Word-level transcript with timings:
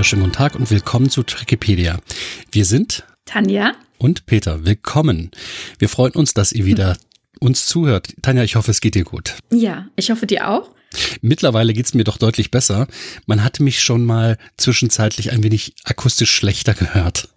wunderschönen 0.00 0.24
guten 0.24 0.34
Tag 0.34 0.54
und 0.54 0.70
willkommen 0.70 1.10
zu 1.10 1.20
Wikipedia. 1.20 1.98
Wir 2.50 2.64
sind 2.64 3.04
Tanja 3.26 3.74
und 3.98 4.24
Peter. 4.24 4.64
Willkommen. 4.64 5.30
Wir 5.78 5.90
freuen 5.90 6.14
uns, 6.14 6.32
dass 6.32 6.52
ihr 6.52 6.64
wieder 6.64 6.96
uns 7.38 7.66
zuhört. 7.66 8.14
Tanja, 8.22 8.42
ich 8.42 8.56
hoffe, 8.56 8.70
es 8.70 8.80
geht 8.80 8.94
dir 8.94 9.04
gut. 9.04 9.34
Ja, 9.52 9.88
ich 9.96 10.10
hoffe 10.10 10.26
dir 10.26 10.48
auch. 10.48 10.70
Mittlerweile 11.20 11.74
geht's 11.74 11.92
mir 11.92 12.04
doch 12.04 12.16
deutlich 12.16 12.50
besser. 12.50 12.86
Man 13.26 13.44
hatte 13.44 13.62
mich 13.62 13.82
schon 13.82 14.06
mal 14.06 14.38
zwischenzeitlich 14.56 15.32
ein 15.32 15.42
wenig 15.42 15.74
akustisch 15.84 16.30
schlechter 16.30 16.72
gehört. 16.72 17.28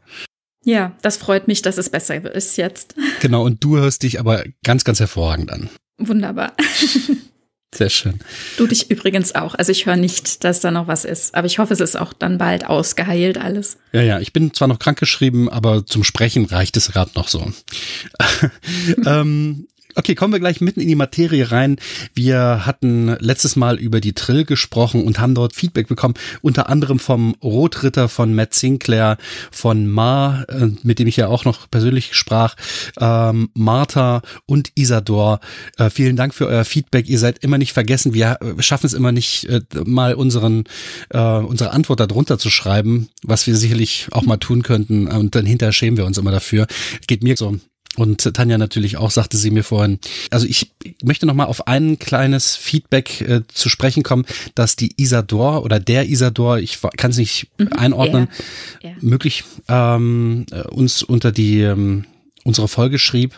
Ja, 0.64 0.96
das 1.02 1.18
freut 1.18 1.50
mich, 1.50 1.64
dass 1.64 1.78
es 1.78 1.90
besser 1.90 2.34
ist 2.34 2.56
jetzt. 2.56 2.96
Genau, 3.20 3.44
und 3.44 3.62
du 3.62 3.76
hörst 3.76 4.04
dich 4.04 4.22
aber 4.22 4.46
ganz, 4.64 4.86
ganz 4.86 5.02
hervorragend 5.02 5.52
an. 5.52 5.70
Wunderbar. 5.98 6.54
Sehr 7.74 7.90
schön. 7.90 8.20
Du 8.58 8.68
dich 8.68 8.92
übrigens 8.92 9.34
auch. 9.36 9.56
Also 9.56 9.72
ich 9.72 9.86
höre 9.86 9.96
nicht, 9.96 10.44
dass 10.44 10.60
da 10.60 10.72
noch 10.72 10.88
was 10.88 11.06
ist. 11.06 11.34
Aber 11.34 11.48
ich 11.48 11.58
hoffe, 11.58 11.74
es 11.74 11.80
ist 11.80 11.98
auch 11.98 12.14
dann 12.14 12.38
bald 12.38 12.66
ausgeheilt 12.66 13.38
alles. 13.38 13.78
Ja, 13.92 14.02
ja, 14.02 14.20
ich 14.20 14.32
bin 14.32 14.54
zwar 14.54 14.68
noch 14.68 14.80
krankgeschrieben, 14.80 15.50
aber 15.50 15.86
zum 15.86 16.04
Sprechen 16.04 16.46
reicht 16.46 16.78
es 16.78 16.92
gerade 16.92 17.12
noch 17.16 17.28
so. 17.28 17.52
ähm, 19.06 19.68
Okay, 19.96 20.16
kommen 20.16 20.34
wir 20.34 20.40
gleich 20.40 20.60
mitten 20.60 20.80
in 20.80 20.88
die 20.88 20.96
Materie 20.96 21.52
rein. 21.52 21.78
Wir 22.16 22.66
hatten 22.66 23.16
letztes 23.20 23.56
Mal 23.56 23.78
über 23.78 24.02
die 24.02 24.14
Trill 24.14 24.44
gesprochen 24.44 25.04
und 25.04 25.20
haben 25.20 25.36
dort 25.36 25.54
Feedback 25.54 25.88
bekommen, 25.88 26.16
unter 26.42 26.68
anderem 26.68 26.98
vom 26.98 27.36
Rotritter, 27.44 28.10
von 28.10 28.34
Matt 28.34 28.56
Sinclair, 28.56 29.18
von 29.52 29.88
Ma, 29.88 30.44
äh, 30.50 30.70
mit 30.82 30.98
dem 30.98 31.08
ich 31.08 31.18
ja 31.18 31.28
auch 31.28 31.46
noch 31.46 31.70
persönlich 31.70 32.16
sprach, 32.16 32.56
ähm, 33.00 33.50
Martha 33.54 34.24
und 34.48 34.72
Isador. 34.74 35.40
Äh, 35.78 35.92
vielen 35.92 36.16
Dank 36.16 36.34
für 36.34 36.48
euer 36.48 36.66
Feedback. 36.66 37.08
Ihr 37.08 37.20
seid 37.20 37.44
immer 37.44 37.60
nicht 37.60 37.74
vergessen. 37.74 38.16
Wir 38.16 38.40
schaffen 38.60 38.88
es 38.88 38.94
immer 38.94 39.12
nicht, 39.12 39.46
äh, 39.46 39.62
mal 39.86 40.16
unseren, 40.16 40.64
äh, 41.10 41.20
unsere 41.20 41.72
Antwort 41.72 42.00
darunter 42.00 42.40
zu 42.40 42.50
schreiben, 42.50 43.10
was 43.22 43.46
wir 43.46 43.56
sicherlich 43.56 44.08
auch 44.12 44.24
mal 44.24 44.38
tun 44.38 44.64
könnten. 44.64 45.08
Und 45.08 45.36
dann 45.36 45.46
hinterher 45.46 45.74
schämen 45.74 45.98
wir 45.98 46.06
uns 46.06 46.18
immer 46.18 46.32
dafür. 46.32 46.66
Geht 47.06 47.24
mir 47.24 47.38
so. 47.38 47.60
Und 47.96 48.22
Tanja 48.34 48.58
natürlich 48.58 48.98
auch, 48.98 49.12
sagte 49.12 49.38
sie 49.38 49.52
mir 49.52 49.64
vorhin. 49.64 50.00
Also 50.32 50.48
ich 50.48 50.72
möchte 51.04 51.28
noch 51.28 51.36
mal 51.36 51.46
auf 51.46 51.68
ein 51.68 52.00
kleines 52.00 52.56
Feedback 52.56 53.22
äh, 53.22 53.42
zu 53.48 53.70
sprechen 53.70 54.02
kommen, 54.02 54.26
dass 54.56 54.76
die 54.76 54.94
Isador 54.98 55.64
oder 55.64 55.80
der 55.80 56.10
Isador, 56.10 56.58
ich 56.58 56.80
kann 56.98 57.12
es 57.12 57.18
nicht 57.18 57.50
mhm, 57.58 57.74
einordnen, 57.74 58.30
ja, 58.82 58.90
ja. 58.90 58.96
möglich 59.02 59.44
ähm, 59.68 60.48
äh, 60.52 60.62
uns 60.62 61.04
unter 61.04 61.32
die 61.32 61.62
ähm, 61.62 62.06
unsere 62.44 62.68
Folge 62.68 63.00
schrieb, 63.00 63.38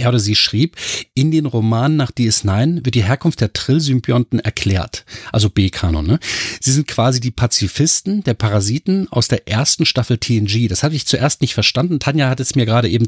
er 0.00 0.08
oder 0.08 0.18
sie 0.18 0.34
schrieb, 0.34 0.76
in 1.14 1.30
den 1.30 1.46
Romanen 1.46 1.96
nach 1.96 2.10
DS9 2.10 2.84
wird 2.84 2.94
die 2.94 3.04
Herkunft 3.04 3.40
der 3.40 3.52
Trill-Symbionten 3.52 4.40
erklärt. 4.40 5.04
Also 5.32 5.50
B-Kanon, 5.50 6.06
ne? 6.06 6.18
Sie 6.60 6.72
sind 6.72 6.88
quasi 6.88 7.20
die 7.20 7.30
Pazifisten 7.30 8.24
der 8.24 8.34
Parasiten 8.34 9.08
aus 9.10 9.28
der 9.28 9.48
ersten 9.48 9.86
Staffel 9.86 10.18
TNG. 10.18 10.68
Das 10.68 10.82
hatte 10.82 10.96
ich 10.96 11.06
zuerst 11.06 11.40
nicht 11.40 11.54
verstanden. 11.54 12.00
Tanja 12.00 12.28
hat 12.28 12.40
es 12.40 12.54
mir 12.54 12.66
gerade 12.66 12.88
eben 12.88 13.06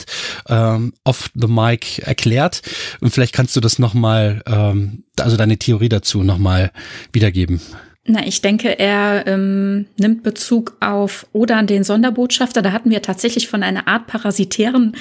ähm, 0.49 0.93
off 1.05 1.31
the 1.35 1.49
mic 1.49 2.03
erklärt. 2.03 2.63
Und 3.01 3.11
vielleicht 3.11 3.35
kannst 3.35 3.57
du 3.57 3.61
das 3.61 3.79
nochmal, 3.79 4.43
ähm, 4.47 5.05
also 5.19 5.37
deine 5.37 5.59
Theorie 5.59 5.89
dazu 5.89 6.23
nochmal 6.23 6.73
wiedergeben. 7.13 7.61
Na, 8.05 8.27
ich 8.27 8.43
denke, 8.43 8.81
er 8.81 9.29
ähm, 9.29 9.87
nimmt 9.97 10.25
Bezug 10.25 10.77
auf 10.81 11.25
Odan, 11.33 11.69
den 11.69 11.85
Sonderbotschafter. 11.85 12.61
Da 12.61 12.73
hatten 12.73 12.91
wir 12.91 13.01
tatsächlich 13.01 13.47
von 13.47 13.63
einer 13.63 13.87
Art 13.87 14.09
parasitären 14.09 14.97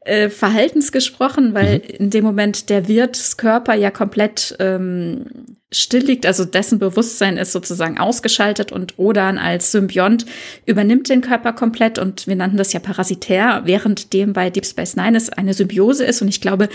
äh, 0.00 0.30
Verhaltens 0.30 0.90
gesprochen, 0.90 1.52
weil 1.52 1.78
mhm. 1.78 1.84
in 1.98 2.10
dem 2.10 2.24
Moment 2.24 2.70
der 2.70 2.88
Wirtskörper 2.88 3.74
ja 3.74 3.90
komplett 3.90 4.56
ähm, 4.58 5.26
still 5.70 6.04
liegt, 6.04 6.24
also 6.24 6.46
dessen 6.46 6.78
Bewusstsein 6.78 7.36
ist 7.36 7.52
sozusagen 7.52 7.98
ausgeschaltet 7.98 8.72
und 8.72 8.98
Odan 8.98 9.36
als 9.36 9.72
Symbiont 9.72 10.24
übernimmt 10.64 11.10
den 11.10 11.20
Körper 11.20 11.52
komplett 11.52 11.98
und 11.98 12.26
wir 12.26 12.36
nannten 12.36 12.56
das 12.56 12.72
ja 12.72 12.80
parasitär, 12.80 13.62
während 13.64 14.14
dem 14.14 14.32
bei 14.32 14.48
Deep 14.48 14.64
Space 14.64 14.96
Nine 14.96 15.18
es 15.18 15.28
eine 15.28 15.52
Symbiose 15.52 16.04
ist 16.04 16.22
und 16.22 16.28
ich 16.28 16.40
glaube, 16.40 16.68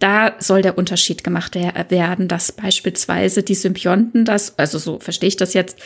da 0.00 0.34
soll 0.40 0.62
der 0.62 0.76
Unterschied 0.76 1.22
gemacht 1.22 1.54
werden, 1.54 2.26
dass 2.26 2.52
beispielsweise 2.52 3.42
die 3.42 3.54
Symbionten 3.54 4.24
das, 4.24 4.58
also 4.58 4.78
so 4.78 4.98
verstehe 4.98 5.28
ich 5.28 5.36
das 5.36 5.54
jetzt, 5.54 5.78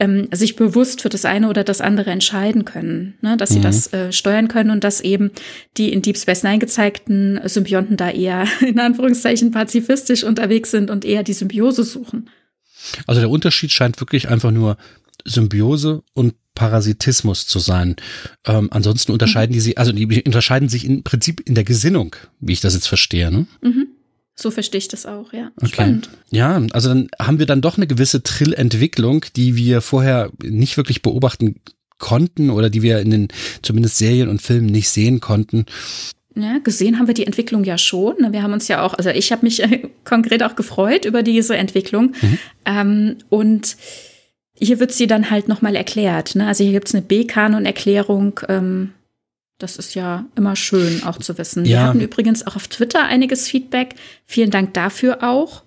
ähm, 0.00 0.28
sich 0.32 0.56
bewusst 0.56 1.02
für 1.02 1.10
das 1.10 1.24
eine 1.24 1.48
oder 1.48 1.62
das 1.62 1.80
andere 1.80 2.10
entscheiden 2.10 2.64
können, 2.64 3.14
ne? 3.20 3.36
dass 3.36 3.50
sie 3.50 3.58
mhm. 3.58 3.62
das 3.62 3.92
äh, 3.92 4.12
steuern 4.12 4.48
können 4.48 4.70
und 4.70 4.82
dass 4.82 5.00
eben 5.02 5.30
die 5.76 5.92
in 5.92 6.02
Deep 6.02 6.16
Space 6.16 6.42
Nine 6.42 6.58
gezeigten 6.58 7.38
Symbionten 7.44 7.96
da 7.96 8.10
eher 8.10 8.46
in 8.66 8.78
Anführungszeichen 8.78 9.50
pazifistisch 9.50 10.24
unterwegs 10.24 10.70
sind 10.70 10.90
und 10.90 11.04
eher 11.04 11.22
die 11.22 11.34
Symbiose 11.34 11.84
suchen. 11.84 12.30
Also 13.06 13.20
der 13.20 13.30
Unterschied 13.30 13.72
scheint 13.72 14.00
wirklich 14.00 14.28
einfach 14.28 14.50
nur 14.50 14.78
Symbiose 15.24 16.02
und 16.14 16.34
Parasitismus 16.54 17.46
zu 17.46 17.58
sein. 17.58 17.96
Ähm, 18.46 18.68
ansonsten 18.72 19.12
unterscheiden 19.12 19.52
mhm. 19.52 19.54
die 19.54 19.60
sich, 19.60 19.78
also 19.78 19.92
die 19.92 20.22
unterscheiden 20.24 20.68
sich 20.68 20.84
im 20.84 21.02
Prinzip 21.02 21.40
in 21.46 21.54
der 21.54 21.64
Gesinnung, 21.64 22.16
wie 22.40 22.52
ich 22.52 22.60
das 22.60 22.74
jetzt 22.74 22.88
verstehe. 22.88 23.30
Ne? 23.30 23.46
Mhm. 23.62 23.86
So 24.34 24.50
verstehe 24.50 24.78
ich 24.78 24.88
das 24.88 25.06
auch, 25.06 25.32
ja. 25.32 25.50
Okay. 25.56 25.68
Spannend. 25.68 26.10
Ja, 26.30 26.62
also 26.72 26.88
dann 26.88 27.08
haben 27.18 27.38
wir 27.38 27.46
dann 27.46 27.60
doch 27.60 27.76
eine 27.76 27.86
gewisse 27.86 28.22
Trill-Entwicklung, 28.22 29.26
die 29.36 29.54
wir 29.54 29.80
vorher 29.80 30.30
nicht 30.42 30.76
wirklich 30.76 31.02
beobachten 31.02 31.56
konnten 31.98 32.50
oder 32.50 32.70
die 32.70 32.82
wir 32.82 33.00
in 33.00 33.10
den 33.10 33.28
zumindest 33.62 33.98
Serien 33.98 34.28
und 34.28 34.40
Filmen 34.40 34.66
nicht 34.66 34.88
sehen 34.88 35.20
konnten. 35.20 35.66
Ja, 36.34 36.58
gesehen 36.58 36.98
haben 36.98 37.06
wir 37.06 37.14
die 37.14 37.26
Entwicklung 37.26 37.64
ja 37.64 37.76
schon. 37.76 38.16
Ne? 38.18 38.32
Wir 38.32 38.42
haben 38.42 38.52
uns 38.52 38.68
ja 38.68 38.82
auch, 38.82 38.94
also 38.94 39.10
ich 39.10 39.30
habe 39.30 39.44
mich 39.44 39.62
konkret 40.04 40.42
auch 40.42 40.56
gefreut 40.56 41.04
über 41.04 41.22
diese 41.22 41.56
Entwicklung. 41.56 42.14
Mhm. 42.22 42.38
Ähm, 42.64 43.16
und 43.28 43.76
hier 44.60 44.78
wird 44.78 44.92
sie 44.92 45.06
dann 45.06 45.30
halt 45.30 45.48
nochmal 45.48 45.74
erklärt. 45.74 46.34
Ne? 46.36 46.46
Also 46.46 46.62
hier 46.64 46.72
gibt 46.72 46.88
es 46.88 46.94
eine 46.94 47.02
B-Kanon-Erklärung. 47.02 48.40
Ähm, 48.48 48.92
das 49.58 49.76
ist 49.76 49.94
ja 49.94 50.26
immer 50.36 50.56
schön 50.56 51.02
auch 51.04 51.18
zu 51.18 51.36
wissen. 51.38 51.64
Ja. 51.64 51.70
Wir 51.70 51.82
hatten 51.88 52.00
übrigens 52.00 52.46
auch 52.46 52.56
auf 52.56 52.68
Twitter 52.68 53.04
einiges 53.04 53.48
Feedback. 53.48 53.94
Vielen 54.26 54.50
Dank 54.50 54.74
dafür 54.74 55.22
auch. 55.22 55.62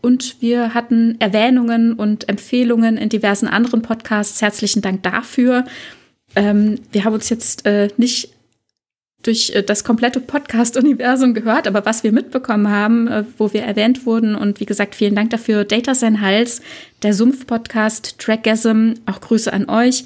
Und 0.00 0.40
wir 0.40 0.74
hatten 0.74 1.20
Erwähnungen 1.20 1.92
und 1.92 2.28
Empfehlungen 2.28 2.96
in 2.96 3.08
diversen 3.08 3.46
anderen 3.46 3.82
Podcasts. 3.82 4.40
Herzlichen 4.40 4.80
Dank 4.80 5.02
dafür. 5.02 5.64
Ähm, 6.34 6.80
wir 6.92 7.04
haben 7.04 7.14
uns 7.14 7.28
jetzt 7.28 7.66
äh, 7.66 7.88
nicht 7.96 8.30
durch 9.22 9.50
äh, 9.54 9.62
das 9.62 9.84
komplette 9.84 10.20
Podcast-Universum 10.20 11.34
gehört, 11.34 11.66
aber 11.66 11.84
was 11.84 12.04
wir 12.04 12.12
mitbekommen 12.12 12.68
haben, 12.68 13.08
äh, 13.08 13.24
wo 13.38 13.52
wir 13.52 13.62
erwähnt 13.62 14.06
wurden 14.06 14.34
und 14.34 14.60
wie 14.60 14.66
gesagt, 14.66 14.94
vielen 14.94 15.14
Dank 15.14 15.30
dafür. 15.30 15.64
Data 15.64 15.94
sein 15.94 16.20
Hals, 16.20 16.62
der 17.02 17.14
Sumpf-Podcast, 17.14 18.18
Trackgasm, 18.18 18.94
auch 19.06 19.20
Grüße 19.20 19.52
an 19.52 19.68
euch. 19.68 20.04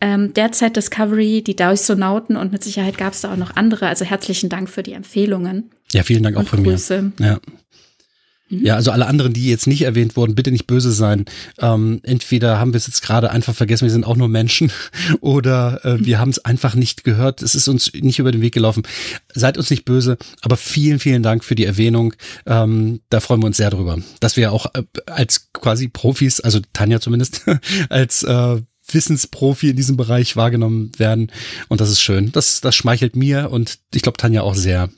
Ähm, 0.00 0.34
derzeit 0.34 0.76
Discovery, 0.76 1.42
die 1.42 1.54
Dausonauten 1.54 2.36
und 2.36 2.50
mit 2.50 2.64
Sicherheit 2.64 2.98
gab 2.98 3.12
es 3.12 3.20
da 3.20 3.32
auch 3.32 3.36
noch 3.36 3.54
andere. 3.54 3.86
Also 3.86 4.04
herzlichen 4.04 4.48
Dank 4.48 4.68
für 4.68 4.82
die 4.82 4.94
Empfehlungen. 4.94 5.70
Ja, 5.92 6.02
vielen 6.02 6.24
Dank 6.24 6.36
auch 6.36 6.48
von 6.48 6.64
Grüße. 6.64 7.12
mir. 7.18 7.26
Ja. 7.26 7.40
Ja, 8.60 8.74
also 8.74 8.90
alle 8.90 9.06
anderen, 9.06 9.32
die 9.32 9.48
jetzt 9.48 9.66
nicht 9.66 9.82
erwähnt 9.82 10.14
wurden, 10.14 10.34
bitte 10.34 10.50
nicht 10.50 10.66
böse 10.66 10.92
sein. 10.92 11.24
Ähm, 11.58 12.00
entweder 12.02 12.58
haben 12.58 12.74
wir 12.74 12.76
es 12.76 12.86
jetzt 12.86 13.00
gerade 13.00 13.30
einfach 13.30 13.54
vergessen, 13.54 13.84
wir 13.84 13.90
sind 13.90 14.04
auch 14.04 14.16
nur 14.16 14.28
Menschen, 14.28 14.70
oder 15.20 15.82
äh, 15.84 16.04
wir 16.04 16.18
haben 16.18 16.28
es 16.28 16.44
einfach 16.44 16.74
nicht 16.74 17.02
gehört. 17.02 17.40
Es 17.40 17.54
ist 17.54 17.66
uns 17.68 17.90
nicht 17.94 18.18
über 18.18 18.30
den 18.30 18.42
Weg 18.42 18.52
gelaufen. 18.52 18.82
Seid 19.32 19.56
uns 19.56 19.70
nicht 19.70 19.86
böse, 19.86 20.18
aber 20.42 20.58
vielen, 20.58 20.98
vielen 20.98 21.22
Dank 21.22 21.44
für 21.44 21.54
die 21.54 21.64
Erwähnung. 21.64 22.12
Ähm, 22.44 23.00
da 23.08 23.20
freuen 23.20 23.40
wir 23.42 23.46
uns 23.46 23.56
sehr 23.56 23.70
drüber, 23.70 23.98
dass 24.20 24.36
wir 24.36 24.52
auch 24.52 24.66
äh, 24.74 24.82
als 25.06 25.50
quasi 25.54 25.88
Profis, 25.88 26.40
also 26.40 26.60
Tanja 26.74 27.00
zumindest, 27.00 27.42
als 27.88 28.22
äh, 28.22 28.60
Wissensprofi 28.86 29.70
in 29.70 29.76
diesem 29.76 29.96
Bereich 29.96 30.36
wahrgenommen 30.36 30.92
werden. 30.98 31.32
Und 31.68 31.80
das 31.80 31.90
ist 31.90 32.02
schön. 32.02 32.32
Das, 32.32 32.60
das 32.60 32.74
schmeichelt 32.76 33.16
mir 33.16 33.50
und 33.50 33.78
ich 33.94 34.02
glaube 34.02 34.18
Tanja 34.18 34.42
auch 34.42 34.54
sehr. 34.54 34.90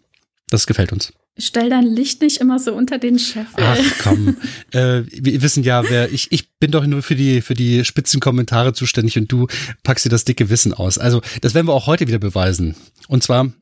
Das 0.48 0.66
gefällt 0.66 0.92
uns. 0.92 1.12
Stell 1.36 1.68
dein 1.68 1.84
Licht 1.84 2.22
nicht 2.22 2.36
immer 2.36 2.60
so 2.60 2.72
unter 2.74 2.98
den 2.98 3.18
Chef. 3.18 3.48
Ach 3.56 3.78
komm, 4.00 4.36
äh, 4.70 5.02
wir 5.10 5.42
wissen 5.42 5.64
ja, 5.64 5.82
wer 5.88 6.12
ich 6.12 6.30
ich 6.30 6.52
bin 6.58 6.70
doch 6.70 6.86
nur 6.86 7.02
für 7.02 7.16
die 7.16 7.40
für 7.40 7.54
die 7.54 7.84
spitzen 7.84 8.20
Kommentare 8.20 8.72
zuständig 8.72 9.18
und 9.18 9.32
du 9.32 9.48
packst 9.82 10.04
dir 10.04 10.10
das 10.10 10.24
dicke 10.24 10.48
Wissen 10.48 10.72
aus. 10.72 10.96
Also 10.96 11.22
das 11.40 11.54
werden 11.54 11.66
wir 11.66 11.72
auch 11.72 11.88
heute 11.88 12.06
wieder 12.06 12.20
beweisen. 12.20 12.76
Und 13.08 13.24
zwar 13.24 13.52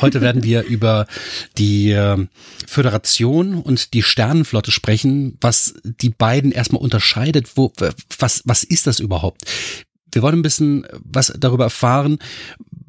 heute 0.00 0.20
werden 0.20 0.42
wir 0.42 0.64
über 0.64 1.06
die 1.58 1.92
äh, 1.92 2.26
Föderation 2.66 3.54
und 3.62 3.94
die 3.94 4.02
Sternenflotte 4.02 4.72
sprechen, 4.72 5.38
was 5.40 5.74
die 5.84 6.10
beiden 6.10 6.50
erstmal 6.50 6.82
unterscheidet. 6.82 7.52
Wo 7.54 7.72
was 8.18 8.42
was 8.46 8.64
ist 8.64 8.88
das 8.88 8.98
überhaupt? 8.98 9.42
Wir 10.12 10.22
wollen 10.22 10.40
ein 10.40 10.42
bisschen 10.42 10.88
was 11.04 11.32
darüber 11.38 11.64
erfahren, 11.64 12.18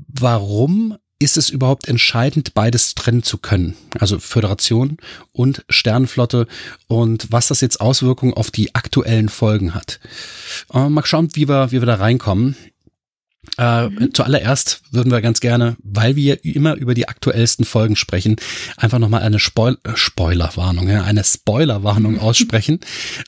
warum 0.08 0.98
ist 1.22 1.38
es 1.38 1.50
überhaupt 1.50 1.88
entscheidend, 1.88 2.54
beides 2.54 2.96
trennen 2.96 3.24
zu 3.24 3.38
können? 3.38 3.76
Also 4.00 4.20
Föderation 4.20 4.98
und 5.32 5.64
Sternenflotte 5.70 6.48
und 6.88 7.28
was 7.30 7.48
das 7.48 7.62
jetzt 7.62 7.80
Auswirkungen 7.80 8.34
auf 8.34 8.50
die 8.52 8.74
aktuellen 8.74 9.30
Folgen 9.30 9.76
hat. 9.76 10.00
Äh, 10.74 10.90
mal 10.90 11.06
schauen, 11.06 11.30
wie 11.34 11.48
wir, 11.48 11.72
wie 11.72 11.82
wir 11.82 11.86
da 11.86 11.96
reinkommen. 11.96 12.56
Äh, 13.58 13.90
mhm. 13.90 14.14
Zuallererst 14.14 14.82
würden 14.92 15.12
wir 15.12 15.22
ganz 15.22 15.40
gerne, 15.40 15.76
weil 15.84 16.16
wir 16.16 16.44
immer 16.44 16.76
über 16.76 16.94
die 16.94 17.08
aktuellsten 17.08 17.66
Folgen 17.66 17.96
sprechen, 17.96 18.38
einfach 18.78 19.00
nochmal 19.00 19.22
eine 19.22 19.40
Spoil 19.40 19.78
Spoilerwarnung, 19.94 20.90
ja, 20.90 21.04
eine 21.04 21.24
Spoilerwarnung 21.24 22.20
aussprechen. 22.20 22.80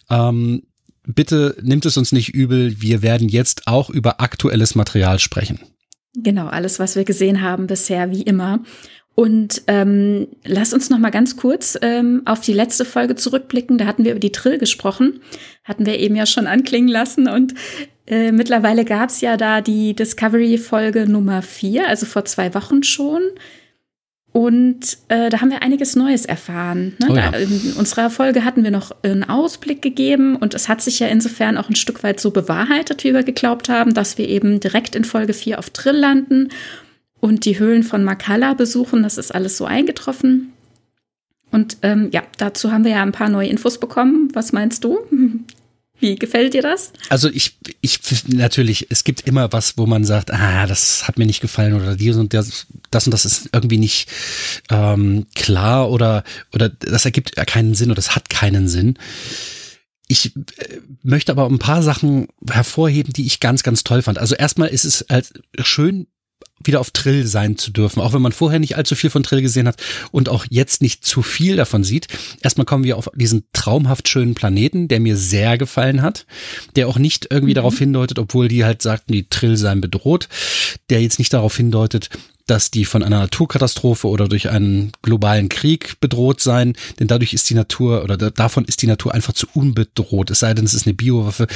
ähm, 0.10 0.64
bitte 1.06 1.58
nimmt 1.62 1.86
es 1.86 1.98
uns 1.98 2.12
nicht 2.12 2.30
übel. 2.30 2.82
Wir 2.82 3.02
werden 3.02 3.30
jetzt 3.30 3.68
auch 3.68 3.90
über 3.90 4.22
aktuelles 4.22 4.76
Material 4.76 5.20
sprechen. 5.20 5.60
Genau, 6.16 6.48
alles, 6.48 6.80
was 6.80 6.96
wir 6.96 7.06
gesehen 7.06 7.42
haben 7.42 7.68
bisher, 7.68 8.12
wie 8.12 8.22
immer. 8.22 8.60
Und 9.16 9.62
ähm, 9.68 10.28
lass 10.44 10.74
uns 10.74 10.90
noch 10.90 10.98
mal 10.98 11.12
ganz 11.12 11.38
kurz 11.38 11.78
ähm, 11.82 12.24
auf 12.26 12.42
die 12.42 12.54
letzte 12.54 12.84
Folge 12.84 13.16
zurückblicken. 13.16 13.78
Da 13.78 13.86
hatten 13.86 14.06
wir 14.06 14.12
über 14.12 14.20
die 14.20 14.32
Trill 14.32 14.58
gesprochen, 14.58 15.22
hatten 15.64 15.86
wir 15.86 16.00
eben 16.00 16.16
ja 16.16 16.26
schon 16.26 16.48
anklingen 16.48 16.90
lassen. 16.90 17.28
Und 17.28 17.54
äh, 18.08 18.32
mittlerweile 18.32 18.86
gab 18.86 19.10
es 19.10 19.22
ja 19.22 19.38
da 19.38 19.62
die 19.62 19.96
Discovery-Folge 19.96 21.08
Nummer 21.08 21.42
vier, 21.44 21.88
also 21.88 22.06
vor 22.06 22.26
zwei 22.26 22.54
Wochen 22.56 22.84
schon. 22.84 23.22
Und 24.34 24.98
äh, 25.10 25.30
da 25.30 25.42
haben 25.42 25.52
wir 25.52 25.62
einiges 25.62 25.96
Neues 25.96 26.26
erfahren. 26.26 26.96
Ne? 26.98 27.08
Oh 27.10 27.16
ja. 27.16 27.30
da, 27.30 27.38
in 27.38 27.74
unserer 27.78 28.10
Folge 28.10 28.44
hatten 28.44 28.64
wir 28.64 28.72
noch 28.72 28.92
einen 29.04 29.24
Ausblick 29.24 29.84
gegeben 29.84 30.36
und 30.36 30.56
es 30.56 30.68
hat 30.68 30.82
sich 30.82 31.00
ja 31.00 31.08
insofern 31.08 31.56
auch 31.56 31.70
ein 31.70 31.76
Stück 31.76 32.04
weit 32.04 32.20
so 32.20 32.32
bewahrheitet, 32.32 33.04
wie 33.04 33.14
wir 33.14 33.22
geglaubt 33.22 33.70
haben, 33.70 33.94
dass 33.94 34.18
wir 34.18 34.28
eben 34.28 34.60
direkt 34.60 34.96
in 34.96 35.06
Folge 35.06 35.34
4 35.34 35.60
auf 35.60 35.70
Trill 35.70 35.96
landen 35.96 36.50
und 37.20 37.46
die 37.46 37.60
Höhlen 37.60 37.84
von 37.84 38.04
Makala 38.04 38.56
besuchen. 38.56 39.04
Das 39.04 39.20
ist 39.20 39.34
alles 39.34 39.56
so 39.56 39.66
eingetroffen. 39.66 40.52
Und 41.52 41.78
ähm, 41.84 42.10
ja, 42.12 42.24
dazu 42.38 42.72
haben 42.72 42.86
wir 42.86 42.92
ja 42.94 43.04
ein 43.04 43.12
paar 43.12 43.30
neue 43.30 43.48
Infos 43.48 43.80
bekommen. 43.80 44.30
Was 44.34 44.52
meinst 44.52 44.84
du? 44.84 44.98
Wie 46.04 46.16
gefällt 46.16 46.54
dir 46.54 46.62
das? 46.62 46.92
Also 47.08 47.30
ich, 47.30 47.58
ich 47.80 48.02
natürlich, 48.28 48.88
es 48.90 49.06
gibt 49.06 49.22
immer 49.22 49.54
was, 49.54 49.78
wo 49.78 49.86
man 49.86 50.04
sagt, 50.04 50.32
ah, 50.32 50.68
das 50.68 51.08
hat 51.08 51.18
mir 51.18 51.26
nicht 51.26 51.40
gefallen 51.40 51.76
oder 51.76 51.96
dies 51.96 52.18
und 52.18 52.34
das, 52.34 52.68
das 52.92 53.08
und 53.08 53.12
das 53.14 53.24
ist 53.24 53.48
irgendwie 53.54 53.78
nicht 53.78 54.10
ähm, 54.70 55.28
klar 55.34 55.90
oder 55.90 56.26
oder 56.54 56.68
das 56.68 57.06
ergibt 57.06 57.38
keinen 57.48 57.74
Sinn 57.74 57.90
oder 57.90 57.96
das 57.96 58.18
hat 58.18 58.30
keinen 58.30 58.68
Sinn. 58.68 59.00
Ich 60.10 60.36
äh, 60.36 60.42
möchte 61.04 61.32
aber 61.32 61.46
ein 61.46 61.58
paar 61.58 61.82
Sachen 61.82 62.28
hervorheben, 62.50 63.14
die 63.14 63.26
ich 63.26 63.40
ganz, 63.40 63.64
ganz 63.64 63.86
toll 63.86 64.02
fand. 64.02 64.20
Also 64.20 64.36
erstmal 64.36 64.68
ist 64.68 64.84
es 64.84 65.06
halt 65.10 65.32
schön, 65.62 66.08
wieder 66.64 66.80
auf 66.80 66.92
Trill 66.92 67.26
sein 67.28 67.58
zu 67.58 67.72
dürfen, 67.72 68.02
auch 68.02 68.14
wenn 68.14 68.22
man 68.22 68.32
vorher 68.32 68.60
nicht 68.60 68.78
allzu 68.78 68.96
viel 68.96 69.10
von 69.10 69.24
Trill 69.24 69.42
gesehen 69.42 69.68
hat 69.68 69.82
und 70.12 70.30
auch 70.30 70.46
jetzt 70.50 70.82
nicht 70.82 71.06
zu 71.06 71.22
viel 71.22 71.56
davon 71.56 71.84
sieht. 71.84 72.08
Erstmal 72.42 72.66
kommen 72.66 72.84
wir 72.84 72.98
auf 72.98 73.10
diesen 73.16 73.44
traumhaft 73.54 74.08
schönen 74.08 74.36
Planeten, 74.36 74.88
der 74.88 75.00
mir 75.00 75.18
sehr 75.18 75.58
gefallen 75.58 76.02
hat, 76.02 76.26
der 76.76 76.88
auch 76.88 76.98
nicht 76.98 77.28
irgendwie 77.30 77.54
mhm. 77.54 77.56
darauf 77.56 77.78
hindeutet, 77.78 78.20
obwohl 78.20 78.48
die 78.48 78.66
halt 78.66 78.82
sagten, 78.82 79.14
die 79.14 79.28
Trill 79.28 79.58
seien 79.58 79.82
bedroht, 79.82 80.30
der 80.90 81.02
jetzt 81.02 81.20
nicht 81.20 81.34
darauf 81.34 81.58
hindeutet, 81.58 82.10
dass 82.46 82.72
die 82.72 82.86
von 82.86 83.04
einer 83.04 83.20
Naturkatastrophe 83.20 84.08
oder 84.08 84.28
durch 84.28 84.50
einen 84.50 84.92
globalen 85.02 85.48
Krieg 85.48 86.00
bedroht 86.02 86.42
seien, 86.42 86.76
denn 87.00 87.08
dadurch 87.08 87.34
ist 87.34 87.50
die 87.50 87.54
Natur 87.54 88.04
oder 88.04 88.18
davon 88.18 88.66
ist 88.66 88.82
die 88.82 88.88
Natur 88.88 89.14
einfach 89.14 89.34
zu 89.34 89.48
unbedroht. 89.54 90.30
Es 90.30 90.40
sei 90.40 90.54
denn, 90.54 90.66
es 90.66 90.74
ist 90.74 90.86
eine 90.86 90.94
Biowaffe, 90.94 91.48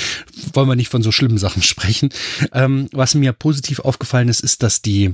wollen 0.53 0.69
wir 0.69 0.75
nicht 0.75 0.89
von 0.89 1.03
so 1.03 1.11
schlimmen 1.11 1.38
Sachen 1.38 1.61
sprechen. 1.61 2.09
Ähm, 2.53 2.88
was 2.93 3.15
mir 3.15 3.33
positiv 3.33 3.79
aufgefallen 3.79 4.29
ist, 4.29 4.39
ist, 4.39 4.63
dass 4.63 4.81
die 4.88 5.13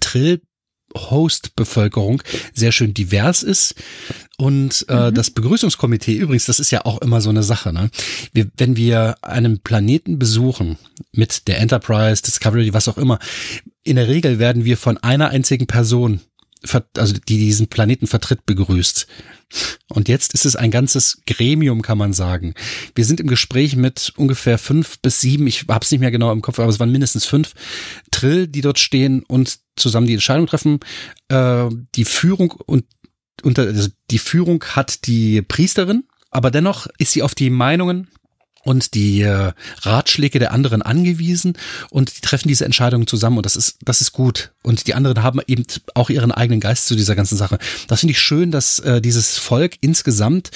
Trill 0.00 0.40
Host-Bevölkerung 0.96 2.22
sehr 2.52 2.72
schön 2.72 2.94
divers 2.94 3.42
ist. 3.42 3.74
Und 4.36 4.86
äh, 4.88 5.10
mhm. 5.10 5.14
das 5.14 5.30
Begrüßungskomitee, 5.30 6.14
übrigens, 6.14 6.46
das 6.46 6.60
ist 6.60 6.70
ja 6.70 6.84
auch 6.84 7.00
immer 7.02 7.20
so 7.20 7.30
eine 7.30 7.42
Sache. 7.42 7.72
Ne? 7.72 7.90
Wir, 8.32 8.48
wenn 8.56 8.76
wir 8.76 9.16
einen 9.22 9.60
Planeten 9.60 10.18
besuchen 10.18 10.78
mit 11.12 11.46
der 11.48 11.58
Enterprise, 11.58 12.22
Discovery, 12.22 12.72
was 12.72 12.88
auch 12.88 12.98
immer, 12.98 13.18
in 13.82 13.96
der 13.96 14.08
Regel 14.08 14.38
werden 14.38 14.64
wir 14.64 14.76
von 14.76 14.98
einer 14.98 15.28
einzigen 15.28 15.66
Person, 15.66 16.20
also 16.96 17.14
die 17.14 17.38
diesen 17.38 17.68
Planeten 17.68 18.06
vertritt, 18.06 18.46
begrüßt. 18.46 19.06
Und 19.88 20.08
jetzt 20.08 20.34
ist 20.34 20.46
es 20.46 20.56
ein 20.56 20.70
ganzes 20.70 21.20
Gremium, 21.26 21.82
kann 21.82 21.98
man 21.98 22.12
sagen. 22.12 22.54
Wir 22.94 23.04
sind 23.04 23.20
im 23.20 23.26
Gespräch 23.26 23.76
mit 23.76 24.12
ungefähr 24.16 24.58
fünf 24.58 24.98
bis 25.00 25.20
sieben, 25.20 25.46
ich 25.46 25.66
habe 25.68 25.84
es 25.84 25.90
nicht 25.90 26.00
mehr 26.00 26.10
genau 26.10 26.32
im 26.32 26.42
Kopf, 26.42 26.58
aber 26.58 26.68
es 26.68 26.80
waren 26.80 26.90
mindestens 26.90 27.24
fünf 27.24 27.54
Trill, 28.10 28.48
die 28.48 28.62
dort 28.62 28.78
stehen 28.78 29.22
und 29.24 29.58
zusammen 29.76 30.06
die 30.06 30.14
Entscheidung 30.14 30.46
treffen. 30.46 30.80
Äh, 31.28 31.68
die 31.94 32.04
Führung 32.04 32.52
und 32.52 32.84
unter, 33.42 33.62
also 33.62 33.88
die 34.10 34.18
Führung 34.18 34.64
hat 34.64 35.06
die 35.06 35.42
Priesterin, 35.42 36.04
aber 36.30 36.50
dennoch 36.50 36.86
ist 36.98 37.12
sie 37.12 37.22
auf 37.22 37.34
die 37.34 37.50
Meinungen 37.50 38.08
und 38.64 38.94
die 38.94 39.22
äh, 39.22 39.52
Ratschläge 39.82 40.38
der 40.38 40.52
anderen 40.52 40.82
angewiesen 40.82 41.56
und 41.90 42.16
die 42.16 42.20
treffen 42.20 42.48
diese 42.48 42.64
Entscheidungen 42.64 43.06
zusammen 43.06 43.36
und 43.36 43.46
das 43.46 43.56
ist 43.56 43.78
das 43.82 44.00
ist 44.00 44.12
gut 44.12 44.52
und 44.62 44.86
die 44.86 44.94
anderen 44.94 45.22
haben 45.22 45.40
eben 45.46 45.64
auch 45.94 46.10
ihren 46.10 46.32
eigenen 46.32 46.60
Geist 46.60 46.86
zu 46.86 46.96
dieser 46.96 47.14
ganzen 47.14 47.36
Sache. 47.36 47.58
Das 47.88 48.00
finde 48.00 48.12
ich 48.12 48.18
schön, 48.18 48.50
dass 48.50 48.78
äh, 48.80 49.00
dieses 49.00 49.38
Volk 49.38 49.76
insgesamt 49.80 50.50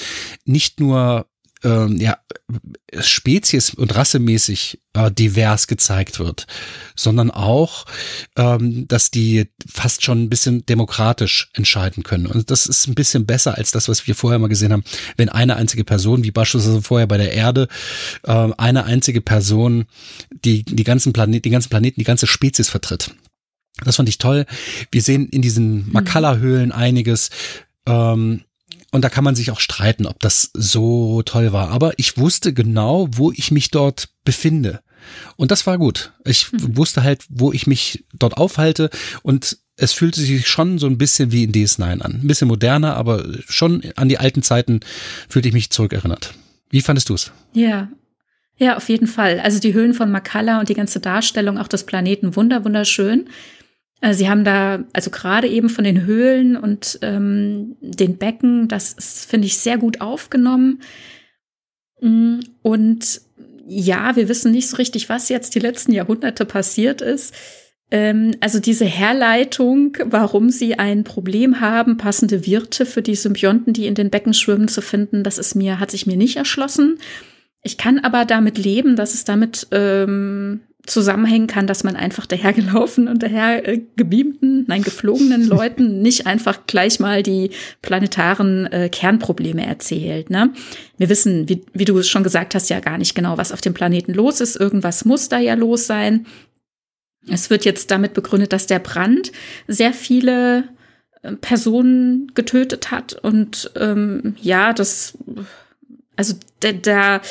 nicht 0.45 0.79
nur 0.79 1.27
ähm, 1.63 1.97
ja, 1.97 2.17
spezies- 2.99 3.73
und 3.73 3.95
rassemäßig 3.95 4.79
äh, 4.93 5.11
divers 5.11 5.67
gezeigt 5.67 6.19
wird, 6.19 6.47
sondern 6.95 7.31
auch, 7.31 7.85
ähm, 8.37 8.87
dass 8.87 9.11
die 9.11 9.49
fast 9.67 10.03
schon 10.03 10.23
ein 10.23 10.29
bisschen 10.29 10.65
demokratisch 10.65 11.49
entscheiden 11.53 12.03
können. 12.03 12.27
Und 12.27 12.49
das 12.49 12.65
ist 12.65 12.87
ein 12.87 12.95
bisschen 12.95 13.25
besser 13.25 13.57
als 13.57 13.71
das, 13.71 13.89
was 13.89 14.07
wir 14.07 14.15
vorher 14.15 14.39
mal 14.39 14.47
gesehen 14.47 14.71
haben, 14.71 14.83
wenn 15.17 15.29
eine 15.29 15.57
einzige 15.57 15.83
Person, 15.83 16.23
wie 16.23 16.31
beispielsweise 16.31 16.81
vorher 16.81 17.07
bei 17.07 17.17
der 17.17 17.33
Erde, 17.33 17.67
äh, 18.23 18.49
eine 18.57 18.85
einzige 18.85 19.21
Person 19.21 19.85
die, 20.31 20.63
die 20.63 20.83
ganzen 20.83 21.13
Planeten, 21.13 21.43
die 21.43 21.49
ganzen 21.49 21.69
Planeten, 21.69 21.99
die 21.99 22.05
ganze 22.05 22.27
Spezies 22.27 22.69
vertritt. 22.69 23.11
Das 23.83 23.95
fand 23.95 24.09
ich 24.09 24.17
toll. 24.17 24.45
Wir 24.91 25.01
sehen 25.01 25.29
in 25.29 25.41
diesen 25.41 25.91
Makala-Höhlen 25.91 26.71
einiges. 26.71 27.29
Ähm, 27.85 28.43
und 28.91 29.03
da 29.03 29.09
kann 29.09 29.23
man 29.23 29.35
sich 29.35 29.51
auch 29.51 29.59
streiten, 29.59 30.05
ob 30.05 30.19
das 30.19 30.51
so 30.53 31.21
toll 31.23 31.53
war. 31.53 31.69
Aber 31.69 31.93
ich 31.97 32.17
wusste 32.17 32.53
genau, 32.53 33.07
wo 33.11 33.31
ich 33.31 33.51
mich 33.51 33.71
dort 33.71 34.09
befinde. 34.25 34.81
Und 35.35 35.51
das 35.51 35.65
war 35.67 35.77
gut. 35.77 36.13
Ich 36.25 36.51
mhm. 36.51 36.77
wusste 36.77 37.03
halt, 37.03 37.25
wo 37.29 37.51
ich 37.51 37.67
mich 37.67 38.05
dort 38.13 38.37
aufhalte 38.37 38.89
und 39.23 39.57
es 39.75 39.93
fühlte 39.93 40.19
sich 40.19 40.47
schon 40.47 40.77
so 40.77 40.87
ein 40.87 40.97
bisschen 40.97 41.31
wie 41.31 41.43
in 41.43 41.53
DS9 41.53 42.01
an. 42.01 42.19
Ein 42.21 42.27
bisschen 42.27 42.49
moderner, 42.49 42.95
aber 42.95 43.25
schon 43.47 43.81
an 43.95 44.09
die 44.09 44.17
alten 44.17 44.43
Zeiten 44.43 44.81
fühlte 45.29 45.47
ich 45.47 45.53
mich 45.53 45.69
zurückerinnert. 45.69 46.33
Wie 46.69 46.81
fandest 46.81 47.09
du 47.09 47.13
es? 47.13 47.31
Ja. 47.53 47.89
Ja, 48.57 48.75
auf 48.75 48.89
jeden 48.89 49.07
Fall. 49.07 49.39
Also 49.39 49.59
die 49.59 49.73
Höhlen 49.73 49.93
von 49.93 50.11
Makala 50.11 50.59
und 50.59 50.67
die 50.67 50.73
ganze 50.73 50.99
Darstellung 50.99 51.57
auch 51.57 51.69
des 51.69 51.85
Planeten 51.85 52.35
wunder, 52.35 52.65
wunderschön. 52.65 53.29
Äh, 54.01 54.13
sie 54.13 54.29
haben 54.29 54.43
da, 54.43 54.83
also 54.93 55.09
gerade 55.09 55.47
eben 55.47 55.69
von 55.69 55.83
den 55.83 56.05
Höhlen 56.05 56.55
und 56.55 56.99
ähm, 57.01 57.75
den 57.81 58.17
Becken, 58.17 58.67
das 58.67 59.25
finde 59.27 59.47
ich, 59.47 59.57
sehr 59.57 59.77
gut 59.77 60.01
aufgenommen. 60.01 60.81
Mm, 62.01 62.39
und 62.61 63.21
ja, 63.67 64.15
wir 64.15 64.29
wissen 64.29 64.51
nicht 64.51 64.67
so 64.67 64.77
richtig, 64.77 65.09
was 65.09 65.29
jetzt 65.29 65.53
die 65.55 65.59
letzten 65.59 65.91
Jahrhunderte 65.91 66.45
passiert 66.45 67.01
ist. 67.01 67.33
Ähm, 67.91 68.35
also 68.39 68.59
diese 68.59 68.85
Herleitung, 68.85 69.97
warum 70.05 70.49
sie 70.49 70.75
ein 70.75 71.03
Problem 71.03 71.59
haben, 71.59 71.97
passende 71.97 72.45
Wirte 72.45 72.85
für 72.85 73.01
die 73.01 73.15
Symbionten, 73.15 73.73
die 73.73 73.87
in 73.87 73.95
den 73.95 74.09
Becken 74.09 74.33
schwimmen, 74.33 74.67
zu 74.67 74.81
finden, 74.81 75.23
das 75.23 75.37
ist 75.37 75.55
mir, 75.55 75.79
hat 75.79 75.91
sich 75.91 76.07
mir 76.07 76.17
nicht 76.17 76.37
erschlossen. 76.37 76.99
Ich 77.61 77.77
kann 77.77 77.99
aber 77.99 78.25
damit 78.25 78.57
leben, 78.57 78.95
dass 78.95 79.13
es 79.13 79.25
damit 79.25 79.67
ähm, 79.71 80.61
zusammenhängen 80.85 81.47
kann, 81.47 81.67
dass 81.67 81.83
man 81.83 81.95
einfach 81.95 82.25
dahergelaufen 82.25 83.07
und 83.07 83.21
daher 83.21 83.67
äh, 83.67 83.81
gebeamten, 83.95 84.65
nein, 84.67 84.81
geflogenen 84.81 85.45
Leuten 85.45 86.01
nicht 86.01 86.25
einfach 86.25 86.65
gleich 86.67 86.99
mal 86.99 87.21
die 87.23 87.51
planetaren 87.81 88.65
äh, 88.71 88.89
Kernprobleme 88.89 89.65
erzählt. 89.65 90.29
Ne? 90.29 90.51
Wir 90.97 91.09
wissen, 91.09 91.47
wie, 91.49 91.63
wie 91.73 91.85
du 91.85 91.97
es 91.97 92.09
schon 92.09 92.23
gesagt 92.23 92.55
hast, 92.55 92.69
ja 92.69 92.79
gar 92.79 92.97
nicht 92.97 93.15
genau, 93.15 93.37
was 93.37 93.51
auf 93.51 93.61
dem 93.61 93.73
Planeten 93.73 94.13
los 94.13 94.41
ist. 94.41 94.55
Irgendwas 94.55 95.05
muss 95.05 95.29
da 95.29 95.39
ja 95.39 95.53
los 95.53 95.85
sein. 95.85 96.25
Es 97.27 97.49
wird 97.49 97.65
jetzt 97.65 97.91
damit 97.91 98.13
begründet, 98.13 98.53
dass 98.53 98.65
der 98.65 98.79
Brand 98.79 99.31
sehr 99.67 99.93
viele 99.93 100.63
äh, 101.21 101.33
Personen 101.33 102.31
getötet 102.33 102.91
hat 102.91 103.13
und 103.13 103.71
ähm, 103.75 104.35
ja, 104.41 104.73
das, 104.73 105.17
also 106.19 106.35
der, 106.61 106.73
der 106.73 107.21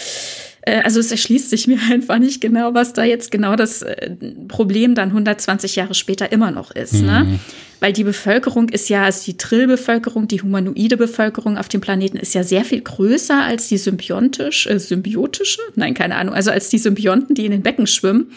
äh, 0.62 0.80
also 0.82 0.98
es 0.98 1.10
erschließt 1.10 1.50
sich 1.50 1.66
mir 1.68 1.78
einfach 1.90 2.18
nicht 2.18 2.40
genau, 2.40 2.74
was 2.74 2.94
da 2.94 3.04
jetzt 3.04 3.30
genau 3.30 3.54
das 3.54 3.82
äh, 3.82 4.10
Problem 4.48 4.94
dann 4.94 5.10
120 5.10 5.76
Jahre 5.76 5.94
später 5.94 6.32
immer 6.32 6.50
noch 6.50 6.70
ist. 6.70 6.94
Ne? 6.94 7.00
Mhm. 7.00 7.30
Ne? 7.32 7.38
Weil 7.80 7.92
die 7.92 8.02
Bevölkerung 8.02 8.70
ist 8.70 8.88
ja, 8.88 9.04
also 9.04 9.24
die 9.24 9.36
Trill-Bevölkerung, 9.36 10.26
die 10.26 10.42
humanoide 10.42 10.96
Bevölkerung 10.96 11.56
auf 11.56 11.68
dem 11.68 11.80
Planeten 11.80 12.16
ist 12.16 12.34
ja 12.34 12.42
sehr 12.42 12.64
viel 12.64 12.80
größer 12.80 13.40
als 13.40 13.68
die 13.68 13.78
symbiontisch, 13.78 14.66
äh, 14.66 14.80
symbiotische, 14.80 15.60
nein, 15.76 15.94
keine 15.94 16.16
Ahnung, 16.16 16.34
also 16.34 16.50
als 16.50 16.70
die 16.70 16.78
Symbionten, 16.78 17.36
die 17.36 17.44
in 17.44 17.52
den 17.52 17.62
Becken 17.62 17.86
schwimmen. 17.86 18.32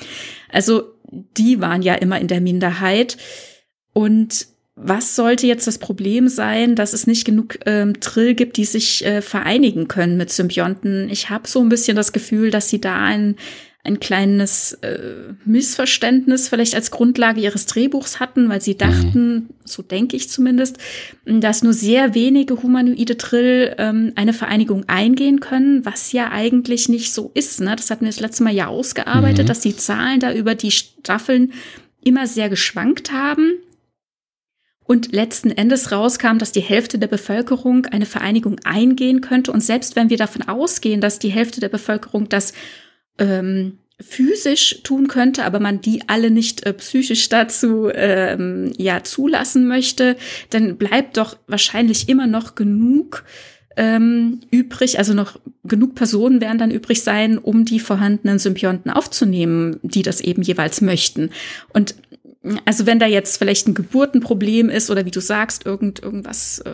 Also 0.52 0.84
die 1.38 1.60
waren 1.60 1.82
ja 1.82 1.96
immer 1.96 2.20
in 2.20 2.28
der 2.28 2.42
Minderheit. 2.42 3.18
Und 3.94 4.48
was 4.76 5.16
sollte 5.16 5.48
jetzt 5.48 5.68
das 5.68 5.80
Problem 5.80 6.28
sein, 6.28 6.76
dass 6.76 6.94
es 6.94 7.06
nicht 7.06 7.26
genug 7.26 7.60
ähm, 7.66 8.00
Trill 8.00 8.36
gibt, 8.36 8.58
die 8.58 8.66
sich 8.66 9.06
äh, 9.06 9.22
vereinigen 9.22 9.88
können 9.88 10.18
mit 10.18 10.32
Symbionten? 10.32 11.10
Ich 11.10 11.30
habe 11.30 11.48
so 11.48 11.60
ein 11.62 11.70
bisschen 11.70 11.98
das 11.98 12.14
Gefühl, 12.14 12.52
dass 12.52 12.70
sie 12.70 12.80
da 12.80 12.98
ein, 12.98 13.36
ein 13.84 14.00
kleines 14.00 14.74
äh, 14.82 15.34
Missverständnis 15.44 16.48
vielleicht 16.48 16.74
als 16.74 16.90
Grundlage 16.90 17.42
ihres 17.42 17.66
Drehbuchs 17.66 18.22
hatten, 18.22 18.48
weil 18.48 18.62
sie 18.62 18.78
dachten, 18.78 19.34
mhm. 19.34 19.50
so 19.66 19.84
denke 19.84 20.16
ich 20.16 20.30
zumindest, 20.30 20.78
dass 21.26 21.64
nur 21.64 21.74
sehr 21.74 22.16
wenige 22.16 22.64
humanoide 22.64 23.18
Trill 23.18 23.76
ähm, 23.78 24.14
eine 24.16 24.34
Vereinigung 24.34 24.86
eingehen 24.88 25.42
können, 25.42 25.84
was 25.86 26.14
ja 26.14 26.32
eigentlich 26.32 26.88
nicht 26.88 27.14
so 27.14 27.32
ist. 27.34 27.60
Ne? 27.60 27.76
Das 27.76 27.92
hatten 27.92 28.06
wir 28.06 28.12
das 28.12 28.22
letzte 28.22 28.44
Mal 28.44 28.54
ja 28.54 28.68
ausgearbeitet, 28.68 29.44
mhm. 29.44 29.48
dass 29.48 29.60
die 29.60 29.76
Zahlen 29.76 30.22
da 30.22 30.34
über 30.34 30.56
die 30.56 30.72
Staffeln 30.72 31.52
immer 32.04 32.26
sehr 32.26 32.48
geschwankt 32.50 33.12
haben. 33.12 33.54
Und 34.92 35.14
letzten 35.14 35.52
Endes 35.52 35.94
rauskam, 35.94 36.38
dass 36.38 36.52
die 36.52 36.60
Hälfte 36.60 37.00
der 37.00 37.08
Bevölkerung 37.08 37.86
eine 37.86 38.06
Vereinigung 38.06 38.58
eingehen 38.66 39.22
könnte. 39.22 39.54
Und 39.54 39.62
selbst 39.62 39.96
wenn 39.96 40.10
wir 40.10 40.18
davon 40.18 40.42
ausgehen, 40.50 41.00
dass 41.00 41.18
die 41.18 41.30
Hälfte 41.30 41.62
der 41.62 41.70
Bevölkerung 41.70 42.28
das 42.28 42.52
ähm, 43.18 43.78
physisch 44.02 44.82
tun 44.84 45.08
könnte, 45.08 45.46
aber 45.46 45.62
man 45.62 45.80
die 45.80 46.10
alle 46.10 46.30
nicht 46.30 46.66
äh, 46.66 46.74
psychisch 46.74 47.30
dazu 47.30 47.90
ähm, 47.94 48.74
ja 48.78 49.02
zulassen 49.02 49.66
möchte, 49.66 50.18
dann 50.50 50.76
bleibt 50.76 51.16
doch 51.16 51.38
wahrscheinlich 51.48 52.10
immer 52.10 52.28
noch 52.28 52.56
genug 52.56 53.24
ähm, 53.78 54.42
übrig, 54.52 54.98
also 54.98 55.14
noch 55.14 55.40
genug 55.64 55.96
Personen 55.96 56.42
werden 56.42 56.58
dann 56.58 56.70
übrig 56.70 57.02
sein, 57.02 57.38
um 57.38 57.64
die 57.64 57.80
vorhandenen 57.80 58.40
Symbionten 58.40 58.92
aufzunehmen, 58.92 59.80
die 59.84 60.02
das 60.02 60.20
eben 60.20 60.42
jeweils 60.42 60.82
möchten. 60.82 61.30
Und 61.72 61.96
also 62.66 62.86
wenn 62.86 63.00
da 63.00 63.06
jetzt 63.06 63.38
vielleicht 63.38 63.68
ein 63.68 63.74
Geburtenproblem 63.74 64.70
ist 64.70 64.90
oder 64.90 65.06
wie 65.06 65.12
du 65.12 65.22
sagst, 65.22 65.66
irgend, 65.66 66.02
irgendwas 66.02 66.60
äh, 66.60 66.72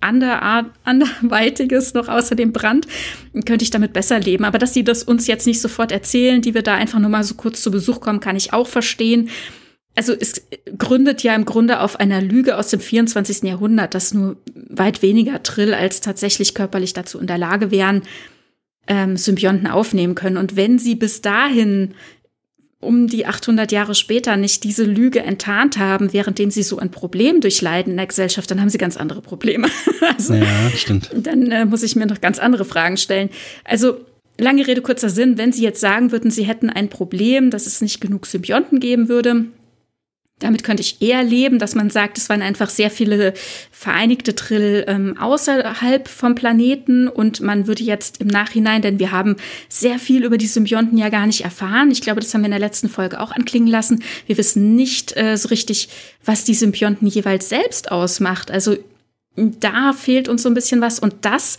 ander, 0.00 0.70
anderweitiges 0.84 1.94
noch 1.94 2.08
außer 2.08 2.34
dem 2.34 2.52
Brand, 2.52 2.86
könnte 3.44 3.62
ich 3.62 3.70
damit 3.70 3.92
besser 3.92 4.18
leben. 4.20 4.44
Aber 4.44 4.58
dass 4.58 4.74
sie 4.74 4.84
das 4.84 5.02
uns 5.02 5.26
jetzt 5.26 5.46
nicht 5.46 5.60
sofort 5.60 5.92
erzählen, 5.92 6.40
die 6.40 6.54
wir 6.54 6.62
da 6.62 6.74
einfach 6.74 6.98
nur 6.98 7.10
mal 7.10 7.24
so 7.24 7.34
kurz 7.34 7.62
zu 7.62 7.70
Besuch 7.70 8.00
kommen, 8.00 8.20
kann 8.20 8.36
ich 8.36 8.52
auch 8.52 8.68
verstehen. 8.68 9.28
Also 9.94 10.12
es 10.12 10.46
gründet 10.76 11.22
ja 11.22 11.34
im 11.34 11.46
Grunde 11.46 11.80
auf 11.80 11.98
einer 11.98 12.20
Lüge 12.20 12.58
aus 12.58 12.68
dem 12.68 12.80
24. 12.80 13.44
Jahrhundert, 13.44 13.94
dass 13.94 14.12
nur 14.12 14.36
weit 14.54 15.02
weniger 15.02 15.42
Trill 15.42 15.72
als 15.72 16.00
tatsächlich 16.00 16.54
körperlich 16.54 16.92
dazu 16.92 17.18
in 17.18 17.26
der 17.26 17.38
Lage 17.38 17.70
wären, 17.70 18.02
ähm, 18.88 19.16
Symbionten 19.16 19.66
aufnehmen 19.66 20.14
können. 20.14 20.36
Und 20.36 20.54
wenn 20.54 20.78
sie 20.78 20.94
bis 20.94 21.22
dahin 21.22 21.94
um 22.80 23.06
die 23.06 23.26
800 23.26 23.72
Jahre 23.72 23.94
später 23.94 24.36
nicht 24.36 24.64
diese 24.64 24.84
Lüge 24.84 25.20
enttarnt 25.20 25.78
haben, 25.78 26.12
währenddem 26.12 26.50
sie 26.50 26.62
so 26.62 26.78
ein 26.78 26.90
Problem 26.90 27.40
durchleiden 27.40 27.92
in 27.92 27.96
der 27.96 28.06
Gesellschaft, 28.06 28.50
dann 28.50 28.60
haben 28.60 28.68
sie 28.68 28.78
ganz 28.78 28.96
andere 28.96 29.22
Probleme. 29.22 29.68
also, 30.16 30.34
ja, 30.34 30.70
stimmt. 30.74 31.10
Dann 31.14 31.50
äh, 31.50 31.64
muss 31.64 31.82
ich 31.82 31.96
mir 31.96 32.06
noch 32.06 32.20
ganz 32.20 32.38
andere 32.38 32.64
Fragen 32.64 32.96
stellen. 32.96 33.30
Also 33.64 34.00
lange 34.38 34.66
Rede, 34.66 34.82
kurzer 34.82 35.08
Sinn, 35.08 35.38
wenn 35.38 35.52
Sie 35.52 35.62
jetzt 35.62 35.80
sagen 35.80 36.12
würden, 36.12 36.30
Sie 36.30 36.44
hätten 36.44 36.68
ein 36.68 36.88
Problem, 36.88 37.50
dass 37.50 37.66
es 37.66 37.80
nicht 37.80 38.00
genug 38.00 38.26
Symbionten 38.26 38.78
geben 38.78 39.08
würde, 39.08 39.46
damit 40.38 40.64
könnte 40.64 40.82
ich 40.82 41.00
eher 41.00 41.22
leben, 41.22 41.58
dass 41.58 41.74
man 41.74 41.88
sagt, 41.88 42.18
es 42.18 42.28
waren 42.28 42.42
einfach 42.42 42.68
sehr 42.68 42.90
viele 42.90 43.32
vereinigte 43.70 44.34
Trill 44.34 44.84
ähm, 44.86 45.16
außerhalb 45.18 46.08
vom 46.08 46.34
Planeten 46.34 47.08
und 47.08 47.40
man 47.40 47.66
würde 47.66 47.82
jetzt 47.82 48.20
im 48.20 48.26
Nachhinein, 48.26 48.82
denn 48.82 48.98
wir 48.98 49.12
haben 49.12 49.36
sehr 49.70 49.98
viel 49.98 50.24
über 50.24 50.36
die 50.36 50.46
Symbionten 50.46 50.98
ja 50.98 51.08
gar 51.08 51.26
nicht 51.26 51.42
erfahren. 51.42 51.90
Ich 51.90 52.02
glaube, 52.02 52.20
das 52.20 52.34
haben 52.34 52.42
wir 52.42 52.46
in 52.46 52.50
der 52.50 52.60
letzten 52.60 52.90
Folge 52.90 53.18
auch 53.18 53.32
anklingen 53.32 53.68
lassen. 53.68 54.02
Wir 54.26 54.36
wissen 54.36 54.76
nicht 54.76 55.16
äh, 55.16 55.36
so 55.38 55.48
richtig, 55.48 55.88
was 56.22 56.44
die 56.44 56.54
Symbionten 56.54 57.08
jeweils 57.08 57.48
selbst 57.48 57.90
ausmacht. 57.90 58.50
Also 58.50 58.76
da 59.36 59.94
fehlt 59.94 60.28
uns 60.28 60.42
so 60.42 60.50
ein 60.50 60.54
bisschen 60.54 60.82
was 60.82 60.98
und 60.98 61.14
das 61.22 61.56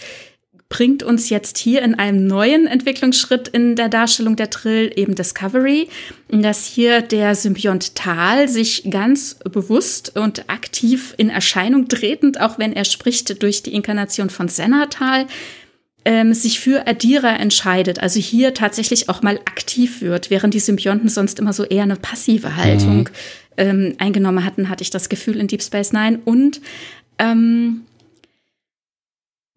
bringt 0.69 1.01
uns 1.01 1.29
jetzt 1.29 1.57
hier 1.57 1.81
in 1.81 1.95
einem 1.95 2.27
neuen 2.27 2.67
Entwicklungsschritt 2.67 3.47
in 3.47 3.75
der 3.75 3.87
Darstellung 3.87 4.35
der 4.35 4.49
Trill 4.49 4.91
eben 4.95 5.15
Discovery, 5.15 5.87
dass 6.29 6.65
hier 6.65 7.01
der 7.01 7.35
Symbiont 7.35 7.95
Tal 7.95 8.49
sich 8.49 8.83
ganz 8.89 9.37
bewusst 9.49 10.17
und 10.17 10.49
aktiv 10.49 11.13
in 11.17 11.29
Erscheinung 11.29 11.87
tretend, 11.87 12.41
auch 12.41 12.59
wenn 12.59 12.73
er 12.73 12.83
spricht 12.83 13.41
durch 13.41 13.63
die 13.63 13.73
Inkarnation 13.73 14.29
von 14.29 14.49
Sennatal, 14.49 15.27
ähm, 16.03 16.33
sich 16.33 16.59
für 16.59 16.87
Adira 16.87 17.35
entscheidet, 17.35 17.99
also 17.99 18.19
hier 18.19 18.53
tatsächlich 18.53 19.09
auch 19.09 19.21
mal 19.21 19.39
aktiv 19.39 20.01
wird, 20.01 20.29
während 20.29 20.53
die 20.53 20.59
Symbionten 20.59 21.09
sonst 21.09 21.39
immer 21.39 21.51
so 21.51 21.65
eher 21.65 21.83
eine 21.83 21.97
passive 21.97 22.55
Haltung 22.55 22.99
mhm. 22.99 23.09
ähm, 23.57 23.95
eingenommen 23.97 24.45
hatten, 24.45 24.69
hatte 24.69 24.83
ich 24.83 24.89
das 24.89 25.09
Gefühl 25.09 25.37
in 25.37 25.47
Deep 25.47 25.61
Space 25.61 25.91
Nine. 25.91 26.19
Und 26.23 26.61
ähm, 27.19 27.81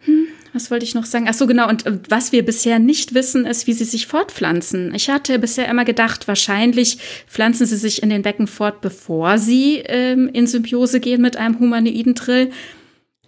hm, 0.05 0.27
was 0.53 0.71
wollte 0.71 0.85
ich 0.85 0.95
noch 0.95 1.05
sagen? 1.05 1.27
Ach 1.29 1.35
so, 1.35 1.47
genau. 1.47 1.69
Und 1.69 1.87
äh, 1.87 1.99
was 2.09 2.33
wir 2.33 2.45
bisher 2.45 2.79
nicht 2.79 3.15
wissen, 3.15 3.47
ist, 3.47 3.67
wie 3.67 3.73
sie 3.73 3.85
sich 3.85 4.07
fortpflanzen. 4.07 4.95
Ich 4.95 5.11
hatte 5.11 5.39
bisher 5.39 5.69
immer 5.69 5.85
gedacht, 5.85 6.27
wahrscheinlich 6.29 6.99
pflanzen 7.27 7.67
sie 7.67 7.77
sich 7.77 8.03
in 8.03 8.11
den 8.11 8.23
Becken 8.23 8.47
fort, 8.47 8.81
bevor 8.81 9.39
sie 9.39 9.83
ähm, 9.87 10.29
in 10.33 10.47
Symbiose 10.47 11.01
gehen 11.01 11.23
mit 11.23 11.37
einem 11.37 11.59
humanoiden 11.59 12.15
Trill. 12.15 12.51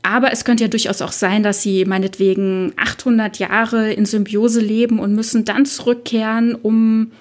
Aber 0.02 0.32
es 0.32 0.44
könnte 0.44 0.64
ja 0.64 0.68
durchaus 0.68 1.00
auch 1.00 1.12
sein, 1.12 1.44
dass 1.44 1.62
sie 1.62 1.84
meinetwegen 1.84 2.72
800 2.76 3.38
Jahre 3.38 3.92
in 3.92 4.04
Symbiose 4.04 4.60
leben 4.60 4.98
und 4.98 5.14
müssen 5.14 5.44
dann 5.44 5.64
zurückkehren, 5.64 6.56
um 6.56 7.12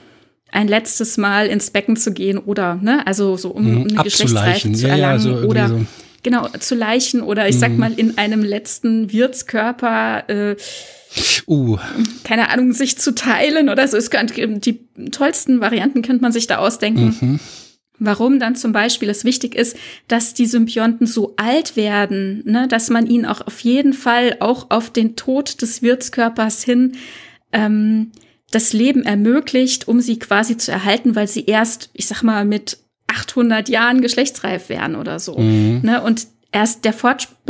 ein 0.52 0.68
letztes 0.68 1.18
Mal 1.18 1.46
ins 1.48 1.70
Becken 1.70 1.96
zu 1.96 2.12
gehen 2.12 2.40
oder, 2.40 2.76
ne, 2.82 3.06
also 3.06 3.38
so 3.38 3.50
um, 3.50 3.84
um 3.84 3.84
eine 3.84 4.04
Geschlechtsreife 4.04 4.72
zu 4.72 4.88
erlangen 4.88 5.24
ja, 5.24 5.32
ja, 5.32 5.42
so 5.42 5.48
oder 5.48 5.68
so 5.70 5.86
genau, 6.24 6.48
zu 6.60 6.76
Leichen 6.76 7.22
oder 7.22 7.48
ich 7.48 7.60
sag 7.60 7.72
mhm. 7.72 7.78
mal 7.78 7.94
in 7.94 8.18
einem 8.18 8.44
letzten 8.44 9.12
Wirtskörper, 9.12 10.30
äh, 10.30 10.56
uh. 11.48 11.78
keine 12.24 12.50
Ahnung, 12.50 12.74
sich 12.74 12.98
zu 12.98 13.14
teilen 13.14 13.70
oder 13.70 13.88
so. 13.88 13.98
Es 13.98 14.12
könnte, 14.12 14.48
die 14.60 14.80
tollsten 15.12 15.62
Varianten 15.62 16.02
könnte 16.02 16.22
man 16.22 16.32
sich 16.32 16.48
da 16.48 16.58
ausdenken. 16.58 17.16
Mhm. 17.20 17.40
Warum 18.04 18.40
dann 18.40 18.56
zum 18.56 18.72
Beispiel 18.72 19.10
es 19.10 19.26
wichtig 19.26 19.54
ist, 19.54 19.78
dass 20.08 20.34
die 20.34 20.48
Symbionten 20.48 21.06
so 21.06 21.36
alt 21.38 21.76
werden, 21.76 22.42
ne, 22.46 22.68
dass 22.68 22.90
man 22.90 23.06
ihnen 23.06 23.28
auch 23.28 23.42
auf 23.42 23.60
jeden 23.60 23.94
Fall 23.94 24.38
auch 24.40 24.72
auf 24.72 24.90
den 24.90 25.16
Tod 25.16 25.62
des 25.62 25.84
Wirtskörpers 25.84 26.64
hin 26.64 26.94
ähm, 27.52 28.12
das 28.50 28.74
Leben 28.74 29.04
ermöglicht, 29.04 29.88
um 29.88 30.02
sie 30.02 30.18
quasi 30.18 30.58
zu 30.58 30.72
erhalten, 30.72 31.16
weil 31.16 31.28
sie 31.28 31.46
erst, 31.46 31.92
ich 31.94 32.08
sag 32.08 32.24
mal, 32.24 32.44
mit 32.44 32.80
800 33.12 33.70
Jahren 33.70 34.02
geschlechtsreif 34.02 34.70
wären 34.70 34.96
oder 34.96 35.20
so. 35.20 35.38
Mhm. 35.38 35.82
Ne? 35.84 36.02
Und 36.02 36.28
erst 36.52 36.86
der 36.86 36.94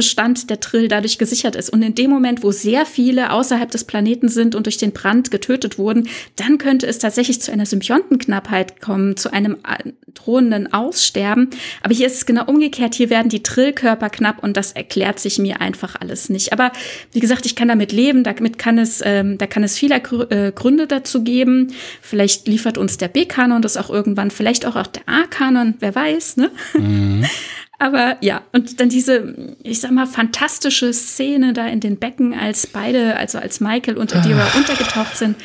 Fortbestand 0.02 0.50
der 0.50 0.60
Trill 0.60 0.88
dadurch 0.88 1.18
gesichert 1.20 1.56
ist. 1.56 1.70
Und 1.70 1.84
in 1.84 1.94
dem 1.94 2.10
Moment, 2.10 2.44
wo 2.44 2.52
sehr 2.52 2.86
viele 2.86 3.32
außerhalb 3.32 3.70
des 3.70 3.84
Planeten 3.84 4.30
sind 4.30 4.56
und 4.56 4.66
durch 4.66 4.78
den 4.78 4.94
Brand 4.94 5.30
getötet 5.30 5.78
wurden, 5.78 6.08
dann 6.36 6.58
könnte 6.58 6.88
es 6.88 6.98
tatsächlich 6.98 7.40
zu 7.42 7.52
einer 7.52 7.68
Symbiontenknappheit 7.68 8.82
kommen, 8.82 9.16
zu 9.16 9.32
einem 9.32 9.58
äh, 9.58 9.92
drohenden 10.14 10.74
Aussterben. 10.74 11.50
Aber 11.84 11.94
hier 11.94 12.08
ist 12.08 12.16
es 12.16 12.26
genau 12.26 12.46
umgekehrt. 12.46 12.96
Hier 12.96 13.12
werden 13.12 13.30
die 13.30 13.44
Trillkörper 13.44 14.10
knapp 14.10 14.44
und 14.44 14.58
das 14.58 14.72
erklärt 14.72 15.20
sich 15.20 15.38
mir 15.38 15.62
einfach 15.62 15.96
alles 16.00 16.30
nicht. 16.30 16.52
Aber 16.52 16.72
wie 17.12 17.20
gesagt, 17.20 17.46
ich 17.46 17.56
kann 17.56 17.68
damit 17.68 17.92
leben. 17.92 18.24
Damit 18.24 18.58
kann 18.58 18.80
es, 18.80 19.02
ähm, 19.06 19.38
da 19.38 19.46
kann 19.46 19.64
es 19.64 19.78
viele 19.78 19.96
äh, 19.96 20.52
Gründe 20.52 20.88
dazu 20.88 21.24
geben. 21.24 21.74
Vielleicht 22.02 22.48
liefert 22.48 22.80
uns 22.80 22.98
der 22.98 23.08
B-Kanon 23.08 23.62
das 23.62 23.78
auch 23.78 23.92
irgendwann, 23.92 24.32
vielleicht 24.32 24.66
auch, 24.66 24.76
auch 24.76 24.88
der 24.88 25.04
A-Kanon, 25.06 25.76
wer 25.80 25.94
weiß, 25.94 26.38
ne? 26.38 26.50
Mhm. 26.74 27.26
Aber 27.82 28.18
ja, 28.22 28.44
und 28.52 28.80
dann 28.80 28.90
diese, 28.90 29.56
ich 29.64 29.80
sag 29.80 29.90
mal, 29.92 30.08
fantastische 30.08 30.94
Szene 30.94 31.54
da 31.54 31.68
in 31.68 31.80
den 31.80 31.98
Becken, 31.98 32.34
als 32.34 32.68
beide, 32.68 33.18
also 33.18 33.38
als 33.38 33.60
Michael 33.60 33.98
und 33.98 34.16
Adira 34.16 34.48
ah. 34.54 34.58
untergetaucht 34.58 35.18
sind. 35.18 35.36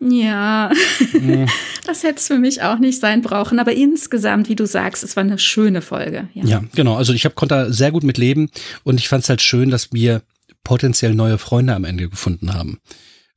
Ja, 0.00 0.70
mhm. 1.12 1.46
das 1.86 2.02
hätte 2.02 2.16
es 2.16 2.26
für 2.26 2.38
mich 2.38 2.62
auch 2.62 2.78
nicht 2.78 3.00
sein 3.00 3.20
brauchen. 3.20 3.58
Aber 3.58 3.72
insgesamt, 3.72 4.48
wie 4.48 4.56
du 4.56 4.66
sagst, 4.66 5.04
es 5.04 5.14
war 5.14 5.22
eine 5.22 5.38
schöne 5.38 5.82
Folge. 5.82 6.28
Ja, 6.32 6.44
ja 6.44 6.64
genau. 6.74 6.96
Also 6.96 7.12
ich 7.12 7.26
hab, 7.26 7.34
konnte 7.34 7.54
da 7.54 7.72
sehr 7.72 7.92
gut 7.92 8.02
mit 8.02 8.16
leben 8.16 8.50
und 8.82 8.98
ich 8.98 9.08
fand 9.08 9.22
es 9.22 9.28
halt 9.28 9.42
schön, 9.42 9.70
dass 9.70 9.92
wir 9.92 10.22
potenziell 10.64 11.14
neue 11.14 11.36
Freunde 11.38 11.74
am 11.74 11.84
Ende 11.84 12.08
gefunden 12.08 12.54
haben. 12.54 12.78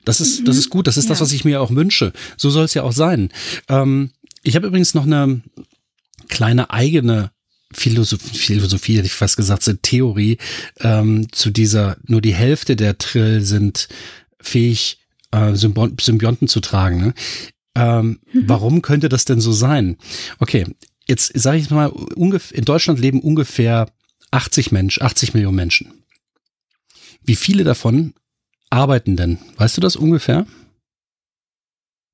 Das 0.06 0.22
ist, 0.22 0.42
mhm. 0.42 0.46
das 0.46 0.58
ist 0.58 0.70
gut. 0.70 0.88
Das 0.88 0.98
ist 0.98 1.06
ja. 1.06 1.10
das, 1.10 1.22
was 1.22 1.34
ich 1.34 1.44
mir 1.44 1.62
auch 1.62 1.72
wünsche. 1.72 2.14
So 2.38 2.50
soll 2.50 2.66
es 2.66 2.74
ja 2.74 2.84
auch 2.84 2.94
sein. 2.94 3.30
Ähm, 3.68 4.12
ich 4.42 4.56
habe 4.56 4.68
übrigens 4.68 4.94
noch 4.94 5.06
eine 5.06 5.42
kleine 6.30 6.70
eigene 6.70 7.32
Philosophie, 7.74 8.38
Philosophie 8.38 8.98
hätte 8.98 9.08
ich 9.08 9.14
fast 9.14 9.38
gesagt, 9.38 9.64
so 9.64 9.74
Theorie 9.74 10.38
ähm, 10.80 11.28
zu 11.32 11.50
dieser, 11.50 11.98
nur 12.06 12.22
die 12.22 12.34
Hälfte 12.34 12.76
der 12.76 12.98
Trill 12.98 13.42
sind 13.42 13.88
fähig, 14.40 15.00
äh, 15.32 15.56
Symbionten 15.56 16.48
zu 16.48 16.60
tragen. 16.60 17.02
Ne? 17.02 17.14
Ähm, 17.76 18.20
mhm. 18.32 18.44
Warum 18.48 18.82
könnte 18.82 19.10
das 19.10 19.26
denn 19.26 19.42
so 19.42 19.52
sein? 19.52 19.98
Okay, 20.40 20.66
jetzt 21.08 21.32
sage 21.36 21.58
ich 21.58 21.70
mal, 21.70 21.92
in 22.16 22.66
Deutschland 22.66 23.00
leben 23.00 23.22
ungefähr 23.22 23.90
80 24.32 24.72
Menschen, 24.72 25.04
80 25.04 25.34
Millionen 25.34 25.56
Menschen. 25.56 25.94
Wie 27.24 27.36
viele 27.36 27.64
davon 27.64 28.14
arbeiten 28.70 29.16
denn? 29.16 29.38
Weißt 29.58 29.78
du 29.78 29.82
das 29.82 29.96
ungefähr? 29.96 30.46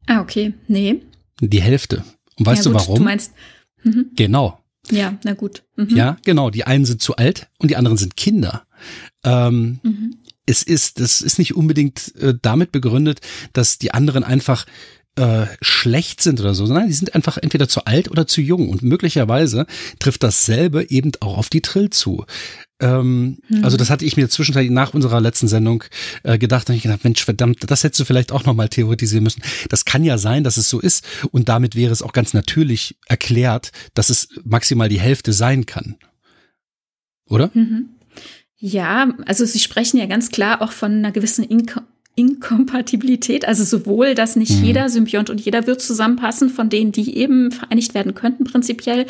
Ah, 0.05 0.21
okay. 0.21 0.53
Nee. 0.67 1.01
Die 1.39 1.61
Hälfte. 1.61 2.03
Und 2.37 2.45
weißt 2.45 2.65
ja, 2.65 2.71
gut, 2.71 2.81
du 2.81 2.85
warum? 2.85 2.95
Du 2.97 3.03
meinst. 3.03 3.33
Mhm. 3.83 4.11
Genau. 4.15 4.58
Ja, 4.91 5.17
na 5.23 5.33
gut. 5.33 5.63
Mhm. 5.75 5.95
Ja, 5.95 6.17
genau. 6.23 6.49
Die 6.49 6.65
einen 6.65 6.85
sind 6.85 7.01
zu 7.01 7.15
alt 7.15 7.49
und 7.57 7.69
die 7.69 7.75
anderen 7.75 7.97
sind 7.97 8.15
Kinder. 8.15 8.65
Ähm, 9.23 9.79
mhm. 9.83 10.15
Es 10.45 10.63
ist, 10.63 10.99
das 10.99 11.21
ist 11.21 11.37
nicht 11.37 11.55
unbedingt 11.55 12.15
äh, 12.15 12.33
damit 12.41 12.71
begründet, 12.71 13.21
dass 13.53 13.77
die 13.77 13.93
anderen 13.93 14.23
einfach 14.23 14.65
äh, 15.19 15.47
schlecht 15.61 16.21
sind 16.23 16.39
oder 16.39 16.53
so, 16.53 16.65
sondern 16.65 16.87
die 16.87 16.93
sind 16.93 17.13
einfach 17.13 17.37
entweder 17.37 17.67
zu 17.67 17.83
alt 17.83 18.09
oder 18.09 18.25
zu 18.25 18.39
jung 18.39 18.69
und 18.69 18.83
möglicherweise 18.83 19.65
trifft 19.99 20.23
dasselbe 20.23 20.89
eben 20.89 21.11
auch 21.19 21.37
auf 21.37 21.49
die 21.49 21.61
Trill 21.61 21.89
zu. 21.89 22.25
Ähm, 22.79 23.39
mhm. 23.49 23.65
Also 23.65 23.75
das 23.75 23.89
hatte 23.89 24.05
ich 24.05 24.15
mir 24.15 24.29
zwischenzeitlich 24.29 24.71
nach 24.71 24.93
unserer 24.93 25.19
letzten 25.19 25.49
Sendung 25.49 25.83
äh, 26.23 26.37
gedacht 26.37 26.69
und 26.69 26.75
ich 26.77 26.83
gedacht, 26.83 27.03
Mensch, 27.03 27.25
verdammt, 27.25 27.69
das 27.69 27.83
hättest 27.83 27.99
du 27.99 28.05
vielleicht 28.05 28.31
auch 28.31 28.45
nochmal 28.45 28.69
theoretisieren 28.69 29.25
müssen. 29.25 29.43
Das 29.67 29.83
kann 29.83 30.05
ja 30.05 30.17
sein, 30.17 30.45
dass 30.45 30.55
es 30.55 30.69
so 30.69 30.79
ist 30.79 31.05
und 31.31 31.49
damit 31.49 31.75
wäre 31.75 31.91
es 31.91 32.01
auch 32.01 32.13
ganz 32.13 32.33
natürlich 32.33 32.97
erklärt, 33.07 33.71
dass 33.95 34.09
es 34.09 34.29
maximal 34.45 34.87
die 34.87 35.01
Hälfte 35.01 35.33
sein 35.33 35.65
kann. 35.65 35.97
Oder? 37.25 37.51
Mhm. 37.53 37.89
Ja, 38.55 39.13
also 39.25 39.43
Sie 39.45 39.59
sprechen 39.59 39.97
ja 39.97 40.05
ganz 40.05 40.31
klar 40.31 40.61
auch 40.61 40.71
von 40.71 40.93
einer 40.93 41.11
gewissen 41.11 41.43
Inko 41.43 41.81
Inkompatibilität, 42.19 43.47
also 43.47 43.63
sowohl, 43.63 44.13
dass 44.13 44.35
nicht 44.35 44.59
mhm. 44.59 44.65
jeder 44.65 44.89
Symbiont 44.89 45.29
und 45.29 45.39
jeder 45.39 45.67
wird 45.67 45.81
zusammenpassen 45.81 46.49
von 46.49 46.69
denen, 46.69 46.91
die 46.91 47.15
eben 47.15 47.51
vereinigt 47.51 47.93
werden 47.93 48.13
könnten 48.13 48.43
prinzipiell, 48.43 49.05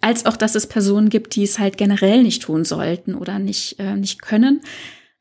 als 0.00 0.24
auch, 0.24 0.36
dass 0.36 0.54
es 0.54 0.68
Personen 0.68 1.08
gibt, 1.08 1.34
die 1.34 1.42
es 1.42 1.58
halt 1.58 1.76
generell 1.76 2.22
nicht 2.22 2.42
tun 2.42 2.64
sollten 2.64 3.16
oder 3.16 3.40
nicht, 3.40 3.80
äh, 3.80 3.96
nicht 3.96 4.22
können. 4.22 4.60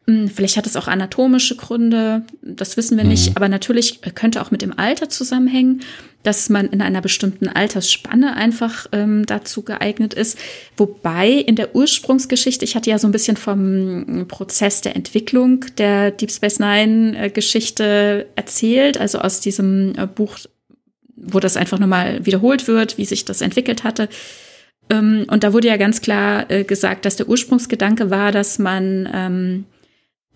Hm, 0.10 0.30
vielleicht 0.30 0.56
hat 0.56 0.66
es 0.66 0.78
auch 0.78 0.88
anatomische 0.88 1.58
Gründe, 1.58 2.24
das 2.42 2.78
wissen 2.78 2.96
wir 2.96 3.04
mhm. 3.04 3.10
nicht, 3.10 3.36
aber 3.36 3.50
natürlich 3.50 4.00
könnte 4.16 4.42
auch 4.42 4.52
mit 4.52 4.62
dem 4.62 4.78
Alter 4.80 5.10
zusammenhängen, 5.10 5.82
dass 6.24 6.50
man 6.50 6.68
in 6.68 6.82
einer 6.82 7.02
bestimmten 7.02 7.50
Altersspanne 7.50 8.36
einfach 8.36 8.88
ähm, 8.94 9.26
dazu 9.26 9.64
geeignet 9.64 10.14
ist. 10.14 10.38
Wobei 10.78 11.30
in 11.30 11.56
der 11.56 11.76
Ursprungsgeschichte, 11.76 12.64
ich 12.64 12.76
hatte 12.76 12.90
ja 12.90 13.00
so 13.00 13.08
ein 13.08 13.12
bisschen 13.12 13.38
vom 13.38 14.26
Prozess 14.30 14.80
der 14.82 14.96
Entwicklung 14.96 15.66
der 15.78 16.12
Deep 16.12 16.32
Space 16.32 16.60
Nine 16.60 17.18
äh, 17.18 17.30
Geschichte 17.30 18.28
erzählt, 18.36 18.98
also 18.98 19.20
aus 19.20 19.42
diesem 19.42 19.94
äh, 19.98 20.08
Buch, 20.08 20.38
wo 21.18 21.40
das 21.42 21.58
einfach 21.58 21.80
nochmal 21.80 22.26
wiederholt 22.26 22.68
wird, 22.68 22.98
wie 22.98 23.06
sich 23.06 23.26
das 23.26 23.42
entwickelt 23.42 23.84
hatte. 23.84 24.08
Ähm, 24.90 25.26
und 25.30 25.44
da 25.44 25.52
wurde 25.52 25.68
ja 25.68 25.76
ganz 25.76 26.02
klar 26.02 26.50
äh, 26.50 26.64
gesagt, 26.64 27.04
dass 27.04 27.18
der 27.18 27.28
Ursprungsgedanke 27.28 28.10
war, 28.10 28.32
dass 28.32 28.58
man 28.58 29.10
ähm, 29.14 29.66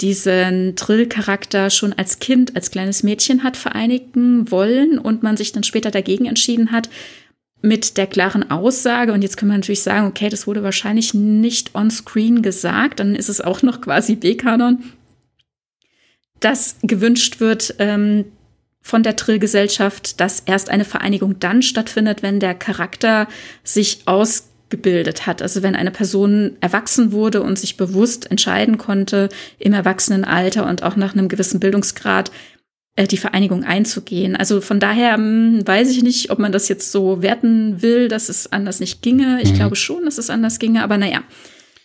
diesen 0.01 0.75
Trill-Charakter 0.75 1.69
schon 1.69 1.93
als 1.93 2.19
Kind, 2.19 2.55
als 2.55 2.71
kleines 2.71 3.03
Mädchen 3.03 3.43
hat 3.43 3.57
vereinigen 3.57 4.49
wollen 4.51 4.97
und 4.97 5.23
man 5.23 5.37
sich 5.37 5.51
dann 5.51 5.63
später 5.63 5.91
dagegen 5.91 6.25
entschieden 6.25 6.71
hat, 6.71 6.89
mit 7.61 7.97
der 7.97 8.07
klaren 8.07 8.49
Aussage, 8.49 9.13
und 9.13 9.21
jetzt 9.21 9.37
können 9.37 9.51
wir 9.51 9.57
natürlich 9.57 9.83
sagen, 9.83 10.07
okay, 10.07 10.29
das 10.29 10.47
wurde 10.47 10.63
wahrscheinlich 10.63 11.13
nicht 11.13 11.75
on-screen 11.75 12.41
gesagt, 12.41 12.99
dann 12.99 13.15
ist 13.15 13.29
es 13.29 13.39
auch 13.39 13.61
noch 13.61 13.81
quasi 13.81 14.15
B-Kanon, 14.15 14.83
dass 16.39 16.77
gewünscht 16.81 17.39
wird 17.39 17.75
ähm, 17.77 18.25
von 18.81 19.03
der 19.03 19.15
Trill-Gesellschaft, 19.15 20.19
dass 20.19 20.39
erst 20.41 20.69
eine 20.69 20.85
Vereinigung 20.85 21.39
dann 21.39 21.61
stattfindet, 21.61 22.23
wenn 22.23 22.39
der 22.39 22.55
Charakter 22.55 23.27
sich 23.63 24.01
aus 24.05 24.50
gebildet 24.71 25.27
hat. 25.27 25.43
Also 25.43 25.61
wenn 25.61 25.75
eine 25.75 25.91
Person 25.91 26.57
erwachsen 26.61 27.11
wurde 27.11 27.43
und 27.43 27.59
sich 27.59 27.77
bewusst 27.77 28.31
entscheiden 28.31 28.79
konnte, 28.79 29.29
im 29.59 29.73
Erwachsenenalter 29.73 30.67
und 30.67 30.81
auch 30.81 30.95
nach 30.95 31.13
einem 31.13 31.29
gewissen 31.29 31.59
Bildungsgrad 31.59 32.31
äh, 32.95 33.05
die 33.05 33.17
Vereinigung 33.17 33.63
einzugehen. 33.63 34.35
Also 34.35 34.59
von 34.61 34.79
daher 34.79 35.13
hm, 35.13 35.65
weiß 35.65 35.91
ich 35.91 36.01
nicht, 36.01 36.31
ob 36.31 36.39
man 36.39 36.51
das 36.51 36.67
jetzt 36.67 36.91
so 36.91 37.21
werten 37.21 37.81
will, 37.83 38.07
dass 38.07 38.29
es 38.29 38.51
anders 38.51 38.79
nicht 38.79 39.03
ginge. 39.03 39.39
Ich 39.43 39.51
mhm. 39.51 39.55
glaube 39.55 39.75
schon, 39.75 40.05
dass 40.05 40.17
es 40.17 40.31
anders 40.31 40.57
ginge, 40.57 40.83
aber 40.83 40.97
naja, 40.97 41.23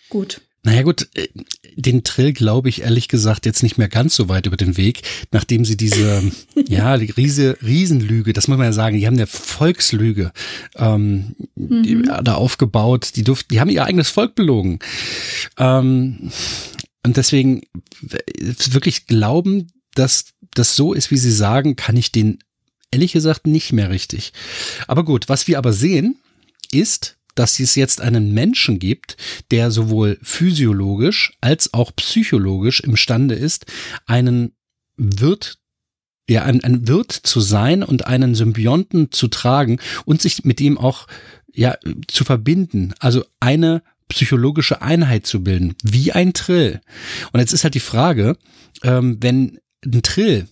gut. 0.09 0.41
Naja 0.67 0.83
gut, 0.83 1.09
äh, 1.15 1.29
den 1.77 2.03
Trill 2.03 2.33
glaube 2.33 2.69
ich 2.69 2.83
ehrlich 2.83 3.07
gesagt 3.07 3.47
jetzt 3.47 3.63
nicht 3.63 3.79
mehr 3.79 3.89
ganz 3.89 4.17
so 4.17 4.29
weit 4.29 4.47
über 4.47 4.57
den 4.57 4.77
Weg, 4.77 5.03
nachdem 5.31 5.65
sie 5.65 5.77
diese, 5.77 6.33
ja, 6.69 6.99
die 6.99 7.11
riese, 7.13 7.57
Riesenlüge, 7.63 8.33
das 8.33 8.49
muss 8.49 8.59
man 8.59 8.67
ja 8.67 8.73
sagen, 8.73 8.99
die 8.99 9.07
haben 9.07 9.15
eine 9.15 9.29
Volkslüge 9.29 10.33
ähm, 10.75 11.37
mhm. 11.55 11.83
die, 11.85 12.03
da 12.03 12.35
aufgebaut, 12.35 13.13
die 13.15 13.23
durften, 13.23 13.55
die 13.55 13.61
haben 13.61 13.71
ihr 13.71 13.85
eigenes 13.85 14.11
Volk 14.11 14.35
belogen. 14.35 14.81
Ähm, 15.57 16.33
und 17.05 17.17
deswegen 17.17 17.63
wirklich 18.01 19.07
glauben, 19.07 19.69
dass 19.95 20.33
das 20.55 20.75
so 20.75 20.95
ist, 20.95 21.13
wie 21.13 21.17
sie 21.17 21.31
sagen, 21.31 21.77
kann 21.77 21.97
ich 21.97 22.11
den 22.11 22.41
ehrlich 22.91 23.13
gesagt 23.13 23.47
nicht 23.47 23.73
mehr 23.73 23.91
richtig. 23.91 24.33
Aber 24.89 25.05
gut, 25.05 25.29
was 25.29 25.47
wir 25.47 25.59
aber 25.59 25.73
sehen, 25.73 26.19
ist, 26.73 27.19
dass 27.37 27.61
es 27.61 27.77
jetzt 27.77 28.01
einen 28.01 28.35
Menschen 28.35 28.79
gibt, 28.79 29.17
der 29.51 29.71
sowohl 29.71 30.19
physiologisch 30.23 31.33
als 31.41 31.73
auch 31.73 31.95
psychologisch 31.95 32.81
imstande 32.81 33.35
ist, 33.35 33.67
einen 34.07 34.53
Wirt 34.97 35.59
ja, 36.29 36.43
ein, 36.43 36.63
ein 36.65 36.89
Wirt 36.89 37.13
zu 37.13 37.41
sein 37.41 37.85
und 37.85 38.07
einen 38.07 38.35
Symbionten 38.35 39.13
zu 39.13 39.29
tragen 39.29 39.79
und 40.07 40.21
sich 40.21 40.45
mit 40.45 40.61
ihm 40.61 40.77
auch 40.77 41.07
ja 41.53 41.77
zu 42.09 42.25
verbinden. 42.25 42.95
Also 42.99 43.25
eine 43.39 43.83
psychologische 44.09 44.83
Einheit 44.83 45.27
zu 45.27 45.43
bilden, 45.43 45.77
wie 45.83 46.13
ein 46.13 46.33
Trill. 46.33 46.81
Und 47.33 47.41
jetzt 47.41 47.53
ist 47.53 47.65
halt 47.65 47.75
die 47.75 47.81
Frage, 47.81 48.37
ähm, 48.83 49.19
wenn 49.21 49.59
ein 49.85 50.03
Trill 50.03 50.49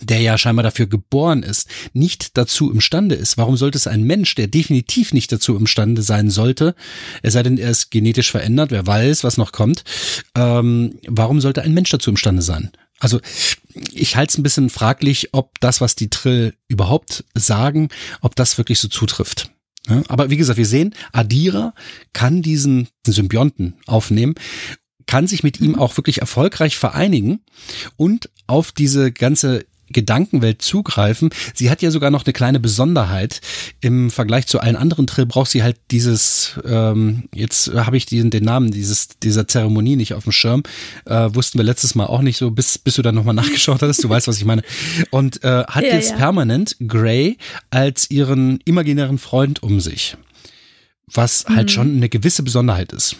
der 0.00 0.20
ja 0.20 0.38
scheinbar 0.38 0.62
dafür 0.62 0.86
geboren 0.86 1.42
ist, 1.42 1.68
nicht 1.92 2.36
dazu 2.36 2.70
imstande 2.70 3.14
ist. 3.14 3.38
Warum 3.38 3.56
sollte 3.56 3.78
es 3.78 3.86
ein 3.86 4.04
Mensch, 4.04 4.34
der 4.34 4.46
definitiv 4.46 5.12
nicht 5.12 5.32
dazu 5.32 5.56
imstande 5.56 6.02
sein 6.02 6.30
sollte, 6.30 6.74
es 7.22 7.32
sei 7.32 7.42
denn, 7.42 7.58
er 7.58 7.70
ist 7.70 7.90
genetisch 7.90 8.30
verändert, 8.30 8.70
wer 8.70 8.86
weiß, 8.86 9.24
was 9.24 9.36
noch 9.36 9.52
kommt, 9.52 9.84
ähm, 10.34 10.98
warum 11.06 11.40
sollte 11.40 11.62
ein 11.62 11.74
Mensch 11.74 11.90
dazu 11.90 12.10
imstande 12.10 12.42
sein? 12.42 12.70
Also 12.98 13.20
ich 13.92 14.16
halte 14.16 14.32
es 14.32 14.38
ein 14.38 14.42
bisschen 14.42 14.70
fraglich, 14.70 15.30
ob 15.32 15.58
das, 15.60 15.80
was 15.80 15.96
die 15.96 16.10
Trill 16.10 16.54
überhaupt 16.68 17.24
sagen, 17.34 17.88
ob 18.20 18.36
das 18.36 18.58
wirklich 18.58 18.78
so 18.78 18.88
zutrifft. 18.88 19.50
Ja, 19.88 20.02
aber 20.08 20.28
wie 20.28 20.36
gesagt, 20.36 20.58
wir 20.58 20.66
sehen, 20.66 20.94
Adira 21.12 21.74
kann 22.12 22.42
diesen 22.42 22.88
Symbionten 23.06 23.76
aufnehmen 23.86 24.34
kann 25.10 25.26
sich 25.26 25.42
mit 25.42 25.60
ihm 25.60 25.72
mhm. 25.72 25.78
auch 25.80 25.96
wirklich 25.96 26.20
erfolgreich 26.20 26.76
vereinigen 26.76 27.40
und 27.96 28.30
auf 28.46 28.70
diese 28.70 29.10
ganze 29.10 29.66
Gedankenwelt 29.92 30.62
zugreifen. 30.62 31.30
Sie 31.54 31.70
hat 31.70 31.82
ja 31.82 31.90
sogar 31.90 32.10
noch 32.10 32.24
eine 32.24 32.32
kleine 32.32 32.60
Besonderheit. 32.60 33.40
Im 33.80 34.10
Vergleich 34.10 34.46
zu 34.46 34.60
allen 34.60 34.76
anderen 34.76 35.06
Trill 35.06 35.26
braucht 35.26 35.50
sie 35.50 35.62
halt 35.62 35.76
dieses, 35.90 36.58
ähm, 36.64 37.24
jetzt 37.34 37.72
habe 37.74 37.96
ich 37.96 38.06
den, 38.06 38.30
den 38.30 38.44
Namen 38.44 38.70
dieses, 38.70 39.08
dieser 39.22 39.48
Zeremonie 39.48 39.96
nicht 39.96 40.14
auf 40.14 40.24
dem 40.24 40.32
Schirm. 40.32 40.62
Äh, 41.06 41.34
wussten 41.34 41.58
wir 41.58 41.64
letztes 41.64 41.94
Mal 41.94 42.06
auch 42.06 42.22
nicht 42.22 42.36
so, 42.36 42.50
bis, 42.50 42.78
bis 42.78 42.94
du 42.94 43.02
dann 43.02 43.14
nochmal 43.14 43.34
nachgeschaut 43.40 43.82
hattest. 43.82 44.02
Du 44.04 44.08
weißt, 44.08 44.28
was 44.28 44.38
ich 44.38 44.44
meine. 44.44 44.62
Und 45.10 45.42
äh, 45.44 45.64
hat 45.64 45.84
ja, 45.84 45.94
jetzt 45.94 46.10
ja. 46.10 46.16
permanent 46.16 46.76
Gray 46.86 47.36
als 47.70 48.10
ihren 48.10 48.60
imaginären 48.64 49.18
Freund 49.18 49.62
um 49.62 49.80
sich. 49.80 50.16
Was 51.12 51.46
halt 51.48 51.68
mhm. 51.68 51.72
schon 51.72 51.96
eine 51.96 52.08
gewisse 52.08 52.42
Besonderheit 52.42 52.92
ist. 52.92 53.16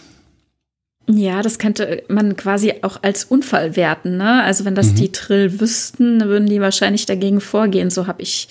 Ja, 1.13 1.43
das 1.43 1.59
könnte 1.59 2.05
man 2.09 2.37
quasi 2.37 2.75
auch 2.83 3.03
als 3.03 3.25
Unfall 3.25 3.77
werten. 3.77 4.17
Ne? 4.17 4.43
Also 4.43 4.65
wenn 4.65 4.75
das 4.75 4.93
mhm. 4.93 4.95
die 4.97 5.13
Trill 5.13 5.61
wüssten, 5.61 6.21
würden 6.21 6.47
die 6.47 6.61
wahrscheinlich 6.61 7.07
dagegen 7.07 7.41
vorgehen. 7.41 7.91
So 7.91 8.07
habe 8.07 8.23
ich, 8.23 8.49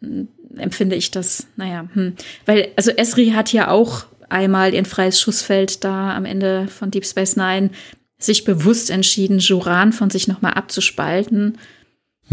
hm, 0.00 0.28
empfinde 0.56 0.96
ich 0.96 1.10
das. 1.10 1.46
Naja, 1.56 1.88
hm. 1.94 2.14
weil 2.46 2.68
also 2.76 2.90
Esri 2.90 3.30
hat 3.30 3.52
ja 3.52 3.70
auch 3.70 4.04
einmal 4.28 4.74
ihr 4.74 4.84
freies 4.84 5.20
Schussfeld 5.20 5.84
da 5.84 6.14
am 6.14 6.24
Ende 6.24 6.66
von 6.68 6.90
Deep 6.90 7.06
Space 7.06 7.36
Nine 7.36 7.70
sich 8.18 8.44
bewusst 8.44 8.90
entschieden, 8.90 9.38
Joran 9.38 9.92
von 9.92 10.10
sich 10.10 10.28
nochmal 10.28 10.54
abzuspalten. 10.54 11.58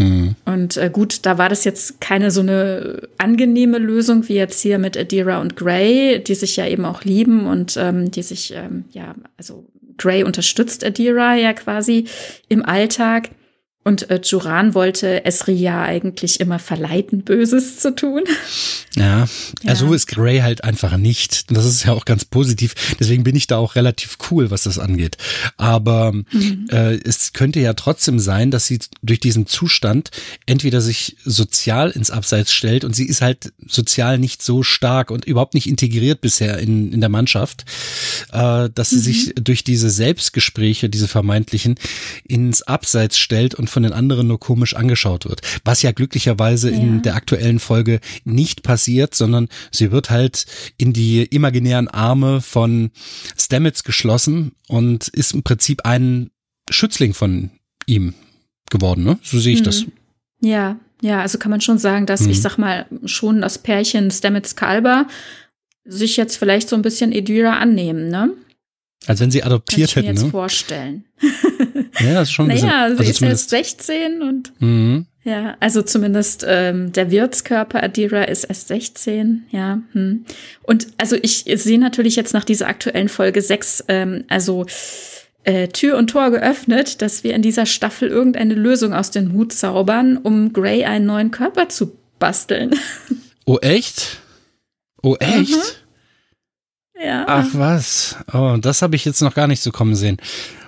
Mhm. 0.00 0.34
Und 0.46 0.76
äh, 0.78 0.90
gut, 0.90 1.26
da 1.26 1.36
war 1.36 1.50
das 1.50 1.64
jetzt 1.64 2.00
keine 2.00 2.30
so 2.30 2.40
eine 2.40 3.02
angenehme 3.18 3.78
Lösung 3.78 4.26
wie 4.28 4.34
jetzt 4.34 4.60
hier 4.60 4.78
mit 4.78 4.96
Adira 4.96 5.40
und 5.40 5.56
Gray, 5.56 6.24
die 6.24 6.34
sich 6.34 6.56
ja 6.56 6.66
eben 6.66 6.86
auch 6.86 7.04
lieben 7.04 7.46
und 7.46 7.76
ähm, 7.76 8.10
die 8.10 8.22
sich, 8.22 8.54
ähm, 8.54 8.84
ja, 8.92 9.14
also 9.36 9.66
Gray 9.98 10.24
unterstützt 10.24 10.82
Adira 10.82 11.34
ja 11.34 11.52
quasi 11.52 12.06
im 12.48 12.64
Alltag. 12.64 13.28
Und 13.82 14.10
äh, 14.10 14.20
Joran 14.22 14.74
wollte 14.74 15.24
Esri 15.24 15.54
ja 15.54 15.82
eigentlich 15.82 16.38
immer 16.38 16.58
verleiten, 16.58 17.22
Böses 17.22 17.78
zu 17.78 17.94
tun. 17.94 18.24
Ja, 18.94 19.26
ja, 19.62 19.74
so 19.74 19.94
ist 19.94 20.06
Gray 20.06 20.40
halt 20.40 20.64
einfach 20.64 20.98
nicht. 20.98 21.50
Das 21.50 21.64
ist 21.64 21.84
ja 21.84 21.92
auch 21.94 22.04
ganz 22.04 22.26
positiv. 22.26 22.74
Deswegen 23.00 23.24
bin 23.24 23.36
ich 23.36 23.46
da 23.46 23.56
auch 23.56 23.76
relativ 23.76 24.18
cool, 24.30 24.50
was 24.50 24.64
das 24.64 24.78
angeht. 24.78 25.16
Aber 25.56 26.12
mhm. 26.12 26.66
äh, 26.70 26.96
es 27.04 27.32
könnte 27.32 27.60
ja 27.60 27.72
trotzdem 27.72 28.18
sein, 28.18 28.50
dass 28.50 28.66
sie 28.66 28.80
durch 29.00 29.18
diesen 29.18 29.46
Zustand 29.46 30.10
entweder 30.44 30.82
sich 30.82 31.16
sozial 31.24 31.90
ins 31.90 32.10
Abseits 32.10 32.52
stellt 32.52 32.84
und 32.84 32.94
sie 32.94 33.06
ist 33.06 33.22
halt 33.22 33.54
sozial 33.66 34.18
nicht 34.18 34.42
so 34.42 34.62
stark 34.62 35.10
und 35.10 35.24
überhaupt 35.24 35.54
nicht 35.54 35.66
integriert 35.66 36.20
bisher 36.20 36.58
in, 36.58 36.92
in 36.92 37.00
der 37.00 37.08
Mannschaft, 37.08 37.64
äh, 38.30 38.68
dass 38.74 38.90
sie 38.90 38.96
mhm. 38.96 39.00
sich 39.00 39.34
durch 39.36 39.64
diese 39.64 39.88
Selbstgespräche, 39.88 40.90
diese 40.90 41.08
vermeintlichen, 41.08 41.76
ins 42.28 42.60
Abseits 42.60 43.16
stellt 43.18 43.54
und 43.54 43.69
von 43.70 43.82
den 43.82 43.92
anderen 43.92 44.26
nur 44.26 44.40
komisch 44.40 44.74
angeschaut 44.74 45.26
wird. 45.26 45.40
Was 45.64 45.82
ja 45.82 45.92
glücklicherweise 45.92 46.70
ja. 46.70 46.76
in 46.76 47.02
der 47.02 47.14
aktuellen 47.14 47.58
Folge 47.58 48.00
nicht 48.24 48.62
passiert, 48.62 49.14
sondern 49.14 49.48
sie 49.70 49.92
wird 49.92 50.10
halt 50.10 50.46
in 50.76 50.92
die 50.92 51.24
imaginären 51.24 51.88
Arme 51.88 52.40
von 52.40 52.90
Stamets 53.38 53.84
geschlossen 53.84 54.52
und 54.68 55.08
ist 55.08 55.32
im 55.32 55.42
Prinzip 55.42 55.84
ein 55.84 56.30
Schützling 56.68 57.14
von 57.14 57.50
ihm 57.86 58.14
geworden, 58.70 59.04
ne? 59.04 59.18
So 59.22 59.38
sehe 59.38 59.54
ich 59.54 59.60
mhm. 59.60 59.64
das. 59.64 59.84
Ja, 60.40 60.76
Ja, 61.02 61.20
also 61.20 61.38
kann 61.38 61.50
man 61.50 61.60
schon 61.60 61.78
sagen, 61.78 62.06
dass 62.06 62.22
mhm. 62.22 62.30
ich 62.30 62.42
sag 62.42 62.58
mal 62.58 62.86
schon 63.04 63.40
das 63.40 63.58
Pärchen 63.58 64.10
Stamets 64.10 64.56
Kalber 64.56 65.06
sich 65.84 66.16
jetzt 66.16 66.36
vielleicht 66.36 66.68
so 66.68 66.76
ein 66.76 66.82
bisschen 66.82 67.12
Edira 67.12 67.58
annehmen, 67.58 68.08
ne? 68.08 68.32
Als 69.06 69.20
wenn 69.20 69.30
sie 69.30 69.42
adoptiert 69.42 69.94
Kann 69.94 70.04
ich 70.04 70.08
mir 70.08 70.08
hätten, 70.10 70.16
jetzt 70.16 70.24
ne? 70.24 70.30
vorstellen. 70.30 71.04
Ja, 72.00 72.14
das 72.14 72.28
ist 72.28 72.32
schon 72.32 72.46
ein 72.46 72.52
bisschen. 72.52 72.68
naja, 72.68 72.88
sie 72.88 72.98
also 72.98 73.10
ist 73.10 73.22
erst 73.22 73.50
16 73.50 74.22
und 74.22 74.52
mhm. 74.60 75.06
ja, 75.22 75.56
also 75.60 75.82
zumindest 75.82 76.46
ähm, 76.48 76.92
der 76.92 77.10
Wirtskörper 77.10 77.82
Adira 77.82 78.22
ist 78.22 78.44
erst 78.44 78.68
16, 78.68 79.44
ja. 79.50 79.82
Hm. 79.92 80.24
Und 80.62 80.86
also 80.96 81.16
ich 81.20 81.44
sehe 81.56 81.78
natürlich 81.78 82.16
jetzt 82.16 82.32
nach 82.32 82.44
dieser 82.44 82.68
aktuellen 82.68 83.10
Folge 83.10 83.42
6, 83.42 83.84
ähm, 83.88 84.24
also 84.28 84.64
äh, 85.44 85.68
Tür 85.68 85.96
und 85.98 86.08
Tor 86.08 86.30
geöffnet, 86.30 87.02
dass 87.02 87.24
wir 87.24 87.34
in 87.34 87.42
dieser 87.42 87.66
Staffel 87.66 88.08
irgendeine 88.08 88.54
Lösung 88.54 88.94
aus 88.94 89.10
dem 89.10 89.32
Hut 89.32 89.52
zaubern, 89.52 90.16
um 90.16 90.52
Grey 90.52 90.84
einen 90.84 91.06
neuen 91.06 91.30
Körper 91.30 91.68
zu 91.68 91.96
basteln. 92.18 92.74
Oh, 93.46 93.58
echt? 93.62 94.18
Oh, 95.02 95.16
echt? 95.18 95.50
Mhm. 95.50 95.79
Ja. 97.02 97.24
Ach 97.26 97.48
was. 97.52 98.16
Oh, 98.32 98.56
das 98.60 98.82
habe 98.82 98.96
ich 98.96 99.04
jetzt 99.04 99.22
noch 99.22 99.34
gar 99.34 99.46
nicht 99.46 99.62
so 99.62 99.70
kommen 99.72 99.94
sehen. 99.94 100.18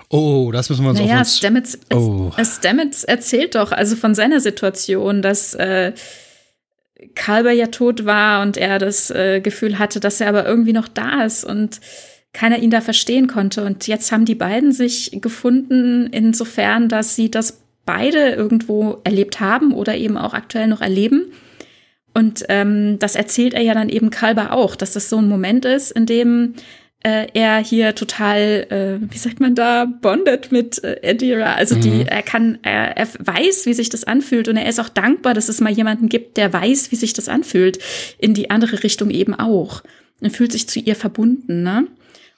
Oh, 0.09 0.51
das 0.53 0.69
müssen 0.69 0.85
wir 0.85 0.91
uns 0.91 0.99
naja, 0.99 1.15
auf 1.15 1.21
uns. 1.21 1.39
Stamets, 1.39 1.79
Oh. 1.93 2.31
Stamets 2.43 3.05
erzählt 3.05 3.55
doch 3.55 3.73
also 3.73 3.97
von 3.97 4.15
seiner 4.15 4.41
Situation, 4.41 5.23
dass 5.23 5.55
äh, 5.55 5.93
Kalber 7.15 7.53
ja 7.53 7.67
tot 7.67 8.05
war 8.05 8.43
und 8.43 8.57
er 8.57 8.79
das 8.79 9.11
äh, 9.11 9.41
Gefühl 9.41 9.79
hatte, 9.79 10.01
dass 10.01 10.21
er 10.21 10.29
aber 10.29 10.47
irgendwie 10.47 10.73
noch 10.73 10.89
da 10.89 11.25
ist 11.25 11.45
und 11.45 11.81
keiner 12.33 12.59
ihn 12.59 12.71
da 12.71 12.81
verstehen 12.81 13.27
konnte. 13.27 13.65
Und 13.65 13.87
jetzt 13.87 14.13
haben 14.13 14.25
die 14.25 14.35
beiden 14.35 14.73
sich 14.73 15.11
gefunden, 15.21 16.09
insofern, 16.13 16.89
dass 16.89 17.15
sie 17.15 17.31
das 17.31 17.61
beide 17.85 18.31
irgendwo 18.31 19.01
erlebt 19.05 19.41
haben 19.41 19.73
oder 19.73 19.97
eben 19.97 20.17
auch 20.17 20.35
aktuell 20.35 20.67
noch 20.67 20.81
erleben. 20.81 21.33
Und 22.15 22.45
ähm, 22.49 22.99
das 22.99 23.17
erzählt 23.17 23.55
er 23.55 23.63
ja 23.63 23.75
dann 23.75 23.89
eben 23.89 24.11
Kalber 24.11 24.53
auch, 24.53 24.77
dass 24.77 24.93
das 24.93 25.09
so 25.09 25.19
ein 25.19 25.29
Moment 25.29 25.65
ist, 25.65 25.93
in 25.93 26.07
dem 26.07 26.55
äh, 27.05 27.27
er 27.35 27.59
hier 27.59 27.95
total, 27.95 28.67
äh, 28.71 29.13
wie 29.13 29.19
sagt 29.19 29.41
man 29.41 29.55
da, 29.55 29.87
bondet 29.87 30.53
mit 30.53 30.83
äh, 30.85 31.01
Adira. 31.05 31.55
Also 31.55 31.75
die, 31.75 31.91
Mhm. 31.91 32.07
er 32.07 32.23
kann, 32.23 32.59
er, 32.63 32.97
er 32.97 33.09
weiß, 33.19 33.67
wie 33.67 33.75
sich 33.75 33.89
das 33.89 34.05
anfühlt 34.05 34.49
und 34.49 34.57
er 34.57 34.69
ist 34.69 34.79
auch 34.79 34.89
dankbar, 34.89 35.35
dass 35.35 35.49
es 35.49 35.61
mal 35.61 35.73
jemanden 35.73 36.09
gibt, 36.09 36.37
der 36.37 36.53
weiß, 36.53 36.93
wie 36.93 36.97
sich 36.97 37.13
das 37.13 37.29
anfühlt. 37.29 37.79
In 38.19 38.35
die 38.35 38.51
andere 38.51 38.83
Richtung 38.85 39.11
eben 39.11 39.35
auch. 39.35 39.83
Er 40.21 40.31
fühlt 40.31 40.53
sich 40.53 40.69
zu 40.69 40.79
ihr 40.79 40.95
verbunden, 40.95 41.63
ne? 41.63 41.87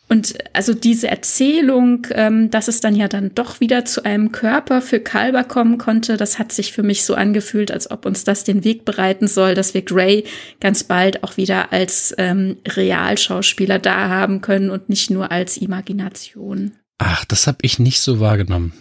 Und 0.08 0.34
also 0.52 0.74
diese 0.74 1.08
Erzählung, 1.08 2.06
ähm, 2.10 2.50
dass 2.50 2.68
es 2.68 2.80
dann 2.80 2.94
ja 2.94 3.08
dann 3.08 3.34
doch 3.34 3.60
wieder 3.60 3.84
zu 3.84 4.04
einem 4.04 4.32
Körper 4.32 4.82
für 4.82 5.00
Kalber 5.00 5.44
kommen 5.44 5.78
konnte, 5.78 6.16
das 6.16 6.38
hat 6.38 6.52
sich 6.52 6.72
für 6.72 6.82
mich 6.82 7.04
so 7.04 7.14
angefühlt, 7.14 7.70
als 7.70 7.90
ob 7.90 8.04
uns 8.04 8.22
das 8.22 8.44
den 8.44 8.64
Weg 8.64 8.84
bereiten 8.84 9.28
soll, 9.28 9.54
dass 9.54 9.72
wir 9.72 9.82
Grey 9.82 10.24
ganz 10.60 10.84
bald 10.84 11.24
auch 11.24 11.36
wieder 11.36 11.72
als 11.72 12.14
ähm, 12.18 12.58
Realschauspieler 12.68 13.78
da 13.78 14.08
haben 14.08 14.42
können 14.42 14.70
und 14.70 14.88
nicht 14.90 15.10
nur 15.10 15.32
als 15.32 15.56
Imagination. 15.56 16.72
Ach, 16.98 17.24
das 17.24 17.46
habe 17.46 17.58
ich 17.62 17.78
nicht 17.78 18.00
so 18.00 18.20
wahrgenommen. 18.20 18.72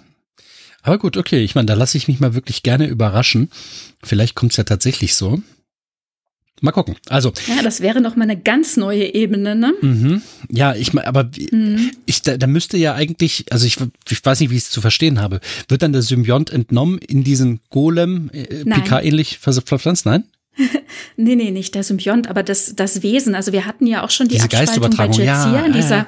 Aber 0.83 0.99
gut, 0.99 1.15
okay. 1.15 1.43
Ich 1.43 1.55
meine, 1.55 1.65
da 1.65 1.73
lasse 1.73 1.97
ich 1.97 2.09
mich 2.09 2.19
mal 2.19 2.35
wirklich 2.35 2.61
gerne 2.61 2.87
überraschen. 2.87 3.49
Vielleicht 4.03 4.35
kommt's 4.35 4.57
ja 4.57 4.65
tatsächlich 4.65 5.15
so. 5.15 5.41
Mal 6.61 6.71
gucken. 6.71 6.95
Also, 7.09 7.33
Ja, 7.47 7.61
das 7.61 7.81
wäre 7.81 7.99
noch 7.99 8.15
mal 8.15 8.23
eine 8.23 8.37
ganz 8.39 8.77
neue 8.77 9.13
Ebene, 9.13 9.53
ne? 9.55 9.73
mhm. 9.81 10.21
ja, 10.49 10.73
ich 10.75 10.93
meine, 10.93 11.07
aber 11.07 11.29
Mhm. 11.51 11.91
ich, 12.05 12.21
da, 12.21 12.37
da 12.37 12.47
müsste 12.47 12.77
ja 12.77 12.93
eigentlich, 12.93 13.45
also 13.51 13.65
ich, 13.65 13.77
ich 14.09 14.25
weiß 14.25 14.39
nicht, 14.39 14.49
wie 14.49 14.55
ich 14.55 14.63
es 14.63 14.69
zu 14.69 14.79
verstehen 14.79 15.19
habe. 15.19 15.41
Wird 15.67 15.81
dann 15.81 15.91
der 15.91 16.01
Symbiont 16.03 16.51
entnommen 16.51 16.99
in 16.99 17.23
diesen 17.23 17.59
Golem, 17.69 18.29
äh. 18.33 18.63
Picard-ähnlich 18.63 19.39
vers- 19.39 19.61
verpflanzt? 19.65 20.05
Nein? 20.05 20.23
Nee, 21.17 21.35
nee, 21.35 21.51
nicht 21.51 21.75
der 21.75 21.83
Symbiont, 21.83 22.29
aber 22.29 22.43
das, 22.43 22.75
das 22.75 23.03
Wesen. 23.03 23.35
Also 23.35 23.51
wir 23.51 23.65
hatten 23.65 23.85
ja 23.87 24.03
auch 24.03 24.09
schon 24.09 24.27
die 24.27 24.35
Diese 24.35 24.45
Abspaltung 24.45 24.81
bei 24.81 24.89
Geistübertragung, 24.89 25.19
ja, 25.25 25.43
Jetsia 25.45 25.65
in 25.65 25.73
dieser, 25.73 25.97
ja. 25.97 26.05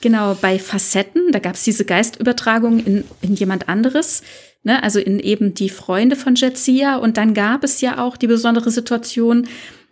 genau, 0.00 0.34
bei 0.40 0.58
Facetten, 0.58 1.32
da 1.32 1.38
gab 1.38 1.54
es 1.54 1.64
diese 1.64 1.84
Geistübertragung 1.84 2.80
in, 2.84 3.04
in 3.22 3.34
jemand 3.34 3.68
anderes, 3.68 4.22
ne, 4.62 4.82
also 4.82 4.98
in 5.00 5.18
eben 5.20 5.54
die 5.54 5.68
Freunde 5.68 6.16
von 6.16 6.34
Jetsia. 6.36 6.96
Und 6.96 7.16
dann 7.16 7.34
gab 7.34 7.64
es 7.64 7.80
ja 7.80 7.98
auch 8.04 8.16
die 8.16 8.26
besondere 8.28 8.70
Situation, 8.70 9.46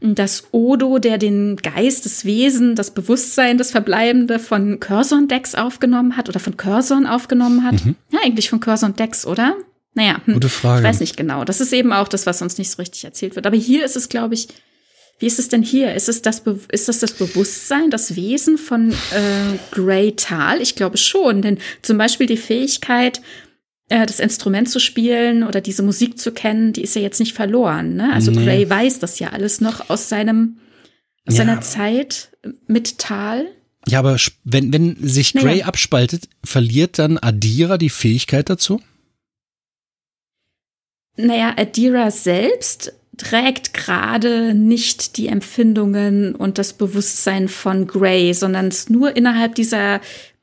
dass 0.05 0.45
Odo, 0.51 0.99
der 0.99 1.17
den 1.17 1.57
Geist, 1.57 2.05
das 2.05 2.27
Wesen, 2.27 2.75
das 2.75 2.91
Bewusstsein, 2.91 3.57
das 3.57 3.71
Verbleibende 3.71 4.39
von 4.39 4.79
Curzon 4.79 5.29
Dex 5.29 5.55
aufgenommen 5.55 6.19
hat 6.19 6.29
oder 6.29 6.41
von 6.41 6.59
Curzon 6.59 7.07
aufgenommen 7.07 7.65
hat. 7.65 7.77
Ja, 8.11 8.21
eigentlich 8.23 8.51
von 8.51 8.61
Curzon 8.61 8.95
Dex, 8.95 9.27
oder? 9.27 9.57
Naja, 9.95 10.21
hm. 10.25 10.35
Gute 10.35 10.51
Frage. 10.51 10.83
Ich 10.83 10.89
weiß 10.89 11.01
nicht 11.01 11.17
genau. 11.17 11.45
Das 11.45 11.61
ist 11.61 11.73
eben 11.73 11.93
auch 11.93 12.09
das, 12.09 12.27
was 12.27 12.43
uns 12.43 12.59
nicht 12.59 12.71
so 12.71 12.83
richtig 12.83 13.05
erzählt 13.05 13.35
wird. 13.35 13.47
Aber 13.47 13.57
hier 13.57 13.85
ist 13.85 13.97
es, 13.97 14.11
glaube 14.11 14.35
ich, 14.35 14.49
wie 15.21 15.27
ist 15.27 15.39
es 15.39 15.49
denn 15.49 15.63
hier? 15.63 15.95
Ist 15.95 16.09
es 16.09 16.23
das, 16.23 16.41
Be 16.41 16.59
ist 16.71 16.89
das, 16.89 16.99
das 16.99 17.13
Bewusstsein, 17.13 17.91
das 17.91 18.17
Wesen 18.17 18.59
von 18.59 18.91
äh, 18.91 19.57
Grey 19.71 20.13
Tal? 20.17 20.61
Ich 20.61 20.75
glaube 20.75 20.97
schon, 20.99 21.41
denn 21.41 21.59
zum 21.83 21.97
Beispiel 21.97 22.27
die 22.27 22.37
Fähigkeit, 22.37 23.23
äh, 23.89 24.07
das 24.07 24.21
Instrument 24.21 24.69
zu 24.69 24.79
spielen 24.81 25.43
oder 25.43 25.61
diese 25.61 25.83
Musik 25.83 26.19
zu 26.19 26.33
kennen, 26.33 26.73
die 26.73 26.83
ist 26.83 26.95
ja 26.97 27.03
jetzt 27.03 27.21
nicht 27.21 27.35
verloren. 27.35 27.95
Ne? 27.97 28.13
Also 28.13 28.31
Nee. 28.31 28.45
Grey 28.45 28.71
weiß 28.71 28.99
das 28.99 29.19
ja 29.19 29.31
alles 29.31 29.61
noch 29.61 29.91
aus 29.91 30.09
seinem 30.09 30.59
aus 31.27 31.39
Ja. 31.39 31.45
seiner 31.45 31.61
Zeit 31.63 32.31
mit 32.67 32.99
Tal. 32.99 33.47
Ja, 33.89 33.99
aber 33.99 34.17
wenn, 34.45 34.73
wenn 34.73 34.97
sich 35.01 35.35
Naja. 35.35 35.47
Grey 35.47 35.63
abspaltet, 35.63 36.29
verliert 36.43 36.99
dann 36.99 37.19
Adira 37.19 37.79
die 37.79 37.91
Fähigkeit 37.91 38.49
dazu? 38.51 38.81
Naja, 41.17 41.55
Adira 41.57 42.11
selbst 42.11 42.93
trägt 43.17 43.73
gerade 43.75 44.55
nicht 44.55 45.17
die 45.17 45.29
Empfindungen 45.29 46.35
und 46.35 46.59
das 46.59 46.73
Bewusstsein 46.73 47.49
von 47.49 47.87
Grey, 47.87 48.35
sondern 48.35 48.69
es 48.69 48.89
nur 48.91 49.17
innerhalb 49.17 49.55
dieser 49.55 50.01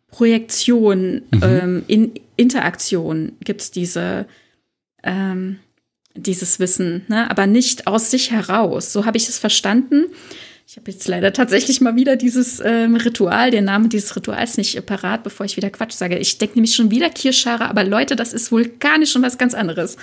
Projektion, 0.09 1.23
ähm, 1.41 1.83
in 1.87 2.13
Interaktion 2.41 3.33
gibt's 3.43 3.71
diese, 3.71 4.25
ähm, 5.03 5.59
dieses 6.15 6.59
Wissen, 6.59 7.05
ne? 7.07 7.29
aber 7.29 7.47
nicht 7.47 7.87
aus 7.87 8.11
sich 8.11 8.31
heraus. 8.31 8.91
So 8.91 9.05
habe 9.05 9.17
ich 9.17 9.29
es 9.29 9.39
verstanden. 9.39 10.05
Ich 10.71 10.77
habe 10.77 10.89
jetzt 10.89 11.05
leider 11.07 11.33
tatsächlich 11.33 11.81
mal 11.81 11.97
wieder 11.97 12.15
dieses 12.15 12.61
ähm, 12.63 12.95
Ritual, 12.95 13.51
den 13.51 13.65
Namen 13.65 13.89
dieses 13.89 14.15
Rituals 14.15 14.55
nicht 14.55 14.85
parat, 14.85 15.21
bevor 15.21 15.45
ich 15.45 15.57
wieder 15.57 15.69
Quatsch 15.69 15.91
sage. 15.91 16.17
Ich 16.17 16.37
denke 16.37 16.55
nämlich 16.55 16.75
schon 16.75 16.91
wieder 16.91 17.09
Kirschschare, 17.09 17.69
aber 17.69 17.83
Leute, 17.83 18.15
das 18.15 18.31
ist 18.31 18.53
vulkanisch 18.53 19.13
und 19.15 19.21
was 19.21 19.37
ganz 19.37 19.53
anderes. 19.53 19.97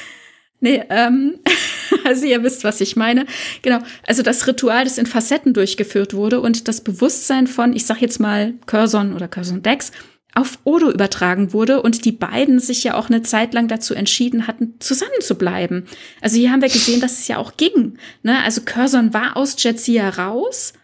nee, 0.60 0.82
ähm, 0.88 1.40
also 2.04 2.24
ihr 2.24 2.42
wisst, 2.42 2.64
was 2.64 2.80
ich 2.80 2.96
meine. 2.96 3.26
Genau, 3.60 3.80
also 4.06 4.22
das 4.22 4.46
Ritual, 4.46 4.84
das 4.84 4.96
in 4.96 5.04
Facetten 5.04 5.52
durchgeführt 5.52 6.14
wurde 6.14 6.40
und 6.40 6.68
das 6.68 6.80
Bewusstsein 6.80 7.46
von, 7.46 7.76
ich 7.76 7.84
sag 7.84 8.00
jetzt 8.00 8.18
mal 8.18 8.54
Curzon 8.64 9.12
oder 9.12 9.28
Curzon 9.28 9.62
Dex, 9.62 9.92
auf 10.34 10.58
Odo 10.64 10.90
übertragen 10.90 11.52
wurde 11.52 11.82
und 11.82 12.04
die 12.04 12.12
beiden 12.12 12.60
sich 12.60 12.84
ja 12.84 12.94
auch 12.94 13.08
eine 13.08 13.22
Zeit 13.22 13.54
lang 13.54 13.66
dazu 13.68 13.94
entschieden 13.94 14.46
hatten, 14.46 14.74
zusammen 14.78 15.20
zu 15.20 15.34
bleiben. 15.36 15.86
Also 16.20 16.36
hier 16.36 16.52
haben 16.52 16.62
wir 16.62 16.68
gesehen, 16.68 17.00
dass 17.00 17.18
es 17.18 17.28
ja 17.28 17.38
auch 17.38 17.56
ging. 17.56 17.98
Ne? 18.22 18.40
Also 18.44 18.60
Curzon 18.64 19.12
war 19.14 19.36
aus 19.36 19.56
Jetsia 19.62 20.08
raus 20.10 20.74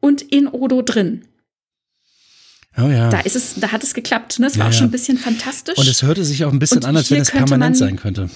und 0.00 0.22
in 0.22 0.46
Odo 0.48 0.82
drin. 0.82 1.24
Oh 2.78 2.88
ja. 2.88 3.08
Da 3.10 3.20
ist 3.20 3.36
es, 3.36 3.54
da 3.56 3.72
hat 3.72 3.82
es 3.82 3.94
geklappt. 3.94 4.38
Ne? 4.38 4.46
Es 4.46 4.58
war 4.58 4.64
Ja, 4.66 4.68
auch 4.68 4.72
ja. 4.72 4.78
schon 4.78 4.88
ein 4.88 4.92
bisschen 4.92 5.18
fantastisch. 5.18 5.78
Und 5.78 5.88
es 5.88 6.02
hörte 6.02 6.24
sich 6.24 6.44
auch 6.44 6.52
ein 6.52 6.58
bisschen 6.58 6.78
Und 6.78 6.84
an, 6.84 6.96
als 6.96 7.10
wenn 7.10 7.22
es 7.22 7.30
permanent 7.30 7.60
man- 7.60 7.74
sein 7.74 7.96
könnte. 7.96 8.28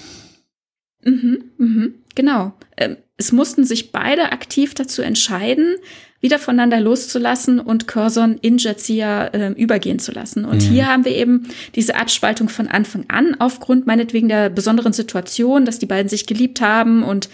Mhm, 1.03 1.43
mhm, 1.57 1.93
genau. 2.15 2.53
Ähm, 2.77 2.97
es 3.21 3.31
mussten 3.31 3.63
sich 3.63 3.91
beide 3.91 4.31
aktiv 4.31 4.73
dazu 4.73 5.03
entscheiden, 5.03 5.75
wieder 6.21 6.39
voneinander 6.39 6.79
loszulassen 6.79 7.59
und 7.59 7.87
Curzon 7.87 8.39
in 8.41 8.57
Jetsia 8.57 9.27
äh, 9.27 9.51
übergehen 9.51 9.99
zu 9.99 10.11
lassen. 10.11 10.43
Und 10.43 10.61
hier 10.61 10.87
haben 10.87 11.05
wir 11.05 11.15
eben 11.15 11.47
diese 11.75 11.95
Abspaltung 11.95 12.49
von 12.49 12.67
Anfang 12.67 13.05
an, 13.09 13.35
aufgrund 13.39 13.85
meinetwegen 13.85 14.27
der 14.27 14.49
besonderen 14.49 14.91
Situation, 14.91 15.65
dass 15.65 15.77
die 15.77 15.85
beiden 15.85 16.09
sich 16.09 16.25
geliebt 16.25 16.61
haben 16.61 17.03
und 17.03 17.29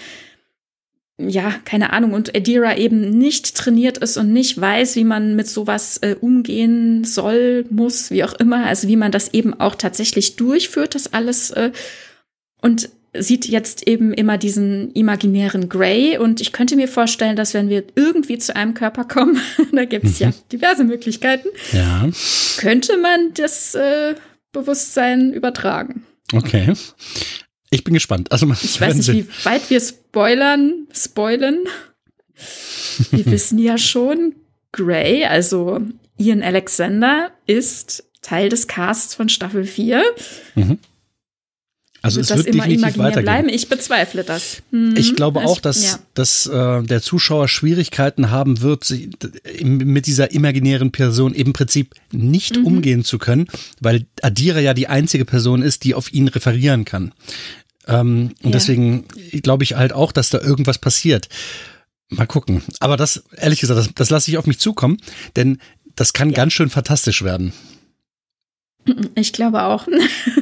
ja, 1.19 1.51
keine 1.65 1.93
Ahnung, 1.93 2.13
und 2.13 2.35
Adira 2.35 2.77
eben 2.77 3.17
nicht 3.17 3.55
trainiert 3.55 3.97
ist 3.97 4.17
und 4.17 4.31
nicht 4.33 4.59
weiß, 4.59 4.95
wie 4.97 5.05
man 5.05 5.35
mit 5.35 5.47
sowas 5.47 5.97
äh, 5.97 6.15
umgehen 6.19 7.05
soll, 7.05 7.65
muss, 7.71 8.11
wie 8.11 8.23
auch 8.23 8.33
immer, 8.33 8.65
also 8.65 8.87
wie 8.87 8.97
man 8.97 9.11
das 9.11 9.33
eben 9.33 9.59
auch 9.59 9.75
tatsächlich 9.75 10.35
durchführt, 10.35 10.95
das 10.95 11.13
alles. 11.13 11.49
Äh, 11.51 11.71
und 12.61 12.89
sieht 13.19 13.45
jetzt 13.45 13.87
eben 13.87 14.13
immer 14.13 14.37
diesen 14.37 14.91
imaginären 14.93 15.69
Grey. 15.69 16.17
Und 16.17 16.41
ich 16.41 16.51
könnte 16.51 16.75
mir 16.75 16.87
vorstellen, 16.87 17.35
dass 17.35 17.53
wenn 17.53 17.69
wir 17.69 17.83
irgendwie 17.95 18.37
zu 18.37 18.55
einem 18.55 18.73
Körper 18.73 19.03
kommen, 19.05 19.39
da 19.71 19.85
gibt's 19.85 20.19
ja 20.19 20.31
diverse 20.51 20.83
Möglichkeiten, 20.83 21.47
Ja, 21.71 22.09
könnte 22.57 22.97
man 22.97 23.33
das 23.33 23.75
äh, 23.75 24.15
Bewusstsein 24.51 25.33
übertragen. 25.33 26.03
okay. 26.33 26.73
Ich 27.69 27.83
bin 27.83 27.93
gespannt. 27.93 28.31
Also 28.31 28.49
Ich 28.63 28.79
weiß 28.79 28.95
nicht, 28.95 29.11
wie 29.11 29.27
weit 29.43 29.69
wir 29.69 29.81
spoilern, 29.81 30.87
spoilen. 30.93 31.65
Wir 33.11 33.25
wissen 33.31 33.59
ja 33.59 33.77
schon, 33.77 34.35
Grey, 34.71 35.25
also 35.25 35.81
Ian 36.17 36.43
Alexander, 36.43 37.31
ist 37.45 38.05
Teil 38.21 38.47
des 38.47 38.67
Casts 38.67 39.15
von 39.15 39.27
Staffel 39.27 39.65
4. 39.65 40.01
Also 42.07 42.17
wird 42.17 42.23
es 42.25 42.29
wird 42.37 42.39
das 42.47 42.53
immer 42.55 42.63
definitiv 42.67 42.97
weitergehen. 42.97 43.23
bleiben? 43.23 43.49
Ich 43.49 43.69
bezweifle 43.69 44.23
das. 44.23 44.63
Hm. 44.71 44.95
Ich 44.97 45.15
glaube 45.15 45.41
Also 45.41 45.53
auch, 45.53 45.59
dass, 45.59 45.83
ja. 45.83 45.99
dass 46.15 46.45
äh, 46.47 46.83
der 46.83 47.01
Zuschauer 47.01 47.47
Schwierigkeiten 47.47 48.31
haben 48.31 48.61
wird, 48.61 48.89
im- 49.59 49.77
mit 49.77 50.07
dieser 50.07 50.31
imaginären 50.31 50.91
Person 50.91 51.33
im 51.33 51.53
Prinzip 51.53 51.93
nicht 52.11 52.57
Mhm. 52.57 52.65
umgehen 52.65 53.03
zu 53.03 53.17
können, 53.19 53.47
weil 53.79 54.05
Adira 54.21 54.59
ja 54.59 54.73
die 54.73 54.87
einzige 54.87 55.25
Person 55.25 55.61
ist, 55.61 55.83
die 55.83 55.93
auf 55.93 56.11
ihn 56.11 56.27
referieren 56.27 56.83
kann. 56.85 57.13
Ähm, 57.87 58.31
und 58.41 58.45
Ja. 58.45 58.51
deswegen 58.51 59.05
glaube 59.43 59.63
ich 59.63 59.75
halt 59.75 59.93
auch, 59.93 60.11
dass 60.11 60.29
da 60.29 60.39
irgendwas 60.41 60.77
passiert. 60.79 61.29
Mal 62.09 62.25
gucken. 62.25 62.61
Aber 62.79 62.95
das, 62.97 63.23
ehrlich 63.35 63.59
gesagt, 63.59 63.79
das, 63.79 63.89
das 63.93 64.09
lasse 64.09 64.31
ich 64.31 64.37
auf 64.37 64.45
mich 64.45 64.59
zukommen, 64.59 64.97
denn 65.35 65.59
das 65.95 66.13
kann 66.13 66.31
ganz 66.31 66.53
schön 66.53 66.69
fantastisch 66.69 67.21
werden. 67.23 67.53
Ich 69.15 69.33
glaube 69.33 69.63
auch. 69.63 69.87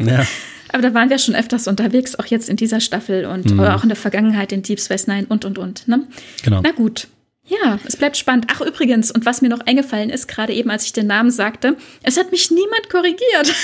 Ja. 0.05 0.25
Aber 0.71 0.81
da 0.81 0.93
waren 0.93 1.09
wir 1.09 1.17
schon 1.19 1.35
öfters 1.35 1.67
unterwegs, 1.67 2.15
auch 2.17 2.25
jetzt 2.25 2.49
in 2.49 2.55
dieser 2.57 2.79
Staffel 2.79 3.25
und 3.25 3.51
Mhm. 3.51 3.59
auch 3.61 3.83
in 3.83 3.89
der 3.89 3.95
Vergangenheit 3.95 4.51
in 4.51 4.61
Deep 4.63 4.79
Space 4.79 5.07
Nine 5.07 5.25
und 5.27 5.45
und 5.45 5.57
und. 5.57 5.87
Ne? 5.87 6.07
Genau. 6.43 6.61
Na 6.63 6.71
gut. 6.71 7.07
Ja, 7.47 7.77
es 7.85 7.95
bleibt 7.95 8.17
spannend. 8.17 8.47
Ach, 8.51 8.61
übrigens, 8.61 9.11
und 9.11 9.25
was 9.27 9.43
mir 9.43 9.49
noch 9.49 9.59
eingefallen 9.67 10.09
ist, 10.09 10.27
gerade 10.27 10.51
eben, 10.53 10.71
als 10.71 10.83
ich 10.85 10.93
den 10.93 11.05
Namen 11.05 11.29
sagte, 11.29 11.77
es 12.01 12.17
hat 12.17 12.31
mich 12.31 12.49
niemand 12.51 12.89
korrigiert. 12.89 13.53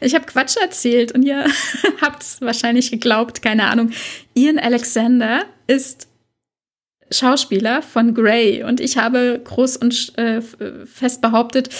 Ich 0.00 0.16
habe 0.16 0.26
Quatsch 0.26 0.56
erzählt 0.56 1.12
und 1.12 1.22
ihr 1.22 1.46
habt 2.00 2.20
es 2.24 2.40
wahrscheinlich 2.40 2.90
geglaubt, 2.90 3.42
keine 3.42 3.68
Ahnung. 3.68 3.92
Ian 4.34 4.58
Alexander 4.58 5.44
ist 5.68 6.08
Schauspieler 7.12 7.82
von 7.82 8.14
Grey 8.14 8.64
und 8.64 8.80
ich 8.80 8.96
habe 8.96 9.40
groß 9.44 9.76
und 9.76 10.16
äh, 10.18 10.40
fest 10.86 11.20
behauptet, 11.20 11.70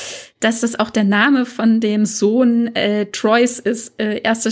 dass 0.41 0.61
das 0.61 0.79
auch 0.79 0.91
der 0.91 1.05
Name 1.05 1.47
von 1.47 1.81
dem 1.81 2.07
Sohn 2.07 2.75
äh, 2.75 3.07
Troys 3.07 3.59
ist. 3.59 4.01
Äh, 4.01 4.21
erste, 4.23 4.51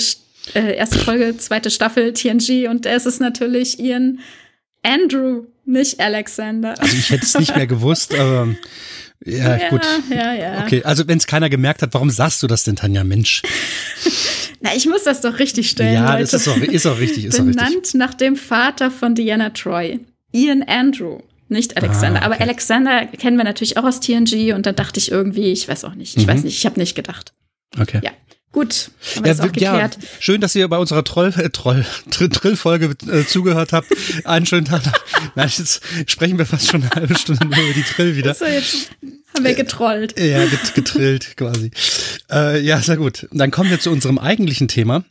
äh, 0.55 0.77
erste 0.77 0.99
Folge, 0.99 1.37
zweite 1.37 1.71
Staffel 1.71 2.13
TNG 2.13 2.69
und 2.69 2.87
es 2.87 3.07
ist 3.07 3.21
natürlich 3.21 3.79
Ian 3.79 4.21
Andrew, 4.83 5.45
nicht 5.65 6.01
Alexander. 6.01 6.81
Also 6.81 6.97
ich 6.97 7.11
hätte 7.11 7.25
es 7.25 7.39
nicht 7.39 7.55
mehr 7.55 7.67
gewusst, 7.67 8.15
aber 8.15 8.49
ja, 9.25 9.69
gut. 9.69 9.83
ja, 10.11 10.33
ja. 10.33 10.65
Okay, 10.65 10.83
also 10.83 11.07
wenn 11.07 11.19
es 11.19 11.27
keiner 11.27 11.51
gemerkt 11.51 11.83
hat, 11.83 11.93
warum 11.93 12.11
sagst 12.11 12.43
du 12.43 12.47
das 12.47 12.65
denn, 12.65 12.77
Tanja? 12.77 13.05
Mensch. 13.05 13.43
Na, 14.61 14.75
ich 14.75 14.87
muss 14.87 15.05
das 15.05 15.21
doch 15.21 15.39
richtig 15.39 15.71
stellen. 15.71 15.95
Ja, 15.95 16.13
Leute. 16.13 16.23
das 16.23 16.35
ist 16.35 16.49
auch, 16.49 16.57
ist 16.57 16.87
auch 16.87 16.99
richtig, 16.99 17.27
ist 17.27 17.41
auch 17.41 17.47
richtig. 17.47 17.65
Benannt 17.65 17.95
nach 17.95 18.15
dem 18.15 18.37
Vater 18.37 18.91
von 18.91 19.15
Diana 19.15 19.51
Troy. 19.51 20.01
Ian 20.33 20.63
Andrew, 20.63 21.21
nicht 21.49 21.77
Alexander. 21.77 22.23
Ah, 22.23 22.27
Aber 22.27 22.35
okay. 22.37 22.45
Alexander 22.45 23.07
kennen 23.07 23.37
wir 23.37 23.45
natürlich 23.45 23.77
auch 23.77 23.85
aus 23.85 24.01
TNG 24.01 24.53
und 24.55 24.67
dann 24.67 24.77
dachte 24.77 24.99
ich 25.01 25.11
irgendwie, 25.11 25.53
ich 25.53 25.67
weiß 25.69 25.85
auch 25.85 25.95
nicht, 25.95 26.17
ich 26.17 26.27
Mhm. 26.27 26.31
weiß 26.31 26.45
nicht, 26.45 26.57
ich 26.57 26.67
habe 26.67 26.79
nicht 26.79 26.95
gedacht. 26.95 27.33
Okay. 27.79 28.01
Ja, 28.05 28.11
gut, 28.53 28.91
Ja, 29.57 29.79
ja, 29.79 29.91
schön, 30.19 30.41
dass 30.41 30.55
ihr 30.57 30.67
bei 30.69 30.79
unserer 30.79 31.05
Troll, 31.05 31.33
äh, 31.37 31.51
Troll, 31.51 31.85
Trill- 32.11 32.29
Trill-Folge 32.31 32.95
äh, 33.11 33.25
zugehört 33.27 33.73
habt. 33.73 33.89
Einen 34.25 34.47
schönen 34.47 34.65
Tag. 34.67 34.83
Nein, 35.35 35.51
jetzt 35.57 35.83
sprechen 36.07 36.39
wir 36.39 36.47
fast 36.47 36.69
schon 36.69 36.83
eine 36.83 36.91
halbe 36.93 37.17
Stunde 37.19 37.47
nur 37.47 37.57
über 37.59 37.75
die 37.75 37.83
Trill 37.83 38.17
wieder. 38.17 38.35
So, 38.35 38.45
jetzt 38.47 38.91
haben 39.35 39.45
wir 39.45 39.55
getrollt. 39.55 40.19
Ja, 40.19 40.45
get, 40.47 40.75
getrillt 40.75 41.37
quasi. 41.37 41.71
Äh, 42.31 42.61
ja, 42.61 42.79
sehr 42.81 42.97
gut. 42.97 43.29
Dann 43.33 43.51
kommen 43.51 43.71
wir 43.71 43.79
zu 43.81 43.91
unserem 43.91 44.19
eigentlichen 44.19 44.67
Thema. 44.69 45.05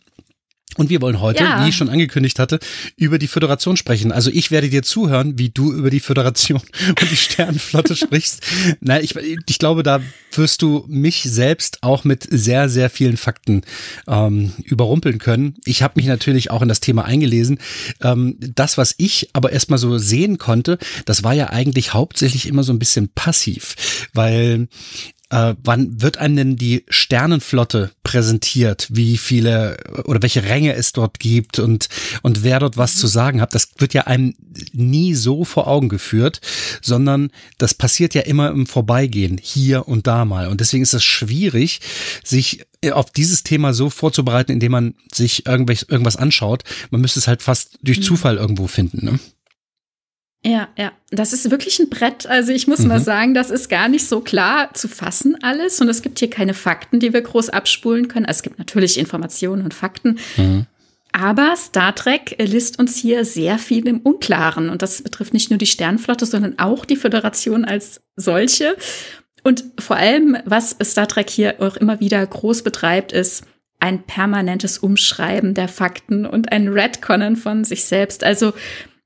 Und 0.77 0.89
wir 0.91 1.01
wollen 1.01 1.19
heute, 1.19 1.43
Ja. 1.43 1.65
wie 1.65 1.69
ich 1.69 1.75
schon 1.75 1.89
angekündigt 1.89 2.38
hatte, 2.38 2.60
über 2.95 3.17
die 3.17 3.27
Föderation 3.27 3.75
sprechen. 3.75 4.12
Also 4.12 4.29
ich 4.32 4.51
werde 4.51 4.69
dir 4.69 4.84
zuhören, 4.84 5.38
wie 5.39 5.49
du 5.49 5.73
über 5.73 5.89
die 5.89 5.99
Föderation 5.99 6.62
und 6.89 7.12
die 7.12 7.17
Sternenflotte 7.17 7.95
sprichst. 7.95 8.43
Nein, 8.79 9.03
ich, 9.03 9.15
ich 9.15 9.58
glaube, 9.58 9.82
da 9.82 9.99
wirst 10.34 10.62
du 10.62 10.86
mich 10.88 11.23
selbst 11.23 11.79
auch 11.82 12.03
mit 12.03 12.27
sehr, 12.29 12.69
sehr 12.69 12.91
vielen 12.91 13.17
Fakten 13.17 13.63
ähm, 14.08 14.53
überrumpeln 14.63 15.17
können. 15.17 15.55
Ich 15.65 15.82
habe 15.82 15.95
mich 15.97 16.05
natürlich 16.05 16.51
auch 16.51 16.62
in 16.62 16.69
das 16.69 16.82
Thema 16.82 17.03
eingelesen. 17.03 17.58
Ähm, 18.01 18.38
das, 18.39 18.77
was 18.77 18.93
ich 18.97 19.32
aber 19.34 19.51
erstmal 19.51 19.79
so 19.79 19.97
sehen 19.97 20.38
konnte, 20.38 20.77
das 21.05 21.23
war 21.23 21.34
ja 21.34 21.49
eigentlich 21.49 21.93
hauptsächlich 21.95 22.45
immer 22.47 22.63
so 22.63 22.71
ein 22.71 22.79
bisschen 22.79 23.10
passiv, 23.10 24.08
weil 24.13 24.67
äh, 25.29 25.55
wann 25.63 26.01
wird 26.01 26.17
einem 26.17 26.35
denn 26.35 26.55
die 26.55 26.85
Sternenflotte 26.89 27.91
präsentiert, 28.03 28.87
wie 28.89 29.17
viele 29.17 29.77
oder 30.05 30.21
welche 30.21 30.43
Ränge 30.43 30.73
es 30.73 30.91
dort 30.91 31.19
gibt 31.19 31.59
und, 31.59 31.89
und 32.23 32.43
wer 32.43 32.59
dort 32.59 32.77
was 32.77 32.95
zu 32.95 33.07
sagen 33.07 33.41
hat? 33.41 33.53
Das 33.53 33.69
wird 33.77 33.93
ja 33.93 34.07
einem 34.07 34.35
nie 34.73 35.13
so 35.13 35.45
vor 35.45 35.67
Augen 35.67 35.89
geführt, 35.89 36.41
sondern 36.81 37.31
das 37.57 37.73
passiert 37.73 38.15
ja 38.15 38.21
immer 38.21 38.49
im 38.49 38.65
Vorbeigehen, 38.65 39.39
hier 39.41 39.87
und 39.87 40.07
da 40.07 40.25
mal. 40.25 40.47
Und 40.47 40.61
deswegen 40.61 40.83
ist 40.83 40.93
es 40.93 41.03
schwierig, 41.03 41.81
sich 42.23 42.65
auf 42.91 43.11
dieses 43.11 43.43
Thema 43.43 43.73
so 43.73 43.89
vorzubereiten, 43.89 44.51
indem 44.51 44.71
man 44.71 44.95
sich 45.13 45.45
irgendwelch, 45.45 45.85
irgendwas 45.89 46.15
anschaut. 46.15 46.63
Man 46.91 47.01
müsste 47.01 47.19
es 47.19 47.27
halt 47.27 47.41
fast 47.41 47.77
durch 47.83 48.01
Zufall 48.01 48.37
irgendwo 48.37 48.67
finden. 48.67 49.05
Ne? 49.05 49.19
Ja, 50.45 50.69
ja. 50.78 50.91
Das 51.12 51.34
ist 51.34 51.52
wirklich 51.52 51.80
ein 51.80 51.89
Brett. 51.89 52.25
Also 52.25 52.52
ich 52.54 52.67
muss 52.67 52.80
mal 52.86 52.99
Mhm. 52.99 53.04
sagen, 53.04 53.34
das 53.34 53.49
ist 53.49 53.69
gar 53.69 53.89
nicht 53.89 54.08
so 54.08 54.21
klar 54.21 54.73
zu 54.73 54.88
fassen 54.88 55.36
alles. 55.41 55.82
Und 55.82 55.89
es 55.89 56.02
gibt 56.02 56.19
hier 56.19 56.30
keine 56.30 56.54
Fakten, 56.54 56.99
die 56.99 57.12
wir 57.13 57.21
groß 57.21 57.49
abspulen 57.49 58.08
können. 58.08 58.25
Also 58.25 58.38
es 58.39 58.43
gibt 58.43 58.58
natürlich 58.60 58.97
Informationen 58.97 59.63
und 59.63 59.73
Fakten. 59.73 60.17
Mhm. 60.38 60.65
Aber 61.12 61.56
Star 61.58 61.93
Trek 61.95 62.36
lässt 62.39 62.80
uns 62.80 62.95
hier 62.95 63.25
sehr 63.25 63.58
viel 63.58 63.88
im 63.88 63.99
Unklaren. 63.99 64.69
Und 64.69 64.82
das 64.82 65.02
betrifft 65.02 65.34
nicht 65.34 65.49
nur 65.49 65.58
die 65.58 65.65
Sternenflotte, 65.65 66.25
sondern 66.25 66.58
auch 66.60 66.86
die 66.86 66.95
Föderation 66.95 67.65
als 67.65 67.99
solche. 68.15 68.78
Und 69.43 69.63
vor 69.80 69.95
allem, 69.97 70.38
was 70.45 70.75
Star 70.84 71.08
Trek 71.08 71.30
hier 71.30 71.56
auch 71.60 71.75
immer 71.78 71.99
wieder 71.99 72.25
groß 72.25 72.62
betreibt, 72.63 73.12
ist 73.12 73.43
ein 73.80 74.04
permanentes 74.04 74.78
Umschreiben 74.78 75.54
der 75.54 75.67
Fakten 75.67 76.25
und 76.25 76.52
ein 76.52 76.67
Redconnen 76.67 77.36
von 77.38 77.63
sich 77.63 77.86
selbst. 77.86 78.23
Also 78.23 78.54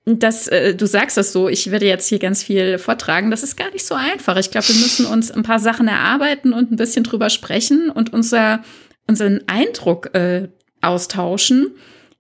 das, 0.06 0.48
äh, 0.48 0.76
du 0.76 0.86
sagst 0.86 1.16
das 1.16 1.32
so, 1.32 1.48
ich 1.48 1.72
werde 1.72 1.86
jetzt 1.86 2.08
hier 2.08 2.20
ganz 2.20 2.44
viel 2.44 2.78
vortragen. 2.78 3.32
Das 3.32 3.44
ist 3.44 3.56
gar 3.56 3.72
nicht 3.72 3.86
so 3.86 3.96
einfach. 3.96 4.36
Ich 4.38 4.52
glaube, 4.52 4.68
wir 4.68 4.76
müssen 4.76 5.06
uns 5.06 5.32
ein 5.32 5.44
paar 5.44 5.60
Sachen 5.60 5.88
erarbeiten 5.88 6.52
und 6.52 6.72
ein 6.72 6.76
bisschen 6.76 7.04
drüber 7.04 7.30
sprechen 7.30 7.90
und 7.90 8.12
unser, 8.12 8.64
unseren 9.08 9.42
Eindruck 9.48 10.14
äh, 10.14 10.50
austauschen. 10.82 11.72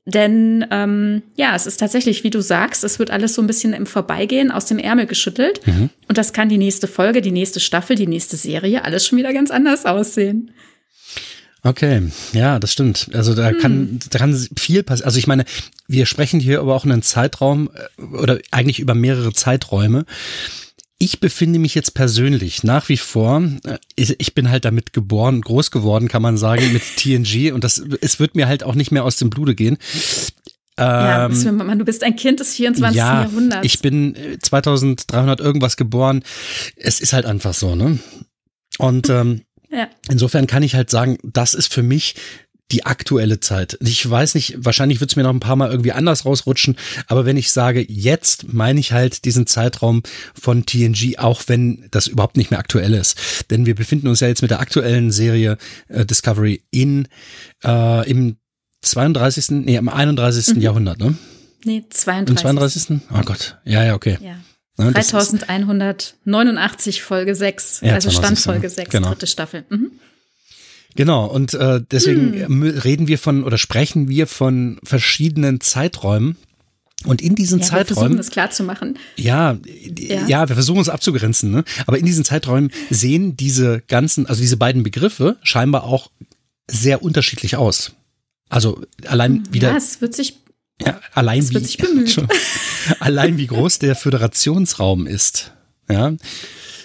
Denn 0.05 0.65
ähm, 0.71 1.23
ja, 1.35 1.55
es 1.55 1.65
ist 1.65 1.77
tatsächlich, 1.77 2.23
wie 2.23 2.29
du 2.29 2.41
sagst, 2.41 2.83
es 2.83 2.99
wird 2.99 3.11
alles 3.11 3.35
so 3.35 3.41
ein 3.41 3.47
bisschen 3.47 3.73
im 3.73 3.85
Vorbeigehen 3.85 4.51
aus 4.51 4.65
dem 4.65 4.79
Ärmel 4.79 5.05
geschüttelt. 5.05 5.61
Und 6.07 6.17
das 6.17 6.33
kann 6.33 6.49
die 6.49 6.57
nächste 6.57 6.87
Folge, 6.87 7.21
die 7.21 7.31
nächste 7.31 7.59
Staffel, 7.59 7.95
die 7.95 8.07
nächste 8.07 8.35
Serie 8.37 8.83
alles 8.83 9.05
schon 9.05 9.17
wieder 9.17 9.33
ganz 9.33 9.51
anders 9.51 9.85
aussehen. 9.85 10.51
Okay, 11.65 12.11
ja, 12.33 12.59
das 12.59 12.73
stimmt. 12.73 13.09
Also 13.13 13.33
da 13.33 13.53
kann, 13.53 13.99
da 14.09 14.19
kann 14.19 14.35
viel 14.57 14.83
passieren. 14.83 15.05
Also 15.05 15.17
ich 15.17 15.27
meine, 15.27 15.45
wir 15.87 16.05
sprechen 16.05 16.41
hier 16.41 16.59
aber 16.59 16.75
auch 16.75 16.83
einen 16.83 17.01
Zeitraum 17.01 17.69
äh, 17.73 18.01
oder 18.17 18.39
eigentlich 18.51 18.79
über 18.79 18.95
mehrere 18.95 19.31
Zeiträume. 19.31 20.05
Ich 20.99 21.21
befinde 21.21 21.59
mich 21.59 21.73
jetzt 21.73 21.93
persönlich 21.93 22.63
nach 22.63 22.89
wie 22.89 22.97
vor, 22.97 23.41
äh, 23.63 23.77
ich, 23.95 24.35
bin 24.35 24.49
halt 24.49 24.65
damit 24.65 24.91
geboren, 24.91 25.39
groß 25.39 25.71
geworden, 25.71 26.09
kann 26.09 26.21
man 26.21 26.35
sagen, 26.35 26.73
mit 26.73 26.83
TNG 26.97 27.53
und 27.53 27.63
das, 27.63 27.81
es 28.01 28.19
wird 28.19 28.35
mir 28.35 28.47
halt 28.49 28.63
auch 28.63 28.75
nicht 28.75 28.91
mehr 28.91 29.05
aus 29.05 29.15
dem 29.15 29.29
Blute 29.29 29.55
gehen. 29.55 29.77
ja, 30.77 31.27
Ähm, 31.27 31.79
du 31.79 31.85
bist 31.85 32.03
ein 32.03 32.17
Kind 32.17 32.41
des 32.41 32.55
24. 32.55 32.97
ja, 32.97 33.23
Jahrhunderts. 33.23 33.65
ich 33.65 33.79
bin 33.79 34.15
äh, 34.15 34.37
2300 34.37 35.39
irgendwas 35.39 35.77
geboren. 35.77 36.23
Es 36.75 36.99
ist 36.99 37.13
halt 37.13 37.25
einfach 37.25 37.53
so, 37.53 37.75
ne? 37.75 37.99
Und 38.79 39.09
ähm, 39.09 39.43
ja. 39.73 39.89
Insofern 40.09 40.47
kann 40.47 40.63
ich 40.63 40.75
halt 40.75 40.89
sagen, 40.89 41.17
das 41.23 41.53
ist 41.53 41.73
für 41.73 41.83
mich 41.83 42.15
die 42.71 42.85
aktuelle 42.85 43.39
Zeit. 43.39 43.77
Ich 43.81 44.09
weiß 44.09 44.35
nicht, 44.35 44.55
wahrscheinlich 44.57 44.99
wird 44.99 45.11
es 45.11 45.15
mir 45.15 45.23
noch 45.23 45.33
ein 45.33 45.39
paar 45.39 45.55
Mal 45.55 45.69
irgendwie 45.69 45.91
anders 45.91 46.25
rausrutschen, 46.25 46.75
aber 47.07 47.25
wenn 47.25 47.37
ich 47.37 47.51
sage 47.51 47.85
jetzt, 47.87 48.51
meine 48.51 48.79
ich 48.79 48.93
halt 48.93 49.25
diesen 49.25 49.45
Zeitraum 49.45 50.01
von 50.33 50.65
TNG, 50.65 51.19
auch 51.19 51.43
wenn 51.47 51.87
das 51.91 52.07
überhaupt 52.07 52.35
nicht 52.37 52.49
mehr 52.49 52.59
aktuell 52.59 52.93
ist. 52.93 53.45
Denn 53.51 53.65
wir 53.65 53.75
befinden 53.75 54.07
uns 54.07 54.21
ja 54.21 54.27
jetzt 54.27 54.41
mit 54.41 54.49
der 54.49 54.59
aktuellen 54.59 55.11
Serie 55.11 55.57
äh, 55.87 56.05
Discovery 56.05 56.63
in 56.71 57.07
äh, 57.63 58.09
im 58.09 58.37
32., 58.81 59.51
nee, 59.65 59.75
im 59.75 59.87
31. 59.87 60.57
Jahrhundert, 60.57 60.99
ne? 60.99 61.15
Nee, 61.63 61.77
Im 61.77 61.89
32. 61.89 62.37
32. 62.37 62.99
Oh 63.13 63.21
Gott. 63.23 63.57
Ja, 63.63 63.83
ja, 63.85 63.95
okay. 63.95 64.17
Ja. 64.21 64.35
Ne, 64.77 64.91
das 64.91 65.05
ist- 65.07 65.13
3189 65.13 67.01
Folge 67.03 67.35
6, 67.35 67.81
Ja, 67.81 67.93
also 67.93 68.09
Stand 68.09 68.37
32, 68.39 68.43
Folge 68.43 68.69
6, 68.69 68.89
genau. 68.89 69.09
dritte 69.09 69.27
Staffel. 69.27 69.65
Mhm. 69.69 69.91
Genau, 70.95 71.25
und 71.25 71.53
äh, 71.55 71.81
deswegen 71.91 72.33
Hm. 72.33 72.63
äh, 72.63 72.69
reden 72.79 73.07
wir 73.07 73.17
von 73.17 73.43
oder 73.43 73.57
sprechen 73.57 74.09
wir 74.09 74.27
von 74.27 74.79
verschiedenen 74.83 75.59
Zeiträumen. 75.61 76.37
Und 77.05 77.21
in 77.21 77.35
diesen 77.35 77.59
Ja, 77.59 77.65
wir 77.65 77.69
versuchen 77.69 77.87
Zeiträumen, 77.95 78.17
das 78.17 78.29
klar 78.29 78.49
zu 78.51 78.63
machen. 78.63 78.97
ja, 79.17 79.57
ja, 79.97 80.25
Ja. 80.27 80.47
wir 80.47 80.55
versuchen 80.55 80.79
es 80.79 80.87
abzugrenzen, 80.89 81.51
ne? 81.51 81.63
aber 81.85 81.97
in 81.97 82.05
diesen 82.05 82.23
Zeiträumen 82.23 82.71
sehen 82.89 83.35
diese 83.35 83.81
ganzen, 83.87 84.25
also 84.27 84.39
diese 84.41 84.55
beiden 84.55 84.83
Begriffe 84.83 85.37
scheinbar 85.43 85.83
auch 85.83 86.11
sehr 86.69 87.03
unterschiedlich 87.03 87.57
aus. 87.57 87.91
Also 88.47 88.81
allein 89.07 89.43
wieder, 89.51 89.71
Ja, 89.71 89.77
es 89.77 89.99
wird 89.99 90.15
sich 90.15 90.37
ja, 90.85 90.99
allein 91.13 91.49
wie, 91.49 91.57
allein 92.99 93.37
wie 93.37 93.47
groß 93.47 93.79
der 93.79 93.95
Föderationsraum 93.95 95.07
ist. 95.07 95.51
Ja. 95.89 96.13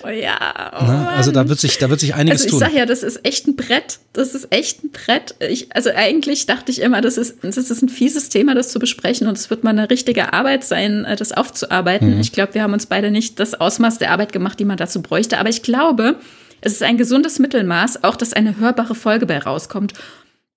Oh 0.05 0.09
ja. 0.09 0.73
Oh 0.81 0.85
ne? 0.85 1.09
Also 1.09 1.33
da 1.33 1.49
wird 1.49 1.59
sich, 1.59 1.79
da 1.79 1.91
wird 1.91 2.01
sich 2.01 2.15
einiges 2.15 2.43
also 2.43 2.47
ich 2.47 2.51
tun. 2.51 2.61
Ich 2.63 2.69
sag 2.69 2.79
ja, 2.79 2.87
das 2.87 3.03
ist 3.03 3.25
echt 3.25 3.47
ein 3.47 3.57
Brett. 3.57 3.99
Das 4.13 4.35
ist 4.35 4.49
echt 4.51 4.85
ein 4.85 4.91
Brett. 4.91 5.35
Ich, 5.41 5.75
also 5.75 5.91
eigentlich 5.95 6.47
dachte 6.47 6.71
ich 6.71 6.81
immer, 6.81 7.01
das 7.01 7.19
ist, 7.19 7.39
das 7.43 7.57
ist 7.57 7.83
ein 7.83 7.89
fieses 7.89 8.29
Thema, 8.29 8.55
das 8.55 8.71
zu 8.71 8.79
besprechen 8.79 9.27
und 9.27 9.37
es 9.37 9.51
wird 9.51 9.65
mal 9.65 9.71
eine 9.71 9.91
richtige 9.91 10.33
Arbeit 10.33 10.65
sein, 10.65 11.05
äh, 11.05 11.17
das 11.17 11.33
aufzuarbeiten. 11.33 12.15
Mhm. 12.15 12.21
Ich 12.21 12.33
glaube, 12.33 12.55
wir 12.55 12.63
haben 12.63 12.73
uns 12.73 12.87
beide 12.87 13.11
nicht 13.11 13.41
das 13.41 13.55
Ausmaß 13.55 13.99
der 13.99 14.13
Arbeit 14.13 14.33
gemacht, 14.33 14.59
die 14.61 14.65
man 14.65 14.77
dazu 14.77 15.03
bräuchte. 15.03 15.39
Aber 15.39 15.49
ich 15.49 15.63
glaube, 15.63 16.17
es 16.61 16.73
ist 16.73 16.83
ein 16.83 16.97
gesundes 16.97 17.39
Mittelmaß, 17.39 18.05
auch 18.05 18.17
dass 18.17 18.33
eine 18.33 18.59
hörbare 18.59 18.95
Folge 18.95 19.27
bei 19.27 19.39
rauskommt. 19.39 19.95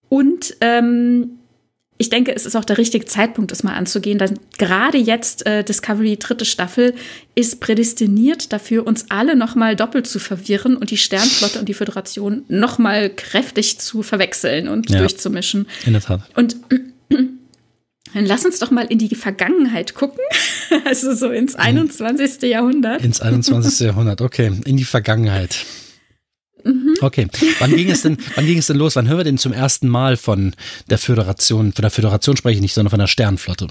Und 0.10 0.56
ähm, 0.62 1.40
ich 2.02 2.10
denke, 2.10 2.36
es 2.36 2.48
ist 2.48 2.56
auch 2.56 2.66
der 2.66 2.80
richtige 2.80 3.06
Zeitpunkt, 3.06 3.52
das 3.52 3.62
mal 3.62 3.76
anzugehen. 3.76 4.18
Denn 4.18 4.40
gerade 4.58 4.98
jetzt 4.98 5.46
äh, 5.46 5.64
Discovery 5.64 6.18
dritte 6.18 6.46
Staffel 6.46 6.96
ist 7.36 7.60
prädestiniert 7.60 8.52
dafür, 8.52 8.88
uns 8.88 9.06
alle 9.10 9.36
noch 9.36 9.54
mal 9.54 9.76
doppelt 9.76 10.08
zu 10.08 10.18
verwirren 10.18 10.76
und 10.76 10.90
die 10.90 10.98
Sternflotte 10.98 11.60
und 11.60 11.70
die 11.70 11.76
Föderation 11.76 12.44
noch 12.48 12.80
mal 12.80 13.12
kräftig 13.12 13.78
zu 13.78 14.02
verwechseln 14.02 14.68
und 14.68 14.90
ja, 14.90 14.98
durchzumischen. 14.98 15.68
In 15.86 15.94
der 15.94 16.02
Tat. 16.02 16.22
Und 16.36 16.56
dann 17.10 18.26
lass 18.26 18.46
uns 18.46 18.58
doch 18.58 18.72
mal 18.72 18.88
in 18.90 18.98
die 18.98 19.14
Vergangenheit 19.14 19.94
gucken, 19.94 20.24
also 20.86 21.14
so 21.14 21.30
ins 21.30 21.54
21. 21.54 22.42
Jahrhundert. 22.50 23.04
Ins 23.04 23.22
21. 23.22 23.80
Jahrhundert, 23.88 24.22
okay, 24.22 24.52
in 24.66 24.76
die 24.76 24.86
Vergangenheit. 24.86 25.56
Mhm. 26.64 26.96
Okay. 27.02 27.28
Wann 27.60 27.76
ging 27.76 27.90
es 27.90 28.02
denn, 28.02 28.18
wann 28.36 28.46
ging 28.46 28.58
es 28.58 28.68
denn 28.68 28.78
los? 28.78 28.96
Wann 28.96 29.08
hören 29.08 29.18
wir 29.18 29.24
denn 29.24 29.38
zum 29.38 29.54
ersten 29.54 29.88
Mal 29.88 30.18
von 30.18 30.54
der 30.90 30.98
Föderation? 30.98 31.74
Von 31.74 31.82
der 31.82 31.92
Föderation 31.92 32.38
spreche 32.38 32.56
ich 32.56 32.62
nicht, 32.62 32.74
sondern 32.74 32.90
von 32.90 33.00
der 33.00 33.08
Sternflotte. 33.08 33.68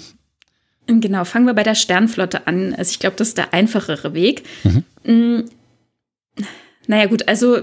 Genau, 0.86 1.24
fangen 1.24 1.46
wir 1.46 1.54
bei 1.54 1.62
der 1.62 1.74
Sternflotte 1.74 2.46
an. 2.46 2.74
Also 2.74 2.90
ich 2.90 2.98
glaube, 2.98 3.16
das 3.16 3.28
ist 3.28 3.38
der 3.38 3.54
einfachere 3.54 4.14
Weg. 4.14 4.42
Mhm. 4.64 4.84
Mm, 5.04 5.44
naja, 6.86 7.06
gut, 7.06 7.28
also 7.28 7.58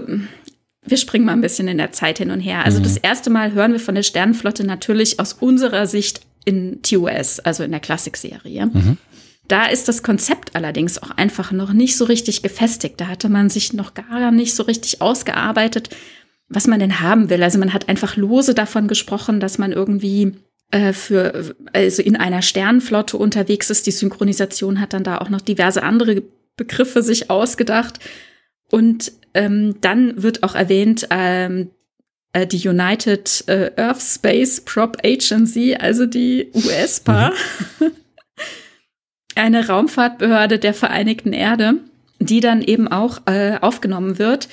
wir 0.86 0.96
springen 0.96 1.26
mal 1.26 1.32
ein 1.32 1.40
bisschen 1.40 1.68
in 1.68 1.78
der 1.78 1.92
Zeit 1.92 2.18
hin 2.18 2.30
und 2.30 2.40
her. 2.40 2.64
Also 2.64 2.78
mhm. 2.78 2.84
das 2.84 2.96
erste 2.96 3.30
Mal 3.30 3.52
hören 3.52 3.72
wir 3.72 3.80
von 3.80 3.94
der 3.94 4.02
Sternflotte 4.02 4.64
natürlich 4.64 5.20
aus 5.20 5.34
unserer 5.34 5.86
Sicht 5.86 6.22
in 6.44 6.80
TOS, 6.82 7.40
also 7.40 7.62
in 7.62 7.70
der 7.70 7.80
Klassikserie. 7.80 8.66
Mhm. 8.66 8.96
Da 9.48 9.66
ist 9.66 9.88
das 9.88 10.02
Konzept 10.02 10.54
allerdings 10.54 11.02
auch 11.02 11.10
einfach 11.12 11.52
noch 11.52 11.72
nicht 11.72 11.96
so 11.96 12.04
richtig 12.04 12.42
gefestigt. 12.42 13.00
Da 13.00 13.08
hatte 13.08 13.30
man 13.30 13.48
sich 13.48 13.72
noch 13.72 13.94
gar 13.94 14.30
nicht 14.30 14.54
so 14.54 14.62
richtig 14.62 15.00
ausgearbeitet, 15.00 15.88
was 16.48 16.66
man 16.66 16.80
denn 16.80 17.00
haben 17.00 17.30
will. 17.30 17.42
Also 17.42 17.58
man 17.58 17.72
hat 17.72 17.88
einfach 17.88 18.16
lose 18.16 18.54
davon 18.54 18.88
gesprochen, 18.88 19.40
dass 19.40 19.56
man 19.56 19.72
irgendwie 19.72 20.34
äh, 20.70 20.92
für, 20.92 21.56
also 21.72 22.02
in 22.02 22.16
einer 22.16 22.42
Sternenflotte 22.42 23.16
unterwegs 23.16 23.70
ist. 23.70 23.86
Die 23.86 23.90
Synchronisation 23.90 24.80
hat 24.80 24.92
dann 24.92 25.04
da 25.04 25.18
auch 25.18 25.30
noch 25.30 25.40
diverse 25.40 25.82
andere 25.82 26.22
Begriffe 26.56 27.02
sich 27.02 27.30
ausgedacht. 27.30 28.00
Und 28.70 29.12
ähm, 29.32 29.76
dann 29.80 30.22
wird 30.22 30.42
auch 30.42 30.54
erwähnt, 30.54 31.06
ähm, 31.10 31.70
äh, 32.34 32.46
die 32.46 32.68
United 32.68 33.44
äh, 33.46 33.70
Earth 33.76 34.02
Space 34.02 34.60
Prop 34.60 34.98
Agency, 35.02 35.74
also 35.74 36.04
die 36.04 36.50
USPA. 36.52 37.32
Eine 39.38 39.68
Raumfahrtbehörde 39.68 40.58
der 40.58 40.74
Vereinigten 40.74 41.32
Erde, 41.32 41.74
die 42.18 42.40
dann 42.40 42.62
eben 42.62 42.88
auch 42.88 43.20
äh, 43.26 43.58
aufgenommen 43.60 44.18
wird, 44.18 44.48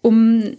um 0.00 0.56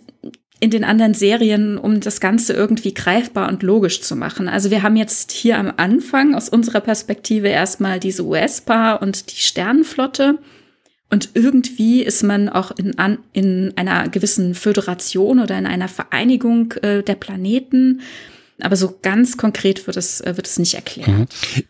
in 0.59 0.69
den 0.69 0.83
anderen 0.83 1.15
Serien, 1.15 1.79
um 1.79 2.01
das 2.01 2.19
Ganze 2.19 2.53
irgendwie 2.53 2.93
greifbar 2.93 3.49
und 3.49 3.63
logisch 3.63 4.01
zu 4.01 4.15
machen. 4.15 4.47
Also 4.47 4.69
wir 4.69 4.83
haben 4.83 4.95
jetzt 4.95 5.31
hier 5.31 5.57
am 5.57 5.73
Anfang 5.75 6.35
aus 6.35 6.49
unserer 6.49 6.81
Perspektive 6.81 7.47
erstmal 7.47 7.99
diese 7.99 8.23
US-Paar 8.23 9.01
und 9.01 9.31
die 9.31 9.41
Sternenflotte. 9.41 10.37
Und 11.09 11.29
irgendwie 11.33 12.03
ist 12.03 12.21
man 12.23 12.47
auch 12.47 12.71
in, 12.77 12.99
an, 12.99 13.17
in 13.33 13.73
einer 13.75 14.07
gewissen 14.07 14.53
Föderation 14.53 15.39
oder 15.39 15.57
in 15.57 15.65
einer 15.65 15.87
Vereinigung 15.87 16.73
äh, 16.83 17.01
der 17.01 17.15
Planeten 17.15 18.01
aber 18.59 18.75
so 18.75 18.97
ganz 19.01 19.37
konkret 19.37 19.87
wird 19.87 19.97
es, 19.97 20.21
äh, 20.21 20.35
wird 20.35 20.47
es 20.47 20.59
nicht 20.59 20.75
erklärt. 20.75 21.07
Mhm. 21.07 21.27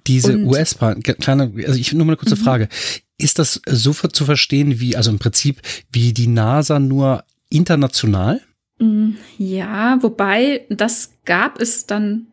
Diese 0.08 0.38
US-Bahn, 0.38 1.02
kleine, 1.02 1.52
also 1.65 1.80
ich 1.80 1.94
nur 1.94 2.06
mal 2.06 2.12
eine 2.12 2.17
kurze 2.17 2.36
mhm. 2.36 2.44
Frage. 2.44 2.70
Ist 3.17 3.39
das 3.39 3.62
so 3.67 3.94
zu 3.94 4.26
verstehen 4.26 4.80
wie, 4.80 4.96
also 4.96 5.12
im 5.12 5.20
Prinzip 5.20 5.62
wie 5.91 6.13
die 6.13 6.28
NASA 6.28 6.80
nur 6.80 7.24
international? 7.50 8.41
Mm, 8.80 9.12
ja, 9.38 10.02
wobei 10.02 10.65
das 10.70 11.12
gab 11.26 11.62
es 11.62 11.86
dann 11.86 12.32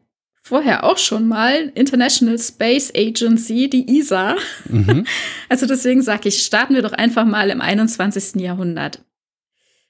vorher 0.49 0.85
auch 0.85 0.97
schon 0.97 1.29
mal, 1.29 1.71
International 1.75 2.39
Space 2.39 2.91
Agency, 2.97 3.69
die 3.69 3.99
ESA. 3.99 4.37
Mhm. 4.69 5.05
Also 5.51 5.67
deswegen 5.67 6.03
sage 6.03 6.29
ich, 6.29 6.43
starten 6.43 6.75
wir 6.75 6.83
doch 6.83 6.93
einfach 6.93 7.25
mal 7.25 7.49
im 7.51 7.63
21. 7.63 8.41
Jahrhundert. 8.41 9.03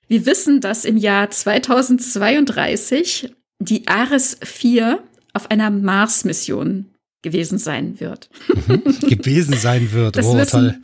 Wir 0.07 0.25
wissen, 0.25 0.61
dass 0.61 0.85
im 0.85 0.97
Jahr 0.97 1.31
2032 1.31 3.35
die 3.59 3.89
Ares 3.89 4.39
4 4.43 5.03
auf 5.33 5.51
einer 5.51 5.71
Mars-Mission 5.71 6.87
gewesen 7.23 7.59
sein 7.59 7.99
wird. 8.01 8.31
Mhm. 8.49 8.83
gewesen 9.09 9.55
sein 9.55 9.93
wird. 9.93 10.17
Das 10.17 10.27
oh, 10.27 10.37
wissen, 10.37 10.51
toll. 10.51 10.79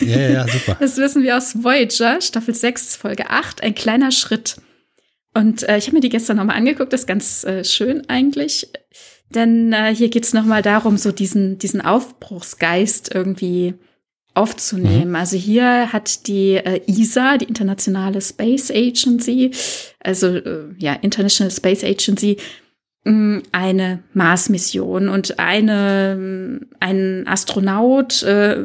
Ja, 0.00 0.18
ja, 0.18 0.48
super. 0.48 0.76
Das 0.80 0.96
wissen 0.96 1.22
wir 1.22 1.36
aus 1.36 1.62
Voyager, 1.62 2.20
Staffel 2.20 2.54
6, 2.54 2.96
Folge 2.96 3.30
8, 3.30 3.62
ein 3.62 3.74
kleiner 3.74 4.10
Schritt. 4.10 4.56
Und 5.32 5.68
äh, 5.68 5.78
ich 5.78 5.86
habe 5.86 5.96
mir 5.96 6.00
die 6.00 6.08
gestern 6.08 6.36
nochmal 6.36 6.56
angeguckt, 6.56 6.92
das 6.92 7.02
ist 7.02 7.06
ganz 7.06 7.44
äh, 7.44 7.64
schön 7.64 8.08
eigentlich. 8.08 8.68
Denn 9.30 9.72
äh, 9.72 9.94
hier 9.94 10.08
geht 10.08 10.24
es 10.24 10.32
nochmal 10.32 10.62
darum, 10.62 10.96
so 10.96 11.10
diesen, 11.10 11.58
diesen 11.58 11.80
Aufbruchsgeist 11.80 13.12
irgendwie 13.14 13.74
aufzunehmen. 14.34 15.10
Mhm. 15.10 15.16
Also 15.16 15.36
hier 15.36 15.92
hat 15.92 16.26
die 16.26 16.54
äh, 16.56 16.80
ESA, 16.86 17.38
die 17.38 17.46
Internationale 17.46 18.20
Space 18.20 18.70
Agency, 18.70 19.52
also 20.00 20.26
äh, 20.28 20.74
ja, 20.78 20.94
International 20.94 21.52
Space 21.52 21.84
Agency, 21.84 22.38
mh, 23.04 23.12
mm, 23.12 23.42
eine 23.52 24.02
Mars-Mission 24.12 25.08
und 25.08 25.38
eine, 25.38 26.16
mm, 26.18 26.66
ein 26.80 27.26
Astronaut 27.26 28.22
äh, 28.24 28.58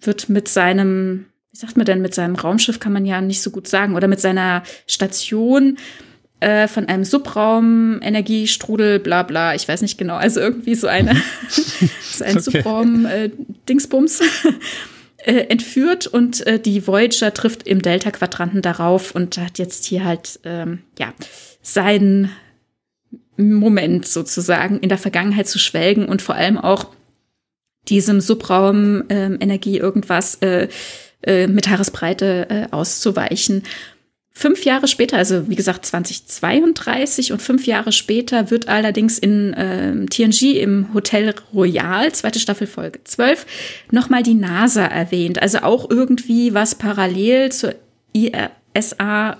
wird 0.00 0.28
mit 0.28 0.48
seinem, 0.48 1.26
wie 1.50 1.56
sagt 1.58 1.76
man 1.76 1.86
denn, 1.86 2.00
mit 2.00 2.14
seinem 2.14 2.36
Raumschiff 2.36 2.78
kann 2.78 2.92
man 2.92 3.04
ja 3.04 3.20
nicht 3.20 3.42
so 3.42 3.50
gut 3.50 3.66
sagen, 3.66 3.96
oder 3.96 4.06
mit 4.06 4.20
seiner 4.20 4.62
Station 4.86 5.78
äh, 6.42 6.68
von 6.68 6.86
einem 6.86 7.04
Subraum-Energiestrudel, 7.04 8.98
bla 8.98 9.22
bla, 9.22 9.54
ich 9.54 9.68
weiß 9.68 9.82
nicht 9.82 9.96
genau, 9.96 10.16
also 10.16 10.40
irgendwie 10.40 10.74
so 10.74 10.88
eine, 10.88 11.14
so 11.48 12.24
ein 12.24 12.36
okay. 12.36 12.40
Subraum-Dingsbums. 12.40 14.20
Äh, 14.20 14.24
äh, 15.24 15.46
entführt 15.48 16.08
und 16.08 16.44
äh, 16.46 16.58
die 16.58 16.84
Voyager 16.86 17.32
trifft 17.32 17.66
im 17.66 17.80
Delta-Quadranten 17.80 18.60
darauf 18.60 19.14
und 19.14 19.38
hat 19.38 19.58
jetzt 19.58 19.84
hier 19.84 20.04
halt 20.04 20.40
ähm, 20.42 20.80
ja 20.98 21.14
seinen 21.60 22.30
Moment 23.36 24.06
sozusagen 24.06 24.80
in 24.80 24.88
der 24.88 24.98
Vergangenheit 24.98 25.46
zu 25.46 25.60
schwelgen 25.60 26.06
und 26.06 26.22
vor 26.22 26.34
allem 26.34 26.58
auch 26.58 26.86
diesem 27.88 28.20
Subraum 28.20 29.04
ähm, 29.08 29.38
Energie 29.40 29.78
irgendwas 29.78 30.36
äh, 30.36 30.68
äh, 31.22 31.46
mit 31.46 31.68
Haaresbreite 31.68 32.46
äh, 32.50 32.66
auszuweichen. 32.72 33.62
Fünf 34.34 34.64
Jahre 34.64 34.88
später, 34.88 35.18
also 35.18 35.48
wie 35.50 35.56
gesagt 35.56 35.84
2032 35.84 37.32
und 37.32 37.42
fünf 37.42 37.66
Jahre 37.66 37.92
später 37.92 38.50
wird 38.50 38.66
allerdings 38.66 39.18
in 39.18 39.52
äh, 39.52 40.06
TNG 40.06 40.56
im 40.58 40.94
Hotel 40.94 41.34
Royal, 41.52 42.10
zweite 42.12 42.40
Staffel 42.40 42.66
Folge 42.66 43.00
12, 43.04 43.46
nochmal 43.90 44.22
die 44.22 44.34
NASA 44.34 44.86
erwähnt. 44.86 45.42
Also 45.42 45.58
auch 45.58 45.90
irgendwie 45.90 46.54
was 46.54 46.74
parallel 46.74 47.52
zur 47.52 47.74
ISA 48.14 49.36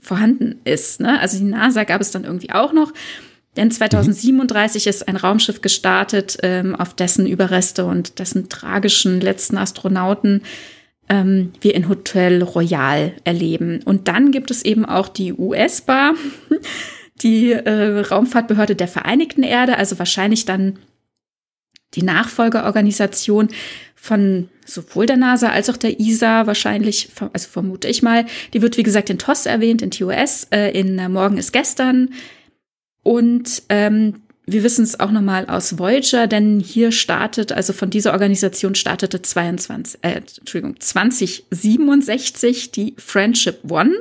vorhanden 0.00 0.60
ist. 0.64 1.00
Ne? 1.00 1.20
Also 1.20 1.38
die 1.38 1.44
NASA 1.44 1.84
gab 1.84 2.00
es 2.00 2.10
dann 2.10 2.24
irgendwie 2.24 2.50
auch 2.50 2.72
noch. 2.72 2.92
Denn 3.56 3.70
2037 3.70 4.86
ist 4.86 5.06
ein 5.06 5.16
Raumschiff 5.16 5.60
gestartet, 5.60 6.38
ähm, 6.42 6.74
auf 6.74 6.94
dessen 6.94 7.26
Überreste 7.26 7.84
und 7.84 8.18
dessen 8.18 8.48
tragischen 8.48 9.20
letzten 9.20 9.58
Astronauten 9.58 10.42
ähm, 11.08 11.52
wir 11.60 11.74
in 11.74 11.88
Hotel 11.88 12.42
Royal 12.42 13.12
erleben. 13.24 13.80
Und 13.84 14.08
dann 14.08 14.30
gibt 14.30 14.50
es 14.50 14.64
eben 14.64 14.84
auch 14.84 15.08
die 15.08 15.32
US-Bar, 15.32 16.14
die 17.22 17.52
äh, 17.52 18.00
Raumfahrtbehörde 18.00 18.76
der 18.76 18.88
Vereinigten 18.88 19.42
Erde, 19.42 19.76
also 19.76 19.98
wahrscheinlich 19.98 20.44
dann 20.44 20.78
die 21.94 22.02
Nachfolgeorganisation 22.02 23.48
von 23.94 24.48
sowohl 24.64 25.06
der 25.06 25.16
NASA 25.16 25.50
als 25.50 25.70
auch 25.70 25.76
der 25.76 26.00
ISA 26.00 26.46
wahrscheinlich, 26.46 27.10
also 27.32 27.48
vermute 27.48 27.88
ich 27.88 28.02
mal. 28.02 28.26
Die 28.52 28.62
wird, 28.62 28.76
wie 28.76 28.82
gesagt, 28.82 29.10
in 29.10 29.18
TOS 29.18 29.46
erwähnt, 29.46 29.82
in 29.82 29.90
TOS, 29.90 30.48
äh, 30.50 30.70
in 30.70 30.98
äh, 30.98 31.08
Morgen 31.08 31.36
ist 31.36 31.52
gestern. 31.52 32.10
Und 33.04 33.62
ähm, 33.68 34.21
wir 34.44 34.64
wissen 34.64 34.82
es 34.82 34.98
auch 34.98 35.12
nochmal 35.12 35.46
aus 35.46 35.78
Voyager, 35.78 36.26
denn 36.26 36.58
hier 36.58 36.90
startet, 36.90 37.52
also 37.52 37.72
von 37.72 37.90
dieser 37.90 38.12
Organisation 38.12 38.74
startete 38.74 39.22
22, 39.22 40.00
äh, 40.02 40.20
Entschuldigung, 40.38 40.80
2067 40.80 42.72
die 42.72 42.94
Friendship 42.98 43.70
One, 43.70 43.92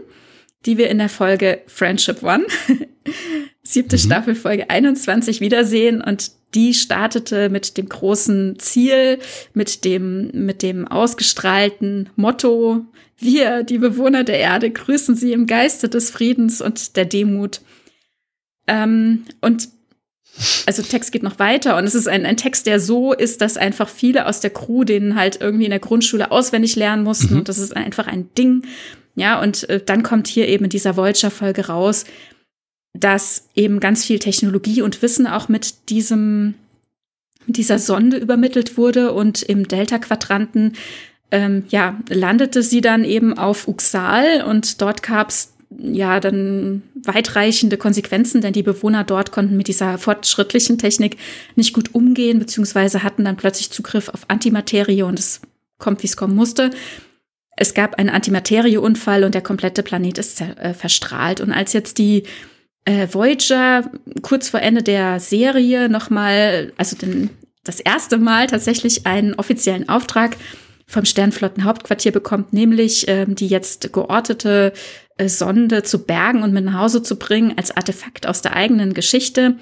die 0.65 0.77
wir 0.77 0.89
in 0.89 0.97
der 0.97 1.09
Folge 1.09 1.61
Friendship 1.67 2.23
One 2.23 2.45
siebte 3.63 3.97
mhm. 3.97 4.01
Staffel 4.01 4.35
Folge 4.35 4.69
21 4.69 5.41
wiedersehen 5.41 6.01
und 6.01 6.31
die 6.55 6.73
startete 6.73 7.49
mit 7.49 7.77
dem 7.77 7.87
großen 7.87 8.59
Ziel, 8.59 9.19
mit 9.53 9.85
dem, 9.85 10.31
mit 10.33 10.63
dem 10.63 10.87
ausgestrahlten 10.87 12.09
Motto, 12.15 12.85
wir, 13.17 13.63
die 13.63 13.77
Bewohner 13.77 14.23
der 14.23 14.39
Erde, 14.39 14.71
grüßen 14.71 15.15
sie 15.15 15.31
im 15.31 15.45
Geiste 15.45 15.87
des 15.87 16.09
Friedens 16.09 16.59
und 16.61 16.97
der 16.97 17.05
Demut. 17.05 17.61
Ähm, 18.67 19.25
und 19.39 19.69
also 20.65 20.81
Text 20.81 21.11
geht 21.11 21.23
noch 21.23 21.39
weiter 21.39 21.77
und 21.77 21.83
es 21.83 21.95
ist 21.95 22.07
ein, 22.07 22.25
ein 22.25 22.37
Text, 22.37 22.65
der 22.65 22.79
so 22.79 23.13
ist, 23.13 23.41
dass 23.41 23.57
einfach 23.57 23.89
viele 23.89 24.25
aus 24.27 24.39
der 24.39 24.49
Crew 24.49 24.83
den 24.83 25.15
halt 25.15 25.41
irgendwie 25.41 25.65
in 25.65 25.71
der 25.71 25.79
Grundschule 25.79 26.31
auswendig 26.31 26.75
lernen 26.75 27.03
mussten 27.03 27.33
mhm. 27.33 27.39
und 27.39 27.49
das 27.49 27.57
ist 27.57 27.75
einfach 27.75 28.07
ein 28.07 28.29
Ding. 28.37 28.63
Ja, 29.15 29.41
und 29.41 29.69
äh, 29.69 29.81
dann 29.83 30.03
kommt 30.03 30.27
hier 30.27 30.47
eben 30.47 30.63
in 30.65 30.69
dieser 30.69 30.95
Voyager-Folge 30.95 31.67
raus, 31.67 32.05
dass 32.93 33.49
eben 33.55 33.79
ganz 33.79 34.05
viel 34.05 34.19
Technologie 34.19 34.81
und 34.81 35.01
Wissen 35.01 35.27
auch 35.27 35.49
mit 35.49 35.89
diesem, 35.89 36.55
dieser 37.47 37.79
Sonde 37.79 38.17
übermittelt 38.17 38.77
wurde 38.77 39.11
und 39.11 39.41
im 39.41 39.67
Delta-Quadranten 39.67 40.73
ähm, 41.31 41.63
ja, 41.69 41.99
landete 42.09 42.61
sie 42.61 42.81
dann 42.81 43.03
eben 43.03 43.37
auf 43.37 43.67
Uxal 43.67 44.43
und 44.43 44.81
dort 44.81 45.01
gab 45.01 45.29
es 45.29 45.50
ja 45.77 46.19
dann 46.19 46.83
weitreichende 46.95 47.77
Konsequenzen, 47.77 48.41
denn 48.41 48.53
die 48.53 48.63
Bewohner 48.63 49.03
dort 49.03 49.31
konnten 49.31 49.57
mit 49.57 49.67
dieser 49.67 49.97
fortschrittlichen 49.97 50.77
Technik 50.77 51.17
nicht 51.55 51.73
gut 51.73 51.95
umgehen, 51.95 52.39
beziehungsweise 52.39 53.03
hatten 53.03 53.25
dann 53.25 53.37
plötzlich 53.37 53.71
Zugriff 53.71 54.09
auf 54.09 54.25
Antimaterie 54.27 55.03
und 55.03 55.19
es 55.19 55.41
kommt, 55.77 56.03
wie 56.03 56.07
es 56.07 56.17
kommen 56.17 56.35
musste. 56.35 56.71
Es 57.57 57.73
gab 57.73 57.95
einen 57.95 58.09
Antimaterieunfall 58.09 59.23
und 59.23 59.35
der 59.35 59.41
komplette 59.41 59.83
Planet 59.83 60.17
ist 60.17 60.41
äh, 60.41 60.73
verstrahlt. 60.73 61.41
Und 61.41 61.51
als 61.51 61.73
jetzt 61.73 61.97
die 61.97 62.23
äh, 62.85 63.07
Voyager 63.11 63.89
kurz 64.21 64.49
vor 64.49 64.61
Ende 64.61 64.83
der 64.83 65.19
Serie 65.19 65.89
nochmal, 65.89 66.73
also 66.77 66.95
den, 66.95 67.29
das 67.63 67.79
erste 67.79 68.17
Mal 68.17 68.47
tatsächlich 68.47 69.05
einen 69.05 69.35
offiziellen 69.35 69.89
Auftrag 69.89 70.37
vom 70.87 71.05
Sternflottenhauptquartier 71.05 72.11
bekommt, 72.11 72.53
nämlich 72.53 73.05
ähm, 73.07 73.35
die 73.35 73.47
jetzt 73.47 73.93
geortete 73.93 74.73
Sonde 75.25 75.83
zu 75.83 76.05
bergen 76.05 76.43
und 76.43 76.53
mit 76.53 76.65
nach 76.65 76.79
Hause 76.79 77.03
zu 77.03 77.17
bringen 77.17 77.53
als 77.57 77.75
Artefakt 77.75 78.27
aus 78.27 78.41
der 78.41 78.55
eigenen 78.55 78.93
Geschichte, 78.93 79.57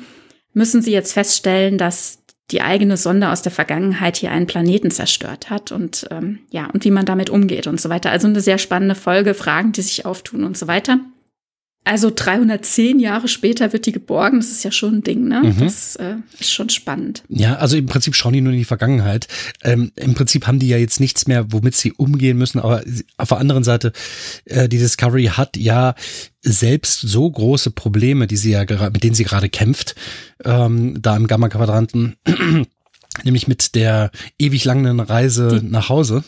müssen 0.53 0.81
sie 0.81 0.91
jetzt 0.91 1.13
feststellen, 1.13 1.77
dass 1.77 2.19
die 2.51 2.61
eigene 2.61 2.97
Sonde 2.97 3.29
aus 3.29 3.41
der 3.41 3.51
Vergangenheit 3.51 4.17
hier 4.17 4.31
einen 4.31 4.47
Planeten 4.47 4.89
zerstört 4.89 5.49
hat 5.49 5.71
und 5.71 6.07
ähm, 6.09 6.39
ja, 6.49 6.67
und 6.73 6.83
wie 6.83 6.91
man 6.91 7.05
damit 7.05 7.29
umgeht 7.29 7.67
und 7.67 7.79
so 7.79 7.89
weiter. 7.89 8.09
Also 8.09 8.27
eine 8.27 8.41
sehr 8.41 8.57
spannende 8.57 8.95
Folge, 8.95 9.33
Fragen, 9.33 9.71
die 9.71 9.81
sich 9.81 10.05
auftun 10.05 10.43
und 10.43 10.57
so 10.57 10.67
weiter. 10.67 10.99
Also 11.85 12.11
310 12.13 12.99
Jahre 12.99 13.27
später 13.27 13.73
wird 13.73 13.85
die 13.85 13.91
geborgen. 13.91 14.39
Das 14.39 14.51
ist 14.51 14.63
ja 14.63 14.71
schon 14.71 14.95
ein 14.95 15.03
Ding, 15.03 15.27
ne? 15.27 15.41
Mhm. 15.41 15.59
Das 15.59 15.95
äh, 15.95 16.15
ist 16.39 16.51
schon 16.51 16.69
spannend. 16.69 17.23
Ja, 17.29 17.55
also 17.55 17.77
im 17.77 17.87
Prinzip 17.87 18.15
schauen 18.15 18.33
die 18.33 18.41
nur 18.41 18.53
in 18.53 18.59
die 18.59 18.65
Vergangenheit. 18.65 19.27
Ähm, 19.63 19.91
Im 19.95 20.13
Prinzip 20.13 20.45
haben 20.45 20.59
die 20.59 20.67
ja 20.67 20.77
jetzt 20.77 20.99
nichts 20.99 21.25
mehr, 21.25 21.51
womit 21.51 21.75
sie 21.75 21.93
umgehen 21.93 22.37
müssen. 22.37 22.59
Aber 22.59 22.83
auf 23.17 23.29
der 23.29 23.37
anderen 23.39 23.63
Seite, 23.63 23.91
äh, 24.45 24.69
die 24.69 24.77
Discovery 24.77 25.25
hat 25.25 25.57
ja 25.57 25.95
selbst 26.41 27.01
so 27.01 27.29
große 27.29 27.71
Probleme, 27.71 28.27
die 28.27 28.37
sie 28.37 28.51
ja 28.51 28.65
mit 28.91 29.03
denen 29.03 29.15
sie 29.15 29.23
gerade 29.23 29.49
kämpft, 29.49 29.95
ähm, 30.45 31.01
da 31.01 31.17
im 31.17 31.27
Gamma-Quadranten, 31.27 32.17
nämlich 33.23 33.47
mit 33.47 33.73
der 33.75 34.11
ewig 34.37 34.63
langen 34.65 34.99
Reise 34.99 35.59
die 35.61 35.67
nach 35.67 35.89
Hause. 35.89 36.23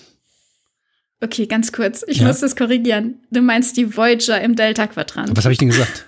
Okay, 1.24 1.46
ganz 1.46 1.72
kurz. 1.72 2.04
Ich 2.08 2.18
ja? 2.18 2.28
muss 2.28 2.40
das 2.40 2.56
korrigieren. 2.56 3.20
Du 3.30 3.42
meinst 3.42 3.78
die 3.78 3.96
Voyager 3.96 4.42
im 4.42 4.56
Delta-Quadrant. 4.56 5.36
Was 5.38 5.46
habe 5.46 5.54
ich 5.54 5.60
denn 5.60 5.70
gesagt? 5.70 6.06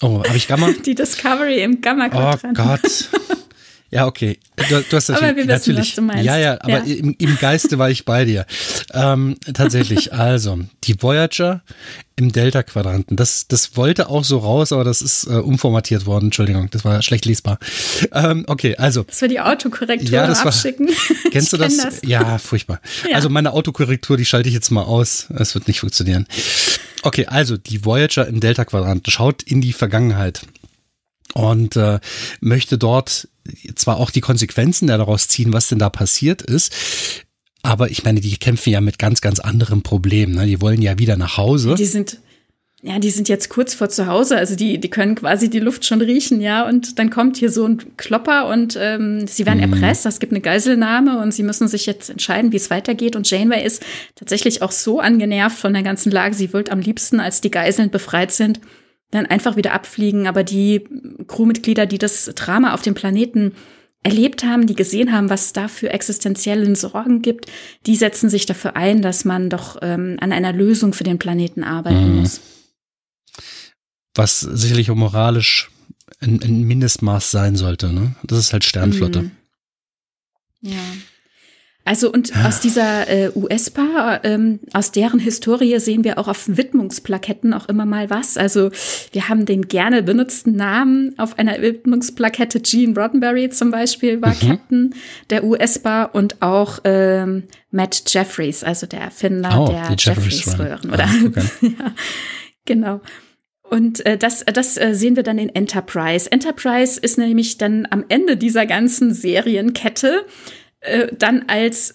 Oh, 0.00 0.22
habe 0.24 0.36
ich 0.36 0.48
Gamma? 0.48 0.68
Die 0.84 0.96
Discovery 0.96 1.62
im 1.62 1.80
Gamma-Quadrant. 1.80 2.58
Oh 2.58 2.64
Gott. 2.64 3.08
Ja, 3.92 4.06
okay. 4.06 4.38
Du, 4.56 4.64
du 4.64 4.96
hast 4.96 5.10
natürlich, 5.10 5.18
aber 5.18 5.36
wir 5.36 5.36
wissen, 5.36 5.48
natürlich, 5.48 5.88
was 5.90 5.94
du 5.96 6.02
meinst. 6.02 6.24
Ja, 6.24 6.38
ja, 6.38 6.54
aber 6.60 6.82
ja. 6.82 6.94
Im, 6.94 7.14
Im, 7.18 7.36
Geiste 7.38 7.78
war 7.78 7.90
ich 7.90 8.06
bei 8.06 8.24
dir. 8.24 8.46
Ähm, 8.94 9.36
tatsächlich, 9.52 10.12
also, 10.14 10.60
die 10.84 11.00
Voyager 11.00 11.62
im 12.16 12.32
Delta-Quadranten. 12.32 13.16
Das, 13.18 13.48
das 13.48 13.76
wollte 13.76 14.08
auch 14.08 14.24
so 14.24 14.38
raus, 14.38 14.72
aber 14.72 14.84
das 14.84 15.02
ist 15.02 15.26
äh, 15.26 15.34
umformatiert 15.34 16.06
worden. 16.06 16.26
Entschuldigung, 16.26 16.70
das 16.70 16.86
war 16.86 17.02
schlecht 17.02 17.26
lesbar. 17.26 17.58
Ähm, 18.12 18.44
okay, 18.48 18.76
also. 18.76 19.02
Das 19.02 19.20
war 19.20 19.28
die 19.28 19.40
Autokorrektur 19.40 20.10
ja, 20.10 20.26
das 20.26 20.40
abschicken. 20.40 20.88
War, 20.88 21.16
kennst 21.30 21.52
du 21.52 21.58
das? 21.58 21.76
das? 21.76 22.00
Ja, 22.02 22.38
furchtbar. 22.38 22.80
Ja. 23.06 23.16
Also 23.16 23.28
meine 23.28 23.52
Autokorrektur, 23.52 24.16
die 24.16 24.24
schalte 24.24 24.48
ich 24.48 24.54
jetzt 24.54 24.70
mal 24.70 24.84
aus. 24.84 25.26
Es 25.36 25.54
wird 25.54 25.68
nicht 25.68 25.80
funktionieren. 25.80 26.26
Okay, 27.02 27.26
also 27.26 27.58
die 27.58 27.84
Voyager 27.84 28.26
im 28.26 28.40
Delta-Quadranten 28.40 29.10
schaut 29.10 29.42
in 29.42 29.60
die 29.60 29.74
Vergangenheit 29.74 30.46
und 31.34 31.76
äh, 31.76 32.00
möchte 32.40 32.78
dort 32.78 33.28
zwar 33.74 33.96
auch 33.96 34.10
die 34.10 34.20
Konsequenzen 34.20 34.86
daraus 34.88 35.28
ziehen, 35.28 35.52
was 35.52 35.68
denn 35.68 35.78
da 35.78 35.90
passiert 35.90 36.42
ist, 36.42 36.72
aber 37.62 37.90
ich 37.90 38.04
meine, 38.04 38.20
die 38.20 38.36
kämpfen 38.36 38.70
ja 38.70 38.80
mit 38.80 38.98
ganz, 38.98 39.20
ganz 39.20 39.38
anderen 39.38 39.82
Problemen. 39.82 40.34
Ne? 40.34 40.46
Die 40.46 40.60
wollen 40.60 40.82
ja 40.82 40.98
wieder 40.98 41.16
nach 41.16 41.36
Hause. 41.36 41.76
Die 41.76 41.84
sind, 41.84 42.18
ja, 42.82 42.98
die 42.98 43.10
sind 43.10 43.28
jetzt 43.28 43.48
kurz 43.48 43.74
vor 43.74 43.88
zu 43.88 44.08
Hause, 44.08 44.36
also 44.36 44.56
die, 44.56 44.80
die 44.80 44.90
können 44.90 45.14
quasi 45.14 45.48
die 45.48 45.60
Luft 45.60 45.84
schon 45.84 46.00
riechen, 46.00 46.40
ja. 46.40 46.68
Und 46.68 46.98
dann 46.98 47.10
kommt 47.10 47.36
hier 47.36 47.50
so 47.50 47.64
ein 47.64 47.96
Klopper 47.96 48.48
und 48.48 48.76
ähm, 48.80 49.28
sie 49.28 49.46
werden 49.46 49.64
mhm. 49.64 49.72
erpresst, 49.72 50.04
es 50.04 50.18
gibt 50.18 50.32
eine 50.32 50.40
Geiselnahme 50.40 51.22
und 51.22 51.32
sie 51.32 51.44
müssen 51.44 51.68
sich 51.68 51.86
jetzt 51.86 52.10
entscheiden, 52.10 52.50
wie 52.50 52.56
es 52.56 52.70
weitergeht. 52.70 53.14
Und 53.14 53.30
Janeway 53.30 53.64
ist 53.64 53.84
tatsächlich 54.16 54.62
auch 54.62 54.72
so 54.72 54.98
angenervt 54.98 55.56
von 55.56 55.72
der 55.72 55.84
ganzen 55.84 56.10
Lage, 56.10 56.34
sie 56.34 56.52
wollte 56.52 56.72
am 56.72 56.80
liebsten, 56.80 57.20
als 57.20 57.40
die 57.40 57.52
Geiseln 57.52 57.90
befreit 57.90 58.32
sind, 58.32 58.60
dann 59.12 59.26
einfach 59.26 59.56
wieder 59.56 59.72
abfliegen. 59.72 60.26
Aber 60.26 60.42
die 60.42 60.84
Crewmitglieder, 61.28 61.86
die 61.86 61.98
das 61.98 62.24
Drama 62.34 62.74
auf 62.74 62.82
dem 62.82 62.94
Planeten 62.94 63.52
erlebt 64.02 64.42
haben, 64.42 64.66
die 64.66 64.74
gesehen 64.74 65.12
haben, 65.12 65.30
was 65.30 65.46
es 65.46 65.52
da 65.52 65.68
für 65.68 65.90
existenzielle 65.90 66.74
Sorgen 66.74 67.22
gibt, 67.22 67.46
die 67.86 67.94
setzen 67.94 68.28
sich 68.28 68.46
dafür 68.46 68.74
ein, 68.74 69.00
dass 69.00 69.24
man 69.24 69.48
doch 69.48 69.78
ähm, 69.80 70.16
an 70.20 70.32
einer 70.32 70.52
Lösung 70.52 70.92
für 70.92 71.04
den 71.04 71.18
Planeten 71.18 71.62
arbeiten 71.62 72.10
mhm. 72.10 72.20
muss. 72.20 72.40
Was 74.14 74.40
sicherlich 74.40 74.90
auch 74.90 74.96
moralisch 74.96 75.70
ein, 76.20 76.42
ein, 76.42 76.64
Mindestmaß 76.64 77.30
sein 77.30 77.56
sollte. 77.56 77.92
Ne? 77.92 78.16
Das 78.24 78.38
ist 78.38 78.52
halt 78.52 78.64
Sternflotte. 78.64 79.22
Mhm. 79.22 79.30
Ja. 80.62 80.78
Also 81.84 82.12
und 82.12 82.30
ja. 82.30 82.46
aus 82.46 82.60
dieser 82.60 83.08
äh, 83.08 83.30
US-Paar, 83.34 84.24
ähm, 84.24 84.60
aus 84.72 84.92
deren 84.92 85.18
Historie 85.18 85.80
sehen 85.80 86.04
wir 86.04 86.18
auch 86.18 86.28
auf 86.28 86.44
Widmungsplaketten 86.46 87.52
auch 87.52 87.68
immer 87.68 87.86
mal 87.86 88.08
was. 88.08 88.36
Also 88.36 88.70
wir 89.10 89.28
haben 89.28 89.46
den 89.46 89.66
gerne 89.66 90.04
benutzten 90.04 90.54
Namen 90.54 91.18
auf 91.18 91.38
einer 91.38 91.60
Widmungsplakette. 91.60 92.60
Gene 92.60 92.94
Roddenberry 92.94 93.50
zum 93.50 93.72
Beispiel 93.72 94.22
war 94.22 94.34
mhm. 94.34 94.48
Captain 94.48 94.94
der 95.30 95.42
US-Bar 95.42 96.14
und 96.14 96.40
auch 96.40 96.78
ähm, 96.84 97.44
Matt 97.72 98.04
Jeffries, 98.06 98.62
also 98.62 98.86
der 98.86 99.00
Erfinder 99.00 99.60
oh, 99.60 99.66
der 99.66 99.96
Jeffries-Röhren. 99.98 100.90
Oder? 100.90 101.04
Ah, 101.04 101.26
okay. 101.26 101.46
ja, 101.78 101.92
genau. 102.64 103.00
Und 103.72 104.04
äh, 104.04 104.18
das, 104.18 104.44
das 104.44 104.76
äh, 104.76 104.94
sehen 104.94 105.16
wir 105.16 105.22
dann 105.22 105.38
in 105.38 105.48
Enterprise. 105.48 106.30
Enterprise 106.30 107.00
ist 107.00 107.16
nämlich 107.16 107.56
dann 107.56 107.88
am 107.90 108.04
Ende 108.08 108.36
dieser 108.36 108.66
ganzen 108.66 109.14
Serienkette 109.14 110.26
äh, 110.82 111.08
dann 111.16 111.44
als 111.48 111.94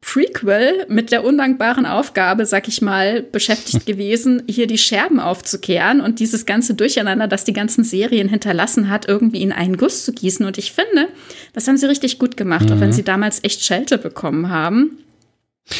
Prequel 0.00 0.86
mit 0.88 1.12
der 1.12 1.24
undankbaren 1.24 1.84
Aufgabe, 1.84 2.46
sag 2.46 2.68
ich 2.68 2.80
mal, 2.80 3.22
beschäftigt 3.22 3.86
gewesen, 3.86 4.42
hier 4.48 4.66
die 4.66 4.78
Scherben 4.78 5.20
aufzukehren 5.20 6.00
und 6.00 6.20
dieses 6.20 6.46
ganze 6.46 6.74
Durcheinander, 6.74 7.28
das 7.28 7.44
die 7.44 7.52
ganzen 7.52 7.84
Serien 7.84 8.28
hinterlassen 8.28 8.88
hat, 8.88 9.06
irgendwie 9.08 9.42
in 9.42 9.52
einen 9.52 9.76
Guss 9.76 10.04
zu 10.04 10.12
gießen. 10.12 10.46
Und 10.46 10.58
ich 10.58 10.72
finde, 10.72 11.08
das 11.52 11.68
haben 11.68 11.76
sie 11.76 11.86
richtig 11.86 12.18
gut 12.18 12.36
gemacht, 12.36 12.66
mhm. 12.66 12.72
auch 12.72 12.80
wenn 12.80 12.88
mhm. 12.88 12.94
sie 12.94 13.04
damals 13.04 13.44
echt 13.44 13.62
Schelte 13.62 13.98
bekommen 13.98 14.48
haben. 14.48 14.98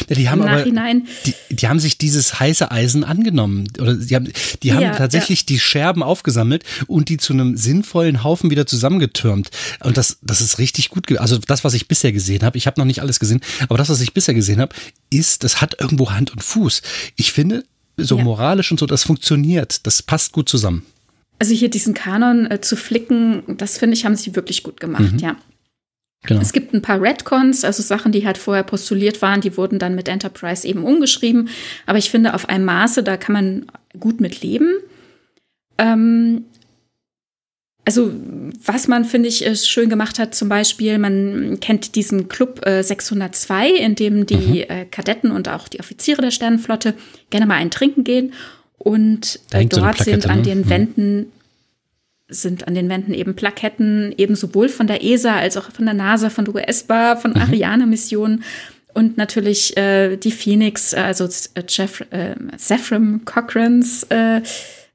Ja, 0.08 0.16
die 0.16 0.28
haben 0.28 0.42
aber, 0.42 0.64
die, 0.64 1.34
die, 1.50 1.68
haben 1.68 1.80
sich 1.80 1.98
dieses 1.98 2.38
heiße 2.38 2.70
Eisen 2.70 3.04
angenommen. 3.04 3.68
Oder 3.80 3.94
die 3.94 4.14
haben, 4.14 4.28
die 4.62 4.72
haben 4.72 4.82
ja, 4.82 4.94
tatsächlich 4.94 5.40
ja. 5.40 5.46
die 5.48 5.58
Scherben 5.58 6.02
aufgesammelt 6.02 6.64
und 6.86 7.08
die 7.08 7.16
zu 7.16 7.32
einem 7.32 7.56
sinnvollen 7.56 8.24
Haufen 8.24 8.50
wieder 8.50 8.66
zusammengetürmt. 8.66 9.50
Und 9.82 9.96
das, 9.96 10.18
das 10.22 10.40
ist 10.40 10.58
richtig 10.58 10.90
gut. 10.90 11.16
Also 11.18 11.38
das, 11.38 11.64
was 11.64 11.74
ich 11.74 11.88
bisher 11.88 12.12
gesehen 12.12 12.42
habe, 12.42 12.58
ich 12.58 12.66
habe 12.66 12.80
noch 12.80 12.86
nicht 12.86 13.00
alles 13.00 13.20
gesehen, 13.20 13.40
aber 13.68 13.78
das, 13.78 13.88
was 13.88 14.00
ich 14.00 14.14
bisher 14.14 14.34
gesehen 14.34 14.60
habe, 14.60 14.74
ist, 15.10 15.44
das 15.44 15.60
hat 15.60 15.80
irgendwo 15.80 16.10
Hand 16.10 16.32
und 16.32 16.42
Fuß. 16.42 16.82
Ich 17.16 17.32
finde, 17.32 17.64
so 17.96 18.18
moralisch 18.18 18.70
und 18.70 18.80
so, 18.80 18.86
das 18.86 19.04
funktioniert. 19.04 19.86
Das 19.86 20.02
passt 20.02 20.32
gut 20.32 20.48
zusammen. 20.48 20.84
Also 21.38 21.54
hier 21.54 21.70
diesen 21.70 21.94
Kanon 21.94 22.50
äh, 22.50 22.60
zu 22.60 22.76
flicken, 22.76 23.42
das 23.56 23.78
finde 23.78 23.96
ich, 23.96 24.04
haben 24.04 24.16
sie 24.16 24.36
wirklich 24.36 24.62
gut 24.62 24.78
gemacht, 24.78 25.12
mhm. 25.12 25.18
ja. 25.18 25.36
Genau. 26.22 26.40
Es 26.40 26.52
gibt 26.52 26.74
ein 26.74 26.82
paar 26.82 27.00
Redcons, 27.00 27.64
also 27.64 27.82
Sachen, 27.82 28.12
die 28.12 28.26
halt 28.26 28.36
vorher 28.36 28.62
postuliert 28.62 29.22
waren, 29.22 29.40
die 29.40 29.56
wurden 29.56 29.78
dann 29.78 29.94
mit 29.94 30.08
Enterprise 30.08 30.68
eben 30.68 30.84
umgeschrieben. 30.84 31.48
Aber 31.86 31.98
ich 31.98 32.10
finde, 32.10 32.34
auf 32.34 32.48
einem 32.48 32.66
Maße, 32.66 33.02
da 33.02 33.16
kann 33.16 33.32
man 33.32 33.66
gut 33.98 34.20
mit 34.20 34.42
leben. 34.42 34.70
Ähm, 35.78 36.44
also, 37.86 38.12
was 38.64 38.86
man, 38.86 39.06
finde 39.06 39.30
ich, 39.30 39.44
schön 39.66 39.88
gemacht 39.88 40.18
hat, 40.18 40.34
zum 40.34 40.50
Beispiel, 40.50 40.98
man 40.98 41.58
kennt 41.60 41.94
diesen 41.94 42.28
Club 42.28 42.66
äh, 42.66 42.82
602, 42.82 43.70
in 43.70 43.94
dem 43.94 44.26
die 44.26 44.66
mhm. 44.68 44.76
äh, 44.76 44.84
Kadetten 44.84 45.30
und 45.30 45.48
auch 45.48 45.68
die 45.68 45.80
Offiziere 45.80 46.20
der 46.20 46.30
Sternenflotte 46.30 46.94
gerne 47.30 47.46
mal 47.46 47.54
ein 47.54 47.70
Trinken 47.70 48.04
gehen. 48.04 48.34
Und 48.76 49.40
äh, 49.52 49.64
dort 49.64 49.98
so 49.98 50.04
sind 50.04 50.28
an 50.28 50.42
den 50.42 50.60
mhm. 50.60 50.70
Wänden 50.70 51.32
sind 52.30 52.66
an 52.66 52.74
den 52.74 52.88
Wänden 52.88 53.14
eben 53.14 53.34
Plaketten, 53.34 54.14
eben 54.16 54.34
sowohl 54.34 54.68
von 54.68 54.86
der 54.86 55.04
ESA 55.04 55.36
als 55.36 55.56
auch 55.56 55.70
von 55.72 55.84
der 55.84 55.94
NASA, 55.94 56.30
von 56.30 56.44
der 56.44 56.54
US-BA, 56.54 57.16
von 57.16 57.32
mhm. 57.32 57.42
Ariane-Missionen 57.42 58.44
und 58.94 59.16
natürlich 59.16 59.76
äh, 59.76 60.16
die 60.16 60.32
Phoenix, 60.32 60.92
äh, 60.92 60.98
also 60.98 61.24
äh, 61.24 61.62
Jeff, 61.68 62.00
äh, 62.10 62.34
Zephram 62.56 63.24
Cochrans 63.24 64.04
äh, 64.04 64.40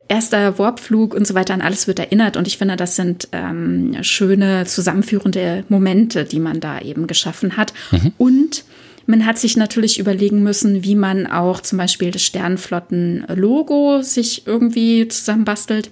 erster 0.08 0.60
Warpflug 0.60 1.14
und 1.14 1.26
so 1.26 1.34
weiter, 1.34 1.54
an 1.54 1.62
alles 1.62 1.88
wird 1.88 2.00
erinnert. 2.00 2.38
Und 2.38 2.48
ich 2.48 2.58
finde, 2.58 2.76
das 2.76 2.96
sind 2.96 3.28
ähm, 3.32 3.98
schöne 4.02 4.66
zusammenführende 4.66 5.64
Momente, 5.70 6.26
die 6.26 6.40
man 6.40 6.60
da 6.60 6.80
eben 6.80 7.08
geschaffen 7.08 7.58
hat. 7.58 7.74
Mhm. 7.92 8.14
Und 8.18 8.66
man 9.08 9.26
hat 9.26 9.38
sich 9.38 9.56
natürlich 9.58 10.00
überlegen 10.00 10.44
müssen, 10.44 10.84
wie 10.84 10.96
man 10.96 11.28
auch 11.28 11.62
zum 11.62 11.78
Beispiel 11.78 12.12
das 12.12 12.24
Sternflotten-Logo 12.24 14.02
sich 14.02 14.48
irgendwie 14.48 15.08
zusammenbastelt. 15.08 15.92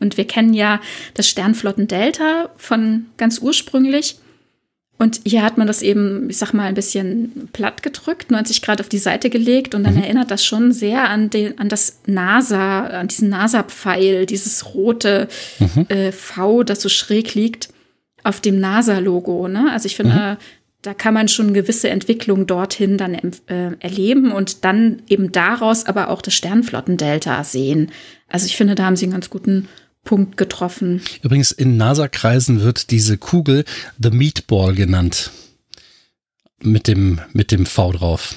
Und 0.00 0.16
wir 0.16 0.26
kennen 0.26 0.54
ja 0.54 0.80
das 1.14 1.28
Sternflotten-Delta 1.28 2.50
von 2.56 3.06
ganz 3.16 3.38
ursprünglich. 3.38 4.16
Und 4.98 5.20
hier 5.24 5.42
hat 5.42 5.58
man 5.58 5.66
das 5.66 5.82
eben, 5.82 6.30
ich 6.30 6.38
sag 6.38 6.54
mal, 6.54 6.64
ein 6.64 6.74
bisschen 6.74 7.50
platt 7.52 7.82
gedrückt, 7.82 8.30
90 8.30 8.62
Grad 8.62 8.80
auf 8.80 8.88
die 8.88 8.98
Seite 8.98 9.28
gelegt 9.28 9.74
und 9.74 9.84
dann 9.84 9.94
mhm. 9.94 10.02
erinnert 10.02 10.30
das 10.30 10.44
schon 10.44 10.72
sehr 10.72 11.10
an, 11.10 11.28
den, 11.28 11.58
an 11.58 11.68
das 11.68 12.00
NASA, 12.06 12.86
an 12.86 13.08
diesen 13.08 13.28
NASA-Pfeil, 13.28 14.24
dieses 14.24 14.74
rote 14.74 15.28
mhm. 15.58 15.86
äh, 15.88 16.12
V, 16.12 16.62
das 16.62 16.80
so 16.80 16.88
schräg 16.88 17.34
liegt 17.34 17.68
auf 18.24 18.40
dem 18.40 18.58
NASA-Logo. 18.58 19.48
Ne? 19.48 19.70
Also 19.70 19.84
ich 19.84 19.96
finde, 19.96 20.38
mhm. 20.40 20.44
da 20.80 20.94
kann 20.94 21.12
man 21.12 21.28
schon 21.28 21.52
gewisse 21.52 21.90
Entwicklung 21.90 22.46
dorthin 22.46 22.96
dann 22.96 23.14
äh, 23.14 23.76
erleben 23.78 24.32
und 24.32 24.64
dann 24.64 25.02
eben 25.08 25.30
daraus 25.30 25.84
aber 25.84 26.08
auch 26.08 26.22
das 26.22 26.32
Sternflottendelta 26.34 27.44
sehen. 27.44 27.92
Also 28.28 28.46
ich 28.46 28.56
finde, 28.56 28.74
da 28.74 28.86
haben 28.86 28.96
sie 28.96 29.04
einen 29.04 29.12
ganz 29.12 29.28
guten 29.28 29.68
Punkt 30.06 30.38
getroffen. 30.38 31.02
Übrigens, 31.20 31.52
in 31.52 31.76
NASA-Kreisen 31.76 32.62
wird 32.62 32.90
diese 32.90 33.18
Kugel 33.18 33.66
The 34.02 34.10
Meatball 34.10 34.74
genannt. 34.74 35.30
Mit 36.62 36.88
dem, 36.88 37.20
mit 37.34 37.52
dem 37.52 37.66
V 37.66 37.92
drauf. 37.92 38.34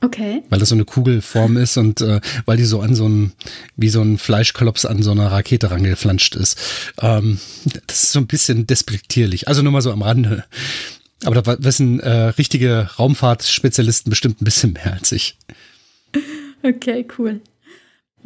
Okay. 0.00 0.44
Weil 0.48 0.60
das 0.60 0.68
so 0.68 0.76
eine 0.76 0.84
Kugelform 0.84 1.56
ist 1.56 1.76
und 1.76 2.00
äh, 2.02 2.20
weil 2.44 2.56
die 2.56 2.64
so 2.64 2.80
an 2.80 2.94
so 2.94 3.08
ein, 3.08 3.32
wie 3.74 3.88
so 3.88 4.00
ein 4.00 4.16
Fleischklops 4.16 4.84
an 4.84 5.02
so 5.02 5.10
einer 5.10 5.32
Rakete 5.32 5.72
rangeflanscht 5.72 6.36
ist. 6.36 6.56
Ähm, 7.00 7.40
das 7.88 8.04
ist 8.04 8.12
so 8.12 8.20
ein 8.20 8.28
bisschen 8.28 8.68
despektierlich. 8.68 9.48
Also 9.48 9.62
nur 9.62 9.72
mal 9.72 9.82
so 9.82 9.90
am 9.90 10.02
Rande. 10.02 10.44
Aber 11.24 11.42
da 11.42 11.56
wissen 11.64 11.98
äh, 11.98 12.10
richtige 12.10 12.90
Raumfahrtspezialisten 12.96 14.08
bestimmt 14.08 14.40
ein 14.40 14.44
bisschen 14.44 14.74
mehr 14.74 14.92
als 14.92 15.10
ich. 15.10 15.36
Okay, 16.62 17.06
cool. 17.18 17.40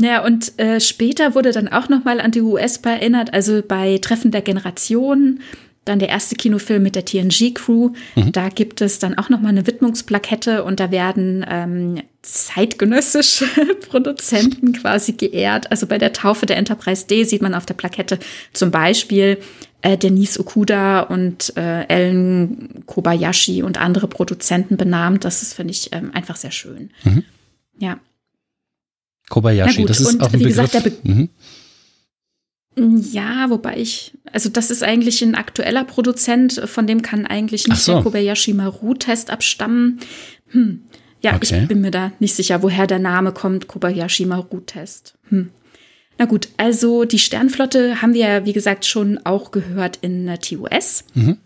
Ja, 0.03 0.25
und 0.25 0.59
äh, 0.59 0.81
später 0.81 1.35
wurde 1.35 1.53
dann 1.53 1.69
auch 1.69 1.89
noch 1.89 2.05
mal 2.05 2.21
an 2.21 2.33
die 2.33 2.41
US 2.41 2.79
erinnert, 2.79 3.33
also 3.33 3.63
bei 3.67 3.99
Treffen 3.99 4.33
der 4.33 4.43
Generationen, 4.43 5.41
dann 5.85 5.99
der 5.99 6.09
erste 6.09 6.37
Kinofilm 6.37 6.83
mit 6.83 6.95
der 6.95 7.05
TNG-Crew. 7.05 7.91
Mhm. 8.15 8.33
Da 8.33 8.49
gibt 8.49 8.81
es 8.81 8.99
dann 8.99 9.19
auch 9.19 9.29
noch 9.29 9.41
mal 9.41 9.49
eine 9.49 9.67
Widmungsplakette 9.67 10.65
und 10.65 10.79
da 10.81 10.91
werden 10.91 11.45
ähm, 11.49 12.03
zeitgenössische 12.23 13.47
Produzenten 13.89 14.73
quasi 14.73 15.13
geehrt. 15.13 15.71
Also 15.71 15.87
bei 15.87 15.99
der 15.99 16.13
Taufe 16.13 16.47
der 16.47 16.57
Enterprise 16.57 17.07
D 17.07 17.25
sieht 17.25 17.43
man 17.43 17.55
auf 17.55 17.67
der 17.67 17.75
Plakette 17.75 18.19
zum 18.53 18.71
Beispiel 18.71 19.39
äh, 19.83 19.99
Denise 19.99 20.39
Okuda 20.39 21.01
und 21.01 21.57
äh, 21.57 21.87
Ellen 21.89 22.85
Kobayashi 22.87 23.63
und 23.63 23.81
andere 23.81 24.07
Produzenten 24.07 24.77
benannt. 24.77 25.25
Das 25.25 25.43
ist, 25.43 25.55
finde 25.55 25.73
ich, 25.73 25.93
ähm, 25.93 26.13
einfach 26.15 26.37
sehr 26.37 26.53
schön. 26.53 26.91
Mhm. 27.03 27.25
Ja. 27.79 27.99
Kobayashi, 29.33 29.81
gut, 29.81 29.91
das 29.91 30.01
ist 30.01 30.21
auch 30.21 30.27
ein 30.27 30.41
wie 30.41 30.45
Begriff. 30.45 30.71
Gesagt, 30.71 30.75
der 30.75 30.91
Be 30.91 30.97
mhm. 31.05 31.29
Ja, 33.13 33.49
wobei 33.49 33.79
ich, 33.79 34.13
also 34.31 34.51
das 34.51 34.71
ist 34.71 34.83
eigentlich 34.83 35.23
ein 35.23 35.35
aktueller 35.35 35.85
Produzent, 35.85 36.61
von 36.67 36.87
dem 36.87 37.01
kann 37.01 37.27
eigentlich 37.27 37.67
nicht 37.67 37.81
so. 37.81 37.95
der 37.95 38.03
Kobayashi 38.03 38.53
Maru-Test 38.53 39.31
abstammen. 39.31 40.01
Hm. 40.49 40.83
Ja, 41.23 41.37
okay. 41.37 41.63
ich 41.63 41.69
bin 41.69 41.81
mir 41.81 41.91
da 41.91 42.13
nicht 42.19 42.35
sicher, 42.35 42.63
woher 42.63 42.87
der 42.87 42.99
Name 42.99 43.33
kommt, 43.33 43.69
Kobayashi 43.69 44.27
Maru-Test. 44.27 45.15
Hm. 45.29 45.51
Na 46.19 46.27
gut, 46.27 46.49
also 46.59 47.05
die 47.05 47.19
Sternflotte 47.19 48.03
haben 48.03 48.13
wir 48.13 48.29
ja, 48.29 48.45
wie 48.45 48.53
gesagt, 48.53 48.85
schon 48.85 49.19
auch 49.25 49.51
gehört 49.51 49.99
in 50.03 50.27
der 50.27 50.41
TOS. 50.41 51.05
Mhm. 51.15 51.39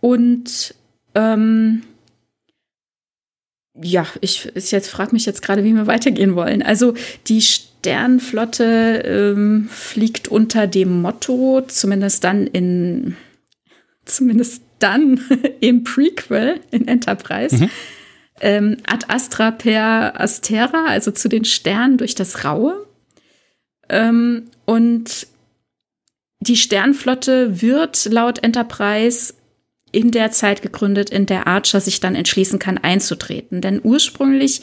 Und 0.00 0.74
ähm, 1.14 1.82
ja, 3.80 4.06
ich 4.20 4.46
ist 4.46 4.70
jetzt 4.70 4.88
frag 4.88 5.12
mich 5.12 5.24
jetzt 5.24 5.42
gerade, 5.42 5.64
wie 5.64 5.72
wir 5.72 5.86
weitergehen 5.86 6.34
wollen. 6.34 6.62
Also 6.62 6.94
die 7.26 7.40
Sternflotte 7.40 9.02
ähm, 9.04 9.68
fliegt 9.70 10.28
unter 10.28 10.66
dem 10.66 11.00
Motto, 11.00 11.62
zumindest 11.66 12.24
dann 12.24 12.46
in 12.46 13.16
zumindest 14.04 14.62
dann 14.78 15.20
im 15.60 15.84
Prequel 15.84 16.60
in 16.70 16.86
Enterprise. 16.86 17.56
Mhm. 17.56 17.70
Ähm, 18.40 18.76
ad 18.86 19.06
astra 19.08 19.52
per 19.52 20.20
astera, 20.20 20.86
also 20.86 21.10
zu 21.10 21.28
den 21.28 21.44
Sternen 21.44 21.96
durch 21.96 22.14
das 22.14 22.44
Raue. 22.44 22.86
Ähm, 23.88 24.50
und 24.64 25.26
die 26.40 26.56
Sternflotte 26.56 27.62
wird 27.62 28.06
laut 28.06 28.42
Enterprise 28.42 29.34
in 29.92 30.10
der 30.10 30.32
Zeit 30.32 30.62
gegründet, 30.62 31.10
in 31.10 31.26
der 31.26 31.46
Archer 31.46 31.80
sich 31.80 32.00
dann 32.00 32.14
entschließen 32.14 32.58
kann, 32.58 32.78
einzutreten. 32.78 33.60
Denn 33.60 33.80
ursprünglich 33.82 34.62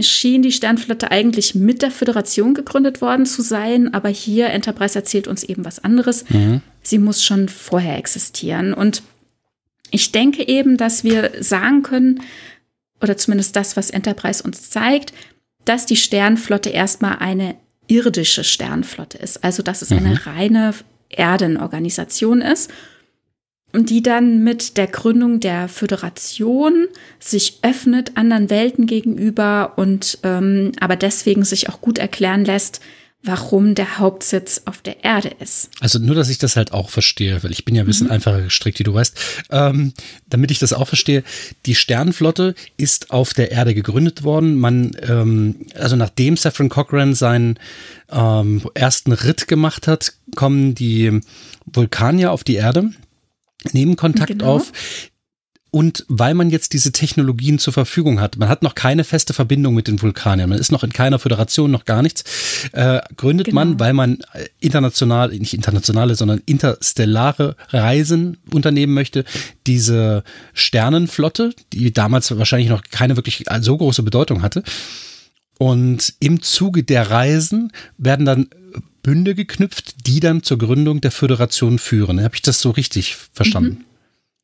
schien 0.00 0.42
die 0.42 0.52
Sternflotte 0.52 1.10
eigentlich 1.10 1.54
mit 1.54 1.82
der 1.82 1.90
Föderation 1.90 2.54
gegründet 2.54 3.00
worden 3.00 3.26
zu 3.26 3.42
sein, 3.42 3.92
aber 3.92 4.08
hier 4.08 4.48
Enterprise 4.48 4.98
erzählt 4.98 5.28
uns 5.28 5.42
eben 5.42 5.64
was 5.64 5.82
anderes. 5.82 6.28
Mhm. 6.28 6.60
Sie 6.82 6.98
muss 6.98 7.24
schon 7.24 7.48
vorher 7.48 7.96
existieren. 7.96 8.74
Und 8.74 9.02
ich 9.90 10.12
denke 10.12 10.46
eben, 10.46 10.76
dass 10.76 11.04
wir 11.04 11.32
sagen 11.40 11.82
können, 11.82 12.22
oder 13.00 13.16
zumindest 13.16 13.56
das, 13.56 13.76
was 13.76 13.90
Enterprise 13.90 14.42
uns 14.42 14.70
zeigt, 14.70 15.12
dass 15.64 15.86
die 15.86 15.96
Sternflotte 15.96 16.70
erstmal 16.70 17.18
eine 17.18 17.54
irdische 17.86 18.44
Sternflotte 18.44 19.18
ist. 19.18 19.44
Also, 19.44 19.62
dass 19.62 19.82
es 19.82 19.90
mhm. 19.90 19.98
eine 19.98 20.26
reine 20.26 20.74
Erdenorganisation 21.08 22.42
ist 22.42 22.70
die 23.74 24.02
dann 24.02 24.42
mit 24.42 24.76
der 24.76 24.86
Gründung 24.86 25.40
der 25.40 25.68
Föderation 25.68 26.86
sich 27.20 27.58
öffnet 27.62 28.16
anderen 28.16 28.50
Welten 28.50 28.86
gegenüber 28.86 29.74
und 29.76 30.18
ähm, 30.22 30.72
aber 30.80 30.96
deswegen 30.96 31.44
sich 31.44 31.68
auch 31.68 31.80
gut 31.80 31.98
erklären 31.98 32.44
lässt, 32.44 32.80
warum 33.22 33.74
der 33.74 33.98
Hauptsitz 33.98 34.62
auf 34.64 34.80
der 34.80 35.04
Erde 35.04 35.30
ist. 35.40 35.70
Also 35.80 35.98
nur, 35.98 36.14
dass 36.14 36.30
ich 36.30 36.38
das 36.38 36.56
halt 36.56 36.72
auch 36.72 36.88
verstehe, 36.88 37.42
weil 37.42 37.50
ich 37.50 37.64
bin 37.64 37.74
ja 37.74 37.82
ein 37.82 37.86
bisschen 37.86 38.06
mhm. 38.06 38.12
einfacher 38.12 38.42
gestrickt, 38.42 38.78
wie 38.78 38.84
du 38.84 38.94
weißt. 38.94 39.18
Ähm, 39.50 39.92
damit 40.28 40.50
ich 40.50 40.60
das 40.60 40.72
auch 40.72 40.86
verstehe, 40.86 41.24
die 41.66 41.74
Sternenflotte 41.74 42.54
ist 42.76 43.10
auf 43.10 43.34
der 43.34 43.50
Erde 43.50 43.74
gegründet 43.74 44.22
worden. 44.22 44.56
Man, 44.56 44.96
ähm, 45.02 45.66
also 45.74 45.96
nachdem 45.96 46.36
Saffron 46.36 46.68
Cochran 46.68 47.14
seinen 47.14 47.58
ähm, 48.10 48.62
ersten 48.74 49.12
Ritt 49.12 49.48
gemacht 49.48 49.88
hat, 49.88 50.14
kommen 50.36 50.74
die 50.74 51.20
Vulkanier 51.66 52.32
auf 52.32 52.44
die 52.44 52.54
Erde 52.54 52.92
nehmen 53.72 53.96
Kontakt 53.96 54.32
genau. 54.32 54.56
auf. 54.56 54.72
Und 55.70 56.06
weil 56.08 56.32
man 56.32 56.48
jetzt 56.48 56.72
diese 56.72 56.92
Technologien 56.92 57.58
zur 57.58 57.74
Verfügung 57.74 58.20
hat, 58.20 58.38
man 58.38 58.48
hat 58.48 58.62
noch 58.62 58.74
keine 58.74 59.04
feste 59.04 59.34
Verbindung 59.34 59.74
mit 59.74 59.86
den 59.86 60.00
Vulkaniern, 60.00 60.48
man 60.48 60.58
ist 60.58 60.72
noch 60.72 60.82
in 60.82 60.94
keiner 60.94 61.18
Föderation, 61.18 61.70
noch 61.70 61.84
gar 61.84 62.00
nichts, 62.00 62.24
äh, 62.72 63.00
gründet 63.16 63.48
genau. 63.48 63.56
man, 63.56 63.78
weil 63.78 63.92
man 63.92 64.18
international, 64.60 65.28
nicht 65.28 65.52
internationale, 65.52 66.14
sondern 66.14 66.40
interstellare 66.46 67.54
Reisen 67.68 68.38
unternehmen 68.50 68.94
möchte, 68.94 69.24
diese 69.66 70.24
Sternenflotte, 70.54 71.52
die 71.74 71.92
damals 71.92 72.36
wahrscheinlich 72.36 72.70
noch 72.70 72.82
keine 72.90 73.16
wirklich 73.16 73.44
so 73.60 73.76
große 73.76 74.02
Bedeutung 74.02 74.40
hatte. 74.40 74.62
Und 75.58 76.14
im 76.20 76.40
Zuge 76.42 76.84
der 76.84 77.10
Reisen 77.10 77.72
werden 77.96 78.24
dann 78.24 78.48
Bünde 79.02 79.34
geknüpft, 79.34 80.06
die 80.06 80.20
dann 80.20 80.42
zur 80.42 80.58
Gründung 80.58 81.00
der 81.00 81.10
Föderation 81.10 81.78
führen. 81.78 82.22
Habe 82.22 82.36
ich 82.36 82.42
das 82.42 82.60
so 82.60 82.70
richtig 82.70 83.16
verstanden? 83.32 83.78
Mhm. 83.80 83.84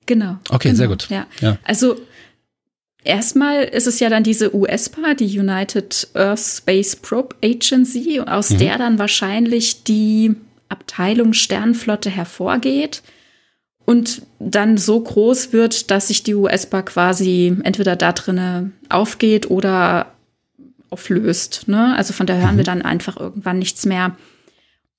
Genau. 0.07 0.39
Okay, 0.51 0.69
genau, 0.69 0.77
sehr 0.77 0.89
gut. 0.89 1.09
Ja. 1.11 1.27
ja. 1.41 1.59
Also 1.65 2.01
erstmal 3.05 3.65
ist 3.65 3.87
es 3.87 4.01
ja 4.01 4.11
dann 4.11 4.23
diese 4.23 4.55
USPA, 4.55 5.15
die 5.15 5.39
United 5.39 6.09
Earth 6.15 6.41
Space 6.41 6.97
Probe 6.97 7.37
Agency, 7.43 8.21
aus 8.21 8.51
mhm. 8.51 8.59
der 8.59 8.79
dann 8.79 8.99
wahrscheinlich 8.99 9.85
die 9.85 10.35
Abteilung 10.69 11.33
Sternflotte 11.33 12.11
hervorgeht 12.11 13.03
und 13.85 14.23
dann 14.39 14.77
so 14.77 15.01
groß 15.01 15.53
wird, 15.53 15.91
dass 15.91 16.09
sich 16.09 16.23
die 16.23 16.35
USPA 16.35 16.83
quasi 16.83 17.57
entweder 17.65 17.97
da 17.97 18.13
drinne 18.13 18.73
aufgeht 18.89 19.51
oder 19.51 20.14
auflöst. 20.95 21.67
Ne? 21.67 21.95
Also 21.97 22.13
von 22.13 22.27
da 22.27 22.35
hören 22.35 22.55
mhm. 22.55 22.59
wir 22.59 22.65
dann 22.65 22.83
einfach 22.83 23.19
irgendwann 23.19 23.59
nichts 23.59 23.85
mehr. 23.85 24.17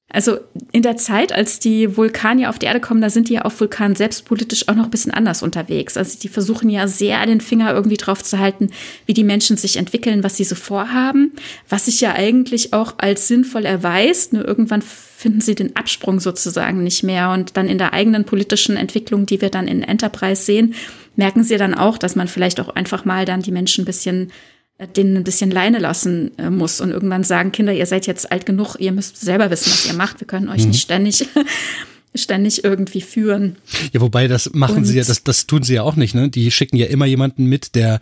Also 0.09 0.37
in 0.71 0.83
der 0.83 0.97
Zeit, 0.97 1.33
als 1.33 1.59
die 1.59 1.97
Vulkanier 1.97 2.49
auf 2.49 2.59
die 2.59 2.67
Erde 2.67 2.79
kommen, 2.79 3.01
da 3.01 3.09
sind 3.09 3.27
die 3.27 3.33
ja 3.33 3.41
auf 3.41 3.59
Vulkan 3.59 3.95
selbst 3.95 4.25
politisch 4.25 4.67
auch 4.67 4.75
noch 4.75 4.85
ein 4.85 4.91
bisschen 4.91 5.13
anders 5.13 5.41
unterwegs. 5.41 5.97
Also 5.97 6.19
die 6.19 6.27
versuchen 6.27 6.69
ja 6.69 6.87
sehr 6.87 7.25
den 7.25 7.41
Finger 7.41 7.73
irgendwie 7.73 7.97
drauf 7.97 8.23
zu 8.23 8.37
halten, 8.37 8.69
wie 9.07 9.13
die 9.13 9.23
Menschen 9.23 9.57
sich 9.57 9.77
entwickeln, 9.77 10.23
was 10.23 10.37
sie 10.37 10.43
so 10.43 10.55
vorhaben, 10.55 11.31
was 11.69 11.85
sich 11.85 12.01
ja 12.01 12.13
eigentlich 12.13 12.71
auch 12.71 12.93
als 12.97 13.27
sinnvoll 13.27 13.65
erweist. 13.65 14.31
Nur 14.31 14.47
irgendwann 14.47 14.83
finden 14.83 15.41
sie 15.41 15.55
den 15.55 15.75
Absprung 15.75 16.19
sozusagen 16.19 16.83
nicht 16.83 17.03
mehr. 17.03 17.31
Und 17.31 17.57
dann 17.57 17.67
in 17.67 17.79
der 17.79 17.93
eigenen 17.93 18.25
politischen 18.25 18.77
Entwicklung, 18.77 19.25
die 19.25 19.41
wir 19.41 19.49
dann 19.49 19.67
in 19.67 19.81
Enterprise 19.81 20.43
sehen, 20.43 20.75
merken 21.15 21.43
sie 21.43 21.57
dann 21.57 21.73
auch, 21.73 21.97
dass 21.97 22.15
man 22.15 22.27
vielleicht 22.27 22.59
auch 22.59 22.69
einfach 22.69 23.05
mal 23.05 23.25
dann 23.25 23.41
die 23.41 23.51
Menschen 23.51 23.81
ein 23.81 23.85
bisschen 23.85 24.31
denen 24.95 25.15
ein 25.17 25.23
bisschen 25.23 25.51
Leine 25.51 25.79
lassen 25.79 26.37
äh, 26.37 26.49
muss 26.49 26.81
und 26.81 26.91
irgendwann 26.91 27.23
sagen, 27.23 27.51
Kinder, 27.51 27.73
ihr 27.73 27.85
seid 27.85 28.07
jetzt 28.07 28.31
alt 28.31 28.45
genug, 28.45 28.75
ihr 28.79 28.91
müsst 28.91 29.19
selber 29.19 29.49
wissen, 29.49 29.71
was 29.71 29.85
ihr 29.85 29.93
macht. 29.93 30.19
Wir 30.19 30.27
können 30.27 30.49
euch 30.49 30.63
mhm. 30.63 30.71
nicht 30.71 30.81
ständig 30.81 31.27
ständig 32.15 32.63
irgendwie 32.63 33.01
führen. 33.01 33.57
Ja, 33.91 34.01
wobei 34.01 34.27
das 34.27 34.51
machen 34.53 34.77
und 34.77 34.85
sie 34.85 34.97
ja, 34.97 35.03
das, 35.03 35.23
das 35.23 35.47
tun 35.47 35.63
sie 35.63 35.75
ja 35.75 35.83
auch 35.83 35.95
nicht, 35.95 36.15
ne? 36.15 36.29
Die 36.29 36.49
schicken 36.51 36.77
ja 36.77 36.87
immer 36.87 37.05
jemanden 37.05 37.45
mit, 37.45 37.75
der, 37.75 37.99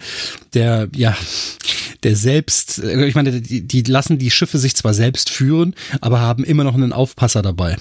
der, 0.53 0.87
ja, 0.95 1.17
der 2.03 2.15
selbst, 2.15 2.79
äh, 2.79 3.05
ich 3.05 3.15
meine, 3.15 3.41
die, 3.41 3.61
die 3.67 3.81
lassen 3.81 4.17
die 4.17 4.31
Schiffe 4.31 4.57
sich 4.57 4.75
zwar 4.75 4.93
selbst 4.93 5.29
führen, 5.29 5.75
aber 6.01 6.19
haben 6.19 6.43
immer 6.43 6.63
noch 6.63 6.75
einen 6.75 6.93
Aufpasser 6.93 7.41
dabei. 7.41 7.77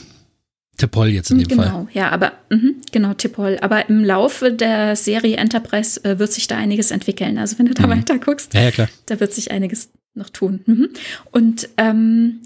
Tipol 0.77 1.09
jetzt 1.09 1.31
in 1.31 1.39
dem 1.39 1.49
genau, 1.49 1.63
Fall. 1.63 1.71
Genau, 1.71 1.89
ja, 1.93 2.11
aber 2.11 2.33
mh, 2.51 2.73
genau, 2.91 3.15
Tipol. 3.15 3.59
Aber 3.61 3.89
im 3.89 4.05
Laufe 4.05 4.53
der 4.53 4.97
Serie 4.97 5.37
Enterprise 5.37 6.03
äh, 6.05 6.19
wird 6.19 6.33
sich 6.33 6.49
da 6.49 6.57
einiges 6.57 6.91
entwickeln. 6.91 7.39
Also 7.39 7.59
wenn 7.59 7.67
du 7.67 7.75
da 7.75 7.87
mhm. 7.87 7.91
weiter 7.91 8.19
guckst, 8.19 8.55
ja, 8.55 8.63
ja, 8.63 8.71
klar. 8.71 8.89
da 9.07 9.21
wird 9.21 9.33
sich 9.33 9.51
einiges 9.51 9.91
noch 10.15 10.31
tun. 10.31 10.61
Mhm. 10.67 10.89
Und 11.31 11.69
ähm, 11.77 12.41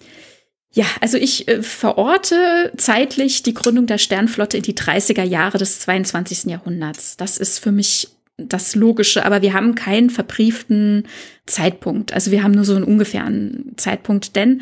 ja, 0.72 0.84
also 1.00 1.16
ich 1.16 1.48
äh, 1.48 1.62
verorte 1.62 2.72
zeitlich 2.76 3.42
die 3.42 3.54
Gründung 3.54 3.86
der 3.86 3.98
Sternflotte 3.98 4.58
in 4.58 4.62
die 4.62 4.74
30er 4.74 5.24
Jahre 5.24 5.58
des 5.58 5.80
22. 5.80 6.44
Jahrhunderts. 6.44 7.16
Das 7.16 7.38
ist 7.38 7.60
für 7.60 7.72
mich 7.72 8.08
das 8.36 8.74
Logische, 8.74 9.24
aber 9.24 9.40
wir 9.40 9.54
haben 9.54 9.74
keinen 9.74 10.10
verbrieften 10.10 11.04
Zeitpunkt. 11.46 12.12
Also 12.12 12.30
wir 12.30 12.42
haben 12.42 12.52
nur 12.52 12.66
so 12.66 12.74
einen 12.74 12.84
ungefähren 12.84 13.72
Zeitpunkt, 13.76 14.36
denn 14.36 14.60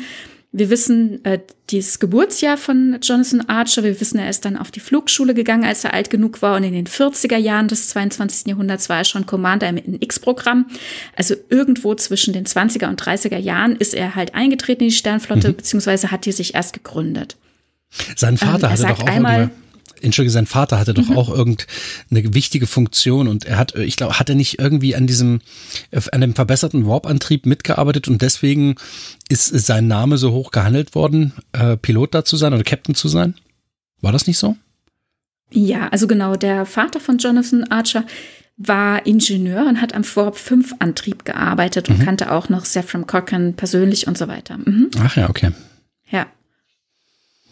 wir 0.57 0.69
wissen 0.69 1.23
äh, 1.25 1.39
dieses 1.69 1.99
Geburtsjahr 1.99 2.55
von 2.55 2.97
Jonathan 3.01 3.41
Archer. 3.49 3.83
Wir 3.83 3.99
wissen, 3.99 4.19
er 4.19 4.29
ist 4.29 4.45
dann 4.45 4.55
auf 4.55 4.71
die 4.71 4.79
Flugschule 4.79 5.33
gegangen, 5.33 5.65
als 5.65 5.83
er 5.83 5.93
alt 5.93 6.09
genug 6.09 6.41
war. 6.41 6.55
Und 6.55 6.63
in 6.63 6.73
den 6.73 6.87
40er 6.87 7.35
Jahren 7.35 7.67
des 7.67 7.89
22. 7.89 8.47
Jahrhunderts 8.47 8.87
war 8.87 8.99
er 8.99 9.03
schon 9.03 9.25
Commander 9.25 9.67
im 9.67 9.97
X-Programm. 9.99 10.67
Also 11.17 11.35
irgendwo 11.49 11.93
zwischen 11.95 12.33
den 12.33 12.45
20er 12.45 12.87
und 12.87 13.01
30er 13.01 13.37
Jahren 13.37 13.75
ist 13.75 13.93
er 13.93 14.15
halt 14.15 14.33
eingetreten 14.33 14.83
in 14.83 14.89
die 14.89 14.95
Sternflotte, 14.95 15.49
mhm. 15.49 15.55
beziehungsweise 15.55 16.11
hat 16.11 16.25
die 16.25 16.31
sich 16.31 16.55
erst 16.55 16.71
gegründet. 16.71 17.35
Sein 18.15 18.37
Vater 18.37 18.67
ähm, 18.67 18.73
hatte 18.73 18.83
doch 18.83 19.01
auch 19.01 19.07
einmal, 19.07 19.51
Entschuldige, 20.01 20.31
sein 20.31 20.45
Vater 20.45 20.79
hatte 20.79 20.93
doch 20.93 21.09
mhm. 21.09 21.17
auch 21.17 21.29
irgendeine 21.29 22.33
wichtige 22.33 22.67
Funktion 22.67 23.27
und 23.27 23.45
er 23.45 23.57
hat, 23.57 23.75
ich 23.75 23.95
glaube, 23.95 24.19
hat 24.19 24.29
er 24.29 24.35
nicht 24.35 24.59
irgendwie 24.59 24.95
an 24.95 25.07
diesem, 25.07 25.41
an 26.11 26.21
dem 26.21 26.35
verbesserten 26.35 26.85
Warp-Antrieb 26.85 27.45
mitgearbeitet 27.45 28.07
und 28.07 28.21
deswegen 28.21 28.75
ist 29.29 29.47
sein 29.47 29.87
Name 29.87 30.17
so 30.17 30.31
hoch 30.31 30.51
gehandelt 30.51 30.95
worden, 30.95 31.33
äh, 31.53 31.77
Pilot 31.77 32.13
da 32.13 32.25
zu 32.25 32.37
sein 32.37 32.53
oder 32.53 32.63
Captain 32.63 32.95
zu 32.95 33.07
sein? 33.07 33.35
War 34.01 34.11
das 34.11 34.27
nicht 34.27 34.37
so? 34.37 34.55
Ja, 35.51 35.87
also 35.89 36.07
genau, 36.07 36.35
der 36.35 36.65
Vater 36.65 36.99
von 36.99 37.17
Jonathan 37.17 37.63
Archer 37.71 38.03
war 38.57 39.05
Ingenieur 39.05 39.65
und 39.67 39.81
hat 39.81 39.93
am 39.93 40.03
Warp 40.15 40.37
5 40.37 40.75
Antrieb 40.79 41.25
gearbeitet 41.25 41.89
und 41.89 41.99
mhm. 41.99 42.03
kannte 42.05 42.31
auch 42.31 42.49
noch 42.49 42.65
Saffron 42.65 43.05
Cochran 43.05 43.53
persönlich 43.53 44.07
und 44.07 44.17
so 44.17 44.27
weiter. 44.27 44.57
Mhm. 44.57 44.89
Ach 44.99 45.15
ja, 45.17 45.29
okay. 45.29 45.51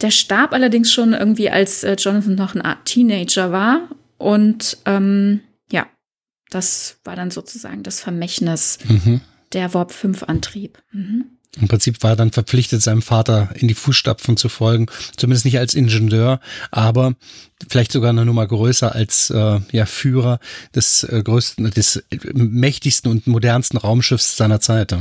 Der 0.00 0.10
starb 0.10 0.52
allerdings 0.52 0.92
schon 0.92 1.12
irgendwie, 1.12 1.50
als 1.50 1.84
äh, 1.84 1.94
Jonathan 1.94 2.34
noch 2.34 2.54
ein 2.54 2.76
Teenager 2.84 3.52
war. 3.52 3.88
Und 4.18 4.78
ähm, 4.86 5.40
ja, 5.70 5.86
das 6.50 6.98
war 7.04 7.16
dann 7.16 7.30
sozusagen 7.30 7.82
das 7.82 8.00
Vermächtnis 8.00 8.78
mhm. 8.88 9.20
der 9.52 9.74
Warp 9.74 9.92
5-Antrieb. 9.92 10.82
Mhm. 10.92 11.26
Im 11.60 11.68
Prinzip 11.68 12.02
war 12.02 12.10
er 12.10 12.16
dann 12.16 12.32
verpflichtet, 12.32 12.82
seinem 12.82 13.02
Vater 13.02 13.50
in 13.54 13.68
die 13.68 13.74
Fußstapfen 13.74 14.36
zu 14.36 14.48
folgen. 14.48 14.86
Zumindest 15.16 15.44
nicht 15.44 15.58
als 15.58 15.74
Ingenieur, 15.74 16.40
aber 16.70 17.14
vielleicht 17.68 17.92
sogar 17.92 18.10
eine 18.10 18.24
Nummer 18.24 18.46
größer 18.46 18.92
als 18.92 19.30
äh, 19.30 19.60
ja, 19.70 19.86
Führer 19.86 20.40
des 20.74 21.04
äh, 21.04 21.22
größten, 21.22 21.70
des 21.70 22.02
mächtigsten 22.32 23.10
und 23.10 23.26
modernsten 23.26 23.78
Raumschiffs 23.78 24.36
seiner 24.36 24.60
Zeit. 24.60 24.96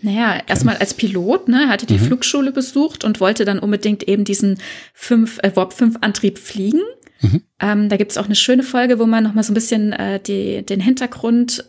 Ja. 0.00 0.10
Naja, 0.10 0.42
erstmal 0.46 0.76
als 0.76 0.94
Pilot, 0.94 1.48
ne, 1.48 1.68
hatte 1.68 1.86
die 1.86 1.94
mhm. 1.94 2.04
Flugschule 2.04 2.52
besucht 2.52 3.04
und 3.04 3.20
wollte 3.20 3.44
dann 3.44 3.58
unbedingt 3.58 4.06
eben 4.08 4.24
diesen 4.24 4.58
fünf, 4.92 5.38
äh, 5.42 5.54
Warp 5.54 5.72
5 5.72 5.98
Antrieb 6.00 6.38
fliegen. 6.38 6.82
Mhm. 7.20 7.42
Ähm, 7.60 7.88
da 7.88 7.96
gibt's 7.96 8.18
auch 8.18 8.26
eine 8.26 8.34
schöne 8.34 8.62
Folge, 8.62 8.98
wo 8.98 9.06
man 9.06 9.24
noch 9.24 9.34
mal 9.34 9.42
so 9.42 9.52
ein 9.52 9.54
bisschen 9.54 9.92
äh, 9.92 10.20
die, 10.20 10.64
den 10.64 10.80
Hintergrund 10.80 11.64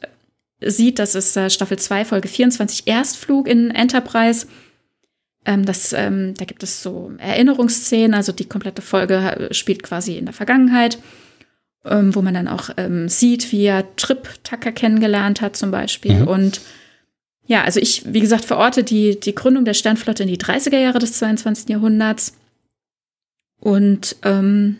sieht. 0.61 0.99
Das 0.99 1.15
ist 1.15 1.37
äh, 1.37 1.49
Staffel 1.49 1.79
2, 1.79 2.05
Folge 2.05 2.27
24, 2.27 2.87
Erstflug 2.87 3.47
in 3.47 3.71
Enterprise. 3.71 4.47
Ähm, 5.45 5.65
das, 5.65 5.93
ähm, 5.93 6.33
da 6.35 6.45
gibt 6.45 6.63
es 6.63 6.83
so 6.83 7.13
Erinnerungsszenen, 7.17 8.13
also 8.13 8.31
die 8.31 8.45
komplette 8.45 8.81
Folge 8.81 9.15
äh, 9.15 9.53
spielt 9.53 9.83
quasi 9.83 10.17
in 10.17 10.25
der 10.25 10.33
Vergangenheit, 10.33 10.99
ähm, 11.85 12.13
wo 12.13 12.21
man 12.21 12.33
dann 12.33 12.49
auch 12.49 12.69
ähm, 12.75 13.07
sieht, 13.07 13.51
wie 13.53 13.63
er 13.63 13.95
Trip 13.95 14.27
Tucker 14.43 14.73
kennengelernt 14.73 15.39
hat 15.39 15.55
zum 15.55 15.71
Beispiel. 15.71 16.21
Mhm. 16.21 16.27
Und 16.27 16.61
ja, 17.47 17.63
also 17.63 17.79
ich, 17.79 18.03
wie 18.13 18.19
gesagt, 18.19 18.45
verorte 18.45 18.83
die, 18.83 19.19
die 19.19 19.33
Gründung 19.33 19.65
der 19.65 19.73
Sternflotte 19.73 20.23
in 20.23 20.29
die 20.29 20.37
30er 20.37 20.77
Jahre 20.77 20.99
des 20.99 21.13
22. 21.13 21.69
Jahrhunderts. 21.69 22.33
Und 23.59 24.17
ähm, 24.23 24.77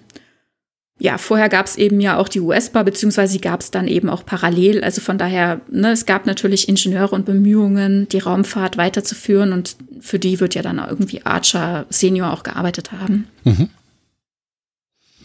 ja, 0.99 1.18
vorher 1.18 1.47
gab 1.47 1.65
es 1.65 1.78
eben 1.78 2.01
ja 2.01 2.18
auch 2.18 2.28
die 2.28 2.41
US-Bar, 2.41 2.84
beziehungsweise 2.84 3.34
sie 3.34 3.41
gab 3.41 3.61
es 3.61 3.72
dann 3.72 3.88
eben 3.88 4.09
auch 4.09 4.26
parallel. 4.26 4.84
Also 4.84 4.99
von 4.99 5.18
daher, 5.18 5.61
ne, 5.70 5.91
es 5.91 6.05
gab 6.05 6.26
natürlich 6.26 6.68
Ingenieure 6.68 7.15
und 7.15 7.26
Bemühungen, 7.26 8.09
die 8.09 8.20
Raumfahrt 8.20 8.78
weiterzuführen 8.78 9.53
und 9.53 9.78
für 10.01 10.20
die 10.20 10.39
wird 10.39 10.55
ja 10.55 10.61
dann 10.61 10.80
irgendwie 10.80 11.26
Archer 11.26 11.86
Senior 11.89 12.34
auch 12.34 12.43
gearbeitet 12.43 12.91
haben. 12.91 13.28
Mhm. 13.43 13.70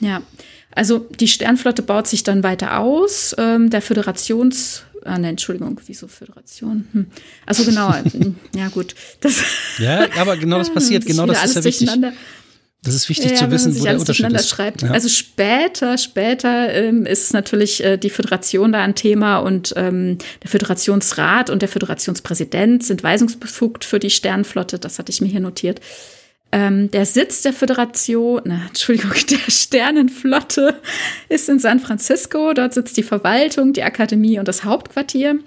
Ja, 0.01 0.21
also 0.75 1.07
die 1.21 1.29
Sternflotte 1.29 1.83
baut 1.83 2.07
sich 2.07 2.23
dann 2.23 2.43
weiter 2.43 2.79
aus. 2.79 3.35
Ähm, 3.39 3.71
der 3.71 3.83
Föderations 3.83 4.85
Ah, 5.05 5.19
ne, 5.19 5.29
Entschuldigung, 5.29 5.81
wieso 5.87 6.09
Föderation? 6.09 6.89
Hm. 6.93 7.07
Also 7.47 7.65
genau, 7.65 7.95
ja 8.57 8.69
gut. 8.69 8.95
Das 9.21 9.41
ja, 9.79 10.09
aber 10.19 10.37
genau 10.37 10.59
das 10.59 10.71
passiert, 10.75 11.07
genau 11.07 11.27
das 11.27 11.45
ist 11.45 11.57
ja 11.57 11.65
wichtig. 11.65 11.91
Das 12.85 12.95
ist 12.95 13.09
wichtig 13.09 13.31
ja, 13.31 13.37
zu 13.37 13.51
wissen, 13.53 13.79
wo 13.79 13.85
der 13.85 13.99
Unterschied 13.99 14.33
ist. 14.33 14.49
Schreibt. 14.49 14.83
Ja. 14.83 14.91
Also 14.91 15.09
später, 15.09 15.97
später 15.99 16.73
ähm, 16.75 17.07
ist 17.07 17.33
natürlich 17.33 17.83
äh, 17.85 17.97
die 17.97 18.11
Föderation 18.11 18.73
da 18.73 18.83
ein 18.83 18.97
Thema 18.97 19.39
und 19.39 19.73
ähm, 19.77 20.19
der 20.43 20.51
Föderationsrat 20.51 21.49
und 21.49 21.63
der 21.63 21.69
Föderationspräsident 21.69 22.85
sind 22.85 23.05
weisungsbefugt 23.05 23.85
für 23.85 24.01
die 24.01 24.11
Sternflotte. 24.11 24.81
Das 24.81 24.99
hatte 24.99 25.13
ich 25.13 25.21
mir 25.21 25.29
hier 25.29 25.39
notiert. 25.39 25.81
Ähm, 26.55 26.91
der 26.91 27.07
Sitz 27.07 27.41
der 27.41 27.55
Föderation, 27.55 28.43
na, 28.45 28.67
Entschuldigung, 28.69 29.13
der 29.31 29.51
Sternenflotte 29.51 30.75
ist 31.29 31.49
in 31.49 31.59
San 31.59 31.81
Francisco. 31.81 32.53
Dort 32.53 32.75
sitzt 32.75 32.97
die 32.99 33.03
Verwaltung, 33.03 33.73
die 33.73 33.83
Akademie 33.83 34.39
und 34.39 34.47
das 34.47 34.65
Hauptquartier. 34.65 35.39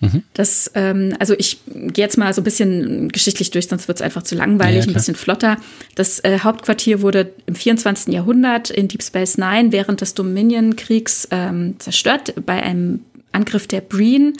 Mhm. 0.00 0.22
Das, 0.34 0.70
ähm, 0.74 1.16
also 1.18 1.34
ich 1.38 1.58
gehe 1.66 2.04
jetzt 2.04 2.18
mal 2.18 2.32
so 2.32 2.40
ein 2.40 2.44
bisschen 2.44 3.08
geschichtlich 3.08 3.50
durch, 3.50 3.66
sonst 3.66 3.88
wird 3.88 3.98
es 3.98 4.02
einfach 4.02 4.22
zu 4.22 4.36
langweilig, 4.36 4.84
ja, 4.84 4.90
ein 4.90 4.94
bisschen 4.94 5.16
flotter. 5.16 5.56
Das 5.94 6.20
äh, 6.20 6.38
Hauptquartier 6.40 7.02
wurde 7.02 7.32
im 7.46 7.54
24. 7.54 8.12
Jahrhundert 8.12 8.70
in 8.70 8.88
Deep 8.88 9.02
Space 9.02 9.38
Nine 9.38 9.72
während 9.72 10.00
des 10.00 10.14
Dominion-Kriegs 10.14 11.28
ähm, 11.30 11.76
zerstört 11.78 12.34
bei 12.46 12.62
einem 12.62 13.00
Angriff 13.32 13.66
der 13.66 13.80
Breen. 13.80 14.34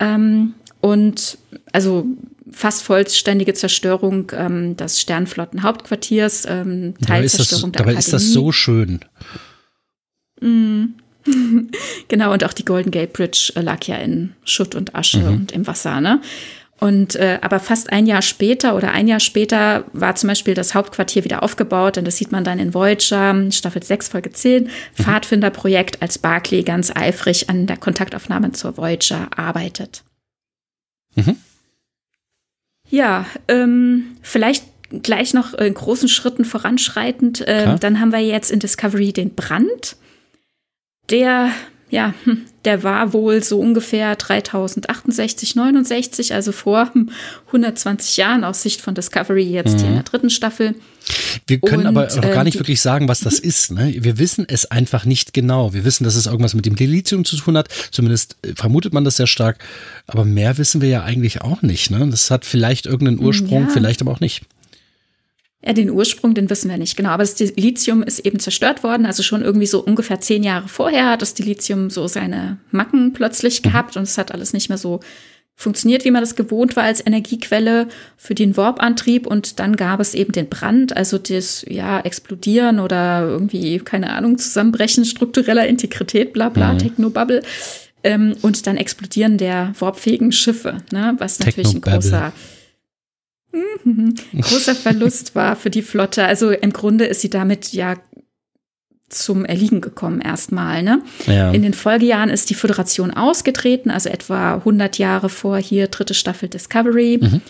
Ähm, 0.00 0.54
und 0.80 1.38
also 1.72 2.06
fast 2.58 2.82
vollständige 2.82 3.54
Zerstörung 3.54 4.32
ähm, 4.34 4.76
des 4.76 5.00
Sternflottenhauptquartiers, 5.00 6.44
ähm, 6.48 6.94
Teilzerstörung 7.06 7.70
der 7.70 7.84
dabei 7.84 7.96
ist 7.96 8.12
das 8.12 8.32
so 8.32 8.50
schön. 8.50 9.00
Mm. 10.40 10.86
genau, 12.08 12.32
und 12.32 12.42
auch 12.42 12.52
die 12.52 12.64
Golden 12.64 12.90
Gate 12.90 13.12
Bridge 13.12 13.52
äh, 13.54 13.60
lag 13.60 13.84
ja 13.84 13.96
in 13.96 14.32
Schutt 14.44 14.74
und 14.74 14.96
Asche 14.96 15.18
mhm. 15.18 15.26
und 15.26 15.52
im 15.52 15.66
Wasser, 15.68 16.00
ne? 16.00 16.20
Und 16.80 17.16
äh, 17.16 17.38
aber 17.42 17.60
fast 17.60 17.92
ein 17.92 18.06
Jahr 18.06 18.22
später 18.22 18.76
oder 18.76 18.92
ein 18.92 19.08
Jahr 19.08 19.20
später 19.20 19.84
war 19.92 20.14
zum 20.14 20.28
Beispiel 20.28 20.54
das 20.54 20.74
Hauptquartier 20.74 21.24
wieder 21.24 21.42
aufgebaut 21.42 21.98
und 21.98 22.06
das 22.06 22.16
sieht 22.16 22.32
man 22.32 22.44
dann 22.44 22.58
in 22.58 22.72
Voyager, 22.72 23.50
Staffel 23.52 23.82
6, 23.82 24.08
Folge 24.08 24.32
10, 24.32 24.64
mhm. 24.64 24.68
Pfadfinderprojekt, 24.94 26.02
als 26.02 26.18
Barclay 26.18 26.62
ganz 26.62 26.90
eifrig 26.94 27.50
an 27.50 27.66
der 27.66 27.76
Kontaktaufnahme 27.76 28.52
zur 28.52 28.76
Voyager 28.76 29.28
arbeitet. 29.36 30.02
Mhm. 31.14 31.36
Ja, 32.90 33.26
ähm, 33.48 34.16
vielleicht 34.22 34.64
gleich 35.02 35.34
noch 35.34 35.54
in 35.54 35.74
großen 35.74 36.08
Schritten 36.08 36.44
voranschreitend. 36.44 37.42
Äh, 37.42 37.76
dann 37.78 38.00
haben 38.00 38.12
wir 38.12 38.20
jetzt 38.20 38.50
in 38.50 38.58
Discovery 38.58 39.12
den 39.12 39.34
Brand. 39.34 39.96
Der 41.10 41.50
ja, 41.90 42.14
hm, 42.24 42.44
der 42.68 42.82
war 42.82 43.14
wohl 43.14 43.42
so 43.42 43.58
ungefähr 43.58 44.14
3068, 44.14 45.56
69, 45.56 46.34
also 46.34 46.52
vor 46.52 46.92
120 47.46 48.18
Jahren 48.18 48.44
aus 48.44 48.60
Sicht 48.60 48.82
von 48.82 48.94
Discovery 48.94 49.42
jetzt 49.42 49.76
mhm. 49.76 49.78
hier 49.78 49.88
in 49.88 49.94
der 49.94 50.02
dritten 50.02 50.28
Staffel. 50.28 50.74
Wir 51.46 51.60
können 51.60 51.86
Und, 51.86 51.96
aber 51.96 52.08
auch 52.08 52.20
gar 52.20 52.44
nicht 52.44 52.56
äh, 52.56 52.60
wirklich 52.60 52.82
sagen, 52.82 53.08
was 53.08 53.20
das 53.20 53.38
ist. 53.38 53.72
Ne? 53.72 53.94
Wir 54.00 54.18
wissen 54.18 54.44
es 54.46 54.70
einfach 54.70 55.06
nicht 55.06 55.32
genau. 55.32 55.72
Wir 55.72 55.86
wissen, 55.86 56.04
dass 56.04 56.14
es 56.14 56.26
irgendwas 56.26 56.52
mit 56.52 56.66
dem 56.66 56.76
Dilithium 56.76 57.24
zu 57.24 57.38
tun 57.38 57.56
hat. 57.56 57.70
Zumindest 57.90 58.36
äh, 58.42 58.52
vermutet 58.54 58.92
man 58.92 59.04
das 59.04 59.16
sehr 59.16 59.26
stark. 59.26 59.64
Aber 60.06 60.26
mehr 60.26 60.58
wissen 60.58 60.82
wir 60.82 60.90
ja 60.90 61.04
eigentlich 61.04 61.40
auch 61.40 61.62
nicht. 61.62 61.90
Ne? 61.90 62.06
Das 62.10 62.30
hat 62.30 62.44
vielleicht 62.44 62.84
irgendeinen 62.84 63.18
Ursprung, 63.18 63.62
ja. 63.62 63.70
vielleicht 63.72 64.02
aber 64.02 64.12
auch 64.12 64.20
nicht. 64.20 64.42
Ja, 65.64 65.72
den 65.72 65.90
Ursprung, 65.90 66.34
den 66.34 66.50
wissen 66.50 66.70
wir 66.70 66.78
nicht 66.78 66.96
genau. 66.96 67.10
Aber 67.10 67.24
das 67.24 67.34
Dilithium 67.34 68.02
ist 68.04 68.20
eben 68.20 68.38
zerstört 68.38 68.84
worden. 68.84 69.06
Also 69.06 69.24
schon 69.24 69.42
irgendwie 69.42 69.66
so 69.66 69.82
ungefähr 69.82 70.20
zehn 70.20 70.44
Jahre 70.44 70.68
vorher 70.68 71.10
hat 71.10 71.22
das 71.22 71.34
Dilithium 71.34 71.90
so 71.90 72.06
seine 72.06 72.58
Macken 72.70 73.12
plötzlich 73.12 73.62
mhm. 73.62 73.68
gehabt 73.68 73.96
und 73.96 74.04
es 74.04 74.18
hat 74.18 74.32
alles 74.32 74.52
nicht 74.52 74.68
mehr 74.68 74.78
so 74.78 75.00
funktioniert, 75.56 76.04
wie 76.04 76.12
man 76.12 76.22
das 76.22 76.36
gewohnt 76.36 76.76
war 76.76 76.84
als 76.84 77.04
Energiequelle 77.04 77.88
für 78.16 78.36
den 78.36 78.56
Warp-Antrieb. 78.56 79.26
Und 79.26 79.58
dann 79.58 79.74
gab 79.74 79.98
es 79.98 80.14
eben 80.14 80.30
den 80.30 80.48
Brand, 80.48 80.96
also 80.96 81.18
das 81.18 81.64
ja 81.68 81.98
Explodieren 81.98 82.78
oder 82.78 83.22
irgendwie, 83.22 83.80
keine 83.80 84.10
Ahnung, 84.10 84.38
Zusammenbrechen 84.38 85.04
struktureller 85.04 85.66
Integrität, 85.66 86.32
bla 86.32 86.50
bla, 86.50 86.74
mhm. 86.74 86.78
Technobubble. 86.78 87.42
Ähm, 88.04 88.36
und 88.42 88.68
dann 88.68 88.76
explodieren 88.76 89.38
der 89.38 89.74
warpfähigen 89.76 90.30
Schiffe, 90.30 90.76
ne? 90.92 91.16
was 91.18 91.40
natürlich 91.40 91.74
ein 91.74 91.80
großer 91.80 92.32
Mhm. 93.52 94.14
großer 94.40 94.74
Verlust 94.74 95.34
war 95.34 95.56
für 95.56 95.70
die 95.70 95.82
Flotte. 95.82 96.24
Also 96.24 96.50
im 96.50 96.72
Grunde 96.72 97.06
ist 97.06 97.20
sie 97.20 97.30
damit 97.30 97.72
ja 97.72 97.96
zum 99.08 99.44
Erliegen 99.44 99.80
gekommen 99.80 100.20
erstmal. 100.20 100.82
Ne? 100.82 101.02
Ja. 101.26 101.50
In 101.50 101.62
den 101.62 101.74
Folgejahren 101.74 102.28
ist 102.28 102.50
die 102.50 102.54
Föderation 102.54 103.10
ausgetreten, 103.10 103.90
also 103.90 104.10
etwa 104.10 104.56
100 104.56 104.98
Jahre 104.98 105.28
vor 105.28 105.56
hier 105.58 105.88
dritte 105.88 106.14
Staffel 106.14 106.48
Discovery. 106.48 107.18
Mhm. 107.22 107.40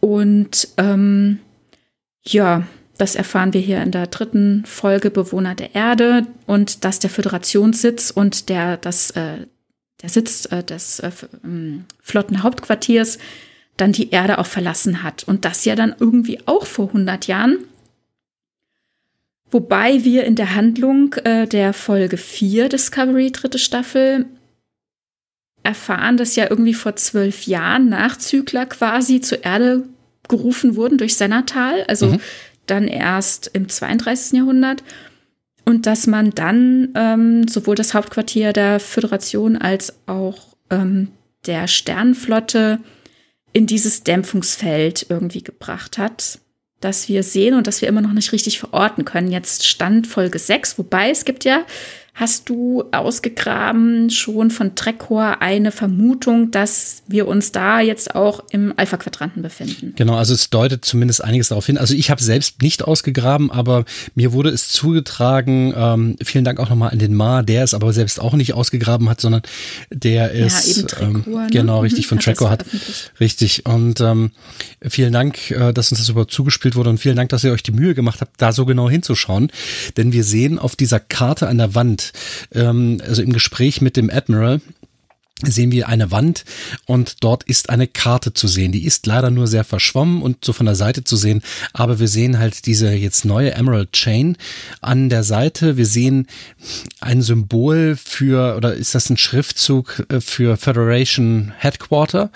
Und 0.00 0.68
ähm, 0.76 1.38
ja, 2.24 2.66
das 2.98 3.14
erfahren 3.14 3.52
wir 3.52 3.60
hier 3.60 3.82
in 3.82 3.92
der 3.92 4.06
dritten 4.06 4.64
Folge 4.66 5.10
Bewohner 5.10 5.54
der 5.54 5.74
Erde 5.74 6.26
und 6.46 6.84
dass 6.84 6.98
der 6.98 7.10
Föderationssitz 7.10 8.10
und 8.10 8.48
der, 8.48 8.76
das, 8.76 9.10
äh, 9.10 9.46
der 10.02 10.08
Sitz 10.08 10.46
äh, 10.46 10.64
des 10.64 10.98
äh, 11.00 11.10
ähm, 11.44 11.84
Flottenhauptquartiers 12.02 13.18
dann 13.76 13.92
die 13.92 14.10
Erde 14.10 14.38
auch 14.38 14.46
verlassen 14.46 15.02
hat. 15.02 15.24
Und 15.24 15.44
das 15.44 15.64
ja 15.64 15.74
dann 15.74 15.94
irgendwie 15.98 16.40
auch 16.46 16.66
vor 16.66 16.88
100 16.88 17.26
Jahren. 17.26 17.58
Wobei 19.50 20.04
wir 20.04 20.24
in 20.24 20.34
der 20.34 20.54
Handlung 20.54 21.14
äh, 21.24 21.46
der 21.46 21.72
Folge 21.72 22.16
4 22.16 22.68
Discovery, 22.68 23.30
dritte 23.30 23.58
Staffel, 23.58 24.26
erfahren, 25.62 26.16
dass 26.16 26.36
ja 26.36 26.48
irgendwie 26.48 26.74
vor 26.74 26.96
zwölf 26.96 27.46
Jahren 27.46 27.88
Nachzügler 27.88 28.66
quasi 28.66 29.20
zur 29.20 29.44
Erde 29.44 29.84
gerufen 30.28 30.76
wurden 30.76 30.98
durch 30.98 31.16
Sennatal, 31.16 31.84
also 31.88 32.06
mhm. 32.06 32.20
dann 32.66 32.88
erst 32.88 33.50
im 33.52 33.68
32. 33.68 34.38
Jahrhundert. 34.38 34.82
Und 35.64 35.86
dass 35.86 36.06
man 36.06 36.30
dann 36.30 36.90
ähm, 36.94 37.48
sowohl 37.48 37.74
das 37.74 37.94
Hauptquartier 37.94 38.52
der 38.52 38.78
Föderation 38.78 39.56
als 39.56 39.94
auch 40.06 40.54
ähm, 40.70 41.08
der 41.46 41.66
Sternenflotte 41.66 42.78
in 43.56 43.66
dieses 43.66 44.04
Dämpfungsfeld 44.04 45.06
irgendwie 45.08 45.42
gebracht 45.42 45.96
hat, 45.96 46.40
dass 46.80 47.08
wir 47.08 47.22
sehen 47.22 47.54
und 47.54 47.66
dass 47.66 47.80
wir 47.80 47.88
immer 47.88 48.02
noch 48.02 48.12
nicht 48.12 48.32
richtig 48.32 48.58
verorten 48.58 49.06
können. 49.06 49.32
Jetzt 49.32 49.66
stand 49.66 50.06
Folge 50.06 50.38
6, 50.38 50.76
wobei 50.76 51.08
es 51.08 51.24
gibt 51.24 51.46
ja 51.46 51.64
hast 52.16 52.48
du 52.48 52.82
ausgegraben 52.92 54.08
schon 54.08 54.50
von 54.50 54.74
Trekor 54.74 55.42
eine 55.42 55.70
Vermutung, 55.70 56.50
dass 56.50 57.02
wir 57.06 57.28
uns 57.28 57.52
da 57.52 57.80
jetzt 57.80 58.14
auch 58.14 58.42
im 58.50 58.72
Alpha-Quadranten 58.74 59.42
befinden. 59.42 59.92
Genau, 59.96 60.16
also 60.16 60.32
es 60.32 60.48
deutet 60.48 60.82
zumindest 60.82 61.22
einiges 61.22 61.48
darauf 61.48 61.66
hin. 61.66 61.76
Also 61.76 61.92
ich 61.94 62.10
habe 62.10 62.22
selbst 62.22 62.62
nicht 62.62 62.82
ausgegraben, 62.82 63.50
aber 63.50 63.84
mir 64.14 64.32
wurde 64.32 64.48
es 64.48 64.70
zugetragen. 64.70 65.74
Ähm, 65.76 66.16
vielen 66.24 66.46
Dank 66.46 66.58
auch 66.58 66.70
nochmal 66.70 66.90
an 66.90 66.98
den 66.98 67.14
Ma, 67.14 67.42
der 67.42 67.64
es 67.64 67.74
aber 67.74 67.92
selbst 67.92 68.18
auch 68.18 68.32
nicht 68.32 68.54
ausgegraben 68.54 69.10
hat, 69.10 69.20
sondern 69.20 69.42
der 69.90 70.30
ist 70.30 70.68
ja, 70.68 70.78
eben 70.78 70.88
Trekor, 70.88 71.42
ähm, 71.42 71.50
genau 71.50 71.76
ne? 71.76 71.82
richtig 71.82 72.06
von 72.06 72.18
Trekor 72.18 72.48
hat. 72.48 72.64
Richtig. 73.20 73.66
Und 73.66 74.00
ähm, 74.00 74.30
vielen 74.80 75.12
Dank, 75.12 75.50
äh, 75.50 75.74
dass 75.74 75.92
uns 75.92 76.00
das 76.00 76.08
überhaupt 76.08 76.32
zugespielt 76.32 76.76
wurde 76.76 76.88
und 76.88 76.98
vielen 76.98 77.16
Dank, 77.16 77.28
dass 77.28 77.44
ihr 77.44 77.52
euch 77.52 77.62
die 77.62 77.72
Mühe 77.72 77.94
gemacht 77.94 78.22
habt, 78.22 78.40
da 78.40 78.52
so 78.52 78.64
genau 78.64 78.88
hinzuschauen. 78.88 79.50
Denn 79.98 80.14
wir 80.14 80.24
sehen 80.24 80.58
auf 80.58 80.76
dieser 80.76 80.98
Karte 80.98 81.46
an 81.46 81.58
der 81.58 81.74
Wand, 81.74 82.05
ähm, 82.52 83.00
also 83.06 83.22
im 83.22 83.32
Gespräch 83.32 83.80
mit 83.80 83.96
dem 83.96 84.10
Admiral, 84.10 84.60
sehen 85.42 85.70
wir 85.70 85.88
eine 85.88 86.10
Wand 86.10 86.44
und 86.86 87.22
dort 87.22 87.42
ist 87.42 87.68
eine 87.68 87.86
Karte 87.86 88.32
zu 88.32 88.48
sehen. 88.48 88.72
Die 88.72 88.86
ist 88.86 89.06
leider 89.06 89.30
nur 89.30 89.46
sehr 89.46 89.64
verschwommen 89.64 90.22
und 90.22 90.44
so 90.44 90.54
von 90.54 90.64
der 90.64 90.74
Seite 90.74 91.04
zu 91.04 91.16
sehen, 91.16 91.42
aber 91.74 91.98
wir 91.98 92.08
sehen 92.08 92.38
halt 92.38 92.64
diese 92.64 92.90
jetzt 92.92 93.26
neue 93.26 93.52
Emerald 93.52 93.92
Chain 93.92 94.36
an 94.80 95.10
der 95.10 95.24
Seite. 95.24 95.76
Wir 95.76 95.86
sehen 95.86 96.26
ein 97.00 97.20
Symbol 97.20 97.96
für, 98.02 98.56
oder 98.56 98.74
ist 98.74 98.94
das 98.94 99.10
ein 99.10 99.18
Schriftzug 99.18 100.06
äh, 100.08 100.20
für 100.20 100.56
Federation 100.56 101.52
Headquarter? 101.58 102.30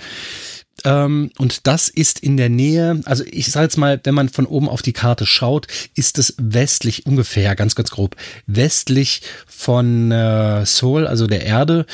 Ähm, 0.85 1.31
und 1.39 1.67
das 1.67 1.89
ist 1.89 2.21
in 2.21 2.37
der 2.37 2.49
Nähe, 2.49 3.01
also 3.05 3.25
ich 3.27 3.51
sage 3.51 3.65
jetzt 3.65 3.77
mal, 3.77 4.01
wenn 4.05 4.15
man 4.15 4.29
von 4.29 4.47
oben 4.47 4.69
auf 4.69 4.83
die 4.83 4.93
Karte 4.93 5.27
schaut, 5.27 5.67
ist 5.95 6.19
es 6.19 6.35
westlich 6.39 7.07
ungefähr, 7.07 7.55
ganz, 7.57 7.75
ganz 7.75 7.91
grob, 7.91 8.17
westlich 8.47 9.23
von 9.47 10.11
äh, 10.11 10.65
Seoul, 10.65 11.07
also 11.07 11.27
der 11.27 11.45
Erde, 11.45 11.87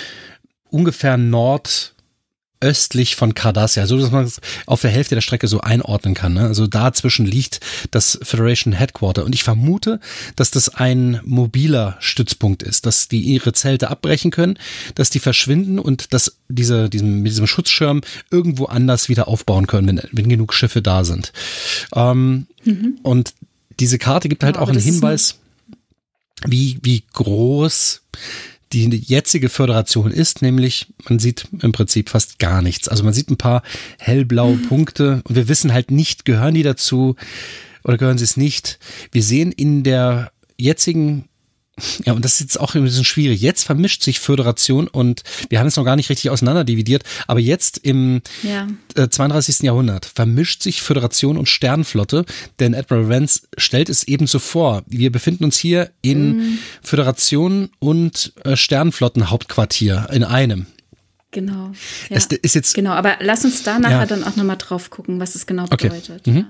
ungefähr 0.70 1.16
nord 1.16 1.95
östlich 2.61 3.16
von 3.16 3.34
Cardassia, 3.34 3.86
so 3.86 3.98
dass 3.98 4.11
man 4.11 4.24
es 4.24 4.40
auf 4.66 4.80
der 4.80 4.90
Hälfte 4.90 5.14
der 5.14 5.22
Strecke 5.22 5.46
so 5.46 5.61
einordnen 5.61 6.14
kann. 6.14 6.34
Ne? 6.34 6.42
Also 6.42 6.66
dazwischen 6.66 7.26
liegt 7.26 7.61
das 7.90 8.18
Federation 8.22 8.72
Headquarter. 8.72 9.24
Und 9.24 9.34
ich 9.34 9.44
vermute, 9.44 10.00
dass 10.36 10.50
das 10.50 10.70
ein 10.70 11.20
mobiler 11.24 11.96
Stützpunkt 12.00 12.62
ist, 12.62 12.86
dass 12.86 13.09
die 13.09 13.20
ihre 13.20 13.52
Zelte 13.52 13.90
abbrechen 13.90 14.30
können, 14.30 14.59
dass 14.94 15.11
die 15.11 15.18
verschwinden 15.20 15.78
und 15.78 16.12
dass 16.14 16.38
diese, 16.48 16.88
diesem, 16.88 17.22
mit 17.22 17.32
diesem 17.32 17.46
Schutzschirm 17.46 18.00
irgendwo 18.30 18.66
anders 18.66 19.09
wieder 19.09 19.28
aufbauen 19.28 19.66
können, 19.66 19.88
wenn, 19.88 20.02
wenn 20.12 20.28
genug 20.28 20.54
Schiffe 20.54 20.80
da 20.80 21.04
sind. 21.04 21.32
Ähm, 21.94 22.46
mhm. 22.64 22.98
Und 23.02 23.34
diese 23.80 23.98
Karte 23.98 24.28
gibt 24.28 24.42
halt 24.42 24.57
ja, 24.57 24.62
auch 24.62 24.68
einen 24.68 24.80
Hinweis, 24.80 25.38
wie, 26.46 26.78
wie 26.82 27.04
groß 27.12 28.02
die 28.72 28.88
jetzige 28.96 29.48
Föderation 29.48 30.10
ist, 30.10 30.42
nämlich 30.42 30.92
man 31.08 31.18
sieht 31.18 31.46
im 31.60 31.72
Prinzip 31.72 32.08
fast 32.08 32.38
gar 32.38 32.62
nichts. 32.62 32.88
Also 32.88 33.04
man 33.04 33.14
sieht 33.14 33.30
ein 33.30 33.36
paar 33.36 33.62
hellblaue 33.98 34.56
Punkte 34.56 35.22
und 35.24 35.36
wir 35.36 35.48
wissen 35.48 35.72
halt 35.72 35.90
nicht, 35.90 36.24
gehören 36.24 36.54
die 36.54 36.62
dazu 36.62 37.16
oder 37.84 37.96
gehören 37.98 38.18
sie 38.18 38.24
es 38.24 38.36
nicht. 38.36 38.78
Wir 39.12 39.22
sehen 39.22 39.52
in 39.52 39.84
der 39.84 40.32
jetzigen 40.58 41.28
ja, 42.04 42.14
und 42.14 42.24
das 42.24 42.34
ist 42.34 42.40
jetzt 42.40 42.60
auch 42.60 42.74
ein 42.74 42.84
bisschen 42.84 43.04
schwierig. 43.04 43.40
Jetzt 43.40 43.64
vermischt 43.64 44.02
sich 44.02 44.18
Föderation 44.18 44.88
und 44.88 45.22
wir 45.50 45.58
haben 45.58 45.66
es 45.66 45.76
noch 45.76 45.84
gar 45.84 45.96
nicht 45.96 46.08
richtig 46.08 46.30
auseinanderdividiert, 46.30 47.02
aber 47.26 47.40
jetzt 47.40 47.78
im 47.78 48.22
ja. 48.42 48.66
äh, 48.94 49.08
32. 49.08 49.60
Jahrhundert 49.60 50.06
vermischt 50.06 50.62
sich 50.62 50.80
Föderation 50.80 51.36
und 51.36 51.48
Sternflotte, 51.48 52.24
denn 52.60 52.74
Admiral 52.74 53.08
Vance 53.08 53.42
stellt 53.58 53.90
es 53.90 54.04
ebenso 54.04 54.38
vor. 54.38 54.84
Wir 54.86 55.12
befinden 55.12 55.44
uns 55.44 55.58
hier 55.58 55.90
in 56.00 56.36
mhm. 56.36 56.58
Föderation 56.82 57.68
und 57.78 58.32
äh, 58.44 58.56
Sternflottenhauptquartier 58.56 60.08
in 60.12 60.24
einem. 60.24 60.66
Genau. 61.30 61.72
Ja. 62.08 62.16
Es 62.16 62.26
ist 62.26 62.54
jetzt 62.54 62.74
genau, 62.74 62.92
aber 62.92 63.16
lass 63.20 63.44
uns 63.44 63.62
da 63.62 63.78
nachher 63.78 63.98
ja. 63.98 64.06
dann 64.06 64.24
auch 64.24 64.36
nochmal 64.36 64.56
drauf 64.56 64.88
gucken, 64.88 65.20
was 65.20 65.34
es 65.34 65.46
genau 65.46 65.66
bedeutet. 65.66 66.20
Okay. 66.20 66.30
Mhm. 66.30 66.46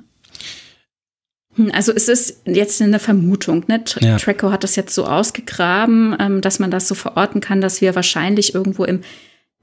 Hm, 1.56 1.70
also 1.72 1.92
es 1.92 2.08
ist 2.08 2.42
jetzt 2.46 2.80
eine 2.80 2.98
Vermutung. 2.98 3.64
Ne? 3.66 3.82
Ja. 4.00 4.16
Treco 4.16 4.50
hat 4.50 4.64
das 4.64 4.76
jetzt 4.76 4.94
so 4.94 5.06
ausgegraben, 5.06 6.16
ähm, 6.18 6.40
dass 6.40 6.58
man 6.58 6.70
das 6.70 6.88
so 6.88 6.94
verorten 6.94 7.40
kann, 7.40 7.60
dass 7.60 7.80
wir 7.80 7.94
wahrscheinlich 7.94 8.54
irgendwo 8.54 8.84
im, 8.84 9.00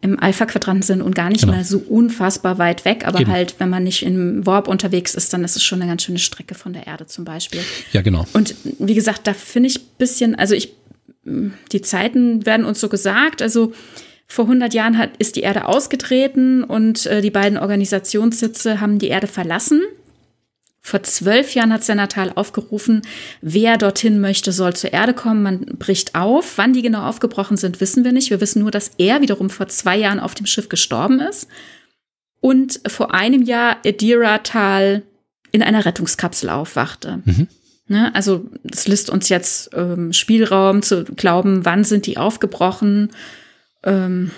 im 0.02 0.20
Alpha-Quadranten 0.20 0.84
sind 0.84 1.02
und 1.02 1.16
gar 1.16 1.30
nicht 1.30 1.41
genau. 1.41 1.54
mal 1.54 1.64
so 1.64 1.78
unfassbar 1.78 2.58
weit 2.58 2.84
weg. 2.86 3.08
Aber 3.08 3.22
Eben. 3.22 3.32
halt, 3.32 3.56
wenn 3.60 3.70
man 3.70 3.84
nicht 3.84 4.04
im 4.04 4.46
Warp 4.46 4.68
unterwegs 4.68 5.16
ist, 5.16 5.32
dann 5.34 5.44
ist 5.44 5.56
es 5.56 5.64
schon 5.64 5.82
eine 5.82 5.89
ganz 5.89 6.04
schöne 6.04 6.20
Strecke 6.20 6.56
von 6.56 6.74
der 6.74 6.88
Erde 6.88 7.06
zum 7.06 7.26
Beispiel. 7.26 7.62
Ja, 7.94 8.02
genau. 8.02 8.26
Und 8.34 8.56
wie 8.80 8.96
gesagt, 8.96 9.28
da 9.28 9.34
finde 9.34 9.70
ich 9.70 9.88
bisschen, 9.98 10.36
also 10.36 10.56
ich, 10.56 10.74
die 11.72 11.82
Zeiten 11.82 12.46
werden 12.46 12.66
uns 12.66 12.82
so 12.82 12.89
gesagt, 12.89 13.41
also 13.41 13.72
vor 14.28 14.46
100 14.46 14.74
Jahren 14.74 14.98
hat, 14.98 15.12
ist 15.18 15.36
die 15.36 15.41
Erde 15.41 15.68
ausgetreten 15.68 16.64
und 16.64 17.06
äh, 17.06 17.22
die 17.22 17.30
beiden 17.30 17.58
Organisationssitze 17.58 18.82
haben 18.82 18.98
die 18.98 19.10
Erde 19.10 19.28
verlassen. 19.28 19.82
Vor 20.86 21.02
zwölf 21.02 21.56
Jahren 21.56 21.72
hat 21.72 21.86
Senatal 21.86 22.34
aufgerufen, 22.36 23.04
wer 23.42 23.78
dorthin 23.78 24.20
möchte, 24.20 24.52
soll 24.52 24.76
zur 24.76 24.92
Erde 24.92 25.14
kommen. 25.14 25.42
Man 25.42 25.66
bricht 25.80 26.14
auf. 26.14 26.58
Wann 26.58 26.74
die 26.74 26.82
genau 26.82 27.08
aufgebrochen 27.08 27.56
sind, 27.56 27.80
wissen 27.80 28.04
wir 28.04 28.12
nicht. 28.12 28.32
Wir 28.32 28.42
wissen 28.42 28.62
nur, 28.62 28.70
dass 28.70 28.92
er 28.98 29.22
wiederum 29.22 29.50
vor 29.50 29.70
zwei 29.70 29.96
Jahren 29.96 30.20
auf 30.20 30.36
dem 30.36 30.46
Schiff 30.46 30.68
gestorben 30.68 31.22
ist. 31.22 31.48
Und 32.42 32.82
vor 32.86 33.14
einem 33.14 33.44
Jahr 33.44 33.78
Edira 33.84 34.40
Tal 34.40 35.04
in 35.54 35.64
einer 35.64 35.86
Rettungskapsel 35.86 36.50
aufwachte. 36.50 37.22
Mhm. 37.24 37.48
Ne? 37.88 38.14
Also 38.14 38.50
das 38.66 38.86
lässt 38.86 39.10
uns 39.10 39.30
jetzt 39.30 39.70
ähm, 39.74 40.12
Spielraum 40.12 40.82
zu 40.82 41.06
glauben, 41.06 41.64
wann 41.64 41.86
sind 41.86 42.08
die 42.08 42.18
aufgebrochen, 42.18 43.12
ähm, 43.84 44.32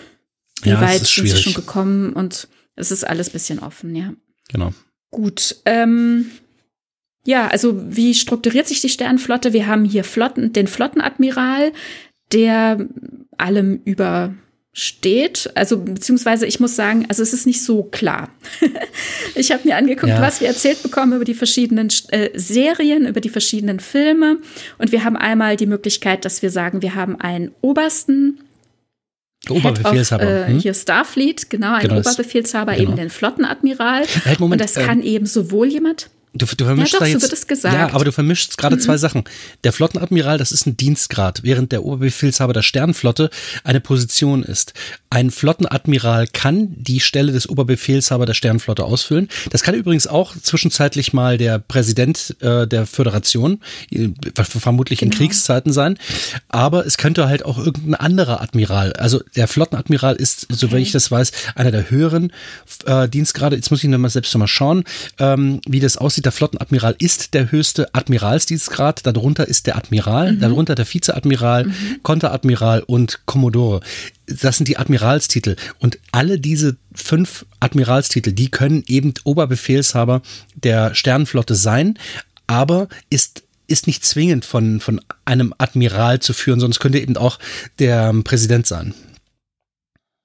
wie 0.62 0.70
ja, 0.70 0.80
weit 0.80 1.08
sind 1.08 1.28
sie 1.28 1.38
schon 1.38 1.56
gekommen 1.56 2.14
und 2.14 2.48
es 2.76 2.91
ist 2.91 3.04
alles 3.04 3.32
bisschen 3.32 3.58
offen, 3.58 3.96
ja. 3.96 4.14
Genau. 4.50 4.74
Gut. 5.16 5.55
Ähm, 5.63 6.30
ja, 7.26 7.47
also 7.47 7.82
wie 7.88 8.13
strukturiert 8.13 8.68
sich 8.68 8.82
die 8.82 8.89
Sternenflotte? 8.89 9.53
Wir 9.53 9.66
haben 9.66 9.86
hier 9.86 10.03
Flotten, 10.03 10.51
den 10.51 10.68
Flottenadmiral, 10.68 11.72
der 12.34 12.86
allem 13.38 13.80
übersteht. 13.86 15.49
Also 15.55 15.78
beziehungsweise 15.78 16.45
ich 16.45 16.59
muss 16.59 16.76
sagen, 16.76 17.05
also 17.07 17.24
es 17.24 17.32
ist 17.32 17.47
nicht 17.47 17.63
so 17.63 17.84
klar. 17.84 18.30
ich 19.36 19.53
habe 19.53 19.66
mir 19.66 19.78
angeguckt, 19.78 20.09
ja. 20.09 20.22
was 20.22 20.41
wir 20.41 20.49
erzählt 20.49 20.84
bekommen 20.84 21.13
über 21.13 21.24
die 21.24 21.34
verschiedenen 21.34 21.88
äh, 22.09 22.38
Serien, 22.38 23.07
über 23.07 23.22
die 23.22 23.30
verschiedenen 23.30 23.80
Filme. 23.80 24.39
Und 24.80 24.91
wir 24.91 25.05
haben 25.05 25.16
einmal 25.16 25.55
die 25.55 25.66
Möglichkeit, 25.66 26.26
dass 26.26 26.41
wir 26.41 26.49
sagen, 26.49 26.82
wir 26.82 26.93
haben 26.93 27.16
einen 27.22 27.53
Obersten, 27.61 28.41
Oberbefehlshaber. 29.50 30.24
Of, 30.24 30.30
äh, 30.30 30.48
hm? 30.48 30.60
Hier 30.60 30.74
Starfleet, 30.74 31.50
genau, 31.50 31.74
ein 31.74 31.88
genau, 31.88 32.00
Oberbefehlshaber, 32.00 32.74
genau. 32.74 32.84
eben 32.89 32.96
den 32.96 33.10
Flottenadmiral. 33.10 34.06
Moment, 34.39 34.62
und 34.62 34.62
das 34.62 34.74
kann 34.76 35.00
ähm, 35.00 35.06
eben 35.06 35.26
sowohl 35.26 35.68
jemand 35.68 36.10
Du, 36.38 36.46
du 36.46 36.66
vermischst 36.66 36.94
ja, 36.94 37.00
doch, 37.00 37.06
da 37.06 37.10
jetzt, 37.10 37.22
so 37.22 37.28
wird 37.28 37.34
es 37.34 37.48
gesagt. 37.48 37.74
Ja, 37.74 37.94
aber 37.94 38.04
du 38.04 38.12
vermischst 38.12 38.58
gerade 38.58 38.76
mhm. 38.76 38.82
zwei 38.82 38.98
Sachen. 38.98 39.24
Der 39.64 39.72
Flottenadmiral, 39.72 40.38
das 40.38 40.52
ist 40.52 40.66
ein 40.68 40.76
Dienstgrad, 40.76 41.44
während 41.44 41.72
der 41.72 41.86
Oberbefehlshaber 41.86 42.52
der 42.52 42.62
Sternflotte 42.62 43.30
eine 43.64 43.80
Position 43.80 44.44
ist. 44.44 44.74
Ein 45.10 45.32
Flottenadmiral 45.32 46.28
kann 46.28 46.76
die 46.76 47.00
Stelle 47.00 47.32
des 47.32 47.48
Oberbefehlshaber 47.48 48.26
der 48.26 48.34
Sternflotte 48.34 48.84
ausfüllen. 48.84 49.30
Das 49.50 49.64
kann 49.64 49.76
übrigens 49.76 50.08
auch 50.08 50.36
zwischenzeitlich 50.36 51.14
mal 51.14 51.38
der 51.38 51.58
Präsident 51.58 52.36
äh, 52.42 52.68
der 52.68 52.86
Föderation, 52.86 53.62
äh, 53.92 54.10
vermutlich 54.34 55.00
genau. 55.00 55.14
in 55.14 55.18
Kriegszeiten 55.18 55.72
sein. 55.72 55.98
Aber 56.50 56.86
es 56.86 56.98
könnte 56.98 57.30
halt 57.30 57.46
auch 57.46 57.58
irgendein 57.58 57.96
anderer 57.96 58.42
Admiral. 58.42 58.92
Also 58.94 59.22
der 59.38 59.48
Flottenadmiral 59.48 60.18
ist, 60.18 60.48
okay. 60.50 60.56
soweit 60.58 60.82
ich 60.82 60.92
das 60.92 61.10
weiß, 61.10 61.32
einer 61.56 61.72
der 61.72 61.90
höheren 61.90 62.34
äh, 62.86 63.08
Dienstgrade. 63.08 63.56
Jetzt 63.56 63.72
muss 63.72 63.82
ich 63.82 63.90
nochmal 63.90 64.10
selbst 64.10 64.34
nochmal 64.34 64.50
schauen, 64.50 64.84
ähm, 65.18 65.62
wie 65.66 65.80
das 65.80 65.96
aussieht 65.96 66.24
der 66.26 66.32
Flottenadmiral 66.32 66.95
ist 66.99 67.34
der 67.34 67.51
höchste 67.51 67.93
Admiralsdienstgrad, 67.93 69.05
darunter 69.05 69.47
ist 69.47 69.67
der 69.67 69.78
Admiral, 69.78 70.34
mhm. 70.34 70.39
darunter 70.39 70.76
der 70.76 70.91
Vizeadmiral, 70.91 71.65
mhm. 71.65 71.73
Konteradmiral 72.03 72.82
und 72.82 73.26
Kommodore. 73.26 73.82
Das 74.26 74.57
sind 74.57 74.67
die 74.67 74.78
Admiralstitel. 74.78 75.55
Und 75.80 75.99
alle 76.11 76.39
diese 76.39 76.78
fünf 76.93 77.45
Admiralstitel, 77.59 78.32
die 78.32 78.49
können 78.49 78.84
eben 78.88 79.13
Oberbefehlshaber 79.23 80.21
der 80.55 80.95
Sternenflotte 80.95 81.55
sein, 81.55 81.97
aber 82.47 82.88
ist 83.09 83.43
ist 83.67 83.88
nicht 83.88 84.05
zwingend 84.05 84.45
von, 84.45 84.80
von 84.80 85.01
einem 85.26 85.51
Admiral 85.57 86.19
zu 86.19 86.34
führen, 86.34 86.61
es 86.61 86.80
könnte 86.80 86.99
eben 86.99 87.17
auch 87.17 87.39
der 87.80 88.13
Präsident 88.23 88.67
sein. 88.67 88.93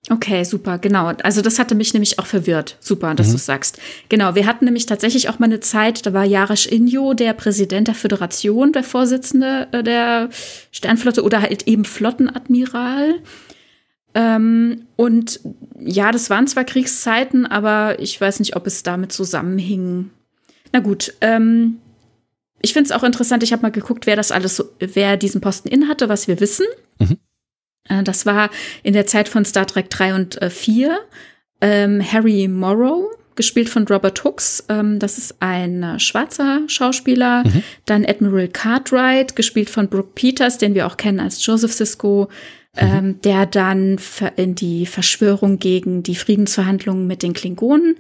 Okay, 0.09 0.45
super, 0.45 0.79
genau. 0.79 1.09
Also 1.23 1.43
das 1.43 1.59
hatte 1.59 1.75
mich 1.75 1.93
nämlich 1.93 2.19
auch 2.19 2.27
verwirrt. 2.27 2.77
Super, 2.81 3.15
dass 3.15 3.29
mhm. 3.29 3.33
du 3.33 3.39
sagst. 3.39 3.79
Genau, 4.09 4.35
wir 4.35 4.47
hatten 4.47 4.65
nämlich 4.65 4.87
tatsächlich 4.87 5.29
auch 5.29 5.39
mal 5.39 5.47
eine 5.47 5.61
Zeit, 5.61 6.07
da 6.07 6.15
war 6.15 6.25
Jarisch 6.25 6.67
Injo 6.67 7.13
der 7.13 7.35
Präsident 7.35 7.87
der 7.87 7.95
Föderation, 7.95 8.73
der 8.73 8.83
Vorsitzende 8.83 9.69
äh, 9.73 9.83
der 9.83 10.31
Sternflotte 10.73 11.23
oder 11.23 11.43
halt 11.43 11.69
eben 11.69 11.85
Flottenadmiral. 11.85 13.17
Ähm, 14.15 14.87
und 14.97 15.41
ja, 15.79 16.11
das 16.13 16.31
waren 16.31 16.47
zwar 16.47 16.65
Kriegszeiten, 16.65 17.47
aber 17.47 18.01
ich 18.01 18.19
weiß 18.21 18.41
nicht, 18.41 18.57
ob 18.57 18.67
es 18.67 18.83
damit 18.83 19.13
zusammenhing. 19.13 20.11
Na 20.73 20.81
gut, 20.81 21.15
ähm, 21.21 21.79
ich 22.63 22.73
finde 22.73 22.89
es 22.89 22.93
auch 22.93 23.05
interessant, 23.05 23.43
ich 23.43 23.53
habe 23.53 23.63
mal 23.63 23.71
geguckt, 23.71 24.07
wer 24.07 24.17
das 24.17 24.33
alles 24.33 24.57
so, 24.57 24.65
wer 24.79 25.17
diesen 25.17 25.41
Posten 25.41 25.69
innehatte, 25.69 26.09
was 26.09 26.27
wir 26.27 26.41
wissen. 26.41 26.67
Mhm. 26.99 27.19
Äh, 27.91 28.03
das 28.03 28.25
war 28.25 28.49
in 28.83 28.95
der 28.95 29.07
Zeit 29.07 29.29
von 29.29 29.45
Star 29.45 29.67
Trek 29.67 29.91
3 29.91 30.15
und 30.15 30.41
4. 30.49 30.91
Äh, 30.91 30.95
ähm, 31.63 32.01
Harry 32.01 32.49
Morrow, 32.49 33.11
gespielt 33.37 33.69
von 33.69 33.87
Robert 33.87 34.25
Hooks. 34.25 34.65
Ähm, 34.69 34.99
das 34.99 35.19
ist 35.19 35.37
ein 35.41 35.83
äh, 35.83 36.01
schwarzer 36.01 36.63
Schauspieler. 36.67 37.45
Mhm. 37.45 37.63
Dann 37.87 38.07
Admiral 38.07 38.49
Cartwright, 38.49 39.37
gespielt 39.37 39.71
von 39.71 39.89
Brooke 39.89 40.13
Peters, 40.15 40.59
den 40.59 40.75
wir 40.75 40.87
auch 40.87 40.97
kennen 40.97 41.21
als 41.21 41.45
Joseph 41.45 41.73
Sisko. 41.73 42.29
Mhm. 42.77 42.89
Ähm, 42.89 43.21
der 43.23 43.47
dann 43.47 43.99
in 44.37 44.55
die 44.55 44.87
Verschwörung 44.87 45.59
gegen 45.59 46.05
die 46.05 46.15
Friedensverhandlungen 46.15 47.07
mit 47.07 47.25
den 47.25 47.33
Klingonen 47.33 47.97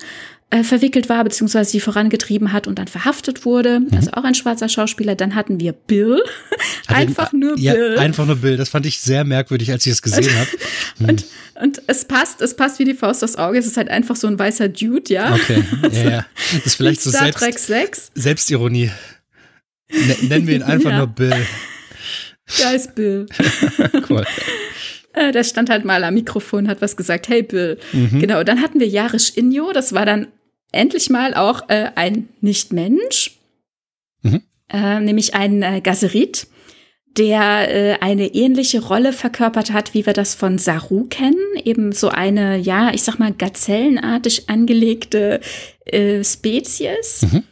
äh, 0.50 0.64
verwickelt 0.64 1.08
war, 1.08 1.22
beziehungsweise 1.24 1.70
sie 1.70 1.80
vorangetrieben 1.80 2.52
hat 2.52 2.66
und 2.66 2.78
dann 2.78 2.88
verhaftet 2.88 3.44
wurde. 3.44 3.80
Mhm. 3.80 3.88
Also 3.94 4.10
auch 4.12 4.24
ein 4.24 4.34
schwarzer 4.34 4.68
Schauspieler. 4.68 5.14
Dann 5.14 5.34
hatten 5.34 5.60
wir 5.60 5.72
Bill. 5.72 6.22
einfach 6.88 7.32
nur 7.32 7.56
ja, 7.58 7.72
Bill. 7.72 7.98
Einfach 7.98 8.26
nur 8.26 8.36
Bill. 8.36 8.56
Das 8.56 8.68
fand 8.68 8.84
ich 8.86 9.00
sehr 9.00 9.24
merkwürdig, 9.24 9.70
als 9.70 9.86
ich 9.86 9.92
es 9.92 10.02
gesehen 10.02 10.32
habe. 10.38 10.50
Hm. 10.98 11.08
Und, 11.08 11.24
und 11.54 11.82
es 11.86 12.04
passt, 12.04 12.42
es 12.42 12.54
passt 12.54 12.78
wie 12.78 12.84
die 12.84 12.94
Faust 12.94 13.24
aufs 13.24 13.36
Auge. 13.36 13.58
Es 13.58 13.66
ist 13.66 13.76
halt 13.78 13.88
einfach 13.88 14.16
so 14.16 14.26
ein 14.26 14.38
weißer 14.38 14.68
Dude, 14.68 15.12
ja. 15.12 15.34
Okay. 15.34 15.64
Ja, 15.92 16.10
ja. 16.10 16.26
Das 16.52 16.60
ist 16.66 16.74
vielleicht 16.74 17.00
so 17.00 17.10
Star 17.10 17.30
Trek 17.30 17.58
6. 17.58 18.10
Selbstironie. 18.14 18.90
Nennen 19.88 20.46
wir 20.46 20.56
ihn 20.56 20.62
einfach 20.62 20.90
ja. 20.90 20.98
nur 20.98 21.06
Bill. 21.06 21.46
Da 22.58 22.70
ist 22.72 22.94
Bill. 22.94 23.26
cool. 24.10 24.24
Äh, 25.12 25.32
der 25.32 25.44
stand 25.44 25.70
halt 25.70 25.84
mal 25.84 26.04
am 26.04 26.14
Mikrofon, 26.14 26.68
hat 26.68 26.82
was 26.82 26.96
gesagt, 26.96 27.28
hey 27.28 27.42
Bill. 27.42 27.78
Mhm. 27.92 28.20
Genau, 28.20 28.42
dann 28.44 28.62
hatten 28.62 28.80
wir 28.80 28.88
Jarisch 28.88 29.30
Injo, 29.36 29.72
das 29.72 29.92
war 29.92 30.06
dann 30.06 30.28
endlich 30.72 31.10
mal 31.10 31.34
auch 31.34 31.68
äh, 31.68 31.90
ein 31.96 32.28
Nicht-Mensch, 32.40 33.38
mhm. 34.22 34.42
äh, 34.68 35.00
nämlich 35.00 35.34
ein 35.34 35.62
äh, 35.62 35.80
Gaserit, 35.80 36.46
der 37.18 37.74
äh, 37.74 37.98
eine 38.00 38.28
ähnliche 38.34 38.80
Rolle 38.80 39.12
verkörpert 39.12 39.72
hat, 39.72 39.94
wie 39.94 40.06
wir 40.06 40.12
das 40.12 40.36
von 40.36 40.58
Saru 40.58 41.06
kennen. 41.08 41.56
Eben 41.64 41.90
so 41.90 42.08
eine, 42.08 42.56
ja, 42.56 42.92
ich 42.94 43.02
sag 43.02 43.18
mal, 43.18 43.32
gazellenartig 43.32 44.48
angelegte 44.48 45.40
äh, 45.86 46.22
Spezies. 46.22 47.22
Mhm 47.22 47.42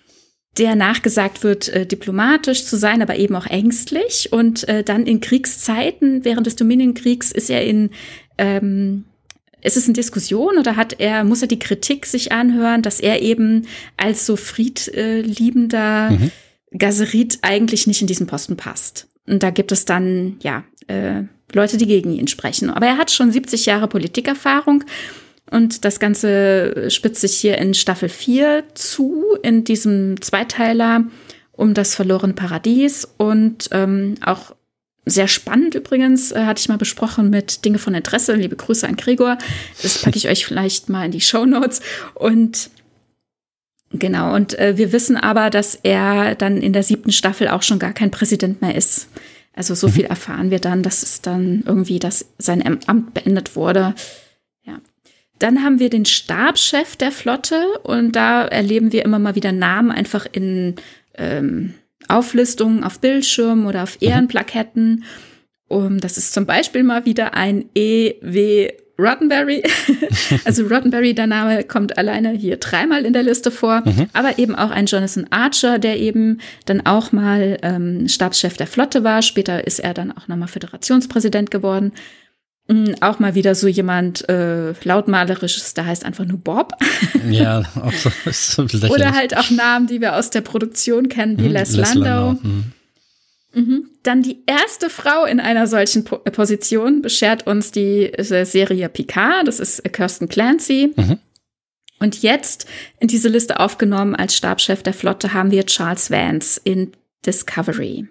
der 0.57 0.74
nachgesagt 0.74 1.44
wird, 1.44 1.68
äh, 1.68 1.86
diplomatisch 1.86 2.64
zu 2.64 2.76
sein, 2.76 3.03
aber 3.03 3.16
eben 3.16 3.36
auch 3.36 3.46
ängstlich. 3.46 4.32
Und 4.32 4.68
äh, 4.68 4.82
dann 4.82 5.07
in 5.07 5.20
Kriegszeiten, 5.20 6.24
während 6.24 6.46
des 6.46 6.57
Dominion-Kriegs, 6.57 7.30
ist 7.30 7.51
er 7.51 7.64
in 7.64 7.90
ähm, 8.38 9.05
ist 9.61 9.76
es 9.76 9.86
eine 9.86 9.94
Diskussion 9.94 10.57
oder 10.57 10.76
hat 10.76 11.01
er, 11.01 11.24
muss 11.24 11.42
er 11.42 11.49
die 11.49 11.59
Kritik 11.59 12.07
sich 12.07 12.32
anhören, 12.32 12.82
dass 12.82 13.01
er 13.01 13.22
eben 13.22 13.66
als 13.96 14.24
so 14.24 14.36
friedliebender 14.36 16.11
mhm. 16.11 16.30
Gaserit 16.76 17.38
eigentlich 17.42 17.86
nicht 17.86 18.01
in 18.01 18.07
diesen 18.07 18.26
Posten 18.26 18.57
passt? 18.57 19.09
Und 19.26 19.42
da 19.42 19.51
gibt 19.51 19.72
es 19.72 19.84
dann, 19.84 20.36
ja, 20.42 20.64
äh, 20.86 21.24
Leute, 21.53 21.76
die 21.76 21.86
gegen 21.86 22.12
ihn 22.12 22.28
sprechen. 22.28 22.70
Aber 22.70 22.86
er 22.86 22.99
hat 22.99 23.11
schon 23.11 23.32
70 23.32 23.66
Jahre 23.66 23.88
Politikerfahrung 23.88 24.84
und 25.51 25.84
das 25.84 26.01
Ganze 26.01 26.90
spitzt 26.90 27.20
sich 27.20 27.34
hier 27.34 27.59
in 27.59 27.74
Staffel 27.74 28.09
4 28.09 28.64
zu, 28.74 29.24
in 29.42 29.64
diesem 29.64 30.20
Zweiteiler 30.20 31.05
um 31.53 31.74
das 31.74 31.96
verlorene 31.96 32.34
Paradies 32.34 33.09
und 33.16 33.68
ähm, 33.72 34.14
auch 34.24 34.55
sehr 35.05 35.26
spannend 35.28 35.74
übrigens, 35.74 36.32
äh, 36.32 36.44
hatte 36.44 36.61
ich 36.61 36.68
mal 36.68 36.78
besprochen 36.78 37.30
mit 37.30 37.64
Dinge 37.64 37.78
von 37.78 37.94
Interesse. 37.94 38.34
Liebe 38.34 38.57
Grüße 38.57 38.86
an 38.86 38.96
Gregor. 38.96 39.38
Das 39.82 39.99
packe 40.03 40.18
ich 40.18 40.28
euch 40.28 40.46
vielleicht 40.46 40.88
mal 40.88 41.07
in 41.07 41.11
die 41.11 41.20
Show 41.20 41.46
Notes. 41.46 41.80
Und 42.14 42.70
genau, 43.90 44.34
und 44.34 44.59
äh, 44.59 44.76
wir 44.76 44.92
wissen 44.92 45.16
aber, 45.16 45.51
dass 45.51 45.74
er 45.74 46.34
dann 46.34 46.59
in 46.59 46.72
der 46.72 46.82
siebten 46.82 47.12
Staffel 47.12 47.49
auch 47.49 47.62
schon 47.62 47.78
gar 47.78 47.92
kein 47.92 48.11
Präsident 48.11 48.62
mehr 48.62 48.74
ist. 48.74 49.09
Also 49.55 49.74
so 49.74 49.88
mhm. 49.88 49.92
viel 49.92 50.05
erfahren 50.05 50.51
wir 50.51 50.61
dann, 50.61 50.82
dass 50.82 51.03
es 51.03 51.22
dann 51.22 51.64
irgendwie, 51.66 51.99
dass 51.99 52.26
sein 52.38 52.80
Amt 52.86 53.14
beendet 53.14 53.57
wurde. 53.57 53.94
Dann 55.39 55.62
haben 55.62 55.78
wir 55.78 55.91
den 55.91 56.05
Stabschef 56.05 56.97
der 56.97 57.12
Flotte 57.12 57.78
und 57.82 58.12
da 58.12 58.45
erleben 58.45 58.93
wir 58.93 59.05
immer 59.05 59.18
mal 59.18 59.34
wieder 59.34 59.53
Namen 59.53 59.91
einfach 59.91 60.26
in 60.30 60.76
ähm, 61.14 61.74
Auflistungen 62.09 62.84
auf 62.84 63.01
Bildschirmen 63.01 63.66
oder 63.66 63.82
auf 63.82 64.01
mhm. 64.01 64.09
Ehrenplaketten. 64.09 65.05
Um, 65.68 66.01
das 66.01 66.16
ist 66.16 66.32
zum 66.32 66.47
Beispiel 66.47 66.82
mal 66.82 67.05
wieder 67.05 67.34
ein 67.34 67.66
E.W. 67.74 68.70
Roddenberry. 68.99 69.62
also 70.45 70.66
Roddenberry, 70.66 71.14
der 71.14 71.28
Name 71.28 71.62
kommt 71.62 71.99
alleine 71.99 72.30
hier 72.32 72.57
dreimal 72.57 73.05
in 73.05 73.12
der 73.12 73.22
Liste 73.22 73.51
vor, 73.51 73.82
mhm. 73.84 74.09
aber 74.12 74.39
eben 74.39 74.57
auch 74.57 74.70
ein 74.70 74.86
Jonathan 74.86 75.26
Archer, 75.30 75.78
der 75.78 75.99
eben 75.99 76.41
dann 76.64 76.84
auch 76.84 77.12
mal 77.12 77.59
ähm, 77.62 78.09
Stabschef 78.09 78.57
der 78.57 78.66
Flotte 78.66 79.05
war. 79.05 79.22
Später 79.22 79.66
ist 79.66 79.78
er 79.78 79.95
dann 79.95 80.11
auch 80.11 80.26
nochmal 80.26 80.49
Föderationspräsident 80.49 81.51
geworden. 81.51 81.93
Mm, 82.71 82.95
auch 83.01 83.19
mal 83.19 83.35
wieder 83.35 83.55
so 83.55 83.66
jemand 83.66 84.29
äh, 84.29 84.73
lautmalerisches, 84.85 85.73
da 85.73 85.87
heißt 85.87 86.05
einfach 86.05 86.27
nur 86.27 86.39
Bob. 86.39 86.75
ja, 87.31 87.62
auch 87.83 87.93
so, 87.93 88.66
so 88.69 88.89
Oder 88.89 89.12
halt 89.12 89.37
auch 89.37 89.51
Namen, 89.51 89.87
die 89.87 90.03
wir 90.03 90.16
aus 90.16 90.29
der 90.29 90.43
Produktion 90.43 91.09
kennen, 91.09 91.39
wie 91.39 91.47
hm, 91.47 91.53
Les, 91.53 91.75
Les 91.75 91.95
Landau. 91.95 92.27
Landau. 92.27 92.43
Hm. 92.43 92.73
Mhm. 93.55 93.91
Dann 94.03 94.23
die 94.23 94.43
erste 94.47 94.91
Frau 94.91 95.25
in 95.25 95.41
einer 95.41 95.66
solchen 95.66 96.05
po 96.05 96.21
äh, 96.25 96.31
Position 96.31 97.01
beschert 97.01 97.47
uns 97.47 97.73
die 97.73 98.12
äh, 98.12 98.45
Serie 98.45 98.89
Picard, 98.91 99.49
das 99.49 99.61
ist 99.61 99.81
äh, 99.81 99.89
Kirsten 99.89 100.29
Clancy. 100.29 100.93
Mhm. 100.95 101.19
Und 102.01 102.23
jetzt 102.23 102.66
in 103.01 103.09
diese 103.09 103.29
Liste 103.29 103.59
aufgenommen 103.59 104.14
als 104.14 104.37
Stabschef 104.37 104.83
der 104.83 104.93
Flotte 104.93 105.33
haben 105.33 105.51
wir 105.51 105.64
Charles 105.64 106.11
Vance 106.11 106.61
in 106.62 106.93
Discovery. 107.25 108.07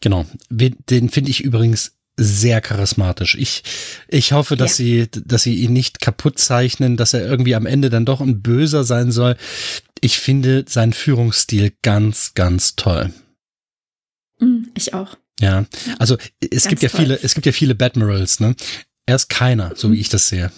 Genau. 0.00 0.24
Den 0.48 1.08
finde 1.10 1.30
ich 1.30 1.42
übrigens 1.42 1.97
sehr 2.18 2.60
charismatisch. 2.60 3.36
Ich, 3.36 3.62
ich 4.08 4.32
hoffe, 4.32 4.56
dass 4.56 4.78
ja. 4.78 4.84
sie, 4.84 5.08
dass 5.24 5.44
sie 5.44 5.54
ihn 5.54 5.72
nicht 5.72 6.00
kaputt 6.00 6.38
zeichnen, 6.38 6.96
dass 6.96 7.14
er 7.14 7.24
irgendwie 7.24 7.54
am 7.54 7.64
Ende 7.64 7.88
dann 7.90 8.04
doch 8.04 8.20
ein 8.20 8.42
Böser 8.42 8.84
sein 8.84 9.12
soll. 9.12 9.36
Ich 10.00 10.18
finde 10.18 10.64
seinen 10.68 10.92
Führungsstil 10.92 11.72
ganz, 11.82 12.34
ganz 12.34 12.76
toll. 12.76 13.12
Mm, 14.40 14.64
ich 14.76 14.94
auch. 14.94 15.16
Ja, 15.40 15.66
also 15.98 16.18
es 16.40 16.64
ganz 16.64 16.68
gibt 16.68 16.82
ja 16.82 16.88
toll. 16.88 17.00
viele, 17.00 17.22
es 17.22 17.34
gibt 17.34 17.46
ja 17.46 17.52
viele 17.52 17.76
Badmirals, 17.76 18.40
ne? 18.40 18.56
Er 19.06 19.16
ist 19.16 19.28
keiner, 19.28 19.72
so 19.76 19.88
wie 19.88 19.94
mhm. 19.94 20.00
ich 20.00 20.08
das 20.08 20.28
sehe. 20.28 20.50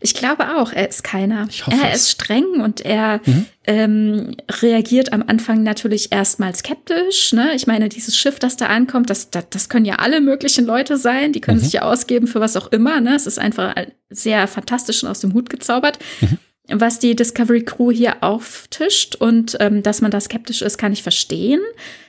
Ich 0.00 0.12
glaube 0.12 0.56
auch, 0.56 0.72
er 0.72 0.88
ist 0.88 1.02
keiner. 1.02 1.46
Ich 1.48 1.66
hoffe 1.66 1.78
er 1.82 1.94
ist 1.94 2.10
streng 2.10 2.60
und 2.60 2.82
er 2.82 3.20
mhm. 3.24 3.46
ähm, 3.66 4.36
reagiert 4.60 5.12
am 5.14 5.24
Anfang 5.26 5.62
natürlich 5.62 6.12
erstmal 6.12 6.54
skeptisch. 6.54 7.32
Ne? 7.32 7.54
Ich 7.54 7.66
meine, 7.66 7.88
dieses 7.88 8.16
Schiff, 8.16 8.38
das 8.38 8.56
da 8.56 8.66
ankommt, 8.66 9.08
das, 9.08 9.30
das, 9.30 9.46
das 9.48 9.68
können 9.70 9.86
ja 9.86 9.96
alle 9.96 10.20
möglichen 10.20 10.66
Leute 10.66 10.98
sein. 10.98 11.32
Die 11.32 11.40
können 11.40 11.58
mhm. 11.58 11.62
sich 11.62 11.72
ja 11.74 11.82
ausgeben 11.82 12.26
für 12.26 12.40
was 12.40 12.56
auch 12.56 12.70
immer. 12.70 13.00
Ne? 13.00 13.14
Es 13.14 13.26
ist 13.26 13.38
einfach 13.38 13.74
sehr 14.10 14.46
fantastisch 14.46 15.02
und 15.02 15.08
aus 15.08 15.20
dem 15.20 15.32
Hut 15.32 15.48
gezaubert. 15.48 15.98
Mhm. 16.20 16.38
Was 16.68 16.98
die 16.98 17.14
Discovery 17.14 17.62
Crew 17.62 17.90
hier 17.90 18.22
auftischt 18.22 19.16
und 19.16 19.56
ähm, 19.60 19.82
dass 19.82 20.00
man 20.00 20.10
da 20.10 20.20
skeptisch 20.20 20.62
ist, 20.62 20.78
kann 20.78 20.92
ich 20.94 21.02
verstehen. 21.02 21.60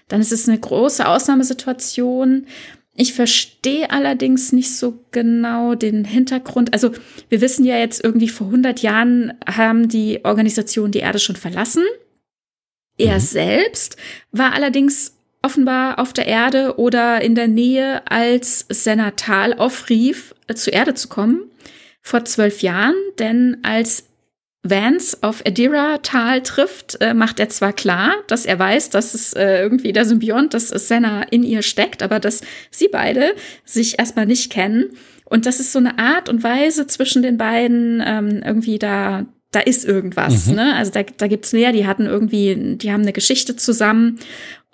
Dann 0.08 0.22
ist 0.22 0.32
es 0.32 0.48
eine 0.48 0.58
große 0.58 1.06
Ausnahmesituation. 1.06 2.46
Ich 2.98 3.14
verstehe 3.14 3.92
allerdings 3.92 4.54
nicht 4.54 4.74
so 4.74 5.00
genau 5.12 5.76
den 5.76 6.06
Hintergrund. 6.06 6.72
Also 6.72 6.92
wir 7.28 7.42
wissen 7.42 7.66
ja 7.66 7.78
jetzt 7.78 8.02
irgendwie 8.04 8.30
vor 8.30 8.48
100 8.48 8.82
Jahren 8.82 9.34
haben 9.46 9.90
die 9.90 10.24
Organisationen 10.24 10.94
die 10.94 11.00
Erde 11.00 11.20
schon 11.20 11.36
verlassen. 11.36 11.84
Er 12.98 13.16
mhm. 13.16 13.20
selbst 13.20 13.98
war 14.32 14.54
allerdings 14.54 15.18
offenbar 15.42 16.00
auf 16.00 16.14
der 16.14 16.26
Erde 16.26 16.80
oder 16.80 17.22
in 17.22 17.36
der 17.36 17.48
Nähe, 17.48 18.02
als 18.10 18.66
Senatal 18.70 19.54
aufrief, 19.54 20.34
zur 20.54 20.74
Erde 20.74 20.96
zu 20.96 21.08
kommen. 21.08 21.52
Vor 22.02 22.24
zwölf 22.26 22.62
Jahren, 22.62 22.96
denn 23.20 23.58
als 23.64 24.06
Vance 24.70 25.18
auf 25.22 25.46
Adira 25.46 26.00
Tal 26.00 26.42
trifft, 26.42 26.98
äh, 27.00 27.14
macht 27.14 27.40
er 27.40 27.50
zwar 27.50 27.72
klar, 27.72 28.16
dass 28.28 28.46
er 28.46 28.58
weiß, 28.58 28.90
dass 28.90 29.14
es 29.14 29.34
äh, 29.34 29.62
irgendwie 29.62 29.94
der 29.94 30.06
Symbiont, 30.06 30.54
dass 30.54 30.70
Senna 30.70 31.24
in 31.24 31.44
ihr 31.44 31.62
steckt, 31.62 32.02
aber 32.02 32.20
dass 32.20 32.42
sie 32.72 32.88
beide 32.88 33.36
sich 33.64 34.00
erstmal 34.00 34.26
nicht 34.26 34.52
kennen. 34.52 34.92
Und 35.24 35.46
das 35.46 35.60
ist 35.60 35.72
so 35.72 35.80
eine 35.80 35.98
Art 36.00 36.30
und 36.30 36.44
Weise 36.44 36.88
zwischen 36.88 37.22
den 37.22 37.38
beiden 37.38 38.04
ähm, 38.06 38.42
irgendwie 38.44 38.80
da, 38.80 39.26
da 39.52 39.60
ist 39.60 39.86
irgendwas. 39.86 40.48
Mhm. 40.48 40.56
Ne? 40.56 40.76
Also 40.76 40.92
da, 40.92 41.04
da 41.04 41.28
gibt's 41.28 41.54
mehr, 41.54 41.72
die 41.72 41.88
hatten 41.88 42.06
irgendwie, 42.06 42.76
die 42.78 42.92
haben 42.92 43.02
eine 43.02 43.14
Geschichte 43.14 43.56
zusammen 43.56 44.20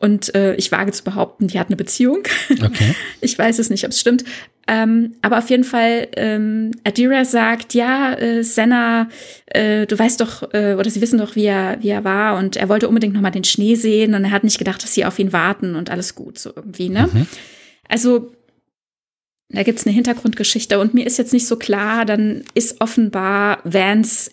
und 0.02 0.34
äh, 0.34 0.56
ich 0.56 0.72
wage 0.72 0.92
zu 0.92 1.04
behaupten, 1.04 1.48
die 1.48 1.60
hat 1.60 1.68
eine 1.68 1.76
Beziehung. 1.76 2.24
Okay. 2.64 2.96
Ich 3.22 3.38
weiß 3.38 3.60
es 3.60 3.70
nicht, 3.70 3.86
ob 3.86 3.92
es 3.92 4.00
stimmt. 4.00 4.24
Ähm, 4.68 5.16
aber 5.22 5.40
auf 5.40 5.50
jeden 5.50 5.64
Fall, 5.64 6.08
ähm, 6.16 6.72
Adira 6.84 7.26
sagt, 7.26 7.74
ja, 7.74 8.14
äh, 8.14 8.44
Senna, 8.44 9.10
äh, 9.48 9.88
du 9.88 9.98
weißt 9.98 10.22
doch, 10.22 10.54
äh, 10.54 10.76
oder 10.76 10.90
sie 10.90 11.02
wissen 11.02 11.18
doch, 11.18 11.36
wie 11.36 11.46
er, 11.46 11.78
wie 11.82 11.90
er 11.90 12.04
war 12.04 12.38
und 12.38 12.56
er 12.56 12.70
wollte 12.70 12.88
unbedingt 12.88 13.14
noch 13.14 13.22
mal 13.22 13.32
den 13.32 13.44
Schnee 13.44 13.76
sehen 13.76 14.14
und 14.14 14.24
er 14.24 14.32
hat 14.32 14.44
nicht 14.44 14.60
gedacht, 14.60 14.84
dass 14.84 14.94
sie 14.94 15.06
auf 15.06 15.18
ihn 15.18 15.34
warten 15.34 15.76
und 15.76 15.90
alles 15.90 16.14
gut, 16.14 16.38
so 16.38 16.52
irgendwie, 16.56 16.90
ne? 16.90 17.10
Mhm. 17.12 17.28
Also, 17.90 18.32
da 19.50 19.64
gibt's 19.64 19.86
eine 19.86 19.96
Hintergrundgeschichte 19.96 20.80
und 20.80 20.94
mir 20.94 21.06
ist 21.06 21.18
jetzt 21.18 21.34
nicht 21.34 21.48
so 21.48 21.58
klar, 21.58 22.06
dann 22.06 22.44
ist 22.54 22.80
offenbar 22.80 23.60
Vance 23.64 24.32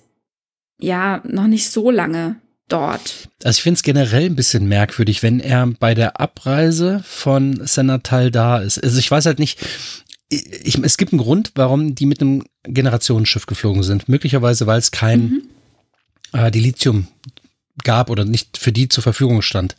ja 0.81 1.23
noch 1.25 1.47
nicht 1.47 1.71
so 1.71 1.91
lange 1.91 2.37
dort. 2.69 3.29
Also 3.43 3.59
ich 3.59 3.63
finde 3.63 3.79
es 3.79 3.83
generell 3.83 4.27
ein 4.27 4.37
bisschen 4.37 4.67
merkwürdig, 4.67 5.23
wenn 5.23 5.41
er 5.41 5.67
bei 5.67 5.95
der 5.95 6.21
Abreise 6.21 7.03
von 7.05 7.67
Senatal 7.67 8.31
da 8.31 8.59
ist. 8.59 8.83
Also 8.83 8.99
ich 8.99 9.11
weiß 9.11 9.27
halt 9.27 9.39
nicht, 9.39 9.59
ich, 10.29 10.79
es 10.83 10.97
gibt 10.99 11.13
einen 11.13 11.23
Grund, 11.23 11.53
warum 11.55 11.95
die 11.95 12.07
mit 12.07 12.21
einem 12.21 12.45
Generationsschiff 12.65 13.47
geflogen 13.47 13.83
sind. 13.83 14.09
Möglicherweise, 14.09 14.67
weil 14.67 14.79
es 14.79 14.91
kein 14.91 15.21
mhm. 15.21 15.43
äh, 16.33 16.51
Dilithium 16.51 17.09
gab 17.85 18.11
oder 18.11 18.25
nicht 18.25 18.59
für 18.59 18.73
die 18.73 18.89
zur 18.89 19.03
Verfügung 19.03 19.43
stand. 19.43 19.77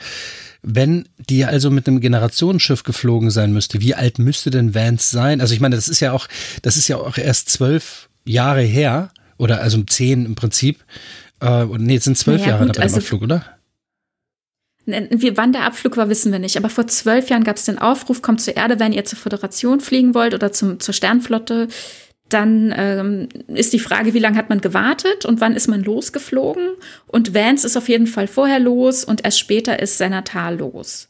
Wenn 0.61 1.07
die 1.17 1.45
also 1.45 1.69
mit 1.69 1.87
einem 1.87 2.01
Generationsschiff 2.01 2.83
geflogen 2.83 3.29
sein 3.29 3.53
müsste, 3.53 3.79
wie 3.79 3.95
alt 3.95 4.19
müsste 4.19 4.49
denn 4.49 4.75
Vance 4.75 5.09
sein? 5.09 5.39
Also 5.39 5.53
ich 5.53 5.59
meine, 5.59 5.75
das 5.75 5.87
ist 5.87 5.99
ja 5.99 6.11
auch, 6.11 6.27
das 6.63 6.75
ist 6.75 6.87
ja 6.87 6.97
auch 6.97 7.17
erst 7.17 7.49
zwölf 7.49 8.09
Jahre 8.25 8.61
her 8.61 9.11
oder 9.37 9.61
also 9.61 9.81
zehn 9.83 10.25
im 10.25 10.35
Prinzip. 10.35 10.83
Äh, 11.41 11.65
nee, 11.77 11.93
jetzt 11.93 12.05
sind 12.05 12.17
zwölf 12.17 12.41
naja, 12.41 12.53
Jahre 12.53 12.65
gut, 12.65 12.75
bei 12.75 12.81
dem 12.81 12.83
also, 12.83 12.97
Abflug, 12.97 13.21
oder? 13.21 13.45
Wie, 14.85 15.37
wann 15.37 15.53
der 15.53 15.65
Abflug 15.65 15.97
war, 15.97 16.09
wissen 16.09 16.31
wir 16.31 16.39
nicht. 16.39 16.57
Aber 16.57 16.69
vor 16.69 16.87
zwölf 16.87 17.29
Jahren 17.29 17.43
gab 17.43 17.57
es 17.57 17.65
den 17.65 17.77
Aufruf, 17.77 18.21
kommt 18.21 18.41
zur 18.41 18.57
Erde, 18.57 18.79
wenn 18.79 18.93
ihr 18.93 19.05
zur 19.05 19.19
Föderation 19.19 19.79
fliegen 19.81 20.15
wollt 20.15 20.33
oder 20.33 20.51
zum, 20.51 20.79
zur 20.79 20.93
Sternflotte. 20.93 21.67
Dann 22.27 22.73
ähm, 22.75 23.29
ist 23.47 23.73
die 23.73 23.79
Frage, 23.79 24.13
wie 24.13 24.19
lange 24.19 24.37
hat 24.37 24.49
man 24.49 24.61
gewartet 24.61 25.25
und 25.25 25.41
wann 25.41 25.55
ist 25.55 25.67
man 25.67 25.83
losgeflogen? 25.83 26.69
Und 27.07 27.33
Vance 27.33 27.65
ist 27.65 27.77
auf 27.77 27.89
jeden 27.89 28.07
Fall 28.07 28.27
vorher 28.27 28.59
los 28.59 29.03
und 29.03 29.25
erst 29.25 29.39
später 29.39 29.79
ist 29.79 29.97
Senatar 29.97 30.51
los. 30.51 31.07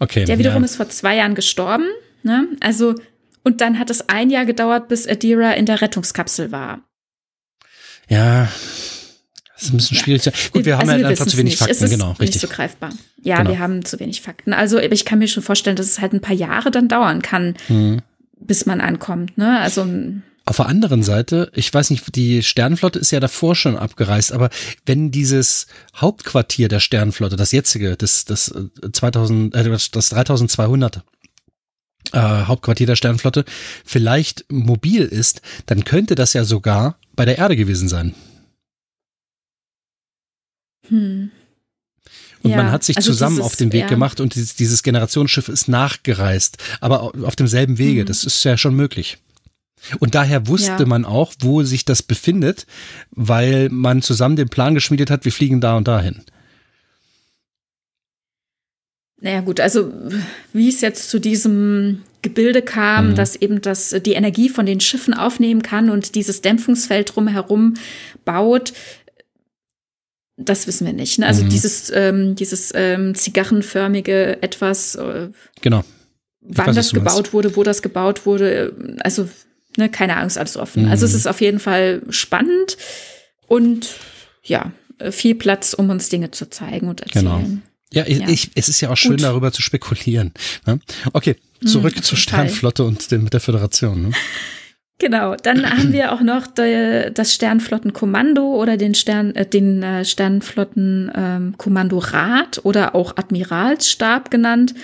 Okay. 0.00 0.24
Der 0.24 0.38
wiederum 0.38 0.62
ja. 0.62 0.66
ist 0.66 0.76
vor 0.76 0.88
zwei 0.88 1.16
Jahren 1.16 1.34
gestorben. 1.34 1.86
Ne? 2.22 2.48
Also, 2.60 2.94
und 3.42 3.60
dann 3.60 3.78
hat 3.78 3.90
es 3.90 4.08
ein 4.08 4.30
Jahr 4.30 4.46
gedauert, 4.46 4.88
bis 4.88 5.06
Adira 5.06 5.52
in 5.52 5.66
der 5.66 5.80
Rettungskapsel 5.80 6.52
war. 6.52 6.82
Ja, 8.08 8.48
das 9.54 9.64
ist 9.64 9.72
ein 9.72 9.76
bisschen 9.76 9.96
schwierig. 9.96 10.24
Gut, 10.52 10.64
wir 10.64 10.78
haben 10.78 10.88
also 10.88 11.02
ja 11.02 11.08
einfach 11.08 11.26
zu 11.26 11.36
wenig 11.36 11.52
nicht. 11.52 11.58
Fakten, 11.58 11.88
genau, 11.88 12.10
richtig. 12.12 12.30
Nicht 12.30 12.40
so 12.40 12.48
greifbar. 12.48 12.90
Ja, 13.22 13.38
genau. 13.38 13.50
wir 13.50 13.58
haben 13.60 13.84
zu 13.84 14.00
wenig 14.00 14.20
Fakten. 14.20 14.52
Also 14.52 14.78
ich 14.78 15.04
kann 15.04 15.20
mir 15.20 15.28
schon 15.28 15.42
vorstellen, 15.42 15.76
dass 15.76 15.86
es 15.86 16.00
halt 16.00 16.12
ein 16.12 16.20
paar 16.20 16.34
Jahre 16.34 16.70
dann 16.70 16.88
dauern 16.88 17.22
kann, 17.22 17.54
mhm. 17.68 18.02
bis 18.40 18.66
man 18.66 18.80
ankommt. 18.80 19.38
Ne? 19.38 19.60
Also 19.60 19.86
auf 20.46 20.56
der 20.56 20.66
anderen 20.66 21.02
Seite, 21.02 21.50
ich 21.54 21.72
weiß 21.72 21.90
nicht, 21.90 22.14
die 22.16 22.42
Sternenflotte 22.42 22.98
ist 22.98 23.12
ja 23.12 23.20
davor 23.20 23.54
schon 23.54 23.78
abgereist, 23.78 24.32
aber 24.32 24.50
wenn 24.84 25.10
dieses 25.10 25.66
Hauptquartier 25.96 26.68
der 26.68 26.80
Sternenflotte, 26.80 27.36
das 27.36 27.52
jetzige, 27.52 27.96
das, 27.96 28.26
das 28.26 28.52
2000, 28.92 29.54
äh, 29.54 29.70
das 29.70 30.08
3200 30.10 31.02
äh, 32.12 32.18
Hauptquartier 32.18 32.86
der 32.86 32.96
Sternenflotte 32.96 33.46
vielleicht 33.86 34.44
mobil 34.50 35.04
ist, 35.04 35.40
dann 35.64 35.84
könnte 35.84 36.14
das 36.14 36.34
ja 36.34 36.44
sogar 36.44 36.98
bei 37.16 37.24
der 37.24 37.38
Erde 37.38 37.56
gewesen 37.56 37.88
sein. 37.88 38.14
Hm. 40.88 41.30
Und 42.42 42.50
ja, 42.50 42.58
man 42.58 42.70
hat 42.70 42.84
sich 42.84 42.98
also 42.98 43.12
zusammen 43.12 43.36
dieses, 43.36 43.46
auf 43.46 43.56
den 43.56 43.72
Weg 43.72 43.82
ja. 43.82 43.88
gemacht 43.88 44.20
und 44.20 44.34
dieses, 44.34 44.54
dieses, 44.54 44.82
Generationsschiff 44.82 45.48
ist 45.48 45.66
nachgereist, 45.66 46.58
aber 46.80 47.12
auf 47.22 47.36
demselben 47.36 47.78
Wege. 47.78 48.02
Mhm. 48.02 48.06
Das 48.06 48.24
ist 48.24 48.44
ja 48.44 48.58
schon 48.58 48.74
möglich. 48.74 49.16
Und 49.98 50.14
daher 50.14 50.46
wusste 50.46 50.76
ja. 50.80 50.86
man 50.86 51.04
auch, 51.06 51.32
wo 51.40 51.62
sich 51.62 51.86
das 51.86 52.02
befindet, 52.02 52.66
weil 53.10 53.70
man 53.70 54.02
zusammen 54.02 54.36
den 54.36 54.48
Plan 54.48 54.74
geschmiedet 54.74 55.10
hat, 55.10 55.24
wir 55.24 55.32
fliegen 55.32 55.60
da 55.60 55.76
und 55.76 55.88
dahin. 55.88 56.22
Naja 59.20 59.40
gut, 59.40 59.60
also 59.60 59.90
wie 60.52 60.68
es 60.68 60.82
jetzt 60.82 61.08
zu 61.08 61.18
diesem 61.18 62.02
Gebilde 62.20 62.60
kam, 62.60 63.10
mhm. 63.10 63.14
dass 63.14 63.36
eben 63.36 63.62
das 63.62 63.94
die 64.04 64.12
Energie 64.12 64.50
von 64.50 64.66
den 64.66 64.80
Schiffen 64.80 65.14
aufnehmen 65.14 65.62
kann 65.62 65.88
und 65.88 66.14
dieses 66.14 66.42
Dämpfungsfeld 66.42 67.14
drumherum 67.14 67.74
baut, 68.26 68.74
das 70.36 70.66
wissen 70.66 70.86
wir 70.86 70.92
nicht. 70.92 71.18
Ne? 71.18 71.26
Also 71.26 71.44
mhm. 71.44 71.48
dieses, 71.48 71.92
ähm, 71.94 72.34
dieses 72.34 72.72
ähm, 72.74 73.14
zigarrenförmige 73.14 74.42
etwas. 74.42 74.94
Äh, 74.96 75.28
genau. 75.60 75.84
Ich 76.40 76.58
wann 76.58 76.68
weiß, 76.68 76.76
das 76.76 76.92
gebaut 76.92 77.32
wurde, 77.32 77.56
wo 77.56 77.62
das 77.62 77.80
gebaut 77.82 78.26
wurde, 78.26 78.74
also 79.00 79.28
ne, 79.76 79.88
keine 79.88 80.16
Ahnung, 80.16 80.26
ist 80.26 80.38
alles 80.38 80.56
offen. 80.56 80.84
Mhm. 80.84 80.90
Also 80.90 81.06
es 81.06 81.14
ist 81.14 81.26
auf 81.26 81.40
jeden 81.40 81.58
Fall 81.58 82.02
spannend 82.10 82.76
und 83.46 83.94
ja, 84.42 84.72
viel 85.10 85.34
Platz, 85.34 85.72
um 85.74 85.88
uns 85.90 86.08
Dinge 86.10 86.30
zu 86.30 86.50
zeigen 86.50 86.88
und 86.88 87.00
erzählen. 87.00 87.24
Genau. 87.24 87.44
Ja, 87.92 88.06
ja. 88.06 88.28
Ich, 88.28 88.50
es 88.54 88.68
ist 88.68 88.80
ja 88.80 88.90
auch 88.90 88.96
schön, 88.96 89.12
Gut. 89.12 89.22
darüber 89.22 89.52
zu 89.52 89.62
spekulieren. 89.62 90.32
Ne? 90.66 90.80
Okay, 91.12 91.36
zurück 91.64 91.96
mhm, 91.96 92.02
zur 92.02 92.18
Sternflotte 92.18 92.84
und 92.84 93.10
dem, 93.10 93.30
der 93.30 93.40
Föderation. 93.40 94.02
Ne? 94.02 94.10
Genau, 95.04 95.36
dann 95.36 95.70
haben 95.70 95.92
wir 95.92 96.12
auch 96.12 96.22
noch 96.22 96.46
de, 96.46 97.10
das 97.10 97.34
Sternflottenkommando 97.34 98.42
oder 98.42 98.78
den 98.78 98.94
Stern, 98.94 99.34
äh, 99.34 99.44
den 99.44 99.82
äh, 99.82 100.02
Sternflottenkommandorat 100.02 102.56
ähm, 102.56 102.62
oder 102.62 102.94
auch 102.94 103.18
Admiralsstab 103.18 104.30
genannt. 104.30 104.74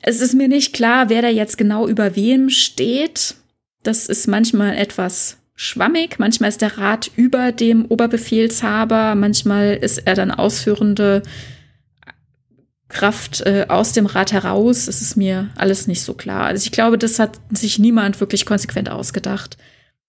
Es 0.00 0.22
ist 0.22 0.32
mir 0.32 0.48
nicht 0.48 0.72
klar, 0.72 1.10
wer 1.10 1.20
da 1.20 1.28
jetzt 1.28 1.58
genau 1.58 1.86
über 1.86 2.16
wem 2.16 2.48
steht. 2.48 3.34
Das 3.82 4.06
ist 4.06 4.26
manchmal 4.26 4.74
etwas 4.74 5.36
schwammig. 5.54 6.18
Manchmal 6.18 6.48
ist 6.48 6.62
der 6.62 6.78
Rat 6.78 7.10
über 7.14 7.52
dem 7.52 7.84
Oberbefehlshaber, 7.84 9.14
manchmal 9.16 9.74
ist 9.74 9.98
er 9.98 10.14
dann 10.14 10.30
ausführende 10.30 11.22
Kraft 12.88 13.40
äh, 13.42 13.66
aus 13.68 13.92
dem 13.92 14.06
Rat 14.06 14.32
heraus, 14.32 14.86
das 14.86 15.02
ist 15.02 15.16
mir 15.16 15.50
alles 15.56 15.86
nicht 15.88 16.02
so 16.02 16.14
klar. 16.14 16.44
Also 16.46 16.64
ich 16.64 16.72
glaube, 16.72 16.98
das 16.98 17.18
hat 17.18 17.40
sich 17.50 17.78
niemand 17.78 18.20
wirklich 18.20 18.46
konsequent 18.46 18.88
ausgedacht. 18.90 19.56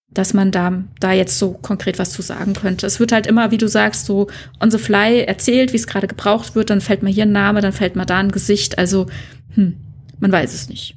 dass 0.09 0.33
man 0.33 0.51
da, 0.51 0.83
da 1.01 1.11
jetzt 1.11 1.37
so 1.37 1.51
konkret 1.51 1.99
was 1.99 2.11
zu 2.11 2.21
sagen 2.21 2.53
könnte. 2.53 2.87
Es 2.87 2.99
wird 2.99 3.11
halt 3.11 3.27
immer, 3.27 3.51
wie 3.51 3.57
du 3.57 3.67
sagst, 3.67 4.05
so 4.05 4.27
on 4.61 4.71
the 4.71 4.77
fly 4.77 5.21
erzählt, 5.23 5.73
wie 5.73 5.77
es 5.77 5.85
gerade 5.85 6.07
gebraucht 6.07 6.55
wird, 6.55 6.69
dann 6.69 6.79
fällt 6.79 7.03
mal 7.03 7.11
hier 7.11 7.25
ein 7.25 7.33
Name, 7.33 7.59
dann 7.59 7.73
fällt 7.73 7.97
mal 7.97 8.05
da 8.05 8.17
ein 8.19 8.31
Gesicht. 8.31 8.77
Also, 8.77 9.07
hm, 9.55 9.75
man 10.19 10.31
weiß 10.31 10.53
es 10.53 10.69
nicht. 10.69 10.95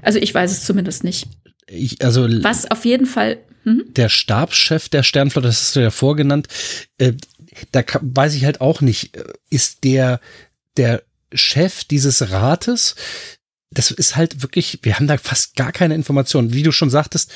Also 0.00 0.18
ich 0.18 0.32
weiß 0.32 0.50
es 0.50 0.64
zumindest 0.64 1.04
nicht. 1.04 1.28
Ich, 1.66 2.02
also 2.02 2.26
was 2.42 2.70
auf 2.70 2.84
jeden 2.84 3.06
Fall. 3.06 3.38
Hm? 3.64 3.84
Der 3.88 4.08
Stabschef 4.08 4.88
der 4.88 5.02
Sternflotte, 5.02 5.48
das 5.48 5.60
hast 5.60 5.76
du 5.76 5.80
ja 5.80 5.90
vorgenannt, 5.90 6.48
äh, 6.98 7.12
da 7.72 7.82
weiß 8.00 8.34
ich 8.34 8.44
halt 8.44 8.60
auch 8.60 8.80
nicht, 8.80 9.16
äh, 9.16 9.24
ist 9.50 9.84
der 9.84 10.20
der 10.76 11.02
Chef 11.36 11.84
dieses 11.84 12.30
Rates, 12.30 12.94
das 13.70 13.90
ist 13.90 14.16
halt 14.16 14.42
wirklich, 14.42 14.80
wir 14.82 14.96
haben 14.96 15.06
da 15.06 15.16
fast 15.18 15.56
gar 15.56 15.72
keine 15.72 15.94
Informationen. 15.94 16.52
Wie 16.52 16.62
du 16.62 16.72
schon 16.72 16.90
sagtest, 16.90 17.30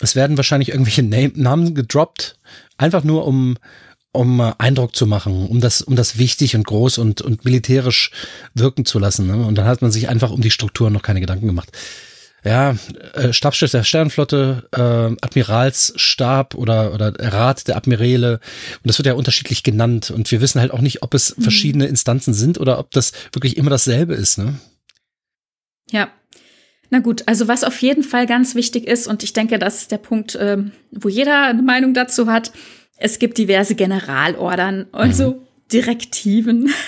es 0.00 0.16
werden 0.16 0.36
wahrscheinlich 0.36 0.70
irgendwelche 0.70 1.02
Namen 1.02 1.74
gedroppt, 1.74 2.36
einfach 2.76 3.04
nur 3.04 3.26
um 3.26 3.56
um 4.14 4.40
äh, 4.40 4.52
Eindruck 4.58 4.94
zu 4.94 5.06
machen, 5.06 5.48
um 5.48 5.60
das, 5.60 5.82
um 5.82 5.96
das 5.96 6.18
wichtig 6.18 6.54
und 6.54 6.64
groß 6.64 6.98
und, 6.98 7.20
und 7.20 7.44
militärisch 7.44 8.12
wirken 8.54 8.84
zu 8.84 8.98
lassen. 8.98 9.26
Ne? 9.26 9.44
Und 9.44 9.56
dann 9.56 9.66
hat 9.66 9.82
man 9.82 9.90
sich 9.90 10.08
einfach 10.08 10.30
um 10.30 10.40
die 10.40 10.52
Strukturen 10.52 10.92
noch 10.92 11.02
keine 11.02 11.20
Gedanken 11.20 11.48
gemacht. 11.48 11.72
Ja, 12.44 12.76
äh, 13.14 13.32
Stabschef 13.32 13.70
der 13.70 13.84
Sternenflotte, 13.84 14.68
äh, 14.72 15.16
Admiralsstab 15.24 16.54
oder, 16.54 16.92
oder 16.92 17.14
Rat 17.18 17.68
der 17.68 17.76
Admiräle. 17.76 18.34
Und 18.34 18.88
das 18.88 18.98
wird 18.98 19.06
ja 19.06 19.14
unterschiedlich 19.14 19.62
genannt. 19.62 20.10
Und 20.10 20.30
wir 20.30 20.42
wissen 20.42 20.60
halt 20.60 20.70
auch 20.70 20.82
nicht, 20.82 21.02
ob 21.02 21.14
es 21.14 21.36
mhm. 21.36 21.42
verschiedene 21.42 21.86
Instanzen 21.86 22.34
sind 22.34 22.58
oder 22.58 22.78
ob 22.78 22.90
das 22.90 23.12
wirklich 23.32 23.56
immer 23.56 23.70
dasselbe 23.70 24.14
ist. 24.14 24.36
Ne? 24.36 24.54
Ja, 25.90 26.10
na 26.90 27.00
gut, 27.00 27.22
also 27.26 27.48
was 27.48 27.64
auf 27.64 27.80
jeden 27.82 28.02
Fall 28.02 28.26
ganz 28.26 28.54
wichtig 28.54 28.86
ist, 28.86 29.08
und 29.08 29.22
ich 29.22 29.32
denke, 29.32 29.58
das 29.58 29.78
ist 29.78 29.90
der 29.90 29.98
Punkt, 29.98 30.38
ähm, 30.40 30.72
wo 30.92 31.08
jeder 31.08 31.46
eine 31.46 31.62
Meinung 31.62 31.94
dazu 31.94 32.28
hat, 32.28 32.52
es 32.96 33.18
gibt 33.18 33.38
diverse 33.38 33.74
Generalordern, 33.74 34.86
also 34.92 35.30
mhm. 35.30 35.46
Direktiven. 35.72 36.70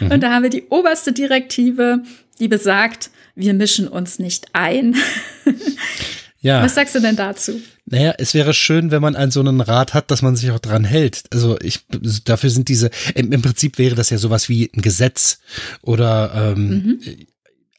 Mhm. 0.00 0.10
Und 0.10 0.22
da 0.22 0.32
haben 0.32 0.42
wir 0.42 0.50
die 0.50 0.68
oberste 0.70 1.12
Direktive, 1.12 2.02
die 2.38 2.48
besagt, 2.48 3.10
wir 3.34 3.54
mischen 3.54 3.88
uns 3.88 4.18
nicht 4.18 4.48
ein. 4.52 4.96
ja. 6.40 6.62
Was 6.62 6.74
sagst 6.74 6.94
du 6.94 7.00
denn 7.00 7.16
dazu? 7.16 7.60
Naja, 7.86 8.14
es 8.18 8.32
wäre 8.34 8.54
schön, 8.54 8.90
wenn 8.90 9.02
man 9.02 9.16
einen 9.16 9.32
so 9.32 9.40
einen 9.40 9.60
Rat 9.60 9.92
hat, 9.92 10.10
dass 10.10 10.22
man 10.22 10.36
sich 10.36 10.50
auch 10.50 10.60
dran 10.60 10.84
hält. 10.84 11.24
Also 11.32 11.58
ich, 11.60 11.80
dafür 12.24 12.50
sind 12.50 12.68
diese, 12.68 12.90
im, 13.14 13.32
im 13.32 13.42
Prinzip 13.42 13.78
wäre 13.78 13.94
das 13.96 14.10
ja 14.10 14.18
sowas 14.18 14.48
wie 14.48 14.70
ein 14.74 14.82
Gesetz 14.82 15.40
oder 15.82 16.54
ähm, 16.56 16.68
mhm 16.68 17.00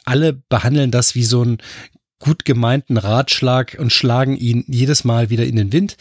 alle 0.05 0.33
behandeln 0.33 0.91
das 0.91 1.15
wie 1.15 1.23
so 1.23 1.43
ein 1.43 1.57
gut 2.19 2.45
gemeinten 2.45 2.97
Ratschlag 2.97 3.77
und 3.79 3.91
schlagen 3.91 4.37
ihn 4.37 4.63
jedes 4.67 5.03
Mal 5.03 5.29
wieder 5.29 5.45
in 5.45 5.57
den 5.57 5.73
Wind. 5.73 5.97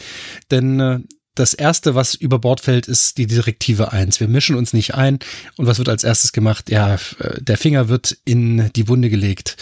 Denn 0.51 0.79
äh, 0.79 0.99
das 1.35 1.53
erste, 1.53 1.95
was 1.95 2.13
über 2.15 2.39
Bord 2.39 2.61
fällt, 2.61 2.87
ist 2.87 3.17
die 3.17 3.27
Direktive 3.27 3.91
1. 3.91 4.19
Wir 4.19 4.27
mischen 4.27 4.55
uns 4.55 4.73
nicht 4.73 4.93
ein. 4.93 5.19
Und 5.57 5.65
was 5.65 5.77
wird 5.77 5.89
als 5.89 6.03
erstes 6.03 6.31
gemacht? 6.31 6.69
Ja, 6.69 6.95
äh, 6.95 7.41
der 7.41 7.57
Finger 7.57 7.89
wird 7.89 8.17
in 8.25 8.71
die 8.75 8.87
Wunde 8.87 9.09
gelegt. 9.09 9.57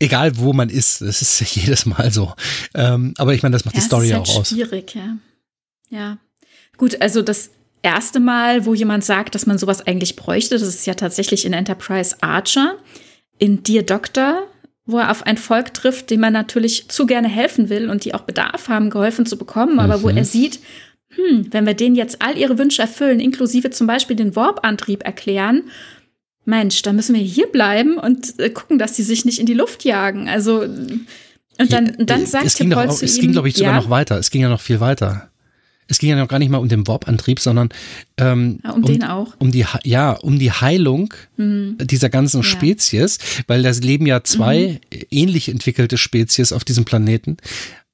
Egal 0.00 0.36
wo 0.38 0.52
man 0.52 0.68
ist, 0.68 1.00
das 1.00 1.22
ist 1.22 1.40
jedes 1.54 1.86
Mal 1.86 2.12
so. 2.12 2.34
Ähm, 2.74 3.14
aber 3.18 3.34
ich 3.34 3.42
meine, 3.42 3.52
das 3.52 3.64
macht 3.64 3.74
ja, 3.74 3.80
die 3.80 3.86
Story 3.86 4.08
halt 4.10 4.28
auch 4.28 4.40
aus. 4.40 4.48
Schwierig, 4.48 4.94
ja. 4.94 5.16
Ja. 5.90 6.18
Gut, 6.76 7.00
also 7.00 7.22
das 7.22 7.50
erste 7.82 8.18
Mal, 8.18 8.66
wo 8.66 8.74
jemand 8.74 9.04
sagt, 9.04 9.34
dass 9.34 9.46
man 9.46 9.58
sowas 9.58 9.86
eigentlich 9.86 10.16
bräuchte, 10.16 10.58
das 10.58 10.66
ist 10.66 10.86
ja 10.86 10.94
tatsächlich 10.94 11.44
in 11.44 11.52
Enterprise 11.52 12.16
Archer 12.20 12.78
in 13.38 13.62
Dear 13.62 13.82
Doctor, 13.82 14.46
wo 14.86 14.98
er 14.98 15.10
auf 15.10 15.24
ein 15.26 15.38
Volk 15.38 15.72
trifft, 15.74 16.10
dem 16.10 16.20
man 16.20 16.32
natürlich 16.32 16.88
zu 16.88 17.06
gerne 17.06 17.28
helfen 17.28 17.68
will 17.68 17.88
und 17.88 18.04
die 18.04 18.14
auch 18.14 18.22
Bedarf 18.22 18.68
haben, 18.68 18.90
geholfen 18.90 19.26
zu 19.26 19.38
bekommen, 19.38 19.78
aber 19.78 19.98
mhm. 19.98 20.02
wo 20.02 20.08
er 20.10 20.24
sieht, 20.24 20.60
hm, 21.08 21.48
wenn 21.50 21.66
wir 21.66 21.74
denen 21.74 21.96
jetzt 21.96 22.20
all 22.20 22.36
ihre 22.36 22.58
Wünsche 22.58 22.82
erfüllen, 22.82 23.20
inklusive 23.20 23.70
zum 23.70 23.86
Beispiel 23.86 24.16
den 24.16 24.36
Warp-Antrieb 24.36 25.04
erklären, 25.04 25.64
Mensch, 26.44 26.82
da 26.82 26.92
müssen 26.92 27.14
wir 27.14 27.22
hier 27.22 27.46
bleiben 27.46 27.96
und 27.96 28.38
äh, 28.38 28.50
gucken, 28.50 28.78
dass 28.78 28.96
sie 28.96 29.02
sich 29.02 29.24
nicht 29.24 29.38
in 29.38 29.46
die 29.46 29.54
Luft 29.54 29.84
jagen. 29.84 30.28
Also 30.28 30.60
und 30.60 31.72
dann, 31.72 31.94
dann 31.98 32.22
äh, 32.22 32.26
sagt 32.26 32.44
es 32.44 32.56
ging, 32.56 32.68
doch, 32.68 32.84
es 32.84 33.18
ging, 33.18 33.32
glaube 33.32 33.48
ich, 33.48 33.56
sogar 33.56 33.72
ja? 33.72 33.80
noch 33.80 33.88
weiter. 33.88 34.18
Es 34.18 34.30
ging 34.30 34.42
ja 34.42 34.48
noch 34.48 34.60
viel 34.60 34.80
weiter 34.80 35.30
es 35.88 35.98
ging 35.98 36.10
ja 36.10 36.16
noch 36.16 36.28
gar 36.28 36.38
nicht 36.38 36.50
mal 36.50 36.58
um 36.58 36.68
den 36.68 36.86
Warp-Antrieb, 36.86 37.40
sondern 37.40 37.68
ähm, 38.16 38.60
ja, 38.64 38.70
um, 38.70 38.82
um, 38.82 38.84
den 38.84 39.04
auch. 39.04 39.34
Um 39.38 39.52
die, 39.52 39.64
ja, 39.84 40.12
um 40.12 40.38
die 40.38 40.52
Heilung 40.52 41.12
mhm. 41.36 41.76
dieser 41.80 42.08
ganzen 42.08 42.38
ja. 42.38 42.44
Spezies, 42.44 43.18
weil 43.46 43.62
da 43.62 43.70
leben 43.70 44.06
ja 44.06 44.24
zwei 44.24 44.80
mhm. 44.92 44.98
ähnlich 45.10 45.48
entwickelte 45.48 45.98
Spezies 45.98 46.52
auf 46.52 46.64
diesem 46.64 46.84
Planeten. 46.84 47.36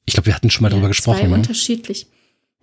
Ich 0.06 0.14
glaube, 0.14 0.26
wir 0.26 0.34
hatten 0.34 0.50
schon 0.50 0.62
mal 0.62 0.68
ja, 0.68 0.72
darüber 0.72 0.88
gesprochen. 0.88 1.20
Zwei 1.20 1.28
ne? 1.28 1.34
unterschiedlich. 1.34 2.06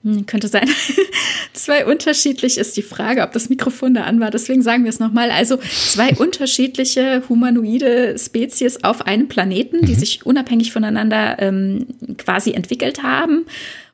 Hm, 0.04 0.26
könnte 0.28 0.48
sein. 0.48 0.70
zwei 1.54 1.86
unterschiedlich 1.86 2.58
ist 2.58 2.78
die 2.78 2.84
Frage, 2.84 3.24
ob 3.24 3.34
das 3.34 3.50
Mikrofon 3.50 3.96
da 3.96 4.04
an 4.04 4.20
war. 4.20 4.30
Deswegen 4.30 4.62
sagen 4.62 4.84
wir 4.84 4.90
es 4.90 5.00
nochmal. 5.00 5.32
Also 5.32 5.58
zwei 5.58 6.10
unterschiedliche 6.18 7.24
humanoide 7.28 8.18
Spezies 8.18 8.84
auf 8.84 9.08
einem 9.08 9.28
Planeten, 9.28 9.86
die 9.86 9.94
mhm. 9.94 10.00
sich 10.00 10.26
unabhängig 10.26 10.72
voneinander 10.72 11.38
ähm, 11.40 11.88
quasi 12.18 12.52
entwickelt 12.52 13.04
haben. 13.04 13.46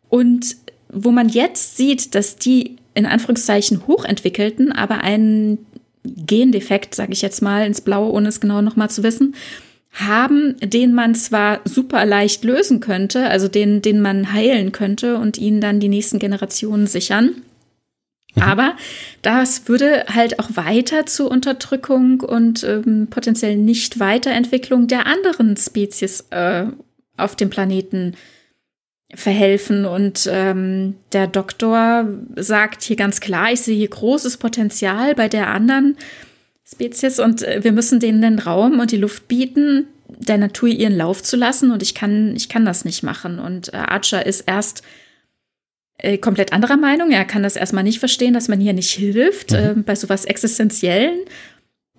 Und 0.09 0.57
wo 0.93 1.11
man 1.11 1.29
jetzt 1.29 1.77
sieht, 1.77 2.15
dass 2.15 2.37
die 2.37 2.77
in 2.93 3.05
Anführungszeichen 3.05 3.87
hochentwickelten, 3.87 4.71
aber 4.71 5.01
einen 5.01 5.65
Gendefekt, 6.03 6.95
sage 6.95 7.13
ich 7.13 7.21
jetzt 7.21 7.41
mal, 7.41 7.65
ins 7.65 7.81
Blaue, 7.81 8.11
ohne 8.11 8.29
es 8.29 8.39
genau 8.39 8.61
nochmal 8.61 8.89
zu 8.89 9.03
wissen, 9.03 9.35
haben, 9.93 10.55
den 10.59 10.93
man 10.93 11.15
zwar 11.15 11.61
super 11.65 12.05
leicht 12.05 12.43
lösen 12.43 12.79
könnte, 12.79 13.29
also 13.29 13.47
den, 13.47 13.81
den 13.81 14.01
man 14.01 14.33
heilen 14.33 14.71
könnte 14.71 15.17
und 15.17 15.37
ihnen 15.37 15.61
dann 15.61 15.79
die 15.79 15.89
nächsten 15.89 16.19
Generationen 16.19 16.87
sichern. 16.87 17.43
Mhm. 18.35 18.41
Aber 18.41 18.75
das 19.21 19.67
würde 19.67 20.05
halt 20.09 20.39
auch 20.39 20.49
weiter 20.55 21.05
zu 21.05 21.29
Unterdrückung 21.29 22.21
und 22.21 22.63
ähm, 22.63 23.07
potenziell 23.09 23.55
Nicht-Weiterentwicklung 23.55 24.87
der 24.87 25.05
anderen 25.05 25.55
Spezies 25.57 26.25
äh, 26.31 26.65
auf 27.15 27.35
dem 27.35 27.51
Planeten 27.51 28.15
verhelfen. 29.15 29.85
Und 29.85 30.27
ähm, 30.31 30.95
der 31.11 31.27
Doktor 31.27 32.07
sagt 32.35 32.83
hier 32.83 32.95
ganz 32.95 33.19
klar, 33.19 33.51
ich 33.51 33.61
sehe 33.61 33.77
hier 33.77 33.89
großes 33.89 34.37
Potenzial 34.37 35.15
bei 35.15 35.29
der 35.29 35.47
anderen 35.49 35.97
Spezies 36.65 37.19
und 37.19 37.43
äh, 37.43 37.63
wir 37.63 37.71
müssen 37.71 37.99
denen 37.99 38.21
den 38.21 38.39
Raum 38.39 38.79
und 38.79 38.91
die 38.91 38.97
Luft 38.97 39.27
bieten, 39.27 39.87
der 40.07 40.37
Natur 40.37 40.69
ihren 40.69 40.95
Lauf 40.95 41.21
zu 41.21 41.35
lassen. 41.35 41.71
Und 41.71 41.81
ich 41.81 41.95
kann, 41.95 42.35
ich 42.35 42.49
kann 42.49 42.65
das 42.65 42.85
nicht 42.85 43.03
machen. 43.03 43.39
Und 43.39 43.73
äh, 43.73 43.77
Archer 43.77 44.25
ist 44.25 44.41
erst 44.41 44.83
äh, 45.97 46.17
komplett 46.17 46.53
anderer 46.53 46.77
Meinung. 46.77 47.11
Er 47.11 47.25
kann 47.25 47.43
das 47.43 47.55
erstmal 47.55 47.83
nicht 47.83 47.99
verstehen, 47.99 48.33
dass 48.33 48.47
man 48.47 48.59
hier 48.59 48.73
nicht 48.73 48.91
hilft 48.91 49.51
mhm. 49.51 49.57
äh, 49.57 49.73
bei 49.75 49.95
sowas 49.95 50.25
Existenziellen 50.25 51.19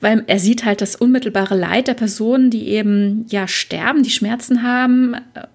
weil 0.05 0.23
er 0.27 0.39
sieht 0.39 0.65
halt 0.67 0.83
das 0.83 0.97
unmittelbare 0.97 1.57
Leid 1.57 1.89
der 1.89 1.95
Personen, 1.95 2.51
die 2.51 2.69
eben 2.69 3.25
ja 3.29 3.49
sterben, 3.49 4.03
die 4.03 4.11
Schmerzen 4.11 4.63
haben, 4.63 5.15
äh, 5.15 5.47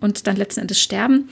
und 0.00 0.26
dann 0.26 0.36
letzten 0.36 0.60
Endes 0.60 0.80
sterben. 0.80 1.28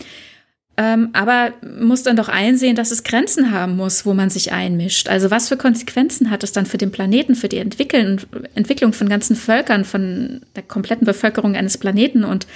Ähm, 0.76 1.10
aber 1.12 1.52
muss 1.78 2.02
dann 2.02 2.16
doch 2.16 2.28
einsehen, 2.28 2.74
dass 2.74 2.90
es 2.90 3.04
Grenzen 3.04 3.52
haben 3.52 3.76
muss, 3.76 4.04
wo 4.06 4.12
man 4.12 4.28
sich 4.28 4.50
einmischt. 4.50 5.08
Also 5.08 5.30
was 5.30 5.48
für 5.48 5.56
Konsequenzen 5.56 6.30
hat 6.30 6.42
es 6.42 6.50
dann 6.50 6.66
für 6.66 6.78
den 6.78 6.90
Planeten, 6.90 7.36
für 7.36 7.48
die 7.48 7.58
Entwickeln, 7.58 8.20
Entwicklung 8.56 8.92
von 8.92 9.08
ganzen 9.08 9.36
Völkern, 9.36 9.84
von 9.84 10.40
der 10.56 10.64
kompletten 10.64 11.06
Bevölkerung 11.06 11.54
eines 11.54 11.78
Planeten 11.78 12.24
und 12.24 12.48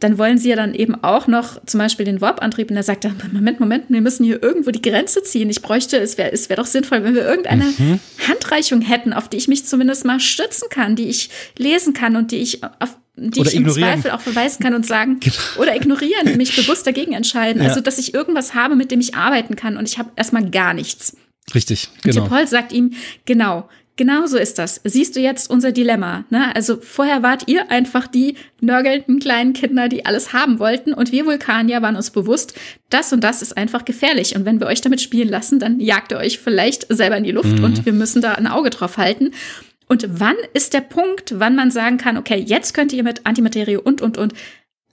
dann 0.00 0.18
wollen 0.18 0.38
sie 0.38 0.50
ja 0.50 0.56
dann 0.56 0.74
eben 0.74 1.02
auch 1.02 1.28
noch 1.28 1.64
zum 1.66 1.78
Beispiel 1.78 2.04
den 2.04 2.20
Warp-Antrieb 2.20 2.70
und 2.70 2.76
er 2.76 2.82
sagt 2.82 3.04
dann, 3.04 3.16
Moment, 3.32 3.60
Moment, 3.60 3.84
wir 3.88 4.00
müssen 4.00 4.24
hier 4.24 4.42
irgendwo 4.42 4.70
die 4.70 4.82
Grenze 4.82 5.22
ziehen. 5.22 5.48
Ich 5.50 5.62
bräuchte, 5.62 5.98
es 5.98 6.18
wäre 6.18 6.32
es 6.32 6.48
wäre 6.48 6.60
doch 6.60 6.66
sinnvoll, 6.66 7.04
wenn 7.04 7.14
wir 7.14 7.26
irgendeine 7.26 7.64
mhm. 7.64 8.00
Handreichung 8.28 8.80
hätten, 8.80 9.12
auf 9.12 9.28
die 9.28 9.36
ich 9.36 9.48
mich 9.48 9.64
zumindest 9.66 10.04
mal 10.04 10.18
stützen 10.18 10.68
kann, 10.68 10.96
die 10.96 11.08
ich 11.08 11.30
lesen 11.56 11.94
kann 11.94 12.16
und 12.16 12.32
die 12.32 12.38
ich 12.38 12.62
auf 12.64 12.96
die 13.16 13.40
oder 13.40 13.50
ich 13.50 13.56
im 13.56 13.68
Zweifel 13.68 14.10
auch 14.10 14.20
verweisen 14.20 14.62
kann 14.62 14.74
und 14.74 14.86
sagen 14.86 15.20
genau. 15.20 15.36
oder 15.58 15.76
ignorieren, 15.76 16.36
mich 16.36 16.56
bewusst 16.56 16.86
dagegen 16.86 17.12
entscheiden. 17.12 17.62
Ja. 17.62 17.68
Also, 17.68 17.80
dass 17.80 17.98
ich 17.98 18.14
irgendwas 18.14 18.54
habe, 18.54 18.76
mit 18.76 18.90
dem 18.90 19.00
ich 19.00 19.14
arbeiten 19.14 19.56
kann 19.56 19.76
und 19.76 19.88
ich 19.88 19.98
habe 19.98 20.10
erstmal 20.16 20.50
gar 20.50 20.74
nichts. 20.74 21.16
Richtig, 21.54 21.90
genau. 22.02 22.22
Und 22.22 22.28
Paul 22.28 22.46
sagt 22.46 22.72
ihm, 22.72 22.94
genau, 23.26 23.68
genau 23.96 24.26
so 24.26 24.38
ist 24.38 24.58
das. 24.58 24.80
Siehst 24.84 25.14
du 25.14 25.20
jetzt 25.20 25.50
unser 25.50 25.72
Dilemma? 25.72 26.24
Ne? 26.30 26.54
Also 26.56 26.78
vorher 26.80 27.22
wart 27.22 27.48
ihr 27.48 27.70
einfach 27.70 28.06
die 28.06 28.36
nörgelnden 28.60 29.20
kleinen 29.20 29.52
Kinder, 29.52 29.88
die 29.88 30.06
alles 30.06 30.32
haben 30.32 30.58
wollten 30.58 30.94
und 30.94 31.12
wir 31.12 31.26
Vulkanier 31.26 31.82
waren 31.82 31.96
uns 31.96 32.10
bewusst, 32.10 32.54
das 32.88 33.12
und 33.12 33.22
das 33.22 33.42
ist 33.42 33.56
einfach 33.56 33.84
gefährlich 33.84 34.34
und 34.34 34.44
wenn 34.44 34.58
wir 34.58 34.66
euch 34.66 34.80
damit 34.80 35.00
spielen 35.00 35.28
lassen, 35.28 35.58
dann 35.58 35.80
jagt 35.80 36.12
ihr 36.12 36.18
euch 36.18 36.38
vielleicht 36.38 36.86
selber 36.88 37.16
in 37.16 37.24
die 37.24 37.32
Luft 37.32 37.58
mhm. 37.58 37.64
und 37.64 37.86
wir 37.86 37.92
müssen 37.92 38.22
da 38.22 38.32
ein 38.32 38.46
Auge 38.46 38.70
drauf 38.70 38.96
halten. 38.96 39.32
Und 39.86 40.06
wann 40.08 40.36
ist 40.54 40.72
der 40.72 40.80
Punkt, 40.80 41.34
wann 41.38 41.56
man 41.56 41.70
sagen 41.70 41.98
kann, 41.98 42.16
okay, 42.16 42.36
jetzt 42.36 42.74
könnt 42.74 42.92
ihr 42.92 43.02
mit 43.02 43.26
Antimaterie 43.26 43.76
und, 43.76 44.00
und, 44.00 44.18
und 44.18 44.34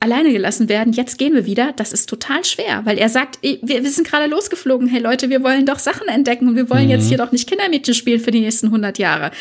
alleine 0.01 0.31
gelassen 0.31 0.67
werden, 0.67 0.93
jetzt 0.93 1.17
gehen 1.17 1.33
wir 1.33 1.45
wieder, 1.45 1.73
das 1.73 1.93
ist 1.93 2.09
total 2.09 2.43
schwer, 2.43 2.85
weil 2.85 2.97
er 2.97 3.07
sagt, 3.07 3.39
wir, 3.41 3.61
wir 3.61 3.91
sind 3.91 4.07
gerade 4.07 4.29
losgeflogen, 4.29 4.87
hey 4.87 4.99
Leute, 4.99 5.29
wir 5.29 5.43
wollen 5.43 5.65
doch 5.65 5.79
Sachen 5.79 6.07
entdecken 6.07 6.49
und 6.49 6.55
wir 6.55 6.69
wollen 6.69 6.85
mhm. 6.85 6.91
jetzt 6.91 7.07
hier 7.07 7.17
doch 7.17 7.31
nicht 7.31 7.47
Kindermädchen 7.47 7.93
spielen 7.93 8.19
für 8.19 8.31
die 8.31 8.41
nächsten 8.41 8.67
100 8.67 8.97
Jahre. 8.97 9.31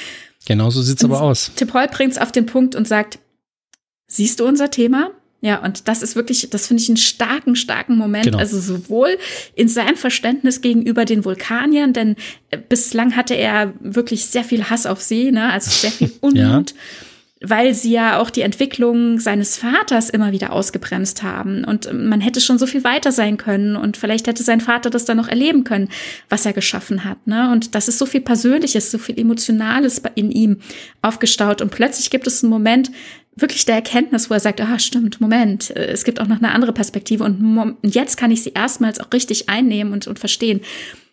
Genauso 0.47 0.82
sieht's 0.82 1.02
und 1.02 1.12
aber 1.12 1.22
aus. 1.22 1.51
Tipol 1.56 1.86
bringt's 1.89 2.18
auf 2.18 2.31
den 2.31 2.47
Punkt 2.47 2.74
und 2.74 2.86
sagt, 2.86 3.18
siehst 4.06 4.40
du 4.40 4.47
unser 4.47 4.70
Thema? 4.70 5.10
Ja, 5.43 5.62
und 5.65 5.89
das 5.89 6.03
ist 6.03 6.17
wirklich, 6.17 6.51
das 6.51 6.67
finde 6.67 6.83
ich 6.83 6.89
einen 6.89 6.99
starken, 6.99 7.57
starken 7.57 7.97
Moment. 7.97 8.27
Genau. 8.27 8.39
Also 8.39 8.61
sowohl 8.61 9.17
in 9.55 9.69
seinem 9.69 9.97
Verständnis 9.97 10.61
gegenüber 10.61 11.07
den 11.07 11.25
Vulkaniern, 11.25 11.93
denn 11.93 12.17
äh, 12.51 12.59
bislang 12.59 13.17
hatte 13.17 13.35
er 13.35 13.73
wirklich 13.81 14.27
sehr 14.27 14.45
viel 14.45 14.65
Hass 14.69 14.85
auf 14.85 15.01
sie, 15.01 15.33
ne? 15.33 15.51
also 15.51 15.71
sehr 15.71 15.93
viel 15.93 16.12
Unmut. 16.21 16.37
ja 16.37 16.65
weil 17.43 17.73
sie 17.73 17.93
ja 17.93 18.19
auch 18.19 18.29
die 18.29 18.43
Entwicklung 18.43 19.19
seines 19.19 19.57
Vaters 19.57 20.11
immer 20.11 20.31
wieder 20.31 20.53
ausgebremst 20.53 21.23
haben. 21.23 21.65
Und 21.65 21.91
man 21.93 22.21
hätte 22.21 22.41
schon 22.41 22.59
so 22.59 22.67
viel 22.67 22.85
weiter 22.85 23.12
sein 23.12 23.39
können 23.39 23.77
und 23.77 23.97
vielleicht 23.97 24.27
hätte 24.27 24.43
sein 24.43 24.61
Vater 24.61 24.91
das 24.91 25.07
dann 25.07 25.17
noch 25.17 25.29
erleben 25.29 25.65
können, 25.65 25.89
was 26.29 26.45
er 26.45 26.53
geschaffen 26.53 27.05
hat. 27.05 27.27
Ne? 27.27 27.51
Und 27.51 27.75
das 27.75 27.89
ist 27.89 27.99
so 27.99 28.05
viel 28.05 28.21
Persönliches, 28.21 28.91
so 28.91 28.99
viel 28.99 29.19
Emotionales 29.19 30.03
in 30.17 30.31
ihm 30.31 30.59
aufgestaut. 31.01 31.62
Und 31.62 31.71
plötzlich 31.71 32.11
gibt 32.11 32.27
es 32.27 32.45
einen 32.45 32.51
Moment, 32.51 32.91
wirklich 33.36 33.65
der 33.65 33.77
Erkenntnis, 33.77 34.31
wo 34.31 34.35
er 34.35 34.40
sagt, 34.40 34.61
ah, 34.61 34.78
stimmt, 34.78 35.20
Moment, 35.20 35.70
äh, 35.70 35.86
es 35.86 36.05
gibt 36.05 36.20
auch 36.20 36.27
noch 36.27 36.39
eine 36.39 36.52
andere 36.52 36.73
Perspektive 36.73 37.24
und 37.24 37.77
jetzt 37.82 38.16
kann 38.16 38.31
ich 38.31 38.43
sie 38.43 38.52
erstmals 38.55 39.01
auch 39.01 39.12
richtig 39.12 39.48
einnehmen 39.48 39.93
und, 39.93 40.07
und 40.07 40.19
verstehen. 40.19 40.61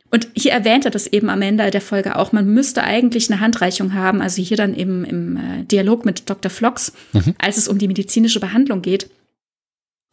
Und 0.09 0.29
hier 0.35 0.51
erwähnt 0.51 0.85
er 0.85 0.91
das 0.91 1.07
eben 1.07 1.29
am 1.29 1.41
Ende 1.41 1.69
der 1.69 1.81
Folge 1.81 2.15
auch. 2.15 2.31
Man 2.31 2.47
müsste 2.53 2.83
eigentlich 2.83 3.29
eine 3.29 3.41
Handreichung 3.41 3.93
haben, 3.93 4.21
also 4.21 4.41
hier 4.41 4.55
dann 4.55 4.73
im, 4.73 5.03
im 5.03 5.37
äh, 5.37 5.63
Dialog 5.63 6.05
mit 6.05 6.29
Dr. 6.29 6.49
Flox, 6.49 6.93
mhm. 7.11 7.35
als 7.37 7.57
es 7.57 7.67
um 7.67 7.77
die 7.77 7.89
medizinische 7.89 8.39
Behandlung 8.39 8.81
geht. 8.81 9.09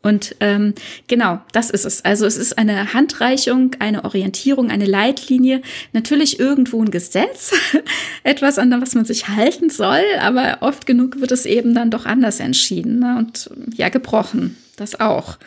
Und 0.05 0.37
ähm, 0.41 0.75
genau, 1.09 1.41
das 1.53 1.71
ist 1.71 1.87
es. 1.87 2.05
Also 2.05 2.27
es 2.27 2.37
ist 2.37 2.59
eine 2.59 2.93
Handreichung, 2.93 3.75
eine 3.79 4.05
Orientierung, 4.05 4.71
eine 4.71 4.85
Leitlinie, 4.85 5.63
natürlich 5.95 6.39
irgendwo 6.39 6.83
ein 6.83 6.91
Gesetz, 6.91 7.53
etwas, 8.23 8.59
an 8.59 8.71
was 8.83 8.95
man 8.95 9.07
sich 9.07 9.29
halten 9.29 9.71
soll, 9.71 10.03
aber 10.21 10.59
oft 10.61 10.85
genug 10.85 11.21
wird 11.21 11.33
es 11.33 11.47
eben 11.47 11.75
dann 11.75 11.91
doch 11.91 12.05
anders 12.05 12.39
entschieden 12.39 12.99
ne? 12.99 13.17
und 13.19 13.49
ja, 13.75 13.89
gebrochen. 13.89 14.59
Das 14.77 15.01
auch. 15.01 15.39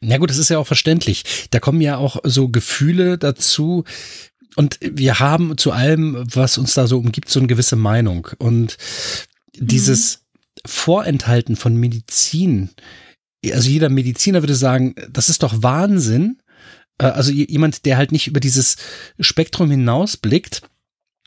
Na 0.00 0.16
gut, 0.16 0.30
das 0.30 0.38
ist 0.38 0.48
ja 0.48 0.58
auch 0.58 0.66
verständlich. 0.66 1.48
Da 1.50 1.60
kommen 1.60 1.82
ja 1.82 1.98
auch 1.98 2.16
so 2.24 2.48
Gefühle 2.48 3.18
dazu. 3.18 3.84
Und 4.54 4.78
wir 4.80 5.20
haben 5.20 5.58
zu 5.58 5.72
allem, 5.72 6.24
was 6.32 6.56
uns 6.56 6.72
da 6.72 6.86
so 6.86 6.98
umgibt, 6.98 7.28
so 7.28 7.38
eine 7.38 7.48
gewisse 7.48 7.76
Meinung. 7.76 8.28
Und 8.38 8.78
dieses 9.52 10.16
mhm. 10.16 10.20
Vorenthalten 10.64 11.56
von 11.56 11.76
Medizin, 11.76 12.70
also 13.52 13.68
jeder 13.68 13.88
Mediziner 13.88 14.42
würde 14.42 14.54
sagen, 14.54 14.94
das 15.10 15.28
ist 15.28 15.42
doch 15.42 15.62
Wahnsinn. 15.62 16.38
Äh, 16.98 17.06
also 17.06 17.32
jemand, 17.32 17.84
der 17.84 17.96
halt 17.96 18.12
nicht 18.12 18.26
über 18.26 18.40
dieses 18.40 18.76
Spektrum 19.20 19.70
hinausblickt, 19.70 20.62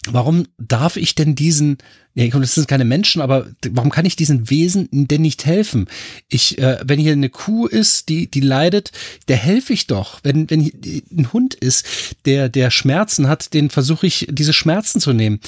warum 0.08 0.48
darf 0.58 0.96
ich 0.96 1.16
denn 1.16 1.36
diesen, 1.36 1.78
ja, 2.14 2.28
das 2.28 2.56
sind 2.56 2.68
keine 2.68 2.86
Menschen, 2.86 3.22
aber 3.22 3.48
warum 3.70 3.92
kann 3.92 4.06
ich 4.06 4.16
diesen 4.16 4.50
Wesen 4.50 4.88
denn 4.92 5.22
nicht 5.22 5.46
helfen? 5.46 5.88
Ich, 6.30 6.58
äh, 6.58 6.80
wenn 6.84 7.00
hier 7.00 7.14
eine 7.14 7.30
Kuh 7.30 7.68
ist, 7.68 8.10
die, 8.10 8.30
die 8.30 8.40
leidet, 8.40 8.92
der 9.28 9.38
helfe 9.38 9.74
ich 9.74 9.88
doch. 9.88 10.20
Wenn, 10.24 10.50
wenn 10.50 10.62
ein 10.62 11.34
Hund 11.34 11.54
ist, 11.54 11.86
der, 12.26 12.50
der 12.50 12.72
Schmerzen 12.72 13.28
hat, 13.28 13.54
den 13.54 13.70
versuche 13.70 14.08
ich, 14.08 14.28
diese 14.30 14.54
Schmerzen 14.54 15.00
zu 15.02 15.14
nehmen. 15.14 15.40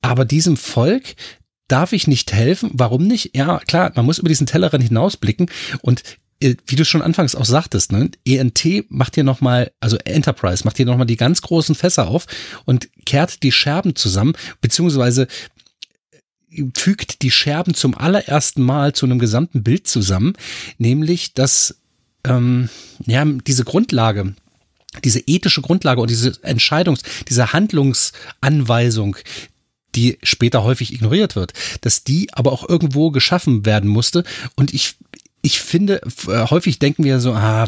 Aber 0.00 0.24
diesem 0.24 0.56
Volk, 0.56 1.14
darf 1.70 1.92
ich 1.92 2.06
nicht 2.06 2.32
helfen? 2.32 2.70
Warum 2.74 3.06
nicht? 3.06 3.36
Ja, 3.36 3.58
klar, 3.60 3.92
man 3.94 4.04
muss 4.04 4.18
über 4.18 4.28
diesen 4.28 4.46
Tellerrand 4.46 4.82
hinausblicken 4.82 5.50
und 5.82 6.02
äh, 6.40 6.56
wie 6.66 6.76
du 6.76 6.84
schon 6.84 7.02
anfangs 7.02 7.34
auch 7.34 7.44
sagtest, 7.44 7.92
ne, 7.92 8.10
ENT 8.24 8.90
macht 8.90 9.14
hier 9.14 9.24
nochmal, 9.24 9.72
also 9.78 9.96
Enterprise 9.98 10.64
macht 10.64 10.78
hier 10.78 10.86
nochmal 10.86 11.06
die 11.06 11.16
ganz 11.16 11.42
großen 11.42 11.74
Fässer 11.74 12.08
auf 12.08 12.26
und 12.64 12.88
kehrt 13.04 13.42
die 13.42 13.52
Scherben 13.52 13.94
zusammen, 13.94 14.34
beziehungsweise 14.60 15.28
äh, 16.50 16.64
fügt 16.74 17.22
die 17.22 17.30
Scherben 17.30 17.74
zum 17.74 17.96
allerersten 17.96 18.62
Mal 18.62 18.94
zu 18.94 19.06
einem 19.06 19.18
gesamten 19.18 19.62
Bild 19.62 19.86
zusammen, 19.86 20.32
nämlich 20.78 21.34
dass 21.34 21.76
ähm, 22.24 22.68
ja 23.06 23.24
diese 23.24 23.64
Grundlage, 23.64 24.34
diese 25.04 25.20
ethische 25.20 25.62
Grundlage 25.62 26.00
und 26.00 26.10
diese 26.10 26.30
Entscheidungs-, 26.42 27.04
diese 27.28 27.52
Handlungsanweisung, 27.52 29.16
die 29.94 30.18
später 30.22 30.64
häufig 30.64 30.92
ignoriert 30.92 31.36
wird, 31.36 31.52
dass 31.80 32.04
die 32.04 32.28
aber 32.32 32.52
auch 32.52 32.68
irgendwo 32.68 33.10
geschaffen 33.10 33.66
werden 33.66 33.88
musste. 33.88 34.24
Und 34.56 34.74
ich 34.74 34.96
ich 35.42 35.60
finde, 35.60 36.02
äh, 36.28 36.46
häufig 36.50 36.78
denken 36.78 37.04
wir 37.04 37.18
so, 37.18 37.32
ah, 37.32 37.66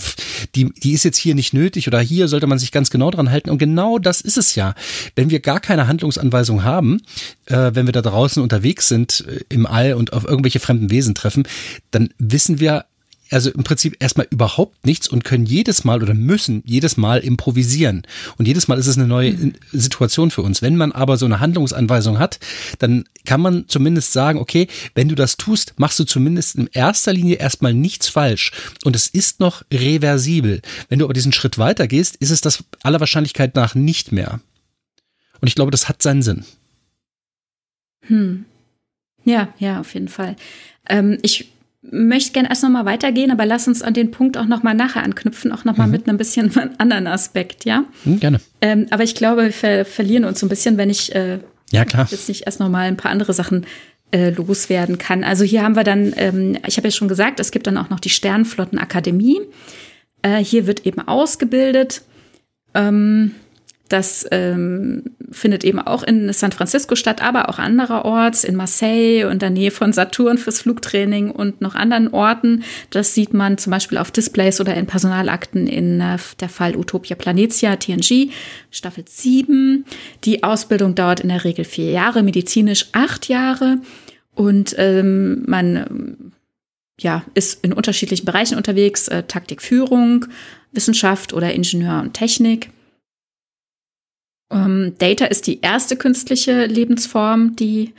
die, 0.55 0.73
die 0.75 0.93
ist 0.93 1.05
jetzt 1.05 1.17
hier 1.17 1.35
nicht 1.35 1.55
nötig 1.55 1.89
oder 1.89 2.01
hier 2.01 2.29
sollte 2.29 2.47
man 2.47 2.59
sich 2.59 2.71
ganz 2.71 2.91
genau 2.91 3.11
dran 3.11 3.31
halten. 3.31 3.51
Und 3.51 3.59
genau 3.59 3.99
das 3.99 4.21
ist 4.21 4.37
es 4.37 4.55
ja. 4.55 4.75
Wenn 5.15 5.31
wir 5.31 5.41
gar 5.41 5.61
keine 5.61 5.87
Handlungsanweisung 5.87 6.65
haben, 6.65 7.01
äh, 7.47 7.71
wenn 7.73 7.87
wir 7.87 7.93
da 7.93 8.03
draußen 8.03 8.43
unterwegs 8.43 8.89
sind 8.89 9.25
äh, 9.27 9.41
im 9.49 9.67
All 9.67 9.95
und 9.95 10.13
auf 10.13 10.25
irgendwelche 10.25 10.61
fremden 10.61 10.91
Wesen 10.91 11.15
treffen, 11.15 11.45
dann 11.91 12.11
wissen 12.19 12.61
wir 12.61 12.85
also 13.33 13.51
im 13.51 13.65
Prinzip 13.65 13.97
erstmal 14.01 14.27
überhaupt 14.31 14.87
nichts 14.87 15.09
und 15.09 15.25
können 15.25 15.47
jedes 15.47 15.85
Mal 15.85 16.03
oder 16.03 16.15
müssen 16.15 16.63
jedes 16.67 16.97
Mal 16.97 17.21
improvisieren. 17.21 18.03
Und 18.39 18.47
jedes 18.47 18.69
Mal 18.69 18.79
ist 18.79 18.87
es 18.87 18.97
eine 18.97 19.07
neue 19.07 19.33
mhm. 19.33 19.55
Situation 19.73 20.31
für 20.31 20.43
uns. 20.43 20.63
Wenn 20.63 20.77
man 20.77 20.93
aber 20.93 21.17
so 21.17 21.27
eine 21.27 21.41
Handlungsanweisung 21.41 22.19
hat, 22.19 22.39
dann 22.79 23.05
kann 23.25 23.41
man 23.41 23.69
zumindest 23.69 24.13
sagen, 24.13 24.39
okay, 24.39 24.69
wenn 24.95 25.09
du 25.09 25.15
das 25.15 25.37
tust, 25.37 25.75
machst 25.77 25.99
du 25.99 26.05
zumindest 26.05 26.57
in 26.57 26.69
erster 26.73 27.13
Linie 27.13 27.37
erstmal 27.37 27.75
nichts 27.75 28.09
falsch. 28.09 28.53
Und 28.85 28.97
es 28.97 29.09
ist 29.09 29.41
noch 29.41 29.63
reversibel. 29.73 30.61
Wenn 30.89 30.99
du 30.99 31.05
aber 31.05 31.15
diesen 31.15 31.33
Schritt 31.33 31.59
weiter 31.59 31.87
gehst, 31.89 32.17
ist 32.17 32.31
es 32.31 32.41
das 32.41 32.65
aller 32.83 33.01
Wahrscheinlichkeit 33.01 33.55
nach 33.55 33.75
nicht 33.75 34.13
mehr. 34.13 34.41
Und 35.41 35.49
ich 35.49 35.55
glaube, 35.55 35.71
das 35.71 35.89
hat 35.89 36.03
seinen 36.03 36.23
Sinn. 36.23 36.45
Hm. 38.07 38.45
Ja, 39.25 39.53
ja, 39.59 39.81
auf 39.81 39.95
jeden 39.95 40.09
Fall. 40.09 40.37
Ähm, 40.89 41.19
ich 41.23 41.53
möchte 41.83 42.33
gerne 42.33 42.49
erst 42.49 42.63
noch 42.63 42.71
mal 42.71 42.85
weitergehen, 42.85 43.31
aber 43.31 43.45
lass 43.45 43.67
uns 43.67 43.83
an 43.83 43.95
den 43.95 44.11
Punkt 44.11 44.39
auch 44.39 44.47
noch 44.47 44.63
mal 44.63 44.75
nachher 44.75 45.03
anknüpfen, 45.03 45.53
auch 45.53 45.65
noch 45.65 45.77
mal 45.77 45.87
mhm. 45.87 45.93
mit 45.93 46.09
einem 46.09 46.19
bisschen 46.19 46.53
anderen 46.79 47.07
Aspekt, 47.07 47.65
ja? 47.65 47.85
Mhm, 48.05 48.21
gerne. 48.21 48.41
Ähm, 48.61 48.87
aber 48.91 49.03
ich 49.03 49.15
glaube, 49.15 49.45
wir 49.45 49.53
ver 49.53 49.85
verlieren 49.85 50.25
uns 50.25 50.41
so 50.41 50.47
ein 50.47 50.49
bisschen, 50.49 50.77
wenn 50.79 50.91
ich 50.91 51.15
äh, 51.15 51.41
ja, 51.71 51.85
klar. 51.85 52.07
jetzt 52.11 52.29
nicht 52.29 52.47
erst 52.47 52.61
noch 52.61 52.69
mal 52.69 52.87
ein 52.87 52.97
paar 52.97 53.11
andere 53.11 53.33
Sachen 53.33 53.67
äh, 54.13 54.31
loswerden 54.31 54.99
kann. 54.99 55.25
Also 55.25 55.45
hier 55.45 55.63
haben 55.63 55.75
wir 55.75 55.85
dann, 55.85 56.13
ähm, 56.17 56.59
ich 56.67 56.77
habe 56.77 56.89
ja 56.89 56.93
schon 56.93 57.09
gesagt, 57.09 57.41
es 57.41 57.51
gibt 57.51 57.67
dann 57.67 57.79
auch 57.79 57.91
noch 57.91 58.01
die 58.01 58.11
Sternflottenakademie. 58.11 59.41
Äh, 60.23 60.45
hier 60.45 60.67
wird 60.67 60.87
eben 60.87 61.01
ausgebildet. 61.01 62.03
Ähm, 62.75 63.33
das 63.89 64.27
ähm, 64.31 65.03
findet 65.31 65.65
eben 65.65 65.79
auch 65.79 66.03
in 66.03 66.33
San 66.33 66.53
Francisco 66.53 66.95
statt, 66.95 67.23
aber 67.23 67.49
auch 67.49 67.59
andererorts, 67.59 68.43
in 68.43 68.57
Marseille 68.57 69.27
und 69.27 69.43
der 69.43 69.51
Nähe 69.51 69.71
von 69.71 69.93
Saturn 69.93 70.39
fürs 70.39 70.63
Flugtraining 70.63 71.31
und 71.31 71.61
noch 71.61 71.75
anderen 71.75 72.09
Orten. 72.09 72.65
Das 72.91 73.15
sieht 73.15 73.35
man 73.35 73.59
zum 73.59 73.71
Beispiel 73.71 73.99
auf 73.99 74.11
Displays 74.11 74.61
oder 74.61 74.75
in 74.75 74.87
Personalakten 74.87 75.67
in 75.67 76.01
äh, 76.01 76.17
der 76.41 76.49
Fall 76.49 76.75
Utopia 76.75 77.17
Planetia, 77.17 77.77
TNG, 77.77 78.31
Staffel 78.71 79.05
7. 79.07 79.85
Die 80.25 80.43
Ausbildung 80.43 80.95
dauert 80.95 81.21
in 81.21 81.29
der 81.29 81.45
Regel 81.45 81.65
vier 81.65 81.91
Jahre, 81.91 82.23
medizinisch 82.23 82.87
acht 82.93 83.29
Jahre. 83.29 83.79
Und 84.35 84.75
ähm, 84.79 85.43
man 85.47 86.33
ja, 86.99 87.25
ist 87.35 87.63
in 87.65 87.73
unterschiedlichen 87.73 88.25
Bereichen 88.25 88.57
unterwegs, 88.57 89.09
äh, 89.09 89.23
Taktik, 89.25 89.61
Führung, 89.61 90.27
Wissenschaft 90.73 91.33
oder 91.33 91.53
Ingenieur 91.53 92.01
und 92.01 92.15
Technik. 92.15 92.71
Ähm, 94.53 94.95
Data 94.99 95.25
ist 95.25 95.47
die 95.47 95.61
erste 95.61 95.97
künstliche 95.97 96.67
Lebensform, 96.67 97.57
die 97.57 97.95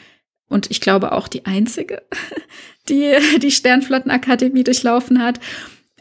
und 0.50 0.70
ich 0.70 0.82
glaube 0.82 1.14
auch 1.14 1.28
die 1.28 1.46
einzige, 1.46 2.04
die 2.90 3.14
die 3.40 3.52
Sternflottenakademie 3.52 4.64
durchlaufen 4.64 5.22
hat. 5.22 5.40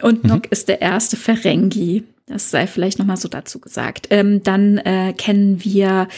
Und 0.02 0.24
mhm. 0.24 0.30
Nock 0.30 0.46
ist 0.52 0.68
der 0.68 0.80
erste 0.80 1.16
Ferengi. 1.16 2.04
Das 2.26 2.50
sei 2.50 2.66
vielleicht 2.66 2.98
noch 2.98 3.06
mal 3.06 3.16
so 3.16 3.28
dazu 3.28 3.60
gesagt. 3.60 4.08
Ähm, 4.10 4.42
dann 4.42 4.78
äh, 4.78 5.14
kennen 5.16 5.64
wir 5.64 6.08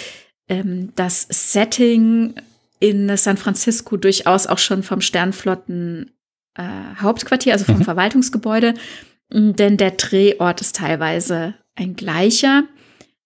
ähm, 0.49 0.93
das 0.97 1.27
Setting 1.31 2.35
in 2.81 3.17
San 3.17 3.37
Francisco 3.37 3.97
durchaus 3.97 4.47
auch 4.47 4.59
schon 4.59 4.83
vom 4.83 5.01
Sternflotten 5.01 6.11
äh, 6.57 6.63
Hauptquartier, 7.01 7.53
also 7.53 7.65
vom 7.65 7.79
mhm. 7.79 7.85
Verwaltungsgebäude, 7.85 8.75
denn 9.33 9.77
der 9.77 9.93
Drehort 9.93 10.61
ist 10.61 10.77
teilweise 10.77 11.55
ein 11.77 11.97
gleicher. 11.97 12.65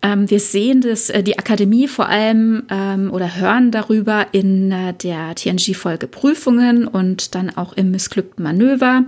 Ähm, 0.03 0.31
wir 0.31 0.41
sehen 0.41 0.81
das, 0.81 1.11
äh, 1.11 1.23
die 1.23 1.39
Akademie 1.39 1.87
vor 1.87 2.09
allem 2.09 2.65
ähm, 2.71 3.13
oder 3.13 3.37
hören 3.37 3.71
darüber 3.71 4.29
in 4.33 4.73
äh, 4.73 4.95
der 4.95 5.35
TNG-Folge 5.35 6.07
Prüfungen 6.07 6.87
und 6.87 7.35
dann 7.35 7.51
auch 7.51 7.75
im 7.75 7.91
missglückten 7.91 8.43
Manöver, 8.43 9.05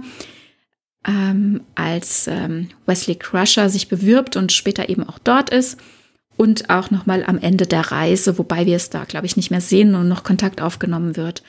ähm, 1.06 1.62
als 1.74 2.26
ähm, 2.28 2.68
Wesley 2.86 3.14
Crusher 3.14 3.70
sich 3.70 3.88
bewirbt 3.88 4.36
und 4.36 4.52
später 4.52 4.88
eben 4.88 5.08
auch 5.08 5.18
dort 5.18 5.50
ist. 5.50 5.78
Und 6.36 6.70
auch 6.70 6.90
nochmal 6.90 7.24
am 7.26 7.38
Ende 7.38 7.66
der 7.66 7.92
Reise, 7.92 8.38
wobei 8.38 8.64
wir 8.64 8.76
es 8.76 8.88
da, 8.88 9.04
glaube 9.04 9.26
ich, 9.26 9.36
nicht 9.36 9.50
mehr 9.50 9.60
sehen 9.60 9.94
und 9.94 10.08
noch 10.08 10.24
Kontakt 10.24 10.62
aufgenommen 10.62 11.16
wird 11.16 11.42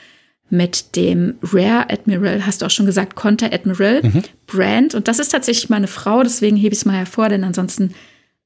mit 0.50 0.96
dem 0.96 1.36
Rare 1.42 1.90
Admiral, 1.90 2.46
hast 2.46 2.62
du 2.62 2.66
auch 2.66 2.70
schon 2.70 2.86
gesagt, 2.86 3.16
Conter 3.16 3.52
Admiral 3.52 4.02
mhm. 4.04 4.24
Brand. 4.46 4.94
Und 4.94 5.08
das 5.08 5.20
ist 5.20 5.30
tatsächlich 5.30 5.70
meine 5.70 5.88
Frau, 5.88 6.22
deswegen 6.22 6.58
hebe 6.58 6.74
ich 6.74 6.80
es 6.80 6.86
mal 6.86 6.98
hervor, 6.98 7.30
denn 7.30 7.44
ansonsten 7.44 7.94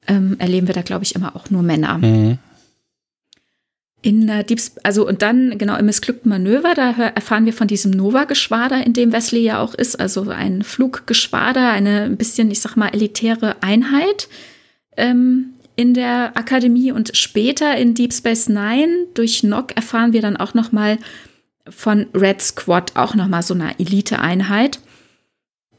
ähm, 0.08 0.36
erleben 0.40 0.68
wir 0.68 0.74
da, 0.74 0.82
glaube 0.82 1.04
ich, 1.04 1.16
immer 1.16 1.36
auch 1.36 1.50
nur 1.50 1.64
Männer. 1.64 1.98
Mhm. 1.98 2.38
In 4.02 4.28
der 4.28 4.44
Deep, 4.44 4.62
also 4.84 5.08
und 5.08 5.22
dann 5.22 5.58
genau 5.58 5.76
im 5.76 5.86
missglückten 5.86 6.30
Manöver, 6.30 6.74
da 6.76 6.92
erfahren 6.92 7.46
wir 7.46 7.54
von 7.54 7.68
diesem 7.68 7.92
Nova-Geschwader, 7.92 8.86
in 8.86 8.94
dem 8.94 9.12
Wesley 9.12 9.42
ja 9.42 9.60
auch 9.60 9.74
ist, 9.74 10.00
also 10.00 10.30
ein 10.30 10.64
Fluggeschwader, 10.64 11.72
eine 11.72 12.04
ein 12.04 12.18
bisschen, 12.18 12.52
ich 12.52 12.62
sag 12.62 12.76
mal, 12.76 12.90
elitäre 12.90 13.56
Einheit 13.62 14.30
ähm, 14.96 15.54
in 15.76 15.94
der 15.94 16.38
Akademie 16.38 16.92
und 16.92 17.16
später 17.18 17.76
in 17.76 17.96
Deep 17.96 18.14
Space 18.14 18.50
Nine 18.50 19.08
durch 19.14 19.44
Nock 19.44 19.76
erfahren 19.76 20.14
wir 20.14 20.22
dann 20.22 20.38
auch 20.38 20.54
noch 20.54 20.72
mal 20.72 20.98
von 21.70 22.08
Red 22.14 22.42
Squad, 22.42 22.96
auch 22.96 23.16
noch 23.16 23.28
mal 23.28 23.42
so 23.42 23.54
eine 23.54 23.80
Elite-Einheit. 23.80 24.80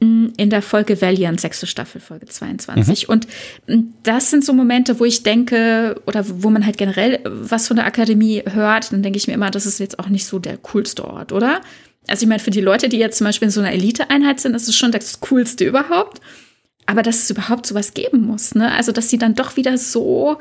In 0.00 0.50
der 0.50 0.62
Folge 0.62 1.00
Valiant, 1.00 1.40
sechste 1.40 1.66
Staffel, 1.66 2.00
Folge 2.00 2.26
22. 2.26 3.08
Mhm. 3.08 3.12
Und 3.12 3.26
mm, 3.66 3.94
das 4.04 4.30
sind 4.30 4.44
so 4.44 4.52
Momente, 4.52 5.00
wo 5.00 5.04
ich 5.04 5.24
denke, 5.24 6.00
oder 6.06 6.24
wo 6.28 6.50
man 6.50 6.64
halt 6.64 6.78
generell 6.78 7.18
was 7.24 7.66
von 7.66 7.76
der 7.76 7.86
Akademie 7.86 8.42
hört, 8.48 8.92
dann 8.92 9.02
denke 9.02 9.16
ich 9.16 9.26
mir 9.26 9.34
immer, 9.34 9.50
das 9.50 9.66
ist 9.66 9.80
jetzt 9.80 9.98
auch 9.98 10.08
nicht 10.08 10.26
so 10.26 10.38
der 10.38 10.56
coolste 10.58 11.04
Ort, 11.04 11.32
oder? 11.32 11.60
Also 12.06 12.22
ich 12.22 12.28
meine, 12.28 12.40
für 12.40 12.50
die 12.50 12.60
Leute, 12.60 12.88
die 12.88 12.98
jetzt 12.98 13.18
zum 13.18 13.26
Beispiel 13.26 13.46
in 13.46 13.52
so 13.52 13.60
einer 13.60 13.72
Elite-Einheit 13.72 14.40
sind, 14.40 14.54
ist 14.54 14.68
es 14.68 14.76
schon 14.76 14.92
das 14.92 15.20
Coolste 15.20 15.64
überhaupt. 15.64 16.20
Aber 16.86 17.02
dass 17.02 17.24
es 17.24 17.30
überhaupt 17.30 17.66
sowas 17.66 17.92
geben 17.92 18.22
muss, 18.22 18.54
ne? 18.54 18.72
Also, 18.72 18.92
dass 18.92 19.10
sie 19.10 19.18
dann 19.18 19.34
doch 19.34 19.56
wieder 19.56 19.76
so 19.76 20.38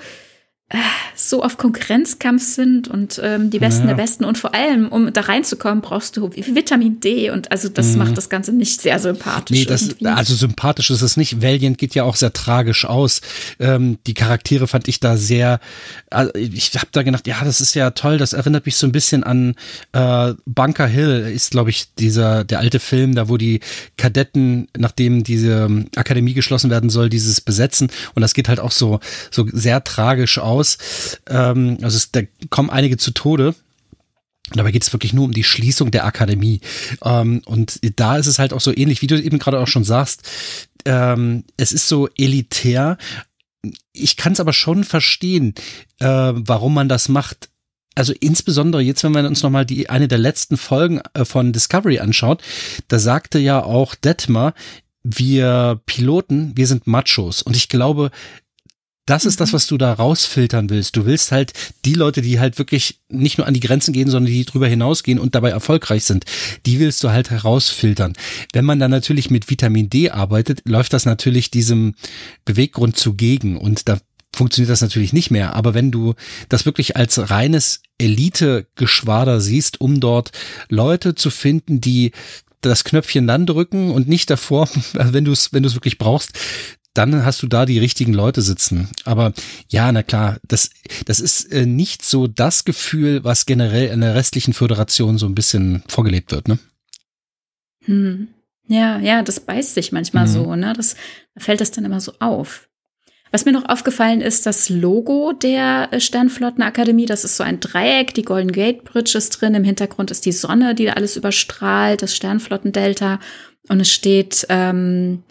so 1.15 1.43
auf 1.43 1.57
Konkurrenzkampf 1.57 2.43
sind 2.43 2.89
und 2.89 3.21
ähm, 3.23 3.49
die 3.49 3.59
Besten 3.59 3.83
ja. 3.83 3.87
der 3.87 3.95
Besten. 3.95 4.25
Und 4.25 4.37
vor 4.37 4.53
allem, 4.53 4.89
um 4.89 5.11
da 5.13 5.21
reinzukommen, 5.21 5.81
brauchst 5.81 6.17
du 6.17 6.29
Vitamin 6.31 6.99
D. 6.99 7.31
Und 7.31 7.51
also 7.51 7.69
das 7.69 7.93
mhm. 7.93 7.99
macht 7.99 8.17
das 8.17 8.27
Ganze 8.27 8.51
nicht 8.51 8.81
sehr 8.81 8.99
sympathisch. 8.99 9.57
Nee, 9.57 9.65
das, 9.65 9.95
also 10.03 10.35
sympathisch 10.35 10.89
ist 10.89 11.01
es 11.01 11.15
nicht. 11.15 11.41
Valiant 11.41 11.77
geht 11.77 11.95
ja 11.95 12.03
auch 12.03 12.17
sehr 12.17 12.33
tragisch 12.33 12.83
aus. 12.83 13.21
Ähm, 13.59 13.97
die 14.07 14.13
Charaktere 14.13 14.67
fand 14.67 14.89
ich 14.89 14.99
da 14.99 15.15
sehr, 15.15 15.61
also 16.11 16.33
ich 16.35 16.75
habe 16.75 16.87
da 16.91 17.01
gedacht, 17.01 17.25
ja, 17.27 17.37
das 17.43 17.61
ist 17.61 17.73
ja 17.73 17.91
toll. 17.91 18.17
Das 18.17 18.33
erinnert 18.33 18.65
mich 18.65 18.75
so 18.75 18.85
ein 18.85 18.91
bisschen 18.91 19.23
an 19.23 19.55
äh, 19.93 20.33
Bunker 20.45 20.87
Hill, 20.87 21.31
ist, 21.33 21.51
glaube 21.51 21.69
ich, 21.69 21.93
dieser, 21.95 22.43
der 22.43 22.59
alte 22.59 22.81
Film, 22.81 23.15
da 23.15 23.29
wo 23.29 23.37
die 23.37 23.61
Kadetten, 23.95 24.67
nachdem 24.77 25.23
diese 25.23 25.85
Akademie 25.95 26.33
geschlossen 26.33 26.69
werden 26.69 26.89
soll, 26.89 27.09
dieses 27.09 27.39
besetzen. 27.39 27.89
Und 28.15 28.21
das 28.21 28.33
geht 28.33 28.49
halt 28.49 28.59
auch 28.59 28.71
so, 28.71 28.99
so 29.31 29.47
sehr 29.53 29.81
tragisch 29.85 30.37
aus 30.37 30.56
aus. 30.57 30.77
Ähm, 31.27 31.77
also 31.81 31.97
es, 31.97 32.11
da 32.11 32.21
kommen 32.49 32.69
einige 32.69 32.97
zu 32.97 33.11
Tode. 33.11 33.55
Dabei 34.51 34.71
geht 34.71 34.83
es 34.83 34.93
wirklich 34.93 35.13
nur 35.13 35.25
um 35.25 35.33
die 35.33 35.43
Schließung 35.43 35.91
der 35.91 36.05
Akademie. 36.05 36.61
Ähm, 37.03 37.41
und 37.45 37.79
da 37.99 38.17
ist 38.17 38.27
es 38.27 38.39
halt 38.39 38.53
auch 38.53 38.61
so 38.61 38.75
ähnlich, 38.75 39.01
wie 39.01 39.07
du 39.07 39.21
eben 39.21 39.39
gerade 39.39 39.59
auch 39.59 39.67
schon 39.67 39.83
sagst. 39.83 40.23
Ähm, 40.85 41.43
es 41.57 41.71
ist 41.71 41.87
so 41.87 42.07
elitär. 42.17 42.97
Ich 43.91 44.15
kann 44.15 44.33
es 44.33 44.39
aber 44.39 44.53
schon 44.53 44.83
verstehen, 44.83 45.53
äh, 45.99 46.05
warum 46.33 46.73
man 46.73 46.87
das 46.87 47.09
macht. 47.09 47.49
Also 47.95 48.13
insbesondere 48.19 48.81
jetzt, 48.81 49.03
wenn 49.03 49.13
wir 49.13 49.25
uns 49.25 49.43
nochmal 49.43 49.65
die 49.65 49.89
eine 49.89 50.07
der 50.07 50.19
letzten 50.19 50.55
Folgen 50.55 51.01
äh, 51.13 51.25
von 51.25 51.51
Discovery 51.51 51.99
anschaut, 51.99 52.41
da 52.87 52.99
sagte 52.99 53.39
ja 53.39 53.63
auch 53.63 53.95
Detmar, 53.95 54.53
wir 55.03 55.81
Piloten, 55.85 56.55
wir 56.55 56.67
sind 56.67 56.87
Machos. 56.87 57.41
Und 57.41 57.55
ich 57.55 57.69
glaube, 57.69 58.11
das 59.07 59.25
ist 59.25 59.39
das, 59.39 59.49
mhm. 59.49 59.53
was 59.53 59.67
du 59.67 59.77
da 59.77 59.93
rausfiltern 59.93 60.69
willst. 60.69 60.95
Du 60.95 61.05
willst 61.05 61.31
halt 61.31 61.53
die 61.85 61.95
Leute, 61.95 62.21
die 62.21 62.39
halt 62.39 62.59
wirklich 62.59 62.99
nicht 63.09 63.39
nur 63.39 63.47
an 63.47 63.55
die 63.55 63.59
Grenzen 63.59 63.93
gehen, 63.93 64.09
sondern 64.09 64.31
die 64.31 64.45
drüber 64.45 64.67
hinausgehen 64.67 65.17
und 65.17 65.33
dabei 65.33 65.49
erfolgreich 65.49 66.03
sind, 66.03 66.25
die 66.65 66.79
willst 66.79 67.03
du 67.03 67.09
halt 67.09 67.31
herausfiltern. 67.31 68.13
Wenn 68.53 68.65
man 68.65 68.79
dann 68.79 68.91
natürlich 68.91 69.31
mit 69.31 69.49
Vitamin 69.49 69.89
D 69.89 70.11
arbeitet, 70.11 70.61
läuft 70.65 70.93
das 70.93 71.05
natürlich 71.05 71.49
diesem 71.49 71.95
Beweggrund 72.45 72.97
zugegen 72.97 73.57
und 73.57 73.89
da 73.89 73.97
funktioniert 74.35 74.69
das 74.69 74.81
natürlich 74.81 75.13
nicht 75.13 75.31
mehr. 75.31 75.55
Aber 75.55 75.73
wenn 75.73 75.89
du 75.89 76.13
das 76.49 76.65
wirklich 76.65 76.95
als 76.95 77.29
reines 77.29 77.81
Elite-Geschwader 77.97 79.41
siehst, 79.41 79.81
um 79.81 79.99
dort 79.99 80.31
Leute 80.69 81.15
zu 81.15 81.29
finden, 81.29 81.81
die 81.81 82.11
das 82.61 82.83
Knöpfchen 82.83 83.27
dann 83.27 83.45
drücken 83.45 83.91
und 83.91 84.07
nicht 84.07 84.29
davor, 84.29 84.69
wenn 84.93 85.25
du 85.25 85.31
es 85.31 85.53
wenn 85.53 85.63
du 85.63 85.69
es 85.69 85.75
wirklich 85.75 85.97
brauchst, 85.97 86.31
dann 86.97 87.25
hast 87.25 87.41
du 87.43 87.47
da 87.47 87.65
die 87.65 87.79
richtigen 87.79 88.13
Leute 88.13 88.41
sitzen. 88.41 88.89
Aber 89.05 89.33
ja, 89.69 89.91
na 89.91 90.03
klar, 90.03 90.37
das, 90.47 90.69
das 91.05 91.19
ist 91.19 91.51
äh, 91.51 91.65
nicht 91.65 92.03
so 92.03 92.27
das 92.27 92.65
Gefühl, 92.65 93.23
was 93.23 93.45
generell 93.45 93.89
in 93.89 94.01
der 94.01 94.15
restlichen 94.15 94.53
Föderation 94.53 95.17
so 95.17 95.25
ein 95.25 95.35
bisschen 95.35 95.83
vorgelebt 95.87 96.31
wird, 96.31 96.47
ne? 96.47 96.59
Hm. 97.85 98.29
Ja, 98.67 98.99
ja, 98.99 99.23
das 99.23 99.39
beißt 99.39 99.75
sich 99.75 99.91
manchmal 99.91 100.27
mhm. 100.27 100.31
so, 100.31 100.55
ne? 100.55 100.73
Das 100.73 100.95
da 101.35 101.41
fällt 101.41 101.61
das 101.61 101.71
dann 101.71 101.85
immer 101.85 102.01
so 102.01 102.13
auf. 102.19 102.67
Was 103.31 103.45
mir 103.45 103.51
noch 103.51 103.67
aufgefallen 103.67 104.21
ist, 104.21 104.45
das 104.45 104.69
Logo 104.69 105.33
der 105.33 105.89
äh, 105.91 105.99
Sternflottenakademie, 105.99 107.05
das 107.05 107.23
ist 107.23 107.37
so 107.37 107.43
ein 107.43 107.59
Dreieck, 107.59 108.13
die 108.13 108.23
Golden 108.23 108.51
Gate 108.51 108.83
Bridge 108.83 109.17
ist 109.17 109.29
drin, 109.31 109.53
im 109.53 109.63
Hintergrund 109.63 110.11
ist 110.11 110.25
die 110.25 110.31
Sonne, 110.31 110.75
die 110.75 110.89
alles 110.89 111.17
überstrahlt, 111.17 112.01
das 112.01 112.15
Sternflottendelta 112.15 113.19
und 113.69 113.81
es 113.81 113.91
steht 113.91 114.45
ähm, 114.49 115.23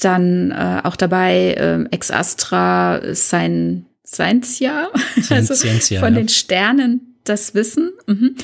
dann 0.00 0.50
äh, 0.50 0.80
auch 0.84 0.96
dabei 0.96 1.54
äh, 1.54 1.84
Ex 1.90 2.10
Astra 2.10 3.00
sein 3.12 3.86
Scientia, 4.06 4.88
also 5.30 5.54
Scientia, 5.54 6.00
von 6.00 6.14
ja. 6.14 6.20
den 6.20 6.28
Sternen 6.28 7.16
das 7.24 7.54
Wissen. 7.54 7.92
Mhm. 8.06 8.36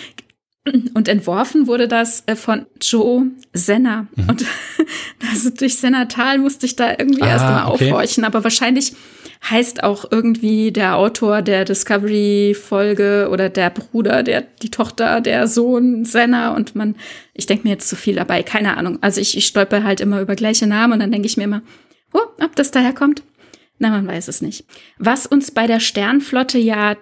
Und 0.95 1.09
entworfen 1.09 1.67
wurde 1.67 1.89
das 1.89 2.23
äh, 2.27 2.37
von 2.37 2.67
Joe 2.81 3.27
Senna. 3.53 4.07
Mhm. 4.17 4.29
Und 4.29 4.45
also 5.31 5.51
durch 5.51 5.77
Sennatal 5.77 6.39
musste 6.39 6.67
ich 6.67 6.77
da 6.77 6.91
irgendwie 6.91 7.23
ah, 7.23 7.29
erst 7.29 7.45
mal 7.45 7.67
okay. 7.67 7.91
aufhorchen. 7.91 8.25
Aber 8.25 8.45
wahrscheinlich 8.45 8.95
heißt 9.49 9.83
auch 9.83 10.11
irgendwie 10.11 10.73
der 10.73 10.97
Autor 10.97 11.43
der 11.43 11.65
Discovery-Folge 11.65 13.29
oder 13.31 13.51
der 13.51 13.71
Bruder, 13.71 14.23
der, 14.23 14.41
die 14.41 14.71
Tochter, 14.71 15.21
der 15.21 15.47
Sohn 15.49 16.05
Senna. 16.05 16.55
Und 16.55 16.75
man, 16.75 16.97
ich 17.35 17.47
denke 17.47 17.65
mir 17.65 17.75
jetzt 17.75 17.89
zu 17.89 17.97
viel 17.97 18.15
dabei, 18.15 18.43
keine 18.43 18.77
Ahnung. 18.77 18.99
Also 19.03 19.21
ich, 19.21 19.37
ich 19.37 19.47
stolper 19.47 19.85
halt 19.85 20.01
immer 20.01 20.21
über 20.21 20.35
gleiche 20.35 20.67
Namen 20.67 20.95
und 20.95 21.01
dann 21.01 21.13
denke 21.13 21.27
ich 21.27 21.37
mir 21.37 21.45
immer, 21.45 21.63
oh, 22.13 22.23
ob 22.43 22.57
das 22.57 22.71
daher 22.71 22.95
kommt? 22.95 23.23
Na, 23.79 23.91
man 23.91 24.07
weiß 24.07 24.29
es 24.29 24.41
nicht. 24.41 24.65
Was 24.99 25.27
uns 25.27 25.51
bei 25.51 25.67
der 25.67 25.81
Sternflotte 25.81 26.59
ja 26.59 26.97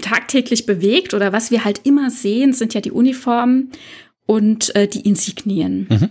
tagtäglich 0.00 0.66
bewegt 0.66 1.14
oder 1.14 1.32
was 1.32 1.50
wir 1.50 1.64
halt 1.64 1.80
immer 1.84 2.10
sehen, 2.10 2.52
sind 2.52 2.74
ja 2.74 2.80
die 2.80 2.92
Uniformen 2.92 3.70
und 4.26 4.74
äh, 4.76 4.86
die 4.86 5.00
Insignien. 5.00 5.86
Mhm. 5.88 6.10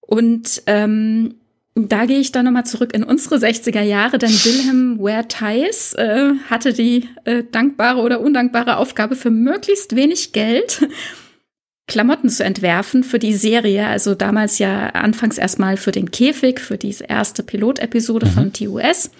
Und 0.00 0.62
ähm, 0.66 1.36
da 1.76 2.06
gehe 2.06 2.18
ich 2.18 2.32
dann 2.32 2.46
nochmal 2.46 2.64
zurück 2.64 2.94
in 2.94 3.04
unsere 3.04 3.36
60er 3.36 3.82
Jahre, 3.82 4.18
denn 4.18 4.30
Wilhelm 4.30 4.98
Ware 4.98 5.28
Theis 5.28 5.92
äh, 5.94 6.32
hatte 6.48 6.72
die 6.72 7.08
äh, 7.24 7.44
dankbare 7.52 8.00
oder 8.00 8.20
undankbare 8.20 8.78
Aufgabe, 8.78 9.14
für 9.14 9.30
möglichst 9.30 9.94
wenig 9.94 10.32
Geld 10.32 10.88
Klamotten 11.86 12.28
zu 12.30 12.42
entwerfen 12.44 13.04
für 13.04 13.18
die 13.18 13.34
Serie. 13.34 13.86
Also 13.86 14.14
damals 14.14 14.58
ja 14.58 14.88
anfangs 14.88 15.38
erstmal 15.38 15.76
für 15.76 15.92
den 15.92 16.10
Käfig, 16.10 16.60
für 16.60 16.78
diese 16.78 17.04
erste 17.04 17.42
Pilotepisode 17.42 18.26
mhm. 18.26 18.30
von 18.30 18.52
TUS 18.52 19.10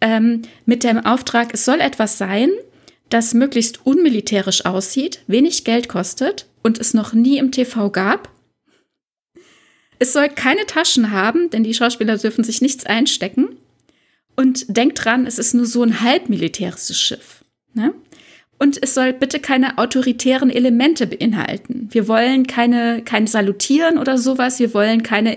ähm, 0.00 0.42
mit 0.64 0.84
dem 0.84 1.04
Auftrag, 1.04 1.52
es 1.52 1.64
soll 1.64 1.80
etwas 1.80 2.18
sein, 2.18 2.50
das 3.08 3.34
möglichst 3.34 3.84
unmilitärisch 3.84 4.64
aussieht, 4.64 5.20
wenig 5.26 5.64
Geld 5.64 5.88
kostet 5.88 6.46
und 6.62 6.78
es 6.78 6.94
noch 6.94 7.12
nie 7.12 7.38
im 7.38 7.52
TV 7.52 7.90
gab. 7.90 8.30
Es 10.00 10.14
soll 10.14 10.30
keine 10.30 10.66
Taschen 10.66 11.12
haben, 11.12 11.50
denn 11.50 11.62
die 11.62 11.74
Schauspieler 11.74 12.16
dürfen 12.16 12.42
sich 12.42 12.60
nichts 12.60 12.86
einstecken. 12.86 13.50
Und 14.34 14.74
denkt 14.74 15.04
dran, 15.04 15.26
es 15.26 15.38
ist 15.38 15.52
nur 15.52 15.66
so 15.66 15.82
ein 15.82 16.00
halbmilitärisches 16.00 16.98
Schiff. 16.98 17.44
Ne? 17.74 17.92
Und 18.58 18.82
es 18.82 18.94
soll 18.94 19.12
bitte 19.12 19.40
keine 19.40 19.76
autoritären 19.76 20.48
Elemente 20.48 21.06
beinhalten. 21.06 21.88
Wir 21.90 22.08
wollen 22.08 22.46
keine, 22.46 23.02
kein 23.02 23.26
Salutieren 23.26 23.98
oder 23.98 24.16
sowas. 24.16 24.58
Wir 24.58 24.72
wollen 24.72 25.02
keine, 25.02 25.36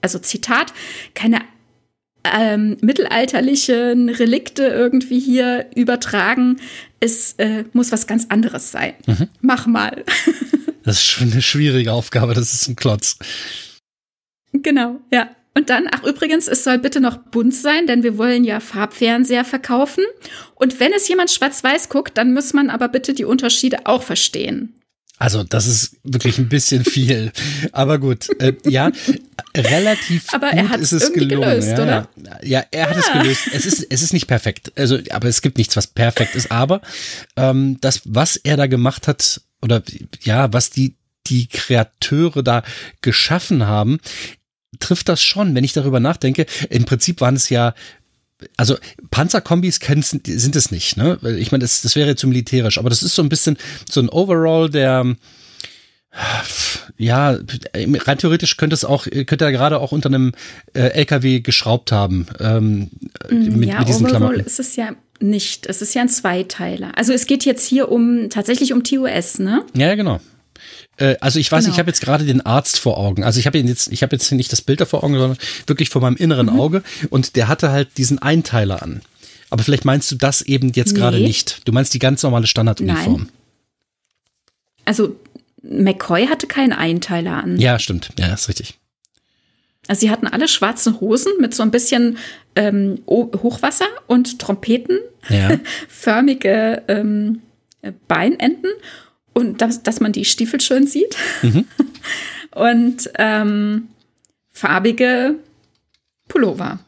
also 0.00 0.18
Zitat, 0.18 0.72
keine 1.14 1.42
ähm, 2.24 2.76
mittelalterlichen 2.80 4.08
Relikte 4.08 4.64
irgendwie 4.64 5.20
hier 5.20 5.66
übertragen. 5.76 6.60
Es 6.98 7.34
äh, 7.34 7.64
muss 7.72 7.92
was 7.92 8.08
ganz 8.08 8.26
anderes 8.30 8.72
sein. 8.72 8.94
Mhm. 9.06 9.28
Mach 9.40 9.66
mal. 9.66 10.04
das 10.82 10.96
ist 10.96 11.06
schon 11.06 11.30
eine 11.30 11.42
schwierige 11.42 11.92
Aufgabe, 11.92 12.34
das 12.34 12.52
ist 12.52 12.68
ein 12.68 12.76
Klotz. 12.76 13.18
Genau, 14.52 15.00
ja. 15.12 15.30
Und 15.54 15.68
dann, 15.68 15.86
ach 15.90 16.02
übrigens, 16.04 16.48
es 16.48 16.64
soll 16.64 16.78
bitte 16.78 17.00
noch 17.00 17.18
bunt 17.18 17.54
sein, 17.54 17.86
denn 17.86 18.02
wir 18.02 18.16
wollen 18.16 18.42
ja 18.42 18.58
Farbfernseher 18.58 19.44
verkaufen. 19.44 20.04
Und 20.54 20.80
wenn 20.80 20.92
es 20.94 21.08
jemand 21.08 21.30
schwarz-weiß 21.30 21.90
guckt, 21.90 22.16
dann 22.16 22.32
muss 22.32 22.54
man 22.54 22.70
aber 22.70 22.88
bitte 22.88 23.12
die 23.12 23.24
Unterschiede 23.24 23.84
auch 23.84 24.02
verstehen. 24.02 24.74
Also, 25.18 25.44
das 25.44 25.66
ist 25.66 25.98
wirklich 26.02 26.38
ein 26.38 26.48
bisschen 26.48 26.84
viel. 26.84 27.32
Aber 27.70 27.98
gut, 27.98 28.28
äh, 28.40 28.54
ja, 28.66 28.90
relativ 29.56 30.32
aber 30.32 30.50
gut 30.50 30.58
er 30.58 30.78
ist 30.80 30.92
es 30.92 31.12
gelungen. 31.12 31.42
Gelöst, 31.42 31.68
ja, 31.68 31.82
oder? 31.82 32.08
Ja, 32.42 32.64
er 32.70 32.88
hat 32.88 32.96
ja. 32.96 33.02
es 33.02 33.12
gelöst. 33.12 33.42
Es 33.52 33.66
ist, 33.66 33.86
es 33.88 34.02
ist 34.02 34.12
nicht 34.12 34.26
perfekt. 34.26 34.72
Also, 34.74 34.98
aber 35.10 35.28
es 35.28 35.42
gibt 35.42 35.58
nichts, 35.58 35.76
was 35.76 35.86
perfekt 35.86 36.34
ist. 36.34 36.50
Aber 36.50 36.80
ähm, 37.36 37.78
das, 37.80 38.00
was 38.04 38.36
er 38.36 38.56
da 38.56 38.66
gemacht 38.66 39.06
hat, 39.06 39.42
oder 39.60 39.82
ja, 40.22 40.52
was 40.52 40.70
die, 40.70 40.96
die 41.28 41.46
Kreateure 41.46 42.42
da 42.42 42.64
geschaffen 43.00 43.66
haben, 43.66 44.00
trifft 44.80 45.08
das 45.08 45.22
schon, 45.22 45.54
wenn 45.54 45.64
ich 45.64 45.72
darüber 45.72 46.00
nachdenke. 46.00 46.46
Im 46.70 46.84
Prinzip 46.84 47.20
waren 47.20 47.36
es 47.36 47.48
ja 47.48 47.74
also 48.56 48.76
Panzerkombis 49.12 49.78
sind 49.84 50.56
es 50.56 50.72
nicht, 50.72 50.96
ne? 50.96 51.16
Ich 51.38 51.52
meine, 51.52 51.62
das, 51.62 51.82
das 51.82 51.94
wäre 51.94 52.16
zu 52.16 52.26
militärisch, 52.26 52.76
aber 52.76 52.90
das 52.90 53.04
ist 53.04 53.14
so 53.14 53.22
ein 53.22 53.28
bisschen 53.28 53.56
so 53.88 54.00
ein 54.00 54.08
Overall, 54.08 54.68
der 54.68 55.14
ja, 56.98 57.38
rein 57.74 58.18
theoretisch 58.18 58.58
könnte 58.58 58.74
es 58.74 58.84
auch, 58.84 59.06
könnte 59.06 59.44
er 59.44 59.52
gerade 59.52 59.80
auch 59.80 59.92
unter 59.92 60.08
einem 60.08 60.32
äh, 60.74 60.88
LKW 60.88 61.40
geschraubt 61.40 61.90
haben. 61.90 62.26
Ähm, 62.38 62.90
mm, 63.30 63.58
mit, 63.58 63.68
ja, 63.70 63.78
mit 63.78 63.88
diesen 63.88 64.06
Overall 64.06 64.10
Klamotten. 64.10 64.40
ist 64.40 64.60
es 64.60 64.76
ja 64.76 64.90
nicht. 65.20 65.66
Es 65.66 65.80
ist 65.80 65.94
ja 65.94 66.02
ein 66.02 66.10
Zweiteiler. 66.10 66.92
Also 66.96 67.14
es 67.14 67.26
geht 67.26 67.46
jetzt 67.46 67.66
hier 67.66 67.90
um 67.90 68.28
tatsächlich 68.28 68.74
um 68.74 68.84
TOS, 68.84 69.38
ne? 69.38 69.64
Ja, 69.74 69.94
genau. 69.94 70.20
Äh, 70.96 71.16
also 71.20 71.38
ich 71.38 71.50
weiß, 71.50 71.64
genau. 71.64 71.74
ich 71.74 71.78
habe 71.78 71.90
jetzt 71.90 72.00
gerade 72.00 72.24
den 72.24 72.40
Arzt 72.40 72.78
vor 72.78 72.98
Augen. 72.98 73.24
Also 73.24 73.40
ich 73.40 73.46
habe 73.46 73.58
jetzt, 73.58 73.92
ich 73.92 74.02
habe 74.02 74.14
jetzt 74.14 74.30
nicht 74.32 74.52
das 74.52 74.62
Bild 74.62 74.80
da 74.80 74.84
vor 74.84 75.04
Augen, 75.04 75.14
sondern 75.14 75.38
wirklich 75.66 75.88
vor 75.88 76.02
meinem 76.02 76.16
inneren 76.16 76.46
mhm. 76.46 76.60
Auge. 76.60 76.82
Und 77.10 77.36
der 77.36 77.48
hatte 77.48 77.70
halt 77.70 77.96
diesen 77.98 78.20
Einteiler 78.20 78.82
an. 78.82 79.02
Aber 79.50 79.62
vielleicht 79.62 79.84
meinst 79.84 80.10
du 80.10 80.16
das 80.16 80.42
eben 80.42 80.72
jetzt 80.72 80.92
nee. 80.92 80.98
gerade 80.98 81.20
nicht. 81.20 81.60
Du 81.66 81.72
meinst 81.72 81.92
die 81.92 81.98
ganz 81.98 82.22
normale 82.22 82.46
Standarduniform. 82.46 83.22
Nein. 83.22 83.28
Also 84.84 85.16
McCoy 85.62 86.26
hatte 86.26 86.46
keinen 86.46 86.72
Einteiler 86.72 87.42
an. 87.42 87.58
Ja, 87.58 87.78
stimmt. 87.78 88.10
Ja, 88.18 88.32
ist 88.32 88.48
richtig. 88.48 88.78
Also 89.88 90.00
sie 90.00 90.10
hatten 90.10 90.26
alle 90.26 90.48
schwarze 90.48 91.00
Hosen 91.00 91.32
mit 91.40 91.54
so 91.54 91.62
ein 91.62 91.70
bisschen 91.70 92.18
ähm, 92.54 93.00
Hochwasser 93.06 93.86
und 94.06 94.38
Trompeten, 94.38 94.98
ja. 95.28 95.58
förmige 95.88 96.82
ähm, 96.88 97.42
Beinenden 98.06 98.70
und 99.34 99.60
dass, 99.60 99.82
dass 99.82 100.00
man 100.00 100.12
die 100.12 100.24
Stiefel 100.24 100.60
schön 100.60 100.86
sieht. 100.86 101.16
Mhm. 101.42 101.66
und 102.54 103.10
ähm, 103.18 103.88
farbige 104.50 105.36
Pullover. 106.28 106.78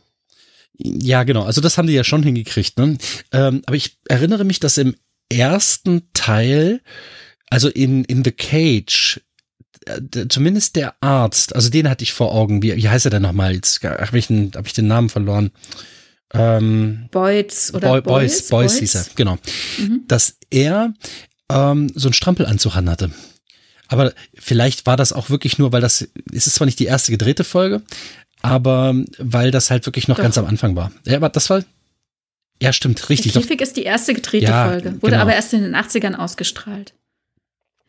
Ja, 0.76 1.22
genau. 1.22 1.44
Also 1.44 1.60
das 1.60 1.78
haben 1.78 1.86
die 1.86 1.94
ja 1.94 2.04
schon 2.04 2.22
hingekriegt. 2.22 2.78
Ne? 2.78 2.98
Ähm, 3.32 3.62
aber 3.66 3.76
ich 3.76 3.98
erinnere 4.08 4.44
mich, 4.44 4.60
dass 4.60 4.76
im 4.78 4.96
ersten 5.30 6.02
Teil, 6.12 6.80
also 7.48 7.68
in, 7.68 8.04
in 8.04 8.24
The 8.24 8.32
Cage, 8.32 9.20
äh, 9.86 10.26
zumindest 10.28 10.76
der 10.76 10.94
Arzt, 11.00 11.54
also 11.54 11.70
den 11.70 11.88
hatte 11.88 12.02
ich 12.02 12.12
vor 12.12 12.32
Augen. 12.32 12.62
Wie, 12.62 12.76
wie 12.76 12.88
heißt 12.88 13.06
er 13.06 13.10
denn 13.10 13.22
nochmal? 13.22 13.54
Jetzt 13.54 13.82
habe 13.82 14.18
ich, 14.18 14.28
hab 14.28 14.66
ich 14.66 14.72
den 14.72 14.88
Namen 14.88 15.08
verloren. 15.08 15.50
Ähm, 16.32 17.08
Boyds 17.12 17.72
oder 17.72 17.88
Boy, 17.88 18.02
Boys, 18.02 18.48
Boys, 18.48 18.72
Boys 18.72 18.78
hieß 18.78 18.94
er, 18.96 19.06
genau. 19.14 19.38
Mhm. 19.78 20.02
Dass 20.08 20.36
er 20.50 20.92
ähm, 21.50 21.90
so 21.94 22.08
einen 22.08 22.14
Strampelanzug 22.14 22.74
hatte. 22.74 23.10
Aber 23.88 24.12
vielleicht 24.34 24.86
war 24.86 24.96
das 24.96 25.12
auch 25.12 25.30
wirklich 25.30 25.58
nur, 25.58 25.72
weil 25.72 25.80
das, 25.80 26.08
es 26.32 26.46
ist 26.46 26.54
zwar 26.54 26.66
nicht 26.66 26.78
die 26.78 26.86
erste 26.86 27.12
gedrehte 27.12 27.44
Folge, 27.44 27.82
aber 28.42 28.94
weil 29.18 29.50
das 29.50 29.70
halt 29.70 29.86
wirklich 29.86 30.08
noch 30.08 30.16
Doch. 30.16 30.22
ganz 30.22 30.38
am 30.38 30.46
Anfang 30.46 30.74
war. 30.76 30.90
Ja, 31.04 31.16
aber 31.16 31.28
das 31.28 31.50
war, 31.50 31.62
ja, 32.62 32.72
stimmt, 32.72 33.08
richtig. 33.10 33.34
Käfig 33.34 33.60
ist 33.60 33.76
die 33.76 33.82
erste 33.82 34.14
gedrehte 34.14 34.46
ja, 34.46 34.68
Folge, 34.68 34.94
wurde 35.02 35.12
genau. 35.12 35.22
aber 35.22 35.34
erst 35.34 35.52
in 35.52 35.62
den 35.62 35.74
80ern 35.74 36.14
ausgestrahlt. 36.14 36.94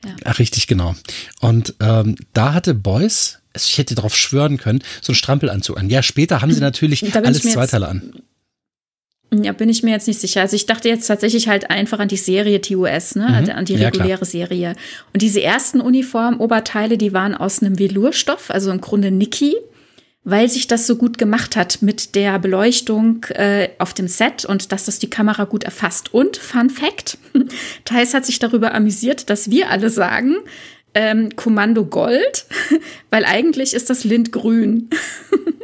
Ja. 0.04 0.16
Ach, 0.26 0.40
richtig, 0.40 0.68
genau. 0.68 0.96
Und 1.40 1.76
ähm, 1.80 2.16
da 2.34 2.54
hatte 2.54 2.74
Boys, 2.74 3.40
also 3.54 3.66
ich 3.68 3.78
hätte 3.78 3.96
darauf 3.96 4.16
schwören 4.16 4.58
können, 4.58 4.84
so 5.02 5.12
einen 5.12 5.16
Strampelanzug 5.16 5.78
an. 5.78 5.90
Ja, 5.90 6.04
später 6.04 6.42
haben 6.42 6.52
sie 6.52 6.60
natürlich 6.62 7.16
alles 7.16 7.42
Zweiteile 7.42 7.88
an. 7.88 8.14
Ja, 9.34 9.52
bin 9.54 9.70
ich 9.70 9.84
mir 9.84 9.92
jetzt 9.92 10.08
nicht 10.08 10.20
sicher. 10.20 10.42
Also 10.42 10.56
ich 10.56 10.66
dachte 10.66 10.88
jetzt 10.88 11.08
tatsächlich 11.08 11.48
halt 11.48 11.70
einfach 11.70 12.00
an 12.00 12.08
die 12.08 12.18
Serie 12.18 12.62
TUS, 12.62 13.16
ne? 13.16 13.28
Mhm. 13.28 13.34
Also 13.34 13.52
an 13.52 13.66
die 13.66 13.76
reguläre 13.76 14.20
ja, 14.20 14.26
Serie. 14.26 14.76
Und 15.14 15.22
diese 15.22 15.42
ersten 15.42 15.82
Uniform-Oberteile, 15.82 16.98
die 16.98 17.14
waren 17.14 17.36
aus 17.36 17.62
einem 17.62 17.80
Velourstoff, 17.80 18.50
also 18.50 18.72
im 18.72 18.82
Grunde 18.82 19.12
Niki, 19.12 19.56
weil 20.24 20.50
sich 20.50 20.68
das 20.68 20.88
so 20.88 20.96
gut 20.96 21.18
gemacht 21.18 21.56
hat 21.56 21.82
mit 21.82 22.16
der 22.16 22.40
Beleuchtung 22.40 23.26
äh, 23.30 23.70
auf 23.78 23.94
dem 23.94 24.08
Set 24.08 24.46
und 24.46 24.72
dass 24.72 24.86
das 24.86 25.00
die 25.00 25.10
Kamera 25.10 25.46
gut 25.46 25.64
erfasst. 25.64 26.14
Und 26.14 26.38
Fun 26.38 26.70
Fact, 26.70 27.18
Thais 27.86 28.14
hat 28.14 28.26
sich 28.26 28.40
darüber 28.40 28.74
amüsiert, 28.74 29.30
dass 29.30 29.50
wir 29.50 29.70
alle 29.70 29.90
sagen, 29.90 30.36
ähm, 30.94 31.36
Kommando 31.36 31.86
Gold, 31.86 32.46
weil 33.12 33.26
eigentlich 33.26 33.74
ist 33.74 33.90
das 33.90 34.04
Lindgrün. 34.04 34.90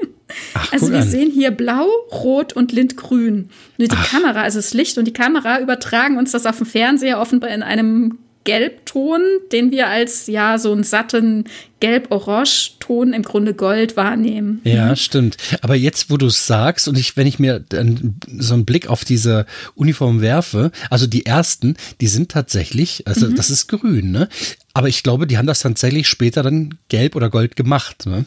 Ach, 0.54 0.74
also 0.74 0.92
wir 0.92 1.00
an. 1.00 1.08
sehen 1.08 1.32
hier 1.32 1.52
blau, 1.52 1.88
rot 2.12 2.54
und 2.54 2.72
lindgrün. 2.72 3.50
Und 3.78 3.92
die 3.92 3.96
Ach. 3.96 4.12
Kamera, 4.12 4.42
also 4.42 4.60
das 4.60 4.74
Licht 4.74 4.98
und 4.98 5.06
die 5.06 5.14
Kamera 5.14 5.60
übertragen 5.60 6.18
uns 6.18 6.32
das 6.32 6.46
auf 6.46 6.58
dem 6.58 6.66
Fernseher 6.66 7.20
offenbar 7.20 7.50
in 7.52 7.64
einem 7.64 8.18
Gelbton, 8.44 9.22
den 9.52 9.72
wir 9.72 9.88
als 9.88 10.28
ja 10.28 10.58
so 10.58 10.72
einen 10.72 10.84
satten 10.84 11.46
Gelb-Orange-Ton 11.80 13.14
im 13.14 13.22
Grunde 13.24 13.54
Gold 13.54 13.98
wahrnehmen. 13.98 14.62
Ja, 14.64 14.96
stimmt. 14.96 15.38
Aber 15.62 15.76
jetzt, 15.76 16.10
wo 16.10 16.18
du 16.18 16.28
es 16.28 16.48
sagst 16.48 16.88
und 16.88 16.98
ich, 16.98 17.18
wenn 17.18 17.28
ich 17.28 17.40
mir 17.40 17.60
dann 17.60 18.16
so 18.38 18.54
einen 18.54 18.66
Blick 18.66 18.88
auf 18.88 19.06
diese 19.06 19.46
Uniform 19.76 20.22
werfe, 20.22 20.72
also 20.90 21.08
die 21.08 21.26
ersten, 21.26 21.76
die 22.02 22.08
sind 22.08 22.32
tatsächlich, 22.32 23.08
also 23.08 23.28
mhm. 23.28 23.36
das 23.36 23.50
ist 23.50 23.68
grün, 23.68 24.12
ne? 24.12 24.28
Aber 24.74 24.88
ich 24.88 25.04
glaube, 25.04 25.28
die 25.28 25.38
haben 25.38 25.48
das 25.48 25.60
tatsächlich 25.60 26.08
später 26.08 26.44
dann 26.44 26.78
gelb 26.90 27.16
oder 27.16 27.30
gold 27.30 27.56
gemacht, 27.56 28.06
ne? 28.06 28.26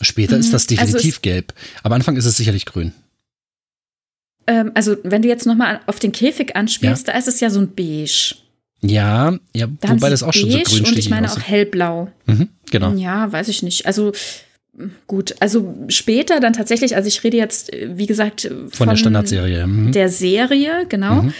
Später 0.00 0.34
mhm. 0.34 0.40
ist 0.40 0.52
das 0.52 0.62
also 0.68 0.74
definitiv 0.74 1.14
also 1.16 1.20
gelb. 1.22 1.54
Am 1.82 1.92
Anfang 1.92 2.16
ist 2.16 2.26
es 2.26 2.36
sicherlich 2.36 2.66
grün. 2.66 2.92
Ähm, 4.46 4.72
also, 4.74 4.96
wenn 5.02 5.22
du 5.22 5.28
jetzt 5.28 5.46
nochmal 5.46 5.80
auf 5.86 5.98
den 5.98 6.12
Käfig 6.12 6.54
anspielst, 6.54 7.06
ja. 7.06 7.12
da 7.12 7.18
ist 7.18 7.28
es 7.28 7.40
ja 7.40 7.50
so 7.50 7.60
ein 7.60 7.74
Beige. 7.74 8.36
Ja, 8.82 9.36
ja, 9.54 9.66
da 9.80 9.90
wobei 9.90 10.10
das 10.10 10.22
auch 10.22 10.32
schon 10.32 10.50
so 10.50 10.58
grün 10.58 10.84
Und 10.84 10.98
ich 10.98 11.10
meine 11.10 11.30
auch 11.30 11.40
hellblau. 11.40 12.12
Mhm, 12.26 12.48
genau. 12.70 12.92
Ja, 12.94 13.32
weiß 13.32 13.48
ich 13.48 13.62
nicht. 13.62 13.86
Also, 13.86 14.12
gut. 15.06 15.34
Also 15.40 15.74
später 15.88 16.40
dann 16.40 16.52
tatsächlich, 16.52 16.94
also 16.94 17.08
ich 17.08 17.24
rede 17.24 17.36
jetzt, 17.38 17.72
wie 17.72 18.06
gesagt, 18.06 18.42
von, 18.42 18.70
von 18.70 18.88
der 18.88 18.96
Standardserie. 18.96 19.66
Mhm. 19.66 19.92
Der 19.92 20.08
Serie, 20.10 20.86
genau. 20.88 21.22
Mhm. 21.22 21.34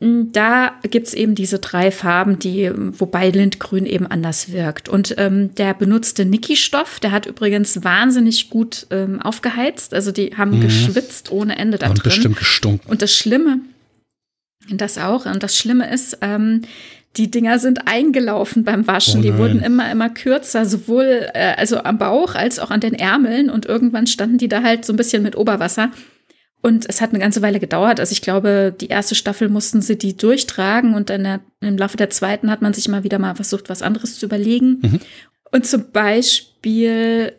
Mm, 0.00 0.32
da 0.32 0.72
gibt's 0.90 1.14
eben 1.14 1.34
diese 1.34 1.58
drei 1.58 1.90
Farben, 1.90 2.38
die, 2.38 2.70
wobei 2.74 3.30
Lindgrün 3.30 3.86
eben 3.86 4.06
anders 4.06 4.50
wirkt. 4.50 4.88
Und 4.88 5.14
ähm, 5.18 5.54
der 5.54 5.74
benutzte 5.74 6.24
Niki-Stoff, 6.24 7.00
der 7.00 7.12
hat 7.12 7.26
übrigens 7.26 7.84
wahnsinnig 7.84 8.50
gut 8.50 8.86
ähm, 8.90 9.20
aufgeheizt. 9.20 9.94
Also 9.94 10.10
die 10.10 10.36
haben 10.36 10.56
mhm. 10.56 10.62
geschwitzt 10.62 11.30
ohne 11.30 11.56
Ende 11.56 11.78
da 11.78 11.88
Und 11.90 11.96
drin. 11.98 12.04
bestimmt 12.04 12.36
gestunken. 12.36 12.90
Und 12.90 13.02
das 13.02 13.14
Schlimme, 13.14 13.60
das 14.70 14.98
auch, 14.98 15.26
und 15.26 15.42
das 15.42 15.56
Schlimme 15.56 15.92
ist, 15.92 16.18
ähm, 16.22 16.62
die 17.16 17.30
Dinger 17.30 17.58
sind 17.58 17.88
eingelaufen 17.88 18.64
beim 18.64 18.86
Waschen. 18.86 19.20
Oh 19.20 19.22
die 19.22 19.36
wurden 19.36 19.60
immer, 19.60 19.90
immer 19.90 20.08
kürzer, 20.10 20.64
sowohl 20.64 21.28
äh, 21.34 21.54
also 21.56 21.82
am 21.82 21.98
Bauch 21.98 22.34
als 22.36 22.58
auch 22.58 22.70
an 22.70 22.80
den 22.80 22.94
Ärmeln. 22.94 23.50
Und 23.50 23.66
irgendwann 23.66 24.06
standen 24.06 24.38
die 24.38 24.48
da 24.48 24.62
halt 24.62 24.84
so 24.84 24.92
ein 24.92 24.96
bisschen 24.96 25.22
mit 25.22 25.36
Oberwasser. 25.36 25.90
Und 26.62 26.86
es 26.88 27.00
hat 27.00 27.10
eine 27.10 27.18
ganze 27.18 27.40
Weile 27.40 27.58
gedauert. 27.58 28.00
Also 28.00 28.12
ich 28.12 28.20
glaube, 28.20 28.74
die 28.78 28.88
erste 28.88 29.14
Staffel 29.14 29.48
mussten 29.48 29.80
sie 29.80 29.96
die 29.96 30.16
durchtragen 30.16 30.94
und 30.94 31.08
dann 31.08 31.24
der, 31.24 31.40
im 31.60 31.78
Laufe 31.78 31.96
der 31.96 32.10
zweiten 32.10 32.50
hat 32.50 32.60
man 32.60 32.74
sich 32.74 32.86
immer 32.86 33.02
wieder 33.02 33.18
mal 33.18 33.34
versucht, 33.34 33.70
was 33.70 33.80
anderes 33.82 34.18
zu 34.18 34.26
überlegen. 34.26 34.78
Mhm. 34.82 35.00
Und 35.52 35.66
zum 35.66 35.90
Beispiel 35.90 37.32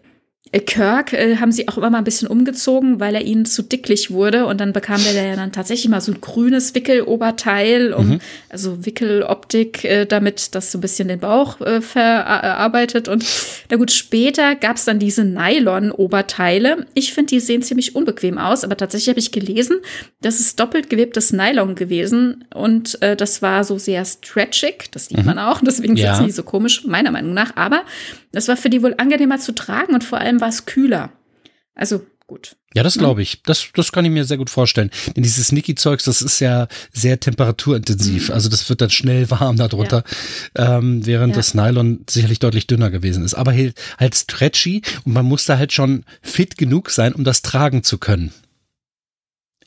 Kirk 0.60 1.14
äh, 1.14 1.38
haben 1.38 1.54
sie 1.54 1.70
auch 1.70 1.78
immer 1.78 1.90
mal 1.90 2.00
ein 2.00 2.04
bisschen 2.04 2.28
umgezogen, 2.28 3.00
weil 3.00 3.16
er 3.16 3.22
ihnen 3.22 3.46
zu 3.46 3.64
dicklich 3.64 4.12
wurde 4.12 4.46
und 4.48 4.60
dann 4.60 4.74
bekam 4.74 5.02
der 5.02 5.14
ja 5.14 5.36
dann 5.38 5.54
tatsächlich 5.54 5.90
mal 5.90 6.02
so 6.02 6.12
ein 6.12 6.20
grünes 6.20 6.76
Wickeloberteil, 6.76 7.94
um, 7.94 8.10
mhm. 8.10 8.20
also 8.50 8.86
Wickeloptik, 8.86 9.86
äh, 9.86 10.06
damit 10.06 10.54
das 10.54 10.74
so 10.74 10.78
ein 10.78 10.82
bisschen 10.82 11.08
den 11.08 11.20
Bauch 11.20 11.62
äh, 11.62 11.80
verarbeitet 11.80 13.08
und 13.08 13.26
na 13.70 13.78
gut, 13.78 13.92
später 13.92 14.56
gab 14.56 14.76
es 14.76 14.84
dann 14.84 15.00
diese 15.00 15.24
Nylon-Oberteile. 15.24 16.86
Ich 16.96 17.14
finde, 17.14 17.30
die 17.30 17.40
sehen 17.40 17.62
ziemlich 17.62 17.96
unbequem 17.96 18.38
aus, 18.38 18.66
aber 18.66 18.76
tatsächlich 18.76 19.08
habe 19.08 19.20
ich 19.20 19.32
gelesen, 19.32 19.78
das 20.22 20.42
ist 20.42 20.60
doppelt 20.60 20.90
gewebtes 20.90 21.32
Nylon 21.32 21.76
gewesen 21.76 22.44
und 22.54 23.02
äh, 23.02 23.16
das 23.16 23.42
war 23.42 23.64
so 23.64 23.78
sehr 23.78 24.04
stretchig, 24.04 24.92
das 24.92 25.06
sieht 25.06 25.20
mhm. 25.20 25.26
man 25.28 25.40
auch, 25.40 25.62
deswegen 25.66 25.96
ja. 25.96 26.14
sitzen 26.14 26.26
die 26.26 26.34
so 26.34 26.44
komisch, 26.44 26.84
meiner 26.84 27.12
Meinung 27.12 27.34
nach, 27.34 27.56
aber 27.56 27.84
das 28.34 28.50
war 28.50 28.58
für 28.58 28.70
die 28.70 28.84
wohl 28.84 28.96
angenehmer 28.98 29.40
zu 29.40 29.54
tragen 29.54 29.94
und 29.94 30.04
vor 30.04 30.20
allem 30.20 30.41
war 30.42 30.50
es 30.50 30.66
kühler. 30.66 31.12
Also 31.76 32.06
gut. 32.28 32.56
Ja, 32.74 32.84
das 32.84 32.98
glaube 32.98 33.22
ich. 33.22 33.44
Das, 33.44 33.68
das 33.74 33.92
kann 33.92 34.06
ich 34.06 34.12
mir 34.12 34.24
sehr 34.24 34.38
gut 34.38 34.50
vorstellen. 34.50 34.92
Denn 35.16 35.24
dieses 35.24 35.48
Sneaky-Zeugs, 35.48 36.06
das 36.06 36.22
ist 36.22 36.40
ja 36.40 36.70
sehr 36.94 37.20
temperaturintensiv. 37.20 38.30
Mhm. 38.30 38.34
Also 38.34 38.48
das 38.48 38.70
wird 38.70 38.80
dann 38.80 38.90
schnell 38.90 39.30
warm 39.30 39.58
darunter, 39.58 40.04
ja. 40.58 40.78
ähm, 40.78 41.06
während 41.06 41.32
ja. 41.32 41.38
das 41.38 41.54
Nylon 41.54 42.06
sicherlich 42.10 42.40
deutlich 42.40 42.68
dünner 42.68 42.90
gewesen 42.90 43.26
ist. 43.26 43.34
Aber 43.34 43.52
halt, 43.52 43.76
halt 44.00 44.16
stretchy 44.16 44.82
und 45.04 45.14
man 45.14 45.26
muss 45.26 45.44
da 45.46 45.58
halt 45.58 45.74
schon 45.74 46.06
fit 46.22 46.58
genug 46.58 46.90
sein, 46.92 47.14
um 47.14 47.26
das 47.26 47.42
tragen 47.42 47.84
zu 47.84 47.98
können. 47.98 48.32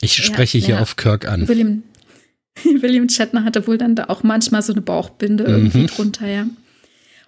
Ich 0.01 0.15
spreche 0.15 0.57
ja, 0.57 0.65
hier 0.65 0.81
auf 0.81 0.95
Kirk 0.95 1.27
an. 1.27 1.47
William, 1.47 1.83
William 2.63 3.07
Shatner 3.07 3.43
hatte 3.43 3.67
wohl 3.67 3.77
dann 3.77 3.95
da 3.95 4.05
auch 4.05 4.23
manchmal 4.23 4.63
so 4.63 4.73
eine 4.73 4.81
Bauchbinde 4.81 5.43
mhm. 5.43 5.49
irgendwie 5.49 5.85
drunter, 5.85 6.27
ja. 6.27 6.47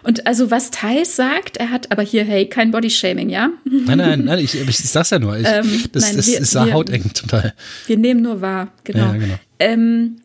Und 0.07 0.25
also 0.25 0.49
was 0.51 0.71
Thais 0.71 1.17
sagt, 1.17 1.57
er 1.57 1.69
hat 1.69 1.91
aber 1.91 2.01
hier, 2.01 2.23
hey, 2.23 2.47
kein 2.47 2.71
Bodyshaming, 2.71 3.29
ja? 3.29 3.49
Nein, 3.65 3.97
nein, 3.97 4.23
nein, 4.23 4.39
ich, 4.39 4.55
ich, 4.55 4.77
sag's 4.77 5.09
ja 5.09 5.19
nur. 5.19 5.37
Ich, 5.37 5.45
ähm, 5.45 5.83
das, 5.91 6.03
nein, 6.03 6.15
das 6.15 6.27
wir, 6.27 6.39
ist 6.39 6.53
ja 6.53 6.71
hauteng 6.71 7.13
zum 7.13 7.27
Teil. 7.27 7.53
Wir 7.87 7.97
nehmen 7.97 8.21
nur 8.21 8.39
wahr, 8.39 8.71
genau. 8.85 9.07
Ja, 9.07 9.11
genau. 9.17 9.35
Ähm, 9.59 10.21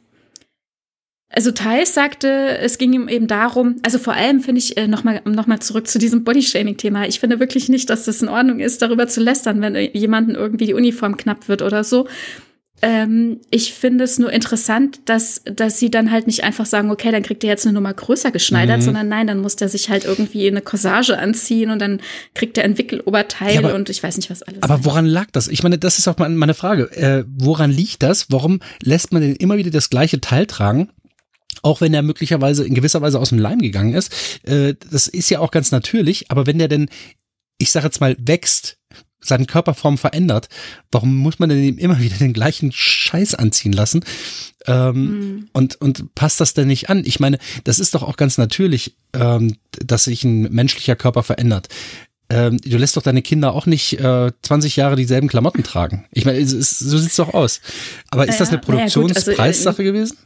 also 1.29 1.51
Thais 1.51 1.93
sagte, 1.93 2.59
es 2.59 2.79
ging 2.79 2.93
ihm 2.93 3.09
eben 3.09 3.27
darum, 3.27 3.81
also 3.83 3.99
vor 3.99 4.13
allem 4.13 4.41
finde 4.41 4.61
ich, 4.61 4.77
äh, 4.77 4.87
nochmal 4.87 5.21
noch 5.25 5.49
mal 5.49 5.59
zurück 5.59 5.89
zu 5.89 5.99
diesem 5.99 6.23
Bodyshaming-Thema. 6.23 7.09
Ich 7.09 7.19
finde 7.19 7.41
wirklich 7.41 7.69
nicht, 7.69 7.91
dass 7.91 8.05
das 8.05 8.23
in 8.23 8.29
Ordnung 8.29 8.61
ist, 8.61 8.83
darüber 8.83 9.09
zu 9.09 9.21
lästern, 9.21 9.61
wenn 9.63 9.75
jemanden 9.75 10.37
irgendwie 10.37 10.67
die 10.67 10.75
Uniform 10.75 11.17
knapp 11.17 11.49
wird 11.49 11.61
oder 11.61 11.83
so. 11.83 12.07
Ähm, 12.85 13.41
ich 13.51 13.75
finde 13.75 14.03
es 14.03 14.19
nur 14.19 14.33
interessant, 14.33 15.01
dass, 15.05 15.43
dass 15.45 15.79
sie 15.79 15.89
dann 15.89 16.11
halt 16.11 16.27
nicht 16.27 16.43
einfach 16.43 16.67
sagen, 16.67 16.91
okay, 16.91 17.13
dann 17.13 17.23
kriegt 17.23 17.45
er 17.45 17.51
jetzt 17.51 17.65
eine 17.65 17.73
Nummer 17.73 17.95
größer 17.95 18.33
geschneidert, 18.33 18.79
mhm. 18.79 18.83
sondern 18.83 19.09
nein, 19.09 19.29
dann 19.29 19.41
muss 19.41 19.55
der 19.55 19.69
sich 19.69 19.89
halt 19.89 20.05
irgendwie 20.05 20.49
eine 20.49 20.63
Corsage 20.63 21.17
anziehen 21.17 21.71
und 21.71 21.79
dann 21.79 22.01
kriegt 22.35 22.59
er 22.59 22.65
ein 22.65 22.77
Wickeloberteil 22.77 23.55
ja, 23.55 23.61
aber, 23.61 23.75
und 23.77 23.89
ich 23.89 24.03
weiß 24.03 24.17
nicht, 24.17 24.31
was 24.31 24.43
alles. 24.43 24.63
Aber 24.63 24.85
woran 24.85 25.07
lag 25.07 25.29
das? 25.31 25.47
Ich 25.47 25.63
meine, 25.63 25.79
das 25.79 25.99
ist 25.99 26.09
auch 26.09 26.19
meine 26.19 26.55
Frage. 26.55 26.91
Äh, 26.97 27.25
woran 27.29 27.71
liegt 27.71 28.03
das? 28.03 28.27
Warum 28.31 28.59
lässt 28.83 29.13
man 29.13 29.23
denn 29.23 29.37
immer 29.37 29.57
wieder 29.57 29.71
das 29.71 29.89
gleiche 29.89 30.21
Teil 30.21 30.47
tragen? 30.47 30.91
auch 31.63 31.81
wenn 31.81 31.95
er 31.95 32.03
möglicherweise 32.03 32.67
in 32.67 32.75
gewisser 32.75 33.03
Weise 33.03 33.21
aus 33.21 33.29
dem 33.29 33.39
Leim 33.39 33.61
gegangen 33.61 33.95
ist. 33.95 34.13
Äh, 34.45 34.75
das 34.91 35.07
ist 35.07 35.31
ja 35.31 35.39
auch 35.39 35.51
ganz 35.51 35.71
natürlich, 35.71 36.31
aber 36.31 36.47
wenn 36.47 36.59
der 36.59 36.67
denn, 36.67 36.89
ich 37.59 37.71
sage 37.71 37.87
jetzt 37.87 38.01
mal, 38.01 38.17
wächst, 38.19 38.79
seine 39.23 39.47
Körperform 39.47 39.99
verändert, 39.99 40.49
warum 40.90 41.16
muss 41.16 41.39
man 41.39 41.49
denn 41.49 41.62
ihm 41.62 41.78
immer 41.78 42.01
wieder 42.01 42.16
den 42.16 42.32
gleichen 42.32 42.73
Scheiß 42.73 43.35
anziehen 43.35 43.73
lassen? 43.73 44.05
Ähm, 44.66 44.94
mhm. 44.94 45.49
und, 45.53 45.81
und 45.81 46.15
passt 46.15 46.40
das 46.40 46.55
denn 46.55 46.69
nicht 46.69 46.89
an? 46.90 47.03
Ich 47.05 47.20
meine, 47.20 47.39
das 47.65 47.78
ist 47.78 47.94
doch 47.94 48.03
auch 48.03 48.16
ganz 48.16 48.39
natürlich, 48.39 48.97
ähm, 49.12 49.57
dass 49.73 50.05
sich 50.05 50.24
ein 50.24 50.43
menschlicher 50.53 50.97
Körper 50.97 51.23
verändert. 51.23 51.69
Ähm, 52.32 52.59
du 52.65 52.78
lässt 52.78 52.97
doch 52.97 53.03
deine 53.03 53.23
Kinder 53.23 53.53
auch 53.53 53.66
nicht 53.66 54.01
äh, 54.01 54.31
20 54.43 54.77
Jahre 54.77 54.97
dieselben 54.97 55.28
Klamotten 55.28 55.65
tragen. 55.65 56.07
Ich 56.12 56.24
meine, 56.24 56.44
so 56.47 56.99
sieht's 56.99 57.16
doch 57.16 57.35
aus. 57.35 57.61
Aber 58.11 58.27
ist 58.27 58.40
das 58.40 58.49
eine 58.49 58.59
Produktionspreissache 58.59 59.36
ja, 59.39 59.70
also, 59.70 59.82
äh, 59.82 59.85
gewesen? 59.85 60.16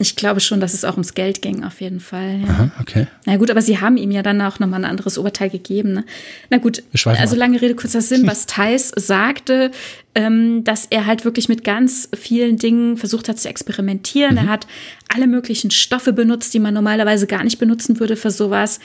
Ich 0.00 0.16
glaube 0.16 0.40
schon, 0.40 0.60
dass 0.60 0.72
es 0.72 0.86
auch 0.86 0.94
ums 0.94 1.12
Geld 1.12 1.42
ging, 1.42 1.62
auf 1.62 1.82
jeden 1.82 2.00
Fall. 2.00 2.40
Ja. 2.40 2.48
Aha, 2.48 2.70
okay. 2.80 3.06
Na 3.26 3.36
gut, 3.36 3.50
aber 3.50 3.60
sie 3.60 3.82
haben 3.82 3.98
ihm 3.98 4.10
ja 4.10 4.22
dann 4.22 4.40
auch 4.40 4.58
nochmal 4.58 4.80
ein 4.80 4.90
anderes 4.90 5.18
Oberteil 5.18 5.50
gegeben. 5.50 5.92
Ne? 5.92 6.04
Na 6.48 6.56
gut, 6.56 6.82
also 7.04 7.36
lange 7.36 7.60
Rede, 7.60 7.74
kurzer 7.74 8.00
Sinn, 8.00 8.26
was 8.26 8.46
Thais 8.46 8.92
sagte, 8.96 9.70
ähm, 10.14 10.64
dass 10.64 10.86
er 10.86 11.04
halt 11.04 11.26
wirklich 11.26 11.50
mit 11.50 11.64
ganz 11.64 12.08
vielen 12.18 12.56
Dingen 12.56 12.96
versucht 12.96 13.28
hat 13.28 13.38
zu 13.38 13.50
experimentieren. 13.50 14.32
Mhm. 14.32 14.38
Er 14.38 14.46
hat 14.46 14.66
alle 15.14 15.26
möglichen 15.26 15.70
Stoffe 15.70 16.14
benutzt, 16.14 16.54
die 16.54 16.60
man 16.60 16.72
normalerweise 16.72 17.26
gar 17.26 17.44
nicht 17.44 17.58
benutzen 17.58 18.00
würde 18.00 18.16
für 18.16 18.30
sowas. 18.30 18.80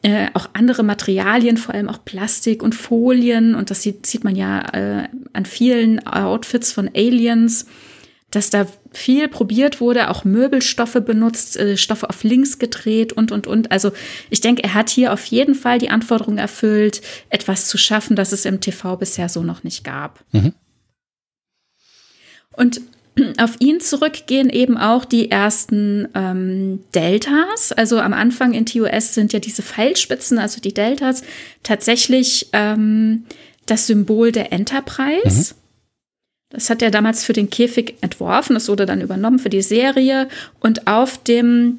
Äh, 0.00 0.28
auch 0.32 0.48
andere 0.54 0.82
Materialien, 0.82 1.58
vor 1.58 1.74
allem 1.74 1.90
auch 1.90 2.02
Plastik 2.06 2.62
und 2.62 2.74
Folien. 2.74 3.54
Und 3.54 3.70
das 3.70 3.82
sieht, 3.82 4.06
sieht 4.06 4.24
man 4.24 4.34
ja 4.34 4.60
äh, 4.72 5.08
an 5.34 5.44
vielen 5.44 6.06
Outfits 6.06 6.72
von 6.72 6.88
Aliens 6.94 7.66
dass 8.34 8.50
da 8.50 8.66
viel 8.92 9.28
probiert 9.28 9.80
wurde, 9.80 10.10
auch 10.10 10.24
Möbelstoffe 10.24 11.00
benutzt, 11.04 11.56
äh, 11.56 11.76
Stoffe 11.76 12.08
auf 12.08 12.24
links 12.24 12.58
gedreht 12.58 13.12
und, 13.12 13.32
und, 13.32 13.46
und. 13.46 13.70
Also 13.70 13.92
ich 14.30 14.40
denke, 14.40 14.64
er 14.64 14.74
hat 14.74 14.90
hier 14.90 15.12
auf 15.12 15.24
jeden 15.26 15.54
Fall 15.54 15.78
die 15.78 15.90
Anforderung 15.90 16.38
erfüllt, 16.38 17.00
etwas 17.30 17.68
zu 17.68 17.78
schaffen, 17.78 18.16
das 18.16 18.32
es 18.32 18.44
im 18.44 18.60
TV 18.60 18.96
bisher 18.96 19.28
so 19.28 19.42
noch 19.42 19.62
nicht 19.62 19.84
gab. 19.84 20.24
Mhm. 20.32 20.52
Und 22.52 22.80
auf 23.38 23.56
ihn 23.60 23.80
zurückgehen 23.80 24.50
eben 24.50 24.76
auch 24.76 25.04
die 25.04 25.30
ersten 25.30 26.08
ähm, 26.14 26.80
Deltas. 26.94 27.72
Also 27.72 28.00
am 28.00 28.12
Anfang 28.12 28.52
in 28.52 28.66
TOS 28.66 29.14
sind 29.14 29.32
ja 29.32 29.38
diese 29.38 29.62
Pfeilspitzen, 29.62 30.38
also 30.38 30.60
die 30.60 30.74
Deltas, 30.74 31.22
tatsächlich 31.62 32.48
ähm, 32.52 33.24
das 33.66 33.86
Symbol 33.86 34.32
der 34.32 34.52
Enterprise. 34.52 35.54
Mhm. 35.54 35.63
Das 36.50 36.70
hat 36.70 36.82
er 36.82 36.90
damals 36.90 37.24
für 37.24 37.32
den 37.32 37.50
Käfig 37.50 37.96
entworfen. 38.00 38.54
Das 38.54 38.68
wurde 38.68 38.86
dann 38.86 39.00
übernommen 39.00 39.38
für 39.38 39.50
die 39.50 39.62
Serie. 39.62 40.28
Und 40.60 40.86
auf 40.86 41.22
dem, 41.22 41.78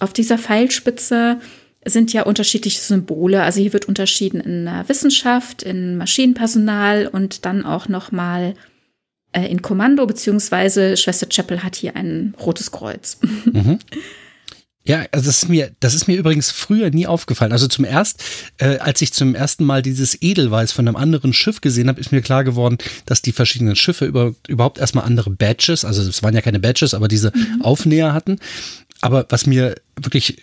auf 0.00 0.12
dieser 0.12 0.38
Pfeilspitze 0.38 1.40
sind 1.84 2.12
ja 2.12 2.24
unterschiedliche 2.24 2.80
Symbole. 2.80 3.42
Also 3.42 3.60
hier 3.60 3.72
wird 3.72 3.86
unterschieden 3.86 4.40
in 4.40 4.64
der 4.64 4.88
Wissenschaft, 4.88 5.62
in 5.62 5.96
Maschinenpersonal 5.96 7.06
und 7.06 7.46
dann 7.46 7.64
auch 7.64 7.88
noch 7.88 8.12
mal 8.12 8.54
äh, 9.32 9.46
in 9.46 9.62
Kommando, 9.62 10.06
beziehungsweise 10.06 10.96
Schwester 10.96 11.28
Chapel 11.28 11.62
hat 11.62 11.76
hier 11.76 11.94
ein 11.96 12.34
rotes 12.40 12.72
Kreuz. 12.72 13.18
Mhm. 13.22 13.78
Ja, 14.86 15.04
also 15.10 15.26
das 15.26 15.42
ist 15.42 15.48
mir, 15.48 15.72
das 15.80 15.94
ist 15.94 16.06
mir 16.06 16.16
übrigens 16.16 16.50
früher 16.50 16.90
nie 16.90 17.06
aufgefallen. 17.06 17.52
Also 17.52 17.66
zum 17.66 17.84
erst, 17.84 18.22
äh, 18.58 18.78
als 18.78 19.02
ich 19.02 19.12
zum 19.12 19.34
ersten 19.34 19.64
Mal 19.64 19.82
dieses 19.82 20.20
Edelweiß 20.22 20.72
von 20.72 20.86
einem 20.86 20.96
anderen 20.96 21.32
Schiff 21.32 21.60
gesehen 21.60 21.88
habe, 21.88 22.00
ist 22.00 22.12
mir 22.12 22.22
klar 22.22 22.44
geworden, 22.44 22.78
dass 23.04 23.20
die 23.20 23.32
verschiedenen 23.32 23.74
Schiffe 23.74 24.04
über, 24.04 24.34
überhaupt 24.46 24.78
erstmal 24.78 25.04
andere 25.04 25.30
Badges, 25.30 25.84
also 25.84 26.02
es 26.02 26.22
waren 26.22 26.34
ja 26.34 26.40
keine 26.40 26.60
Badges, 26.60 26.94
aber 26.94 27.08
diese 27.08 27.32
mhm. 27.34 27.62
Aufnäher 27.62 28.12
hatten. 28.12 28.38
Aber 29.02 29.26
was 29.28 29.46
mir 29.46 29.74
wirklich 30.00 30.42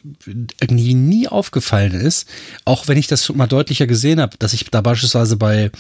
irgendwie 0.62 0.94
nie 0.94 1.28
aufgefallen 1.28 1.94
ist, 1.94 2.28
auch 2.66 2.88
wenn 2.88 2.98
ich 2.98 3.08
das 3.08 3.30
mal 3.34 3.48
deutlicher 3.48 3.88
gesehen 3.88 4.22
habe, 4.22 4.38
dass 4.38 4.54
ich 4.54 4.66
da 4.66 4.82
beispielsweise 4.82 5.38
bei 5.38 5.72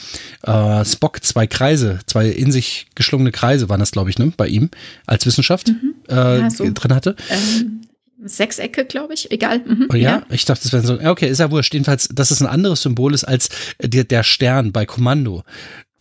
äh, 0.41 0.85
Spock 0.85 1.23
zwei 1.23 1.47
Kreise, 1.47 1.99
zwei 2.07 2.29
in 2.29 2.51
sich 2.51 2.87
geschlungene 2.95 3.31
Kreise 3.31 3.69
waren 3.69 3.79
das, 3.79 3.91
glaube 3.91 4.09
ich, 4.09 4.17
ne, 4.17 4.33
bei 4.35 4.47
ihm 4.47 4.69
als 5.05 5.25
Wissenschaft 5.25 5.67
mhm. 5.67 5.93
äh, 6.09 6.39
ja, 6.39 6.49
so. 6.49 6.65
drin 6.73 6.95
hatte. 6.95 7.15
Ähm 7.29 7.81
Sechsecke, 8.23 8.85
glaube 8.85 9.13
ich. 9.13 9.31
Egal. 9.31 9.59
Mhm, 9.59 9.87
oh 9.91 9.95
ja? 9.95 10.09
ja? 10.09 10.25
ich 10.29 10.45
dachte, 10.45 10.63
das 10.63 10.73
wäre 10.73 10.85
so. 10.85 10.99
Okay, 10.99 11.29
ist 11.29 11.39
ja 11.39 11.51
wurscht. 11.51 11.73
Jedenfalls, 11.73 12.09
dass 12.11 12.31
es 12.31 12.41
ein 12.41 12.47
anderes 12.47 12.81
Symbol 12.81 13.13
ist 13.13 13.23
als 13.23 13.49
der, 13.81 14.03
der 14.03 14.23
Stern 14.23 14.71
bei 14.71 14.85
Kommando. 14.85 15.43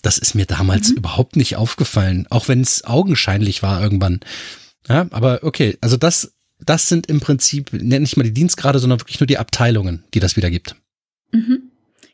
Das 0.02 0.18
ist 0.18 0.34
mir 0.34 0.46
damals 0.46 0.90
mhm. 0.90 0.98
überhaupt 0.98 1.36
nicht 1.36 1.56
aufgefallen, 1.56 2.26
auch 2.28 2.48
wenn 2.48 2.60
es 2.60 2.84
augenscheinlich 2.84 3.62
war 3.62 3.82
irgendwann. 3.82 4.20
Ja, 4.88 5.06
aber 5.10 5.40
okay, 5.42 5.78
also 5.80 5.96
das, 5.96 6.34
das 6.58 6.88
sind 6.88 7.06
im 7.06 7.20
Prinzip 7.20 7.72
nicht 7.72 8.16
mal 8.16 8.24
die 8.24 8.34
Dienstgrade, 8.34 8.80
sondern 8.80 9.00
wirklich 9.00 9.20
nur 9.20 9.28
die 9.28 9.38
Abteilungen, 9.38 10.04
die 10.12 10.20
das 10.20 10.36
wiedergibt. 10.36 10.74
Mhm. 11.32 11.71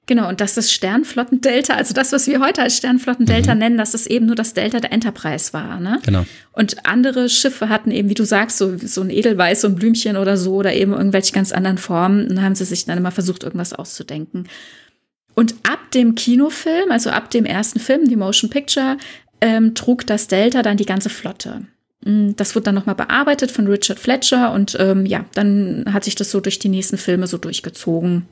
Genau, 0.08 0.26
und 0.26 0.40
dass 0.40 0.54
das 0.54 0.72
Sternflottendelta, 0.72 1.74
also 1.74 1.92
das, 1.92 2.12
was 2.12 2.26
wir 2.26 2.40
heute 2.40 2.62
als 2.62 2.78
Sternflottendelta 2.78 3.52
mhm. 3.54 3.60
nennen, 3.60 3.78
dass 3.78 3.92
das 3.92 4.06
eben 4.06 4.24
nur 4.24 4.36
das 4.36 4.54
Delta 4.54 4.80
der 4.80 4.90
Enterprise 4.90 5.52
war. 5.52 5.78
Ne? 5.80 6.00
Genau. 6.02 6.24
Und 6.52 6.86
andere 6.86 7.28
Schiffe 7.28 7.68
hatten 7.68 7.90
eben, 7.90 8.08
wie 8.08 8.14
du 8.14 8.24
sagst, 8.24 8.56
so, 8.56 8.78
so 8.78 9.02
ein 9.02 9.10
Edelweiß, 9.10 9.60
so 9.60 9.68
ein 9.68 9.74
Blümchen 9.74 10.16
oder 10.16 10.38
so 10.38 10.54
oder 10.54 10.72
eben 10.72 10.94
irgendwelche 10.94 11.34
ganz 11.34 11.52
anderen 11.52 11.76
Formen. 11.76 12.22
Und 12.22 12.36
dann 12.36 12.42
haben 12.42 12.54
sie 12.54 12.64
sich 12.64 12.86
dann 12.86 12.96
immer 12.96 13.10
versucht, 13.10 13.44
irgendwas 13.44 13.74
auszudenken. 13.74 14.48
Und 15.34 15.54
ab 15.70 15.90
dem 15.92 16.14
Kinofilm, 16.14 16.90
also 16.90 17.10
ab 17.10 17.30
dem 17.30 17.44
ersten 17.44 17.78
Film, 17.78 18.08
die 18.08 18.16
Motion 18.16 18.48
Picture, 18.48 18.96
ähm, 19.42 19.74
trug 19.74 20.06
das 20.06 20.26
Delta 20.26 20.62
dann 20.62 20.78
die 20.78 20.86
ganze 20.86 21.10
Flotte. 21.10 21.66
Mm, 22.06 22.30
das 22.34 22.54
wurde 22.54 22.64
dann 22.64 22.76
nochmal 22.76 22.94
bearbeitet 22.94 23.50
von 23.50 23.66
Richard 23.66 23.98
Fletcher 23.98 24.52
und 24.52 24.74
ähm, 24.80 25.04
ja, 25.04 25.26
dann 25.34 25.84
hat 25.92 26.04
sich 26.04 26.14
das 26.14 26.30
so 26.30 26.40
durch 26.40 26.58
die 26.58 26.70
nächsten 26.70 26.96
Filme 26.96 27.26
so 27.26 27.36
durchgezogen. 27.36 28.26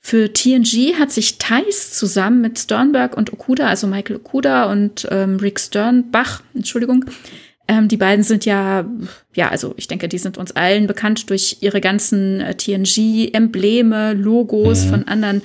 Für 0.00 0.32
TNG 0.32 0.94
hat 0.98 1.10
sich 1.10 1.38
Thais 1.38 1.92
zusammen 1.92 2.40
mit 2.40 2.58
Sternberg 2.58 3.16
und 3.16 3.32
Okuda, 3.32 3.66
also 3.66 3.86
Michael 3.86 4.16
Okuda 4.16 4.70
und 4.70 5.06
ähm, 5.10 5.36
Rick 5.36 5.60
Sternbach, 5.60 6.42
Entschuldigung, 6.54 7.04
ähm, 7.68 7.88
die 7.88 7.98
beiden 7.98 8.24
sind 8.24 8.46
ja, 8.46 8.86
ja, 9.34 9.48
also 9.50 9.74
ich 9.76 9.88
denke, 9.88 10.08
die 10.08 10.18
sind 10.18 10.38
uns 10.38 10.52
allen 10.52 10.86
bekannt 10.86 11.28
durch 11.28 11.58
ihre 11.60 11.82
ganzen 11.82 12.40
äh, 12.40 12.54
TNG-Embleme, 12.54 14.14
Logos 14.14 14.86
mhm. 14.86 14.88
von 14.88 15.08
anderen 15.08 15.42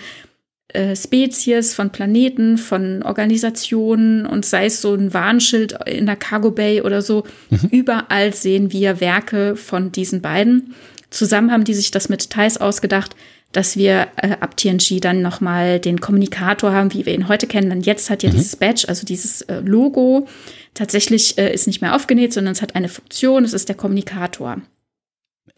äh, 0.69 0.95
Spezies, 0.95 1.73
von 1.73 1.91
Planeten, 1.91 2.57
von 2.57 3.03
Organisationen 3.03 4.25
und 4.25 4.45
sei 4.45 4.67
es 4.67 4.81
so 4.81 4.93
ein 4.93 5.13
Warnschild 5.13 5.77
in 5.85 6.05
der 6.05 6.15
Cargo 6.15 6.51
Bay 6.51 6.81
oder 6.81 7.01
so. 7.01 7.25
Mhm. 7.49 7.67
Überall 7.71 8.33
sehen 8.33 8.71
wir 8.71 9.01
Werke 9.01 9.57
von 9.57 9.91
diesen 9.91 10.21
beiden. 10.21 10.73
Zusammen 11.09 11.51
haben 11.51 11.65
die 11.65 11.73
sich 11.73 11.91
das 11.91 12.07
mit 12.07 12.29
Thais 12.29 12.57
ausgedacht, 12.57 13.15
dass 13.53 13.77
wir 13.77 14.07
äh, 14.17 14.31
ab 14.39 14.57
TNG 14.57 14.99
dann 14.99 15.21
nochmal 15.21 15.79
den 15.79 16.01
Kommunikator 16.01 16.73
haben, 16.73 16.93
wie 16.93 17.05
wir 17.05 17.13
ihn 17.13 17.27
heute 17.27 17.47
kennen. 17.47 17.69
Denn 17.69 17.81
jetzt 17.81 18.09
hat 18.09 18.23
ja 18.23 18.29
mhm. 18.29 18.33
dieses 18.33 18.55
Badge, 18.57 18.89
also 18.89 19.05
dieses 19.05 19.41
äh, 19.43 19.61
Logo, 19.61 20.27
tatsächlich 20.73 21.37
äh, 21.37 21.53
ist 21.53 21.67
nicht 21.67 21.81
mehr 21.81 21.95
aufgenäht, 21.95 22.33
sondern 22.33 22.53
es 22.53 22.61
hat 22.61 22.75
eine 22.75 22.89
Funktion, 22.89 23.45
es 23.45 23.53
ist 23.53 23.69
der 23.69 23.75
Kommunikator. 23.75 24.57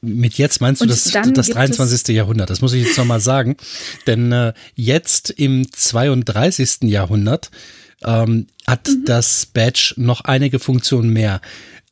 Mit 0.01 0.35
jetzt 0.35 0.61
meinst 0.61 0.81
du 0.81 0.85
das, 0.85 1.05
das 1.05 1.47
23. 1.47 2.15
Jahrhundert? 2.15 2.49
Das 2.49 2.61
muss 2.61 2.73
ich 2.73 2.85
jetzt 2.85 2.97
nochmal 2.97 3.21
sagen. 3.21 3.55
Denn 4.07 4.31
äh, 4.31 4.53
jetzt 4.75 5.31
im 5.31 5.71
32. 5.71 6.83
Jahrhundert 6.83 7.49
ähm, 8.03 8.47
hat 8.67 8.87
mhm. 8.87 9.05
das 9.05 9.47
Badge 9.47 9.93
noch 9.97 10.21
einige 10.21 10.59
Funktionen 10.59 11.09
mehr. 11.09 11.41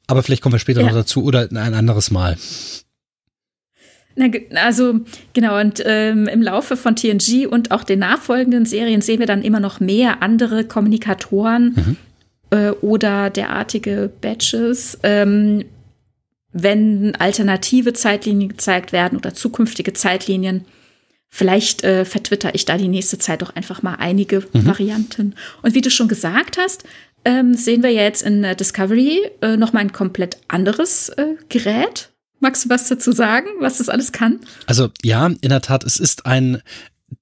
Aber 0.07 0.21
vielleicht 0.21 0.41
kommen 0.43 0.53
wir 0.53 0.59
später 0.59 0.81
ja. 0.81 0.87
noch 0.87 0.93
dazu 0.93 1.23
oder 1.23 1.47
ein 1.49 1.73
anderes 1.73 2.11
Mal. 2.11 2.37
Na, 4.15 4.27
also 4.55 4.99
genau, 5.33 5.59
und 5.59 5.81
ähm, 5.85 6.27
im 6.27 6.41
Laufe 6.41 6.77
von 6.77 6.95
TNG 6.95 7.47
und 7.49 7.71
auch 7.71 7.83
den 7.83 7.99
nachfolgenden 7.99 8.65
Serien 8.65 9.01
sehen 9.01 9.19
wir 9.19 9.25
dann 9.25 9.41
immer 9.41 9.59
noch 9.59 9.79
mehr 9.79 10.21
andere 10.21 10.65
Kommunikatoren 10.65 11.73
mhm. 11.75 11.97
äh, 12.51 12.69
oder 12.69 13.29
derartige 13.29 14.11
Badges. 14.21 14.99
Ähm, 15.03 15.65
wenn 16.53 17.15
alternative 17.15 17.93
Zeitlinien 17.93 18.49
gezeigt 18.49 18.93
werden 18.93 19.17
oder 19.17 19.33
zukünftige 19.33 19.93
Zeitlinien. 19.93 20.65
Vielleicht 21.29 21.83
äh, 21.83 22.05
vertwitter 22.05 22.53
ich 22.53 22.65
da 22.65 22.77
die 22.77 22.87
nächste 22.87 23.17
Zeit 23.17 23.41
doch 23.41 23.55
einfach 23.55 23.81
mal 23.81 23.95
einige 23.95 24.43
mhm. 24.53 24.67
Varianten. 24.67 25.35
Und 25.63 25.73
wie 25.73 25.81
du 25.81 25.89
schon 25.89 26.07
gesagt 26.07 26.59
hast, 26.59 26.83
ähm, 27.25 27.55
sehen 27.55 27.81
wir 27.81 27.89
ja 27.89 28.03
jetzt 28.03 28.21
in 28.21 28.43
äh, 28.43 28.55
Discovery 28.55 29.31
äh, 29.41 29.57
noch 29.57 29.73
mal 29.73 29.79
ein 29.79 29.91
komplett 29.91 30.37
anderes 30.47 31.09
äh, 31.09 31.35
Gerät. 31.49 32.09
Magst 32.43 32.65
du 32.65 32.69
was 32.69 32.89
dazu 32.89 33.13
sagen, 33.13 33.47
was 33.59 33.77
das 33.77 33.87
alles 33.87 34.11
kann? 34.11 34.41
Also 34.65 34.89
ja, 35.01 35.27
in 35.27 35.49
der 35.49 35.61
Tat, 35.61 35.85
es 35.85 35.97
ist 35.97 36.25
ein 36.25 36.61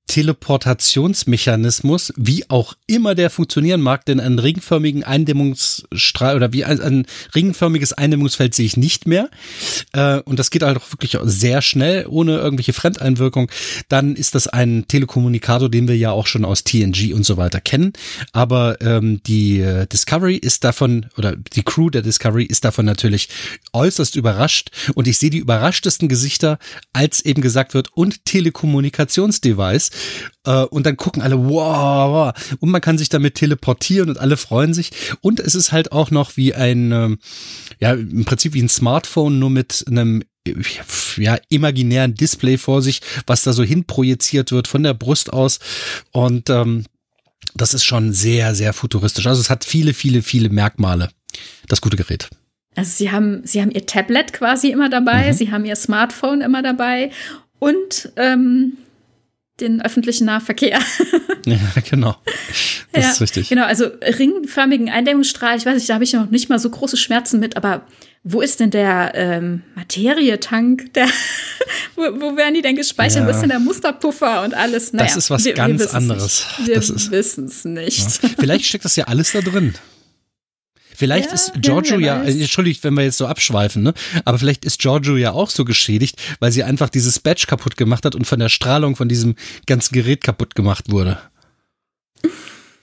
Teleportationsmechanismus, 0.07 2.13
wie 2.17 2.49
auch 2.49 2.73
immer 2.85 3.15
der 3.15 3.29
funktionieren 3.29 3.79
mag, 3.79 4.03
denn 4.05 4.19
einen 4.19 4.39
ringförmigen 4.39 5.05
Eindämmungsstrahl 5.05 6.35
oder 6.35 6.51
wie 6.51 6.65
ein, 6.65 6.81
ein 6.81 7.05
ringförmiges 7.33 7.93
Eindämmungsfeld 7.93 8.53
sehe 8.53 8.65
ich 8.65 8.75
nicht 8.75 9.07
mehr. 9.07 9.29
Äh, 9.93 10.19
und 10.21 10.37
das 10.37 10.51
geht 10.51 10.63
halt 10.63 10.77
auch 10.77 10.91
wirklich 10.91 11.17
sehr 11.23 11.61
schnell, 11.61 12.07
ohne 12.07 12.37
irgendwelche 12.37 12.73
Fremdeinwirkung. 12.73 13.49
Dann 13.87 14.17
ist 14.17 14.35
das 14.35 14.47
ein 14.47 14.85
Telekommunikator, 14.89 15.69
den 15.69 15.87
wir 15.87 15.95
ja 15.95 16.11
auch 16.11 16.27
schon 16.27 16.43
aus 16.43 16.65
TNG 16.65 17.13
und 17.13 17.25
so 17.25 17.37
weiter 17.37 17.61
kennen. 17.61 17.93
Aber 18.33 18.81
ähm, 18.81 19.23
die 19.23 19.61
äh, 19.61 19.87
Discovery 19.87 20.35
ist 20.35 20.65
davon, 20.65 21.05
oder 21.17 21.37
die 21.37 21.63
Crew 21.63 21.89
der 21.89 22.01
Discovery 22.01 22.43
ist 22.43 22.65
davon 22.65 22.85
natürlich 22.85 23.29
äußerst 23.71 24.17
überrascht. 24.17 24.71
Und 24.93 25.07
ich 25.07 25.17
sehe 25.17 25.29
die 25.29 25.37
überraschtesten 25.37 26.09
Gesichter, 26.09 26.59
als 26.91 27.23
eben 27.23 27.41
gesagt 27.41 27.73
wird, 27.73 27.93
und 27.93 28.25
Telekommunikationsdevice. 28.25 29.90
Äh, 30.45 30.63
und 30.65 30.85
dann 30.85 30.97
gucken 30.97 31.21
alle, 31.21 31.37
wow, 31.37 32.33
und 32.59 32.69
man 32.69 32.81
kann 32.81 32.97
sich 32.97 33.09
damit 33.09 33.35
teleportieren 33.35 34.09
und 34.09 34.17
alle 34.17 34.37
freuen 34.37 34.73
sich. 34.73 34.91
Und 35.21 35.39
es 35.39 35.55
ist 35.55 35.71
halt 35.71 35.91
auch 35.91 36.11
noch 36.11 36.37
wie 36.37 36.53
ein, 36.53 36.91
ähm, 36.91 37.19
ja, 37.79 37.93
im 37.93 38.25
Prinzip 38.25 38.53
wie 38.53 38.61
ein 38.61 38.69
Smartphone, 38.69 39.39
nur 39.39 39.49
mit 39.49 39.85
einem 39.87 40.23
ja, 41.17 41.37
imaginären 41.49 42.15
Display 42.15 42.57
vor 42.57 42.81
sich, 42.81 43.01
was 43.27 43.43
da 43.43 43.53
so 43.53 43.63
hin 43.63 43.85
projiziert 43.85 44.51
wird 44.51 44.67
von 44.67 44.83
der 44.83 44.93
Brust 44.93 45.31
aus. 45.31 45.59
Und 46.11 46.49
ähm, 46.49 46.85
das 47.53 47.73
ist 47.73 47.83
schon 47.83 48.13
sehr, 48.13 48.55
sehr 48.55 48.73
futuristisch. 48.73 49.27
Also 49.27 49.41
es 49.41 49.49
hat 49.49 49.65
viele, 49.65 49.93
viele, 49.93 50.21
viele 50.21 50.49
Merkmale, 50.49 51.09
das 51.67 51.81
gute 51.81 51.97
Gerät. 51.97 52.29
Also 52.75 52.91
sie 52.95 53.11
haben, 53.11 53.41
sie 53.45 53.61
haben 53.61 53.71
ihr 53.71 53.85
Tablet 53.85 54.33
quasi 54.33 54.69
immer 54.69 54.89
dabei, 54.89 55.31
mhm. 55.31 55.33
sie 55.33 55.51
haben 55.51 55.65
ihr 55.65 55.75
Smartphone 55.75 56.41
immer 56.41 56.63
dabei 56.63 57.11
und 57.59 58.11
ähm, 58.15 58.77
den 59.61 59.81
öffentlichen 59.81 60.25
Nahverkehr. 60.25 60.79
ja, 61.45 61.57
genau. 61.89 62.17
Das 62.91 63.03
ja, 63.03 63.11
ist 63.11 63.21
richtig. 63.21 63.49
Genau, 63.49 63.65
also 63.65 63.85
ringförmigen 63.85 64.89
Eindämmungsstrahl, 64.89 65.57
ich 65.57 65.65
weiß 65.65 65.75
nicht, 65.75 65.89
da 65.89 65.93
habe 65.93 66.03
ich 66.03 66.13
noch 66.13 66.29
nicht 66.29 66.49
mal 66.49 66.59
so 66.59 66.69
große 66.69 66.97
Schmerzen 66.97 67.39
mit, 67.39 67.57
aber 67.57 67.85
wo 68.23 68.41
ist 68.41 68.59
denn 68.59 68.69
der 68.69 69.13
ähm, 69.15 69.63
Materietank? 69.75 70.93
Der, 70.93 71.07
wo, 71.95 72.03
wo 72.03 72.37
werden 72.37 72.53
die 72.53 72.61
denn 72.61 72.75
gespeichert? 72.75 73.21
Ja. 73.21 73.25
Wo 73.25 73.31
ist 73.31 73.41
denn 73.41 73.49
der 73.49 73.59
Musterpuffer 73.59 74.43
und 74.43 74.53
alles? 74.53 74.93
Naja, 74.93 75.07
das 75.07 75.17
ist 75.17 75.29
was 75.29 75.45
wir, 75.45 75.53
ganz 75.53 75.79
wir 75.79 75.93
anderes. 75.95 76.45
Wir 76.65 76.77
wissen 76.77 77.45
es 77.45 77.65
nicht. 77.65 78.23
Ja. 78.23 78.29
Vielleicht 78.37 78.65
steckt 78.65 78.85
das 78.85 78.95
ja 78.95 79.05
alles 79.05 79.31
da 79.31 79.41
drin. 79.41 79.73
Vielleicht 81.01 81.29
ja, 81.29 81.33
ist 81.33 81.53
Giorgio 81.55 81.97
ja, 81.97 82.23
ja 82.23 82.29
entschuldigt, 82.29 82.83
wenn 82.83 82.93
wir 82.93 83.03
jetzt 83.03 83.17
so 83.17 83.25
abschweifen, 83.25 83.81
ne? 83.81 83.95
Aber 84.23 84.37
vielleicht 84.37 84.65
ist 84.65 84.79
Giorgio 84.79 85.17
ja 85.17 85.31
auch 85.31 85.49
so 85.49 85.65
geschädigt, 85.65 86.21
weil 86.39 86.51
sie 86.51 86.63
einfach 86.63 86.89
dieses 86.89 87.19
Badge 87.19 87.45
kaputt 87.47 87.75
gemacht 87.75 88.05
hat 88.05 88.13
und 88.13 88.27
von 88.27 88.37
der 88.37 88.49
Strahlung 88.49 88.95
von 88.95 89.09
diesem 89.09 89.33
ganzen 89.65 89.95
Gerät 89.95 90.23
kaputt 90.23 90.53
gemacht 90.53 90.91
wurde. 90.91 91.17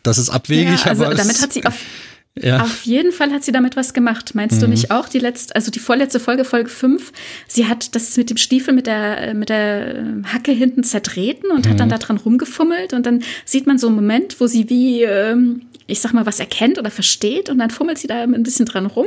Das 0.03 0.19
ist 0.19 0.31
abwegig, 0.31 0.81
ja, 0.81 0.91
also 0.91 1.05
aber 1.05 1.15
damit 1.15 1.41
hat 1.41 1.53
sie 1.53 1.65
auf, 1.65 1.77
ja. 2.35 2.61
auf 2.61 2.83
jeden 2.83 3.13
Fall 3.13 3.31
hat 3.31 3.45
sie 3.45 3.53
damit 3.53 3.77
was 3.77 3.95
gemacht. 3.95 4.35
Meinst 4.35 4.57
mhm. 4.57 4.63
du 4.63 4.69
nicht 4.71 4.91
auch 4.91 5.09
die 5.09 5.21
letzte, 5.21 5.55
also 5.55 5.71
die 5.71 5.79
vorletzte 5.79 6.19
Folge, 6.19 6.45
Folge 6.45 6.71
5, 6.71 7.13
sie 7.47 7.67
hat 7.67 7.95
das 7.95 8.17
mit 8.17 8.31
dem 8.31 8.37
Stiefel 8.37 8.75
mit 8.75 8.89
der, 8.89 9.33
mit 9.35 9.49
der 9.49 10.05
Hacke 10.25 10.51
hinten 10.51 10.83
zertreten 10.83 11.53
und 11.53 11.67
mhm. 11.67 11.71
hat 11.71 11.79
dann 11.79 11.89
da 11.89 11.99
dran 11.99 12.17
rumgefummelt 12.17 12.95
und 12.95 13.07
dann 13.07 13.23
sieht 13.45 13.69
man 13.69 13.79
so 13.79 13.87
einen 13.87 13.95
Moment, 13.95 14.41
wo 14.41 14.49
sie 14.49 14.69
wie 14.69 15.05
ähm, 15.05 15.63
ich 15.89 16.01
sag 16.01 16.13
mal, 16.13 16.27
was 16.27 16.39
erkennt 16.39 16.79
oder 16.79 16.91
versteht 16.91 17.49
und 17.49 17.59
dann 17.59 17.71
fummelt 17.71 17.99
sie 17.99 18.07
da 18.07 18.23
ein 18.23 18.43
bisschen 18.43 18.67
dran 18.67 18.85
rum 18.85 19.07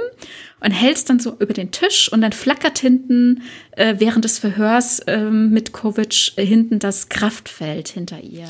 und 0.60 0.72
hält 0.72 0.98
es 0.98 1.06
dann 1.06 1.20
so 1.20 1.38
über 1.40 1.54
den 1.54 1.70
Tisch 1.70 2.12
und 2.12 2.22
dann 2.22 2.32
flackert 2.32 2.80
hinten 2.80 3.44
äh, 3.72 3.96
während 4.00 4.26
des 4.26 4.40
Verhörs 4.40 5.00
äh, 5.00 5.30
mit 5.30 5.74
Kovic 5.74 6.34
äh, 6.38 6.46
hinten 6.46 6.80
das 6.80 7.08
Kraftfeld 7.08 7.90
hinter 7.90 8.20
ihr. 8.20 8.48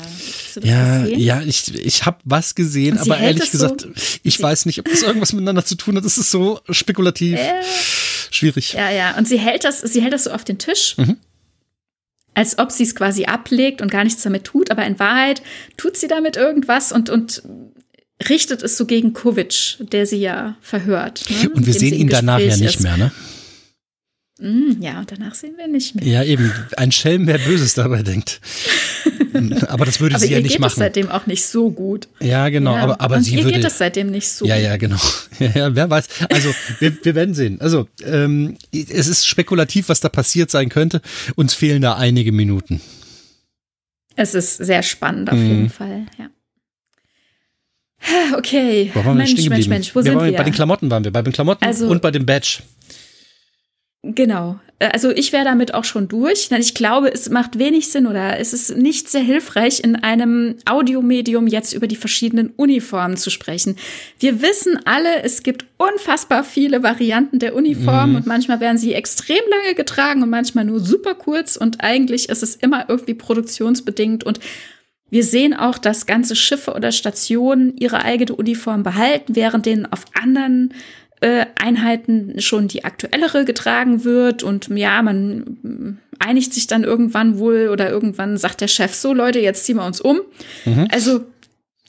Ja, 0.62 1.04
ja, 1.04 1.42
ich, 1.42 1.74
ich 1.74 2.06
habe 2.06 2.18
was 2.24 2.54
gesehen, 2.54 2.98
aber 2.98 3.18
ehrlich 3.18 3.50
gesagt, 3.50 3.82
so, 3.82 3.88
ich 4.22 4.42
weiß 4.42 4.64
nicht, 4.64 4.78
ob 4.78 4.86
das 4.88 5.02
irgendwas 5.02 5.34
miteinander 5.34 5.64
zu 5.64 5.74
tun 5.74 5.96
hat. 5.96 6.04
Das 6.04 6.16
ist 6.16 6.30
so 6.30 6.58
spekulativ. 6.70 7.38
Äh, 7.38 7.62
Schwierig. 8.30 8.72
Ja, 8.72 8.90
ja. 8.90 9.16
Und 9.18 9.28
sie 9.28 9.38
hält 9.38 9.64
das, 9.64 9.80
sie 9.80 10.00
hält 10.00 10.14
das 10.14 10.24
so 10.24 10.30
auf 10.30 10.44
den 10.44 10.58
Tisch. 10.58 10.96
Mhm 10.96 11.18
als 12.34 12.58
ob 12.58 12.72
sie 12.72 12.84
es 12.84 12.94
quasi 12.94 13.26
ablegt 13.26 13.82
und 13.82 13.90
gar 13.90 14.04
nichts 14.04 14.22
damit 14.22 14.44
tut, 14.44 14.70
aber 14.70 14.86
in 14.86 14.98
Wahrheit 14.98 15.42
tut 15.76 15.98
sie 15.98 16.08
damit 16.08 16.36
irgendwas 16.36 16.90
und, 16.90 17.10
und 17.10 17.42
richtet 18.28 18.62
es 18.62 18.76
so 18.76 18.86
gegen 18.86 19.12
Kovic, 19.12 19.76
der 19.80 20.06
sie 20.06 20.18
ja 20.18 20.56
verhört. 20.60 21.24
Ne? 21.28 21.50
Und 21.50 21.66
wir 21.66 21.74
sehen 21.74 21.94
ihn 21.94 22.08
danach 22.08 22.40
ja 22.40 22.56
nicht 22.56 22.80
mehr, 22.80 22.96
ne? 22.96 23.12
Mm, 24.42 24.82
ja, 24.82 25.04
danach 25.06 25.34
sehen 25.34 25.54
wir 25.56 25.68
nicht 25.68 25.94
mehr. 25.94 26.04
Ja, 26.04 26.24
eben. 26.24 26.52
Ein 26.76 26.90
Schelm, 26.90 27.28
wer 27.28 27.38
Böses 27.38 27.74
dabei 27.74 28.02
denkt. 28.02 28.40
aber 29.68 29.84
das 29.84 30.00
würde 30.00 30.16
aber 30.16 30.24
sie 30.24 30.32
ja 30.32 30.40
nicht 30.40 30.58
machen. 30.58 30.80
Ihr 30.80 30.86
geht 30.86 30.96
es 30.96 31.04
seitdem 31.04 31.10
auch 31.10 31.26
nicht 31.26 31.44
so 31.46 31.70
gut. 31.70 32.08
Ja, 32.18 32.48
genau. 32.48 32.74
Ja, 32.74 32.82
aber, 32.82 33.00
aber 33.00 33.16
und 33.16 33.22
sie 33.22 33.36
ihr 33.36 33.44
würde. 33.44 33.58
geht 33.58 33.64
es 33.64 33.78
seitdem 33.78 34.10
nicht 34.10 34.28
so. 34.28 34.44
Ja, 34.44 34.56
ja, 34.56 34.76
genau. 34.76 34.98
Ja, 35.54 35.74
wer 35.74 35.90
weiß. 35.90 36.08
Also 36.30 36.54
wir, 36.78 37.04
wir 37.04 37.14
werden 37.14 37.34
sehen. 37.34 37.60
Also 37.60 37.88
ähm, 38.04 38.56
es 38.72 39.08
ist 39.08 39.26
spekulativ, 39.26 39.88
was 39.88 40.00
da 40.00 40.08
passiert 40.08 40.50
sein 40.50 40.68
könnte. 40.68 41.00
Uns 41.34 41.54
fehlen 41.54 41.82
da 41.82 41.94
einige 41.94 42.32
Minuten. 42.32 42.80
Es 44.14 44.34
ist 44.34 44.58
sehr 44.58 44.82
spannend 44.82 45.30
auf 45.30 45.38
mhm. 45.38 45.48
jeden 45.48 45.70
Fall. 45.70 46.06
Ja. 46.18 46.30
Okay. 48.36 48.90
Wo 48.94 49.04
waren 49.04 49.16
Mensch, 49.16 49.48
Mensch, 49.48 49.68
Mensch, 49.68 49.94
wo 49.94 50.00
wir 50.00 50.12
sind 50.12 50.24
wir? 50.24 50.32
Bei 50.32 50.44
den 50.44 50.52
Klamotten 50.52 50.90
waren 50.90 51.04
wir, 51.04 51.12
bei 51.12 51.22
den 51.22 51.32
Klamotten 51.32 51.64
also, 51.64 51.88
und 51.88 52.02
bei 52.02 52.10
dem 52.10 52.26
Badge. 52.26 52.62
Genau. 54.02 54.58
Äh, 54.82 54.88
also 54.92 55.10
ich 55.10 55.32
wäre 55.32 55.44
damit 55.44 55.74
auch 55.74 55.84
schon 55.84 56.08
durch, 56.08 56.48
denn 56.48 56.60
ich 56.60 56.74
glaube, 56.74 57.12
es 57.12 57.30
macht 57.30 57.58
wenig 57.58 57.88
Sinn 57.88 58.06
oder 58.06 58.38
es 58.40 58.52
ist 58.52 58.76
nicht 58.76 59.08
sehr 59.08 59.20
hilfreich, 59.20 59.80
in 59.80 59.96
einem 59.96 60.56
Audiomedium 60.68 61.46
jetzt 61.46 61.72
über 61.72 61.86
die 61.86 61.96
verschiedenen 61.96 62.50
Uniformen 62.56 63.16
zu 63.16 63.30
sprechen. 63.30 63.76
Wir 64.18 64.42
wissen 64.42 64.78
alle, 64.84 65.22
es 65.22 65.42
gibt 65.42 65.66
unfassbar 65.76 66.42
viele 66.42 66.82
Varianten 66.82 67.38
der 67.38 67.54
Uniform 67.54 68.10
mhm. 68.10 68.16
und 68.16 68.26
manchmal 68.26 68.60
werden 68.60 68.78
sie 68.78 68.94
extrem 68.94 69.42
lange 69.48 69.74
getragen 69.74 70.22
und 70.22 70.30
manchmal 70.30 70.64
nur 70.64 70.80
super 70.80 71.14
kurz 71.14 71.56
und 71.56 71.82
eigentlich 71.82 72.28
ist 72.28 72.42
es 72.42 72.56
immer 72.56 72.86
irgendwie 72.88 73.14
produktionsbedingt 73.14 74.24
und 74.24 74.40
wir 75.12 75.24
sehen 75.24 75.52
auch, 75.52 75.76
dass 75.76 76.06
ganze 76.06 76.34
Schiffe 76.34 76.72
oder 76.72 76.90
Stationen 76.90 77.76
ihre 77.76 78.02
eigene 78.02 78.34
Uniform 78.34 78.82
behalten, 78.82 79.36
während 79.36 79.66
denen 79.66 79.84
auf 79.84 80.06
anderen 80.14 80.72
äh, 81.20 81.44
Einheiten 81.54 82.40
schon 82.40 82.66
die 82.66 82.84
aktuellere 82.84 83.44
getragen 83.44 84.04
wird. 84.04 84.42
Und 84.42 84.68
ja, 84.68 85.02
man 85.02 85.98
einigt 86.18 86.54
sich 86.54 86.66
dann 86.66 86.82
irgendwann 86.82 87.38
wohl 87.38 87.68
oder 87.70 87.90
irgendwann 87.90 88.38
sagt 88.38 88.62
der 88.62 88.68
Chef 88.68 88.94
so, 88.94 89.12
Leute, 89.12 89.38
jetzt 89.38 89.66
ziehen 89.66 89.76
wir 89.76 89.84
uns 89.84 90.00
um. 90.00 90.22
Mhm. 90.64 90.88
Also 90.90 91.26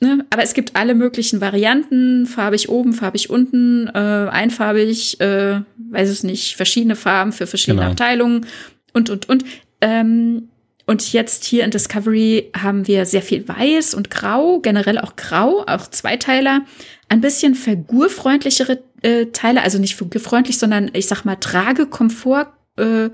Ne? 0.01 0.25
Aber 0.31 0.43
es 0.43 0.53
gibt 0.53 0.75
alle 0.75 0.95
möglichen 0.95 1.39
Varianten, 1.39 2.25
farbig 2.25 2.67
oben, 2.67 2.91
farbig 2.91 3.29
unten, 3.29 3.87
äh, 3.87 3.99
einfarbig, 3.99 5.21
äh, 5.21 5.61
weiß 5.77 6.09
es 6.09 6.23
nicht, 6.23 6.57
verschiedene 6.57 6.97
Farben 6.97 7.31
für 7.31 7.47
verschiedene 7.47 7.83
genau. 7.83 7.91
Abteilungen 7.91 8.45
und, 8.91 9.09
und, 9.09 9.29
und. 9.29 9.45
Ähm, 9.79 10.49
und 10.85 11.13
jetzt 11.13 11.45
hier 11.45 11.63
in 11.63 11.71
Discovery 11.71 12.51
haben 12.55 12.87
wir 12.87 13.05
sehr 13.05 13.21
viel 13.21 13.47
Weiß 13.47 13.93
und 13.93 14.09
Grau, 14.09 14.59
generell 14.59 14.97
auch 14.99 15.15
Grau, 15.15 15.63
auch 15.65 15.87
Zweiteiler, 15.87 16.61
ein 17.07 17.21
bisschen 17.21 17.55
figurfreundlichere 17.55 18.83
äh, 19.01 19.27
Teile, 19.27 19.61
also 19.61 19.79
nicht 19.79 19.95
figurfreundlich, 19.95 20.57
sondern 20.57 20.91
ich 20.93 21.07
sag 21.07 21.23
mal 21.23 21.35
Tragekomfort 21.35 22.47
äh, 22.77 23.09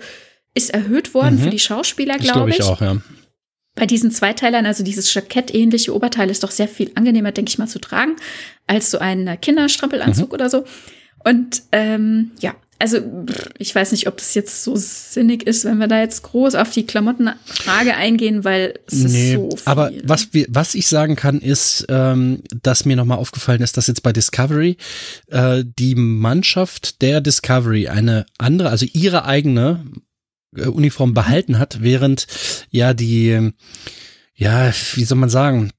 ist 0.55 0.71
erhöht 0.71 1.13
worden 1.13 1.35
mhm. 1.35 1.43
für 1.43 1.49
die 1.51 1.59
Schauspieler, 1.59 2.17
glaube 2.17 2.49
ich. 2.49 2.57
Das 2.57 2.67
glaube 2.67 2.77
ich 2.77 2.89
auch, 2.89 2.95
ja. 2.95 3.01
Bei 3.75 3.85
diesen 3.85 4.11
Zweiteilern, 4.11 4.65
also 4.65 4.83
dieses 4.83 5.13
Jackett-ähnliche 5.13 5.95
Oberteil 5.95 6.29
ist 6.29 6.43
doch 6.43 6.51
sehr 6.51 6.67
viel 6.67 6.91
angenehmer, 6.95 7.31
denke 7.31 7.49
ich 7.49 7.59
mal, 7.59 7.67
zu 7.67 7.79
tragen, 7.79 8.15
als 8.67 8.91
so 8.91 8.97
ein 8.97 9.39
Kinderstrampelanzug 9.39 10.29
mhm. 10.29 10.33
oder 10.33 10.49
so. 10.49 10.65
Und 11.23 11.61
ähm, 11.71 12.31
ja, 12.39 12.55
also 12.79 12.97
ich 13.57 13.75
weiß 13.75 13.91
nicht, 13.91 14.07
ob 14.07 14.17
das 14.17 14.33
jetzt 14.33 14.63
so 14.63 14.73
sinnig 14.75 15.45
ist, 15.45 15.65
wenn 15.65 15.79
wir 15.79 15.87
da 15.87 15.99
jetzt 15.99 16.23
groß 16.23 16.55
auf 16.55 16.71
die 16.71 16.85
Klamottenfrage 16.85 17.93
eingehen, 17.95 18.45
weil 18.45 18.79
es 18.87 19.03
nee, 19.03 19.33
ist 19.33 19.35
so 19.35 19.49
viel. 19.49 19.61
Aber 19.65 19.91
was, 20.03 20.33
wir, 20.33 20.45
was 20.47 20.75
ich 20.75 20.87
sagen 20.87 21.17
kann, 21.17 21.41
ist, 21.41 21.85
ähm, 21.89 22.41
dass 22.63 22.85
mir 22.85 22.95
nochmal 22.95 23.17
aufgefallen 23.17 23.61
ist, 23.61 23.75
dass 23.75 23.87
jetzt 23.87 24.01
bei 24.01 24.13
Discovery 24.13 24.77
äh, 25.27 25.65
die 25.65 25.95
Mannschaft 25.95 27.01
der 27.01 27.19
Discovery 27.19 27.89
eine 27.89 28.25
andere, 28.37 28.69
also 28.69 28.85
ihre 28.93 29.25
eigene 29.25 29.85
äh, 30.55 30.67
Uniform 30.67 31.13
behalten 31.13 31.59
hat, 31.59 31.81
während 31.81 32.27
ja 32.69 32.93
die, 32.93 33.51
ja, 34.35 34.71
wie 34.93 35.03
soll 35.03 35.17
man 35.17 35.29
sagen, 35.29 35.71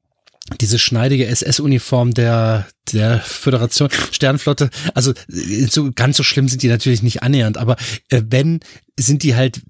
diese 0.61 0.79
schneidige 0.79 1.27
SS-Uniform 1.27 2.13
der, 2.13 2.67
der 2.93 3.21
Föderation 3.21 3.89
Sternflotte, 4.11 4.71
also 4.95 5.13
so 5.29 5.91
ganz 5.93 6.17
so 6.17 6.23
schlimm 6.23 6.49
sind 6.49 6.63
die 6.63 6.69
natürlich 6.69 7.03
nicht 7.03 7.23
annähernd, 7.23 7.57
aber 7.57 7.77
äh, 8.09 8.23
wenn, 8.29 8.61
sind 8.99 9.23
die 9.23 9.35
halt 9.35 9.63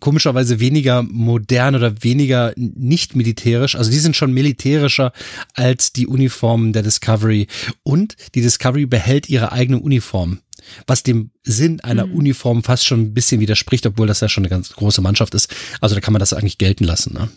komischerweise 0.00 0.60
weniger 0.60 1.02
modern 1.02 1.74
oder 1.74 2.02
weniger 2.02 2.52
nicht 2.56 3.16
militärisch. 3.16 3.76
Also 3.76 3.90
die 3.90 3.98
sind 3.98 4.16
schon 4.16 4.32
militärischer 4.32 5.12
als 5.54 5.92
die 5.92 6.06
Uniformen 6.06 6.72
der 6.72 6.82
Discovery. 6.82 7.46
Und 7.82 8.16
die 8.34 8.42
Discovery 8.42 8.86
behält 8.86 9.28
ihre 9.28 9.52
eigene 9.52 9.80
Uniform. 9.80 10.40
Was 10.86 11.02
dem 11.02 11.30
Sinn 11.44 11.80
einer 11.80 12.06
mhm. 12.06 12.14
Uniform 12.14 12.62
fast 12.62 12.84
schon 12.84 13.00
ein 13.00 13.14
bisschen 13.14 13.40
widerspricht, 13.40 13.86
obwohl 13.86 14.06
das 14.06 14.20
ja 14.20 14.28
schon 14.28 14.42
eine 14.42 14.50
ganz 14.50 14.72
große 14.72 15.00
Mannschaft 15.00 15.34
ist. 15.34 15.54
Also 15.80 15.94
da 15.94 16.00
kann 16.00 16.12
man 16.12 16.20
das 16.20 16.32
eigentlich 16.32 16.58
gelten 16.58 16.84
lassen. 16.84 17.14
Ne? 17.14 17.28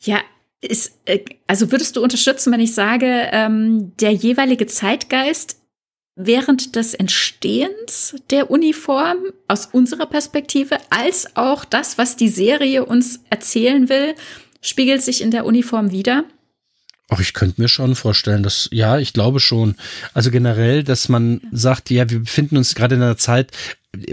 Ja, 0.00 0.20
ist, 0.64 0.98
äh, 1.04 1.20
also 1.46 1.70
würdest 1.70 1.96
du 1.96 2.02
unterstützen, 2.02 2.52
wenn 2.52 2.60
ich 2.60 2.74
sage, 2.74 3.28
ähm, 3.32 3.92
der 4.00 4.12
jeweilige 4.12 4.66
Zeitgeist 4.66 5.60
während 6.16 6.76
des 6.76 6.94
Entstehens 6.94 8.14
der 8.30 8.50
Uniform 8.50 9.18
aus 9.48 9.66
unserer 9.66 10.06
Perspektive, 10.06 10.78
als 10.90 11.36
auch 11.36 11.64
das, 11.64 11.98
was 11.98 12.16
die 12.16 12.28
Serie 12.28 12.84
uns 12.84 13.20
erzählen 13.30 13.88
will, 13.88 14.14
spiegelt 14.60 15.02
sich 15.02 15.20
in 15.20 15.30
der 15.30 15.44
Uniform 15.44 15.90
wieder? 15.90 16.24
Ach, 17.14 17.20
ich 17.20 17.32
könnte 17.32 17.60
mir 17.60 17.68
schon 17.68 17.94
vorstellen, 17.94 18.42
dass, 18.42 18.68
ja, 18.72 18.98
ich 18.98 19.12
glaube 19.12 19.38
schon. 19.38 19.76
Also 20.14 20.32
generell, 20.32 20.82
dass 20.82 21.08
man 21.08 21.40
sagt, 21.52 21.90
ja, 21.90 22.10
wir 22.10 22.18
befinden 22.20 22.56
uns 22.56 22.74
gerade 22.74 22.96
in 22.96 23.02
einer 23.02 23.16
Zeit, 23.16 23.52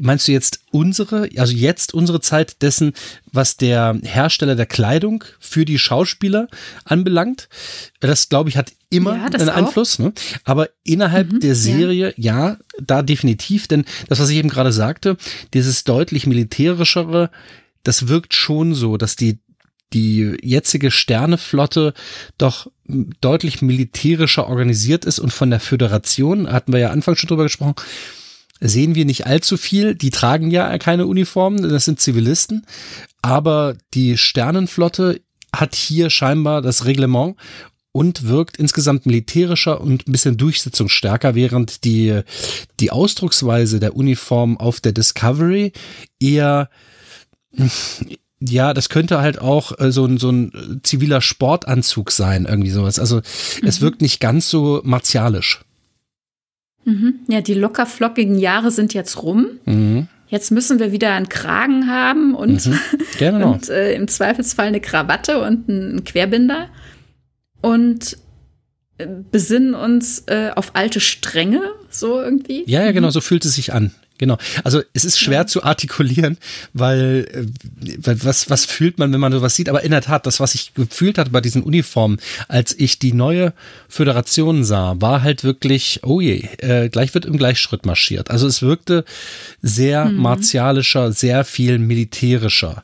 meinst 0.01 0.27
du 0.27 0.33
jetzt 0.33 0.59
unsere, 0.69 1.27
also 1.35 1.51
jetzt 1.51 1.95
unsere 1.95 2.21
Zeit 2.21 2.61
dessen, 2.61 2.93
was 3.31 3.57
der 3.57 3.97
Hersteller 4.03 4.55
der 4.55 4.67
Kleidung 4.67 5.23
für 5.39 5.65
die 5.65 5.79
Schauspieler 5.79 6.47
anbelangt? 6.85 7.49
Das, 8.01 8.29
glaube 8.29 8.49
ich, 8.49 8.57
hat 8.57 8.71
immer 8.91 9.15
ja, 9.15 9.25
einen 9.25 9.49
Einfluss. 9.49 9.97
Ne? 9.97 10.13
Aber 10.43 10.69
innerhalb 10.83 11.31
mhm, 11.31 11.39
der 11.39 11.55
Serie, 11.55 12.13
ja. 12.17 12.49
ja, 12.49 12.57
da 12.79 13.01
definitiv. 13.01 13.67
Denn 13.67 13.85
das, 14.09 14.19
was 14.19 14.29
ich 14.29 14.37
eben 14.37 14.49
gerade 14.49 14.71
sagte, 14.71 15.17
dieses 15.55 15.85
deutlich 15.85 16.27
militärischere, 16.27 17.31
das 17.81 18.07
wirkt 18.07 18.35
schon 18.35 18.75
so, 18.75 18.97
dass 18.97 19.15
die 19.15 19.39
die 19.93 20.37
jetzige 20.41 20.91
Sterneflotte 20.91 21.93
doch 22.37 22.67
deutlich 22.85 23.61
militärischer 23.61 24.47
organisiert 24.47 25.05
ist 25.05 25.19
und 25.19 25.31
von 25.31 25.49
der 25.49 25.59
Föderation, 25.59 26.51
hatten 26.51 26.73
wir 26.73 26.79
ja 26.79 26.89
Anfang 26.91 27.15
schon 27.15 27.27
drüber 27.27 27.43
gesprochen, 27.43 27.75
sehen 28.59 28.95
wir 28.95 29.05
nicht 29.05 29.25
allzu 29.25 29.57
viel. 29.57 29.95
Die 29.95 30.11
tragen 30.11 30.51
ja 30.51 30.77
keine 30.77 31.07
Uniformen, 31.07 31.67
das 31.67 31.85
sind 31.85 31.99
Zivilisten. 31.99 32.65
Aber 33.21 33.75
die 33.93 34.17
Sternenflotte 34.17 35.21
hat 35.53 35.75
hier 35.75 36.09
scheinbar 36.09 36.61
das 36.61 36.85
Reglement 36.85 37.35
und 37.91 38.27
wirkt 38.27 38.57
insgesamt 38.57 39.05
militärischer 39.05 39.81
und 39.81 40.07
ein 40.07 40.11
bisschen 40.11 40.37
durchsetzungsstärker, 40.37 41.35
während 41.35 41.83
die, 41.83 42.21
die 42.79 42.91
Ausdrucksweise 42.91 43.79
der 43.79 43.95
Uniform 43.95 44.57
auf 44.57 44.79
der 44.79 44.93
Discovery 44.93 45.73
eher 46.19 46.69
ja, 48.41 48.73
das 48.73 48.89
könnte 48.89 49.21
halt 49.21 49.39
auch 49.39 49.79
äh, 49.79 49.91
so, 49.91 50.05
ein, 50.05 50.17
so 50.17 50.31
ein 50.31 50.81
ziviler 50.83 51.21
Sportanzug 51.21 52.11
sein, 52.11 52.45
irgendwie 52.49 52.71
sowas. 52.71 52.99
Also 52.99 53.17
mhm. 53.17 53.67
es 53.67 53.81
wirkt 53.81 54.01
nicht 54.01 54.19
ganz 54.19 54.49
so 54.49 54.81
martialisch. 54.83 55.61
Mhm. 56.85 57.19
Ja, 57.27 57.41
die 57.41 57.53
lockerflockigen 57.53 58.39
Jahre 58.39 58.71
sind 58.71 58.93
jetzt 58.93 59.21
rum. 59.21 59.47
Mhm. 59.65 60.07
Jetzt 60.27 60.49
müssen 60.49 60.79
wir 60.79 60.91
wieder 60.91 61.13
einen 61.13 61.29
Kragen 61.29 61.87
haben 61.87 62.35
und, 62.35 62.69
genau. 63.19 63.51
und 63.53 63.69
äh, 63.69 63.93
im 63.93 64.07
Zweifelsfall 64.07 64.67
eine 64.67 64.81
Krawatte 64.81 65.41
und 65.41 65.69
einen 65.69 66.03
Querbinder. 66.03 66.69
Und 67.61 68.17
äh, 68.97 69.07
besinnen 69.29 69.75
uns 69.75 70.23
äh, 70.27 70.49
auf 70.55 70.71
alte 70.75 70.99
Stränge, 70.99 71.61
so 71.89 72.19
irgendwie. 72.19 72.63
Ja, 72.65 72.83
ja, 72.83 72.91
genau, 72.91 73.07
mhm. 73.07 73.11
so 73.11 73.21
fühlt 73.21 73.45
es 73.45 73.53
sich 73.53 73.73
an. 73.73 73.91
Genau. 74.21 74.37
Also 74.63 74.83
es 74.93 75.03
ist 75.03 75.19
schwer 75.19 75.39
ja. 75.39 75.47
zu 75.47 75.63
artikulieren, 75.63 76.37
weil 76.73 77.27
äh, 77.33 78.15
was, 78.23 78.51
was 78.51 78.65
fühlt 78.65 78.99
man, 78.99 79.11
wenn 79.11 79.19
man 79.19 79.31
sowas 79.31 79.55
sieht? 79.55 79.67
Aber 79.67 79.83
in 79.83 79.89
der 79.89 80.01
Tat, 80.01 80.27
das, 80.27 80.39
was 80.39 80.53
ich 80.53 80.75
gefühlt 80.75 81.17
hatte 81.17 81.31
bei 81.31 81.41
diesen 81.41 81.63
Uniformen, 81.63 82.19
als 82.47 82.71
ich 82.77 82.99
die 82.99 83.13
neue 83.13 83.51
Föderation 83.89 84.63
sah, 84.63 84.95
war 85.01 85.23
halt 85.23 85.43
wirklich, 85.43 86.01
oh 86.03 86.21
je, 86.21 86.47
äh, 86.59 86.89
gleich 86.89 87.15
wird 87.15 87.25
im 87.25 87.35
Gleichschritt 87.35 87.87
marschiert. 87.87 88.29
Also 88.29 88.45
es 88.45 88.61
wirkte 88.61 89.05
sehr 89.63 90.05
mhm. 90.05 90.17
martialischer, 90.17 91.11
sehr 91.11 91.43
viel 91.43 91.79
militärischer. 91.79 92.83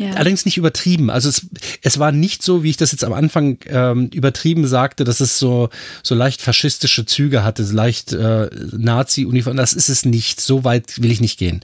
Ja. 0.00 0.12
Allerdings 0.12 0.46
nicht 0.46 0.56
übertrieben. 0.56 1.10
Also 1.10 1.28
es, 1.28 1.46
es 1.82 1.98
war 1.98 2.10
nicht 2.10 2.42
so, 2.42 2.62
wie 2.62 2.70
ich 2.70 2.78
das 2.78 2.90
jetzt 2.90 3.04
am 3.04 3.12
Anfang 3.12 3.58
ähm, 3.66 4.08
übertrieben 4.14 4.66
sagte, 4.66 5.04
dass 5.04 5.20
es 5.20 5.38
so, 5.38 5.68
so 6.02 6.14
leicht 6.14 6.40
faschistische 6.40 7.04
Züge 7.04 7.44
hatte, 7.44 7.64
leicht 7.64 8.14
äh, 8.14 8.48
Nazi-Uniform. 8.72 9.58
Das 9.58 9.74
ist 9.74 9.90
es 9.90 10.06
nicht. 10.06 10.40
So 10.40 10.64
weit 10.64 11.02
will 11.02 11.10
ich 11.10 11.20
nicht 11.20 11.38
gehen. 11.38 11.60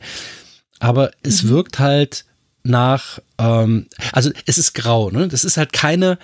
Aber 0.81 1.13
es 1.23 1.45
mhm. 1.45 1.49
wirkt 1.49 1.79
halt 1.79 2.27
nach, 2.63 3.21
ähm, 3.39 3.87
also 4.13 4.31
es 4.45 4.59
ist 4.59 4.75
grau, 4.75 5.11
ne? 5.11 5.29
Das 5.29 5.43
ist 5.43 5.57
halt 5.57 5.73
keine, 5.73 6.19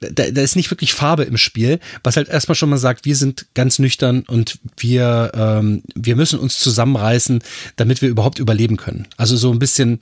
da, 0.00 0.30
da 0.30 0.42
ist 0.42 0.54
nicht 0.54 0.70
wirklich 0.70 0.92
Farbe 0.92 1.22
im 1.22 1.38
Spiel, 1.38 1.80
was 2.02 2.18
halt 2.18 2.28
erstmal 2.28 2.56
schon 2.56 2.68
mal 2.68 2.76
sagt, 2.76 3.06
wir 3.06 3.16
sind 3.16 3.46
ganz 3.54 3.78
nüchtern 3.78 4.24
und 4.28 4.58
wir, 4.76 5.32
ähm, 5.34 5.82
wir 5.94 6.14
müssen 6.14 6.40
uns 6.40 6.58
zusammenreißen, 6.58 7.42
damit 7.76 8.02
wir 8.02 8.10
überhaupt 8.10 8.38
überleben 8.38 8.76
können. 8.76 9.08
Also 9.16 9.34
so 9.38 9.50
ein 9.50 9.58
bisschen, 9.58 10.00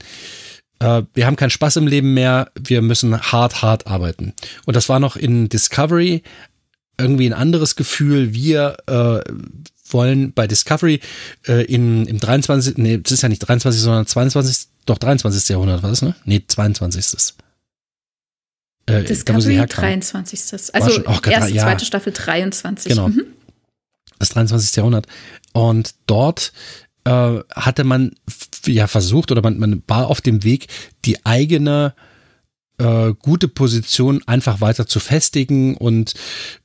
äh, 0.79 1.03
wir 1.13 1.25
haben 1.25 1.35
keinen 1.35 1.49
Spaß 1.49 1.77
im 1.77 1.87
Leben 1.87 2.13
mehr, 2.13 2.51
wir 2.59 2.81
müssen 2.81 3.19
hart, 3.19 3.61
hart 3.61 3.87
arbeiten. 3.87 4.33
Und 4.65 4.75
das 4.75 4.89
war 4.89 4.99
noch 4.99 5.15
in 5.15 5.49
Discovery 5.49 6.23
irgendwie 6.99 7.27
ein 7.27 7.33
anderes 7.33 7.75
Gefühl. 7.75 8.33
Wir 8.33 8.77
äh, 8.87 9.19
wollen 9.89 10.33
bei 10.33 10.47
Discovery 10.47 10.99
äh, 11.47 11.63
in, 11.65 12.05
im 12.07 12.19
23. 12.19 12.77
Nee, 12.77 13.01
es 13.03 13.11
ist 13.11 13.23
ja 13.23 13.29
nicht 13.29 13.39
23, 13.39 13.81
sondern 13.81 14.05
22. 14.05 14.67
Doch 14.85 14.97
23. 14.97 15.49
Jahrhundert 15.49 15.83
war 15.83 15.89
das, 15.89 16.01
ne? 16.01 16.15
Nee, 16.25 16.43
22. 16.45 17.35
Äh, 18.85 19.03
Discovery 19.03 19.65
23. 19.65 20.39
Also 20.73 20.89
schon, 20.89 21.07
oh 21.07 21.17
erste, 21.29 21.51
ja. 21.51 21.63
zweite 21.63 21.85
Staffel 21.85 22.13
23. 22.13 22.89
Genau. 22.89 23.09
Mhm. 23.09 23.25
Das 24.19 24.29
23. 24.29 24.75
Jahrhundert. 24.75 25.07
Und 25.53 25.95
dort 26.07 26.53
äh, 27.07 27.43
hatte 27.55 27.85
man 27.85 28.11
ja 28.65 28.87
versucht 28.87 29.31
oder 29.31 29.41
man, 29.41 29.57
man 29.59 29.83
war 29.87 30.07
auf 30.07 30.19
dem 30.19 30.43
Weg, 30.43 30.67
die 31.05 31.25
eigene 31.25 31.93
äh, 32.79 33.13
gute 33.17 33.47
Position 33.47 34.21
einfach 34.27 34.59
weiter 34.59 34.87
zu 34.87 34.99
festigen 34.99 35.77
und 35.77 36.15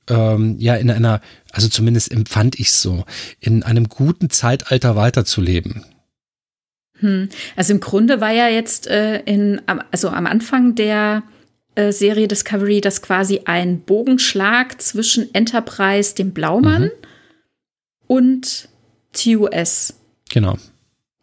ähm, 0.09 0.57
ja 0.59 0.75
in 0.75 0.91
einer, 0.91 1.21
also 1.53 1.69
zumindest 1.69 2.11
empfand 2.11 2.59
ich 2.59 2.69
es 2.69 2.83
so, 2.83 3.05
in 3.39 3.63
einem 3.63 3.89
guten 3.89 4.31
Zeitalter 4.31 4.97
weiterzuleben. 4.97 5.85
Hm. 6.99 7.29
Also 7.55 7.75
im 7.75 7.81
Grunde 7.81 8.21
war 8.21 8.33
ja 8.33 8.49
jetzt 8.49 8.89
äh, 8.89 9.21
in, 9.21 9.61
also 9.93 10.09
am 10.09 10.27
Anfang 10.27 10.75
der 10.75 11.23
äh, 11.77 11.93
Serie 11.93 12.27
Discovery 12.27 12.81
das 12.81 13.01
quasi 13.01 13.43
ein 13.45 13.81
Bogenschlag 13.83 14.83
zwischen 14.83 15.33
Enterprise, 15.35 16.17
dem 16.17 16.33
Blaumann, 16.33 16.85
mhm. 16.85 16.91
und 18.09 18.69
TUS. 19.13 19.95
Genau. 20.33 20.57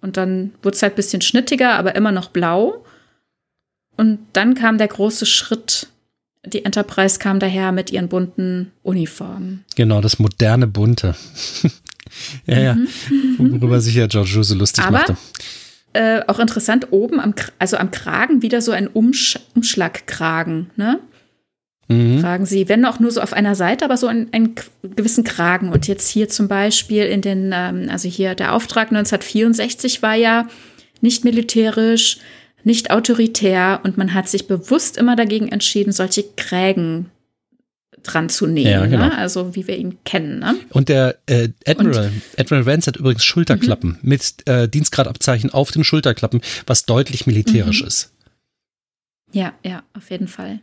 Und 0.01 0.17
dann 0.17 0.53
wurde 0.61 0.75
es 0.75 0.83
halt 0.83 0.93
ein 0.93 0.95
bisschen 0.95 1.21
schnittiger, 1.21 1.73
aber 1.73 1.95
immer 1.95 2.11
noch 2.11 2.29
blau. 2.29 2.85
Und 3.97 4.19
dann 4.33 4.53
kam 4.53 4.77
der 4.77 4.87
große 4.87 5.25
Schritt. 5.25 5.87
Die 6.45 6.63
Enterprise 6.63 7.19
kam 7.19 7.39
daher 7.39 7.73
mit 7.73 7.91
ihren 7.91 8.07
bunten 8.07 8.71
Uniformen. 8.83 9.65
Genau, 9.75 9.99
das 9.99 10.19
moderne 10.19 10.67
Bunte. 10.67 11.15
ja, 12.45 12.59
ja. 12.59 12.75
Mhm. 12.75 13.61
Worüber 13.61 13.81
sich 13.81 13.95
ja 13.95 14.07
George 14.07 14.41
so 14.43 14.55
lustig 14.55 14.85
aber 14.85 14.99
machte. 14.99 15.17
äh, 15.93 16.21
auch 16.27 16.39
interessant, 16.39 16.87
oben 16.91 17.19
am, 17.19 17.33
also 17.57 17.75
am 17.75 17.91
Kragen 17.91 18.41
wieder 18.41 18.61
so 18.61 18.71
ein 18.71 18.87
Umsch 18.87 19.37
Umschlagkragen, 19.55 20.69
ne? 20.77 20.99
Mhm. 21.89 22.21
Tragen 22.21 22.45
sie, 22.45 22.69
wenn 22.69 22.85
auch 22.85 22.99
nur 22.99 23.11
so 23.11 23.19
auf 23.19 23.33
einer 23.33 23.55
Seite, 23.55 23.83
aber 23.83 23.97
so 23.97 24.07
einen, 24.07 24.31
einen 24.31 24.53
gewissen 24.83 25.23
Kragen. 25.23 25.69
Und 25.69 25.87
jetzt 25.87 26.07
hier 26.07 26.29
zum 26.29 26.47
Beispiel 26.47 27.03
in 27.05 27.21
den, 27.21 27.51
ähm, 27.53 27.89
also 27.89 28.07
hier 28.07 28.35
der 28.35 28.53
Auftrag 28.53 28.89
1964 28.89 30.03
war 30.03 30.13
ja 30.13 30.47
nicht 31.01 31.25
militärisch, 31.25 32.19
nicht 32.63 32.91
autoritär 32.91 33.79
und 33.83 33.97
man 33.97 34.13
hat 34.13 34.29
sich 34.29 34.47
bewusst 34.47 34.97
immer 34.97 35.15
dagegen 35.15 35.49
entschieden, 35.49 35.91
solche 35.91 36.23
Krägen 36.35 37.09
dran 38.03 38.29
zu 38.29 38.45
nehmen, 38.45 38.69
ja, 38.69 38.85
genau. 38.85 39.07
ne? 39.07 39.17
also 39.17 39.55
wie 39.55 39.67
wir 39.67 39.77
ihn 39.77 39.97
kennen. 40.03 40.39
Ne? 40.39 40.55
Und 40.69 40.89
der 40.89 41.17
äh, 41.25 41.49
Admiral, 41.65 42.11
und, 42.13 42.39
Admiral 42.39 42.65
Vance 42.65 42.87
hat 42.87 42.97
übrigens 42.97 43.23
Schulterklappen 43.23 43.97
mhm. 44.01 44.09
mit 44.09 44.47
äh, 44.47 44.69
Dienstgradabzeichen 44.69 45.49
auf 45.51 45.71
den 45.71 45.83
Schulterklappen, 45.83 46.41
was 46.65 46.85
deutlich 46.85 47.27
militärisch 47.27 47.81
mhm. 47.81 47.87
ist. 47.87 48.13
Ja, 49.31 49.53
ja, 49.65 49.83
auf 49.93 50.09
jeden 50.11 50.27
Fall. 50.27 50.59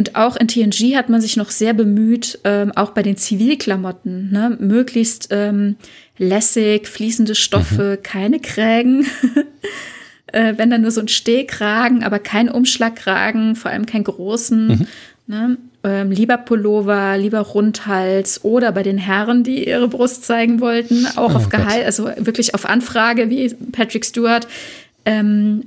Und 0.00 0.16
auch 0.16 0.36
in 0.36 0.48
TNG 0.48 0.96
hat 0.96 1.10
man 1.10 1.20
sich 1.20 1.36
noch 1.36 1.50
sehr 1.50 1.74
bemüht, 1.74 2.38
ähm, 2.44 2.72
auch 2.74 2.92
bei 2.92 3.02
den 3.02 3.18
Zivilklamotten, 3.18 4.32
ne, 4.32 4.56
möglichst 4.58 5.28
ähm, 5.30 5.76
lässig, 6.16 6.88
fließende 6.88 7.34
Stoffe, 7.34 7.98
mhm. 7.98 8.02
keine 8.02 8.40
Krägen. 8.40 9.04
äh, 10.32 10.54
wenn 10.56 10.70
dann 10.70 10.80
nur 10.80 10.90
so 10.90 11.02
ein 11.02 11.08
Stehkragen, 11.08 12.02
aber 12.02 12.18
kein 12.18 12.48
Umschlagkragen, 12.48 13.56
vor 13.56 13.70
allem 13.70 13.84
keinen 13.84 14.04
großen. 14.04 14.68
Mhm. 14.68 14.86
Ne? 15.26 15.58
Ähm, 15.84 16.10
lieber 16.10 16.38
Pullover, 16.38 17.18
lieber 17.18 17.40
Rundhals 17.40 18.42
oder 18.42 18.72
bei 18.72 18.82
den 18.82 18.96
Herren, 18.96 19.44
die 19.44 19.68
ihre 19.68 19.88
Brust 19.88 20.24
zeigen 20.24 20.60
wollten, 20.60 21.06
auch 21.16 21.34
oh, 21.34 21.36
auf 21.36 21.50
Gehalt, 21.50 21.84
also 21.84 22.10
wirklich 22.16 22.54
auf 22.54 22.64
Anfrage 22.64 23.28
wie 23.28 23.54
Patrick 23.70 24.06
Stewart, 24.06 24.48
ähm, 25.04 25.64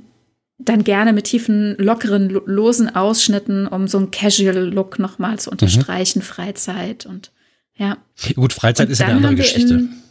dann 0.58 0.84
gerne 0.84 1.12
mit 1.12 1.24
tiefen, 1.24 1.76
lockeren, 1.78 2.30
losen 2.46 2.94
Ausschnitten, 2.94 3.66
um 3.66 3.88
so 3.88 3.98
einen 3.98 4.10
Casual-Look 4.10 4.98
nochmal 4.98 5.38
zu 5.38 5.50
unterstreichen, 5.50 6.20
mhm. 6.20 6.24
Freizeit 6.24 7.06
und 7.06 7.32
ja. 7.76 7.96
Gut, 8.34 8.52
Freizeit 8.52 8.86
und 8.86 8.92
ist 8.92 9.00
ja 9.00 9.06
eine 9.06 9.16
andere 9.16 9.34
Geschichte. 9.34 9.74
In, 9.74 10.02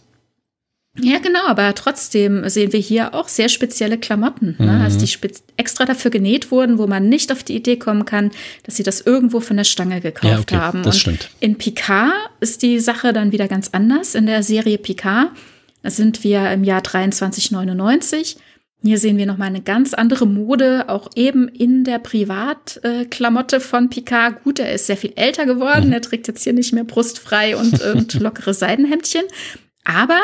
ja, 1.00 1.18
genau, 1.18 1.48
aber 1.48 1.74
trotzdem 1.74 2.48
sehen 2.50 2.72
wir 2.72 2.80
hier 2.80 3.16
auch 3.16 3.28
sehr 3.28 3.50
spezielle 3.50 3.98
Klamotten, 3.98 4.56
ne? 4.60 4.66
mhm. 4.72 4.78
ne? 4.78 4.84
also 4.84 5.00
die 5.00 5.10
extra 5.58 5.86
dafür 5.86 6.12
genäht 6.12 6.52
wurden, 6.52 6.78
wo 6.78 6.86
man 6.86 7.10
nicht 7.10 7.32
auf 7.32 7.44
die 7.44 7.56
Idee 7.56 7.78
kommen 7.78 8.06
kann, 8.06 8.30
dass 8.64 8.76
sie 8.76 8.84
das 8.84 9.02
irgendwo 9.02 9.40
von 9.40 9.58
der 9.58 9.64
Stange 9.64 10.02
gekauft 10.02 10.32
ja, 10.32 10.40
okay, 10.40 10.56
haben. 10.56 10.84
Das 10.84 10.96
Und 10.96 11.02
stimmt. 11.02 11.30
In 11.40 11.58
Picard 11.58 12.14
ist 12.42 12.62
die 12.62 12.80
Sache 12.80 13.12
dann 13.12 13.32
wieder 13.32 13.48
ganz 13.48 13.70
anders. 13.72 14.14
In 14.14 14.28
der 14.28 14.44
Serie 14.44 14.78
Picard, 14.78 15.30
da 15.82 15.90
sind 15.90 16.24
wir 16.24 16.52
im 16.52 16.64
Jahr 16.64 16.84
2399. 16.84 18.38
Hier 18.86 18.98
sehen 18.98 19.18
wir 19.18 19.26
nochmal 19.26 19.48
eine 19.48 19.62
ganz 19.62 19.94
andere 19.94 20.28
Mode, 20.28 20.90
auch 20.90 21.10
eben 21.16 21.48
in 21.48 21.86
der 21.86 22.00
Privatklamotte 22.00 23.62
von 23.62 23.90
Picard. 23.90 24.44
Gut, 24.44 24.60
er 24.60 24.74
ist 24.74 24.88
sehr 24.88 24.98
viel 24.98 25.14
älter 25.16 25.46
geworden. 25.46 25.88
Mhm. 25.88 25.94
Er 25.94 26.02
trägt 26.02 26.28
jetzt 26.28 26.44
hier 26.44 26.52
nicht 26.52 26.74
mehr 26.74 26.84
brustfrei 26.84 27.56
und, 27.56 27.82
und 27.96 28.14
lockere 28.20 28.54
Seidenhemdchen. 28.54 29.24
Aber 29.86 30.20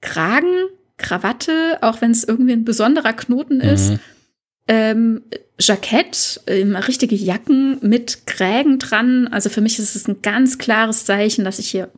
Kragen, 0.00 0.66
Krawatte, 0.96 1.78
auch 1.82 2.00
wenn 2.00 2.10
es 2.10 2.24
irgendwie 2.24 2.52
ein 2.52 2.64
besonderer 2.64 3.12
Knoten 3.12 3.60
ist. 3.60 3.90
Mhm. 3.92 3.98
Ähm, 4.66 5.22
Jackett, 5.60 6.40
ähm, 6.48 6.74
richtige 6.74 7.14
Jacken 7.14 7.78
mit 7.80 8.26
Krägen 8.26 8.80
dran. 8.80 9.28
Also 9.28 9.50
für 9.50 9.60
mich 9.60 9.78
ist 9.78 9.94
es 9.94 10.08
ein 10.08 10.20
ganz 10.20 10.58
klares 10.58 11.04
Zeichen, 11.04 11.44
dass 11.44 11.58
sich 11.58 11.70
hier 11.70 11.90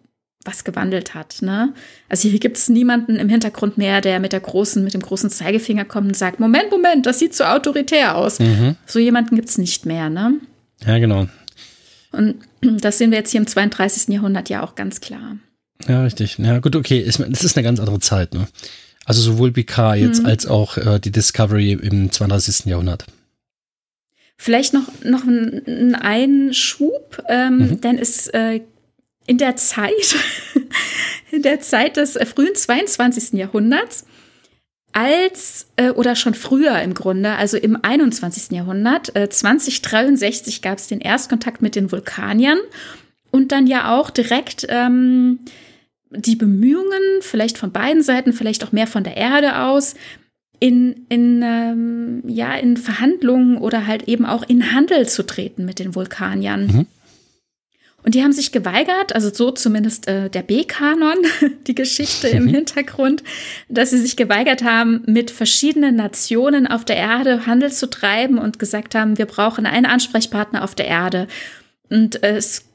was 0.46 0.64
gewandelt 0.64 1.14
hat. 1.14 1.36
Ne? 1.40 1.72
Also 2.08 2.28
hier 2.28 2.38
gibt 2.38 2.56
es 2.56 2.68
niemanden 2.68 3.16
im 3.16 3.28
Hintergrund 3.28 3.78
mehr, 3.78 4.00
der 4.00 4.20
mit 4.20 4.32
der 4.32 4.40
großen, 4.40 4.82
mit 4.82 4.94
dem 4.94 5.02
großen 5.02 5.30
Zeigefinger 5.30 5.84
kommt 5.84 6.08
und 6.08 6.16
sagt: 6.16 6.40
Moment, 6.40 6.70
Moment, 6.70 7.06
das 7.06 7.18
sieht 7.18 7.34
so 7.34 7.44
autoritär 7.44 8.16
aus. 8.16 8.38
Mhm. 8.38 8.76
So 8.86 8.98
jemanden 8.98 9.36
gibt 9.36 9.48
es 9.48 9.58
nicht 9.58 9.86
mehr. 9.86 10.10
Ne? 10.10 10.34
Ja, 10.84 10.98
genau. 10.98 11.26
Und 12.12 12.36
das 12.60 12.98
sehen 12.98 13.10
wir 13.10 13.18
jetzt 13.18 13.30
hier 13.30 13.40
im 13.40 13.46
32. 13.46 14.08
Jahrhundert 14.14 14.48
ja 14.48 14.62
auch 14.62 14.74
ganz 14.74 15.00
klar. 15.00 15.36
Ja, 15.86 16.02
richtig. 16.02 16.38
Ja, 16.38 16.58
gut, 16.58 16.74
okay. 16.74 17.02
Es 17.06 17.18
ist 17.18 17.56
eine 17.56 17.64
ganz 17.64 17.80
andere 17.80 18.00
Zeit, 18.00 18.32
ne? 18.34 18.48
Also 19.04 19.22
sowohl 19.22 19.52
Picard 19.52 19.98
jetzt 19.98 20.22
mhm. 20.22 20.26
als 20.26 20.46
auch 20.46 20.76
äh, 20.78 20.98
die 20.98 21.12
Discovery 21.12 21.72
im 21.72 22.10
32. 22.10 22.66
Jahrhundert. 22.66 23.06
Vielleicht 24.36 24.74
noch, 24.74 24.88
noch 25.02 25.22
einen 25.22 25.94
Einschub, 25.94 27.22
ähm, 27.28 27.58
mhm. 27.58 27.80
denn 27.80 27.98
es 27.98 28.26
äh, 28.28 28.60
in 29.26 29.38
der 29.38 29.56
Zeit, 29.56 30.16
in 31.30 31.42
der 31.42 31.60
Zeit 31.60 31.96
des 31.96 32.18
frühen 32.34 32.54
22. 32.54 33.32
Jahrhunderts, 33.32 34.06
als 34.92 35.66
äh, 35.76 35.90
oder 35.90 36.16
schon 36.16 36.34
früher 36.34 36.80
im 36.80 36.94
Grunde, 36.94 37.32
also 37.32 37.58
im 37.58 37.78
21. 37.80 38.52
Jahrhundert, 38.52 39.14
äh, 39.14 39.28
2063 39.28 40.62
gab 40.62 40.78
es 40.78 40.86
den 40.86 41.00
Erstkontakt 41.00 41.60
mit 41.60 41.76
den 41.76 41.92
Vulkaniern 41.92 42.58
und 43.30 43.52
dann 43.52 43.66
ja 43.66 43.94
auch 43.94 44.08
direkt 44.08 44.66
ähm, 44.70 45.40
die 46.10 46.36
Bemühungen, 46.36 47.20
vielleicht 47.20 47.58
von 47.58 47.72
beiden 47.72 48.02
Seiten, 48.02 48.32
vielleicht 48.32 48.64
auch 48.64 48.72
mehr 48.72 48.86
von 48.86 49.04
der 49.04 49.18
Erde 49.18 49.60
aus, 49.60 49.96
in, 50.60 51.04
in, 51.10 51.42
ähm, 51.42 52.22
ja, 52.26 52.54
in 52.54 52.78
Verhandlungen 52.78 53.58
oder 53.58 53.86
halt 53.86 54.08
eben 54.08 54.24
auch 54.24 54.42
in 54.48 54.72
Handel 54.72 55.06
zu 55.06 55.26
treten 55.26 55.66
mit 55.66 55.78
den 55.78 55.94
Vulkaniern. 55.94 56.66
Mhm. 56.66 56.86
Und 58.06 58.14
die 58.14 58.22
haben 58.22 58.32
sich 58.32 58.52
geweigert, 58.52 59.16
also 59.16 59.34
so 59.34 59.50
zumindest 59.50 60.06
äh, 60.06 60.30
der 60.30 60.42
B-Kanon, 60.42 61.16
die 61.66 61.74
Geschichte 61.74 62.28
im 62.28 62.44
mhm. 62.44 62.50
Hintergrund, 62.50 63.24
dass 63.68 63.90
sie 63.90 63.98
sich 63.98 64.16
geweigert 64.16 64.62
haben, 64.62 65.02
mit 65.06 65.32
verschiedenen 65.32 65.96
Nationen 65.96 66.68
auf 66.68 66.84
der 66.84 66.96
Erde 66.96 67.46
Handel 67.46 67.72
zu 67.72 67.90
treiben 67.90 68.38
und 68.38 68.60
gesagt 68.60 68.94
haben, 68.94 69.18
wir 69.18 69.26
brauchen 69.26 69.66
einen 69.66 69.86
Ansprechpartner 69.86 70.62
auf 70.62 70.76
der 70.76 70.86
Erde. 70.86 71.26
Und 71.90 72.22
äh, 72.22 72.36
es 72.36 72.65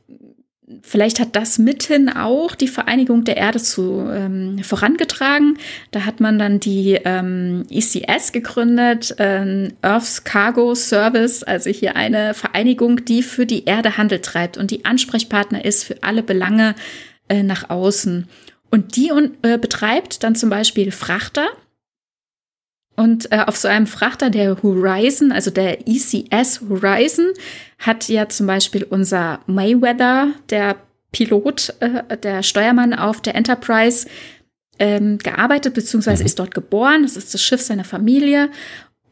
Vielleicht 0.82 1.20
hat 1.20 1.36
das 1.36 1.58
mithin 1.58 2.10
auch 2.10 2.56
die 2.56 2.68
Vereinigung 2.68 3.24
der 3.24 3.38
Erde 3.38 3.60
zu 3.60 4.08
ähm, 4.12 4.64
vorangetragen. 4.64 5.58
Da 5.92 6.06
hat 6.06 6.20
man 6.20 6.40
dann 6.40 6.60
die 6.60 7.00
ähm, 7.04 7.66
ECS 7.70 8.32
gegründet, 8.32 9.16
ähm, 9.20 9.74
Earth's 9.82 10.24
Cargo 10.24 10.76
Service, 10.76 11.44
also 11.44 11.70
hier 11.70 11.96
eine 11.96 12.34
Vereinigung, 12.34 13.06
die 13.06 13.24
für 13.24 13.46
die 13.46 13.66
Erde 13.66 13.98
Handel 13.98 14.20
treibt 14.20 14.58
und 14.58 14.72
die 14.72 14.86
Ansprechpartner 14.86 15.64
ist 15.66 15.84
für 15.84 16.02
alle 16.02 16.24
Belange 16.24 16.76
äh, 17.30 17.44
nach 17.44 17.70
außen. 17.70 18.28
Und 18.70 18.96
die 18.96 19.12
äh, 19.42 19.58
betreibt 19.58 20.24
dann 20.24 20.36
zum 20.36 20.50
Beispiel 20.50 20.92
Frachter 20.92 21.48
und 23.02 23.32
äh, 23.32 23.40
auf 23.48 23.58
so 23.58 23.68
einem 23.68 23.88
Frachter 23.88 24.30
der 24.30 24.62
Horizon, 24.62 25.32
also 25.32 25.50
der 25.50 25.88
ECS 25.88 26.62
Horizon, 26.70 27.26
hat 27.80 28.08
ja 28.10 28.30
zum 28.30 28.46
Beispiel 28.46 28.84
unser 28.84 29.40
Mayweather, 29.48 30.28
der 30.52 30.76
Pilot, 31.12 31.74
äh, 31.80 32.16
der 32.18 32.44
Steuermann 32.44 32.94
auf 32.94 33.20
der 33.20 33.34
Enterprise, 33.34 34.08
ähm, 34.78 35.18
gearbeitet, 35.18 35.74
beziehungsweise 35.74 36.22
mhm. 36.22 36.28
ist 36.28 36.38
dort 36.38 36.54
geboren. 36.54 37.02
Das 37.02 37.18
ist 37.18 37.34
das 37.34 37.42
Schiff 37.42 37.62
seiner 37.62 37.86
Familie. 37.86 38.50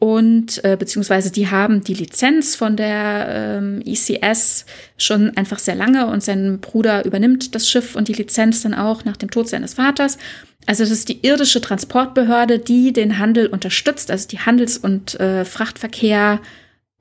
Und 0.00 0.64
äh, 0.64 0.78
beziehungsweise 0.78 1.30
die 1.30 1.50
haben 1.50 1.84
die 1.84 1.92
Lizenz 1.92 2.56
von 2.56 2.74
der 2.74 3.58
ähm, 3.60 3.82
ECS 3.84 4.64
schon 4.96 5.36
einfach 5.36 5.58
sehr 5.58 5.74
lange 5.74 6.06
und 6.06 6.22
sein 6.22 6.58
Bruder 6.58 7.04
übernimmt 7.04 7.54
das 7.54 7.68
Schiff 7.68 7.94
und 7.94 8.08
die 8.08 8.14
Lizenz 8.14 8.62
dann 8.62 8.72
auch 8.72 9.04
nach 9.04 9.18
dem 9.18 9.30
Tod 9.30 9.50
seines 9.50 9.74
Vaters. 9.74 10.16
Also 10.64 10.84
das 10.84 10.90
ist 10.90 11.10
die 11.10 11.20
irdische 11.20 11.60
Transportbehörde, 11.60 12.58
die 12.58 12.94
den 12.94 13.18
Handel 13.18 13.46
unterstützt, 13.46 14.10
also 14.10 14.26
die 14.26 14.38
Handels- 14.38 14.78
und 14.78 15.20
äh, 15.20 15.44
Frachtverkehr 15.44 16.40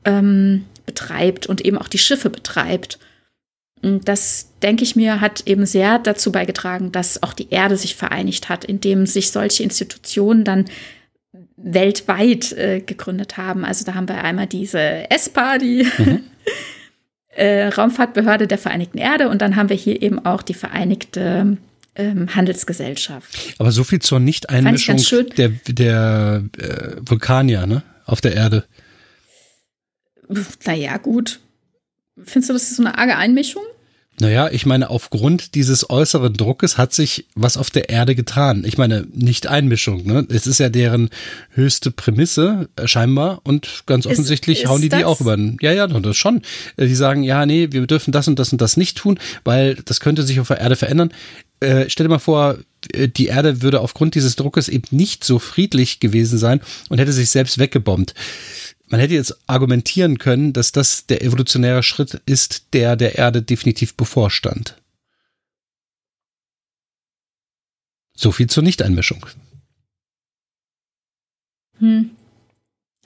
ähm, 0.03 0.65
betreibt 0.85 1.47
und 1.47 1.61
eben 1.61 1.77
auch 1.77 1.87
die 1.87 1.99
Schiffe 1.99 2.29
betreibt. 2.29 2.99
Und 3.81 4.09
das, 4.09 4.49
denke 4.61 4.83
ich 4.83 4.97
mir, 4.97 5.21
hat 5.21 5.47
eben 5.47 5.65
sehr 5.65 5.99
dazu 5.99 6.33
beigetragen, 6.33 6.91
dass 6.91 7.23
auch 7.23 7.31
die 7.31 7.49
Erde 7.49 7.77
sich 7.77 7.95
vereinigt 7.95 8.49
hat, 8.49 8.65
indem 8.65 9.05
sich 9.05 9.31
solche 9.31 9.63
Institutionen 9.63 10.43
dann 10.43 10.65
weltweit 11.61 12.51
äh, 12.53 12.79
gegründet 12.79 13.37
haben. 13.37 13.65
Also 13.65 13.85
da 13.85 13.95
haben 13.95 14.07
wir 14.07 14.23
einmal 14.23 14.47
diese 14.47 14.79
ESPA, 15.09 15.57
die 15.57 15.87
mhm. 15.97 16.23
äh, 17.29 17.67
Raumfahrtbehörde 17.67 18.47
der 18.47 18.57
Vereinigten 18.57 18.97
Erde, 18.97 19.29
und 19.29 19.41
dann 19.41 19.55
haben 19.55 19.69
wir 19.69 19.75
hier 19.75 20.01
eben 20.01 20.23
auch 20.25 20.41
die 20.41 20.53
Vereinigte 20.53 21.57
ähm, 21.95 22.35
Handelsgesellschaft. 22.35 23.55
Aber 23.57 23.71
so 23.71 23.83
viel 23.83 23.99
zur 23.99 24.19
Nicht-Einmischung 24.19 24.97
der, 25.37 25.49
der 25.67 26.43
äh, 26.57 26.95
Vulkanier 27.01 27.67
ne? 27.67 27.83
auf 28.05 28.21
der 28.21 28.35
Erde. 28.35 28.65
Naja, 30.65 30.97
gut. 30.97 31.39
Findest 32.23 32.49
du, 32.49 32.53
das 32.53 32.63
ist 32.63 32.75
so 32.77 32.83
eine 32.83 32.97
arge 32.97 33.15
Einmischung? 33.15 33.63
Naja, 34.21 34.49
ich 34.51 34.65
meine, 34.65 34.89
aufgrund 34.89 35.55
dieses 35.55 35.89
äußeren 35.89 36.33
Druckes 36.33 36.77
hat 36.77 36.93
sich 36.93 37.27
was 37.35 37.55
auf 37.55 37.69
der 37.69 37.89
Erde 37.89 38.15
getan. 38.15 38.65
Ich 38.65 38.77
meine, 38.77 39.07
nicht 39.13 39.47
Einmischung, 39.47 40.05
ne? 40.05 40.27
Es 40.29 40.45
ist 40.45 40.59
ja 40.59 40.67
deren 40.67 41.09
höchste 41.51 41.89
Prämisse, 41.89 42.67
äh, 42.75 42.87
scheinbar, 42.87 43.39
und 43.43 43.83
ganz 43.85 44.05
offensichtlich 44.05 44.59
ist, 44.59 44.63
ist 44.65 44.69
hauen 44.69 44.81
die 44.81 44.89
das? 44.89 44.99
die 44.99 45.05
auch 45.05 45.21
über 45.21 45.37
den, 45.37 45.57
ja, 45.61 45.71
ja, 45.71 45.87
das 45.87 46.17
schon. 46.17 46.41
Äh, 46.75 46.87
die 46.87 46.95
sagen, 46.95 47.23
ja, 47.23 47.45
nee, 47.45 47.69
wir 47.71 47.87
dürfen 47.87 48.11
das 48.11 48.27
und 48.27 48.37
das 48.39 48.51
und 48.51 48.59
das 48.59 48.75
nicht 48.75 48.97
tun, 48.97 49.19
weil 49.45 49.75
das 49.85 50.01
könnte 50.01 50.23
sich 50.23 50.41
auf 50.41 50.49
der 50.49 50.59
Erde 50.59 50.75
verändern. 50.75 51.13
Äh, 51.61 51.85
stell 51.89 52.05
dir 52.05 52.09
mal 52.09 52.19
vor, 52.19 52.57
äh, 52.93 53.07
die 53.07 53.27
Erde 53.27 53.61
würde 53.61 53.81
aufgrund 53.81 54.15
dieses 54.15 54.35
Druckes 54.35 54.69
eben 54.69 54.87
nicht 54.91 55.23
so 55.23 55.39
friedlich 55.39 55.99
gewesen 55.99 56.37
sein 56.37 56.61
und 56.89 56.99
hätte 56.99 57.13
sich 57.13 57.29
selbst 57.29 57.57
weggebombt. 57.57 58.13
Man 58.89 58.99
hätte 58.99 59.13
jetzt 59.13 59.39
argumentieren 59.47 60.17
können, 60.17 60.51
dass 60.51 60.71
das 60.71 61.05
der 61.05 61.23
evolutionäre 61.23 61.83
Schritt 61.83 62.21
ist, 62.25 62.73
der 62.73 62.95
der 62.95 63.17
Erde 63.17 63.41
definitiv 63.41 63.95
bevorstand. 63.95 64.75
So 68.15 68.31
viel 68.31 68.47
zur 68.47 68.63
Nichteinmischung. 68.63 69.25
Hm. 71.77 72.09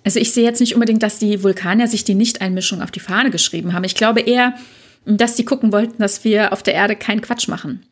Also 0.05 0.19
ich 0.19 0.31
sehe 0.31 0.43
jetzt 0.43 0.59
nicht 0.59 0.73
unbedingt, 0.73 1.03
dass 1.03 1.19
die 1.19 1.43
Vulkanier 1.43 1.87
sich 1.87 2.03
die 2.03 2.15
Nichteinmischung 2.15 2.81
auf 2.81 2.91
die 2.91 2.99
Fahne 2.99 3.29
geschrieben 3.29 3.73
haben. 3.73 3.83
Ich 3.83 3.95
glaube 3.95 4.21
eher, 4.21 4.57
dass 5.05 5.35
die 5.35 5.45
gucken 5.45 5.71
wollten, 5.71 6.01
dass 6.01 6.23
wir 6.23 6.53
auf 6.53 6.63
der 6.63 6.73
Erde 6.73 6.95
keinen 6.95 7.21
Quatsch 7.21 7.47
machen. 7.47 7.85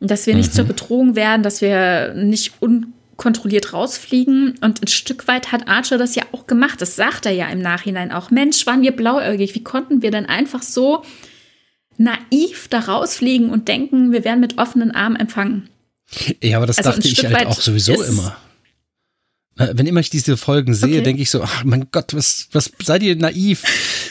Dass 0.00 0.26
wir 0.26 0.34
nicht 0.34 0.50
mhm. 0.52 0.56
zur 0.56 0.64
Bedrohung 0.64 1.14
werden, 1.14 1.42
dass 1.42 1.60
wir 1.60 2.14
nicht 2.14 2.54
unkontrolliert 3.12 3.72
rausfliegen. 3.72 4.58
Und 4.60 4.82
ein 4.82 4.88
Stück 4.88 5.28
weit 5.28 5.52
hat 5.52 5.68
Archer 5.68 5.98
das 5.98 6.14
ja 6.14 6.24
auch 6.32 6.46
gemacht. 6.46 6.80
Das 6.80 6.96
sagt 6.96 7.26
er 7.26 7.32
ja 7.32 7.48
im 7.48 7.60
Nachhinein 7.60 8.12
auch. 8.12 8.30
Mensch, 8.30 8.66
waren 8.66 8.82
wir 8.82 8.92
blauäugig. 8.92 9.54
Wie 9.54 9.62
konnten 9.62 10.02
wir 10.02 10.10
denn 10.10 10.26
einfach 10.26 10.62
so 10.62 11.04
naiv 11.98 12.68
da 12.68 12.80
rausfliegen 12.80 13.50
und 13.50 13.68
denken, 13.68 14.12
wir 14.12 14.24
werden 14.24 14.40
mit 14.40 14.58
offenen 14.58 14.90
Armen 14.92 15.16
empfangen? 15.16 15.68
Ja, 16.42 16.58
aber 16.58 16.66
das 16.66 16.78
also 16.78 16.90
dachte 16.90 17.08
ich 17.08 17.24
halt 17.24 17.46
auch 17.46 17.60
sowieso 17.60 18.02
immer. 18.02 18.36
Wenn 19.56 19.86
immer 19.86 20.00
ich 20.00 20.08
diese 20.08 20.38
Folgen 20.38 20.72
sehe, 20.72 20.94
okay. 20.94 21.02
denke 21.02 21.22
ich 21.22 21.30
so, 21.30 21.42
ach 21.42 21.62
mein 21.64 21.88
Gott, 21.92 22.14
was, 22.14 22.48
was 22.52 22.72
seid 22.82 23.02
ihr 23.02 23.16
naiv? 23.16 23.62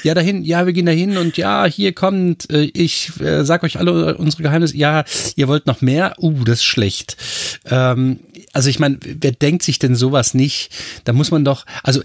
Ja, 0.04 0.14
dahin, 0.14 0.44
ja, 0.44 0.68
wir 0.68 0.74
gehen 0.74 0.86
dahin 0.86 1.18
und 1.18 1.36
ja, 1.36 1.66
hier 1.66 1.94
kommt, 1.94 2.50
äh, 2.52 2.70
ich 2.74 3.12
äh, 3.20 3.44
sag 3.44 3.64
euch 3.64 3.80
alle 3.80 4.18
unsere 4.18 4.44
Geheimnisse. 4.44 4.78
Ja, 4.78 5.04
ihr 5.36 5.48
wollt 5.48 5.66
noch 5.66 5.82
mehr? 5.82 6.14
Uh, 6.20 6.44
das 6.44 6.60
ist 6.60 6.66
schlecht. 6.66 7.18
Ähm, 7.66 8.20
also 8.54 8.70
ich 8.70 8.80
meine, 8.80 9.00
wer 9.02 9.32
denkt 9.32 9.64
sich 9.64 9.80
denn 9.80 9.96
sowas 9.96 10.36
nicht? 10.36 10.72
Da 11.06 11.14
muss 11.14 11.32
man 11.32 11.44
doch, 11.44 11.66
also 11.82 12.02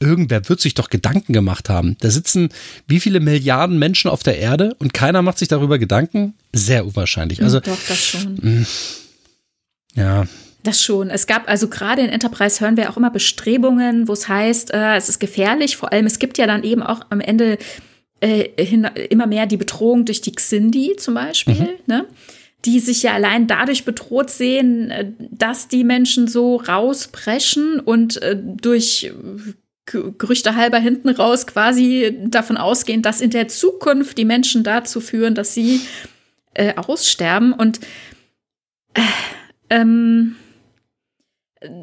irgendwer 0.00 0.48
wird 0.48 0.60
sich 0.60 0.74
doch 0.74 0.88
Gedanken 0.88 1.34
gemacht 1.34 1.68
haben. 1.68 1.96
Da 2.00 2.10
sitzen 2.10 2.48
wie 2.86 3.00
viele 3.00 3.20
Milliarden 3.20 3.78
Menschen 3.78 4.10
auf 4.10 4.22
der 4.22 4.38
Erde 4.38 4.74
und 4.78 4.94
keiner 4.94 5.20
macht 5.20 5.38
sich 5.38 5.48
darüber 5.48 5.78
Gedanken? 5.78 6.34
Sehr 6.54 6.86
unwahrscheinlich. 6.86 7.42
Also, 7.42 7.60
doch, 7.60 7.78
das 7.86 8.02
schon. 8.02 8.38
Mh, 8.40 8.66
ja. 9.94 10.26
Das 10.62 10.82
schon. 10.82 11.10
Es 11.10 11.26
gab 11.26 11.48
also 11.48 11.68
gerade 11.68 12.02
in 12.02 12.08
Enterprise 12.08 12.60
hören 12.60 12.76
wir 12.76 12.90
auch 12.90 12.96
immer 12.96 13.10
Bestrebungen, 13.10 14.08
wo 14.08 14.12
es 14.12 14.28
heißt, 14.28 14.72
äh, 14.74 14.96
es 14.96 15.08
ist 15.08 15.20
gefährlich. 15.20 15.76
Vor 15.76 15.92
allem, 15.92 16.06
es 16.06 16.18
gibt 16.18 16.36
ja 16.36 16.46
dann 16.46 16.64
eben 16.64 16.82
auch 16.82 17.02
am 17.10 17.20
Ende 17.20 17.58
äh, 18.20 18.48
hin, 18.62 18.84
immer 19.10 19.26
mehr 19.26 19.46
die 19.46 19.56
Bedrohung 19.56 20.04
durch 20.04 20.20
die 20.20 20.32
Xindi 20.32 20.96
zum 20.96 21.14
Beispiel, 21.14 21.54
mhm. 21.54 21.68
ne? 21.86 22.06
die 22.64 22.80
sich 22.80 23.04
ja 23.04 23.14
allein 23.14 23.46
dadurch 23.46 23.84
bedroht 23.84 24.30
sehen, 24.30 24.90
äh, 24.90 25.12
dass 25.30 25.68
die 25.68 25.84
Menschen 25.84 26.26
so 26.26 26.56
rauspreschen 26.56 27.78
und 27.78 28.20
äh, 28.22 28.36
durch 28.36 29.12
Gerüchte 29.86 30.54
halber 30.54 30.78
hinten 30.78 31.08
raus 31.08 31.46
quasi 31.46 32.18
davon 32.24 32.56
ausgehen, 32.56 33.00
dass 33.00 33.20
in 33.20 33.30
der 33.30 33.48
Zukunft 33.48 34.18
die 34.18 34.26
Menschen 34.26 34.62
dazu 34.62 35.00
führen, 35.00 35.34
dass 35.34 35.54
sie 35.54 35.80
äh, 36.54 36.74
aussterben. 36.74 37.52
Und 37.52 37.80
äh, 38.94 39.00
ähm, 39.70 40.36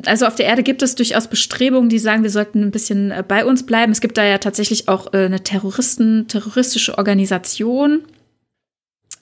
also 0.06 0.26
auf 0.26 0.36
der 0.36 0.46
Erde 0.46 0.64
gibt 0.64 0.82
es 0.82 0.96
durchaus 0.96 1.28
Bestrebungen, 1.28 1.90
die 1.90 2.00
sagen, 2.00 2.24
wir 2.24 2.30
sollten 2.30 2.64
ein 2.64 2.72
bisschen 2.72 3.12
äh, 3.12 3.24
bei 3.28 3.46
uns 3.46 3.66
bleiben. 3.66 3.92
Es 3.92 4.02
gibt 4.02 4.18
da 4.18 4.24
ja 4.24 4.38
tatsächlich 4.38 4.88
auch 4.88 5.14
äh, 5.14 5.26
eine 5.26 5.42
Terroristen, 5.44 6.28
terroristische 6.28 6.98
Organisation. 6.98 8.04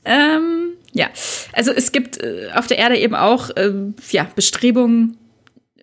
Ähm, 0.05 0.73
ja, 0.91 1.09
also 1.53 1.71
es 1.71 1.91
gibt 1.91 2.21
äh, 2.21 2.49
auf 2.53 2.67
der 2.67 2.77
Erde 2.77 2.97
eben 2.97 3.15
auch 3.15 3.49
ähm, 3.55 3.95
ja, 4.11 4.27
Bestrebungen, 4.35 5.17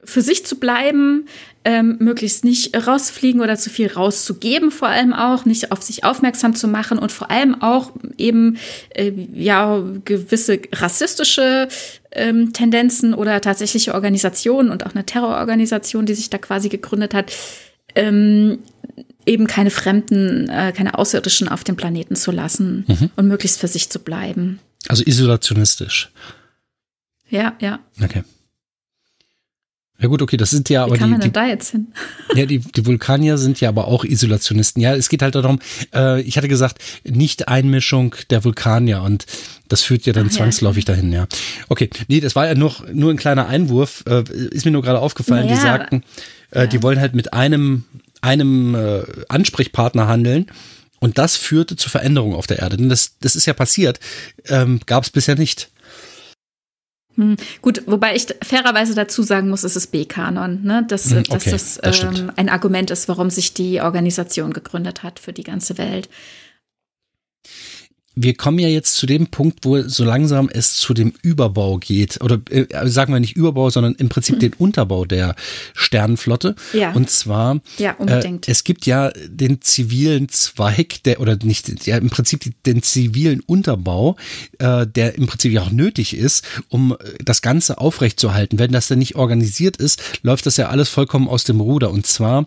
für 0.04 0.22
sich 0.22 0.46
zu 0.46 0.56
bleiben, 0.56 1.26
ähm, 1.64 1.96
möglichst 2.00 2.44
nicht 2.44 2.74
rauszufliegen 2.74 3.40
oder 3.40 3.56
zu 3.56 3.68
viel 3.68 3.88
rauszugeben, 3.92 4.70
vor 4.70 4.88
allem 4.88 5.12
auch, 5.12 5.44
nicht 5.44 5.72
auf 5.72 5.82
sich 5.82 6.04
aufmerksam 6.04 6.54
zu 6.54 6.68
machen 6.68 6.98
und 6.98 7.12
vor 7.12 7.30
allem 7.30 7.60
auch 7.60 7.92
eben 8.16 8.56
äh, 8.94 9.12
ja 9.34 9.82
gewisse 10.04 10.60
rassistische 10.72 11.68
ähm, 12.12 12.52
Tendenzen 12.52 13.12
oder 13.12 13.40
tatsächliche 13.40 13.94
Organisationen 13.94 14.70
und 14.70 14.86
auch 14.86 14.94
eine 14.94 15.04
Terrororganisation, 15.04 16.06
die 16.06 16.14
sich 16.14 16.30
da 16.30 16.38
quasi 16.38 16.70
gegründet 16.70 17.12
hat, 17.12 17.32
ähm, 17.94 18.60
eben 19.26 19.46
keine 19.46 19.70
Fremden, 19.70 20.48
äh, 20.48 20.72
keine 20.74 20.98
Außerirdischen 20.98 21.48
auf 21.48 21.62
dem 21.62 21.76
Planeten 21.76 22.16
zu 22.16 22.30
lassen 22.30 22.84
mhm. 22.88 23.10
und 23.16 23.28
möglichst 23.28 23.60
für 23.60 23.68
sich 23.68 23.90
zu 23.90 23.98
bleiben. 23.98 24.60
Also 24.88 25.04
isolationistisch. 25.04 26.10
Ja, 27.28 27.54
ja. 27.60 27.80
Okay. 28.02 28.24
Ja 30.00 30.08
gut, 30.08 30.22
okay, 30.22 30.38
das 30.38 30.50
sind 30.50 30.68
ja 30.70 30.84
aber 30.84 30.94
Wie 30.94 30.98
kann 30.98 31.08
die, 31.08 31.12
man 31.12 31.20
denn 31.20 31.30
die, 31.30 31.32
da 31.32 31.46
jetzt 31.46 31.70
hin? 31.70 31.88
Ja, 32.34 32.46
die, 32.46 32.58
die 32.58 32.86
Vulkanier 32.86 33.36
sind 33.36 33.60
ja 33.60 33.68
aber 33.68 33.86
auch 33.86 34.04
Isolationisten. 34.04 34.80
Ja, 34.80 34.94
es 34.94 35.08
geht 35.08 35.20
halt 35.20 35.34
darum, 35.34 35.58
äh, 35.94 36.22
ich 36.22 36.36
hatte 36.38 36.48
gesagt, 36.48 36.78
Nicht-Einmischung 37.04 38.14
der 38.30 38.44
Vulkanier 38.44 39.02
und 39.02 39.26
das 39.68 39.82
führt 39.82 40.06
ja 40.06 40.12
dann 40.12 40.28
Ach, 40.28 40.32
zwangsläufig 40.32 40.86
ja. 40.88 40.94
dahin, 40.94 41.12
ja. 41.12 41.26
Okay, 41.68 41.90
nee, 42.08 42.20
das 42.20 42.34
war 42.34 42.46
ja 42.46 42.54
nur, 42.54 42.74
nur 42.92 43.10
ein 43.10 43.18
kleiner 43.18 43.46
Einwurf, 43.46 44.04
äh, 44.08 44.24
ist 44.50 44.64
mir 44.64 44.70
nur 44.70 44.82
gerade 44.82 45.00
aufgefallen, 45.00 45.46
naja, 45.46 45.56
die 45.56 45.60
sagten, 45.60 46.04
äh, 46.50 46.60
ja. 46.60 46.66
die 46.66 46.82
wollen 46.82 46.98
halt 46.98 47.14
mit 47.14 47.34
einem, 47.34 47.84
einem 48.22 48.74
äh, 48.74 49.02
Ansprechpartner 49.28 50.08
handeln. 50.08 50.46
Und 51.02 51.16
das 51.16 51.36
führte 51.36 51.76
zu 51.76 51.88
Veränderungen 51.88 52.34
auf 52.34 52.46
der 52.46 52.58
Erde. 52.58 52.76
Denn 52.76 52.90
das, 52.90 53.12
das 53.20 53.34
ist 53.34 53.46
ja 53.46 53.54
passiert, 53.54 53.98
ähm, 54.48 54.80
gab 54.84 55.04
es 55.04 55.10
bisher 55.10 55.34
nicht. 55.34 55.70
Hm, 57.20 57.36
gut, 57.60 57.82
wobei 57.86 58.16
ich 58.16 58.26
fairerweise 58.42 58.94
dazu 58.94 59.22
sagen 59.22 59.50
muss, 59.50 59.62
es 59.62 59.76
ist 59.76 59.88
B-Kanon, 59.88 60.62
ne? 60.62 60.86
dass, 60.88 61.10
hm, 61.10 61.18
okay, 61.18 61.50
dass 61.50 61.78
das, 61.82 62.02
ähm, 62.02 62.32
ein 62.36 62.48
Argument 62.48 62.90
ist, 62.90 63.08
warum 63.08 63.28
sich 63.28 63.52
die 63.52 63.82
Organisation 63.82 64.54
gegründet 64.54 65.02
hat 65.02 65.18
für 65.18 65.34
die 65.34 65.42
ganze 65.42 65.76
Welt 65.76 66.08
wir 68.16 68.34
kommen 68.34 68.58
ja 68.58 68.68
jetzt 68.68 68.94
zu 68.94 69.06
dem 69.06 69.28
Punkt, 69.28 69.64
wo 69.64 69.80
so 69.82 70.04
langsam 70.04 70.48
es 70.52 70.74
zu 70.74 70.94
dem 70.94 71.12
Überbau 71.22 71.78
geht. 71.78 72.20
Oder 72.20 72.40
äh, 72.50 72.66
sagen 72.88 73.12
wir 73.12 73.20
nicht 73.20 73.36
Überbau, 73.36 73.70
sondern 73.70 73.94
im 73.94 74.08
Prinzip 74.08 74.36
mhm. 74.36 74.40
den 74.40 74.52
Unterbau 74.54 75.04
der 75.04 75.36
Sternenflotte. 75.74 76.56
Ja. 76.72 76.92
Und 76.92 77.08
zwar, 77.08 77.60
ja, 77.78 77.92
unbedingt. 77.92 78.48
Äh, 78.48 78.50
es 78.50 78.64
gibt 78.64 78.84
ja 78.84 79.10
den 79.28 79.62
zivilen 79.62 80.28
Zweig, 80.28 81.02
der, 81.04 81.20
oder 81.20 81.36
nicht, 81.42 81.86
ja, 81.86 81.98
im 81.98 82.10
Prinzip 82.10 82.52
den 82.64 82.82
zivilen 82.82 83.40
Unterbau, 83.46 84.16
äh, 84.58 84.86
der 84.86 85.14
im 85.14 85.26
Prinzip 85.26 85.52
ja 85.52 85.62
auch 85.62 85.70
nötig 85.70 86.16
ist, 86.16 86.44
um 86.68 86.96
das 87.24 87.42
Ganze 87.42 87.78
aufrechtzuerhalten. 87.78 88.58
Wenn 88.58 88.72
das 88.72 88.88
denn 88.88 88.98
nicht 88.98 89.14
organisiert 89.14 89.76
ist, 89.76 90.02
läuft 90.22 90.46
das 90.46 90.56
ja 90.56 90.68
alles 90.68 90.88
vollkommen 90.88 91.28
aus 91.28 91.44
dem 91.44 91.60
Ruder. 91.60 91.90
Und 91.90 92.06
zwar 92.06 92.46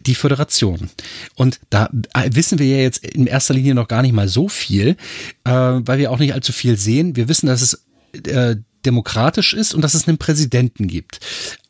die 0.00 0.14
Föderation. 0.14 0.90
Und 1.34 1.60
da 1.70 1.90
äh, 2.14 2.30
wissen 2.32 2.58
wir 2.58 2.66
ja 2.66 2.78
jetzt 2.78 3.04
in 3.04 3.26
erster 3.26 3.54
Linie 3.54 3.74
noch 3.74 3.88
gar 3.88 4.02
nicht 4.02 4.12
mal 4.12 4.28
so 4.28 4.48
viel, 4.48 4.96
äh, 5.44 5.50
weil 5.50 5.98
wir 5.98 6.10
auch 6.10 6.18
nicht 6.18 6.34
allzu 6.34 6.52
viel 6.52 6.76
sehen. 6.76 7.16
Wir 7.16 7.28
wissen, 7.28 7.46
dass 7.46 7.62
es 7.62 7.84
äh, 8.26 8.56
demokratisch 8.86 9.54
ist 9.54 9.74
und 9.74 9.82
dass 9.82 9.94
es 9.94 10.08
einen 10.08 10.18
Präsidenten 10.18 10.86
gibt. 10.86 11.20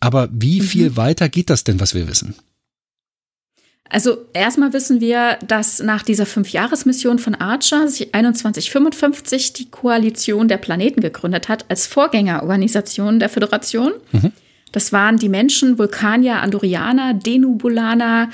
Aber 0.01 0.29
wie 0.33 0.61
mhm. 0.61 0.65
viel 0.65 0.97
weiter 0.97 1.29
geht 1.29 1.51
das 1.51 1.65
denn, 1.65 1.81
was 1.81 1.95
wir 1.95 2.09
wissen? 2.09 2.35
Also 3.91 4.27
erstmal 4.35 4.75
wissen 4.75 5.01
wir, 5.01 5.39
dass 5.47 5.81
nach 5.81 6.03
dieser 6.03 6.27
Fünfjahresmission 6.27 7.19
von 7.19 7.35
Archer 7.35 7.89
sich 7.89 8.11
2155 8.13 9.55
die 9.55 9.71
Koalition 9.71 10.47
der 10.47 10.59
Planeten 10.59 11.01
gegründet 11.01 11.49
hat 11.49 11.65
als 11.71 11.87
Vorgängerorganisation 11.87 13.19
der 13.19 13.31
Föderation. 13.31 13.93
Mhm. 14.13 14.33
Das 14.73 14.93
waren 14.93 15.16
die 15.16 15.28
Menschen 15.28 15.78
Vulkanier, 15.78 16.43
Andorianer, 16.43 17.15
Denubulaner, 17.15 18.31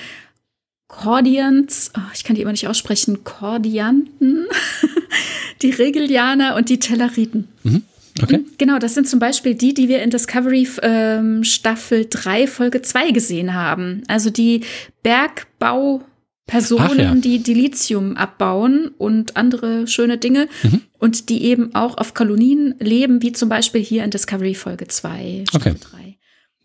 Kordians, 0.89 1.91
oh, 1.97 2.01
ich 2.15 2.25
kann 2.25 2.37
die 2.37 2.43
immer 2.43 2.53
nicht 2.53 2.69
aussprechen, 2.69 3.25
Kordianten, 3.25 4.47
die 5.63 5.71
Regilianer 5.71 6.55
und 6.57 6.69
die 6.69 6.79
Telleriten. 6.79 7.49
Mhm. 7.63 7.83
Okay. 8.23 8.45
Genau, 8.59 8.79
das 8.79 8.95
sind 8.95 9.09
zum 9.09 9.19
Beispiel 9.19 9.57
die, 9.57 9.75
die 9.75 9.89
wir 9.89 10.01
in 10.03 10.11
Discovery 10.11 10.69
ähm, 10.83 11.43
Staffel 11.43 12.07
3, 12.09 12.47
Folge 12.47 12.81
2 12.81 13.11
gesehen 13.11 13.55
haben. 13.55 14.03
Also 14.07 14.31
die 14.31 14.61
Bergbaupersonen, 15.03 16.99
ja. 16.99 17.13
die 17.17 17.41
Dilithium 17.41 18.17
abbauen 18.17 18.93
und 18.99 19.37
andere 19.37 19.89
schöne 19.89 20.17
Dinge 20.17 20.47
mhm. 20.63 20.83
und 20.99 21.29
die 21.29 21.43
eben 21.43 21.75
auch 21.75 21.99
auf 21.99 22.15
Kolonien 22.15 22.77
leben, 22.79 23.21
wie 23.21 23.33
zum 23.33 23.49
Beispiel 23.49 23.83
hier 23.83 24.05
in 24.05 24.11
Discovery 24.11 24.55
Folge 24.55 24.87
2, 24.87 25.47
Staffel 25.49 25.73
okay. 25.73 25.81
3. 25.91 26.17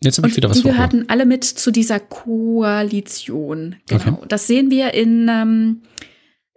Jetzt 0.02 0.18
habe 0.18 0.30
ich 0.30 0.36
wieder 0.38 0.50
was 0.50 0.58
Die 0.58 0.64
gehörten 0.64 1.06
alle 1.10 1.26
mit 1.26 1.44
zu 1.44 1.72
dieser 1.72 2.00
Koalition. 2.00 3.76
Genau. 3.88 4.14
Okay. 4.14 4.26
Das 4.30 4.48
sehen 4.48 4.72
wir 4.72 4.94
in 4.94 5.28
ähm, 5.30 5.82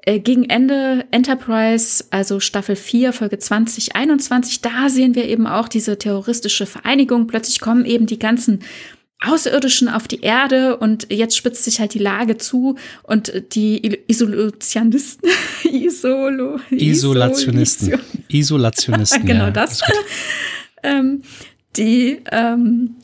äh, 0.05 0.19
gegen 0.19 0.45
Ende 0.45 1.05
Enterprise, 1.11 2.05
also 2.11 2.41
Staffel 2.41 2.77
4, 2.77 3.13
Folge 3.13 3.39
2021. 3.39 4.61
Da 4.61 4.89
sehen 4.89 5.15
wir 5.15 5.29
eben 5.29 5.47
auch 5.47 5.69
diese 5.69 5.99
terroristische 5.99 6.67
Vereinigung. 6.67 7.27
Plötzlich 7.27 7.61
kommen 7.61 7.85
eben 7.85 8.07
die 8.07 8.19
ganzen 8.19 8.61
Außerirdischen 9.25 9.89
auf 9.89 10.09
die 10.09 10.21
Erde 10.21 10.77
und 10.77 11.07
jetzt 11.13 11.37
spitzt 11.37 11.65
sich 11.65 11.79
halt 11.79 11.95
die 11.95 12.01
Lage 12.01 12.39
zu 12.39 12.77
und 13.05 13.33
die 13.55 14.01
Isolationisten, 14.09 15.31
Isolo, 15.71 16.59
Isolationisten, 16.71 18.01
Isolationisten, 18.29 19.25
genau 19.27 19.45
ja, 19.45 19.51
das 19.53 19.81
ähm, 20.83 21.23
die 21.77 22.19
ähm, 22.33 22.97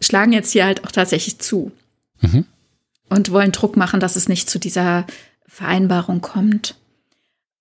schlagen 0.00 0.32
jetzt 0.32 0.52
hier 0.52 0.64
halt 0.64 0.84
auch 0.84 0.92
tatsächlich 0.92 1.38
zu 1.38 1.72
mhm. 2.20 2.44
und 3.08 3.30
wollen 3.30 3.52
Druck 3.52 3.76
machen, 3.76 4.00
dass 4.00 4.16
es 4.16 4.28
nicht 4.28 4.48
zu 4.50 4.58
dieser 4.58 5.06
Vereinbarung 5.46 6.20
kommt. 6.20 6.76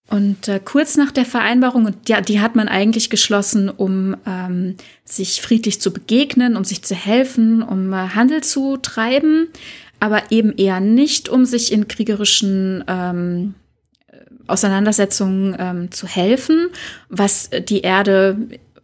Und 0.08 0.48
äh, 0.48 0.60
kurz 0.64 0.98
nach 0.98 1.12
der 1.12 1.26
Vereinbarung, 1.26 1.86
und 1.86 2.10
ja, 2.10 2.22
die 2.22 2.40
hat 2.40 2.56
man 2.56 2.68
eigentlich 2.68 3.10
geschlossen, 3.10 3.70
um 3.70 4.16
ähm, 4.28 4.76
sich 5.04 5.42
friedlich 5.42 5.82
zu 5.82 5.92
begegnen, 5.92 6.56
um 6.56 6.64
sich 6.64 6.84
zu 6.84 6.94
helfen, 6.94 7.64
um 7.64 7.92
äh, 7.92 8.10
Handel 8.10 8.44
zu 8.44 8.78
treiben, 8.78 9.48
aber 10.00 10.32
eben 10.32 10.54
eher 10.58 10.80
nicht, 10.80 11.28
um 11.28 11.46
sich 11.46 11.72
in 11.72 11.88
kriegerischen 11.88 12.84
ähm, 12.88 13.56
Auseinandersetzungen 14.46 15.56
ähm, 15.58 15.92
zu 15.92 16.06
helfen, 16.06 16.68
was 17.10 17.50
die 17.68 17.82
Erde 17.82 18.38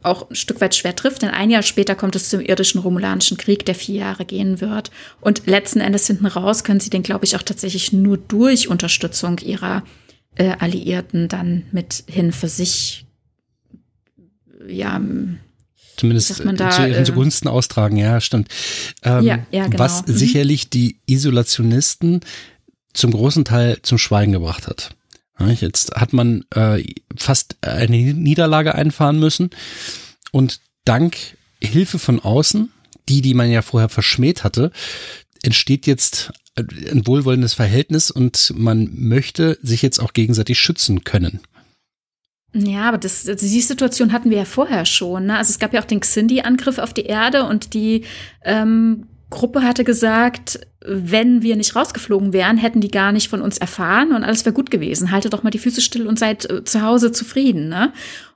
auch 0.04 0.30
ein 0.30 0.36
Stück 0.36 0.62
weit 0.62 0.76
schwer 0.76 0.96
trifft, 0.96 1.22
denn 1.22 1.30
ein 1.30 1.50
Jahr 1.50 1.64
später 1.64 1.96
kommt 1.96 2.16
es 2.16 2.30
zum 2.30 2.42
irdischen 2.42 2.82
Romulanischen 2.82 3.38
Krieg, 3.38 3.66
der 3.66 3.76
vier 3.76 3.96
Jahre 3.96 4.26
gehen 4.26 4.62
wird. 4.62 4.92
Und 5.20 5.46
letzten 5.46 5.80
Endes 5.80 6.08
hinten 6.08 6.26
raus 6.26 6.64
können 6.64 6.80
sie 6.80 6.90
den, 6.90 7.04
glaube 7.04 7.26
ich, 7.26 7.36
auch 7.36 7.44
tatsächlich 7.44 7.94
nur 7.94 8.18
durch 8.18 8.68
Unterstützung 8.68 9.38
ihrer 9.40 9.84
äh, 10.36 10.56
Alliierten 10.60 11.28
dann 11.28 11.64
mithin 11.72 12.32
für 12.32 12.48
sich, 12.48 13.06
ja, 14.68 15.00
zumindest 15.98 16.42
da, 16.56 16.70
zu 16.70 16.88
ihren 16.88 17.04
äh, 17.04 17.06
zugunsten 17.06 17.48
austragen, 17.48 17.98
ja, 17.98 18.20
stimmt. 18.22 18.48
Ähm, 19.04 19.24
ja, 19.24 19.40
ja, 19.52 19.68
genau. 19.68 19.80
Was 19.80 20.08
mhm. 20.08 20.14
sicherlich 20.14 20.70
die 20.70 21.00
Isolationisten 21.06 22.22
zum 22.94 23.12
großen 23.12 23.46
Teil 23.46 23.80
zum 23.84 23.98
Schweigen 23.98 24.32
gebracht 24.32 24.68
hat. 24.68 24.96
Jetzt 25.50 25.96
hat 25.96 26.14
man 26.14 26.46
äh, 26.54 26.84
fast 27.18 27.58
eine 27.62 27.98
Niederlage 27.98 28.76
einfahren 28.76 29.20
müssen 29.20 29.50
und 30.32 30.62
dank 30.86 31.18
Hilfe 31.62 32.00
von 32.00 32.20
außen, 32.20 32.72
die, 33.10 33.22
die 33.22 33.34
man 33.34 33.52
ja 33.52 33.62
vorher 33.62 33.90
verschmäht 33.90 34.44
hatte, 34.44 34.72
entsteht 35.44 35.88
jetzt 35.88 36.32
ein 36.58 37.08
wohlwollendes 37.08 37.54
Verhältnis 37.54 38.12
und 38.12 38.54
man 38.56 38.90
möchte 38.94 39.58
sich 39.62 39.82
jetzt 39.82 40.00
auch 40.00 40.14
gegenseitig 40.14 40.60
schützen 40.60 41.04
können. 41.04 41.40
Ja, 42.54 42.90
aber 42.90 42.98
das, 42.98 43.24
die 43.24 43.62
Situation 43.62 44.12
hatten 44.12 44.30
wir 44.30 44.40
ja 44.40 44.46
vorher 44.46 44.86
schon. 44.86 45.28
Ne? 45.28 45.38
Also 45.38 45.52
es 45.52 45.60
gab 45.60 45.74
ja 45.74 45.82
auch 45.82 45.86
den 45.86 46.02
Xindi-Angriff 46.02 46.80
auf 46.80 46.94
die 46.94 47.06
Erde 47.06 47.46
und 47.46 47.74
die 47.74 48.04
ähm, 48.44 49.08
Gruppe 49.32 49.64
hatte 49.64 49.84
gesagt, 49.84 50.60
wenn 50.86 51.42
wir 51.42 51.56
nicht 51.56 51.76
rausgeflogen 51.76 52.34
wären, 52.34 52.58
hätten 52.58 52.82
die 52.82 52.92
gar 52.92 53.12
nicht 53.12 53.30
von 53.30 53.42
uns 53.42 53.58
erfahren 53.58 54.12
und 54.12 54.24
alles 54.24 54.46
wäre 54.46 54.54
gut 54.54 54.70
gewesen. 54.70 55.10
Haltet 55.10 55.34
doch 55.34 55.42
mal 55.42 55.50
die 55.50 55.60
Füße 55.60 55.82
still 55.82 56.06
und 56.06 56.20
seid 56.20 56.48
äh, 56.50 56.64
zu 56.64 56.84
Hause 56.84 57.12
zufrieden. 57.12 57.70
Ne? 57.70 57.92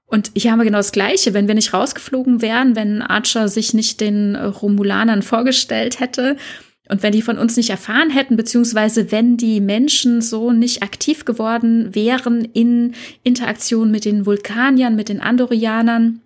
Und 0.07 0.31
hier 0.35 0.51
haben 0.51 0.59
wir 0.59 0.65
genau 0.65 0.79
das 0.79 0.91
Gleiche. 0.91 1.33
Wenn 1.33 1.47
wir 1.47 1.55
nicht 1.55 1.73
rausgeflogen 1.73 2.41
wären, 2.41 2.75
wenn 2.75 3.01
Archer 3.01 3.47
sich 3.47 3.73
nicht 3.73 4.01
den 4.01 4.35
äh, 4.35 4.45
Romulanern 4.45 5.21
vorgestellt 5.21 5.99
hätte 5.99 6.37
und 6.87 7.03
wenn 7.03 7.11
die 7.11 7.23
von 7.23 7.37
uns 7.37 7.57
nicht 7.57 7.71
erfahren 7.71 8.11
hätten, 8.11 8.37
beziehungsweise 8.37 9.11
wenn 9.11 9.37
die 9.37 9.59
Menschen 9.59 10.21
so 10.21 10.51
nicht 10.51 10.83
aktiv 10.83 11.25
geworden 11.25 11.93
wären 11.95 12.45
in 12.45 12.93
Interaktion 13.23 13.91
mit 13.91 14.05
den 14.05 14.25
Vulkaniern, 14.25 14.95
mit 14.95 15.09
den 15.09 15.19
Andorianern, 15.19 16.21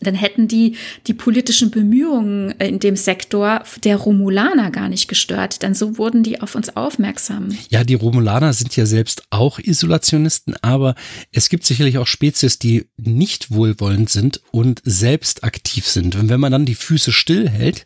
dann 0.00 0.14
hätten 0.14 0.46
die 0.46 0.76
die 1.06 1.14
politischen 1.14 1.70
Bemühungen 1.70 2.52
in 2.52 2.78
dem 2.78 2.96
Sektor 2.96 3.64
der 3.82 3.96
Romulaner 3.96 4.70
gar 4.70 4.88
nicht 4.88 5.08
gestört, 5.08 5.62
denn 5.62 5.74
so 5.74 5.98
wurden 5.98 6.22
die 6.22 6.40
auf 6.40 6.54
uns 6.54 6.76
aufmerksam. 6.76 7.48
Ja, 7.70 7.82
die 7.82 7.94
Romulaner 7.94 8.52
sind 8.52 8.76
ja 8.76 8.86
selbst 8.86 9.24
auch 9.30 9.58
Isolationisten, 9.58 10.54
aber 10.62 10.94
es 11.32 11.48
gibt 11.48 11.64
sicherlich 11.64 11.98
auch 11.98 12.06
Spezies, 12.06 12.58
die 12.58 12.86
nicht 12.96 13.50
wohlwollend 13.50 14.10
sind 14.10 14.40
und 14.52 14.80
selbst 14.84 15.42
aktiv 15.42 15.86
sind. 15.86 16.14
Und 16.14 16.28
wenn 16.28 16.40
man 16.40 16.52
dann 16.52 16.66
die 16.66 16.76
Füße 16.76 17.10
stillhält, 17.10 17.84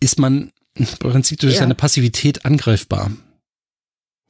ist 0.00 0.18
man 0.18 0.50
im 0.74 0.86
Prinzip 0.86 1.38
durch 1.40 1.54
ja. 1.54 1.60
seine 1.60 1.74
Passivität 1.74 2.44
angreifbar. 2.44 3.12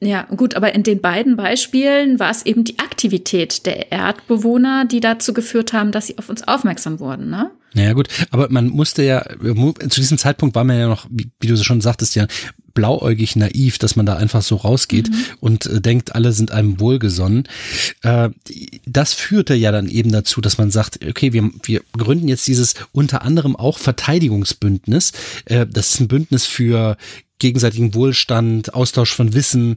Ja, 0.03 0.23
gut, 0.23 0.55
aber 0.55 0.73
in 0.73 0.81
den 0.81 0.99
beiden 0.99 1.35
Beispielen 1.35 2.19
war 2.19 2.31
es 2.31 2.43
eben 2.45 2.63
die 2.63 2.79
Aktivität 2.79 3.67
der 3.67 3.91
Erdbewohner, 3.91 4.85
die 4.85 4.99
dazu 4.99 5.31
geführt 5.31 5.73
haben, 5.73 5.91
dass 5.91 6.07
sie 6.07 6.17
auf 6.17 6.27
uns 6.27 6.47
aufmerksam 6.47 6.99
wurden, 6.99 7.29
ne? 7.29 7.51
Naja, 7.73 7.93
gut, 7.93 8.07
aber 8.31 8.49
man 8.49 8.67
musste 8.67 9.03
ja, 9.03 9.23
zu 9.23 10.01
diesem 10.01 10.17
Zeitpunkt 10.17 10.55
war 10.55 10.63
man 10.63 10.77
ja 10.77 10.87
noch, 10.87 11.05
wie, 11.09 11.29
wie 11.39 11.47
du 11.47 11.55
schon 11.55 11.81
sagtest, 11.81 12.15
ja 12.15 12.25
blauäugig 12.73 13.35
naiv, 13.35 13.77
dass 13.77 13.95
man 13.95 14.05
da 14.05 14.15
einfach 14.15 14.41
so 14.41 14.55
rausgeht 14.55 15.09
mhm. 15.09 15.15
und 15.39 15.65
äh, 15.65 15.81
denkt, 15.81 16.15
alle 16.15 16.33
sind 16.33 16.51
einem 16.51 16.79
wohlgesonnen. 16.79 17.47
Äh, 18.01 18.29
das 18.85 19.13
führte 19.13 19.55
ja 19.55 19.71
dann 19.71 19.89
eben 19.89 20.11
dazu, 20.11 20.41
dass 20.41 20.57
man 20.57 20.71
sagt, 20.71 20.99
okay, 21.07 21.33
wir, 21.33 21.49
wir 21.63 21.81
gründen 21.93 22.27
jetzt 22.27 22.47
dieses 22.47 22.75
unter 22.91 23.23
anderem 23.23 23.55
auch 23.55 23.77
Verteidigungsbündnis. 23.77 25.11
Äh, 25.45 25.65
das 25.67 25.93
ist 25.93 25.99
ein 25.99 26.07
Bündnis 26.07 26.45
für 26.45 26.97
gegenseitigen 27.41 27.93
Wohlstand, 27.93 28.73
Austausch 28.73 29.13
von 29.13 29.33
Wissen, 29.33 29.75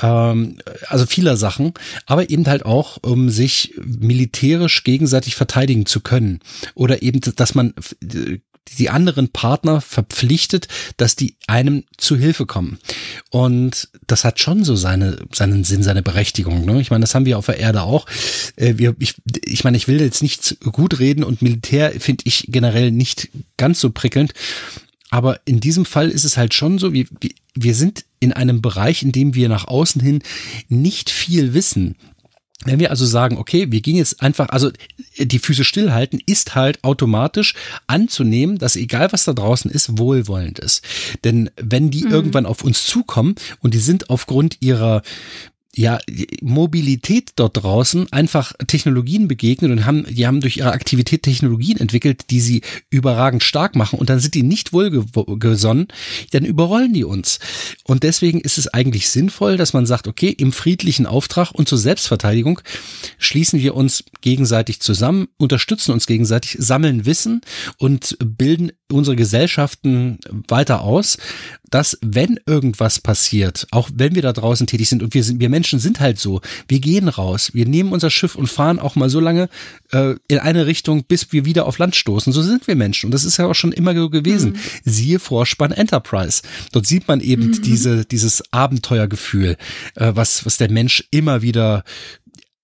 ähm, 0.00 0.58
also 0.86 1.06
vieler 1.06 1.36
Sachen, 1.36 1.72
aber 2.04 2.30
eben 2.30 2.46
halt 2.46 2.64
auch, 2.64 2.98
um 3.02 3.30
sich 3.30 3.74
militärisch 3.84 4.84
gegenseitig 4.84 5.34
verteidigen 5.34 5.86
zu 5.86 6.00
können. 6.00 6.40
Oder 6.74 7.02
eben, 7.02 7.20
dass 7.34 7.54
man 7.56 7.74
die 8.78 8.90
anderen 8.90 9.28
Partner 9.28 9.80
verpflichtet, 9.80 10.68
dass 10.96 11.16
die 11.16 11.36
einem 11.46 11.84
zu 11.96 12.16
Hilfe 12.16 12.46
kommen. 12.46 12.78
Und 13.30 13.88
das 14.06 14.24
hat 14.24 14.40
schon 14.40 14.64
so 14.64 14.76
seine, 14.76 15.18
seinen 15.32 15.64
Sinn, 15.64 15.82
seine 15.82 16.02
Berechtigung. 16.02 16.64
Ne? 16.64 16.80
Ich 16.80 16.90
meine, 16.90 17.02
das 17.02 17.14
haben 17.14 17.26
wir 17.26 17.38
auf 17.38 17.46
der 17.46 17.58
Erde 17.58 17.82
auch. 17.82 18.06
Äh, 18.56 18.74
wir, 18.76 18.94
ich, 18.98 19.14
ich 19.44 19.64
meine, 19.64 19.76
ich 19.76 19.88
will 19.88 20.00
jetzt 20.00 20.22
nicht 20.22 20.58
gut 20.72 20.98
reden 20.98 21.24
und 21.24 21.42
Militär 21.42 21.92
finde 21.98 22.24
ich 22.26 22.46
generell 22.48 22.90
nicht 22.90 23.28
ganz 23.56 23.80
so 23.80 23.90
prickelnd. 23.90 24.32
Aber 25.10 25.40
in 25.44 25.60
diesem 25.60 25.84
Fall 25.84 26.10
ist 26.10 26.24
es 26.24 26.36
halt 26.36 26.52
schon 26.52 26.78
so, 26.78 26.92
wir, 26.92 27.06
wir 27.54 27.74
sind 27.74 28.04
in 28.18 28.32
einem 28.32 28.60
Bereich, 28.60 29.02
in 29.02 29.12
dem 29.12 29.34
wir 29.34 29.48
nach 29.48 29.68
außen 29.68 30.00
hin 30.00 30.22
nicht 30.68 31.10
viel 31.10 31.54
wissen. 31.54 31.96
Wenn 32.64 32.80
wir 32.80 32.90
also 32.90 33.04
sagen, 33.04 33.36
okay, 33.36 33.70
wir 33.70 33.80
gehen 33.80 33.96
jetzt 33.96 34.22
einfach, 34.22 34.48
also 34.48 34.70
die 35.18 35.38
Füße 35.38 35.62
stillhalten, 35.62 36.20
ist 36.24 36.54
halt 36.54 36.82
automatisch 36.84 37.54
anzunehmen, 37.86 38.58
dass 38.58 38.76
egal 38.76 39.12
was 39.12 39.24
da 39.24 39.34
draußen 39.34 39.70
ist, 39.70 39.98
wohlwollend 39.98 40.58
ist. 40.58 40.82
Denn 41.24 41.50
wenn 41.56 41.90
die 41.90 42.04
mhm. 42.04 42.12
irgendwann 42.12 42.46
auf 42.46 42.64
uns 42.64 42.86
zukommen 42.86 43.34
und 43.60 43.74
die 43.74 43.78
sind 43.78 44.10
aufgrund 44.10 44.56
ihrer 44.60 45.02
ja, 45.76 45.98
Mobilität 46.40 47.32
dort 47.36 47.62
draußen 47.62 48.10
einfach 48.10 48.54
Technologien 48.66 49.28
begegnet 49.28 49.70
und 49.70 49.84
haben, 49.84 50.06
die 50.08 50.26
haben 50.26 50.40
durch 50.40 50.56
ihre 50.56 50.72
Aktivität 50.72 51.22
Technologien 51.22 51.78
entwickelt, 51.78 52.30
die 52.30 52.40
sie 52.40 52.62
überragend 52.88 53.42
stark 53.42 53.76
machen 53.76 53.98
und 53.98 54.08
dann 54.08 54.18
sind 54.18 54.34
die 54.34 54.42
nicht 54.42 54.72
wohlgesonnen, 54.72 55.88
dann 56.30 56.46
überrollen 56.46 56.94
die 56.94 57.04
uns. 57.04 57.38
Und 57.84 58.04
deswegen 58.04 58.40
ist 58.40 58.56
es 58.56 58.68
eigentlich 58.68 59.10
sinnvoll, 59.10 59.58
dass 59.58 59.74
man 59.74 59.84
sagt, 59.84 60.08
okay, 60.08 60.30
im 60.30 60.50
friedlichen 60.50 61.04
Auftrag 61.04 61.50
und 61.52 61.68
zur 61.68 61.78
Selbstverteidigung 61.78 62.60
schließen 63.18 63.60
wir 63.60 63.74
uns 63.74 64.04
gegenseitig 64.22 64.80
zusammen, 64.80 65.28
unterstützen 65.36 65.92
uns 65.92 66.06
gegenseitig, 66.06 66.56
sammeln 66.58 67.04
Wissen 67.04 67.42
und 67.76 68.16
bilden 68.24 68.72
unsere 68.90 69.16
Gesellschaften 69.16 70.18
weiter 70.48 70.82
aus, 70.82 71.18
dass 71.70 71.98
wenn 72.00 72.38
irgendwas 72.46 73.00
passiert, 73.00 73.66
auch 73.72 73.90
wenn 73.92 74.14
wir 74.14 74.22
da 74.22 74.32
draußen 74.32 74.66
tätig 74.66 74.88
sind 74.88 75.02
und 75.02 75.14
wir 75.14 75.24
sind, 75.24 75.40
wir 75.40 75.48
Menschen 75.48 75.80
sind 75.80 75.98
halt 75.98 76.20
so, 76.20 76.40
wir 76.68 76.78
gehen 76.78 77.08
raus, 77.08 77.50
wir 77.52 77.66
nehmen 77.66 77.92
unser 77.92 78.10
Schiff 78.10 78.36
und 78.36 78.46
fahren 78.46 78.78
auch 78.78 78.94
mal 78.94 79.10
so 79.10 79.18
lange 79.18 79.48
äh, 79.90 80.14
in 80.28 80.38
eine 80.38 80.66
Richtung, 80.66 81.04
bis 81.04 81.32
wir 81.32 81.44
wieder 81.44 81.66
auf 81.66 81.78
Land 81.78 81.96
stoßen. 81.96 82.32
So 82.32 82.42
sind 82.42 82.68
wir 82.68 82.76
Menschen 82.76 83.06
und 83.06 83.12
das 83.12 83.24
ist 83.24 83.36
ja 83.36 83.46
auch 83.46 83.54
schon 83.54 83.72
immer 83.72 83.94
so 83.94 84.08
gewesen. 84.10 84.52
Mhm. 84.52 84.58
Siehe 84.84 85.18
Vorspann 85.18 85.72
Enterprise. 85.72 86.42
Dort 86.72 86.86
sieht 86.86 87.08
man 87.08 87.20
eben 87.20 87.48
mhm. 87.48 87.62
diese 87.62 88.04
dieses 88.04 88.42
Abenteuergefühl, 88.52 89.56
äh, 89.96 90.12
was 90.14 90.46
was 90.46 90.58
der 90.58 90.70
Mensch 90.70 91.04
immer 91.10 91.42
wieder 91.42 91.82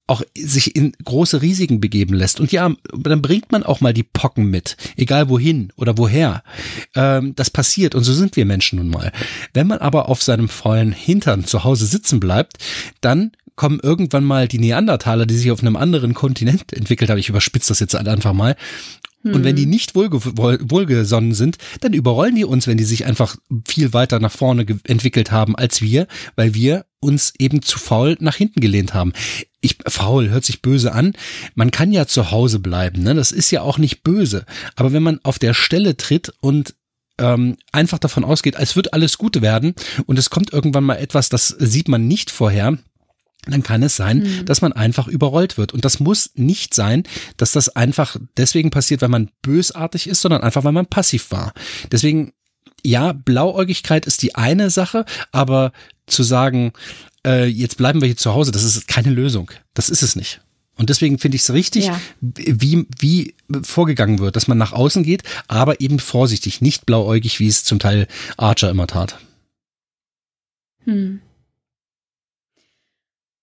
auch 0.06 0.22
sich 0.36 0.74
in 0.76 0.92
große 1.04 1.42
Risiken 1.42 1.80
begeben 1.80 2.14
lässt. 2.14 2.40
Und 2.40 2.52
ja, 2.52 2.70
dann 2.92 3.22
bringt 3.22 3.52
man 3.52 3.62
auch 3.62 3.80
mal 3.80 3.94
die 3.94 4.02
Pocken 4.02 4.46
mit, 4.46 4.76
egal 4.96 5.28
wohin 5.28 5.72
oder 5.76 5.96
woher. 5.96 6.42
Ähm, 6.94 7.34
das 7.36 7.50
passiert 7.50 7.94
und 7.94 8.04
so 8.04 8.12
sind 8.12 8.36
wir 8.36 8.44
Menschen 8.44 8.78
nun 8.78 8.88
mal. 8.88 9.12
Wenn 9.54 9.66
man 9.66 9.78
aber 9.78 10.08
auf 10.08 10.22
seinem 10.22 10.48
vollen 10.48 10.92
Hintern 10.92 11.44
zu 11.44 11.64
Hause 11.64 11.86
sitzen 11.86 12.20
bleibt, 12.20 12.58
dann 13.00 13.32
kommen 13.54 13.80
irgendwann 13.82 14.24
mal 14.24 14.48
die 14.48 14.58
Neandertaler, 14.58 15.26
die 15.26 15.36
sich 15.36 15.50
auf 15.50 15.60
einem 15.60 15.76
anderen 15.76 16.14
Kontinent 16.14 16.72
entwickelt 16.72 17.10
haben. 17.10 17.18
Ich 17.18 17.28
überspitze 17.28 17.68
das 17.68 17.80
jetzt 17.80 17.94
einfach 17.94 18.32
mal. 18.32 18.56
Und 19.24 19.44
wenn 19.44 19.56
die 19.56 19.64
hm. 19.64 19.70
nicht 19.70 19.94
wohlge 19.94 20.24
wohlgesonnen 20.24 21.34
sind, 21.34 21.58
dann 21.80 21.92
überrollen 21.92 22.34
die 22.34 22.44
uns, 22.44 22.66
wenn 22.66 22.76
die 22.76 22.84
sich 22.84 23.06
einfach 23.06 23.36
viel 23.66 23.92
weiter 23.92 24.18
nach 24.18 24.32
vorne 24.32 24.66
entwickelt 24.84 25.30
haben 25.30 25.54
als 25.56 25.80
wir, 25.80 26.06
weil 26.36 26.54
wir 26.54 26.86
uns 27.00 27.32
eben 27.38 27.62
zu 27.62 27.78
faul 27.78 28.16
nach 28.20 28.36
hinten 28.36 28.60
gelehnt 28.60 28.94
haben 28.94 29.12
ich 29.62 29.78
faul 29.86 30.28
hört 30.28 30.44
sich 30.44 30.60
böse 30.60 30.92
an. 30.92 31.14
Man 31.54 31.70
kann 31.70 31.92
ja 31.92 32.06
zu 32.06 32.30
Hause 32.30 32.58
bleiben, 32.58 33.02
ne? 33.02 33.14
Das 33.14 33.32
ist 33.32 33.50
ja 33.50 33.62
auch 33.62 33.78
nicht 33.78 34.02
böse. 34.02 34.44
Aber 34.74 34.92
wenn 34.92 35.02
man 35.02 35.20
auf 35.22 35.38
der 35.38 35.54
Stelle 35.54 35.96
tritt 35.96 36.32
und 36.40 36.74
ähm, 37.18 37.56
einfach 37.70 37.98
davon 37.98 38.24
ausgeht, 38.24 38.56
als 38.56 38.76
wird 38.76 38.92
alles 38.92 39.18
gut 39.18 39.40
werden 39.40 39.74
und 40.06 40.18
es 40.18 40.30
kommt 40.30 40.52
irgendwann 40.52 40.84
mal 40.84 40.96
etwas, 40.96 41.28
das 41.28 41.48
sieht 41.48 41.88
man 41.88 42.08
nicht 42.08 42.30
vorher, 42.30 42.76
dann 43.46 43.62
kann 43.62 43.82
es 43.82 43.96
sein, 43.96 44.18
mhm. 44.18 44.44
dass 44.44 44.62
man 44.62 44.72
einfach 44.72 45.08
überrollt 45.08 45.58
wird. 45.58 45.72
Und 45.72 45.84
das 45.84 45.98
muss 46.00 46.30
nicht 46.34 46.74
sein, 46.74 47.02
dass 47.36 47.52
das 47.52 47.68
einfach 47.70 48.16
deswegen 48.36 48.70
passiert, 48.70 49.02
weil 49.02 49.08
man 49.08 49.30
bösartig 49.42 50.06
ist, 50.08 50.20
sondern 50.20 50.42
einfach, 50.42 50.64
weil 50.64 50.72
man 50.72 50.86
passiv 50.86 51.30
war. 51.32 51.52
Deswegen, 51.90 52.32
ja, 52.84 53.12
Blauäugigkeit 53.12 54.06
ist 54.06 54.22
die 54.22 54.36
eine 54.36 54.70
Sache, 54.70 55.04
aber 55.32 55.72
zu 56.06 56.22
sagen, 56.22 56.72
äh, 57.26 57.46
jetzt 57.46 57.76
bleiben 57.76 58.00
wir 58.00 58.06
hier 58.06 58.16
zu 58.16 58.32
Hause, 58.34 58.52
das 58.52 58.64
ist 58.64 58.86
keine 58.86 59.10
Lösung. 59.10 59.50
Das 59.74 59.88
ist 59.88 60.02
es 60.02 60.14
nicht. 60.14 60.40
Und 60.76 60.88
deswegen 60.88 61.18
finde 61.18 61.36
ich 61.36 61.42
es 61.42 61.52
richtig, 61.52 61.86
ja. 61.86 62.00
wie, 62.20 62.86
wie 62.98 63.34
vorgegangen 63.62 64.20
wird, 64.20 64.36
dass 64.36 64.48
man 64.48 64.56
nach 64.56 64.72
außen 64.72 65.02
geht, 65.02 65.22
aber 65.46 65.80
eben 65.80 65.98
vorsichtig, 65.98 66.60
nicht 66.60 66.86
blauäugig, 66.86 67.40
wie 67.40 67.48
es 67.48 67.64
zum 67.64 67.78
Teil 67.78 68.06
Archer 68.36 68.70
immer 68.70 68.86
tat. 68.86 69.18
Hm. 70.84 71.20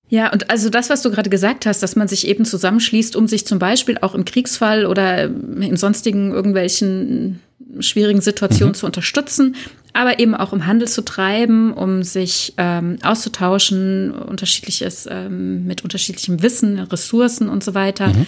Ja, 0.10 0.34
und 0.34 0.50
also 0.50 0.70
das, 0.70 0.90
was 0.90 1.04
du 1.04 1.12
gerade 1.12 1.30
gesagt 1.30 1.68
hast, 1.68 1.84
dass 1.84 1.96
man 1.96 2.08
sich 2.08 2.28
eben 2.28 2.44
zusammenschließt, 2.44 3.16
um 3.16 3.28
sich 3.28 3.46
zum 3.46 3.60
Beispiel 3.60 4.00
auch 4.02 4.16
im 4.16 4.26
Kriegsfall 4.26 4.88
oder 4.88 5.26
in 5.26 5.78
sonstigen 5.78 6.32
irgendwelchen 6.32 7.40
schwierigen 7.80 8.22
Situationen 8.22 8.72
mhm. 8.72 8.76
zu 8.76 8.86
unterstützen, 8.88 9.56
aber 9.94 10.20
eben 10.20 10.34
auch 10.34 10.52
um 10.52 10.66
Handel 10.66 10.88
zu 10.88 11.04
treiben, 11.04 11.74
um 11.74 12.02
sich 12.02 12.54
ähm, 12.58 12.98
auszutauschen, 13.04 14.12
unterschiedliches 14.12 15.08
ähm, 15.10 15.66
mit 15.66 15.84
unterschiedlichem 15.84 16.42
Wissen, 16.42 16.80
Ressourcen 16.80 17.48
und 17.48 17.64
so 17.64 17.76
weiter. 17.76 18.08
Mhm. 18.08 18.26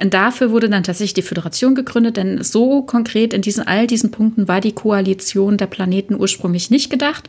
Und 0.00 0.14
dafür 0.14 0.50
wurde 0.50 0.70
dann 0.70 0.84
tatsächlich 0.84 1.14
die 1.14 1.22
Föderation 1.22 1.74
gegründet, 1.74 2.16
denn 2.16 2.42
so 2.42 2.82
konkret 2.82 3.34
in 3.34 3.42
diesen 3.42 3.66
all 3.66 3.86
diesen 3.86 4.10
Punkten 4.10 4.48
war 4.48 4.60
die 4.60 4.72
Koalition 4.72 5.58
der 5.58 5.66
Planeten 5.66 6.14
ursprünglich 6.14 6.70
nicht 6.70 6.88
gedacht. 6.88 7.28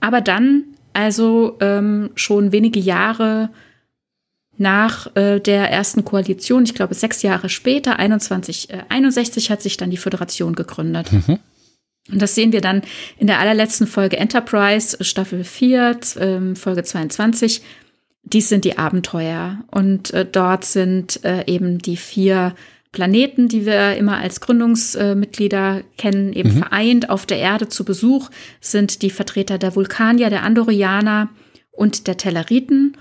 Aber 0.00 0.20
dann 0.20 0.64
also 0.92 1.56
ähm, 1.60 2.10
schon 2.14 2.52
wenige 2.52 2.80
Jahre 2.80 3.50
nach 4.58 5.14
äh, 5.16 5.40
der 5.40 5.70
ersten 5.70 6.04
Koalition, 6.04 6.64
ich 6.64 6.74
glaube 6.74 6.94
sechs 6.94 7.22
Jahre 7.22 7.48
später, 7.48 7.98
21, 7.98 8.70
äh, 8.70 8.82
61 8.88 9.50
hat 9.50 9.62
sich 9.62 9.76
dann 9.76 9.90
die 9.90 9.96
Föderation 9.96 10.54
gegründet. 10.54 11.12
Mhm. 11.12 11.38
Und 12.10 12.20
das 12.20 12.34
sehen 12.34 12.52
wir 12.52 12.60
dann 12.60 12.82
in 13.18 13.26
der 13.26 13.38
allerletzten 13.38 13.86
Folge 13.86 14.16
Enterprise, 14.16 15.02
Staffel 15.02 15.44
4, 15.44 15.98
äh, 16.16 16.54
Folge 16.54 16.82
22. 16.82 17.62
Dies 18.24 18.48
sind 18.48 18.64
die 18.64 18.78
Abenteuer. 18.78 19.64
Und 19.70 20.12
äh, 20.12 20.24
dort 20.24 20.64
sind 20.64 21.24
äh, 21.24 21.44
eben 21.46 21.78
die 21.78 21.96
vier 21.96 22.54
Planeten, 22.92 23.48
die 23.48 23.64
wir 23.64 23.96
immer 23.96 24.18
als 24.18 24.40
Gründungsmitglieder 24.40 25.80
kennen, 25.96 26.32
eben 26.34 26.54
mhm. 26.54 26.58
vereint 26.58 27.10
auf 27.10 27.24
der 27.24 27.38
Erde 27.38 27.68
zu 27.68 27.84
Besuch, 27.84 28.28
sind 28.60 29.00
die 29.00 29.10
Vertreter 29.10 29.56
der 29.56 29.74
Vulkanier, 29.74 30.28
der 30.28 30.42
Andorianer 30.42 31.30
und 31.70 32.06
der 32.06 32.18
Telleriten. 32.18 32.98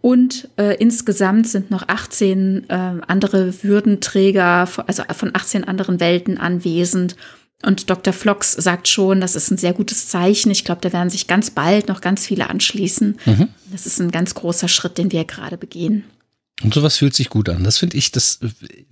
Und 0.00 0.48
äh, 0.56 0.76
insgesamt 0.76 1.46
sind 1.46 1.70
noch 1.70 1.88
18 1.88 2.68
äh, 2.68 2.74
andere 3.06 3.62
Würdenträger, 3.62 4.68
also 4.86 5.02
von 5.14 5.30
18 5.34 5.64
anderen 5.64 6.00
Welten 6.00 6.38
anwesend. 6.38 7.16
Und 7.64 7.88
Dr. 7.88 8.12
Flox 8.12 8.52
sagt 8.52 8.88
schon, 8.88 9.20
das 9.20 9.36
ist 9.36 9.50
ein 9.50 9.56
sehr 9.56 9.72
gutes 9.72 10.08
Zeichen. 10.08 10.50
Ich 10.50 10.64
glaube, 10.64 10.80
da 10.82 10.92
werden 10.92 11.10
sich 11.10 11.26
ganz 11.26 11.50
bald 11.50 11.88
noch 11.88 12.00
ganz 12.00 12.26
viele 12.26 12.50
anschließen. 12.50 13.18
Mhm. 13.24 13.48
Das 13.72 13.86
ist 13.86 14.00
ein 14.00 14.10
ganz 14.10 14.34
großer 14.34 14.68
Schritt, 14.68 14.98
den 14.98 15.12
wir 15.12 15.24
gerade 15.24 15.56
begehen. 15.56 16.04
Und 16.62 16.72
sowas 16.72 16.98
fühlt 16.98 17.14
sich 17.14 17.30
gut 17.30 17.48
an. 17.48 17.64
Das 17.64 17.78
finde 17.78 17.96
ich, 17.96 18.12
das, 18.12 18.38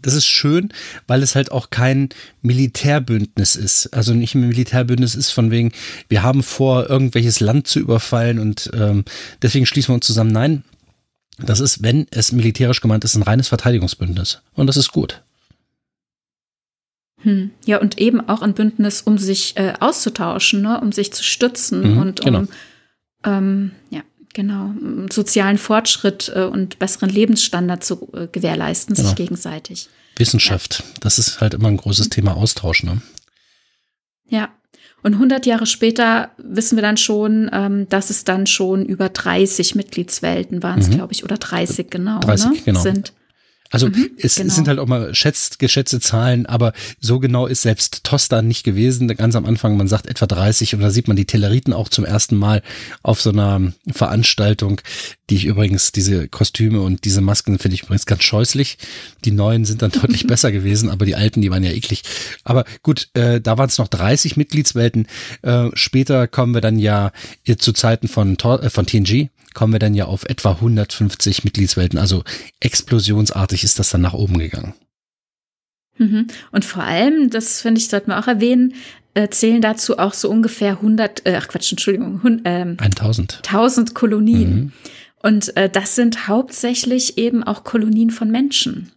das 0.00 0.14
ist 0.14 0.26
schön, 0.26 0.72
weil 1.06 1.22
es 1.22 1.36
halt 1.36 1.52
auch 1.52 1.70
kein 1.70 2.08
Militärbündnis 2.42 3.54
ist. 3.54 3.86
Also 3.94 4.14
nicht 4.14 4.34
ein 4.34 4.48
Militärbündnis 4.48 5.14
ist 5.14 5.30
von 5.30 5.52
wegen, 5.52 5.72
wir 6.08 6.24
haben 6.24 6.42
vor, 6.42 6.90
irgendwelches 6.90 7.38
Land 7.38 7.68
zu 7.68 7.78
überfallen 7.78 8.40
und 8.40 8.70
ähm, 8.74 9.04
deswegen 9.42 9.64
schließen 9.64 9.90
wir 9.90 9.94
uns 9.94 10.06
zusammen. 10.06 10.32
Nein, 10.32 10.64
das 11.38 11.60
ist, 11.60 11.82
wenn 11.82 12.06
es 12.10 12.32
militärisch 12.32 12.80
gemeint 12.80 13.04
ist, 13.04 13.14
ein 13.14 13.22
reines 13.22 13.48
Verteidigungsbündnis. 13.48 14.42
Und 14.54 14.66
das 14.66 14.76
ist 14.76 14.90
gut. 14.90 15.22
Hm. 17.22 17.52
Ja, 17.64 17.80
und 17.80 17.98
eben 17.98 18.28
auch 18.28 18.42
ein 18.42 18.54
Bündnis, 18.54 19.02
um 19.02 19.18
sich 19.18 19.56
äh, 19.56 19.74
auszutauschen, 19.78 20.62
ne? 20.62 20.80
um 20.80 20.90
sich 20.90 21.12
zu 21.12 21.22
stützen 21.22 21.92
mhm, 21.92 21.98
und 21.98 22.20
um 22.20 22.24
genau. 22.24 22.44
ähm, 23.24 23.70
ja, 23.90 24.00
Genau, 24.34 24.72
sozialen 25.12 25.58
Fortschritt 25.58 26.32
äh, 26.34 26.44
und 26.44 26.78
besseren 26.78 27.10
Lebensstandard 27.10 27.84
zu 27.84 28.08
äh, 28.14 28.28
gewährleisten, 28.28 28.94
genau. 28.94 29.08
sich 29.08 29.16
gegenseitig. 29.16 29.88
Wissenschaft, 30.16 30.80
ja. 30.80 30.94
das 31.00 31.18
ist 31.18 31.40
halt 31.40 31.54
immer 31.54 31.68
ein 31.68 31.76
großes 31.76 32.08
Thema 32.08 32.36
Austausch, 32.36 32.82
ne? 32.82 33.02
Ja. 34.28 34.48
Und 35.02 35.14
100 35.14 35.46
Jahre 35.46 35.66
später 35.66 36.30
wissen 36.38 36.76
wir 36.76 36.82
dann 36.82 36.96
schon, 36.96 37.50
ähm, 37.52 37.88
dass 37.88 38.08
es 38.08 38.24
dann 38.24 38.46
schon 38.46 38.86
über 38.86 39.08
30 39.08 39.74
Mitgliedswelten 39.74 40.62
waren 40.62 40.80
es, 40.80 40.88
mhm. 40.88 40.94
glaube 40.94 41.12
ich, 41.12 41.24
oder 41.24 41.38
30 41.38 41.90
genau, 41.90 42.20
30, 42.20 42.50
ne? 42.50 42.56
genau. 42.64 42.80
sind. 42.80 43.12
Also 43.72 43.88
mhm, 43.88 44.10
es 44.18 44.34
genau. 44.34 44.52
sind 44.52 44.68
halt 44.68 44.78
auch 44.78 44.86
mal 44.86 45.14
schätzt, 45.14 45.58
geschätzte 45.58 45.98
Zahlen, 45.98 46.44
aber 46.44 46.74
so 47.00 47.18
genau 47.18 47.46
ist 47.46 47.62
selbst 47.62 48.04
Tosta 48.04 48.42
nicht 48.42 48.64
gewesen. 48.64 49.08
Ganz 49.08 49.34
am 49.34 49.46
Anfang, 49.46 49.78
man 49.78 49.88
sagt 49.88 50.06
etwa 50.06 50.26
30 50.26 50.74
und 50.74 50.82
da 50.82 50.90
sieht 50.90 51.08
man 51.08 51.16
die 51.16 51.24
Telleriten 51.24 51.72
auch 51.72 51.88
zum 51.88 52.04
ersten 52.04 52.36
Mal 52.36 52.62
auf 53.02 53.22
so 53.22 53.30
einer 53.30 53.72
Veranstaltung, 53.90 54.82
die 55.30 55.36
ich 55.36 55.46
übrigens, 55.46 55.90
diese 55.90 56.28
Kostüme 56.28 56.82
und 56.82 57.06
diese 57.06 57.22
Masken 57.22 57.58
finde 57.58 57.76
ich 57.76 57.84
übrigens 57.84 58.04
ganz 58.04 58.22
scheußlich. 58.24 58.76
Die 59.24 59.32
neuen 59.32 59.64
sind 59.64 59.80
dann 59.80 59.90
deutlich 59.90 60.26
besser 60.26 60.52
gewesen, 60.52 60.90
aber 60.90 61.06
die 61.06 61.16
alten, 61.16 61.40
die 61.40 61.50
waren 61.50 61.64
ja 61.64 61.72
eklig. 61.72 62.02
Aber 62.44 62.66
gut, 62.82 63.08
äh, 63.14 63.40
da 63.40 63.56
waren 63.56 63.70
es 63.70 63.78
noch 63.78 63.88
30 63.88 64.36
Mitgliedswelten. 64.36 65.06
Äh, 65.40 65.70
später 65.72 66.28
kommen 66.28 66.52
wir 66.52 66.60
dann 66.60 66.78
ja 66.78 67.10
zu 67.56 67.72
Zeiten 67.72 68.06
von, 68.06 68.36
äh, 68.36 68.68
von 68.68 68.84
TNG 68.84 69.30
kommen 69.54 69.72
wir 69.72 69.80
dann 69.80 69.94
ja 69.94 70.06
auf 70.06 70.24
etwa 70.24 70.52
150 70.52 71.44
Mitgliedswelten. 71.44 71.98
Also 71.98 72.24
explosionsartig 72.60 73.64
ist 73.64 73.78
das 73.78 73.90
dann 73.90 74.00
nach 74.00 74.14
oben 74.14 74.38
gegangen. 74.38 74.74
Mhm. 75.98 76.26
Und 76.50 76.64
vor 76.64 76.82
allem, 76.82 77.30
das 77.30 77.60
finde 77.60 77.80
ich, 77.80 77.88
sollten 77.88 78.10
wir 78.10 78.18
auch 78.18 78.28
erwähnen, 78.28 78.74
äh, 79.14 79.28
zählen 79.28 79.60
dazu 79.60 79.98
auch 79.98 80.14
so 80.14 80.30
ungefähr 80.30 80.76
100, 80.76 81.26
äh, 81.26 81.36
ach 81.36 81.48
Quatsch, 81.48 81.72
Entschuldigung, 81.72 82.22
hund, 82.22 82.42
ähm, 82.44 82.76
1000. 82.78 83.42
1000 83.42 83.94
Kolonien. 83.94 84.54
Mhm. 84.54 84.72
Und 85.22 85.56
äh, 85.56 85.68
das 85.68 85.94
sind 85.94 86.28
hauptsächlich 86.28 87.18
eben 87.18 87.44
auch 87.44 87.64
Kolonien 87.64 88.10
von 88.10 88.30
Menschen. 88.30 88.90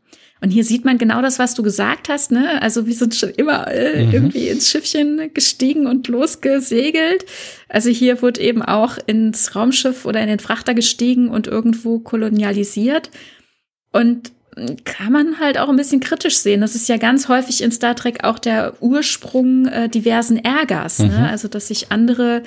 Und 0.45 0.51
hier 0.51 0.63
sieht 0.63 0.85
man 0.85 0.99
genau 0.99 1.23
das, 1.23 1.39
was 1.39 1.55
du 1.55 1.63
gesagt 1.63 2.07
hast, 2.07 2.31
ne? 2.31 2.61
Also 2.61 2.85
wir 2.85 2.93
sind 2.93 3.15
schon 3.15 3.31
immer 3.31 3.67
äh, 3.71 4.05
mhm. 4.05 4.13
irgendwie 4.13 4.47
ins 4.49 4.69
Schiffchen 4.69 5.33
gestiegen 5.33 5.87
und 5.87 6.07
losgesegelt. 6.07 7.25
Also 7.67 7.89
hier 7.89 8.21
wurde 8.21 8.41
eben 8.41 8.61
auch 8.61 8.99
ins 9.07 9.55
Raumschiff 9.55 10.05
oder 10.05 10.21
in 10.21 10.27
den 10.27 10.37
Frachter 10.37 10.75
gestiegen 10.75 11.29
und 11.29 11.47
irgendwo 11.47 11.97
kolonialisiert. 11.97 13.09
Und 13.91 14.33
kann 14.83 15.11
man 15.11 15.39
halt 15.39 15.57
auch 15.57 15.67
ein 15.67 15.77
bisschen 15.77 15.99
kritisch 15.99 16.37
sehen. 16.37 16.61
Das 16.61 16.75
ist 16.75 16.87
ja 16.89 16.97
ganz 16.97 17.27
häufig 17.27 17.63
in 17.63 17.71
Star 17.71 17.95
Trek 17.95 18.23
auch 18.23 18.37
der 18.37 18.75
Ursprung 18.81 19.65
äh, 19.65 19.89
diversen 19.89 20.37
Ärgers. 20.37 20.99
Ne? 20.99 21.07
Mhm. 21.07 21.11
Ne? 21.13 21.29
Also 21.29 21.47
dass 21.47 21.69
sich 21.69 21.91
andere 21.91 22.43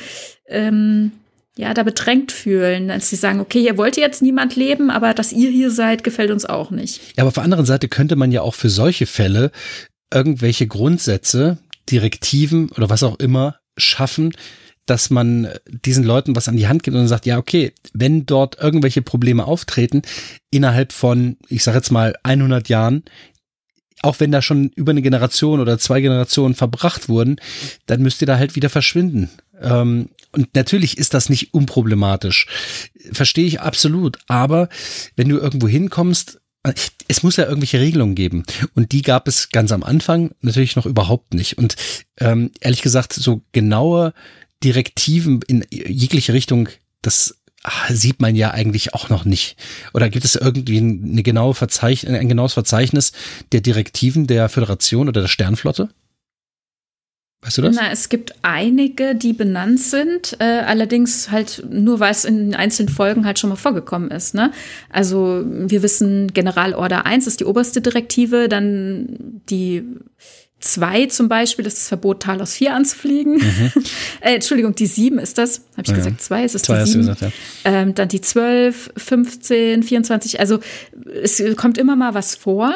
ähm, 0.46 1.10
ja, 1.58 1.74
da 1.74 1.82
bedrängt 1.82 2.30
fühlen, 2.30 2.88
als 2.88 3.10
sie 3.10 3.16
sagen, 3.16 3.40
okay, 3.40 3.60
hier 3.60 3.76
wollte 3.76 4.00
jetzt 4.00 4.22
niemand 4.22 4.54
leben, 4.54 4.90
aber 4.90 5.12
dass 5.12 5.32
ihr 5.32 5.50
hier 5.50 5.72
seid, 5.72 6.04
gefällt 6.04 6.30
uns 6.30 6.44
auch 6.44 6.70
nicht. 6.70 7.00
Ja, 7.16 7.24
aber 7.24 7.28
auf 7.28 7.34
der 7.34 7.42
anderen 7.42 7.66
Seite 7.66 7.88
könnte 7.88 8.14
man 8.14 8.30
ja 8.30 8.42
auch 8.42 8.54
für 8.54 8.70
solche 8.70 9.06
Fälle 9.06 9.50
irgendwelche 10.14 10.68
Grundsätze, 10.68 11.58
Direktiven 11.90 12.70
oder 12.70 12.90
was 12.90 13.02
auch 13.02 13.18
immer 13.18 13.56
schaffen, 13.76 14.32
dass 14.86 15.10
man 15.10 15.48
diesen 15.66 16.04
Leuten 16.04 16.36
was 16.36 16.46
an 16.46 16.56
die 16.56 16.68
Hand 16.68 16.84
gibt 16.84 16.96
und 16.96 17.08
sagt, 17.08 17.26
ja, 17.26 17.38
okay, 17.38 17.72
wenn 17.92 18.24
dort 18.24 18.60
irgendwelche 18.60 19.02
Probleme 19.02 19.44
auftreten, 19.44 20.02
innerhalb 20.52 20.92
von, 20.92 21.38
ich 21.48 21.64
sage 21.64 21.78
jetzt 21.78 21.90
mal, 21.90 22.14
100 22.22 22.68
Jahren, 22.68 23.02
auch 24.02 24.20
wenn 24.20 24.30
da 24.30 24.42
schon 24.42 24.70
über 24.76 24.90
eine 24.90 25.02
Generation 25.02 25.58
oder 25.58 25.76
zwei 25.78 26.00
Generationen 26.00 26.54
verbracht 26.54 27.08
wurden, 27.08 27.36
dann 27.86 28.00
müsst 28.00 28.20
ihr 28.20 28.26
da 28.26 28.38
halt 28.38 28.54
wieder 28.54 28.70
verschwinden. 28.70 29.28
Ähm, 29.60 30.10
und 30.32 30.54
natürlich 30.54 30.98
ist 30.98 31.14
das 31.14 31.28
nicht 31.28 31.54
unproblematisch. 31.54 32.46
Verstehe 33.12 33.46
ich 33.46 33.60
absolut. 33.60 34.18
Aber 34.28 34.68
wenn 35.16 35.28
du 35.28 35.38
irgendwo 35.38 35.68
hinkommst, 35.68 36.40
äh, 36.64 36.74
es 37.08 37.22
muss 37.22 37.36
ja 37.36 37.44
irgendwelche 37.44 37.80
Regelungen 37.80 38.14
geben. 38.14 38.44
Und 38.74 38.92
die 38.92 39.02
gab 39.02 39.28
es 39.28 39.50
ganz 39.50 39.72
am 39.72 39.82
Anfang 39.82 40.32
natürlich 40.40 40.76
noch 40.76 40.86
überhaupt 40.86 41.34
nicht. 41.34 41.58
Und 41.58 41.76
ähm, 42.18 42.50
ehrlich 42.60 42.82
gesagt, 42.82 43.12
so 43.12 43.42
genaue 43.52 44.12
Direktiven 44.62 45.40
in 45.46 45.64
jegliche 45.70 46.32
Richtung, 46.32 46.68
das 47.00 47.36
sieht 47.88 48.20
man 48.20 48.36
ja 48.36 48.50
eigentlich 48.52 48.94
auch 48.94 49.08
noch 49.08 49.24
nicht. 49.24 49.56
Oder 49.92 50.10
gibt 50.10 50.24
es 50.24 50.36
irgendwie 50.36 50.78
eine 50.78 51.22
genaue 51.22 51.54
Verzeichn 51.54 52.14
ein 52.14 52.28
genaues 52.28 52.54
Verzeichnis 52.54 53.12
der 53.52 53.60
Direktiven 53.60 54.26
der 54.26 54.48
Föderation 54.48 55.08
oder 55.08 55.22
der 55.22 55.28
Sternflotte? 55.28 55.90
Weißt 57.40 57.58
du 57.58 57.62
das? 57.62 57.76
Na, 57.76 57.92
es 57.92 58.08
gibt 58.08 58.34
einige, 58.42 59.14
die 59.14 59.32
benannt 59.32 59.78
sind, 59.78 60.36
äh, 60.40 60.44
allerdings 60.44 61.30
halt 61.30 61.64
nur, 61.70 62.00
weil 62.00 62.10
es 62.10 62.24
in 62.24 62.54
einzelnen 62.54 62.88
Folgen 62.88 63.24
halt 63.24 63.38
schon 63.38 63.50
mal 63.50 63.56
vorgekommen 63.56 64.10
ist. 64.10 64.34
Ne? 64.34 64.50
Also 64.90 65.44
wir 65.46 65.82
wissen, 65.84 66.32
Generalorder 66.32 67.06
1 67.06 67.28
ist 67.28 67.38
die 67.38 67.44
oberste 67.44 67.80
Direktive, 67.80 68.48
dann 68.48 69.40
die 69.48 69.84
2 70.60 71.06
zum 71.06 71.28
Beispiel 71.28 71.64
ist 71.66 71.76
das 71.76 71.88
Verbot, 71.88 72.22
Talos 72.22 72.54
4 72.54 72.74
anzufliegen. 72.74 73.34
Mhm. 73.34 73.72
äh, 74.20 74.34
Entschuldigung, 74.34 74.74
die 74.74 74.86
7 74.86 75.20
ist 75.20 75.38
das. 75.38 75.62
Habe 75.72 75.82
ich 75.82 75.88
ja. 75.90 75.94
gesagt, 75.94 76.20
2 76.20 76.44
ist 76.44 76.54
es 76.56 76.62
zwei 76.62 76.82
die 76.82 76.90
7. 76.90 77.00
Gesagt, 77.06 77.20
ja. 77.20 77.30
ähm, 77.64 77.94
dann 77.94 78.08
die 78.08 78.20
12, 78.20 78.94
15, 78.96 79.84
24. 79.84 80.40
Also 80.40 80.58
es 81.22 81.40
kommt 81.56 81.78
immer 81.78 81.94
mal 81.94 82.14
was 82.14 82.34
vor. 82.34 82.74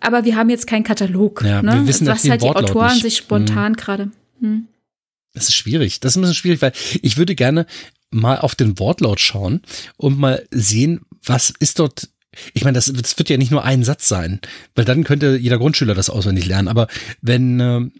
Aber 0.00 0.24
wir 0.24 0.36
haben 0.36 0.50
jetzt 0.50 0.66
keinen 0.66 0.84
Katalog. 0.84 1.42
Ja, 1.44 1.62
ne? 1.62 1.74
wir 1.74 1.86
wissen 1.86 2.06
was 2.06 2.28
halt 2.28 2.42
die 2.42 2.48
Autoren 2.48 2.92
nicht. 2.92 3.02
sich 3.02 3.16
spontan 3.16 3.72
mhm. 3.72 3.76
gerade. 3.76 4.10
Hm. 4.40 4.66
Das 5.32 5.48
ist 5.48 5.54
schwierig. 5.54 6.00
Das 6.00 6.12
ist 6.12 6.16
ein 6.16 6.22
bisschen 6.22 6.34
schwierig, 6.34 6.62
weil 6.62 6.72
ich 7.02 7.16
würde 7.16 7.34
gerne 7.34 7.66
mal 8.10 8.38
auf 8.38 8.54
den 8.54 8.78
Wortlaut 8.78 9.20
schauen 9.20 9.62
und 9.96 10.18
mal 10.18 10.44
sehen, 10.50 11.02
was 11.24 11.50
ist 11.58 11.78
dort 11.78 12.08
ich 12.54 12.62
meine, 12.62 12.76
das, 12.76 12.92
das, 12.94 13.18
wird 13.18 13.28
ja 13.28 13.36
nicht 13.36 13.50
nur 13.50 13.64
ein 13.64 13.82
Satz 13.82 14.06
sein, 14.06 14.40
weil 14.76 14.84
dann 14.84 15.02
könnte 15.02 15.36
jeder 15.36 15.58
Grundschüler 15.58 15.94
das 15.94 16.10
auswendig 16.10 16.46
lernen. 16.46 16.68
Aber 16.68 16.86
wenn, 17.20 17.58
äh, 17.58 17.90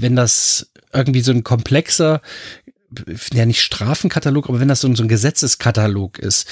wenn 0.00 0.16
das 0.16 0.72
irgendwie 0.92 1.20
so 1.20 1.30
ein 1.30 1.44
komplexer, 1.44 2.20
ja 3.32 3.46
nicht 3.46 3.60
Strafenkatalog, 3.60 4.48
aber 4.48 4.60
wenn 4.60 4.68
das 4.68 4.80
so, 4.80 4.94
so 4.94 5.02
ein 5.02 5.08
Gesetzeskatalog 5.08 6.18
ist, 6.18 6.46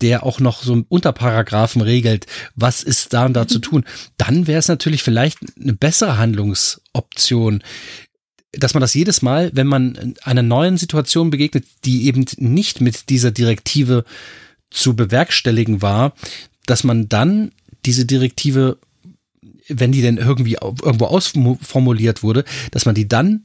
der 0.00 0.24
auch 0.24 0.40
noch 0.40 0.62
so 0.62 0.84
Unterparagraphen 0.88 1.80
regelt, 1.80 2.26
was 2.54 2.82
ist 2.82 3.12
da 3.12 3.26
und 3.26 3.34
da 3.34 3.46
zu 3.46 3.58
mhm. 3.58 3.62
tun, 3.62 3.84
dann 4.16 4.46
wäre 4.46 4.58
es 4.58 4.68
natürlich 4.68 5.02
vielleicht 5.02 5.38
eine 5.60 5.72
bessere 5.72 6.18
Handlungsoption, 6.18 7.62
dass 8.52 8.74
man 8.74 8.80
das 8.80 8.94
jedes 8.94 9.22
Mal, 9.22 9.50
wenn 9.54 9.66
man 9.66 10.14
einer 10.22 10.42
neuen 10.42 10.76
Situation 10.76 11.30
begegnet, 11.30 11.64
die 11.84 12.06
eben 12.06 12.24
nicht 12.38 12.80
mit 12.80 13.08
dieser 13.10 13.30
Direktive 13.30 14.04
zu 14.70 14.96
bewerkstelligen 14.96 15.82
war, 15.82 16.14
dass 16.66 16.84
man 16.84 17.08
dann 17.08 17.52
diese 17.84 18.06
Direktive, 18.06 18.78
wenn 19.68 19.92
die 19.92 20.02
denn 20.02 20.16
irgendwie 20.16 20.54
irgendwo 20.60 21.06
ausformuliert 21.06 22.22
wurde, 22.22 22.44
dass 22.70 22.86
man 22.86 22.94
die 22.94 23.08
dann 23.08 23.42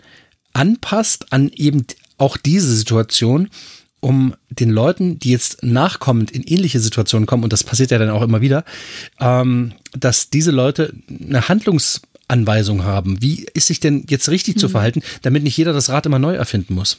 anpasst 0.53 1.31
an 1.31 1.49
eben 1.49 1.85
auch 2.21 2.37
diese 2.37 2.73
Situation, 2.73 3.49
um 3.99 4.33
den 4.49 4.69
Leuten, 4.69 5.19
die 5.19 5.31
jetzt 5.31 5.63
nachkommend 5.63 6.31
in 6.31 6.43
ähnliche 6.43 6.79
Situationen 6.79 7.27
kommen, 7.27 7.43
und 7.43 7.53
das 7.53 7.63
passiert 7.63 7.91
ja 7.91 7.97
dann 7.97 8.09
auch 8.09 8.21
immer 8.21 8.41
wieder, 8.41 8.63
ähm, 9.19 9.73
dass 9.97 10.29
diese 10.29 10.51
Leute 10.51 10.93
eine 11.09 11.47
Handlungsanweisung 11.49 12.83
haben. 12.83 13.21
Wie 13.21 13.45
ist 13.53 13.67
sich 13.67 13.79
denn 13.79 14.05
jetzt 14.09 14.29
richtig 14.29 14.55
mhm. 14.55 14.59
zu 14.59 14.69
verhalten, 14.69 15.01
damit 15.21 15.43
nicht 15.43 15.57
jeder 15.57 15.73
das 15.73 15.89
Rad 15.89 16.05
immer 16.05 16.19
neu 16.19 16.35
erfinden 16.35 16.73
muss? 16.73 16.97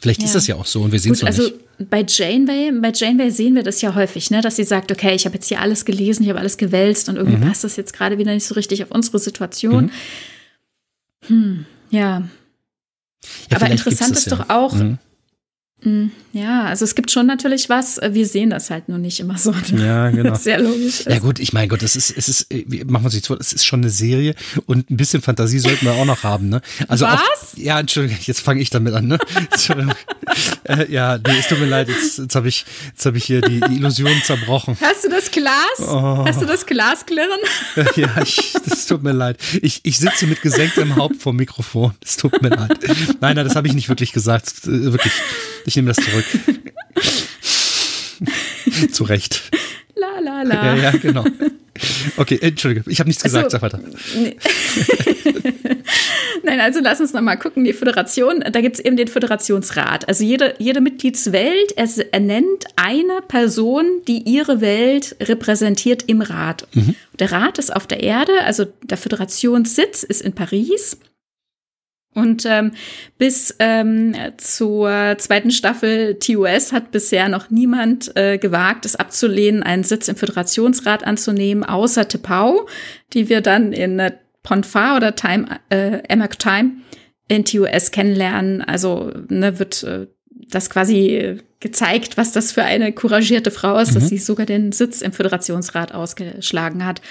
Vielleicht 0.00 0.20
ja. 0.20 0.26
ist 0.26 0.34
das 0.34 0.46
ja 0.46 0.56
auch 0.56 0.66
so 0.66 0.82
und 0.82 0.92
wir 0.92 0.98
sehen 0.98 1.12
es 1.12 1.22
noch 1.22 1.28
also 1.28 1.42
nicht. 1.42 1.90
Bei 1.90 2.04
Janeway, 2.06 2.70
bei 2.80 2.92
Janeway 2.92 3.30
sehen 3.30 3.54
wir 3.54 3.62
das 3.62 3.80
ja 3.80 3.94
häufig, 3.94 4.30
ne, 4.30 4.40
dass 4.40 4.56
sie 4.56 4.64
sagt, 4.64 4.92
okay, 4.92 5.14
ich 5.14 5.24
habe 5.24 5.36
jetzt 5.36 5.48
hier 5.48 5.60
alles 5.60 5.84
gelesen, 5.84 6.22
ich 6.22 6.28
habe 6.28 6.38
alles 6.38 6.58
gewälzt 6.58 7.08
und 7.08 7.16
irgendwie 7.16 7.38
mhm. 7.38 7.48
passt 7.48 7.64
das 7.64 7.76
jetzt 7.76 7.92
gerade 7.92 8.18
wieder 8.18 8.32
nicht 8.32 8.44
so 8.46 8.54
richtig 8.54 8.82
auf 8.82 8.90
unsere 8.90 9.18
Situation. 9.18 9.90
Mhm. 11.28 11.28
Hm, 11.28 11.66
ja. 11.90 12.28
Ja 13.50 13.56
Aber 13.56 13.70
interessant 13.70 14.16
ist 14.16 14.30
ja. 14.30 14.36
doch 14.36 14.50
auch, 14.50 14.74
mhm. 14.74 14.98
Mm, 15.82 16.06
ja, 16.32 16.64
also 16.64 16.86
es 16.86 16.94
gibt 16.94 17.10
schon 17.10 17.26
natürlich 17.26 17.68
was, 17.68 18.00
wir 18.02 18.26
sehen 18.26 18.48
das 18.48 18.70
halt 18.70 18.88
nur 18.88 18.96
nicht 18.96 19.20
immer 19.20 19.36
so. 19.36 19.54
Ja, 19.76 20.10
genau. 20.10 20.34
Sehr 20.34 20.58
logisch. 20.58 21.04
Ja 21.06 21.18
gut, 21.18 21.38
ich 21.38 21.52
meine 21.52 21.68
Gott, 21.68 21.82
es 21.82 21.96
ist, 21.96 22.16
es 22.16 22.28
ist, 22.28 22.50
äh, 22.50 22.64
machen 22.86 23.02
wir 23.02 23.06
uns 23.06 23.14
nicht 23.14 23.26
vor, 23.26 23.38
es 23.38 23.52
ist 23.52 23.66
schon 23.66 23.80
eine 23.80 23.90
Serie 23.90 24.34
und 24.64 24.90
ein 24.90 24.96
bisschen 24.96 25.20
Fantasie 25.20 25.58
sollten 25.58 25.84
wir 25.84 25.92
auch 25.92 26.06
noch 26.06 26.22
haben, 26.22 26.48
ne? 26.48 26.62
Also 26.88 27.04
was? 27.04 27.20
Auch, 27.20 27.58
ja, 27.58 27.78
Entschuldigung, 27.78 28.18
jetzt 28.22 28.40
fange 28.40 28.62
ich 28.62 28.70
damit 28.70 28.94
an, 28.94 29.06
ne? 29.06 29.18
äh, 30.68 30.90
ja, 30.90 31.18
nee, 31.18 31.38
es 31.38 31.48
tut 31.48 31.58
mir 31.58 31.66
leid, 31.66 31.88
jetzt, 31.88 32.18
jetzt 32.18 32.34
habe 32.34 32.48
ich, 32.48 32.64
jetzt 32.88 33.06
habe 33.06 33.16
ich 33.18 33.24
hier 33.24 33.40
die, 33.40 33.60
die 33.60 33.76
Illusion 33.76 34.12
zerbrochen. 34.24 34.76
Hast 34.80 35.04
du 35.04 35.08
das 35.08 35.30
Glas? 35.30 35.78
Oh. 35.78 36.24
Hast 36.26 36.40
du 36.40 36.46
das 36.46 36.66
Glas 36.66 37.06
klirren? 37.06 37.40
ja, 37.96 38.10
ich, 38.22 38.54
das 38.64 38.86
tut 38.86 39.02
mir 39.02 39.12
leid. 39.12 39.38
Ich, 39.62 39.80
ich 39.84 39.98
sitze 39.98 40.26
mit 40.26 40.42
gesenktem 40.42 40.96
Haupt 40.96 41.22
vor 41.22 41.32
Mikrofon. 41.32 41.94
Es 42.04 42.16
tut 42.16 42.40
mir 42.42 42.50
leid. 42.50 42.78
Nein, 43.20 43.36
nein, 43.36 43.44
das 43.44 43.56
habe 43.56 43.68
ich 43.68 43.74
nicht 43.74 43.88
wirklich 43.88 44.12
gesagt. 44.12 44.52
Äh, 44.64 44.92
wirklich. 44.92 45.12
Ich 45.64 45.76
nehme 45.76 45.92
das 45.92 46.04
zurück. 46.04 46.24
Zu 48.92 49.04
Recht. 49.04 49.50
La 49.96 50.20
la 50.20 50.42
la. 50.42 50.76
Ja, 50.76 50.82
ja, 50.82 50.90
genau. 50.90 51.24
Okay, 52.16 52.38
entschuldige, 52.40 52.90
ich 52.90 53.00
habe 53.00 53.08
nichts 53.08 53.22
gesagt, 53.22 53.44
also, 53.44 53.58
sag 53.58 53.62
weiter. 53.62 53.80
Nee. 54.14 54.36
Nein, 56.42 56.60
also 56.60 56.80
lass 56.82 57.00
uns 57.00 57.12
nochmal 57.12 57.38
gucken. 57.38 57.64
Die 57.64 57.72
Föderation, 57.72 58.40
da 58.40 58.60
gibt 58.60 58.76
es 58.76 58.84
eben 58.84 58.96
den 58.96 59.08
Föderationsrat. 59.08 60.08
Also 60.08 60.24
jede, 60.24 60.54
jede 60.58 60.80
Mitgliedswelt 60.80 61.72
ernennt 62.12 62.64
eine 62.76 63.20
Person, 63.26 64.02
die 64.06 64.22
ihre 64.22 64.60
Welt 64.60 65.16
repräsentiert 65.20 66.04
im 66.06 66.22
Rat. 66.22 66.66
Mhm. 66.74 66.94
Der 67.18 67.32
Rat 67.32 67.58
ist 67.58 67.74
auf 67.74 67.86
der 67.86 68.02
Erde, 68.02 68.32
also 68.44 68.66
der 68.82 68.96
Föderationssitz 68.96 70.02
ist 70.02 70.22
in 70.22 70.32
Paris. 70.32 70.98
Und 72.16 72.46
ähm, 72.46 72.72
bis 73.18 73.54
ähm, 73.58 74.14
zur 74.38 75.16
zweiten 75.18 75.50
Staffel 75.50 76.18
TOS 76.18 76.72
hat 76.72 76.90
bisher 76.90 77.28
noch 77.28 77.50
niemand 77.50 78.16
äh, 78.16 78.38
gewagt, 78.38 78.86
es 78.86 78.96
abzulehnen, 78.96 79.62
einen 79.62 79.84
Sitz 79.84 80.08
im 80.08 80.16
Föderationsrat 80.16 81.06
anzunehmen, 81.06 81.62
außer 81.62 82.08
Tepau, 82.08 82.66
die 83.12 83.28
wir 83.28 83.42
dann 83.42 83.74
in 83.74 83.98
äh, 83.98 84.12
Ponfar 84.42 84.96
oder 84.96 85.14
Time, 85.14 85.46
äh, 85.68 85.98
Emek 86.08 86.38
Time 86.38 86.76
in 87.28 87.44
TOS 87.44 87.90
kennenlernen. 87.90 88.62
Also 88.62 89.12
ne, 89.28 89.58
wird 89.58 89.82
äh, 89.82 90.06
das 90.48 90.70
quasi 90.70 91.38
gezeigt, 91.60 92.16
was 92.16 92.32
das 92.32 92.50
für 92.50 92.62
eine 92.62 92.94
couragierte 92.94 93.50
Frau 93.50 93.76
ist, 93.76 93.90
mhm. 93.90 93.94
dass 93.96 94.08
sie 94.08 94.18
sogar 94.18 94.46
den 94.46 94.72
Sitz 94.72 95.02
im 95.02 95.12
Föderationsrat 95.12 95.92
ausgeschlagen 95.92 96.86
hat. 96.86 97.02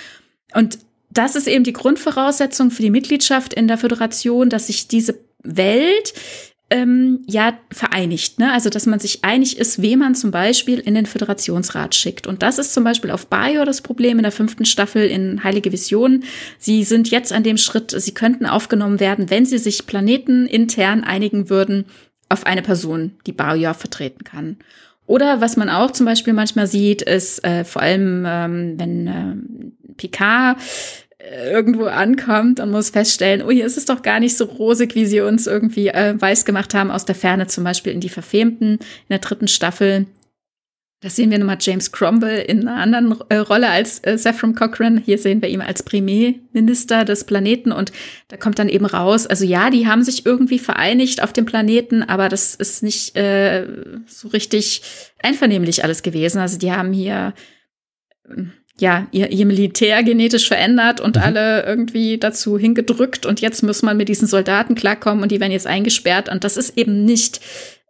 Und 0.56 0.80
das 1.18 1.36
ist 1.36 1.48
eben 1.48 1.64
die 1.64 1.74
Grundvoraussetzung 1.74 2.72
für 2.72 2.82
die 2.82 2.90
Mitgliedschaft 2.90 3.54
in 3.54 3.68
der 3.68 3.78
Föderation, 3.78 4.50
dass 4.50 4.68
sich 4.68 4.88
diese 4.88 5.20
Welt 5.44 6.14
ähm, 6.70 7.24
ja 7.28 7.58
vereinigt. 7.72 8.40
Ne? 8.40 8.52
Also, 8.52 8.70
dass 8.70 8.86
man 8.86 9.00
sich 9.00 9.24
einig 9.24 9.58
ist, 9.58 9.82
wen 9.82 10.00
man 10.00 10.16
zum 10.16 10.32
Beispiel 10.32 10.80
in 10.80 10.96
den 10.96 11.06
Föderationsrat 11.06 11.94
schickt. 11.94 12.28
Und 12.28 12.42
das 12.42 12.58
ist 12.58 12.74
zum 12.74 12.84
Beispiel 12.84 13.12
auf 13.12 13.28
Bayo 13.28 13.66
das 13.66 13.82
Problem 13.82 14.18
in 14.18 14.24
der 14.24 14.32
fünften 14.32 14.66
Staffel 14.66 15.08
in 15.08 15.44
Heilige 15.44 15.72
Visionen. 15.72 16.24
Sie 16.58 16.84
sind 16.84 17.12
jetzt 17.12 17.32
an 17.32 17.44
dem 17.44 17.58
Schritt, 17.58 17.92
sie 17.92 18.14
könnten 18.14 18.46
aufgenommen 18.46 19.00
werden, 19.00 19.30
wenn 19.30 19.46
sie 19.46 19.60
sich 19.60 19.86
planetenintern 19.86 21.04
einigen 21.04 21.50
würden 21.50 21.86
auf 22.30 22.46
eine 22.46 22.64
Person, 22.64 23.12
die 23.28 23.34
Bayo 23.34 23.74
vertreten 23.74 24.24
kann. 24.24 24.58
Oder 25.06 25.40
was 25.40 25.56
man 25.56 25.70
auch 25.70 25.92
zum 25.92 26.08
Beispiel 26.08 26.34
manchmal 26.34 26.66
sieht, 26.66 27.04
ist 27.04 27.44
äh, 27.44 27.64
vor 27.64 27.84
allem, 27.84 28.26
ähm, 28.28 28.74
wenn 28.80 29.08
äh, 29.08 29.94
Picard 29.98 30.58
irgendwo 31.26 31.86
ankommt 31.86 32.60
und 32.60 32.72
muss 32.72 32.90
feststellen, 32.90 33.42
oh, 33.42 33.52
hier 33.52 33.66
ist 33.66 33.78
es 33.78 33.86
doch 33.86 34.02
gar 34.02 34.20
nicht 34.20 34.38
so 34.38 34.46
rosig, 34.46 34.96
wie 34.96 35.06
sie 35.06 35.22
uns 35.22 35.48
irgendwie 35.48 35.88
äh, 35.88 36.20
weiß 36.20 36.46
gemacht 36.46 36.74
haben, 36.74 36.92
aus 36.92 37.06
der 37.06 37.16
Ferne 37.16 37.48
zum 37.48 37.64
Beispiel 37.64 37.94
in 37.94 38.02
die 38.02 38.10
Verfemten 38.10 38.74
in 38.76 39.10
der 39.10 39.20
dritten 39.20 39.48
Staffel. 39.48 40.06
Da 41.02 41.10
sehen 41.10 41.30
wir 41.30 41.38
nochmal 41.38 41.58
James 41.60 41.92
Cromwell 41.92 42.42
in 42.46 42.68
einer 42.68 42.82
anderen 42.82 43.16
äh, 43.30 43.36
Rolle 43.36 43.70
als 43.70 44.00
äh, 44.04 44.18
Saffron 44.18 44.56
Cochrane. 44.56 45.02
Hier 45.06 45.18
sehen 45.18 45.42
wir 45.42 45.50
ihn 45.50 45.62
als 45.62 45.84
Premierminister 45.84 47.06
des 47.06 47.26
Planeten 47.26 47.72
und 47.72 47.92
da 48.30 48.38
kommt 48.38 48.58
dann 48.58 48.70
eben 48.70 48.86
raus, 48.86 49.28
also 49.28 49.46
ja, 49.46 49.70
die 49.70 49.88
haben 49.88 50.04
sich 50.04 50.26
irgendwie 50.26 50.58
vereinigt 50.58 51.22
auf 51.22 51.34
dem 51.34 51.46
Planeten, 51.46 52.02
aber 52.02 52.30
das 52.30 52.56
ist 52.56 52.82
nicht 52.82 53.16
äh, 53.16 53.68
so 54.08 54.30
richtig 54.30 54.82
einvernehmlich 55.22 55.84
alles 55.84 56.02
gewesen. 56.02 56.40
Also 56.40 56.58
die 56.58 56.72
haben 56.72 56.94
hier 56.94 57.34
ähm, 58.28 58.54
ja, 58.80 59.08
ihr, 59.12 59.32
ihr 59.32 59.46
Militär 59.46 60.04
genetisch 60.04 60.48
verändert 60.48 61.00
und 61.00 61.16
mhm. 61.16 61.22
alle 61.22 61.66
irgendwie 61.66 62.18
dazu 62.18 62.58
hingedrückt 62.58 63.26
und 63.26 63.42
jetzt 63.42 63.64
muss 63.64 63.82
man 63.82 63.98
mit 63.98 64.10
diesen 64.10 64.28
Soldaten 64.28 64.76
klarkommen 64.76 65.24
und 65.24 65.32
die 65.32 65.40
werden 65.40 65.54
jetzt 65.54 65.68
eingesperrt 65.68 66.30
und 66.30 66.44
das 66.44 66.58
ist 66.58 66.78
eben 66.78 67.06
nicht 67.06 67.40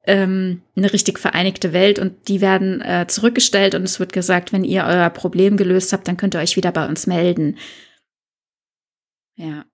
ähm, 0.06 0.62
eine 0.76 0.94
richtig 0.94 1.18
vereinigte 1.18 1.74
Welt 1.74 1.98
und 1.98 2.28
die 2.28 2.40
werden 2.40 2.82
äh, 2.82 3.08
zurückgestellt 3.08 3.74
und 3.74 3.84
es 3.84 4.00
wird 4.00 4.14
gesagt, 4.14 4.54
wenn 4.54 4.64
ihr 4.64 4.84
euer 4.86 5.10
Problem 5.10 5.58
gelöst 5.58 5.92
habt, 5.92 6.08
dann 6.08 6.18
könnt 6.18 6.36
ihr 6.36 6.42
euch 6.42 6.56
wieder 6.56 6.72
bei 6.72 6.88
uns 6.88 7.08
melden. 7.08 7.58
Ja. 9.36 9.66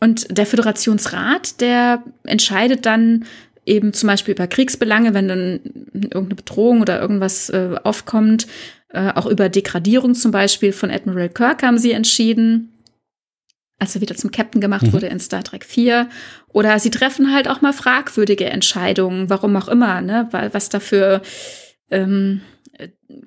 Und 0.00 0.36
der 0.36 0.46
Föderationsrat, 0.46 1.60
der 1.60 2.02
entscheidet 2.24 2.84
dann 2.84 3.24
eben 3.64 3.92
zum 3.92 4.08
Beispiel 4.08 4.34
über 4.34 4.48
Kriegsbelange, 4.48 5.14
wenn 5.14 5.28
dann 5.28 5.60
irgendeine 5.94 6.34
Bedrohung 6.34 6.80
oder 6.80 7.00
irgendwas 7.00 7.48
äh, 7.50 7.76
aufkommt 7.84 8.48
äh, 8.92 9.12
auch 9.14 9.26
über 9.26 9.48
Degradierung 9.48 10.14
zum 10.14 10.30
Beispiel 10.30 10.72
von 10.72 10.90
Admiral 10.90 11.28
Kirk 11.28 11.62
haben 11.62 11.78
sie 11.78 11.92
entschieden, 11.92 12.72
als 13.78 13.94
er 13.94 14.00
wieder 14.00 14.14
zum 14.14 14.30
Captain 14.30 14.60
gemacht 14.60 14.86
mhm. 14.86 14.92
wurde 14.92 15.06
in 15.06 15.18
Star 15.18 15.42
Trek 15.42 15.64
4. 15.64 16.08
Oder 16.48 16.78
sie 16.78 16.90
treffen 16.90 17.32
halt 17.34 17.48
auch 17.48 17.62
mal 17.62 17.72
fragwürdige 17.72 18.46
Entscheidungen, 18.46 19.28
warum 19.28 19.56
auch 19.56 19.68
immer, 19.68 20.00
ne? 20.00 20.28
Weil 20.30 20.54
was 20.54 20.68
dafür 20.68 21.22
ähm, 21.90 22.42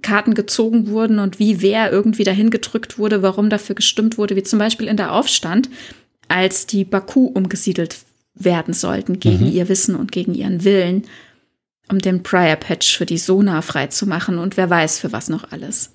Karten 0.02 0.34
gezogen 0.34 0.88
wurden 0.88 1.20
und 1.20 1.40
wie 1.40 1.62
wer 1.62 1.92
irgendwie 1.92 2.24
dahin 2.24 2.50
gedrückt 2.50 2.98
wurde, 2.98 3.22
warum 3.22 3.50
dafür 3.50 3.76
gestimmt 3.76 4.18
wurde, 4.18 4.36
wie 4.36 4.44
zum 4.44 4.60
Beispiel 4.60 4.88
in 4.88 4.98
der 4.98 5.14
Aufstand, 5.14 5.70
als 6.28 6.66
die 6.66 6.86
Baku 6.86 7.28
umgesiedelt 7.28 7.98
werden 8.34 8.74
sollten 8.74 9.20
gegen 9.20 9.46
mhm. 9.46 9.52
ihr 9.52 9.70
Wissen 9.70 9.96
und 9.96 10.12
gegen 10.12 10.34
ihren 10.34 10.64
Willen 10.64 11.04
um 11.90 11.99
den 11.99 12.24
Prior 12.24 12.56
Patch 12.56 12.98
für 12.98 13.06
die 13.06 13.18
Sona 13.18 13.62
freizumachen 13.62 14.38
und 14.38 14.57
wer 14.57 14.70
weiß 14.70 14.99
für 14.99 15.12
was 15.12 15.30
noch 15.30 15.52
alles. 15.52 15.91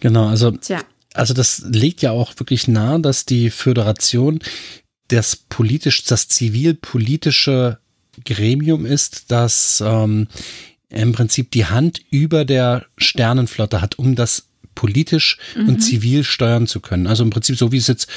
Genau, 0.00 0.28
also 0.28 0.52
Tja. 0.52 0.80
also 1.14 1.34
das 1.34 1.62
legt 1.66 2.02
ja 2.02 2.10
auch 2.10 2.32
wirklich 2.38 2.68
nahe, 2.68 3.00
dass 3.00 3.24
die 3.24 3.50
Föderation 3.50 4.40
das 5.08 5.36
politisch, 5.36 6.04
das 6.04 6.28
zivilpolitische 6.28 7.78
Gremium 8.24 8.84
ist, 8.84 9.30
das 9.30 9.82
ähm, 9.84 10.28
im 10.90 11.12
Prinzip 11.12 11.50
die 11.50 11.66
Hand 11.66 12.00
über 12.10 12.44
der 12.44 12.86
Sternenflotte 12.96 13.80
hat, 13.80 13.98
um 13.98 14.14
das 14.14 14.44
politisch 14.74 15.38
mhm. 15.56 15.68
und 15.68 15.80
zivil 15.80 16.24
steuern 16.24 16.66
zu 16.66 16.80
können. 16.80 17.06
Also 17.06 17.24
im 17.24 17.30
Prinzip 17.30 17.56
so 17.56 17.72
wie 17.72 17.78
es 17.78 17.88
jetzt 17.88 18.08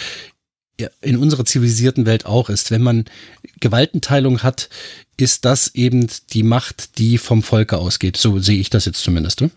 in 1.01 1.17
unserer 1.17 1.45
zivilisierten 1.45 2.05
Welt 2.05 2.25
auch 2.25 2.49
ist. 2.49 2.71
Wenn 2.71 2.81
man 2.81 3.05
Gewaltenteilung 3.59 4.43
hat, 4.43 4.69
ist 5.17 5.45
das 5.45 5.75
eben 5.75 6.07
die 6.33 6.43
Macht, 6.43 6.97
die 6.97 7.17
vom 7.17 7.43
Volke 7.43 7.77
ausgeht. 7.77 8.17
So 8.17 8.39
sehe 8.39 8.59
ich 8.59 8.69
das 8.69 8.85
jetzt 8.85 9.03
zumindest. 9.03 9.41
Ne? 9.41 9.51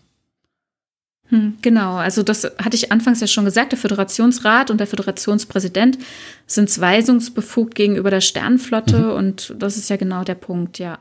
Hm, 1.29 1.55
genau, 1.63 1.97
also 1.97 2.23
das 2.23 2.45
hatte 2.45 2.77
ich 2.77 2.93
anfangs 2.93 3.21
ja 3.21 3.27
schon 3.27 3.47
gesagt, 3.47 3.73
der 3.73 3.79
Föderationsrat 3.79 4.71
und 4.71 4.79
der 4.79 4.87
Föderationspräsident 4.87 5.99
sind 6.47 6.79
weisungsbefugt 6.79 7.75
gegenüber 7.75 8.11
der 8.11 8.21
Sternenflotte 8.21 8.99
mhm. 8.99 9.13
und 9.13 9.55
das 9.59 9.77
ist 9.79 9.89
ja 9.89 9.97
genau 9.97 10.23
der 10.25 10.35
Punkt, 10.35 10.79
ja. 10.79 10.99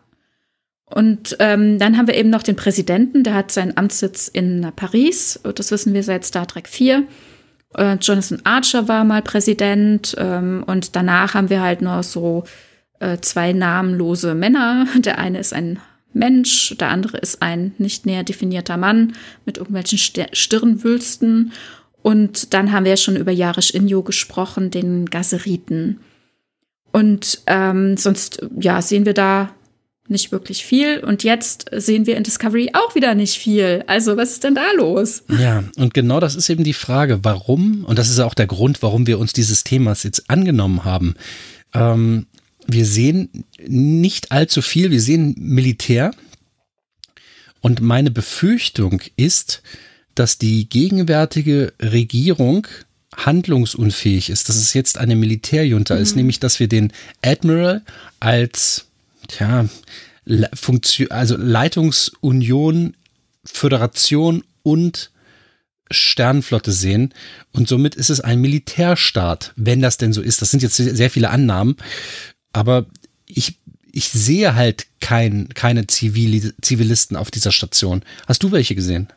Und 0.85 1.35
ähm, 1.39 1.79
dann 1.79 1.97
haben 1.97 2.07
wir 2.07 2.15
eben 2.15 2.29
noch 2.29 2.43
den 2.43 2.55
Präsidenten, 2.55 3.23
der 3.23 3.33
hat 3.33 3.51
seinen 3.51 3.75
Amtssitz 3.77 4.27
in 4.27 4.71
Paris, 4.75 5.39
das 5.55 5.71
wissen 5.71 5.93
wir 5.93 6.03
seit 6.03 6.23
Star 6.23 6.47
Trek 6.47 6.67
4. 6.67 7.03
Äh, 7.75 7.95
Jonathan 7.95 8.41
Archer 8.43 8.87
war 8.87 9.03
mal 9.03 9.21
Präsident 9.21 10.15
ähm, 10.17 10.63
und 10.65 10.95
danach 10.95 11.33
haben 11.33 11.49
wir 11.49 11.61
halt 11.61 11.81
noch 11.81 12.03
so 12.03 12.43
äh, 12.99 13.17
zwei 13.19 13.53
namenlose 13.53 14.35
Männer. 14.35 14.87
Der 14.97 15.19
eine 15.19 15.39
ist 15.39 15.53
ein 15.53 15.79
Mensch, 16.13 16.75
der 16.79 16.89
andere 16.89 17.17
ist 17.17 17.41
ein 17.41 17.73
nicht 17.77 18.05
näher 18.05 18.23
definierter 18.23 18.77
Mann 18.77 19.13
mit 19.45 19.57
irgendwelchen 19.57 19.97
Stirnwülsten. 19.97 21.51
Und 22.01 22.53
dann 22.53 22.71
haben 22.71 22.85
wir 22.85 22.97
schon 22.97 23.15
über 23.15 23.31
Yarish 23.31 23.71
Inyo 23.71 24.03
gesprochen, 24.03 24.69
den 24.69 25.05
Gaseriten. 25.07 26.01
Und 26.91 27.41
ähm, 27.47 27.97
sonst, 27.97 28.45
ja, 28.59 28.81
sehen 28.81 29.05
wir 29.05 29.13
da 29.13 29.49
nicht 30.07 30.31
wirklich 30.31 30.65
viel. 30.65 30.99
Und 30.99 31.23
jetzt 31.23 31.69
sehen 31.71 32.05
wir 32.05 32.17
in 32.17 32.23
Discovery 32.23 32.71
auch 32.73 32.95
wieder 32.95 33.15
nicht 33.15 33.37
viel. 33.37 33.83
Also 33.87 34.17
was 34.17 34.31
ist 34.31 34.43
denn 34.43 34.55
da 34.55 34.71
los? 34.75 35.23
Ja, 35.39 35.63
und 35.77 35.93
genau 35.93 36.19
das 36.19 36.35
ist 36.35 36.49
eben 36.49 36.63
die 36.63 36.73
Frage, 36.73 37.19
warum, 37.23 37.85
und 37.85 37.97
das 37.97 38.09
ist 38.09 38.19
auch 38.19 38.33
der 38.33 38.47
Grund, 38.47 38.81
warum 38.81 39.07
wir 39.07 39.19
uns 39.19 39.33
dieses 39.33 39.63
Themas 39.63 40.03
jetzt 40.03 40.29
angenommen 40.29 40.83
haben. 40.83 41.15
Ähm, 41.73 42.27
wir 42.67 42.85
sehen 42.85 43.45
nicht 43.65 44.31
allzu 44.31 44.61
viel, 44.61 44.91
wir 44.91 45.01
sehen 45.01 45.35
Militär. 45.37 46.11
Und 47.61 47.81
meine 47.81 48.11
Befürchtung 48.11 49.01
ist, 49.15 49.61
dass 50.15 50.37
die 50.37 50.69
gegenwärtige 50.69 51.73
Regierung 51.81 52.67
handlungsunfähig 53.15 54.29
ist, 54.29 54.49
dass 54.49 54.55
es 54.57 54.73
jetzt 54.73 54.97
eine 54.97 55.15
Militärjunta 55.15 55.95
mhm. 55.95 56.01
ist, 56.01 56.15
nämlich 56.15 56.39
dass 56.39 56.59
wir 56.59 56.67
den 56.67 56.91
Admiral 57.21 57.83
als 58.19 58.87
tja, 59.37 59.67
Funktion, 60.53 61.11
also 61.11 61.35
Leitungsunion, 61.37 62.95
Föderation 63.43 64.43
und 64.63 65.11
Sternenflotte 65.91 66.71
sehen. 66.71 67.13
Und 67.51 67.67
somit 67.67 67.95
ist 67.95 68.09
es 68.09 68.21
ein 68.21 68.41
Militärstaat, 68.41 69.53
wenn 69.55 69.81
das 69.81 69.97
denn 69.97 70.13
so 70.13 70.21
ist. 70.21 70.41
Das 70.41 70.51
sind 70.51 70.63
jetzt 70.63 70.77
sehr 70.77 71.09
viele 71.09 71.29
Annahmen. 71.29 71.75
Aber 72.53 72.85
ich, 73.27 73.59
ich 73.91 74.09
sehe 74.09 74.55
halt 74.55 74.87
kein, 75.01 75.49
keine 75.49 75.87
Zivil 75.87 76.53
Zivilisten 76.61 77.17
auf 77.17 77.31
dieser 77.31 77.51
Station. 77.51 78.03
Hast 78.27 78.43
du 78.43 78.51
welche 78.51 78.75
gesehen? 78.75 79.09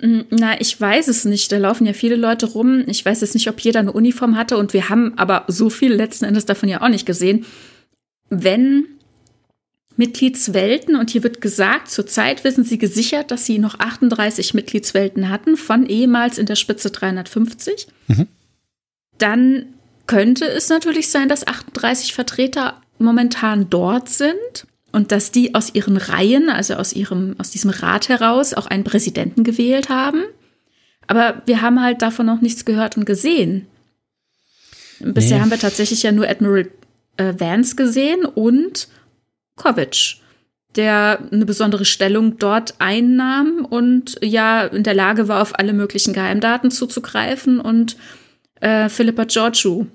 Mm, 0.00 0.20
na, 0.30 0.60
ich 0.60 0.78
weiß 0.78 1.08
es 1.08 1.24
nicht. 1.24 1.50
Da 1.52 1.58
laufen 1.58 1.86
ja 1.86 1.94
viele 1.94 2.16
Leute 2.16 2.46
rum. 2.46 2.84
Ich 2.86 3.04
weiß 3.04 3.22
jetzt 3.22 3.34
nicht, 3.34 3.48
ob 3.48 3.60
jeder 3.60 3.80
eine 3.80 3.92
Uniform 3.92 4.36
hatte 4.36 4.58
und 4.58 4.72
wir 4.72 4.88
haben 4.88 5.16
aber 5.16 5.44
so 5.48 5.70
viel 5.70 5.92
letzten 5.92 6.26
Endes 6.26 6.46
davon 6.46 6.68
ja 6.68 6.82
auch 6.82 6.88
nicht 6.88 7.06
gesehen. 7.06 7.46
Wenn 8.30 8.86
Mitgliedswelten, 9.96 10.96
und 10.96 11.10
hier 11.10 11.22
wird 11.22 11.42
gesagt, 11.42 11.90
zurzeit 11.90 12.42
wissen 12.42 12.64
sie 12.64 12.78
gesichert, 12.78 13.30
dass 13.30 13.44
sie 13.44 13.58
noch 13.58 13.78
38 13.78 14.54
Mitgliedswelten 14.54 15.28
hatten, 15.28 15.58
von 15.58 15.84
ehemals 15.86 16.38
in 16.38 16.46
der 16.46 16.56
Spitze 16.56 16.90
350, 16.90 17.86
mhm. 18.08 18.26
dann 19.18 19.66
könnte 20.06 20.46
es 20.46 20.70
natürlich 20.70 21.10
sein, 21.10 21.28
dass 21.28 21.46
38 21.46 22.14
Vertreter 22.14 22.80
momentan 22.98 23.68
dort 23.68 24.08
sind 24.08 24.66
und 24.90 25.12
dass 25.12 25.32
die 25.32 25.54
aus 25.54 25.74
ihren 25.74 25.96
Reihen, 25.96 26.48
also 26.48 26.74
aus 26.74 26.92
ihrem, 26.92 27.34
aus 27.38 27.50
diesem 27.50 27.70
Rat 27.70 28.08
heraus 28.08 28.54
auch 28.54 28.66
einen 28.66 28.84
Präsidenten 28.84 29.44
gewählt 29.44 29.88
haben. 29.88 30.22
Aber 31.06 31.42
wir 31.46 31.60
haben 31.60 31.82
halt 31.82 32.02
davon 32.02 32.26
noch 32.26 32.40
nichts 32.40 32.64
gehört 32.64 32.96
und 32.96 33.04
gesehen. 33.04 33.66
Bisher 35.00 35.36
nee. 35.36 35.42
haben 35.42 35.50
wir 35.50 35.58
tatsächlich 35.58 36.02
ja 36.02 36.12
nur 36.12 36.28
Admiral 36.28 36.70
äh, 37.20 37.38
Vance 37.38 37.76
gesehen 37.76 38.24
und 38.24 38.88
Kovic, 39.56 40.16
der 40.76 41.18
eine 41.30 41.44
besondere 41.44 41.84
Stellung 41.84 42.38
dort 42.38 42.74
einnahm 42.78 43.66
und 43.68 44.18
ja 44.22 44.64
in 44.64 44.84
der 44.84 44.94
Lage 44.94 45.28
war, 45.28 45.42
auf 45.42 45.58
alle 45.58 45.72
möglichen 45.72 46.14
Geheimdaten 46.14 46.70
zuzugreifen 46.70 47.60
und 47.60 47.96
äh, 48.60 48.88
Philippa 48.88 49.24
Georgiou, 49.24 49.86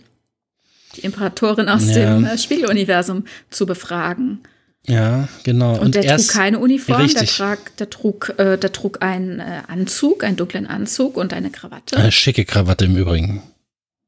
die 0.96 1.02
Imperatorin 1.02 1.68
aus 1.70 1.88
ja. 1.90 2.16
dem 2.16 2.26
äh, 2.26 2.38
Spiegeluniversum, 2.38 3.26
zu 3.50 3.66
befragen. 3.66 4.40
Ja, 4.88 5.28
genau. 5.44 5.74
Und, 5.74 5.80
und 5.80 5.96
der 5.96 6.18
trug 6.18 6.28
keine 6.28 6.60
Uniform, 6.60 7.02
richtig. 7.02 7.38
der, 7.38 7.48
trag, 7.48 7.78
der, 7.78 7.90
trug, 7.90 8.36
äh, 8.38 8.58
der 8.58 8.72
trug 8.72 9.02
einen 9.02 9.40
äh, 9.40 9.64
Anzug, 9.68 10.24
einen 10.24 10.38
dunklen 10.38 10.68
Anzug 10.68 11.18
und 11.18 11.34
eine 11.34 11.50
Krawatte. 11.50 11.98
Eine 11.98 12.12
schicke 12.12 12.46
Krawatte 12.46 12.86
im 12.86 12.96
Übrigen. 12.96 13.42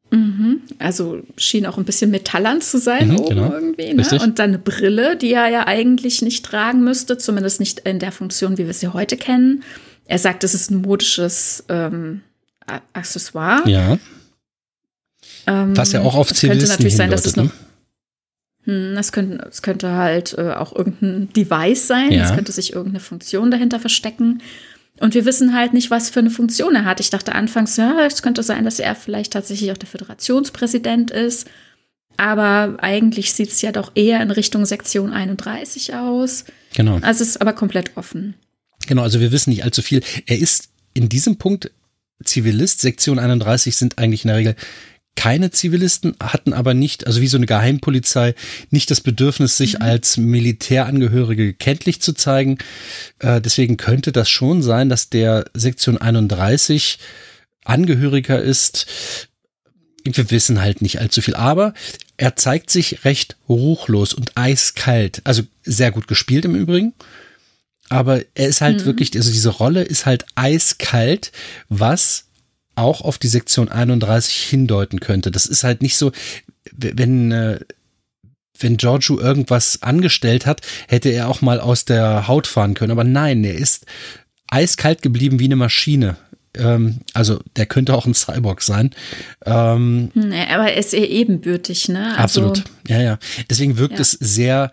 Mhm. 0.10 0.62
Also 0.80 1.22
schien 1.36 1.66
auch 1.66 1.78
ein 1.78 1.84
bisschen 1.84 2.12
metallern 2.12 2.62
zu 2.62 2.78
sein 2.78 3.10
mhm, 3.10 3.20
oben 3.20 3.30
genau. 3.30 3.52
irgendwie. 3.52 3.94
Ne? 3.94 4.20
Und 4.22 4.40
dann 4.40 4.52
eine 4.52 4.60
Brille, 4.60 5.18
die 5.18 5.34
er 5.34 5.50
ja 5.50 5.68
eigentlich 5.68 6.22
nicht 6.22 6.46
tragen 6.46 6.84
müsste, 6.84 7.18
zumindest 7.18 7.60
nicht 7.60 7.80
in 7.80 8.00
der 8.00 8.12
Funktion, 8.12 8.58
wie 8.58 8.66
wir 8.66 8.74
sie 8.74 8.88
heute 8.88 9.18
kennen. 9.18 9.64
Er 10.06 10.20
sagt, 10.20 10.44
es 10.44 10.54
ist 10.54 10.72
ein 10.72 10.82
modisches 10.82 11.66
ähm, 11.68 12.22
Accessoire. 12.94 13.68
Ja. 13.68 13.98
Ähm, 15.46 15.76
Was 15.76 15.92
ja 15.92 16.02
auch 16.02 16.16
auf 16.16 16.34
Zivilisten 16.34 16.50
könnte 16.50 16.72
natürlich 16.72 16.96
sein, 16.96 17.12
dass 17.12 17.26
es 17.26 17.36
noch. 17.36 17.50
Hm, 18.64 18.96
das 18.96 19.12
könnte, 19.12 19.48
es 19.50 19.62
könnte 19.62 19.94
halt 19.94 20.36
äh, 20.38 20.52
auch 20.52 20.76
irgendein 20.76 21.30
Device 21.34 21.88
sein. 21.88 22.12
Ja. 22.12 22.26
Es 22.26 22.36
könnte 22.36 22.52
sich 22.52 22.74
irgendeine 22.74 23.00
Funktion 23.02 23.52
dahinter 23.52 23.80
verstecken. 23.80 24.42
Und 25.00 25.14
wir 25.14 25.26
wissen 25.26 25.56
halt 25.56 25.74
nicht, 25.74 25.92
was 25.92 26.10
für 26.10 26.20
eine 26.20 26.30
Funktion 26.30 26.76
er 26.76 26.86
hat. 26.86 27.00
Ich 27.00 27.10
dachte 27.10 27.36
anfangs, 27.36 27.78
ja, 27.78 28.06
es 28.06 28.22
könnte 28.22 28.44
sein, 28.44 28.64
dass 28.64 28.80
er 28.80 28.96
vielleicht 28.96 29.34
tatsächlich 29.34 29.72
auch 29.72 29.78
der 29.78 29.88
Föderationspräsident 29.88 31.12
ist. 31.12 31.48
Aber 32.18 32.78
eigentlich 32.82 33.34
sieht 33.34 33.50
es 33.50 33.62
ja 33.62 33.72
doch 33.72 33.92
eher 33.94 34.22
in 34.22 34.32
Richtung 34.32 34.66
Sektion 34.66 35.14
31 35.14 35.94
aus. 35.94 36.46
Genau. 36.76 36.96
Also 37.02 37.24
es 37.24 37.30
ist 37.30 37.42
aber 37.42 37.54
komplett 37.54 37.96
offen. 37.96 38.34
Genau, 38.88 39.04
also 39.04 39.20
wir 39.20 39.32
wissen 39.32 39.52
nicht 39.52 39.64
allzu 39.64 39.82
viel. 39.82 40.02
Er 40.26 40.40
ist 40.40 40.70
in 40.94 41.10
diesem 41.10 41.38
Punkt 41.38 41.72
Zivilist. 42.24 42.82
Sektion 42.82 43.20
31 43.20 43.76
sind 43.76 44.00
eigentlich 44.00 44.24
in 44.24 44.30
der 44.30 44.38
Regel 44.38 44.56
keine 45.18 45.52
Zivilisten, 45.52 46.16
hatten 46.22 46.54
aber 46.54 46.74
nicht, 46.74 47.08
also 47.08 47.20
wie 47.20 47.28
so 47.28 47.38
eine 47.38 47.48
Geheimpolizei, 47.48 48.36
nicht 48.70 48.90
das 48.92 49.02
Bedürfnis, 49.02 49.58
sich 49.58 49.74
mhm. 49.74 49.82
als 49.82 50.16
Militärangehörige 50.16 51.54
kenntlich 51.54 52.02
zu 52.02 52.14
zeigen. 52.14 52.60
Äh, 53.20 53.42
deswegen 53.42 53.76
könnte 53.76 54.14
das 54.14 54.30
schon 54.30 54.62
sein, 54.62 54.88
dass 54.88 55.10
der 55.10 55.46
Sektion 55.54 55.98
31 55.98 57.00
Angehöriger 57.66 58.42
ist. 58.42 58.86
Wir 60.06 60.32
wissen 60.32 60.62
halt 60.62 60.82
nicht 60.82 61.02
allzu 61.02 61.22
viel, 61.22 61.36
aber 61.36 61.74
er 62.16 62.36
zeigt 62.36 62.70
sich 62.70 63.04
recht 63.04 63.36
ruchlos 63.50 64.14
und 64.14 64.38
eiskalt. 64.38 65.22
Also 65.26 65.44
sehr 65.64 65.92
gut 65.92 66.08
gespielt 66.08 66.46
im 66.46 66.56
Übrigen. 66.56 66.94
Aber 67.90 68.22
er 68.36 68.48
ist 68.48 68.62
halt 68.62 68.82
mhm. 68.82 68.86
wirklich, 68.86 69.16
also 69.16 69.32
diese 69.32 69.50
Rolle 69.50 69.82
ist 69.82 70.06
halt 70.06 70.26
eiskalt, 70.36 71.32
was 71.70 72.27
auch 72.78 73.02
auf 73.02 73.18
die 73.18 73.28
Sektion 73.28 73.70
31 73.70 74.36
hindeuten 74.36 75.00
könnte. 75.00 75.32
Das 75.32 75.46
ist 75.46 75.64
halt 75.64 75.82
nicht 75.82 75.98
so, 75.98 76.12
wenn, 76.72 77.32
äh, 77.32 77.60
wenn 78.60 78.78
Giorgio 78.78 79.20
irgendwas 79.20 79.82
angestellt 79.82 80.46
hat, 80.46 80.62
hätte 80.88 81.10
er 81.10 81.30
auch 81.30 81.42
mal 81.42 81.60
aus 81.60 81.86
der 81.86 82.28
Haut 82.28 82.48
fahren 82.48 82.74
können. 82.74 82.92
Aber 82.92 83.04
nein, 83.04 83.44
er 83.44 83.56
ist 83.56 83.86
eiskalt 84.50 85.02
geblieben 85.02 85.40
wie 85.40 85.46
eine 85.46 85.56
Maschine. 85.56 86.18
Ähm, 86.56 87.00
also 87.14 87.40
der 87.56 87.66
könnte 87.66 87.94
auch 87.94 88.06
ein 88.06 88.14
Cyborg 88.14 88.62
sein. 88.62 88.92
Ähm, 89.46 90.12
nee, 90.14 90.46
aber 90.50 90.72
er 90.72 90.78
ist 90.78 90.94
eher 90.94 91.10
ebenbürtig, 91.10 91.90
ne? 91.90 92.18
Also, 92.18 92.42
absolut. 92.42 92.64
Ja, 92.88 93.02
ja. 93.02 93.20
Deswegen 93.50 93.78
wirkt 93.78 93.96
ja. 93.96 94.02
es 94.02 94.12
sehr 94.12 94.72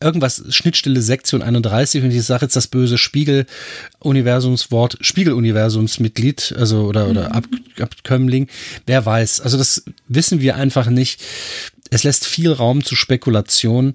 irgendwas 0.00 0.42
Schnittstelle 0.50 1.02
Sektion 1.02 1.42
31 1.42 2.04
und 2.04 2.10
ich 2.10 2.24
sage 2.24 2.46
jetzt 2.46 2.56
das 2.56 2.66
böse 2.66 2.98
Spiegel-Universumswort, 2.98 4.98
Spiegel-Universumsmitglied, 5.00 6.54
also 6.58 6.82
oder, 6.84 7.08
oder 7.08 7.28
mhm. 7.28 7.32
Ab, 7.32 7.44
Abkömmling, 7.80 8.48
wer 8.86 9.06
weiß. 9.06 9.40
Also 9.40 9.56
das 9.56 9.84
wissen 10.08 10.40
wir 10.40 10.56
einfach 10.56 10.88
nicht. 10.88 11.22
Es 11.90 12.02
lässt 12.02 12.26
viel 12.26 12.50
Raum 12.52 12.82
zu 12.84 12.96
Spekulation. 12.96 13.94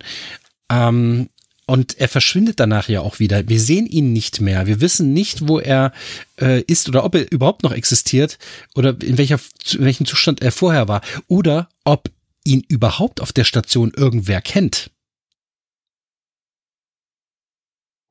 Ähm, 0.72 1.30
Und 1.66 1.98
er 2.00 2.08
verschwindet 2.10 2.60
danach 2.60 2.90
ja 2.90 3.02
auch 3.02 3.20
wieder. 3.20 3.48
Wir 3.48 3.60
sehen 3.60 3.86
ihn 3.86 4.12
nicht 4.12 4.42
mehr. 4.42 4.66
Wir 4.66 4.82
wissen 4.82 5.14
nicht, 5.14 5.48
wo 5.48 5.60
er 5.60 5.94
äh, 6.42 6.62
ist 6.62 6.90
oder 6.90 7.04
ob 7.04 7.14
er 7.14 7.32
überhaupt 7.32 7.62
noch 7.62 7.74
existiert 7.74 8.40
oder 8.74 8.96
in, 9.02 9.20
welcher, 9.20 9.40
in 9.74 9.86
welchem 9.86 10.08
Zustand 10.08 10.42
er 10.42 10.52
vorher 10.52 10.88
war. 10.88 11.02
Oder 11.28 11.70
ob 11.84 12.10
ihn 12.44 12.64
überhaupt 12.68 13.22
auf 13.22 13.34
der 13.34 13.44
Station 13.44 13.92
irgendwer 13.96 14.42
kennt. 14.42 14.90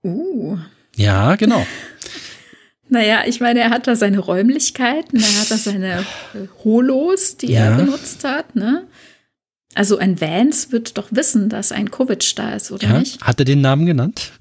Uh. 0.04 0.58
Ja, 0.96 1.36
genau. 1.36 1.66
Naja, 2.88 3.22
ich 3.26 3.40
meine, 3.40 3.60
er 3.60 3.70
hat 3.70 3.86
da 3.86 3.96
seine 3.96 4.18
Räumlichkeiten, 4.18 5.20
er 5.20 5.40
hat 5.40 5.50
da 5.50 5.58
seine 5.58 6.06
Holos, 6.64 7.36
die 7.36 7.52
ja. 7.52 7.66
er 7.66 7.76
benutzt 7.76 8.24
hat, 8.24 8.56
ne? 8.56 8.86
Also 9.74 9.98
ein 9.98 10.20
Vance 10.20 10.72
wird 10.72 10.96
doch 10.96 11.08
wissen, 11.10 11.50
dass 11.50 11.70
ein 11.72 11.90
Kovic 11.90 12.34
da 12.36 12.54
ist, 12.54 12.72
oder 12.72 12.88
ja, 12.88 12.98
nicht? 12.98 13.20
Hat 13.20 13.38
er 13.38 13.44
den 13.44 13.60
Namen 13.60 13.86
genannt? 13.86 14.32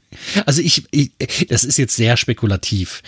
Also 0.46 0.62
ich, 0.62 0.86
ich, 0.92 1.12
das 1.50 1.66
ist 1.66 1.78
jetzt 1.78 1.96
sehr 1.96 2.16
spekulativ. 2.16 3.04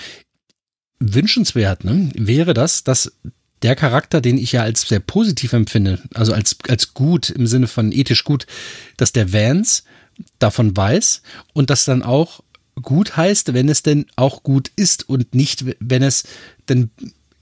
Wünschenswert, 0.99 1.85
ne? 1.85 2.11
Wäre 2.13 2.53
das, 2.53 2.83
dass 2.83 3.13
der 3.61 3.75
Charakter, 3.75 4.21
den 4.21 4.37
ich 4.37 4.51
ja 4.51 4.63
als 4.63 4.81
sehr 4.81 4.99
positiv 4.99 5.53
empfinde, 5.53 6.01
also 6.13 6.33
als, 6.33 6.57
als 6.67 6.93
gut 6.93 7.29
im 7.29 7.47
Sinne 7.47 7.67
von 7.67 7.91
ethisch 7.91 8.23
gut, 8.25 8.45
dass 8.97 9.13
der 9.13 9.31
Vance 9.33 9.83
davon 10.39 10.75
weiß 10.75 11.21
und 11.53 11.69
das 11.69 11.85
dann 11.85 12.03
auch 12.03 12.41
gut 12.81 13.17
heißt, 13.17 13.53
wenn 13.53 13.69
es 13.69 13.83
denn 13.83 14.05
auch 14.15 14.43
gut 14.43 14.71
ist 14.75 15.07
und 15.09 15.35
nicht, 15.35 15.65
wenn 15.79 16.03
es 16.03 16.23
denn 16.69 16.91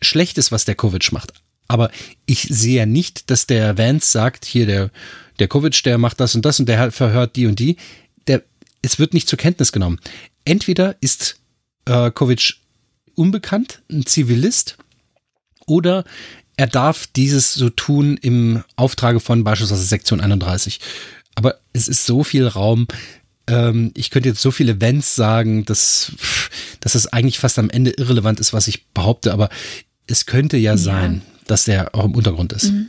schlecht 0.01 0.37
ist, 0.37 0.51
was 0.51 0.65
der 0.65 0.75
Kovic 0.75 1.11
macht. 1.11 1.33
Aber 1.67 1.91
ich 2.25 2.43
sehe 2.43 2.77
ja 2.77 2.85
nicht, 2.85 3.29
dass 3.29 3.45
der 3.45 3.77
Vance 3.77 4.11
sagt, 4.11 4.45
hier 4.45 4.65
der, 4.65 4.91
der 5.39 5.47
Kovic, 5.47 5.83
der 5.83 5.97
macht 5.97 6.19
das 6.19 6.33
und 6.33 6.45
das 6.45 6.59
und 6.59 6.69
der 6.69 6.91
verhört 6.91 7.35
die 7.35 7.45
und 7.45 7.59
die. 7.59 7.77
Der, 8.27 8.43
es 8.81 8.99
wird 8.99 9.13
nicht 9.13 9.27
zur 9.27 9.37
Kenntnis 9.37 9.71
genommen. 9.71 9.99
Entweder 10.45 10.95
ist 11.01 11.39
äh, 11.85 12.09
Kovic 12.11 12.55
unbekannt, 13.15 13.81
ein 13.91 14.05
Zivilist, 14.05 14.77
oder 15.65 16.05
er 16.55 16.67
darf 16.67 17.07
dieses 17.07 17.53
so 17.53 17.69
tun 17.69 18.17
im 18.17 18.63
Auftrage 18.75 19.19
von 19.19 19.43
beispielsweise 19.43 19.83
Sektion 19.83 20.21
31. 20.21 20.79
Aber 21.37 21.59
es 21.71 21.87
ist 21.87 22.07
so 22.07 22.23
viel 22.23 22.47
Raum, 22.47 22.87
ähm, 23.47 23.91
ich 23.95 24.09
könnte 24.09 24.29
jetzt 24.29 24.41
so 24.41 24.49
viele 24.49 24.71
Events 24.73 25.15
sagen, 25.15 25.65
dass, 25.65 26.11
dass 26.79 26.95
es 26.95 27.05
eigentlich 27.13 27.37
fast 27.37 27.59
am 27.59 27.69
Ende 27.69 27.91
irrelevant 27.91 28.39
ist, 28.39 28.53
was 28.53 28.67
ich 28.67 28.87
behaupte, 28.87 29.31
aber 29.31 29.49
es 30.07 30.25
könnte 30.25 30.57
ja, 30.57 30.71
ja. 30.71 30.77
sein, 30.77 31.21
dass 31.45 31.65
der 31.65 31.93
auch 31.93 32.05
im 32.05 32.15
Untergrund 32.15 32.53
ist. 32.53 32.71
Mhm. 32.71 32.87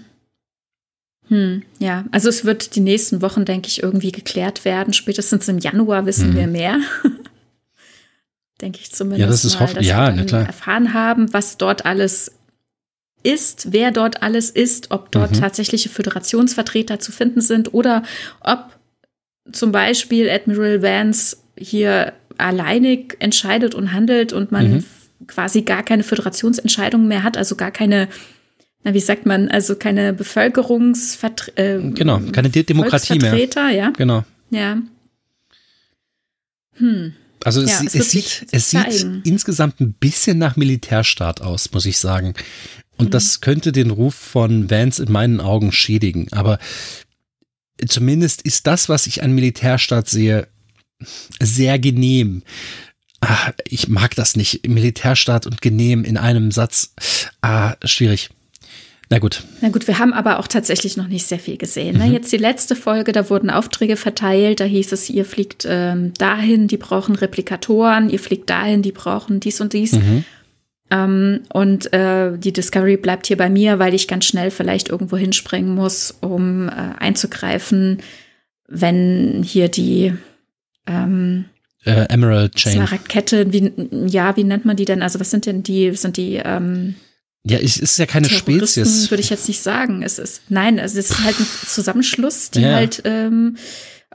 Hm, 1.29 1.63
ja, 1.79 2.07
also 2.11 2.31
es 2.31 2.47
wird 2.47 2.75
die 2.75 2.81
nächsten 2.81 3.21
Wochen, 3.21 3.45
denke 3.45 3.69
ich, 3.69 3.83
irgendwie 3.83 4.13
geklärt 4.13 4.65
werden. 4.65 4.95
Spätestens 4.95 5.47
im 5.47 5.59
Januar 5.59 6.07
wissen 6.07 6.31
mhm. 6.31 6.37
wir 6.37 6.47
mehr. 6.47 6.79
denke 8.63 8.79
ich 8.81 8.93
zumindest. 8.93 9.21
Ja, 9.21 9.27
das 9.27 9.45
ist 9.45 9.61
dass 9.61 9.87
ja, 9.87 10.17
wir 10.17 10.25
klar. 10.25 10.47
erfahren 10.47 10.95
haben, 10.95 11.31
was 11.35 11.59
dort 11.59 11.85
alles 11.85 12.33
ist, 13.23 13.73
wer 13.73 13.91
dort 13.91 14.23
alles 14.23 14.51
ist, 14.51 14.91
ob 14.91 15.11
dort 15.13 15.33
mhm. 15.33 15.41
tatsächliche 15.41 15.89
Föderationsvertreter 15.89 17.01
zu 17.01 17.13
finden 17.13 17.41
sind 17.41 17.75
oder 17.75 18.03
ob 18.41 18.79
zum 19.53 19.73
Beispiel 19.73 20.29
Admiral 20.31 20.83
Vance 20.83 21.37
hier 21.57 22.13
alleinig 22.37 23.17
entscheidet 23.19 23.75
und 23.75 23.93
handelt 23.93 24.33
und 24.33 24.53
man 24.53 24.71
mhm. 24.71 24.85
quasi 25.27 25.63
gar 25.63 25.83
keine 25.83 26.05
Föderationsentscheidungen 26.05 27.09
mehr 27.09 27.23
hat, 27.23 27.37
also 27.37 27.57
gar 27.57 27.71
keine, 27.71 28.09
na, 28.85 28.95
wie 28.95 29.01
sagt 29.01 29.27
man, 29.27 29.49
also 29.49 29.75
keine 29.75 30.13
Bevölkerungsvertreter. 30.13 31.79
Äh, 31.79 31.91
genau, 31.91 32.21
keine 32.33 32.51
Demokratie 32.51 33.19
mehr. 33.19 33.49
ja. 33.73 33.91
Genau. 33.97 34.25
Ja. 34.51 34.79
Hm. 36.75 37.13
Also 37.45 37.63
es, 37.63 37.81
ja, 37.81 37.87
es, 37.87 37.95
es 37.95 38.11
sieht, 38.11 38.47
es 38.51 38.71
sieht 38.71 39.07
insgesamt 39.25 39.81
ein 39.81 39.93
bisschen 39.93 40.39
nach 40.39 40.57
Militärstaat 40.57 41.41
aus, 41.41 41.71
muss 41.73 41.87
ich 41.87 41.99
sagen. 41.99 42.35
Und 42.99 43.07
mhm. 43.07 43.11
das 43.11 43.41
könnte 43.41 43.73
den 43.73 43.91
Ruf 43.91 44.15
von 44.15 44.71
Vance 44.71 45.03
in 45.03 45.11
meinen 45.11 45.41
Augen 45.41 45.73
schädigen. 45.73 46.29
Aber 46.33 46.59
zumindest 47.87 48.43
ist 48.43 48.67
das, 48.67 48.89
was 48.89 49.07
ich 49.07 49.23
an 49.23 49.33
Militärstaat 49.33 50.09
sehe, 50.09 50.49
sehr 51.41 51.79
genehm. 51.79 52.43
Ah, 53.21 53.53
ich 53.67 53.89
mag 53.89 54.15
das 54.15 54.37
nicht. 54.37 54.69
Militärstaat 54.69 55.47
und 55.47 55.63
genehm 55.63 56.05
in 56.05 56.17
einem 56.17 56.51
Satz. 56.51 56.93
Ah, 57.41 57.75
schwierig. 57.85 58.31
Na 59.11 59.19
gut. 59.19 59.43
Na 59.63 59.71
gut, 59.71 59.87
wir 59.87 59.99
haben 59.99 60.13
aber 60.13 60.39
auch 60.39 60.47
tatsächlich 60.47 60.99
noch 60.99 61.09
nicht 61.09 61.27
sehr 61.27 61.39
viel 61.39 61.57
gesehen. 61.57 61.97
Ne? 61.97 62.07
Mhm. 62.07 62.13
Jetzt 62.13 62.31
die 62.31 62.37
letzte 62.37 62.77
Folge, 62.77 63.13
da 63.13 63.31
wurden 63.31 63.49
Aufträge 63.49 63.97
verteilt. 63.97 64.61
Da 64.61 64.65
hieß 64.65 64.93
es, 64.93 65.09
ihr 65.09 65.25
fliegt 65.25 65.67
ähm, 65.69 66.13
dahin, 66.15 66.69
die 66.69 66.77
brauchen 66.77 67.15
Replikatoren, 67.15 68.11
ihr 68.11 68.19
fliegt 68.19 68.51
dahin, 68.51 68.83
die 68.83 68.93
brauchen 68.93 69.41
dies 69.41 69.61
und 69.61 69.73
dies. 69.73 69.93
Mhm. 69.93 70.25
Ähm, 70.91 71.41
und 71.53 71.93
äh, 71.93 72.37
die 72.39 72.53
Discovery 72.53 72.97
bleibt 72.97 73.27
hier 73.27 73.37
bei 73.37 73.51
mir, 73.51 73.79
weil 73.79 73.95
ich 73.95 74.09
ganz 74.09 74.25
schnell 74.25 74.51
vielleicht 74.51 74.89
irgendwo 74.89 75.17
hinspringen 75.17 75.75
muss, 75.75 76.17
um 76.21 76.69
äh, 76.69 76.73
einzugreifen, 76.99 77.99
wenn 78.67 79.43
hier 79.43 79.69
die 79.69 80.15
ähm, 80.87 81.45
äh, 81.85 82.07
Emerald 82.09 82.55
Chain. 82.55 82.75
Smaragdkette, 82.75 83.53
wie, 83.53 83.73
ja, 84.07 84.37
wie 84.37 84.45
nennt 84.45 84.65
man 84.65 84.77
die 84.77 84.85
denn? 84.85 85.03
Also 85.03 85.21
was 85.21 85.31
sind 85.31 85.47
denn 85.47 85.63
die, 85.63 85.93
sind 85.95 86.17
die 86.17 86.37
ähm, 86.37 86.95
ja, 87.45 87.59
es 87.59 87.77
ist 87.79 87.99
ja 87.99 88.07
keine 88.07 88.29
Spezies. 88.29 89.11
Würde 89.11 89.23
ich 89.23 89.31
jetzt 89.31 89.49
nicht 89.49 89.63
sagen. 89.63 90.03
Es 90.03 90.19
ist, 90.19 90.43
nein, 90.49 90.79
also 90.79 90.99
es 90.99 91.11
ist 91.11 91.25
halt 91.25 91.39
ein 91.39 91.47
Zusammenschluss, 91.67 92.51
die 92.51 92.63
ja. 92.63 92.75
halt 92.75 93.03
ähm, 93.05 93.57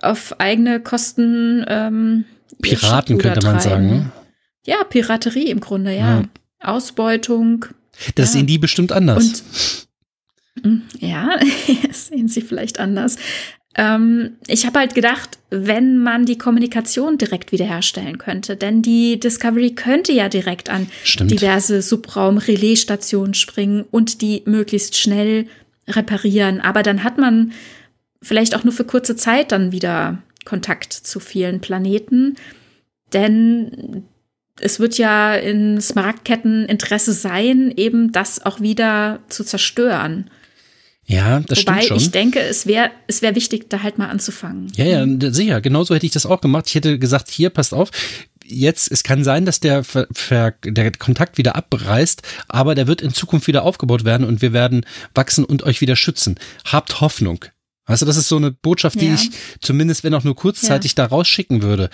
auf 0.02 0.40
eigene 0.40 0.80
Kosten 0.80 1.66
ähm, 1.68 2.26
Piraten 2.62 3.18
könnte 3.18 3.46
man 3.46 3.60
sagen. 3.60 3.88
Ne? 3.88 4.12
Ja, 4.66 4.84
Piraterie 4.84 5.50
im 5.50 5.60
Grunde, 5.60 5.92
ja. 5.92 6.20
ja. 6.20 6.24
Ausbeutung. 6.64 7.66
Das 8.16 8.30
ja. 8.30 8.40
sehen 8.40 8.48
die 8.48 8.58
bestimmt 8.58 8.92
anders. 8.92 9.88
Und, 10.56 10.64
hm, 10.64 10.82
ja, 11.00 11.40
das 11.88 12.08
sehen 12.08 12.28
sie 12.28 12.42
vielleicht 12.42 12.80
anders. 12.80 13.18
Ähm, 13.76 14.38
ich 14.48 14.66
habe 14.66 14.80
halt 14.80 14.94
gedacht, 14.94 15.40
wenn 15.50 15.98
man 15.98 16.26
die 16.26 16.38
Kommunikation 16.38 17.18
direkt 17.18 17.52
wiederherstellen 17.52 18.20
könnte, 18.20 18.56
denn 18.56 18.82
die 18.84 19.20
Discovery 19.20 19.72
könnte 19.72 20.12
ja 20.12 20.30
direkt 20.30 20.70
an 20.70 20.88
Stimmt. 21.04 21.32
diverse 21.32 21.82
Subraum-Relaisstationen 21.82 23.34
springen 23.34 23.86
und 23.90 24.22
die 24.22 24.44
möglichst 24.46 24.98
schnell 24.98 25.48
reparieren. 25.88 26.62
Aber 26.62 26.84
dann 26.84 27.04
hat 27.04 27.18
man 27.18 27.52
vielleicht 28.22 28.56
auch 28.56 28.64
nur 28.64 28.74
für 28.74 28.86
kurze 28.86 29.16
Zeit 29.16 29.52
dann 29.52 29.72
wieder 29.72 30.22
Kontakt 30.46 30.94
zu 30.94 31.20
vielen 31.20 31.60
Planeten. 31.60 32.36
Denn 33.12 34.04
es 34.60 34.80
wird 34.80 34.98
ja 34.98 35.36
in 35.36 35.82
Smaragdketten 35.82 36.66
Interesse 36.66 37.14
sein, 37.14 37.74
eben 37.76 38.12
das 38.12 38.46
auch 38.46 38.60
wieder 38.62 39.20
zu 39.30 39.44
zerstören. 39.44 40.30
Ja, 41.06 41.42
das 41.42 41.60
Wobei 41.60 41.82
stimmt 41.82 41.88
schon. 41.88 41.98
ich 41.98 42.12
denke, 42.12 42.40
es 42.40 42.66
wäre 42.66 42.92
es 43.08 43.22
wäre 43.22 43.36
wichtig, 43.36 43.70
da 43.70 43.84
halt 43.84 43.98
mal 43.98 44.10
anzufangen. 44.10 44.72
Ja, 44.76 44.86
ja, 44.86 45.32
sicher. 45.32 45.60
Genauso 45.60 45.94
hätte 45.94 46.06
ich 46.06 46.14
das 46.14 46.26
auch 46.26 46.40
gemacht. 46.40 46.68
Ich 46.68 46.76
hätte 46.76 46.98
gesagt, 46.98 47.30
hier, 47.30 47.50
passt 47.50 47.74
auf. 47.74 47.92
Jetzt, 48.46 48.92
es 48.92 49.04
kann 49.04 49.24
sein, 49.24 49.46
dass 49.46 49.60
der, 49.60 49.84
Ver, 49.84 50.08
der 50.64 50.92
Kontakt 50.92 51.38
wieder 51.38 51.56
abreißt, 51.56 52.22
aber 52.48 52.76
der 52.76 52.88
wird 52.88 53.02
in 53.02 53.14
Zukunft 53.14 53.48
wieder 53.48 53.64
aufgebaut 53.64 54.06
werden 54.06 54.26
und 54.26 54.42
wir 54.42 54.54
werden 54.54 54.86
wachsen 55.14 55.46
und 55.46 55.64
euch 55.64 55.82
wieder 55.82 55.96
schützen. 55.96 56.38
Habt 56.66 57.02
Hoffnung. 57.02 57.46
Du, 57.86 57.94
das 58.06 58.18
ist 58.18 58.30
so 58.30 58.38
eine 58.38 58.52
Botschaft, 58.52 59.00
die 59.00 59.08
ja. 59.08 59.16
ich 59.16 59.32
zumindest, 59.60 60.04
wenn 60.04 60.14
auch 60.14 60.24
nur 60.24 60.36
kurzzeitig 60.36 60.92
ja. 60.92 61.04
da 61.04 61.06
rausschicken 61.06 61.62
würde. 61.62 61.90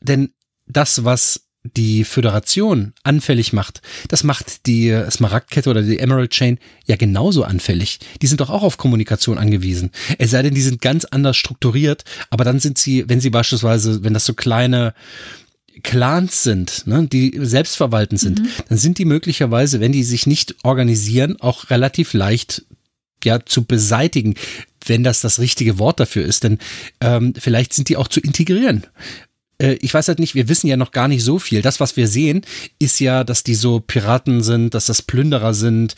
Denn 0.00 0.32
das, 0.66 1.04
was 1.04 1.43
die 1.64 2.04
Föderation 2.04 2.92
anfällig 3.02 3.52
macht, 3.52 3.80
das 4.08 4.22
macht 4.22 4.66
die 4.66 4.96
Smaragdkette 5.10 5.70
oder 5.70 5.82
die 5.82 5.98
Emerald 5.98 6.30
Chain 6.30 6.58
ja 6.84 6.96
genauso 6.96 7.42
anfällig. 7.44 8.00
Die 8.20 8.26
sind 8.26 8.40
doch 8.40 8.50
auch 8.50 8.62
auf 8.62 8.76
Kommunikation 8.76 9.38
angewiesen. 9.38 9.90
Es 10.18 10.30
sei 10.30 10.42
denn, 10.42 10.54
die 10.54 10.60
sind 10.60 10.82
ganz 10.82 11.06
anders 11.06 11.36
strukturiert, 11.36 12.04
aber 12.28 12.44
dann 12.44 12.60
sind 12.60 12.76
sie, 12.76 13.08
wenn 13.08 13.20
sie 13.20 13.30
beispielsweise, 13.30 14.04
wenn 14.04 14.14
das 14.14 14.26
so 14.26 14.34
kleine 14.34 14.94
Clans 15.82 16.42
sind, 16.42 16.86
ne, 16.86 17.08
die 17.10 17.36
selbstverwaltend 17.40 18.20
sind, 18.20 18.40
mhm. 18.40 18.48
dann 18.68 18.78
sind 18.78 18.98
die 18.98 19.06
möglicherweise, 19.06 19.80
wenn 19.80 19.92
die 19.92 20.04
sich 20.04 20.26
nicht 20.26 20.54
organisieren, 20.62 21.40
auch 21.40 21.70
relativ 21.70 22.12
leicht 22.12 22.64
ja 23.24 23.44
zu 23.44 23.64
beseitigen, 23.64 24.34
wenn 24.86 25.02
das 25.02 25.22
das 25.22 25.38
richtige 25.38 25.78
Wort 25.78 25.98
dafür 25.98 26.26
ist. 26.26 26.44
Denn 26.44 26.58
ähm, 27.00 27.32
vielleicht 27.36 27.72
sind 27.72 27.88
die 27.88 27.96
auch 27.96 28.06
zu 28.06 28.20
integrieren 28.20 28.84
ich 29.58 29.94
weiß 29.94 30.08
halt 30.08 30.18
nicht, 30.18 30.34
wir 30.34 30.48
wissen 30.48 30.66
ja 30.66 30.76
noch 30.76 30.90
gar 30.90 31.08
nicht 31.08 31.22
so 31.22 31.38
viel. 31.38 31.62
Das, 31.62 31.78
was 31.78 31.96
wir 31.96 32.08
sehen, 32.08 32.42
ist 32.78 32.98
ja, 33.00 33.24
dass 33.24 33.44
die 33.44 33.54
so 33.54 33.80
Piraten 33.80 34.42
sind, 34.42 34.74
dass 34.74 34.86
das 34.86 35.00
Plünderer 35.00 35.54
sind. 35.54 35.94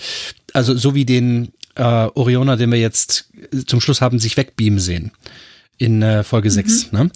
Also 0.53 0.77
so 0.77 0.95
wie 0.95 1.05
den 1.05 1.53
äh, 1.77 1.83
Oriona, 1.83 2.57
den 2.57 2.71
wir 2.71 2.79
jetzt 2.79 3.31
zum 3.67 3.81
Schluss 3.81 4.01
haben, 4.01 4.19
sich 4.19 4.37
wegbeamen 4.37 4.79
sehen. 4.79 5.13
In 5.79 6.03
äh, 6.03 6.25
Folge 6.25 6.49
mhm. 6.49 6.55
6, 6.55 6.93
ne? 6.93 7.11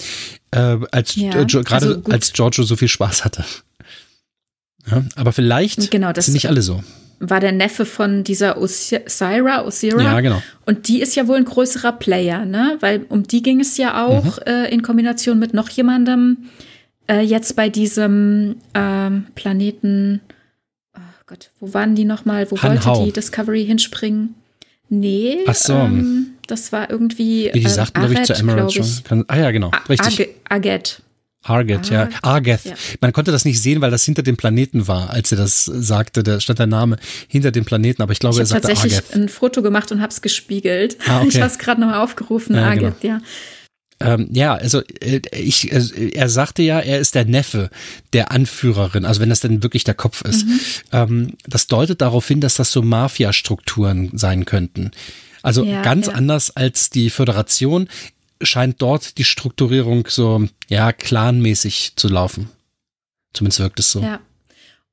Äh, 0.51 0.79
als 0.91 1.17
ja, 1.17 1.41
äh, 1.41 1.47
gerade 1.47 1.87
also 1.87 2.03
als 2.11 2.33
Giorgio 2.33 2.65
so 2.65 2.77
viel 2.77 2.89
Spaß 2.89 3.25
hatte. 3.25 3.45
Ja, 4.91 5.05
aber 5.17 5.33
vielleicht 5.33 5.91
genau, 5.91 6.12
sind 6.15 6.35
nicht 6.35 6.49
alle 6.49 6.62
so. 6.62 6.83
War 7.20 7.38
der 7.38 7.52
Neffe 7.52 7.84
von 7.84 8.24
dieser 8.24 8.59
Osira, 8.59 9.64
Osira. 9.64 10.02
Ja, 10.02 10.20
genau. 10.20 10.42
Und 10.64 10.88
die 10.88 11.01
ist 11.01 11.14
ja 11.14 11.28
wohl 11.28 11.36
ein 11.36 11.44
größerer 11.44 11.92
Player, 11.92 12.47
ne? 12.47 12.78
Weil 12.80 13.05
um 13.10 13.22
die 13.24 13.42
ging 13.42 13.60
es 13.60 13.76
ja 13.76 14.05
auch 14.06 14.38
mhm. 14.38 14.42
äh, 14.47 14.72
in 14.72 14.82
Kombination 14.82 15.38
mit 15.38 15.52
noch 15.52 15.68
jemandem 15.68 16.48
äh, 17.09 17.20
jetzt 17.20 17.56
bei 17.56 17.68
diesem 17.68 18.56
ähm, 18.74 19.26
Planeten. 19.34 20.22
Oh 20.97 21.01
Gott, 21.26 21.51
wo 21.60 21.74
waren 21.74 21.94
die 21.94 22.06
nochmal? 22.06 22.51
Wo 22.51 22.56
Han 22.62 22.82
wollte 22.84 23.05
die 23.05 23.12
Discovery 23.12 23.66
hinspringen? 23.66 24.34
Nee. 24.88 25.40
Ach 25.47 25.55
so. 25.55 25.74
Ähm, 25.74 26.32
das 26.47 26.72
war 26.72 26.90
irgendwie. 26.90 27.51
Wie 27.52 27.60
die 27.60 27.66
äh, 27.66 27.68
sagten, 27.68 28.01
glaube 28.01 28.14
ich, 28.14 28.22
zu 28.22 28.32
Emerald 28.32 28.72
schon. 28.72 29.24
ah 29.28 29.36
ja, 29.36 29.51
genau. 29.51 29.70
Richtig. 29.88 30.30
Aget. 30.48 31.02
Arget, 31.43 31.89
ja. 31.89 32.09
Argeth. 32.21 32.65
Ja. 32.65 32.75
Man 33.01 33.12
konnte 33.12 33.33
das 33.33 33.45
nicht 33.45 33.62
sehen, 33.62 33.81
weil 33.81 33.91
das 33.91 34.05
hinter 34.05 34.23
dem 34.23 34.37
Planeten 34.37 34.89
war, 34.89 35.11
als 35.11 35.33
er 35.33 35.39
das 35.39 35.65
sagte. 35.65 36.23
Da 36.23 36.39
stand 36.39 36.59
der 36.59 36.67
Name 36.67 36.97
hinter 37.29 37.51
dem 37.51 37.65
Planeten, 37.65 38.03
aber 38.03 38.12
ich 38.12 38.19
glaube, 38.19 38.35
ich 38.35 38.41
er 38.41 38.47
sagte 38.47 38.69
Argeth. 38.69 38.77
Ich 38.77 38.83
habe 38.83 38.95
tatsächlich 38.95 39.23
ein 39.23 39.29
Foto 39.31 39.62
gemacht 39.62 39.91
und 39.91 40.03
habe 40.03 40.11
es 40.11 40.21
gespiegelt. 40.21 40.99
Ah, 41.07 41.19
okay. 41.19 41.29
Ich 41.31 41.37
habe 41.37 41.51
es 41.51 41.59
gerade 41.59 41.81
nochmal 41.81 42.01
aufgerufen, 42.01 42.57
ja, 42.57 42.67
Argeth, 42.67 43.01
genau. 43.01 43.15
ja. 43.15 43.21
Ähm, 44.03 44.29
ja, 44.33 44.55
also 44.55 44.83
äh, 45.01 45.21
ich, 45.33 45.73
äh, 45.73 46.11
er 46.15 46.29
sagte 46.31 46.62
ja, 46.62 46.81
er 46.81 46.99
ist 46.99 47.15
der 47.15 47.27
Neffe 47.27 47.69
der 48.15 48.31
Anführerin, 48.33 49.05
also 49.05 49.21
wenn 49.21 49.29
das 49.29 49.41
denn 49.41 49.62
wirklich 49.62 49.85
der 49.85 49.95
Kopf 49.95 50.23
ist. 50.23 50.47
Mhm. 50.47 50.61
Ähm, 50.93 51.37
das 51.47 51.67
deutet 51.67 52.01
darauf 52.01 52.27
hin, 52.27 52.41
dass 52.41 52.55
das 52.55 52.73
so 52.73 52.83
Mafia-Strukturen 52.83 54.11
sein 54.15 54.47
könnten. 54.47 54.91
Also 55.43 55.65
ja, 55.65 55.83
ganz 55.83 56.07
ja. 56.07 56.15
anders 56.15 56.55
als 56.57 56.91
die 56.91 57.11
Föderation 57.11 57.89
scheint 58.43 58.81
dort 58.81 59.19
die 59.19 59.25
Strukturierung 59.25 60.07
so, 60.09 60.47
ja, 60.69 60.93
clanmäßig 60.93 61.93
zu 61.97 62.09
laufen. 62.09 62.49
Zumindest 63.33 63.61
wirkt 63.61 63.81
es 63.81 63.93
so. 63.93 64.01
Ja. 64.01 64.21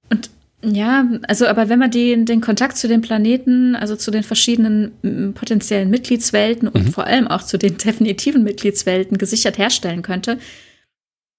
Und 0.10 0.30
ja, 0.64 1.08
also 1.28 1.46
aber 1.48 1.70
wenn 1.70 1.80
man 1.80 1.92
den, 1.92 2.26
den 2.26 2.42
Kontakt 2.42 2.78
zu 2.78 2.88
den 2.88 3.02
Planeten, 3.02 3.76
also 3.76 3.96
zu 3.96 4.10
den 4.10 4.24
verschiedenen 4.24 5.34
potenziellen 5.36 5.90
Mitgliedswelten 5.90 6.68
und 6.68 6.86
mhm. 6.86 6.92
vor 6.92 7.06
allem 7.06 7.28
auch 7.28 7.44
zu 7.44 7.58
den 7.58 7.78
definitiven 7.84 8.44
Mitgliedswelten 8.44 9.18
gesichert 9.18 9.58
herstellen 9.58 10.02
könnte, 10.02 10.40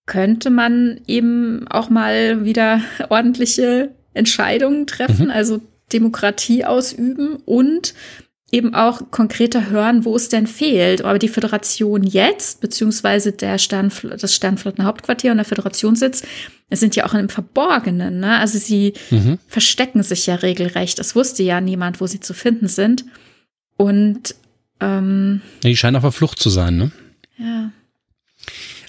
könnte 0.06 0.50
man 0.50 1.00
eben 1.06 1.66
auch 1.68 1.90
mal 1.90 2.44
wieder 2.44 2.80
ordentliche 3.08 3.90
Entscheidungen 4.14 4.86
treffen, 4.86 5.26
mhm. 5.26 5.32
also 5.32 5.60
Demokratie 5.92 6.64
ausüben 6.64 7.36
und 7.44 7.94
eben 8.50 8.74
auch 8.74 9.10
konkreter 9.10 9.68
hören, 9.68 10.04
wo 10.04 10.16
es 10.16 10.28
denn 10.28 10.46
fehlt. 10.46 11.02
Aber 11.02 11.18
die 11.18 11.28
Föderation 11.28 12.02
jetzt, 12.02 12.60
beziehungsweise 12.60 13.32
der 13.32 13.58
Sternfl 13.58 14.16
das 14.16 14.34
Sternflottenhauptquartier 14.34 15.30
und 15.30 15.36
der 15.36 15.44
Föderationssitz, 15.44 16.22
sind 16.70 16.96
ja 16.96 17.06
auch 17.06 17.14
im 17.14 17.28
Verborgenen. 17.28 18.20
Ne? 18.20 18.38
Also 18.38 18.58
sie 18.58 18.94
mhm. 19.10 19.38
verstecken 19.46 20.02
sich 20.02 20.26
ja 20.26 20.36
regelrecht. 20.36 20.98
Es 20.98 21.14
wusste 21.14 21.42
ja 21.42 21.60
niemand, 21.60 22.00
wo 22.00 22.06
sie 22.06 22.20
zu 22.20 22.32
finden 22.32 22.68
sind. 22.68 23.04
Und 23.76 24.34
ähm, 24.80 25.42
die 25.62 25.76
scheinen 25.76 25.96
auf 25.96 26.02
der 26.02 26.12
Flucht 26.12 26.38
zu 26.38 26.50
sein, 26.50 26.76
ne? 26.76 26.90
Ja. 27.36 27.70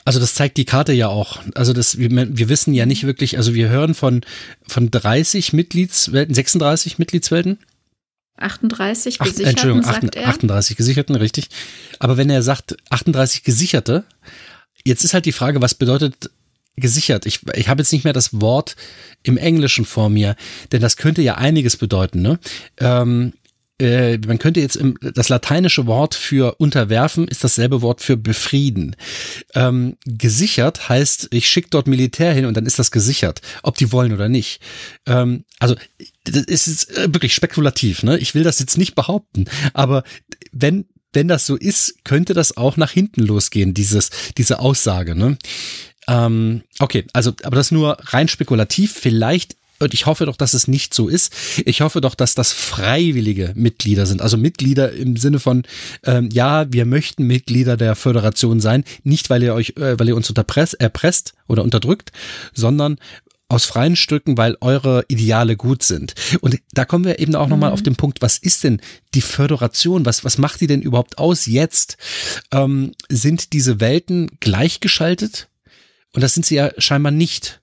Also 0.05 0.19
das 0.19 0.33
zeigt 0.33 0.57
die 0.57 0.65
Karte 0.65 0.93
ja 0.93 1.07
auch. 1.07 1.39
Also 1.53 1.73
das, 1.73 1.99
wir, 1.99 2.09
wir 2.09 2.49
wissen 2.49 2.73
ja 2.73 2.85
nicht 2.85 3.05
wirklich, 3.05 3.37
also 3.37 3.53
wir 3.53 3.69
hören 3.69 3.93
von, 3.93 4.21
von 4.67 4.89
30 4.89 5.53
Mitgliedswelten, 5.53 6.33
36 6.33 6.97
Mitgliedswelten 6.97 7.59
38 8.41 9.19
gesicherten, 9.19 9.43
Ach, 9.45 9.49
Entschuldigung, 9.49 9.83
sagt 9.83 10.17
38, 10.17 10.27
38 10.27 10.77
gesicherten, 10.77 11.15
richtig. 11.15 11.49
Aber 11.99 12.17
wenn 12.17 12.29
er 12.29 12.41
sagt 12.41 12.77
38 12.89 13.43
gesicherte, 13.43 14.03
jetzt 14.85 15.03
ist 15.03 15.13
halt 15.13 15.25
die 15.25 15.31
Frage, 15.31 15.61
was 15.61 15.75
bedeutet 15.75 16.29
gesichert? 16.75 17.25
Ich, 17.25 17.41
ich 17.53 17.67
habe 17.67 17.81
jetzt 17.81 17.91
nicht 17.91 18.03
mehr 18.03 18.13
das 18.13 18.41
Wort 18.41 18.75
im 19.23 19.37
Englischen 19.37 19.85
vor 19.85 20.09
mir, 20.09 20.35
denn 20.71 20.81
das 20.81 20.97
könnte 20.97 21.21
ja 21.21 21.35
einiges 21.35 21.77
bedeuten. 21.77 22.21
Ne? 22.21 22.39
Ähm, 22.77 23.33
äh, 23.79 24.17
man 24.25 24.39
könnte 24.39 24.59
jetzt 24.59 24.75
im, 24.75 24.97
das 25.01 25.29
lateinische 25.29 25.87
Wort 25.87 26.15
für 26.15 26.55
unterwerfen 26.59 27.27
ist 27.27 27.43
dasselbe 27.43 27.81
Wort 27.81 28.01
für 28.01 28.17
befrieden. 28.17 28.95
Ähm, 29.55 29.97
gesichert 30.05 30.89
heißt, 30.89 31.29
ich 31.31 31.47
schicke 31.49 31.69
dort 31.71 31.87
Militär 31.87 32.33
hin 32.33 32.45
und 32.45 32.55
dann 32.55 32.65
ist 32.65 32.79
das 32.79 32.91
gesichert, 32.91 33.41
ob 33.63 33.77
die 33.77 33.91
wollen 33.91 34.13
oder 34.13 34.29
nicht. 34.29 34.61
Ähm, 35.05 35.45
also 35.59 35.75
das 36.25 36.67
ist 36.67 36.95
äh, 36.97 37.13
wirklich 37.13 37.33
spekulativ. 37.33 38.03
Ne? 38.03 38.17
Ich 38.17 38.35
will 38.35 38.43
das 38.43 38.59
jetzt 38.59 38.77
nicht 38.77 38.95
behaupten, 38.95 39.45
aber 39.73 40.03
wenn 40.51 40.85
wenn 41.11 41.27
das 41.27 41.47
so 41.47 41.55
ist, 41.55 42.03
könnte 42.03 42.35
das 42.35 42.55
auch 42.55 42.77
nach 42.77 42.91
hinten 42.91 43.23
losgehen, 43.23 43.73
dieses, 43.73 44.11
diese 44.37 44.59
Aussage. 44.59 45.15
Ne? 45.15 45.39
Ähm, 46.07 46.63
okay, 46.79 47.05
also, 47.13 47.33
aber 47.43 47.55
das 47.55 47.71
nur 47.71 47.97
rein 47.99 48.27
spekulativ. 48.27 48.93
Vielleicht 48.93 49.55
und 49.79 49.93
ich 49.93 50.05
hoffe 50.05 50.25
doch, 50.25 50.35
dass 50.35 50.53
es 50.53 50.67
nicht 50.67 50.93
so 50.93 51.07
ist. 51.07 51.33
Ich 51.65 51.81
hoffe 51.81 52.01
doch, 52.01 52.15
dass 52.15 52.35
das 52.35 52.51
freiwillige 52.51 53.53
Mitglieder 53.55 54.05
sind. 54.05 54.21
Also 54.21 54.37
Mitglieder 54.37 54.91
im 54.91 55.15
Sinne 55.17 55.39
von, 55.39 55.63
ähm, 56.03 56.29
ja, 56.31 56.71
wir 56.71 56.85
möchten 56.85 57.25
Mitglieder 57.25 57.77
der 57.77 57.95
Föderation 57.95 58.59
sein. 58.59 58.83
Nicht, 59.03 59.29
weil 59.29 59.43
ihr 59.43 59.53
euch, 59.53 59.73
äh, 59.77 59.97
weil 59.97 60.09
ihr 60.09 60.15
uns 60.15 60.29
unterpresst, 60.29 60.75
erpresst 60.75 61.33
oder 61.47 61.63
unterdrückt, 61.63 62.11
sondern 62.53 62.97
aus 63.49 63.65
freien 63.65 63.95
Stücken, 63.95 64.37
weil 64.37 64.57
eure 64.61 65.03
Ideale 65.07 65.57
gut 65.57 65.81
sind. 65.81 66.13
Und 66.41 66.59
da 66.71 66.85
kommen 66.85 67.03
wir 67.03 67.19
eben 67.19 67.35
auch 67.35 67.45
mhm. 67.45 67.51
nochmal 67.51 67.71
auf 67.71 67.81
den 67.81 67.95
Punkt, 67.95 68.21
was 68.21 68.37
ist 68.37 68.63
denn 68.63 68.79
die 69.15 69.21
Föderation? 69.21 70.05
Was, 70.05 70.23
was 70.23 70.37
macht 70.37 70.61
die 70.61 70.67
denn 70.67 70.83
überhaupt 70.83 71.17
aus 71.17 71.47
jetzt? 71.47 71.97
Ähm, 72.51 72.91
sind 73.09 73.53
diese 73.53 73.79
Welten 73.79 74.29
gleichgeschaltet? 74.39 75.49
Und 76.13 76.21
das 76.21 76.35
sind 76.35 76.45
sie 76.45 76.55
ja 76.55 76.71
scheinbar 76.77 77.11
nicht 77.11 77.58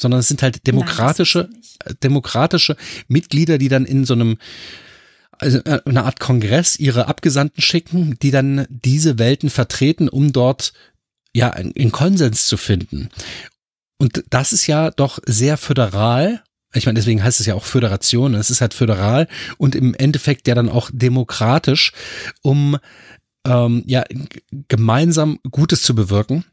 sondern 0.00 0.20
es 0.20 0.28
sind 0.28 0.42
halt 0.42 0.66
demokratische, 0.66 1.48
Nein, 1.50 1.96
demokratische 2.02 2.76
Mitglieder, 3.08 3.58
die 3.58 3.68
dann 3.68 3.84
in 3.84 4.04
so 4.04 4.14
einem 4.14 4.38
also 5.38 5.58
äh, 5.58 5.80
eine 5.84 6.04
Art 6.04 6.20
Kongress 6.20 6.78
ihre 6.78 7.08
Abgesandten 7.08 7.62
schicken, 7.62 8.18
die 8.22 8.30
dann 8.30 8.66
diese 8.68 9.18
Welten 9.18 9.50
vertreten, 9.50 10.08
um 10.08 10.32
dort 10.32 10.72
ja 11.34 11.48
in 11.50 11.92
Konsens 11.92 12.46
zu 12.46 12.56
finden. 12.56 13.08
Und 13.98 14.24
das 14.30 14.52
ist 14.52 14.66
ja 14.66 14.90
doch 14.90 15.18
sehr 15.26 15.56
föderal. 15.56 16.42
Ich 16.72 16.86
meine, 16.86 16.98
deswegen 16.98 17.22
heißt 17.22 17.40
es 17.40 17.46
ja 17.46 17.54
auch 17.54 17.64
Föderation. 17.64 18.34
Es 18.34 18.50
ist 18.50 18.60
halt 18.60 18.74
föderal 18.74 19.28
und 19.58 19.74
im 19.74 19.94
Endeffekt 19.94 20.48
ja 20.48 20.54
dann 20.54 20.68
auch 20.68 20.90
demokratisch, 20.92 21.92
um 22.42 22.78
ähm, 23.46 23.82
ja 23.86 24.04
gemeinsam 24.68 25.38
Gutes 25.50 25.82
zu 25.82 25.94
bewirken. 25.94 26.44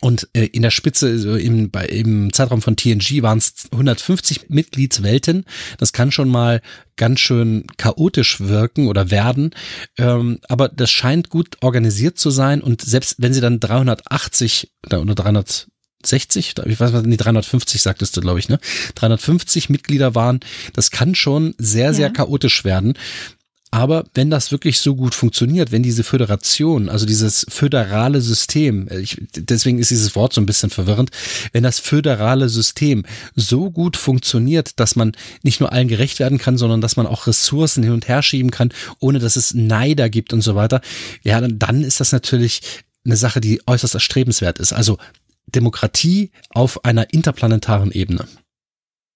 Und 0.00 0.28
äh, 0.34 0.46
in 0.46 0.62
der 0.62 0.70
Spitze, 0.70 1.08
also 1.08 1.36
im, 1.36 1.70
bei, 1.70 1.86
im 1.86 2.32
Zeitraum 2.32 2.62
von 2.62 2.76
TNG 2.76 3.22
waren 3.22 3.38
es 3.38 3.68
150 3.72 4.48
Mitgliedswelten. 4.48 5.44
Das 5.78 5.92
kann 5.92 6.12
schon 6.12 6.28
mal 6.28 6.60
ganz 6.96 7.20
schön 7.20 7.66
chaotisch 7.76 8.40
wirken 8.40 8.88
oder 8.88 9.10
werden. 9.10 9.50
Ähm, 9.98 10.38
aber 10.48 10.68
das 10.68 10.90
scheint 10.90 11.30
gut 11.30 11.56
organisiert 11.62 12.18
zu 12.18 12.30
sein. 12.30 12.60
Und 12.60 12.82
selbst 12.82 13.16
wenn 13.18 13.32
sie 13.32 13.40
dann 13.40 13.60
380 13.60 14.70
oder 14.86 15.04
360, 15.04 16.54
ich 16.66 16.80
weiß 16.80 17.02
nicht, 17.02 17.18
350 17.18 17.82
sagtest 17.82 18.16
du, 18.16 18.20
glaube 18.20 18.38
ich, 18.38 18.48
ne? 18.48 18.58
350 18.94 19.70
Mitglieder 19.70 20.14
waren, 20.14 20.40
das 20.74 20.90
kann 20.90 21.14
schon 21.14 21.54
sehr, 21.58 21.94
sehr 21.94 22.08
ja. 22.08 22.12
chaotisch 22.12 22.64
werden. 22.64 22.94
Aber 23.72 24.04
wenn 24.14 24.30
das 24.30 24.52
wirklich 24.52 24.78
so 24.78 24.94
gut 24.94 25.14
funktioniert, 25.14 25.72
wenn 25.72 25.82
diese 25.82 26.04
Föderation, 26.04 26.88
also 26.88 27.04
dieses 27.04 27.44
föderale 27.48 28.20
System, 28.20 28.88
äh, 28.88 29.00
ich, 29.00 29.20
deswegen 29.34 29.78
ist 29.78 29.90
dieses 29.90 30.14
Wort 30.14 30.32
so 30.32 30.40
ein 30.40 30.46
bisschen 30.46 30.70
verwirrend, 30.70 31.10
wenn 31.52 31.64
das 31.64 31.80
föderale 31.80 32.48
System 32.48 33.04
so 33.34 33.70
gut 33.70 33.96
funktioniert, 33.96 34.78
dass 34.78 34.94
man 34.94 35.12
nicht 35.42 35.60
nur 35.60 35.72
allen 35.72 35.88
gerecht 35.88 36.20
werden 36.20 36.38
kann, 36.38 36.58
sondern 36.58 36.80
dass 36.80 36.96
man 36.96 37.06
auch 37.06 37.26
Ressourcen 37.26 37.82
hin 37.82 37.92
und 37.92 38.08
her 38.08 38.22
schieben 38.22 38.50
kann, 38.50 38.72
ohne 39.00 39.18
dass 39.18 39.36
es 39.36 39.52
Neider 39.52 40.08
gibt 40.08 40.32
und 40.32 40.42
so 40.42 40.54
weiter, 40.54 40.80
ja, 41.22 41.40
dann, 41.40 41.58
dann 41.58 41.82
ist 41.82 42.00
das 42.00 42.12
natürlich 42.12 42.60
eine 43.04 43.16
Sache, 43.16 43.40
die 43.40 43.60
äußerst 43.66 43.94
erstrebenswert 43.94 44.58
ist. 44.58 44.72
Also 44.72 44.98
Demokratie 45.46 46.30
auf 46.50 46.84
einer 46.84 47.12
interplanetaren 47.12 47.92
Ebene. 47.92 48.26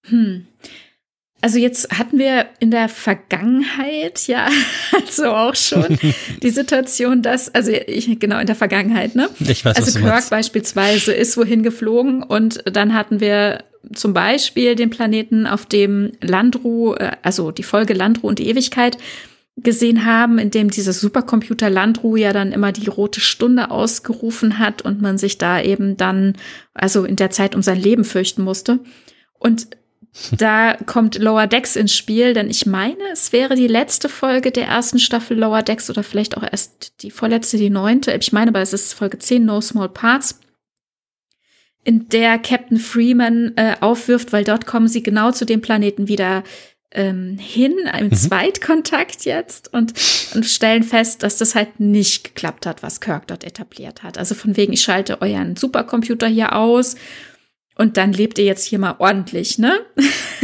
Hm. 0.07 0.47
Also 1.43 1.59
jetzt 1.59 1.99
hatten 1.99 2.19
wir 2.19 2.47
in 2.59 2.70
der 2.70 2.89
Vergangenheit 2.89 4.27
ja 4.27 4.49
also 4.93 5.31
auch 5.31 5.55
schon 5.55 5.99
die 6.43 6.51
Situation, 6.51 7.23
dass 7.23 7.55
also 7.55 7.70
ich 7.70 8.19
genau 8.20 8.39
in 8.39 8.47
der 8.47 8.57
Vergangenheit, 8.57 9.15
ne? 9.15 9.28
Ich 9.41 9.65
weiß, 9.65 9.77
also 9.77 9.99
Kirk 9.99 10.28
beispielsweise 10.31 11.12
ist 11.12 11.36
wohin 11.36 11.62
geflogen 11.62 12.23
und 12.23 12.62
dann 12.70 12.94
hatten 12.94 13.20
wir 13.20 13.65
zum 13.94 14.12
Beispiel 14.12 14.75
den 14.75 14.91
Planeten, 14.91 15.47
auf 15.47 15.65
dem 15.67 16.12
Landru, 16.20 16.94
äh, 16.94 17.12
also 17.23 17.51
die 17.51 17.62
Folge 17.62 17.94
Landru 17.94 18.28
und 18.28 18.39
die 18.39 18.49
Ewigkeit 18.49 18.99
gesehen 19.57 20.05
haben, 20.05 20.39
in 20.39 20.51
dem 20.51 20.70
dieses 20.70 21.01
Supercomputer 21.01 21.70
Landru 21.70 22.17
ja 22.17 22.33
dann 22.33 22.52
immer 22.52 22.73
die 22.73 22.89
rote 22.89 23.20
Stunde 23.20 23.70
ausgerufen 23.70 24.59
hat 24.59 24.83
und 24.83 25.01
man 25.01 25.19
sich 25.19 25.39
da 25.39 25.60
eben 25.60 25.97
dann 25.97 26.35
also 26.73 27.05
in 27.05 27.17
der 27.17 27.31
Zeit 27.31 27.55
um 27.55 27.62
sein 27.62 27.81
Leben 27.81 28.05
fürchten 28.05 28.43
musste. 28.43 28.78
Und 29.39 29.69
da 30.33 30.77
kommt 30.87 31.19
Lower 31.19 31.47
Decks 31.47 31.77
ins 31.77 31.95
Spiel, 31.95 32.35
denn 32.35 32.51
ich 32.51 32.67
meine, 32.67 33.03
es 33.13 33.33
wäre 33.33 33.55
die 33.55 33.69
letzte 33.69 34.09
Folge 34.09 34.51
der 34.51 34.67
ersten 34.67 34.99
Staffel 34.99 35.39
Lower 35.39 35.63
Decks 35.63 35.89
oder 35.89 36.03
vielleicht 36.03 36.37
auch 36.37 36.43
erst 36.43 37.03
die 37.03 37.11
vorletzte, 37.11 37.57
die 37.59 37.71
neunte. 37.71 38.13
Ich 38.13 38.33
meine 38.33 38.51
aber, 38.51 38.61
es 38.61 38.73
ist 38.73 38.93
Folge 38.93 39.19
10, 39.19 39.45
No 39.45 39.61
Small 39.61 39.89
Parts, 39.89 40.41
in 41.85 42.09
der 42.09 42.39
Captain 42.39 42.79
Freeman 42.79 43.53
äh, 43.57 43.77
aufwirft, 43.81 44.33
weil 44.33 44.45
dort 44.45 44.67
kommen 44.67 44.89
sie 44.89 45.03
genau 45.03 45.33
zu 45.33 45.47
dem 45.47 45.63
Planeten 45.63 46.09
wieder, 46.09 46.43
ähm, 46.93 47.39
hin, 47.39 47.77
im 47.99 48.07
mhm. 48.07 48.13
Zweitkontakt 48.13 49.25
jetzt 49.25 49.73
und, 49.73 49.93
und 50.35 50.45
stellen 50.45 50.83
fest, 50.83 51.23
dass 51.23 51.39
das 51.39 51.55
halt 51.55 51.79
nicht 51.79 52.25
geklappt 52.25 52.67
hat, 52.67 52.83
was 52.83 53.01
Kirk 53.01 53.29
dort 53.29 53.45
etabliert 53.45 54.03
hat. 54.03 54.19
Also 54.19 54.35
von 54.35 54.57
wegen, 54.57 54.73
ich 54.73 54.83
schalte 54.83 55.23
euren 55.23 55.57
Supercomputer 55.57 56.27
hier 56.27 56.57
aus 56.57 56.97
und 57.81 57.97
dann 57.97 58.12
lebt 58.12 58.39
ihr 58.39 58.44
jetzt 58.44 58.67
hier 58.67 58.78
mal 58.78 58.97
ordentlich, 58.99 59.59
ne? 59.59 59.81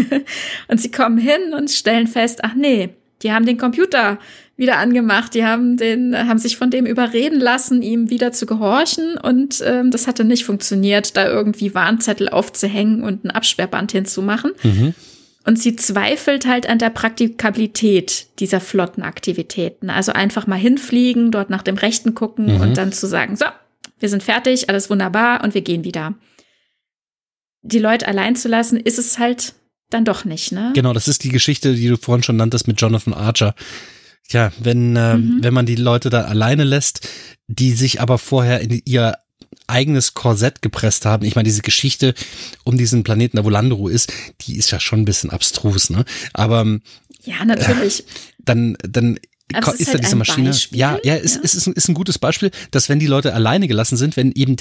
und 0.69 0.81
sie 0.81 0.91
kommen 0.91 1.19
hin 1.19 1.53
und 1.55 1.71
stellen 1.71 2.07
fest, 2.07 2.41
ach 2.43 2.55
nee, 2.55 2.89
die 3.23 3.31
haben 3.31 3.45
den 3.45 3.59
Computer 3.59 4.19
wieder 4.57 4.79
angemacht, 4.79 5.35
die 5.35 5.45
haben 5.45 5.77
den, 5.77 6.17
haben 6.17 6.39
sich 6.39 6.57
von 6.57 6.71
dem 6.71 6.87
überreden 6.87 7.39
lassen, 7.39 7.83
ihm 7.83 8.09
wieder 8.09 8.33
zu 8.33 8.47
gehorchen 8.47 9.19
und 9.19 9.63
ähm, 9.67 9.91
das 9.91 10.07
hatte 10.07 10.25
nicht 10.25 10.47
funktioniert, 10.47 11.15
da 11.19 11.27
irgendwie 11.27 11.75
Warnzettel 11.75 12.31
aufzuhängen 12.31 13.03
und 13.03 13.27
ein 13.27 13.31
Absperrband 13.31 13.93
hinzumachen. 13.93 14.53
Mhm. 14.63 14.95
Und 15.45 15.59
sie 15.59 15.77
zweifelt 15.77 16.47
halt 16.47 16.67
an 16.67 16.79
der 16.79 16.89
Praktikabilität 16.89 18.29
dieser 18.39 18.61
Flottenaktivitäten. 18.61 19.91
Also 19.91 20.13
einfach 20.13 20.47
mal 20.47 20.57
hinfliegen, 20.57 21.33
dort 21.33 21.51
nach 21.51 21.63
dem 21.63 21.77
Rechten 21.77 22.15
gucken 22.15 22.55
mhm. 22.55 22.61
und 22.63 22.79
dann 22.79 22.93
zu 22.93 23.07
sagen, 23.07 23.37
so, 23.37 23.45
wir 24.01 24.09
sind 24.09 24.23
fertig, 24.23 24.71
alles 24.71 24.89
wunderbar 24.89 25.45
und 25.45 25.53
wir 25.53 25.61
gehen 25.61 25.85
wieder. 25.85 26.15
Die 27.67 27.79
Leute 27.79 28.07
allein 28.07 28.37
zu 28.37 28.49
lassen, 28.49 28.79
ist 28.79 28.99
es 28.99 29.19
halt 29.19 29.55
dann 29.91 30.05
doch 30.05 30.25
nicht, 30.25 30.53
ne? 30.53 30.73
Genau, 30.75 30.93
das 30.93 31.09
ist 31.09 31.25
die 31.25 31.29
Geschichte, 31.29 31.75
die 31.75 31.89
du 31.89 31.97
vorhin 31.97 32.23
schon 32.23 32.37
nanntest 32.37 32.67
mit 32.67 32.81
Jonathan 32.81 33.15
Archer. 33.15 33.55
Ja, 34.31 34.53
wenn, 34.59 34.97
äh, 34.97 35.17
mhm. 35.17 35.39
wenn 35.41 35.55
man 35.55 35.67
die 35.67 35.77
Leute 35.77 36.11
da 36.11 36.23
alleine 36.23 36.65
lässt, 36.65 37.09
die 37.47 37.73
sich 37.73 38.01
aber 38.01 38.19
vorher 38.19 38.61
in 38.61 38.83
ihr 38.85 39.17
eigenes 39.69 40.15
Korsett 40.15 40.63
gepresst 40.63 41.07
haben. 41.07 41.25
Ich 41.25 41.35
meine, 41.35 41.47
diese 41.47 41.63
Geschichte 41.63 42.15
um 42.65 42.77
diesen 42.77 43.05
Planeten, 43.05 43.37
da 43.37 43.45
wo 43.45 43.51
Landru 43.51 43.89
ist, 43.89 44.13
die 44.43 44.57
ist 44.57 44.71
ja 44.71 44.81
schon 44.81 45.01
ein 45.01 45.05
bisschen 45.05 45.31
abstrus, 45.31 45.91
ne? 45.91 46.05
Aber 46.33 46.65
ja, 47.25 47.45
natürlich. 47.45 48.01
Äh, 48.01 48.05
dann, 48.45 48.77
dann 48.83 49.19
aber 49.53 49.75
ist, 49.75 49.81
ist 49.81 49.89
halt 49.89 49.99
da 49.99 50.03
diese 50.03 50.17
Maschine. 50.17 50.51
Beispiel, 50.51 50.79
ja, 50.79 50.99
ja, 51.05 51.17
es, 51.17 51.37
ja. 51.37 51.41
ist, 51.43 51.67
ein, 51.67 51.73
ist 51.75 51.89
ein 51.89 51.95
gutes 51.95 52.19
Beispiel, 52.19 52.51
dass 52.71 52.89
wenn 52.89 52.99
die 52.99 53.07
Leute 53.07 53.35
alleine 53.35 53.69
gelassen 53.69 53.97
sind, 53.97 54.17
wenn 54.17 54.33
eben 54.33 54.57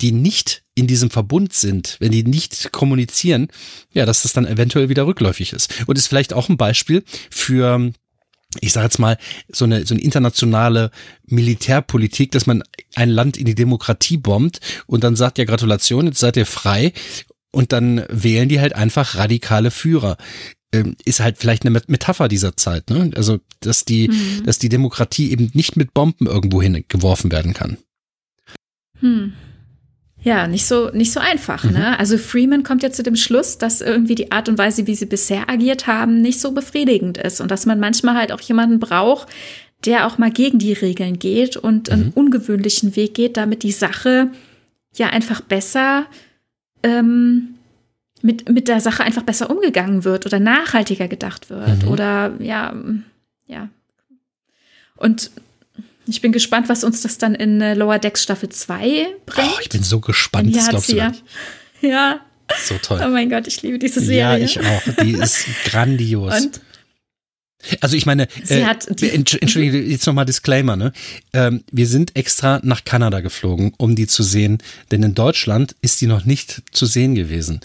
die 0.00 0.12
nicht 0.12 0.62
in 0.74 0.86
diesem 0.86 1.10
Verbund 1.10 1.52
sind, 1.52 1.96
wenn 2.00 2.12
die 2.12 2.22
nicht 2.22 2.72
kommunizieren, 2.72 3.48
ja, 3.92 4.04
dass 4.04 4.22
das 4.22 4.32
dann 4.32 4.46
eventuell 4.46 4.88
wieder 4.88 5.06
rückläufig 5.06 5.52
ist. 5.52 5.72
Und 5.86 5.96
ist 5.96 6.08
vielleicht 6.08 6.34
auch 6.34 6.48
ein 6.48 6.56
Beispiel 6.56 7.02
für 7.30 7.92
ich 8.60 8.72
sage 8.72 8.86
jetzt 8.86 8.98
mal, 8.98 9.18
so 9.48 9.64
eine, 9.64 9.84
so 9.84 9.94
eine 9.94 10.02
internationale 10.02 10.90
Militärpolitik, 11.26 12.30
dass 12.32 12.46
man 12.46 12.62
ein 12.94 13.10
Land 13.10 13.36
in 13.36 13.44
die 13.44 13.54
Demokratie 13.54 14.16
bombt 14.16 14.60
und 14.86 15.04
dann 15.04 15.16
sagt, 15.16 15.38
ja, 15.38 15.44
Gratulation, 15.44 16.06
jetzt 16.06 16.20
seid 16.20 16.36
ihr 16.36 16.46
frei 16.46 16.92
und 17.50 17.72
dann 17.72 18.04
wählen 18.08 18.48
die 18.48 18.60
halt 18.60 18.74
einfach 18.74 19.16
radikale 19.16 19.70
Führer. 19.70 20.16
Ähm, 20.72 20.96
ist 21.04 21.20
halt 21.20 21.38
vielleicht 21.38 21.66
eine 21.66 21.80
Metapher 21.86 22.28
dieser 22.28 22.56
Zeit, 22.56 22.90
ne? 22.90 23.10
Also, 23.14 23.38
dass 23.60 23.84
die, 23.84 24.08
mhm. 24.08 24.44
dass 24.44 24.58
die 24.58 24.68
Demokratie 24.68 25.30
eben 25.30 25.50
nicht 25.54 25.76
mit 25.76 25.94
Bomben 25.94 26.26
irgendwo 26.26 26.60
hingeworfen 26.60 27.30
werden 27.30 27.54
kann. 27.54 27.78
Hm. 29.00 29.32
Ja, 30.26 30.48
nicht 30.48 30.66
so, 30.66 30.90
nicht 30.90 31.12
so 31.12 31.20
einfach. 31.20 31.62
Mhm. 31.62 31.74
Ne? 31.74 31.98
Also 32.00 32.18
Freeman 32.18 32.64
kommt 32.64 32.82
ja 32.82 32.90
zu 32.90 33.04
dem 33.04 33.14
Schluss, 33.14 33.58
dass 33.58 33.80
irgendwie 33.80 34.16
die 34.16 34.32
Art 34.32 34.48
und 34.48 34.58
Weise, 34.58 34.88
wie 34.88 34.96
sie 34.96 35.06
bisher 35.06 35.48
agiert 35.48 35.86
haben, 35.86 36.20
nicht 36.20 36.40
so 36.40 36.50
befriedigend 36.50 37.16
ist 37.16 37.40
und 37.40 37.48
dass 37.48 37.64
man 37.64 37.78
manchmal 37.78 38.16
halt 38.16 38.32
auch 38.32 38.40
jemanden 38.40 38.80
braucht, 38.80 39.28
der 39.84 40.04
auch 40.04 40.18
mal 40.18 40.32
gegen 40.32 40.58
die 40.58 40.72
Regeln 40.72 41.20
geht 41.20 41.56
und 41.56 41.88
mhm. 41.88 41.94
einen 41.94 42.12
ungewöhnlichen 42.12 42.96
Weg 42.96 43.14
geht, 43.14 43.36
damit 43.36 43.62
die 43.62 43.70
Sache 43.70 44.32
ja 44.96 45.10
einfach 45.10 45.42
besser 45.42 46.06
ähm, 46.82 47.54
mit, 48.20 48.48
mit 48.48 48.66
der 48.66 48.80
Sache 48.80 49.04
einfach 49.04 49.22
besser 49.22 49.48
umgegangen 49.48 50.02
wird 50.02 50.26
oder 50.26 50.40
nachhaltiger 50.40 51.06
gedacht 51.06 51.50
wird 51.50 51.84
mhm. 51.84 51.88
oder 51.88 52.32
ja, 52.40 52.74
ja. 53.46 53.68
Und 54.96 55.30
ich 56.06 56.20
bin 56.20 56.32
gespannt, 56.32 56.68
was 56.68 56.84
uns 56.84 57.02
das 57.02 57.18
dann 57.18 57.34
in 57.34 57.60
äh, 57.60 57.74
Lower 57.74 57.98
Decks 57.98 58.22
Staffel 58.22 58.48
2 58.48 59.06
bringt. 59.26 59.50
Oh, 59.54 59.60
ich 59.60 59.68
bin 59.68 59.82
so 59.82 60.00
gespannt, 60.00 60.54
das 60.54 60.68
glaubst 60.68 60.92
du 60.92 60.96
ja. 60.96 61.12
Ja. 61.80 62.20
So 62.64 62.76
toll. 62.80 63.00
Oh 63.04 63.08
mein 63.08 63.28
Gott, 63.28 63.46
ich 63.46 63.60
liebe 63.62 63.78
diese 63.78 64.00
Serie. 64.00 64.38
Ja, 64.38 64.44
ich 64.44 64.60
auch. 64.60 64.82
Die 65.02 65.12
ist 65.12 65.46
grandios. 65.64 66.42
Und 66.42 66.60
also 67.80 67.96
ich 67.96 68.06
meine, 68.06 68.28
äh, 68.48 68.64
entschuldige, 69.10 69.82
jetzt 69.82 70.06
nochmal 70.06 70.24
Disclaimer, 70.24 70.76
ne? 70.76 70.92
Ähm, 71.32 71.64
wir 71.72 71.86
sind 71.86 72.14
extra 72.14 72.60
nach 72.62 72.84
Kanada 72.84 73.20
geflogen, 73.20 73.72
um 73.76 73.96
die 73.96 74.06
zu 74.06 74.22
sehen, 74.22 74.58
denn 74.90 75.02
in 75.02 75.14
Deutschland 75.14 75.74
ist 75.80 76.00
die 76.00 76.06
noch 76.06 76.24
nicht 76.24 76.62
zu 76.70 76.86
sehen 76.86 77.14
gewesen. 77.14 77.60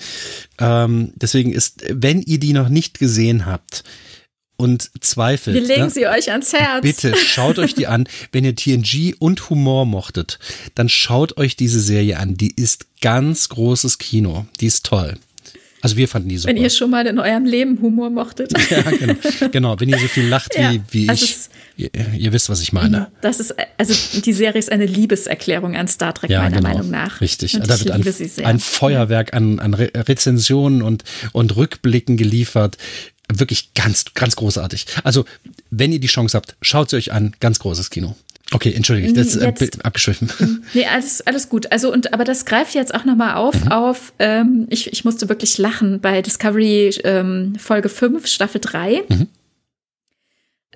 Ähm, 0.60 1.14
deswegen 1.16 1.52
ist, 1.52 1.84
wenn 1.90 2.22
ihr 2.22 2.40
die 2.40 2.54
noch 2.54 2.70
nicht 2.70 3.00
gesehen 3.00 3.46
habt, 3.46 3.84
und 4.62 4.92
zweifelt. 5.00 5.56
Wir 5.56 5.68
legen 5.68 5.86
ne? 5.86 5.90
sie 5.90 6.08
euch 6.08 6.32
ans 6.32 6.54
Herz. 6.54 6.84
Bitte 6.84 7.16
schaut 7.16 7.58
euch 7.58 7.74
die 7.74 7.88
an. 7.88 8.08
Wenn 8.32 8.46
ihr 8.46 8.56
TNG 8.56 9.16
und 9.18 9.50
Humor 9.50 9.88
mochtet, 9.88 10.38
dann 10.76 10.88
schaut 10.88 11.38
euch 11.38 11.56
diese 11.56 11.82
Serie 11.82 12.18
an. 12.18 12.38
Die 12.38 12.54
ist 12.56 12.86
ganz 13.02 13.50
großes 13.50 13.98
Kino. 13.98 14.46
Die 14.60 14.68
ist 14.68 14.86
toll. 14.86 15.16
Also 15.82 15.98
wir 15.98 16.08
fanden 16.08 16.30
die 16.30 16.38
super. 16.38 16.54
Wenn 16.54 16.62
ihr 16.62 16.70
schon 16.70 16.92
mal 16.92 17.08
in 17.08 17.18
eurem 17.18 17.46
Leben 17.46 17.82
Humor 17.82 18.12
mochtet. 18.12 18.54
ja, 18.70 18.82
genau. 18.84 19.16
genau. 19.52 19.80
Wenn 19.80 19.90
ihr 19.90 19.98
so 19.98 20.08
viel 20.08 20.28
lacht 20.28 20.56
ja, 20.58 20.72
wie, 20.72 20.82
wie 20.92 21.10
also 21.10 21.26
ich. 21.26 21.36
Ihr, 21.78 21.90
ihr, 22.16 22.34
wisst, 22.34 22.50
was 22.50 22.62
ich 22.62 22.74
meine. 22.74 23.08
Das 23.22 23.40
ist, 23.40 23.56
also 23.80 24.22
die 24.22 24.34
Serie 24.34 24.60
ist 24.60 24.72
eine 24.72 24.86
Liebeserklärung 24.86 25.76
an 25.76 25.88
Star 25.88 26.14
Trek, 26.14 26.30
ja, 26.30 26.42
meiner 26.44 26.58
genau. 26.58 26.70
Meinung 26.70 26.92
nach. 26.92 27.22
Richtig. 27.22 27.56
Und 27.56 27.68
da 27.68 27.80
wird 27.80 27.90
ein, 27.90 28.46
ein, 28.46 28.60
Feuerwerk 28.60 29.34
an, 29.34 29.60
an 29.60 29.74
Rezensionen 29.74 30.84
und, 30.84 31.04
und 31.32 31.56
Rückblicken 31.56 32.18
geliefert 32.18 32.78
wirklich 33.40 33.74
ganz, 33.74 34.06
ganz 34.14 34.36
großartig. 34.36 34.86
Also, 35.04 35.26
wenn 35.70 35.92
ihr 35.92 36.00
die 36.00 36.08
Chance 36.08 36.38
habt, 36.38 36.56
schaut 36.62 36.90
sie 36.90 36.98
euch 36.98 37.12
an. 37.12 37.36
Ganz 37.40 37.60
großes 37.60 37.90
Kino. 37.90 38.16
Okay, 38.54 38.74
entschuldige, 38.74 39.14
das 39.14 39.36
ist 39.36 39.38
äh, 39.38 39.70
abgeschwiffen. 39.84 40.30
Nee, 40.74 40.86
alles, 40.86 41.22
alles 41.22 41.48
gut. 41.48 41.72
Also, 41.72 41.92
und 41.92 42.14
aber 42.14 42.26
das 42.26 42.46
greift 42.46 42.76
jetzt 42.76 42.94
auch 42.94 43.06
nochmal 43.06 43.36
auf, 43.36 43.56
mhm. 43.64 43.72
auf, 43.72 44.14
ähm, 44.20 44.68
ich, 44.70 44.92
ich 44.92 45.06
musste 45.06 45.30
wirklich 45.30 45.58
lachen 45.58 46.02
bei 46.02 46.22
Discovery 46.22 46.90
ähm, 47.06 47.56
Folge 47.58 47.88
5, 47.88 48.28
Staffel 48.28 48.60
3. 48.60 49.04
Mhm. 49.08 49.28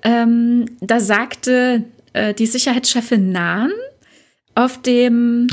Ähm, 0.02 0.66
da 0.80 1.00
sagte 1.00 1.84
äh, 2.14 2.32
die 2.32 2.46
Sicherheitschefin 2.46 3.30
Nahn 3.32 3.72
auf 4.54 4.80
dem 4.80 5.48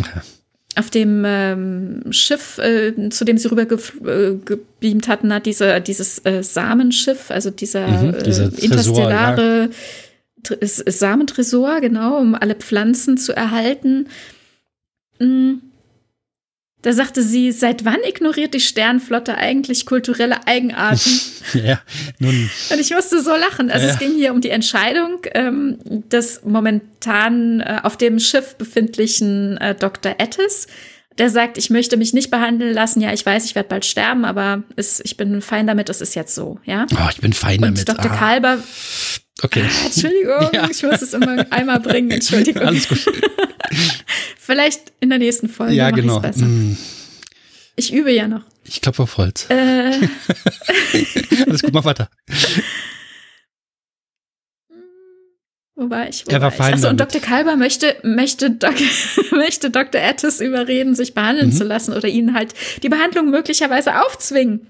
auf 0.76 0.90
dem 0.90 1.24
ähm, 1.26 2.02
Schiff, 2.12 2.58
äh, 2.58 3.10
zu 3.10 3.26
dem 3.26 3.38
sie 3.38 3.50
rüber 3.50 3.64
äh, 3.64 4.96
hatten, 5.08 5.34
hat 5.34 5.46
diese, 5.46 5.82
dieses 5.82 6.20
äh, 6.26 6.44
Samenschiff, 6.44 7.30
also 7.30 7.50
dieser 7.50 7.88
mhm, 7.88 8.14
äh, 8.14 8.64
interstellare 8.64 9.70
ja. 10.50 10.58
Samentresor, 10.62 11.80
genau, 11.82 12.20
um 12.20 12.36
alle 12.36 12.56
Pflanzen 12.56 13.18
zu 13.18 13.36
erhalten. 13.36 14.08
Mhm. 15.20 15.62
Da 16.84 16.92
sagte 16.92 17.24
sie, 17.24 17.54
seit 17.54 17.86
wann 17.86 18.00
ignoriert 18.06 18.54
die 18.54 18.60
Sternflotte 18.60 19.36
eigentlich 19.36 19.86
kulturelle 19.86 20.46
Eigenarten? 20.48 21.22
ja, 21.54 21.80
nun. 22.20 22.50
Und 22.70 22.80
ich 22.80 22.92
musste 22.92 23.24
so 23.24 23.32
lachen. 23.32 23.72
Also 23.72 23.88
ja. 23.88 23.94
es 23.94 24.00
ging 24.00 24.14
hier 24.16 24.34
um 24.34 24.42
die 24.42 24.50
Entscheidung 24.50 25.22
ähm, 25.34 25.78
des 25.82 26.42
momentan 26.44 27.62
äh, 27.62 27.80
auf 27.84 27.96
dem 27.96 28.20
Schiff 28.20 28.56
befindlichen 28.56 29.58
äh, 29.58 29.76
Dr. 29.76 30.16
Ettis. 30.18 30.68
Der 31.18 31.30
sagt, 31.30 31.58
ich 31.58 31.70
möchte 31.70 31.96
mich 31.96 32.14
nicht 32.14 32.30
behandeln 32.30 32.74
lassen. 32.74 33.00
Ja, 33.00 33.14
ich 33.14 33.26
weiß, 33.26 33.46
ich 33.46 33.56
werde 33.56 33.70
bald 33.70 33.86
sterben, 33.86 34.26
aber 34.26 34.64
es, 34.76 35.00
ich 35.00 35.16
bin 35.16 35.42
fein 35.42 35.68
damit, 35.68 35.90
es 35.90 36.02
ist 36.02 36.16
jetzt 36.16 36.36
so. 36.36 36.60
Ja. 36.66 36.86
Oh, 36.94 37.10
ich 37.10 37.22
bin 37.22 37.32
fein 37.32 37.64
Und 37.64 37.88
damit. 37.88 37.88
Dr. 37.88 38.12
Ah. 38.12 38.16
Kalber 38.18 38.58
Okay. 39.42 39.64
Ah, 39.66 39.86
Entschuldigung, 39.86 40.50
ja. 40.54 40.70
ich 40.70 40.84
muss 40.84 41.02
es 41.02 41.14
immer 41.14 41.46
einmal 41.52 41.80
bringen. 41.80 42.12
Entschuldigung. 42.12 42.64
Alles 42.64 42.88
gut. 42.88 43.00
Vielleicht 44.38 44.94
in 45.00 45.10
der 45.10 45.18
nächsten 45.18 45.50
Folge. 45.50 45.74
Ja, 45.74 45.90
genau. 45.92 46.20
Besser. 46.20 46.46
Mm. 46.46 46.78
Ich 47.76 47.92
übe 47.92 48.12
ja 48.12 48.28
noch. 48.28 48.44
Ich 48.66 48.82
klopfe 48.82 49.04
auf 49.04 49.18
Holz. 49.18 49.48
Äh. 49.50 49.94
Alles 51.48 51.64
gut, 51.64 51.74
mach 51.74 51.86
weiter. 51.86 52.10
Wo 55.76 55.90
war 55.90 56.08
ich? 56.08 56.26
Wo 56.26 56.32
er 56.32 56.42
war, 56.42 56.42
war 56.42 56.52
fein. 56.52 56.76
Achso, 56.76 56.90
und 56.90 57.00
Dr. 57.00 57.20
Kalber 57.20 57.56
möchte, 57.56 57.96
möchte, 58.04 58.52
Doc, 58.52 58.76
möchte 59.32 59.72
Dr. 59.72 60.02
Attis 60.02 60.40
überreden, 60.40 60.94
sich 60.94 61.16
behandeln 61.16 61.48
mhm. 61.48 61.54
zu 61.54 61.64
lassen 61.64 61.94
oder 61.94 62.08
ihnen 62.08 62.36
halt 62.36 62.54
die 62.84 62.90
Behandlung 62.90 63.32
möglicherweise 63.32 64.02
aufzwingen. 64.06 64.68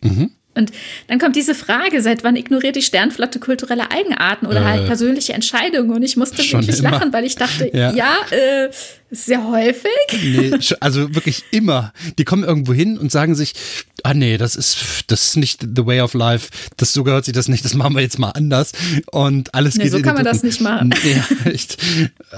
Mhm. 0.00 0.30
Und 0.56 0.72
dann 1.08 1.18
kommt 1.18 1.36
diese 1.36 1.54
Frage, 1.54 2.02
seit 2.02 2.24
wann 2.24 2.36
ignoriert 2.36 2.76
die 2.76 2.82
Sternflotte 2.82 3.38
kulturelle 3.38 3.90
Eigenarten 3.90 4.46
oder 4.46 4.64
halt 4.64 4.66
äh, 4.66 4.78
halt 4.78 4.86
persönliche 4.86 5.32
Entscheidungen? 5.32 5.90
Und 5.90 6.02
ich 6.02 6.16
musste 6.16 6.38
wirklich 6.38 6.78
immer. 6.78 6.90
lachen, 6.90 7.12
weil 7.12 7.24
ich 7.24 7.36
dachte, 7.36 7.70
ja, 7.72 7.92
ja 7.92 8.16
äh, 8.30 8.70
Sehr 9.16 9.46
häufig? 9.48 9.90
Nee, 10.12 10.52
also 10.80 11.14
wirklich 11.14 11.44
immer. 11.50 11.92
Die 12.18 12.24
kommen 12.24 12.44
irgendwo 12.44 12.74
hin 12.74 12.98
und 12.98 13.10
sagen 13.10 13.34
sich, 13.34 13.54
ah 14.02 14.14
nee, 14.14 14.36
das 14.36 14.56
ist, 14.56 15.04
das 15.06 15.28
ist 15.28 15.36
nicht 15.36 15.62
the 15.62 15.86
way 15.86 16.00
of 16.00 16.14
life. 16.14 16.50
Das 16.76 16.92
so 16.92 17.02
gehört 17.02 17.24
sich 17.24 17.34
das 17.34 17.48
nicht. 17.48 17.64
Das 17.64 17.74
machen 17.74 17.94
wir 17.94 18.02
jetzt 18.02 18.18
mal 18.18 18.30
anders. 18.30 18.72
Und 19.10 19.54
alles 19.54 19.76
nee, 19.76 19.84
geht 19.84 19.92
so 19.92 20.02
kann 20.02 20.14
man 20.14 20.24
das 20.24 20.42
nicht 20.42 20.60
machen. 20.60 20.94
Nee, 21.02 21.50
echt. 21.50 21.78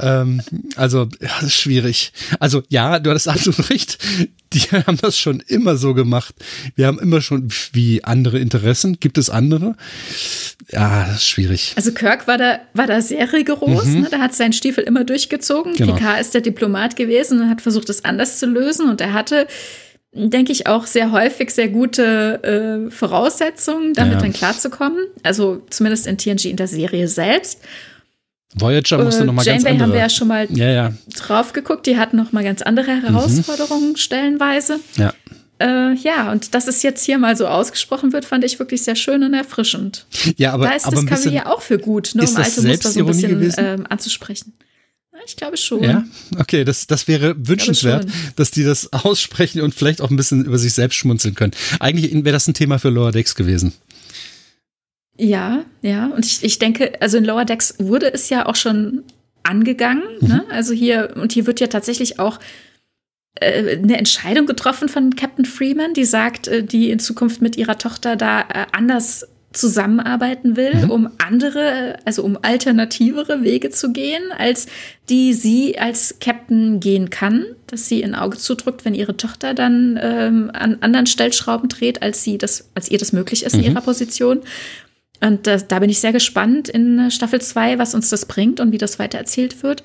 ähm, 0.01 0.41
also, 0.77 1.09
ja, 1.21 1.31
das 1.41 1.49
ist 1.49 1.61
schwierig. 1.61 2.13
Also, 2.39 2.63
ja, 2.69 3.01
du 3.01 3.11
hattest 3.11 3.29
absolut 3.29 3.71
recht. 3.71 3.99
Die 4.53 4.61
haben 4.61 4.97
das 4.97 5.19
schon 5.19 5.41
immer 5.41 5.77
so 5.77 5.95
gemacht. 5.95 6.35
Wir 6.75 6.87
haben 6.87 6.99
immer 6.99 7.21
schon, 7.21 7.49
wie 7.73 8.05
andere 8.05 8.39
Interessen. 8.39 8.99
Gibt 8.99 9.19
es 9.19 9.29
andere? 9.29 9.75
Ja, 10.71 11.07
das 11.07 11.17
ist 11.17 11.29
schwierig. 11.29 11.73
Also 11.77 11.93
Kirk 11.93 12.27
war 12.27 12.39
da, 12.39 12.61
war 12.75 12.87
da 12.87 13.01
sehr 13.01 13.33
rigoros. 13.33 13.87
Mhm. 13.87 14.01
Ne? 14.03 14.09
Da 14.11 14.19
hat 14.21 14.35
seinen 14.35 14.53
Stiefel 14.53 14.85
immer 14.85 15.05
durchgezogen. 15.05 15.75
Genau. 15.75 15.95
Picard 15.95 16.21
ist 16.21 16.35
der 16.35 16.41
Diplomat 16.41 16.68
gewesen 16.97 17.41
und 17.41 17.51
hat 17.51 17.61
versucht, 17.61 17.89
es 17.89 18.05
anders 18.05 18.39
zu 18.39 18.47
lösen. 18.47 18.89
Und 18.89 19.01
er 19.01 19.13
hatte, 19.13 19.47
denke 20.13 20.53
ich, 20.53 20.67
auch 20.67 20.87
sehr 20.87 21.13
häufig 21.13 21.51
sehr 21.51 21.69
gute 21.69 22.89
äh, 22.89 22.91
Voraussetzungen, 22.91 23.95
damit 23.95 24.15
ja. 24.15 24.21
dann 24.21 24.33
klarzukommen. 24.33 25.05
Also 25.23 25.63
zumindest 25.71 26.07
in 26.07 26.19
TNG 26.19 26.47
in 26.47 26.57
der 26.57 26.69
Serie 26.69 27.09
selbst. 27.09 27.61
Voyager 28.55 29.05
musste 29.05 29.23
äh, 29.23 29.27
noch 29.27 29.35
mal 29.35 29.45
Janeway 29.45 29.63
ganz 29.63 29.67
andere. 29.67 29.83
haben 29.83 29.93
wir 29.93 30.01
ja 30.01 30.09
schon 30.09 30.29
mal 30.29 30.47
ja, 30.51 30.71
ja. 30.71 30.93
drauf 31.17 31.53
geguckt. 31.53 31.87
Die 31.87 31.99
hatten 31.99 32.17
noch 32.17 32.33
mal 32.33 32.45
ganz 32.45 32.63
andere 32.63 32.93
mhm. 32.93 33.03
Herausforderungen 33.03 33.91
mhm. 33.91 33.97
stellenweise. 33.97 34.81
Ja. 34.97 35.13
Äh, 35.61 35.95
ja, 35.95 36.31
und 36.31 36.55
dass 36.55 36.69
es 36.69 36.83
jetzt 36.83 37.05
hier 37.05 37.19
mal 37.19 37.37
so 37.37 37.47
ausgesprochen 37.47 38.13
wird, 38.13 38.25
fand 38.25 38.45
ich 38.45 38.59
wirklich 38.59 38.83
sehr 38.83 38.95
schön 38.95 39.25
und 39.25 39.35
erfrischend. 39.35 40.07
Ja, 40.37 40.53
aber 40.53 40.67
da 40.67 40.73
ist 40.73 40.87
aber 40.87 41.01
Discovery 41.01 41.35
ja 41.35 41.47
auch 41.47 41.63
für 41.63 41.79
gut, 41.79 42.13
nur 42.15 42.25
ne, 42.25 42.31
um 42.31 42.37
alte 42.37 42.63
Muster 42.63 42.91
so 42.91 43.01
ein 43.01 43.07
bisschen 43.07 43.55
ähm, 43.59 43.87
anzusprechen. 43.89 44.55
Ich 45.27 45.37
glaube 45.37 45.57
schon. 45.57 45.83
Ja, 45.83 46.05
okay, 46.39 46.65
das, 46.65 46.87
das 46.87 47.09
wäre 47.09 47.35
wünschenswert, 47.39 48.07
dass 48.37 48.51
die 48.51 48.65
das 48.65 48.93
aussprechen 48.93 49.63
und 49.63 49.75
vielleicht 49.75 50.01
auch 50.01 50.11
ein 50.11 50.17
bisschen 50.17 50.45
über 50.45 50.59
sich 50.59 50.73
selbst 50.73 50.97
schmunzeln 50.97 51.35
können. 51.35 51.53
Eigentlich 51.81 52.13
wäre 52.13 52.33
das 52.33 52.47
ein 52.49 52.55
Thema 52.55 52.79
für 52.79 52.91
Lower 52.91 53.13
Decks 53.13 53.35
gewesen. 53.35 53.73
Ja, 55.17 55.65
ja. 55.83 56.07
Und 56.07 56.25
ich, 56.25 56.45
ich 56.45 56.59
denke, 56.59 56.93
also 57.01 57.19
in 57.19 57.25
Lower 57.25 57.45
Decks 57.45 57.75
wurde 57.79 58.13
es 58.13 58.29
ja 58.31 58.47
auch 58.47 58.57
schon 58.57 59.03
angegangen. 59.43 60.05
Mhm. 60.21 60.29
Ne? 60.29 60.45
Also 60.51 60.73
hier, 60.73 61.15
und 61.17 61.33
hier 61.33 61.47
wird 61.47 61.61
ja 61.61 61.67
tatsächlich 61.67 62.19
auch 62.19 62.39
äh, 63.35 63.77
eine 63.77 63.99
Entscheidung 63.99 64.47
getroffen 64.47 64.89
von 64.89 65.17
Captain 65.17 65.45
Freeman, 65.45 65.95
die 65.95 66.05
sagt, 66.05 66.49
äh, 66.49 66.63
die 66.63 66.91
in 66.91 66.99
Zukunft 66.99 67.43
mit 67.43 67.57
ihrer 67.57 67.79
Tochter 67.79 68.17
da 68.17 68.41
äh, 68.41 68.67
anders 68.73 69.27
zusammenarbeiten 69.53 70.57
will, 70.57 70.75
mhm. 70.75 70.91
um 70.91 71.11
andere, 71.19 71.97
also 72.05 72.23
um 72.23 72.39
alternativere 72.43 73.43
Wege 73.43 73.71
zu 73.71 73.93
gehen, 73.93 74.23
als 74.37 74.67
die 75.09 75.33
sie 75.33 75.79
als 75.79 76.17
Captain 76.21 76.81
gehen 76.81 77.09
kann, 77.09 77.47
dass 77.67 77.89
sie 77.89 78.05
ein 78.05 78.15
Auge 78.15 78.37
zudrückt, 78.37 78.85
wenn 78.85 78.95
ihre 78.95 79.17
Tochter 79.17 79.55
dann 79.55 79.99
ähm, 80.03 80.51
an 80.53 80.79
anderen 80.81 81.07
Stellschrauben 81.07 81.69
dreht, 81.69 82.03
als 82.03 82.23
sie 82.23 82.37
das, 82.37 82.69
als 82.75 82.91
ihr 82.91 82.99
das 82.99 83.13
möglich 83.13 83.45
ist 83.45 83.55
mhm. 83.55 83.61
in 83.61 83.73
ihrer 83.73 83.81
Position. 83.81 84.41
Und 85.21 85.47
da, 85.47 85.57
da 85.57 85.79
bin 85.79 85.91
ich 85.91 85.99
sehr 85.99 86.13
gespannt 86.13 86.69
in 86.69 87.11
Staffel 87.11 87.41
2, 87.41 87.79
was 87.79 87.95
uns 87.95 88.11
das 88.11 88.27
bringt 88.27 88.61
und 88.61 88.71
wie 88.73 88.79
das 88.79 88.99
weitererzählt 88.99 89.63
wird. 89.63 89.83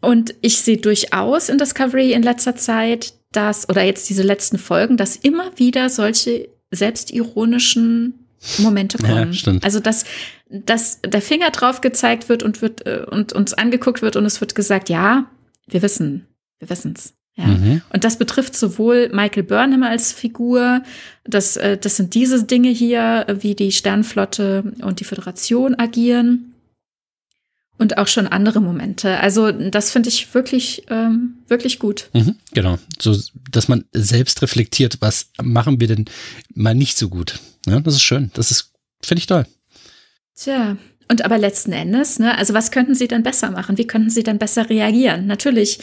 Und 0.00 0.34
ich 0.40 0.58
sehe 0.58 0.78
durchaus 0.78 1.48
in 1.48 1.58
Discovery 1.58 2.12
in 2.12 2.22
letzter 2.22 2.56
Zeit, 2.56 3.14
dass, 3.32 3.68
oder 3.68 3.82
jetzt 3.82 4.08
diese 4.08 4.22
letzten 4.22 4.58
Folgen, 4.58 4.96
dass 4.96 5.16
immer 5.16 5.58
wieder 5.58 5.88
solche 5.88 6.48
selbstironischen 6.70 8.21
Momente 8.58 8.98
kommen. 8.98 9.32
Ja, 9.32 9.52
also 9.62 9.80
dass, 9.80 10.04
dass 10.48 11.00
der 11.02 11.22
Finger 11.22 11.50
drauf 11.50 11.80
gezeigt 11.80 12.28
wird 12.28 12.42
und 12.42 12.62
wird 12.62 12.86
äh, 12.86 13.04
und 13.10 13.32
uns 13.32 13.54
angeguckt 13.54 14.02
wird 14.02 14.16
und 14.16 14.24
es 14.24 14.40
wird 14.40 14.54
gesagt, 14.54 14.88
ja, 14.88 15.26
wir 15.66 15.82
wissen, 15.82 16.26
wir 16.58 16.70
wissen's. 16.70 17.14
Ja. 17.34 17.46
Mhm. 17.46 17.80
Und 17.90 18.04
das 18.04 18.18
betrifft 18.18 18.54
sowohl 18.54 19.08
Michael 19.08 19.44
Burnham 19.44 19.82
als 19.82 20.12
Figur, 20.12 20.82
das, 21.24 21.56
äh, 21.56 21.78
das 21.78 21.96
sind 21.96 22.14
diese 22.14 22.44
Dinge 22.44 22.68
hier, 22.68 23.26
wie 23.40 23.54
die 23.54 23.72
Sternflotte 23.72 24.74
und 24.82 25.00
die 25.00 25.04
Föderation 25.04 25.74
agieren 25.74 26.52
und 27.78 27.96
auch 27.98 28.06
schon 28.06 28.26
andere 28.26 28.60
Momente. 28.60 29.18
Also 29.20 29.50
das 29.50 29.90
finde 29.90 30.10
ich 30.10 30.34
wirklich, 30.34 30.84
ähm, 30.88 31.38
wirklich 31.48 31.78
gut. 31.78 32.10
Mhm, 32.12 32.36
genau, 32.52 32.78
so 33.00 33.16
dass 33.50 33.68
man 33.68 33.86
selbst 33.92 34.42
reflektiert, 34.42 34.98
was 35.00 35.30
machen 35.42 35.80
wir 35.80 35.88
denn 35.88 36.04
mal 36.54 36.74
nicht 36.74 36.98
so 36.98 37.08
gut. 37.08 37.40
Ja, 37.66 37.80
das 37.80 37.94
ist 37.94 38.02
schön. 38.02 38.30
Das 38.34 38.50
ist, 38.50 38.72
finde 39.02 39.20
ich 39.20 39.26
toll. 39.26 39.46
Tja, 40.34 40.76
und 41.08 41.24
aber 41.24 41.38
letzten 41.38 41.72
Endes, 41.72 42.18
ne, 42.18 42.36
also 42.36 42.54
was 42.54 42.70
könnten 42.70 42.94
Sie 42.94 43.08
dann 43.08 43.22
besser 43.22 43.50
machen? 43.50 43.78
Wie 43.78 43.86
könnten 43.86 44.10
Sie 44.10 44.22
dann 44.22 44.38
besser 44.38 44.70
reagieren? 44.70 45.26
Natürlich, 45.26 45.78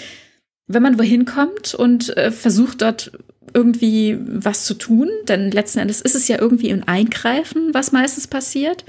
wenn 0.67 0.83
man 0.83 0.97
wohin 0.97 1.25
kommt 1.25 1.75
und 1.75 2.15
äh, 2.17 2.31
versucht 2.31 2.81
dort 2.81 3.11
irgendwie 3.53 4.17
was 4.19 4.65
zu 4.65 4.75
tun, 4.75 5.09
denn 5.27 5.51
letzten 5.51 5.79
Endes 5.79 6.01
ist 6.01 6.15
es 6.15 6.27
ja 6.27 6.39
irgendwie 6.39 6.71
ein 6.71 6.87
Eingreifen, 6.87 7.73
was 7.73 7.91
meistens 7.91 8.27
passiert 8.27 8.85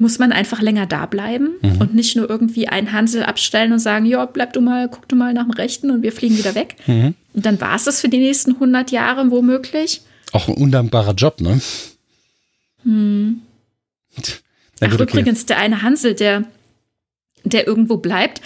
muss 0.00 0.18
man 0.18 0.32
einfach 0.32 0.62
länger 0.62 0.86
da 0.86 1.04
bleiben 1.04 1.50
mhm. 1.60 1.76
und 1.78 1.94
nicht 1.94 2.16
nur 2.16 2.28
irgendwie 2.28 2.68
einen 2.68 2.92
Hansel 2.92 3.22
abstellen 3.22 3.72
und 3.72 3.80
sagen, 3.80 4.06
ja, 4.06 4.24
bleib 4.24 4.54
du 4.54 4.62
mal, 4.62 4.88
guck 4.88 5.06
du 5.08 5.14
mal 5.14 5.34
nach 5.34 5.44
dem 5.44 5.50
Rechten 5.50 5.90
und 5.90 6.02
wir 6.02 6.10
fliegen 6.10 6.38
wieder 6.38 6.54
weg. 6.54 6.76
Mhm. 6.86 7.14
Und 7.34 7.46
dann 7.46 7.60
war 7.60 7.76
es 7.76 7.84
das 7.84 8.00
für 8.00 8.08
die 8.08 8.18
nächsten 8.18 8.52
100 8.52 8.90
Jahre 8.92 9.30
womöglich. 9.30 10.00
Auch 10.32 10.48
ein 10.48 10.54
undankbarer 10.54 11.12
Job, 11.12 11.40
ne? 11.42 11.60
Hm. 12.84 13.42
Ach, 14.80 14.90
gut, 14.90 15.00
übrigens, 15.00 15.46
der 15.46 15.58
eine 15.58 15.82
Hansel, 15.82 16.14
der, 16.14 16.44
der 17.44 17.66
irgendwo 17.66 17.98
bleibt. 17.98 18.40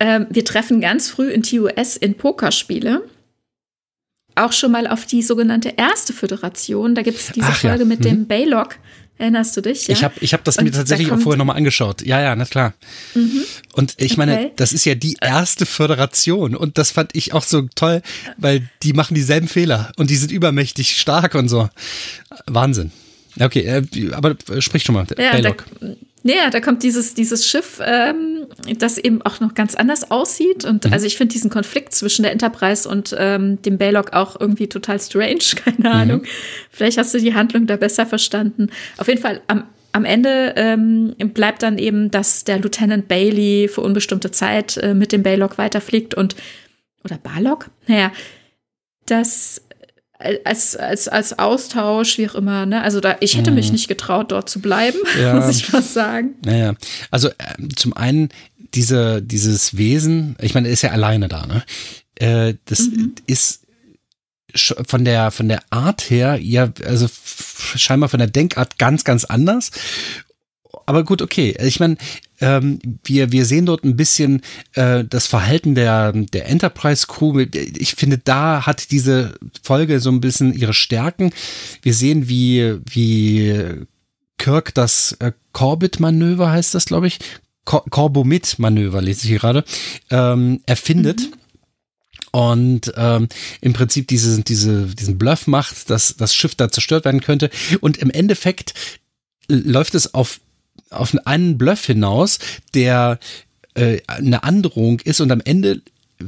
Ähm, 0.00 0.26
wir 0.30 0.44
treffen 0.44 0.80
ganz 0.80 1.08
früh 1.08 1.30
in 1.30 1.42
TOS 1.42 1.96
in 1.96 2.16
Pokerspiele 2.16 3.02
auch 4.36 4.52
schon 4.52 4.72
mal 4.72 4.88
auf 4.88 5.06
die 5.06 5.22
sogenannte 5.22 5.74
erste 5.76 6.12
Föderation. 6.12 6.96
Da 6.96 7.02
gibt 7.02 7.18
es 7.18 7.30
diese 7.32 7.46
Ach, 7.46 7.56
Folge 7.56 7.80
ja. 7.80 7.84
mit 7.84 8.00
mhm. 8.00 8.04
dem 8.04 8.26
Baylock, 8.26 8.78
Erinnerst 9.16 9.56
du 9.56 9.60
dich? 9.60 9.86
Ja? 9.86 9.94
Ich 9.94 10.02
habe 10.02 10.14
ich 10.20 10.34
hab 10.34 10.42
das 10.42 10.58
und 10.58 10.64
mir 10.64 10.72
tatsächlich 10.72 11.08
da 11.08 11.14
auch 11.14 11.20
vorher 11.20 11.38
nochmal 11.38 11.56
angeschaut. 11.56 12.02
Ja, 12.02 12.20
ja, 12.20 12.34
na 12.34 12.44
klar. 12.46 12.74
Mhm. 13.14 13.44
Und 13.74 13.94
ich 13.98 14.16
meine, 14.16 14.34
okay. 14.34 14.52
das 14.56 14.72
ist 14.72 14.84
ja 14.84 14.96
die 14.96 15.16
erste 15.20 15.66
Föderation. 15.66 16.56
Und 16.56 16.78
das 16.78 16.90
fand 16.90 17.14
ich 17.14 17.32
auch 17.32 17.44
so 17.44 17.68
toll, 17.76 18.02
weil 18.38 18.68
die 18.82 18.92
machen 18.92 19.14
dieselben 19.14 19.46
Fehler 19.46 19.92
und 19.98 20.10
die 20.10 20.16
sind 20.16 20.32
übermächtig 20.32 20.98
stark 20.98 21.36
und 21.36 21.48
so. 21.48 21.68
Wahnsinn. 22.46 22.90
Okay, 23.40 23.60
äh, 23.60 24.12
aber 24.12 24.36
sprich 24.60 24.82
schon 24.82 24.94
mal. 24.94 25.06
Ja, 25.18 25.32
Baylock. 25.32 25.64
Da, 25.80 25.88
naja, 26.26 26.48
da 26.48 26.60
kommt 26.60 26.82
dieses, 26.82 27.12
dieses 27.12 27.46
Schiff, 27.46 27.80
ähm, 27.84 28.46
das 28.78 28.96
eben 28.96 29.20
auch 29.22 29.40
noch 29.40 29.54
ganz 29.54 29.74
anders 29.74 30.10
aussieht. 30.10 30.64
Und 30.64 30.86
mhm. 30.86 30.92
also 30.92 31.06
ich 31.06 31.18
finde 31.18 31.34
diesen 31.34 31.50
Konflikt 31.50 31.94
zwischen 31.94 32.22
der 32.22 32.32
Enterprise 32.32 32.88
und 32.88 33.14
ähm, 33.18 33.60
dem 33.60 33.76
Baylock 33.76 34.14
auch 34.14 34.40
irgendwie 34.40 34.66
total 34.66 34.98
strange, 34.98 35.44
keine 35.64 35.80
mhm. 35.80 35.86
Ahnung. 35.86 36.22
Vielleicht 36.70 36.96
hast 36.96 37.12
du 37.12 37.18
die 37.18 37.34
Handlung 37.34 37.66
da 37.66 37.76
besser 37.76 38.06
verstanden. 38.06 38.70
Auf 38.96 39.08
jeden 39.08 39.20
Fall 39.20 39.42
am, 39.48 39.64
am 39.92 40.06
Ende 40.06 40.54
ähm, 40.56 41.14
bleibt 41.18 41.62
dann 41.62 41.76
eben, 41.76 42.10
dass 42.10 42.44
der 42.44 42.58
Lieutenant 42.58 43.06
Bailey 43.06 43.68
für 43.68 43.82
unbestimmte 43.82 44.30
Zeit 44.30 44.78
äh, 44.78 44.94
mit 44.94 45.12
dem 45.12 45.22
Baylock 45.22 45.58
weiterfliegt 45.58 46.14
und 46.14 46.36
oder 47.04 47.18
Barlock? 47.18 47.68
Naja, 47.86 48.12
dass 49.04 49.63
als, 50.44 50.76
als, 50.76 51.08
als 51.08 51.38
Austausch, 51.38 52.18
wie 52.18 52.28
auch 52.28 52.34
immer. 52.34 52.66
Ne? 52.66 52.82
Also 52.82 53.00
da, 53.00 53.16
ich 53.20 53.36
hätte 53.36 53.50
mich 53.50 53.66
mhm. 53.66 53.72
nicht 53.72 53.88
getraut, 53.88 54.32
dort 54.32 54.48
zu 54.48 54.60
bleiben, 54.60 54.98
ja. 55.20 55.34
muss 55.34 55.48
ich 55.48 55.72
was 55.72 55.92
sagen. 55.94 56.34
Naja, 56.44 56.74
also 57.10 57.28
äh, 57.28 57.68
zum 57.76 57.92
einen 57.94 58.30
diese, 58.74 59.22
dieses 59.22 59.76
Wesen, 59.76 60.36
ich 60.40 60.54
meine, 60.54 60.68
er 60.68 60.72
ist 60.72 60.82
ja 60.82 60.90
alleine 60.90 61.28
da, 61.28 61.46
ne? 61.46 61.62
Äh, 62.16 62.54
das 62.64 62.80
mhm. 62.80 63.14
ist 63.26 63.60
von 64.56 65.04
der 65.04 65.32
von 65.32 65.48
der 65.48 65.62
Art 65.70 66.10
her 66.10 66.38
ja 66.40 66.72
also 66.84 67.08
scheinbar 67.74 68.08
von 68.08 68.20
der 68.20 68.28
Denkart 68.28 68.78
ganz 68.78 69.02
ganz 69.02 69.24
anders 69.24 69.72
aber 70.86 71.04
gut 71.04 71.22
okay 71.22 71.56
ich 71.60 71.80
meine 71.80 71.96
ähm, 72.40 72.78
wir, 73.04 73.32
wir 73.32 73.46
sehen 73.46 73.66
dort 73.66 73.84
ein 73.84 73.96
bisschen 73.96 74.42
äh, 74.74 75.04
das 75.04 75.26
Verhalten 75.26 75.74
der, 75.74 76.12
der 76.12 76.48
Enterprise 76.48 77.06
Crew. 77.06 77.38
Ich 77.78 77.94
finde, 77.94 78.18
da 78.18 78.66
hat 78.66 78.90
diese 78.90 79.34
Folge 79.62 80.00
so 80.00 80.10
ein 80.10 80.20
bisschen 80.20 80.52
ihre 80.52 80.74
Stärken. 80.74 81.32
Wir 81.80 81.94
sehen, 81.94 82.28
wie, 82.28 82.76
wie 82.90 83.86
Kirk 84.36 84.74
das 84.74 85.12
äh, 85.20 85.32
Corbett-Manöver 85.52 86.50
heißt 86.50 86.74
das, 86.74 86.86
glaube 86.86 87.06
ich. 87.06 87.18
Cor 87.64 87.84
Corbomit-Manöver, 87.88 89.00
lese 89.00 89.22
ich 89.22 89.28
hier 89.28 89.38
gerade, 89.38 89.64
ähm, 90.10 90.60
erfindet. 90.66 91.20
Mhm 91.20 91.44
und 92.34 92.92
ähm, 92.96 93.28
im 93.60 93.74
Prinzip 93.74 94.08
diese, 94.08 94.42
diese, 94.42 94.86
diesen 94.86 95.18
Bluff 95.18 95.46
macht, 95.46 95.88
dass 95.88 96.16
das 96.16 96.34
Schiff 96.34 96.56
da 96.56 96.68
zerstört 96.68 97.04
werden 97.04 97.20
könnte. 97.20 97.48
Und 97.80 97.98
im 97.98 98.10
Endeffekt 98.10 98.74
läuft 99.46 99.94
es 99.94 100.14
auf 100.14 100.40
auf 100.90 101.16
einen 101.24 101.58
Bluff 101.58 101.86
hinaus, 101.86 102.38
der 102.74 103.18
äh, 103.74 103.98
eine 104.06 104.44
Androhung 104.44 105.00
ist 105.00 105.20
und 105.20 105.30
am 105.32 105.42
Ende 105.44 105.82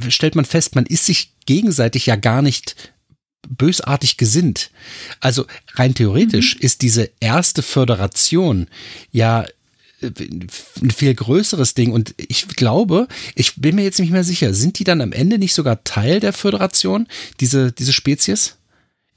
stellt 0.09 0.35
man 0.35 0.45
fest, 0.45 0.75
man 0.75 0.85
ist 0.85 1.05
sich 1.05 1.31
gegenseitig 1.45 2.05
ja 2.05 2.15
gar 2.15 2.41
nicht 2.41 2.75
bösartig 3.47 4.17
gesinnt. 4.17 4.71
Also 5.21 5.45
rein 5.75 5.95
theoretisch 5.95 6.55
mhm. 6.55 6.61
ist 6.61 6.81
diese 6.81 7.09
erste 7.19 7.61
Föderation 7.61 8.67
ja 9.11 9.45
ein 10.01 10.49
viel 10.95 11.15
größeres 11.15 11.73
Ding. 11.73 11.91
Und 11.91 12.13
ich 12.17 12.47
glaube, 12.49 13.07
ich 13.35 13.55
bin 13.55 13.75
mir 13.75 13.83
jetzt 13.83 13.99
nicht 13.99 14.11
mehr 14.11 14.23
sicher, 14.23 14.53
sind 14.53 14.77
die 14.79 14.83
dann 14.83 15.01
am 15.01 15.11
Ende 15.11 15.39
nicht 15.39 15.53
sogar 15.53 15.83
Teil 15.83 16.19
der 16.19 16.33
Föderation, 16.33 17.07
diese, 17.39 17.71
diese 17.71 17.93
Spezies? 17.93 18.56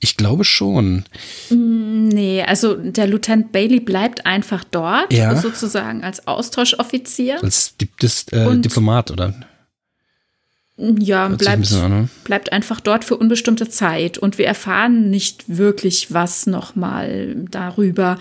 Ich 0.03 0.17
glaube 0.17 0.45
schon. 0.45 1.05
Mm, 1.51 2.09
nee, 2.09 2.43
also 2.43 2.75
der 2.75 3.07
Lieutenant 3.07 3.53
Bailey 3.53 3.81
bleibt 3.81 4.25
einfach 4.25 4.65
dort, 4.65 5.13
ja. 5.13 5.37
sozusagen 5.37 6.03
als 6.03 6.27
Austauschoffizier. 6.27 7.43
Als 7.43 7.75
äh, 8.33 8.57
Diplomat, 8.57 9.11
oder? 9.11 9.35
Ja, 10.79 11.29
bleibt, 11.29 11.71
an, 11.75 11.91
ne? 11.91 12.09
bleibt 12.25 12.53
einfach 12.53 12.81
dort 12.81 13.05
für 13.05 13.19
unbestimmte 13.19 13.69
Zeit. 13.69 14.17
Und 14.17 14.39
wir 14.39 14.47
erfahren 14.47 15.11
nicht 15.11 15.45
wirklich 15.59 16.15
was 16.15 16.47
nochmal 16.47 17.37
darüber. 17.51 18.19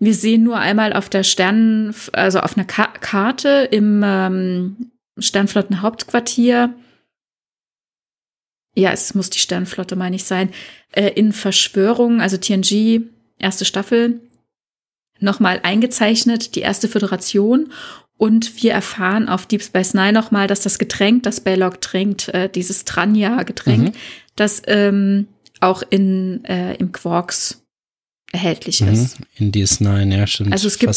Wir 0.00 0.12
sehen 0.12 0.42
nur 0.42 0.58
einmal 0.58 0.92
auf 0.92 1.08
der 1.08 1.22
Sternen, 1.22 1.94
also 2.12 2.40
auf 2.40 2.58
einer 2.58 2.66
Ka 2.66 2.88
Karte 3.00 3.68
im 3.70 4.02
ähm, 4.04 4.90
Sternflottenhauptquartier. 5.18 6.74
Ja, 8.74 8.90
es 8.90 9.14
muss 9.14 9.30
die 9.30 9.38
Sternflotte, 9.38 9.96
meine 9.96 10.16
ich, 10.16 10.24
sein. 10.24 10.50
Äh, 10.92 11.10
in 11.10 11.32
Verschwörung, 11.32 12.20
also 12.20 12.36
TNG, 12.36 13.02
erste 13.38 13.64
Staffel, 13.64 14.20
nochmal 15.20 15.60
eingezeichnet, 15.62 16.54
die 16.56 16.60
erste 16.60 16.88
Föderation. 16.88 17.72
Und 18.16 18.62
wir 18.62 18.72
erfahren 18.72 19.28
auf 19.28 19.46
Deep 19.46 19.62
Space 19.62 19.94
Nine 19.94 20.12
nochmal, 20.12 20.46
dass 20.46 20.60
das 20.60 20.78
Getränk, 20.78 21.24
das 21.24 21.40
Baylog 21.40 21.80
trinkt, 21.80 22.28
äh, 22.28 22.48
dieses 22.48 22.84
Tranja-Getränk, 22.84 23.88
mhm. 23.88 23.92
das 24.36 24.62
ähm, 24.66 25.26
auch 25.60 25.82
in, 25.90 26.44
äh, 26.44 26.74
im 26.76 26.92
Quarks 26.92 27.62
erhältlich 28.32 28.80
mhm. 28.80 28.88
ist. 28.88 29.18
In 29.36 29.52
DS9, 29.52 30.16
ja, 30.16 30.26
stimmt. 30.26 30.52
Also 30.52 30.68
es 30.68 30.78
gibt, 30.78 30.90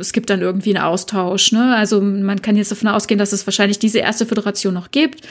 es 0.00 0.12
gibt 0.12 0.30
dann 0.30 0.40
irgendwie 0.40 0.76
einen 0.76 0.84
Austausch. 0.84 1.52
Ne? 1.52 1.74
Also 1.74 2.00
man 2.00 2.42
kann 2.42 2.56
jetzt 2.56 2.70
davon 2.70 2.88
ausgehen, 2.88 3.18
dass 3.18 3.32
es 3.32 3.46
wahrscheinlich 3.46 3.78
diese 3.78 3.98
erste 3.98 4.26
Föderation 4.26 4.74
noch 4.74 4.90
gibt. 4.90 5.26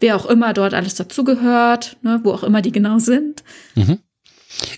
Wer 0.00 0.16
auch 0.16 0.26
immer 0.26 0.52
dort 0.52 0.74
alles 0.74 0.94
dazugehört, 0.94 1.96
ne? 2.02 2.20
wo 2.22 2.32
auch 2.32 2.42
immer 2.42 2.62
die 2.62 2.72
genau 2.72 2.98
sind. 2.98 3.42
Mhm. 3.74 3.98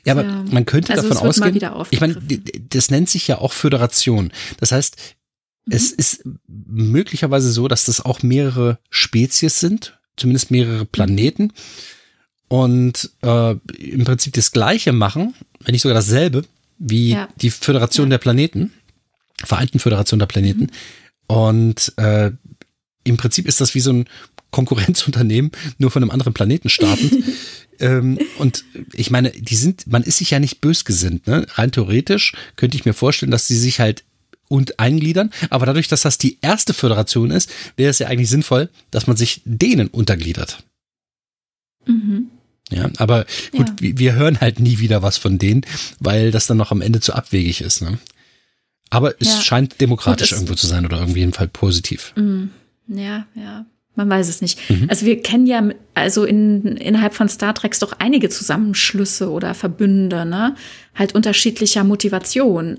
Ja, 0.04 0.12
aber 0.12 0.24
ja. 0.24 0.44
man 0.50 0.66
könnte 0.66 0.92
also 0.92 1.08
davon 1.08 1.28
ausgehen, 1.28 1.60
ich 1.90 2.00
meine, 2.00 2.20
das 2.68 2.90
nennt 2.90 3.08
sich 3.08 3.26
ja 3.26 3.38
auch 3.38 3.52
Föderation. 3.52 4.32
Das 4.60 4.72
heißt, 4.72 4.96
mhm. 5.66 5.72
es 5.74 5.92
ist 5.92 6.24
möglicherweise 6.46 7.50
so, 7.50 7.68
dass 7.68 7.86
das 7.86 8.04
auch 8.04 8.22
mehrere 8.22 8.78
Spezies 8.90 9.60
sind, 9.60 9.98
zumindest 10.16 10.50
mehrere 10.50 10.84
Planeten. 10.84 11.44
Mhm 11.44 11.52
und 12.52 13.10
äh, 13.22 13.52
im 13.78 14.04
Prinzip 14.04 14.34
das 14.34 14.52
Gleiche 14.52 14.92
machen, 14.92 15.32
wenn 15.60 15.72
nicht 15.72 15.80
sogar 15.80 15.94
dasselbe, 15.94 16.44
wie 16.78 17.12
ja. 17.12 17.26
die 17.40 17.48
Föderation 17.48 18.08
ja. 18.08 18.10
der 18.10 18.18
Planeten, 18.18 18.74
Vereinten 19.42 19.78
Föderation 19.78 20.18
der 20.18 20.26
Planeten. 20.26 20.64
Mhm. 20.64 21.34
Und 21.34 21.94
äh, 21.96 22.30
im 23.04 23.16
Prinzip 23.16 23.48
ist 23.48 23.62
das 23.62 23.74
wie 23.74 23.80
so 23.80 23.90
ein 23.90 24.04
Konkurrenzunternehmen, 24.52 25.50
nur 25.78 25.90
von 25.90 26.02
einem 26.02 26.10
anderen 26.10 26.34
Planeten 26.34 26.68
startend. 26.68 27.12
ähm, 27.80 28.18
und 28.38 28.64
ich 28.92 29.10
meine, 29.10 29.30
die 29.30 29.56
sind, 29.56 29.88
man 29.88 30.04
ist 30.04 30.18
sich 30.18 30.30
ja 30.30 30.38
nicht 30.38 30.60
bösgesinnt. 30.60 31.26
Ne? 31.26 31.46
Rein 31.54 31.72
theoretisch 31.72 32.34
könnte 32.54 32.76
ich 32.76 32.84
mir 32.84 32.92
vorstellen, 32.92 33.32
dass 33.32 33.48
sie 33.48 33.58
sich 33.58 33.80
halt 33.80 34.04
und 34.48 34.78
eingliedern. 34.78 35.30
Aber 35.48 35.66
dadurch, 35.66 35.88
dass 35.88 36.02
das 36.02 36.18
die 36.18 36.38
erste 36.42 36.74
Föderation 36.74 37.30
ist, 37.30 37.50
wäre 37.76 37.90
es 37.90 37.98
ja 37.98 38.08
eigentlich 38.08 38.28
sinnvoll, 38.28 38.68
dass 38.90 39.06
man 39.06 39.16
sich 39.16 39.40
denen 39.46 39.88
untergliedert. 39.88 40.62
Mhm. 41.86 42.28
Ja, 42.70 42.90
aber 42.98 43.26
gut, 43.50 43.80
ja. 43.80 43.98
wir 43.98 44.14
hören 44.14 44.40
halt 44.40 44.60
nie 44.60 44.78
wieder 44.78 45.02
was 45.02 45.18
von 45.18 45.38
denen, 45.38 45.62
weil 46.00 46.30
das 46.30 46.46
dann 46.46 46.58
noch 46.58 46.70
am 46.70 46.82
Ende 46.82 47.00
zu 47.00 47.14
abwegig 47.14 47.62
ist. 47.62 47.82
Ne? 47.82 47.98
Aber 48.90 49.14
es 49.20 49.28
ja. 49.28 49.40
scheint 49.40 49.80
demokratisch 49.80 50.30
gut, 50.30 50.38
irgendwo 50.38 50.54
zu 50.54 50.66
sein 50.66 50.84
oder 50.84 50.98
irgendwie 50.98 51.20
jedenfalls 51.20 51.50
positiv. 51.52 52.12
Mm, 52.16 52.48
ja, 52.88 53.26
ja. 53.34 53.64
Man 53.94 54.08
weiß 54.08 54.28
es 54.28 54.40
nicht. 54.40 54.58
Mhm. 54.70 54.86
Also 54.88 55.04
wir 55.04 55.20
kennen 55.22 55.46
ja 55.46 55.62
also 55.94 56.24
in, 56.24 56.76
innerhalb 56.76 57.14
von 57.14 57.28
Star 57.28 57.54
Trek 57.54 57.78
doch 57.78 57.92
einige 57.98 58.30
Zusammenschlüsse 58.30 59.30
oder 59.30 59.54
Verbünde, 59.54 60.24
ne? 60.24 60.54
Halt 60.94 61.14
unterschiedlicher 61.14 61.84
Motivation. 61.84 62.78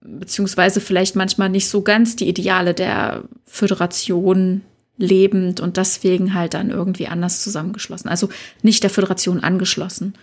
Beziehungsweise 0.00 0.80
vielleicht 0.80 1.16
manchmal 1.16 1.48
nicht 1.48 1.68
so 1.68 1.82
ganz 1.82 2.16
die 2.16 2.28
Ideale 2.28 2.74
der 2.74 3.24
Föderation 3.44 4.62
lebend 4.96 5.60
und 5.60 5.76
deswegen 5.76 6.34
halt 6.34 6.54
dann 6.54 6.70
irgendwie 6.70 7.08
anders 7.08 7.42
zusammengeschlossen. 7.42 8.08
Also 8.08 8.28
nicht 8.62 8.82
der 8.82 8.90
Föderation 8.90 9.40
angeschlossen. 9.40 10.14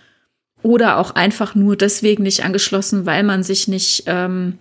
Oder 0.62 0.98
auch 0.98 1.12
einfach 1.12 1.54
nur 1.54 1.76
deswegen 1.76 2.22
nicht 2.22 2.44
angeschlossen, 2.44 3.06
weil 3.06 3.22
man 3.22 3.42
sich 3.42 3.68
nicht 3.68 4.04
ähm, 4.06 4.58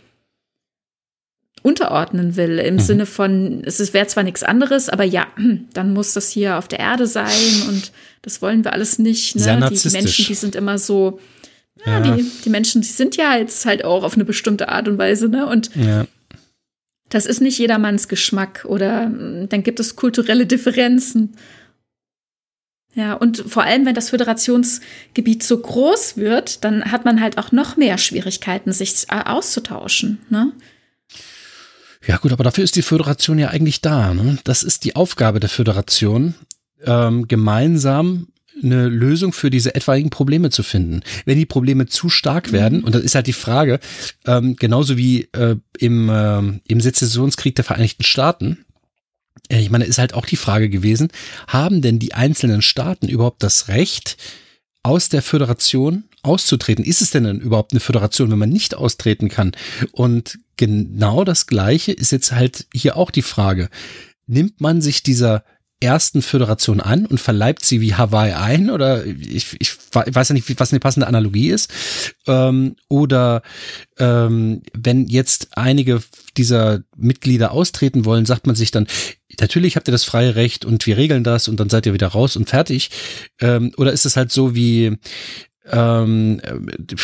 unterordnen 1.63 2.35
will. 2.35 2.59
Im 2.59 2.75
mhm. 2.75 2.79
Sinne 2.79 3.05
von, 3.05 3.63
es 3.65 3.93
wäre 3.93 4.07
zwar 4.07 4.23
nichts 4.23 4.43
anderes, 4.43 4.89
aber 4.89 5.03
ja, 5.03 5.27
dann 5.73 5.93
muss 5.93 6.13
das 6.13 6.29
hier 6.29 6.57
auf 6.57 6.67
der 6.67 6.79
Erde 6.79 7.07
sein 7.07 7.63
und 7.67 7.91
das 8.21 8.41
wollen 8.41 8.63
wir 8.63 8.73
alles 8.73 8.99
nicht. 8.99 9.35
Ne? 9.35 9.69
Die, 9.71 9.89
Menschen, 9.89 10.25
die 10.25 10.33
sind 10.33 10.55
immer 10.55 10.77
so, 10.77 11.19
ja, 11.85 11.99
ja. 11.99 12.15
Die, 12.15 12.25
die 12.43 12.49
Menschen, 12.49 12.81
die 12.81 12.87
sind 12.87 13.15
ja 13.15 13.37
jetzt 13.37 13.65
halt 13.65 13.85
auch 13.85 14.03
auf 14.03 14.15
eine 14.15 14.25
bestimmte 14.25 14.69
Art 14.69 14.87
und 14.87 14.97
Weise, 14.97 15.29
ne? 15.29 15.45
Und 15.45 15.69
ja 15.75 16.05
das 17.09 17.25
ist 17.25 17.41
nicht 17.41 17.57
jedermanns 17.57 18.07
Geschmack 18.07 18.65
oder 18.67 19.07
mm, 19.07 19.49
dann 19.49 19.63
gibt 19.63 19.79
es 19.79 19.95
kulturelle 19.95 20.45
Differenzen. 20.45 21.35
Ja, 22.93 23.13
und 23.13 23.43
vor 23.47 23.63
allem, 23.63 23.85
wenn 23.85 23.93
das 23.93 24.09
Föderationsgebiet 24.09 25.43
so 25.43 25.59
groß 25.59 26.17
wird, 26.17 26.63
dann 26.63 26.91
hat 26.91 27.05
man 27.05 27.21
halt 27.21 27.37
auch 27.37 27.51
noch 27.51 27.77
mehr 27.77 27.97
Schwierigkeiten, 27.99 28.71
sich 28.71 29.05
auszutauschen. 29.09 30.19
Ne? 30.29 30.51
Ja, 32.07 32.17
gut, 32.17 32.31
aber 32.31 32.45
dafür 32.45 32.63
ist 32.63 32.77
die 32.77 32.81
Föderation 32.81 33.37
ja 33.37 33.49
eigentlich 33.49 33.81
da. 33.81 34.13
Ne? 34.13 34.37
Das 34.45 34.63
ist 34.63 34.85
die 34.85 34.95
Aufgabe 34.95 35.41
der 35.41 35.49
Föderation, 35.49 36.35
ähm, 36.85 37.27
gemeinsam 37.27 38.27
eine 38.63 38.87
Lösung 38.87 39.33
für 39.33 39.49
diese 39.49 39.75
etwaigen 39.75 40.09
Probleme 40.09 40.49
zu 40.49 40.63
finden. 40.63 41.01
Wenn 41.25 41.37
die 41.37 41.45
Probleme 41.45 41.85
zu 41.85 42.09
stark 42.09 42.51
werden, 42.51 42.83
und 42.83 42.95
das 42.95 43.03
ist 43.03 43.13
halt 43.13 43.27
die 43.27 43.33
Frage, 43.33 43.79
ähm, 44.25 44.55
genauso 44.55 44.97
wie 44.97 45.29
äh, 45.33 45.57
im, 45.77 46.09
äh, 46.09 46.59
im 46.67 46.81
Sezessionskrieg 46.81 47.55
der 47.55 47.65
Vereinigten 47.65 48.03
Staaten, 48.03 48.65
äh, 49.49 49.59
ich 49.59 49.69
meine, 49.69 49.85
ist 49.85 49.99
halt 49.99 50.13
auch 50.13 50.25
die 50.25 50.37
Frage 50.37 50.69
gewesen, 50.69 51.09
haben 51.47 51.81
denn 51.81 51.99
die 51.99 52.13
einzelnen 52.13 52.61
Staaten 52.61 53.09
überhaupt 53.09 53.43
das 53.43 53.67
Recht, 53.67 54.17
aus 54.87 55.09
der 55.09 55.21
Föderation 55.21 56.05
auszutreten? 56.23 56.85
Ist 56.85 57.01
es 57.01 57.11
denn 57.11 57.25
dann 57.25 57.41
überhaupt 57.41 57.73
eine 57.73 57.81
Föderation, 57.81 58.31
wenn 58.31 58.39
man 58.39 58.49
nicht 58.49 58.73
austreten 58.73 59.27
kann? 59.27 59.51
Und 59.91 60.39
genau 60.55 61.25
das 61.25 61.45
Gleiche 61.45 61.91
ist 61.91 62.11
jetzt 62.11 62.31
halt 62.31 62.67
hier 62.73 62.95
auch 62.95 63.11
die 63.11 63.21
Frage. 63.21 63.69
Nimmt 64.27 64.61
man 64.61 64.81
sich 64.81 65.03
dieser 65.03 65.43
ersten 65.79 66.23
Föderation 66.23 66.79
an 66.79 67.05
und 67.05 67.19
verleibt 67.19 67.63
sie 67.63 67.81
wie 67.81 67.93
Hawaii 67.93 68.33
ein 68.33 68.71
oder 68.71 69.05
ich, 69.05 69.55
ich 69.59 69.73
weiß 69.91 70.29
ja 70.29 70.33
nicht, 70.33 70.59
was 70.59 70.71
eine 70.71 70.79
passende 70.79 71.07
Analogie 71.07 71.49
ist. 71.49 71.71
Ähm, 72.25 72.75
oder 72.89 73.43
ähm, 73.99 74.63
wenn 74.73 75.05
jetzt 75.07 75.49
einige 75.51 76.01
dieser 76.35 76.81
Mitglieder 76.95 77.51
austreten 77.51 78.05
wollen, 78.05 78.25
sagt 78.25 78.47
man 78.47 78.55
sich 78.55 78.71
dann, 78.71 78.87
natürlich 79.39 79.75
habt 79.75 79.87
ihr 79.87 79.91
das 79.91 80.03
freie 80.03 80.35
Recht 80.35 80.65
und 80.65 80.85
wir 80.87 80.97
regeln 80.97 81.23
das 81.23 81.47
und 81.47 81.59
dann 81.59 81.69
seid 81.69 81.85
ihr 81.85 81.93
wieder 81.93 82.07
raus 82.07 82.35
und 82.35 82.49
fertig. 82.49 82.89
Ähm, 83.39 83.71
oder 83.77 83.91
ist 83.91 84.05
es 84.05 84.17
halt 84.17 84.31
so 84.31 84.55
wie 84.55 84.97
ähm, 85.71 86.41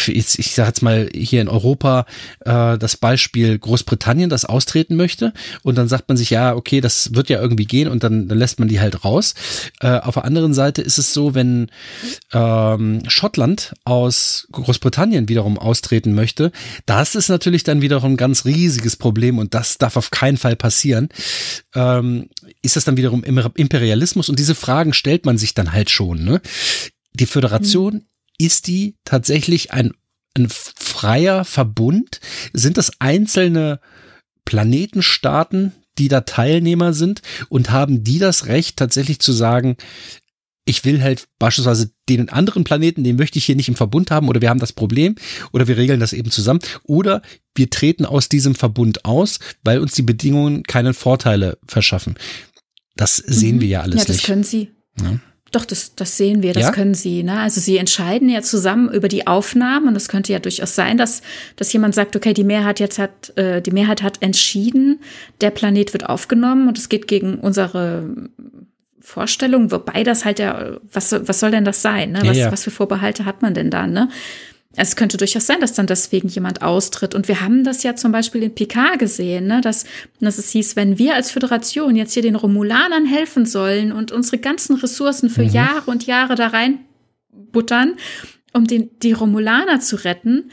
ich, 0.08 0.40
ich 0.40 0.56
sage 0.56 0.70
jetzt 0.70 0.82
mal 0.82 1.10
hier 1.14 1.42
in 1.42 1.50
Europa 1.50 2.06
äh, 2.42 2.78
das 2.78 2.98
Beispiel 2.98 3.58
Großbritannien, 3.58 4.30
das 4.30 4.46
austreten 4.46 4.96
möchte 4.96 5.34
und 5.64 5.78
dann 5.78 5.88
sagt 5.88 6.08
man 6.08 6.18
sich, 6.18 6.30
ja, 6.30 6.56
okay, 6.56 6.82
das 6.82 7.14
wird 7.14 7.30
ja 7.30 7.42
irgendwie 7.42 7.66
gehen 7.66 7.88
und 7.88 8.04
dann, 8.04 8.28
dann 8.28 8.38
lässt 8.38 8.60
man 8.60 8.68
die 8.68 8.80
halt 8.80 9.04
raus. 9.04 9.34
Äh, 9.82 10.00
auf 10.00 10.16
der 10.16 10.26
anderen 10.26 10.54
Seite 10.54 10.82
ist 10.82 10.98
es 10.98 11.14
so, 11.14 11.36
wenn 11.36 11.70
ähm, 12.32 13.02
Schottland 13.08 13.74
aus 13.84 14.48
Großbritannien 14.52 15.30
wiederum 15.30 15.58
austreten 15.58 16.14
möchte, 16.14 16.52
das 16.86 17.16
ist 17.16 17.30
natürlich 17.30 17.64
dann 17.64 17.82
wiederum 17.82 18.14
ein 18.14 18.18
ganz 18.18 18.46
riesiges 18.46 18.96
Problem 18.96 19.38
und 19.38 19.54
das 19.54 19.78
darf 19.78 19.98
auf 19.98 20.12
keinen 20.12 20.38
Fall 20.38 20.56
passieren. 20.56 21.10
Ähm, 21.76 22.30
ist 22.62 22.76
das 22.76 22.86
dann 22.86 22.98
wiederum 22.98 23.24
Imperialismus 23.24 24.30
und 24.30 24.40
diese 24.40 24.56
Fragen 24.56 24.94
stellt 24.94 25.26
man 25.26 25.38
sich 25.38 25.54
dann 25.54 25.74
halt 25.74 25.90
schon. 25.90 26.24
Ne? 26.24 26.42
Die 27.14 27.26
Föderation 27.26 27.94
mhm 27.96 28.13
ist 28.38 28.68
die 28.68 28.96
tatsächlich 29.06 29.72
ein, 29.72 29.94
ein 30.38 30.48
freier 30.50 31.46
Verbund? 31.46 32.20
Sind 32.54 32.78
das 32.78 32.92
einzelne 33.00 33.80
Planetenstaaten, 34.46 35.74
die 35.98 36.08
da 36.08 36.22
Teilnehmer 36.22 36.94
sind 36.94 37.22
und 37.50 37.72
haben 37.72 38.04
die 38.04 38.20
das 38.20 38.48
Recht 38.48 38.78
tatsächlich 38.78 39.20
zu 39.20 39.32
sagen, 39.32 39.78
ich 40.66 40.86
will 40.86 41.02
halt 41.02 41.28
beispielsweise 41.40 41.92
den 42.08 42.30
anderen 42.30 42.64
Planeten, 42.64 43.04
den 43.04 43.18
möchte 43.18 43.38
ich 43.38 43.46
hier 43.46 43.56
nicht 43.56 43.68
im 43.68 43.76
Verbund 43.76 44.12
haben 44.12 44.30
oder 44.30 44.42
wir 44.42 44.50
haben 44.50 44.60
das 44.60 44.72
Problem 44.72 45.16
oder 45.52 45.68
wir 45.68 45.78
regeln 45.78 46.00
das 46.00 46.14
eben 46.14 46.32
zusammen 46.32 46.62
oder 46.84 47.22
wir 47.54 47.70
treten 47.70 48.06
aus 48.06 48.30
diesem 48.30 48.56
Verbund 48.56 49.04
aus, 49.06 49.40
weil 49.64 49.80
uns 49.80 49.94
die 49.94 50.04
Bedingungen 50.04 50.64
keine 50.64 50.94
Vorteile 50.94 51.58
verschaffen. 51.68 52.16
Das 52.96 53.18
sehen 53.18 53.58
mhm. 53.58 53.62
wir 53.62 53.68
ja 53.68 53.82
alles 53.82 53.96
nicht. 53.96 54.08
Ja, 54.08 54.14
das 54.14 54.24
können 54.24 54.44
sie. 54.44 54.72
Ja. 55.02 55.20
Doch, 55.54 55.66
das, 55.66 55.94
das 55.96 56.18
sehen 56.18 56.42
wir, 56.42 56.52
das 56.54 56.64
ja? 56.64 56.72
können 56.72 56.96
sie. 56.96 57.22
Ne? 57.22 57.40
Also 57.40 57.62
sie 57.62 57.78
entscheiden 57.78 58.28
ja 58.28 58.42
zusammen 58.42 58.92
über 58.92 59.08
die 59.08 59.28
Aufnahmen 59.28 59.88
und 59.88 59.96
es 59.96 60.10
könnte 60.10 60.34
ja 60.34 60.40
durchaus 60.40 60.74
sein, 60.74 60.98
dass, 60.98 61.22
dass 61.58 61.72
jemand 61.72 61.94
sagt, 61.94 62.16
okay, 62.16 62.34
die 62.34 62.44
Mehrheit 62.44 62.80
jetzt 62.80 62.98
hat, 62.98 63.38
äh, 63.38 63.62
die 63.62 63.72
Mehrheit 63.72 64.02
hat 64.02 64.22
entschieden, 64.22 65.00
der 65.42 65.52
Planet 65.52 65.94
wird 65.94 66.10
aufgenommen 66.10 66.68
und 66.68 66.80
es 66.80 66.90
geht 66.90 67.08
gegen 67.08 67.36
unsere 67.36 68.30
Vorstellung, 69.00 69.70
wobei 69.70 70.04
das 70.04 70.26
halt 70.26 70.40
ja, 70.40 70.78
was, 70.92 71.12
was 71.12 71.40
soll 71.40 71.52
denn 71.52 71.66
das 71.66 71.84
sein? 71.84 72.14
Ne? 72.14 72.22
Was, 72.24 72.38
ja, 72.38 72.46
ja. 72.46 72.52
was 72.52 72.64
für 72.64 72.72
Vorbehalte 72.72 73.26
hat 73.26 73.44
man 73.44 73.54
denn 73.54 73.70
da? 73.70 73.86
Ne? 73.86 74.10
Es 74.76 74.96
könnte 74.96 75.18
durchaus 75.18 75.46
sein, 75.46 75.60
dass 75.60 75.74
dann 75.74 75.86
deswegen 75.86 76.28
jemand 76.30 76.64
austritt. 76.64 77.14
Und 77.14 77.28
wir 77.28 77.42
haben 77.42 77.64
das 77.64 77.84
ja 77.84 77.96
zum 77.96 78.12
Beispiel 78.12 78.42
in 78.42 78.56
Picard 78.56 78.98
gesehen, 78.98 79.46
ne? 79.46 79.62
dass, 79.62 79.86
dass 80.20 80.40
es 80.40 80.50
hieß, 80.50 80.76
wenn 80.76 80.98
wir 80.98 81.14
als 81.14 81.30
Föderation 81.30 81.96
jetzt 81.96 82.14
hier 82.14 82.24
den 82.24 82.36
Romulanern 82.36 83.06
helfen 83.06 83.46
sollen 83.46 83.92
und 83.92 84.12
unsere 84.12 84.40
ganzen 84.40 84.76
Ressourcen 84.76 85.30
für 85.30 85.44
mhm. 85.44 85.50
Jahre 85.50 85.92
und 85.92 86.08
Jahre 86.08 86.34
da 86.36 86.48
reinbuttern, 86.48 87.98
um 88.54 88.66
den, 88.66 88.90
die 89.02 89.14
Romulaner 89.14 89.80
zu 89.80 89.98
retten, 89.98 90.50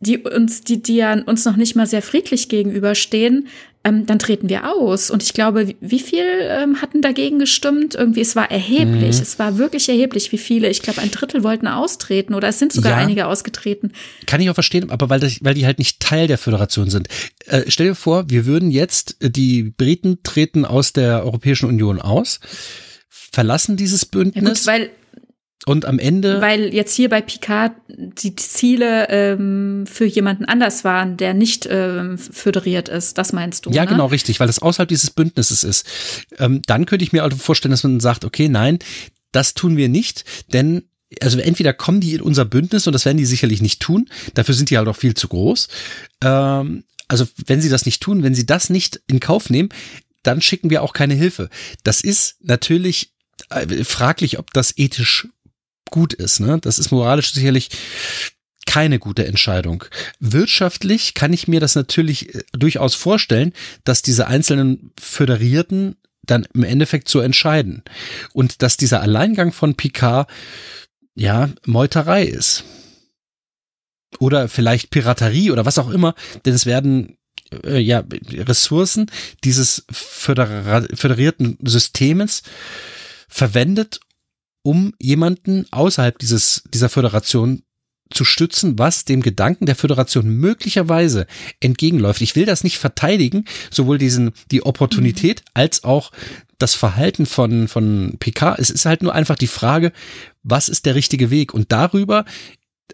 die 0.00 0.18
uns, 0.18 0.62
die, 0.62 0.82
die 0.82 0.96
ja 0.96 1.12
uns 1.24 1.44
noch 1.44 1.56
nicht 1.56 1.76
mal 1.76 1.86
sehr 1.86 2.02
friedlich 2.02 2.48
gegenüberstehen, 2.48 3.48
ähm, 3.88 4.06
dann 4.06 4.18
treten 4.18 4.48
wir 4.48 4.70
aus. 4.70 5.10
Und 5.10 5.22
ich 5.22 5.32
glaube, 5.32 5.74
wie 5.80 5.98
viel 5.98 6.24
ähm, 6.42 6.80
hatten 6.80 7.02
dagegen 7.02 7.38
gestimmt? 7.38 7.94
Irgendwie, 7.94 8.20
es 8.20 8.36
war 8.36 8.50
erheblich. 8.50 9.16
Mhm. 9.16 9.22
Es 9.22 9.38
war 9.38 9.58
wirklich 9.58 9.88
erheblich, 9.88 10.32
wie 10.32 10.38
viele. 10.38 10.68
Ich 10.68 10.82
glaube, 10.82 11.00
ein 11.00 11.10
Drittel 11.10 11.42
wollten 11.42 11.66
austreten 11.66 12.34
oder 12.34 12.48
es 12.48 12.58
sind 12.58 12.72
sogar 12.72 12.92
ja. 12.92 12.98
einige 12.98 13.26
ausgetreten. 13.26 13.92
Kann 14.26 14.40
ich 14.40 14.50
auch 14.50 14.54
verstehen, 14.54 14.90
aber 14.90 15.08
weil, 15.08 15.20
das, 15.20 15.38
weil 15.42 15.54
die 15.54 15.66
halt 15.66 15.78
nicht 15.78 16.00
Teil 16.00 16.26
der 16.26 16.38
Föderation 16.38 16.90
sind. 16.90 17.08
Äh, 17.46 17.62
stell 17.68 17.88
dir 17.88 17.94
vor, 17.94 18.30
wir 18.30 18.46
würden 18.46 18.70
jetzt, 18.70 19.16
äh, 19.22 19.30
die 19.30 19.74
Briten 19.76 20.18
treten 20.22 20.64
aus 20.64 20.92
der 20.92 21.24
Europäischen 21.24 21.68
Union 21.68 22.00
aus, 22.00 22.40
verlassen 23.08 23.76
dieses 23.76 24.06
Bündnis. 24.06 24.42
Ja 24.42 24.50
gut, 24.50 24.66
weil 24.66 24.90
und 25.66 25.84
am 25.84 25.98
Ende. 25.98 26.40
Weil 26.40 26.72
jetzt 26.72 26.94
hier 26.94 27.08
bei 27.08 27.20
Picard 27.20 27.72
die 27.88 28.36
Ziele 28.36 29.08
ähm, 29.10 29.86
für 29.86 30.04
jemanden 30.04 30.44
anders 30.44 30.84
waren, 30.84 31.16
der 31.16 31.34
nicht 31.34 31.68
ähm, 31.70 32.16
föderiert 32.16 32.88
ist. 32.88 33.18
Das 33.18 33.32
meinst 33.32 33.66
du? 33.66 33.70
Ja, 33.70 33.84
ne? 33.84 33.90
genau, 33.90 34.06
richtig, 34.06 34.40
weil 34.40 34.46
das 34.46 34.60
außerhalb 34.60 34.88
dieses 34.88 35.10
Bündnisses 35.10 35.64
ist. 35.64 35.86
Ähm, 36.38 36.62
dann 36.66 36.86
könnte 36.86 37.04
ich 37.04 37.12
mir 37.12 37.22
also 37.22 37.36
vorstellen, 37.36 37.72
dass 37.72 37.82
man 37.82 38.00
sagt, 38.00 38.24
okay, 38.24 38.48
nein, 38.48 38.78
das 39.32 39.54
tun 39.54 39.76
wir 39.76 39.88
nicht, 39.88 40.24
denn 40.52 40.84
also 41.22 41.38
entweder 41.38 41.72
kommen 41.72 42.00
die 42.00 42.14
in 42.14 42.20
unser 42.20 42.44
Bündnis 42.44 42.86
und 42.86 42.92
das 42.92 43.04
werden 43.04 43.16
die 43.16 43.24
sicherlich 43.24 43.62
nicht 43.62 43.80
tun. 43.80 44.08
Dafür 44.34 44.54
sind 44.54 44.70
die 44.70 44.76
halt 44.76 44.88
auch 44.88 44.96
viel 44.96 45.14
zu 45.14 45.28
groß. 45.28 45.68
Ähm, 46.22 46.84
also 47.08 47.26
wenn 47.46 47.60
sie 47.60 47.70
das 47.70 47.86
nicht 47.86 48.02
tun, 48.02 48.22
wenn 48.22 48.34
sie 48.34 48.46
das 48.46 48.70
nicht 48.70 49.00
in 49.06 49.18
Kauf 49.18 49.48
nehmen, 49.48 49.70
dann 50.22 50.42
schicken 50.42 50.70
wir 50.70 50.82
auch 50.82 50.92
keine 50.92 51.14
Hilfe. 51.14 51.48
Das 51.82 52.02
ist 52.02 52.36
natürlich 52.42 53.14
äh, 53.50 53.84
fraglich, 53.84 54.38
ob 54.38 54.52
das 54.52 54.76
ethisch 54.76 55.28
gut 55.90 56.14
ist. 56.14 56.40
Ne? 56.40 56.58
Das 56.60 56.78
ist 56.78 56.90
moralisch 56.90 57.32
sicherlich 57.32 57.70
keine 58.66 58.98
gute 58.98 59.26
Entscheidung. 59.26 59.84
Wirtschaftlich 60.20 61.14
kann 61.14 61.32
ich 61.32 61.48
mir 61.48 61.58
das 61.58 61.74
natürlich 61.74 62.34
äh, 62.34 62.42
durchaus 62.52 62.94
vorstellen, 62.94 63.52
dass 63.84 64.02
diese 64.02 64.26
einzelnen 64.26 64.92
Föderierten 65.00 65.96
dann 66.22 66.46
im 66.52 66.64
Endeffekt 66.64 67.08
so 67.08 67.20
entscheiden. 67.20 67.82
Und 68.34 68.62
dass 68.62 68.76
dieser 68.76 69.00
Alleingang 69.00 69.52
von 69.52 69.74
Picard 69.74 70.28
ja 71.14 71.48
Meuterei 71.64 72.24
ist. 72.24 72.64
Oder 74.18 74.48
vielleicht 74.48 74.90
Piraterie 74.90 75.50
oder 75.50 75.64
was 75.64 75.78
auch 75.78 75.90
immer, 75.90 76.14
denn 76.44 76.54
es 76.54 76.66
werden 76.66 77.16
äh, 77.64 77.78
ja 77.78 78.04
Ressourcen 78.32 79.10
dieses 79.44 79.84
föderierten 79.90 81.58
Systems 81.62 82.42
verwendet, 83.28 84.00
um 84.68 84.92
jemanden 85.00 85.64
außerhalb 85.70 86.18
dieses, 86.18 86.62
dieser 86.74 86.90
Föderation 86.90 87.62
zu 88.12 88.26
stützen, 88.26 88.78
was 88.78 89.06
dem 89.06 89.22
Gedanken 89.22 89.64
der 89.64 89.76
Föderation 89.76 90.28
möglicherweise 90.28 91.26
entgegenläuft. 91.60 92.20
Ich 92.20 92.36
will 92.36 92.44
das 92.44 92.64
nicht 92.64 92.76
verteidigen, 92.76 93.46
sowohl 93.70 93.96
diesen, 93.96 94.32
die 94.50 94.62
Opportunität 94.62 95.40
mhm. 95.40 95.50
als 95.54 95.84
auch 95.84 96.12
das 96.58 96.74
Verhalten 96.74 97.24
von, 97.24 97.66
von 97.66 98.16
PK. 98.20 98.56
Es 98.58 98.68
ist 98.68 98.84
halt 98.84 99.02
nur 99.02 99.14
einfach 99.14 99.36
die 99.36 99.46
Frage, 99.46 99.90
was 100.42 100.68
ist 100.68 100.84
der 100.84 100.94
richtige 100.94 101.30
Weg? 101.30 101.54
Und 101.54 101.72
darüber, 101.72 102.26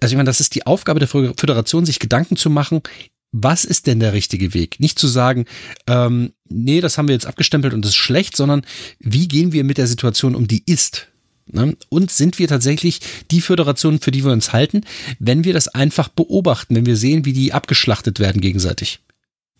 also 0.00 0.12
ich 0.12 0.16
meine, 0.16 0.28
das 0.28 0.38
ist 0.38 0.54
die 0.54 0.68
Aufgabe 0.68 1.00
der 1.00 1.08
Föderation, 1.08 1.84
sich 1.84 1.98
Gedanken 1.98 2.36
zu 2.36 2.50
machen, 2.50 2.82
was 3.32 3.64
ist 3.64 3.88
denn 3.88 3.98
der 3.98 4.12
richtige 4.12 4.54
Weg? 4.54 4.78
Nicht 4.78 5.00
zu 5.00 5.08
sagen, 5.08 5.46
ähm, 5.88 6.34
nee, 6.48 6.80
das 6.80 6.98
haben 6.98 7.08
wir 7.08 7.16
jetzt 7.16 7.26
abgestempelt 7.26 7.74
und 7.74 7.82
das 7.82 7.90
ist 7.90 7.96
schlecht, 7.96 8.36
sondern 8.36 8.64
wie 9.00 9.26
gehen 9.26 9.52
wir 9.52 9.64
mit 9.64 9.76
der 9.76 9.88
Situation 9.88 10.36
um, 10.36 10.46
die 10.46 10.62
ist? 10.66 11.08
Ne? 11.46 11.76
Und 11.88 12.10
sind 12.10 12.38
wir 12.38 12.48
tatsächlich 12.48 13.00
die 13.30 13.40
Föderation, 13.40 14.00
für 14.00 14.10
die 14.10 14.24
wir 14.24 14.32
uns 14.32 14.52
halten, 14.52 14.82
wenn 15.18 15.44
wir 15.44 15.52
das 15.52 15.68
einfach 15.68 16.08
beobachten, 16.08 16.74
wenn 16.74 16.86
wir 16.86 16.96
sehen, 16.96 17.24
wie 17.24 17.32
die 17.32 17.52
abgeschlachtet 17.52 18.18
werden 18.18 18.40
gegenseitig? 18.40 19.00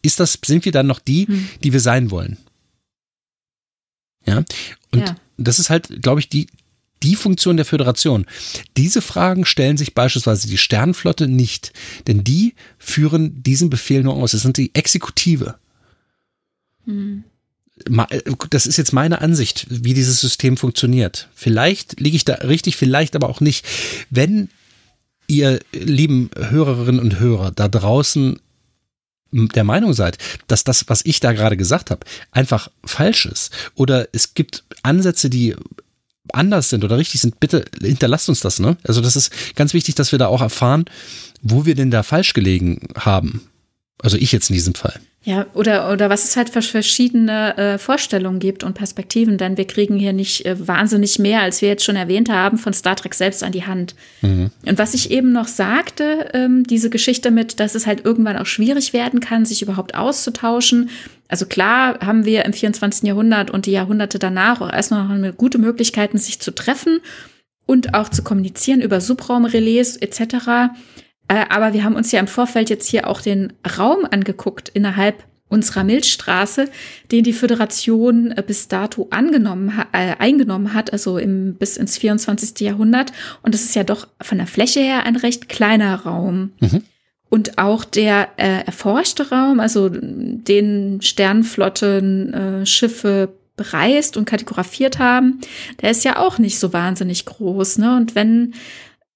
Ist 0.03 0.21
das, 0.21 0.39
sind 0.45 0.65
wir 0.65 0.73
dann 0.73 0.87
noch 0.87 0.99
die, 0.99 1.27
hm. 1.27 1.49
die 1.63 1.73
wir 1.73 1.81
sein 1.81 2.11
wollen? 2.11 2.39
Ja. 4.27 4.45
Und 4.93 5.01
ja. 5.01 5.17
das 5.37 5.59
ist 5.59 5.71
halt, 5.71 6.03
glaube 6.03 6.21
ich, 6.21 6.29
die, 6.29 6.47
die 7.03 7.17
Funktion 7.17 7.57
der 7.57 7.67
Föderation. 7.67 8.27
Diese 8.77 9.03
Fragen 9.03 9.45
stellen 9.45 9.77
sich 9.77 9.95
beispielsweise 9.95 10.49
die 10.49 10.59
Sternenflotte 10.59 11.29
nicht, 11.29 11.73
denn 12.07 12.25
die 12.25 12.55
führen 12.79 13.43
diesen 13.43 13.69
Befehl 13.69 14.03
nur 14.03 14.15
aus. 14.15 14.33
Es 14.33 14.43
sind 14.43 14.57
die 14.57 14.75
Exekutive. 14.75 15.57
Hm. 16.87 17.25
Äh, 18.11 18.23
das 18.51 18.67
ist 18.67 18.77
jetzt 18.77 18.93
meine 18.93 19.21
Ansicht, 19.21 19.67
wie 19.69 19.95
dieses 19.95 20.21
System 20.21 20.57
funktioniert. 20.57 21.29
Vielleicht 21.35 22.01
liege 22.01 22.17
ich 22.17 22.25
da 22.25 22.35
richtig, 22.35 22.77
vielleicht 22.77 23.17
aber 23.17 23.29
auch 23.29 23.41
nicht. 23.41 23.67
Wenn 24.11 24.49
ihr 25.27 25.61
lieben 25.73 26.31
Hörerinnen 26.37 27.01
und 27.01 27.19
Hörer 27.19 27.51
da 27.51 27.69
draußen 27.69 28.39
der 29.33 29.65
Meinung 29.65 29.95
seid, 29.95 30.19
dass 30.47 30.65
das, 30.65 30.89
was 30.89 31.05
ich 31.05 31.19
da 31.19 31.33
gerade 31.33 31.57
gesagt 31.57 31.91
habe, 31.91 32.07
einfach 32.31 32.71
falsch 32.85 33.27
ist 33.27 33.53
oder 33.75 34.09
es 34.13 34.35
gibt 34.35 34.65
Ansätze, 34.83 35.29
die 35.29 35.57
anders 36.33 36.71
sind 36.71 36.85
oder 36.85 36.99
richtig 36.99 37.21
sind, 37.21 37.41
bitte 37.41 37.65
hinterlasst 37.81 38.29
uns 38.29 38.41
das. 38.41 38.61
Ne? 38.61 38.77
Also 38.85 39.01
das 39.01 39.17
ist 39.17 39.33
ganz 39.57 39.75
wichtig, 39.75 39.95
dass 39.97 40.13
wir 40.13 40.19
da 40.19 40.29
auch 40.29 40.41
erfahren, 40.41 40.85
wo 41.43 41.67
wir 41.67 41.75
denn 41.75 41.91
da 41.91 42.03
falsch 42.03 42.33
gelegen 42.33 42.89
haben. 42.97 43.49
Also 44.03 44.17
ich 44.17 44.33
jetzt 44.33 44.51
in 44.51 44.55
diesem 44.55 44.75
Fall. 44.75 45.01
Ja, 45.27 45.47
oder, 45.55 45.91
oder 45.91 46.11
was 46.11 46.25
es 46.25 46.37
halt 46.37 46.51
für 46.51 46.61
verschiedene 46.61 47.57
äh, 47.57 47.79
Vorstellungen 47.79 48.41
gibt 48.41 48.63
und 48.63 48.75
Perspektiven, 48.75 49.39
denn 49.39 49.57
wir 49.57 49.67
kriegen 49.67 49.97
hier 49.97 50.13
nicht 50.13 50.45
äh, 50.45 50.69
wahnsinnig 50.69 51.19
mehr, 51.19 51.41
als 51.41 51.63
wir 51.63 51.71
jetzt 51.71 51.85
schon 51.85 51.97
erwähnt 51.97 52.29
haben, 52.29 52.59
von 52.59 52.75
Star 52.75 52.95
Trek 52.95 53.15
selbst 53.15 53.43
an 53.43 53.53
die 53.53 53.65
Hand. 53.65 53.95
Mhm. 54.21 54.51
Und 54.67 54.79
was 54.79 54.93
ich 54.93 55.11
eben 55.11 55.33
noch 55.33 55.49
sagte, 55.49 56.29
ähm, 56.35 56.65
diese 56.65 56.91
Geschichte 56.91 57.31
mit, 57.31 57.59
dass 57.59 57.75
es 57.75 57.87
halt 57.87 58.05
irgendwann 58.05 58.37
auch 58.37 58.45
schwierig 58.45 58.93
werden 58.93 59.21
kann, 59.21 59.47
sich 59.47 59.63
überhaupt 59.63 59.95
auszutauschen. 59.95 60.91
Also 61.29 61.47
klar 61.47 62.01
haben 62.01 62.27
wir 62.27 62.45
im 62.45 62.53
24. 62.53 63.05
Jahrhundert 63.05 63.51
und 63.51 63.65
die 63.65 63.73
Jahrhunderte 63.73 64.19
danach 64.19 64.61
auch 64.61 64.71
erstmal 64.71 65.19
noch 65.19 65.37
gute 65.39 65.57
Möglichkeiten, 65.57 66.19
sich 66.19 66.39
zu 66.39 66.51
treffen 66.51 67.01
und 67.65 67.95
auch 67.95 68.11
zu 68.11 68.23
kommunizieren 68.23 68.83
über 68.83 69.01
Subraumrelais 69.01 69.97
etc. 69.97 70.75
Äh, 71.29 71.45
aber 71.49 71.73
wir 71.73 71.85
haben 71.85 71.97
uns 71.97 72.13
ja 72.13 72.21
im 72.21 72.27
Vorfeld 72.27 72.71
jetzt 72.71 72.89
hier 72.89 73.09
auch 73.09 73.21
den 73.21 73.53
Raum 73.79 74.07
angeguckt 74.11 74.69
innerhalb 74.69 75.25
unserer 75.49 75.85
Milchstraße, 75.85 76.69
den 77.13 77.25
die 77.25 77.33
Föderation 77.33 78.33
äh, 78.33 78.43
bis 78.47 78.69
dato 78.69 79.09
angenommen, 79.11 79.73
äh, 79.93 80.17
eingenommen 80.19 80.75
hat, 80.75 80.93
also 80.93 81.19
im, 81.19 81.55
bis 81.55 81.77
ins 81.77 81.99
24. 81.99 82.61
Jahrhundert. 82.61 83.13
Und 83.43 83.55
das 83.55 83.63
ist 83.63 83.75
ja 83.75 83.85
doch 83.85 84.09
von 84.21 84.39
der 84.39 84.47
Fläche 84.47 84.81
her 84.81 85.05
ein 85.05 85.17
recht 85.17 85.49
kleiner 85.49 85.95
Raum. 86.03 86.53
Mhm. 86.61 86.83
Und 87.31 87.59
auch 87.59 87.85
der 87.85 88.29
äh, 88.37 88.65
erforschte 88.65 89.31
Raum, 89.31 89.61
also 89.61 89.89
den 89.91 91.01
Sternflotten 91.03 92.35
äh, 92.35 92.67
Schiffe 92.67 93.31
bereist 93.57 94.17
und 94.17 94.25
kartografiert 94.25 94.99
haben, 94.99 95.41
der 95.81 95.91
ist 95.91 96.05
ja 96.05 96.19
auch 96.19 96.39
nicht 96.39 96.59
so 96.59 96.73
wahnsinnig 96.73 97.25
groß. 97.25 97.79
Ne? 97.79 97.97
Und 97.97 98.15
wenn 98.15 98.55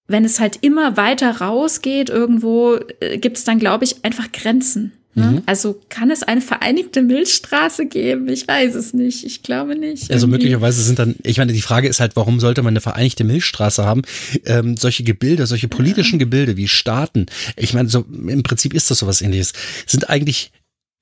wenn 0.09 0.25
es 0.25 0.41
halt 0.41 0.59
immer 0.63 0.97
weiter 0.97 1.31
rausgeht, 1.39 2.11
irgendwo 2.11 2.79
äh, 3.01 3.19
gibt 3.19 3.37
es 3.37 3.45
dann, 3.45 3.59
glaube 3.59 3.85
ich, 3.85 4.05
einfach 4.05 4.33
Grenzen. 4.33 4.93
Ne? 5.15 5.27
Mhm. 5.27 5.43
Also 5.47 5.81
kann 5.89 6.11
es 6.11 6.23
eine 6.23 6.41
vereinigte 6.41 7.03
Milchstraße 7.03 7.87
geben? 7.87 8.29
Ich 8.29 8.47
weiß 8.47 8.75
es 8.75 8.95
nicht. 8.95 9.25
Ich 9.25 9.43
glaube 9.43 9.77
nicht. 9.77 10.11
Also 10.11 10.27
irgendwie. 10.27 10.39
möglicherweise 10.39 10.83
sind 10.83 10.99
dann, 10.99 11.17
ich 11.25 11.39
meine, 11.39 11.53
die 11.53 11.61
Frage 11.61 11.89
ist 11.89 12.01
halt, 12.01 12.17
warum 12.17 12.41
sollte 12.41 12.63
man 12.63 12.73
eine 12.73 12.81
vereinigte 12.81 13.25
Milchstraße 13.25 13.85
haben? 13.85 14.03
Ähm, 14.45 14.77
solche 14.77 15.03
Gebilde, 15.03 15.47
solche 15.47 15.69
politischen 15.69 16.19
ja. 16.19 16.25
Gebilde 16.25 16.57
wie 16.57 16.69
Staaten, 16.69 17.27
ich 17.57 17.75
meine, 17.75 17.89
so 17.89 18.05
im 18.11 18.43
Prinzip 18.43 18.73
ist 18.75 18.91
das 18.91 18.99
sowas 18.99 19.21
ähnliches, 19.21 19.53
sind 19.87 20.09
eigentlich 20.09 20.53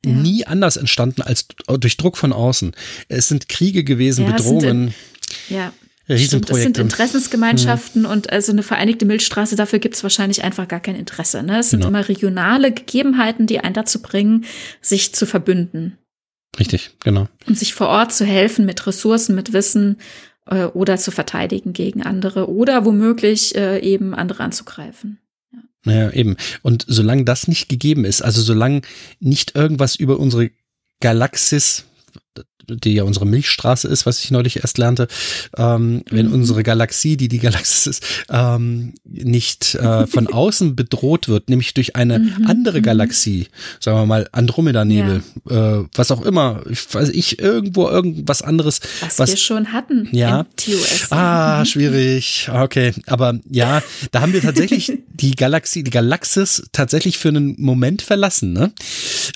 ja. 0.04 0.12
nie 0.12 0.46
anders 0.46 0.76
entstanden 0.76 1.22
als 1.22 1.46
durch 1.78 1.96
Druck 1.96 2.16
von 2.16 2.32
außen. 2.32 2.72
Es 3.08 3.28
sind 3.28 3.48
Kriege 3.48 3.84
gewesen, 3.84 4.24
ja, 4.24 4.32
Bedrohungen. 4.32 4.94
ja. 5.48 5.72
Riesenprojekte. 6.08 6.52
Das 6.52 6.62
sind 6.62 6.78
Interessensgemeinschaften 6.78 8.04
hm. 8.04 8.10
und 8.10 8.32
also 8.32 8.52
eine 8.52 8.62
vereinigte 8.62 9.06
Milchstraße, 9.06 9.56
dafür 9.56 9.78
gibt 9.78 9.96
es 9.96 10.02
wahrscheinlich 10.02 10.44
einfach 10.44 10.68
gar 10.68 10.80
kein 10.80 10.96
Interesse. 10.96 11.42
Ne? 11.42 11.58
Es 11.58 11.70
sind 11.70 11.80
genau. 11.80 11.88
immer 11.88 12.08
regionale 12.08 12.72
Gegebenheiten, 12.72 13.46
die 13.46 13.60
einen 13.60 13.74
dazu 13.74 14.00
bringen, 14.00 14.44
sich 14.80 15.14
zu 15.14 15.26
verbünden. 15.26 15.98
Richtig, 16.58 16.92
genau. 17.00 17.28
Und 17.46 17.58
sich 17.58 17.74
vor 17.74 17.88
Ort 17.88 18.12
zu 18.12 18.24
helfen 18.24 18.64
mit 18.64 18.86
Ressourcen, 18.86 19.34
mit 19.34 19.52
Wissen 19.52 19.98
äh, 20.46 20.64
oder 20.64 20.96
zu 20.96 21.10
verteidigen 21.10 21.72
gegen 21.72 22.02
andere 22.02 22.48
oder 22.48 22.84
womöglich 22.84 23.54
äh, 23.56 23.80
eben 23.80 24.14
andere 24.14 24.42
anzugreifen. 24.44 25.18
Ja. 25.52 25.58
Naja, 25.84 26.10
eben. 26.12 26.36
Und 26.62 26.84
solange 26.88 27.24
das 27.24 27.48
nicht 27.48 27.68
gegeben 27.68 28.04
ist, 28.04 28.22
also 28.22 28.40
solange 28.40 28.82
nicht 29.20 29.54
irgendwas 29.54 29.96
über 29.96 30.18
unsere 30.18 30.50
Galaxis, 31.00 31.84
die 32.68 32.94
ja 32.94 33.04
unsere 33.04 33.26
Milchstraße 33.26 33.88
ist, 33.88 34.06
was 34.06 34.22
ich 34.22 34.30
neulich 34.30 34.56
erst 34.56 34.78
lernte, 34.78 35.08
ähm, 35.56 36.02
wenn 36.10 36.28
mhm. 36.28 36.34
unsere 36.34 36.62
Galaxie, 36.62 37.16
die 37.16 37.28
die 37.28 37.38
Galaxis 37.38 37.86
ist, 37.86 38.04
ähm, 38.30 38.94
nicht 39.04 39.74
äh, 39.76 40.06
von 40.06 40.26
außen 40.32 40.76
bedroht 40.76 41.28
wird, 41.28 41.48
nämlich 41.48 41.74
durch 41.74 41.96
eine 41.96 42.18
mhm. 42.18 42.46
andere 42.46 42.78
mhm. 42.78 42.84
Galaxie, 42.84 43.48
sagen 43.80 43.98
wir 43.98 44.06
mal 44.06 44.28
Andromeda-Nebel, 44.32 45.22
ja. 45.48 45.80
äh, 45.80 45.84
was 45.94 46.10
auch 46.10 46.22
immer, 46.22 46.62
ich 46.68 46.92
weiß 46.92 47.10
ich, 47.10 47.38
irgendwo 47.38 47.88
irgendwas 47.88 48.42
anderes. 48.42 48.80
Was, 49.00 49.18
was 49.18 49.30
wir 49.30 49.36
schon 49.36 49.72
hatten 49.72 50.08
ja. 50.12 50.44
TOS. 50.56 51.10
Ah, 51.10 51.64
schwierig. 51.64 52.48
Okay, 52.52 52.92
aber 53.06 53.38
ja, 53.50 53.82
da 54.10 54.20
haben 54.20 54.32
wir 54.32 54.42
tatsächlich 54.42 54.92
die 55.08 55.34
Galaxie, 55.34 55.82
die 55.82 55.90
Galaxis 55.90 56.64
tatsächlich 56.72 57.18
für 57.18 57.28
einen 57.28 57.56
Moment 57.58 58.02
verlassen, 58.02 58.52
ne? 58.52 58.72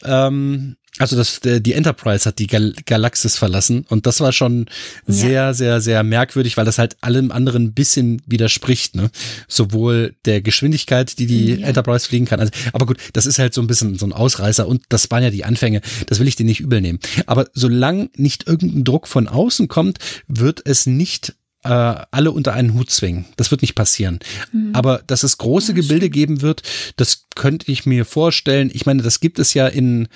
Ähm, 0.05 0.76
also 0.99 1.17
das, 1.17 1.41
die 1.41 1.73
Enterprise 1.73 2.27
hat 2.27 2.39
die 2.39 2.47
Gal 2.47 2.75
Galaxis 2.85 3.36
verlassen 3.36 3.86
und 3.89 4.07
das 4.07 4.20
war 4.20 4.33
schon 4.33 4.67
sehr, 5.07 5.31
ja. 5.31 5.55
sehr, 5.55 5.81
sehr 5.81 6.02
merkwürdig, 6.02 6.57
weil 6.57 6.65
das 6.65 6.78
halt 6.78 6.97
allem 7.01 7.31
anderen 7.31 7.65
ein 7.65 7.73
bisschen 7.73 8.20
widerspricht, 8.27 8.97
ne? 8.97 9.10
Sowohl 9.49 10.15
der 10.25 10.43
Geschwindigkeit, 10.43 11.19
die 11.19 11.27
die 11.27 11.55
ja. 11.55 11.67
Enterprise 11.69 12.09
fliegen 12.09 12.27
kann. 12.27 12.41
Also, 12.41 12.52
aber 12.73 12.86
gut, 12.86 12.99
das 13.12 13.27
ist 13.27 13.39
halt 13.39 13.55
so 13.55 13.60
ein 13.60 13.67
bisschen 13.67 13.99
so 13.99 14.07
ein 14.07 14.12
Ausreißer 14.12 14.67
und 14.67 14.83
das 14.89 15.10
waren 15.10 15.23
ja 15.23 15.31
die 15.31 15.44
Anfänge. 15.44 15.81
Das 16.07 16.19
will 16.19 16.28
ich 16.28 16.36
dir 16.36 16.44
nicht 16.44 16.60
übel 16.60 16.81
nehmen. 16.81 16.99
Aber 17.27 17.49
solange 17.55 18.10
nicht 18.17 18.47
irgendein 18.47 18.85
Druck 18.85 19.07
von 19.07 19.28
außen 19.28 19.69
kommt, 19.69 19.99
wird 20.27 20.60
es 20.65 20.86
nicht 20.86 21.35
äh, 21.64 21.68
alle 22.10 22.32
unter 22.32 22.55
einen 22.55 22.74
Hut 22.74 22.90
zwingen. 22.90 23.26
Das 23.36 23.50
wird 23.50 23.62
nicht 23.62 23.74
passieren. 23.74 24.18
Mhm. 24.52 24.74
Aber 24.74 25.02
dass 25.06 25.22
es 25.22 25.39
große 25.39 25.72
ja, 25.72 25.76
Gebilde 25.76 26.10
geben 26.10 26.42
wird, 26.42 26.62
das 26.97 27.26
könnte 27.34 27.70
ich 27.70 27.86
mir 27.86 28.05
vorstellen. 28.05 28.70
Ich 28.72 28.86
meine, 28.86 29.02
das 29.02 29.20
gibt 29.20 29.39
es 29.39 29.55
ja 29.55 29.66
in, 29.66 30.08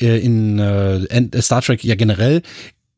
äh, 0.00 0.18
in 0.18 0.58
äh, 0.58 1.42
Star 1.42 1.62
Trek 1.62 1.84
ja 1.84 1.94
generell. 1.94 2.42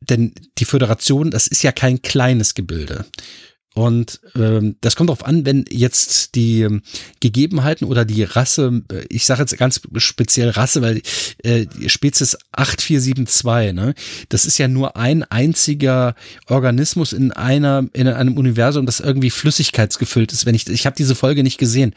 Denn 0.01 0.33
die 0.57 0.65
Föderation, 0.65 1.31
das 1.31 1.47
ist 1.47 1.63
ja 1.63 1.71
kein 1.71 2.01
kleines 2.01 2.55
Gebilde. 2.55 3.05
Und 3.73 4.21
ähm, 4.35 4.75
das 4.81 4.95
kommt 4.95 5.09
darauf 5.09 5.25
an, 5.25 5.47
wenn 5.47 5.65
jetzt 5.69 6.35
die 6.35 6.61
ähm, 6.61 6.83
Gegebenheiten 7.21 7.85
oder 7.85 8.05
die 8.05 8.23
Rasse, 8.23 8.83
äh, 8.91 9.05
ich 9.09 9.25
sage 9.25 9.41
jetzt 9.41 9.57
ganz 9.57 9.81
speziell 9.97 10.49
Rasse, 10.49 10.83
weil 10.83 11.01
äh, 11.43 11.65
Spezies 11.87 12.37
8472, 12.51 13.73
ne, 13.73 13.95
das 14.29 14.45
ist 14.45 14.59
ja 14.59 14.67
nur 14.67 14.95
ein 14.95 15.23
einziger 15.23 16.13
Organismus 16.47 17.13
in 17.13 17.31
einer 17.31 17.85
in 17.93 18.07
einem 18.07 18.37
Universum, 18.37 18.85
das 18.85 18.99
irgendwie 18.99 19.31
flüssigkeitsgefüllt 19.31 20.31
ist. 20.33 20.45
Wenn 20.45 20.55
ich 20.55 20.67
ich 20.67 20.85
habe 20.85 20.95
diese 20.95 21.15
Folge 21.15 21.41
nicht 21.41 21.57
gesehen, 21.57 21.95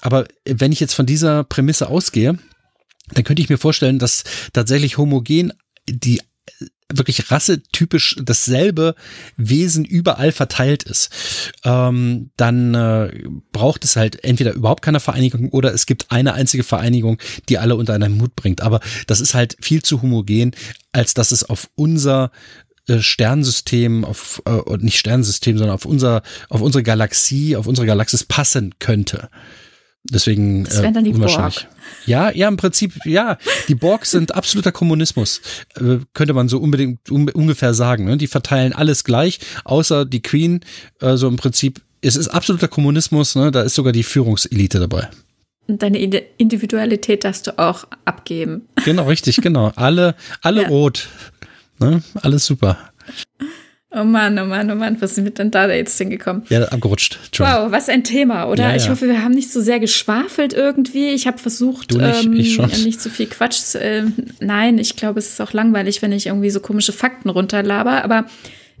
aber 0.00 0.28
wenn 0.44 0.70
ich 0.70 0.78
jetzt 0.78 0.94
von 0.94 1.06
dieser 1.06 1.42
Prämisse 1.42 1.88
ausgehe, 1.88 2.38
dann 3.12 3.24
könnte 3.24 3.42
ich 3.42 3.48
mir 3.48 3.58
vorstellen, 3.58 3.98
dass 3.98 4.22
tatsächlich 4.52 4.98
homogen 4.98 5.52
die 5.88 6.20
wirklich 6.92 7.30
rassetypisch 7.30 8.16
dasselbe 8.22 8.94
Wesen 9.36 9.84
überall 9.84 10.32
verteilt 10.32 10.84
ist, 10.84 11.10
ähm, 11.64 12.30
dann 12.36 12.74
äh, 12.74 13.24
braucht 13.52 13.84
es 13.84 13.96
halt 13.96 14.24
entweder 14.24 14.54
überhaupt 14.54 14.82
keine 14.82 15.00
Vereinigung 15.00 15.50
oder 15.50 15.74
es 15.74 15.86
gibt 15.86 16.06
eine 16.10 16.34
einzige 16.34 16.64
Vereinigung, 16.64 17.18
die 17.48 17.58
alle 17.58 17.76
unter 17.76 17.94
einen 17.94 18.20
Hut 18.20 18.34
bringt. 18.36 18.62
Aber 18.62 18.80
das 19.06 19.20
ist 19.20 19.34
halt 19.34 19.56
viel 19.60 19.82
zu 19.82 20.00
homogen, 20.00 20.52
als 20.92 21.12
dass 21.12 21.30
es 21.30 21.44
auf 21.44 21.68
unser 21.74 22.30
äh, 22.88 23.00
Sternsystem, 23.00 24.04
auf 24.04 24.42
äh, 24.46 24.76
nicht 24.78 24.98
Sternsystem, 24.98 25.58
sondern 25.58 25.74
auf 25.74 25.84
unser, 25.84 26.22
auf 26.48 26.62
unsere 26.62 26.82
Galaxie, 26.82 27.54
auf 27.56 27.66
unsere 27.66 27.86
Galaxis 27.86 28.24
passen 28.24 28.74
könnte. 28.78 29.28
Deswegen 30.04 30.64
das 30.64 30.82
wären 30.82 30.94
dann 30.94 31.04
die 31.04 31.12
unwahrscheinlich. 31.12 31.64
Borg. 31.64 31.76
Ja, 32.06 32.30
ja, 32.30 32.48
im 32.48 32.56
Prinzip, 32.56 32.94
ja. 33.04 33.36
Die 33.68 33.74
Borg 33.74 34.06
sind 34.06 34.34
absoluter 34.34 34.72
Kommunismus, 34.72 35.40
äh, 35.76 35.98
könnte 36.14 36.34
man 36.34 36.48
so 36.48 36.58
unbedingt 36.58 37.10
un, 37.10 37.28
ungefähr 37.28 37.74
sagen. 37.74 38.04
Ne? 38.04 38.16
Die 38.16 38.26
verteilen 38.26 38.72
alles 38.72 39.04
gleich, 39.04 39.40
außer 39.64 40.04
die 40.04 40.22
Queen. 40.22 40.60
Äh, 41.00 41.16
so 41.16 41.28
im 41.28 41.36
Prinzip, 41.36 41.82
es 42.00 42.16
ist 42.16 42.28
absoluter 42.28 42.68
Kommunismus. 42.68 43.34
Ne? 43.34 43.50
Da 43.50 43.62
ist 43.62 43.74
sogar 43.74 43.92
die 43.92 44.04
Führungselite 44.04 44.78
dabei. 44.78 45.08
Und 45.66 45.82
deine 45.82 45.98
Individualität 45.98 47.24
darfst 47.24 47.46
du 47.46 47.58
auch 47.58 47.86
abgeben. 48.06 48.68
Genau, 48.86 49.06
richtig, 49.06 49.36
genau. 49.42 49.72
Alle, 49.76 50.14
alle 50.40 50.62
ja. 50.62 50.68
rot. 50.68 51.08
Ne? 51.78 52.02
Alles 52.14 52.46
super. 52.46 52.78
Oh 53.98 54.04
Mann, 54.04 54.38
oh 54.38 54.44
Mann, 54.44 54.70
oh 54.70 54.74
Mann, 54.74 55.00
was 55.00 55.14
sind 55.14 55.24
wir 55.24 55.32
denn 55.32 55.50
da 55.50 55.68
jetzt 55.72 55.98
hingekommen? 55.98 56.44
Ja, 56.48 56.62
abgerutscht. 56.68 57.18
Wow, 57.38 57.72
was 57.72 57.88
ein 57.88 58.04
Thema, 58.04 58.48
oder? 58.48 58.64
Ja, 58.64 58.70
ja. 58.70 58.76
Ich 58.76 58.88
hoffe, 58.88 59.08
wir 59.08 59.24
haben 59.24 59.34
nicht 59.34 59.50
so 59.50 59.60
sehr 59.60 59.80
geschwafelt 59.80 60.52
irgendwie. 60.52 61.08
Ich 61.08 61.26
habe 61.26 61.38
versucht, 61.38 61.92
nicht, 61.92 62.58
ähm, 62.58 62.84
nicht 62.84 63.00
zu 63.00 63.10
viel 63.10 63.26
Quatsch. 63.26 63.74
Äh, 63.74 64.04
nein, 64.40 64.78
ich 64.78 64.94
glaube, 64.94 65.18
es 65.18 65.30
ist 65.30 65.40
auch 65.40 65.52
langweilig, 65.52 66.00
wenn 66.02 66.12
ich 66.12 66.26
irgendwie 66.26 66.50
so 66.50 66.60
komische 66.60 66.92
Fakten 66.92 67.28
runterlaber. 67.28 68.04
Aber 68.04 68.26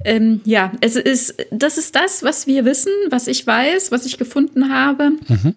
ähm, 0.04 0.40
ja, 0.44 0.72
es 0.80 0.94
ist, 0.94 1.34
das 1.50 1.78
ist 1.78 1.96
das, 1.96 2.22
was 2.22 2.46
wir 2.46 2.64
wissen, 2.64 2.92
was 3.10 3.26
ich 3.26 3.46
weiß, 3.46 3.90
was 3.90 4.06
ich 4.06 4.18
gefunden 4.18 4.72
habe, 4.72 5.10
mhm. 5.26 5.56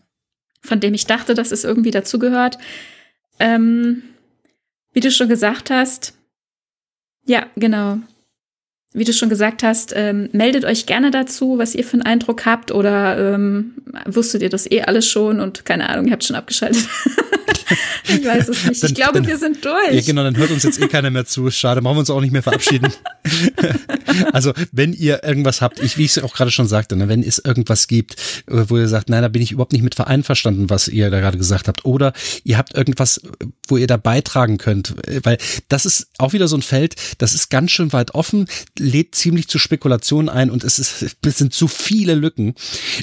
von 0.61 0.80
dem 0.80 0.95
ich 0.95 1.06
dachte, 1.06 1.35
dass 1.35 1.51
es 1.51 1.64
irgendwie 1.64 1.91
dazugehört. 1.91 2.57
Ähm, 3.40 4.01
wie 4.93 5.01
du 5.01 5.11
schon 5.11 5.30
gesagt 5.30 5.69
hast, 5.69 6.14
ja, 7.25 7.45
genau 7.56 7.99
wie 8.93 9.05
du 9.05 9.13
schon 9.13 9.29
gesagt 9.29 9.63
hast, 9.63 9.93
ähm, 9.95 10.29
meldet 10.33 10.65
euch 10.65 10.85
gerne 10.85 11.11
dazu, 11.11 11.57
was 11.57 11.75
ihr 11.75 11.83
für 11.83 11.93
einen 11.93 12.01
Eindruck 12.01 12.45
habt 12.45 12.71
oder 12.71 13.35
ähm, 13.35 13.75
wusstet 14.05 14.41
ihr 14.41 14.49
das 14.49 14.69
eh 14.69 14.81
alles 14.81 15.07
schon 15.07 15.39
und 15.39 15.63
keine 15.63 15.89
Ahnung, 15.89 16.07
ihr 16.07 16.11
habt 16.11 16.23
schon 16.23 16.35
abgeschaltet. 16.35 16.85
ich 18.08 18.25
weiß 18.25 18.50
es 18.50 18.66
nicht. 18.66 18.83
Ich 18.83 18.95
glaube, 18.95 19.14
dann, 19.14 19.27
wir 19.27 19.38
sind 19.38 19.64
durch. 19.64 19.93
Ja, 19.93 20.01
genau, 20.01 20.24
dann 20.24 20.38
hört 20.38 20.51
uns 20.51 20.64
jetzt 20.64 20.80
eh 20.82 20.88
keiner 20.88 21.09
mehr 21.09 21.25
zu. 21.25 21.50
Schade, 21.51 21.82
machen 21.82 21.95
wir 21.95 22.00
uns 22.01 22.09
auch 22.09 22.22
nicht 22.22 22.32
mehr 22.32 22.43
verabschieden. 22.43 22.91
also, 24.33 24.53
wenn 24.72 24.93
ihr 24.93 25.24
irgendwas 25.24 25.61
habt, 25.61 25.80
ich, 25.80 25.98
wie 25.98 26.06
ich 26.06 26.17
es 26.17 26.24
auch 26.24 26.33
gerade 26.33 26.51
schon 26.51 26.67
sagte, 26.67 26.95
ne, 26.95 27.08
wenn 27.08 27.24
es 27.24 27.40
irgendwas 27.40 27.88
gibt, 27.88 28.16
äh, 28.48 28.66
wo 28.67 28.77
ihr 28.77 28.88
sagt, 28.88 29.09
nein, 29.09 29.22
da 29.22 29.27
bin 29.27 29.41
ich 29.41 29.51
überhaupt 29.51 29.74
nicht 29.74 29.83
mit 29.83 29.95
vereinverstanden, 29.95 30.69
was 30.69 30.88
ihr 30.88 31.09
da 31.09 31.19
gerade 31.19 31.38
gesagt 31.38 31.67
habt, 31.67 31.85
oder 31.85 32.14
ihr 32.43 32.58
habt 32.58 32.75
irgendwas, 32.75 33.22
wo 33.67 33.77
ihr 33.77 33.88
da 33.88 33.98
beitragen 33.98 34.58
könnt, 34.58 34.95
äh, 35.08 35.22
weil 35.24 35.38
das 35.69 35.85
ist 35.85 36.08
auch 36.17 36.33
wieder 36.33 36.48
so 36.48 36.58
ein 36.58 36.61
Feld, 36.61 36.95
das 37.17 37.33
ist 37.33 37.50
ganz 37.50 37.72
schön 37.72 37.93
weit 37.93 38.14
offen, 38.16 38.48
lädt 38.77 39.16
ziemlich 39.16 39.48
zu 39.48 39.59
Spekulationen 39.59 40.30
ein 40.30 40.50
und 40.50 40.64
es, 40.64 40.80
ist, 40.80 41.16
es 41.25 41.38
sind 41.38 41.53
zu 41.53 41.67
viele 41.67 42.16
Lücken. 42.16 42.56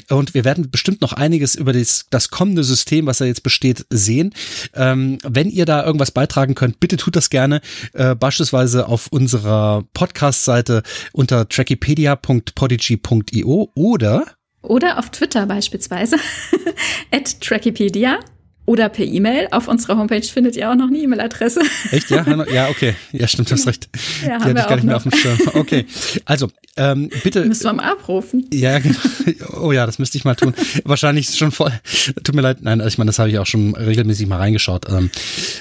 Und 0.09 0.33
wir 0.33 0.45
werden 0.45 0.69
bestimmt 0.69 1.01
noch 1.01 1.13
einiges 1.13 1.55
über 1.55 1.73
das, 1.73 2.05
das 2.09 2.29
kommende 2.29 2.63
System, 2.63 3.05
was 3.05 3.19
da 3.19 3.25
jetzt 3.25 3.43
besteht, 3.43 3.85
sehen. 3.89 4.33
Ähm, 4.73 5.19
wenn 5.23 5.49
ihr 5.49 5.65
da 5.65 5.85
irgendwas 5.85 6.11
beitragen 6.11 6.55
könnt, 6.55 6.79
bitte 6.79 6.95
tut 6.97 7.15
das 7.15 7.29
gerne, 7.29 7.61
äh, 7.93 8.15
beispielsweise 8.15 8.87
auf 8.87 9.07
unserer 9.07 9.83
Podcast-Seite 9.93 10.81
unter 11.13 11.47
trackipedia.podigy.io 11.47 13.71
oder 13.75 14.25
oder 14.61 14.99
auf 14.99 15.09
Twitter 15.09 15.45
beispielsweise 15.45 16.17
at 17.11 17.39
Trackipedia 17.41 18.19
oder 18.69 18.87
per 18.87 19.03
E-Mail. 19.03 19.47
Auf 19.49 19.67
unserer 19.67 19.97
Homepage 19.97 20.21
findet 20.21 20.55
ihr 20.55 20.69
auch 20.69 20.75
noch 20.75 20.89
eine 20.89 20.97
E-Mail-Adresse. 20.99 21.61
Echt? 21.91 22.11
Ja, 22.11 22.23
ja, 22.53 22.69
okay. 22.69 22.93
Ja, 23.11 23.27
stimmt, 23.27 23.51
hast 23.51 23.65
recht. 23.65 23.89
Ja, 24.21 24.37
Die 24.37 24.43
hatte 24.43 24.59
ich 24.59 24.67
gar 24.67 24.75
nicht 24.75 24.83
mehr 24.83 24.95
auf 24.95 25.03
dem 25.03 25.11
Schirm. 25.11 25.39
Okay. 25.55 25.87
Also, 26.25 26.49
ähm, 26.77 27.09
bitte. 27.23 27.45
Müssen 27.45 27.63
wir 27.63 27.73
mal 27.73 27.91
abrufen. 27.91 28.45
Ja, 28.53 28.77
genau. 28.77 28.99
Oh 29.59 29.71
ja, 29.71 29.85
das 29.85 29.97
müsste 29.97 30.17
ich 30.17 30.23
mal 30.23 30.35
tun. 30.35 30.53
Wahrscheinlich 30.85 31.35
schon 31.35 31.51
voll. 31.51 31.73
Tut 32.23 32.35
mir 32.35 32.41
leid. 32.41 32.59
Nein, 32.61 32.79
also 32.79 32.89
ich 32.89 32.97
meine, 32.97 33.09
das 33.09 33.19
habe 33.19 33.29
ich 33.29 33.39
auch 33.39 33.45
schon 33.45 33.75
regelmäßig 33.75 34.27
mal 34.27 34.37
reingeschaut. 34.37 34.87
Ähm, 34.89 35.09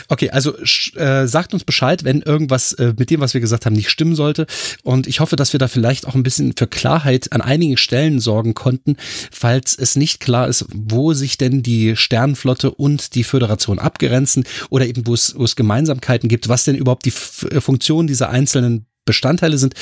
okay, 0.08 0.30
also 0.30 0.56
äh, 0.96 1.26
sagt 1.26 1.54
uns 1.54 1.64
Bescheid, 1.64 2.04
wenn 2.04 2.20
irgendwas 2.20 2.72
äh, 2.74 2.92
mit 2.98 3.10
dem, 3.10 3.20
was 3.20 3.32
wir 3.32 3.40
gesagt 3.40 3.64
haben, 3.66 3.72
nicht 3.72 3.90
stimmen 3.90 4.14
sollte. 4.14 4.46
Und 4.82 5.06
ich 5.06 5.20
hoffe, 5.20 5.36
dass 5.36 5.52
wir 5.52 5.58
da 5.58 5.66
vielleicht 5.66 6.06
auch 6.06 6.14
ein 6.14 6.22
bisschen 6.22 6.54
für 6.56 6.66
Klarheit 6.66 7.32
an 7.32 7.40
einigen 7.40 7.78
Stellen 7.78 8.20
sorgen 8.20 8.54
konnten, 8.54 8.96
falls 9.30 9.76
es 9.76 9.96
nicht 9.96 10.20
klar 10.20 10.46
ist, 10.46 10.66
wo 10.74 11.14
sich 11.14 11.38
denn 11.38 11.62
die 11.62 11.96
Sternenflotte 11.96 12.70
und 12.70 12.97
und 12.98 13.14
die 13.14 13.24
Föderation 13.24 13.78
abgrenzen 13.78 14.44
oder 14.70 14.86
eben 14.86 15.06
wo 15.06 15.14
es, 15.14 15.34
wo 15.38 15.44
es 15.44 15.56
Gemeinsamkeiten 15.56 16.28
gibt, 16.28 16.48
was 16.48 16.64
denn 16.64 16.74
überhaupt 16.74 17.04
die 17.04 17.10
F 17.10 17.46
äh, 17.50 17.60
Funktionen 17.60 18.08
dieser 18.08 18.30
einzelnen 18.30 18.86
Bestandteile 19.04 19.56
sind. 19.56 19.74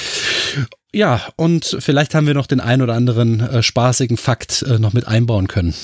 Ja, 0.93 1.20
und 1.36 1.77
vielleicht 1.81 2.15
haben 2.15 2.27
wir 2.27 2.35
noch 2.35 2.47
den 2.47 2.61
ein 2.61 2.83
oder 2.83 2.95
anderen 2.95 3.41
äh, 3.41 3.62
spaßigen 3.62 4.17
Fakt 4.17 4.62
äh, 4.62 4.78
noch 4.78 4.93
mit 4.93 5.09
einbauen 5.09 5.49
können. 5.49 5.75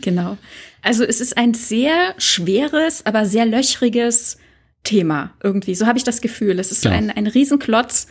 Genau. 0.00 0.38
Also 0.82 1.04
es 1.04 1.20
ist 1.20 1.36
ein 1.36 1.52
sehr 1.52 2.14
schweres, 2.16 3.04
aber 3.04 3.26
sehr 3.26 3.44
löchriges 3.44 4.38
Thema 4.84 5.34
irgendwie. 5.42 5.74
So 5.74 5.86
habe 5.86 5.98
ich 5.98 6.04
das 6.04 6.20
Gefühl. 6.20 6.58
Es 6.58 6.72
ist 6.72 6.82
genau. 6.82 6.94
ein, 6.94 7.10
ein 7.10 7.26
Riesenklotz, 7.26 8.06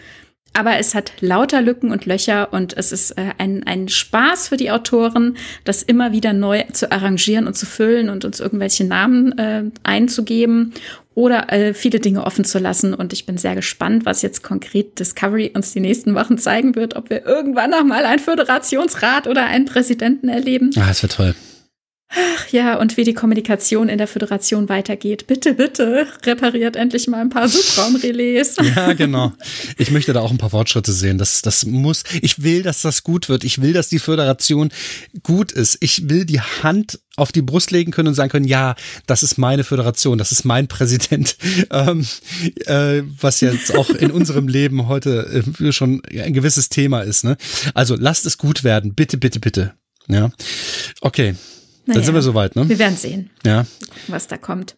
aber 0.54 0.78
es 0.78 0.96
hat 0.96 1.14
lauter 1.22 1.62
Lücken 1.62 1.92
und 1.92 2.06
Löcher 2.06 2.52
und 2.52 2.76
es 2.76 2.92
ist 2.92 3.12
äh, 3.12 3.32
ein, 3.38 3.66
ein 3.66 3.88
Spaß 3.88 4.50
für 4.50 4.58
die 4.58 4.72
Autoren, 4.72 5.38
das 5.64 5.84
immer 5.84 6.12
wieder 6.12 6.34
neu 6.34 6.64
zu 6.74 6.92
arrangieren 6.92 7.48
und 7.48 7.56
zu 7.56 7.66
füllen 7.66 8.10
und 8.10 8.26
uns 8.26 8.40
irgendwelche 8.40 8.84
Namen 8.84 9.38
äh, 9.38 9.64
einzugeben 9.84 10.74
oder 11.16 11.52
äh, 11.52 11.74
viele 11.74 12.00
Dinge 12.00 12.26
offen 12.26 12.46
zu 12.46 12.60
lassen. 12.60 12.94
Und 12.94 13.14
ich 13.14 13.26
bin 13.26 13.38
sehr 13.38 13.56
gespannt, 13.56 14.06
was 14.06 14.22
jetzt 14.22 14.42
konkret 14.44 15.00
Discovery 15.00 15.52
uns 15.54 15.74
die 15.74 15.82
nächsten 15.82 16.16
Wochen 16.16 16.38
zeigen 16.38 16.76
wird, 16.76 16.96
ob 16.96 17.10
wir 17.10 17.26
irgendwann 17.26 17.72
noch 17.72 17.84
mal 17.84 18.06
einen 18.06 18.20
Föderationsrat 18.20 19.28
oder 19.28 19.46
einen 19.46 19.66
Präsidenten 19.66 20.30
erleben. 20.30 20.72
Ah, 20.78 20.88
das 20.88 21.04
wird 21.04 21.14
toll. 21.14 21.36
Ach 22.12 22.48
ja, 22.52 22.80
und 22.80 22.98
wie 22.98 23.04
die 23.04 23.14
Kommunikation 23.14 23.88
in 23.88 24.00
der 24.00 24.08
Föderation 24.08 24.68
weitergeht. 24.68 25.28
Bitte, 25.28 25.54
bitte, 25.54 26.08
repariert 26.26 26.76
endlich 26.76 27.08
mal 27.08 27.22
ein 27.22 27.30
paar 27.30 27.48
Subraumrelais. 27.48 28.56
Ja, 28.76 28.94
genau. 28.94 29.34
Ich 29.78 29.92
möchte 29.92 30.14
da 30.14 30.22
auch 30.22 30.32
ein 30.32 30.38
paar 30.38 30.50
Fortschritte 30.50 30.92
sehen. 30.92 31.18
Das, 31.18 31.42
das 31.42 31.66
muss, 31.66 32.04
ich 32.22 32.42
will, 32.42 32.64
dass 32.64 32.82
das 32.82 33.04
gut 33.04 33.30
wird. 33.30 33.44
Ich 33.44 33.62
will, 33.62 33.74
dass 33.74 33.90
die 33.90 34.00
Föderation 34.00 34.70
gut 35.22 35.52
ist. 35.52 35.78
Ich 35.82 36.10
will 36.10 36.26
die 36.26 36.42
Hand 36.42 37.00
auf 37.16 37.32
die 37.32 37.42
Brust 37.42 37.72
legen 37.72 37.92
können 37.92 38.10
und 38.10 38.14
sagen 38.16 38.30
können, 38.30 38.48
ja, 38.48 38.76
das 39.06 39.22
ist 39.22 39.38
meine 39.38 39.64
Föderation, 39.64 40.18
das 40.18 40.32
ist 40.32 40.46
mein 40.46 40.68
Präsident, 40.68 41.38
ähm, 41.72 42.08
äh, 42.66 43.04
was 43.20 43.42
jetzt 43.42 43.76
auch 43.76 43.90
in 43.90 44.12
unserem 44.12 44.48
Leben 44.48 44.88
heute 44.88 45.44
äh, 45.60 45.72
schon 45.72 46.02
ein 46.10 46.34
gewisses 46.34 46.70
Thema 46.70 47.02
ist. 47.02 47.24
Ne? 47.24 47.38
Also 47.74 47.96
lasst 47.96 48.26
es 48.26 48.38
gut 48.38 48.64
werden, 48.64 48.96
bitte, 48.96 49.18
bitte, 49.18 49.40
bitte. 49.40 49.74
Ja, 50.08 50.32
okay. 51.02 51.36
Naja, 51.90 52.00
Dann 52.02 52.06
sind 52.06 52.14
wir 52.14 52.22
soweit, 52.22 52.56
ne? 52.56 52.70
Wir 52.70 52.78
werden 52.78 52.96
sehen, 52.96 53.32
ja. 53.44 53.66
was 54.08 54.28
da 54.28 54.38
kommt. 54.38 54.78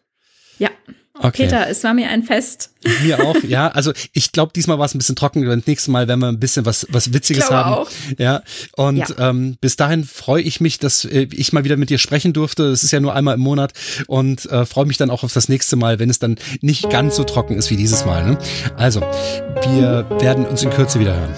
Ja. 0.58 0.70
Okay. 1.14 1.44
Peter, 1.44 1.68
es 1.68 1.84
war 1.84 1.92
mir 1.92 2.08
ein 2.08 2.22
Fest. 2.22 2.70
Mir 3.02 3.22
auch, 3.22 3.36
ja. 3.44 3.68
Also 3.68 3.92
ich 4.14 4.32
glaube, 4.32 4.52
diesmal 4.56 4.78
war 4.78 4.86
es 4.86 4.94
ein 4.94 4.98
bisschen 4.98 5.14
trocken. 5.14 5.44
Das 5.44 5.66
nächste 5.66 5.90
Mal 5.90 6.08
werden 6.08 6.20
wir 6.20 6.28
ein 6.28 6.40
bisschen 6.40 6.64
was, 6.64 6.86
was 6.90 7.12
Witziges 7.12 7.50
haben. 7.50 7.74
Auch. 7.74 7.90
Ja. 8.16 8.42
Und 8.76 8.96
ja. 8.96 9.28
Ähm, 9.28 9.58
bis 9.60 9.76
dahin 9.76 10.04
freue 10.04 10.40
ich 10.40 10.62
mich, 10.62 10.78
dass 10.78 11.04
äh, 11.04 11.28
ich 11.30 11.52
mal 11.52 11.64
wieder 11.64 11.76
mit 11.76 11.90
dir 11.90 11.98
sprechen 11.98 12.32
durfte. 12.32 12.70
Das 12.70 12.82
ist 12.82 12.92
ja 12.92 13.00
nur 13.00 13.14
einmal 13.14 13.34
im 13.34 13.40
Monat 13.40 13.74
und 14.06 14.46
äh, 14.46 14.64
freue 14.64 14.86
mich 14.86 14.96
dann 14.96 15.10
auch 15.10 15.22
auf 15.22 15.34
das 15.34 15.50
nächste 15.50 15.76
Mal, 15.76 15.98
wenn 15.98 16.08
es 16.08 16.18
dann 16.18 16.36
nicht 16.62 16.88
ganz 16.88 17.16
so 17.16 17.24
trocken 17.24 17.56
ist 17.58 17.70
wie 17.70 17.76
dieses 17.76 18.06
Mal. 18.06 18.24
Ne? 18.24 18.38
Also, 18.76 19.00
wir 19.00 20.06
werden 20.18 20.46
uns 20.46 20.62
in 20.62 20.70
Kürze 20.70 20.98
wieder 20.98 21.14
hören. 21.14 21.34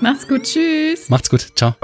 Macht's 0.00 0.28
gut, 0.28 0.44
tschüss. 0.44 1.08
Macht's 1.08 1.28
gut, 1.28 1.48
ciao. 1.56 1.74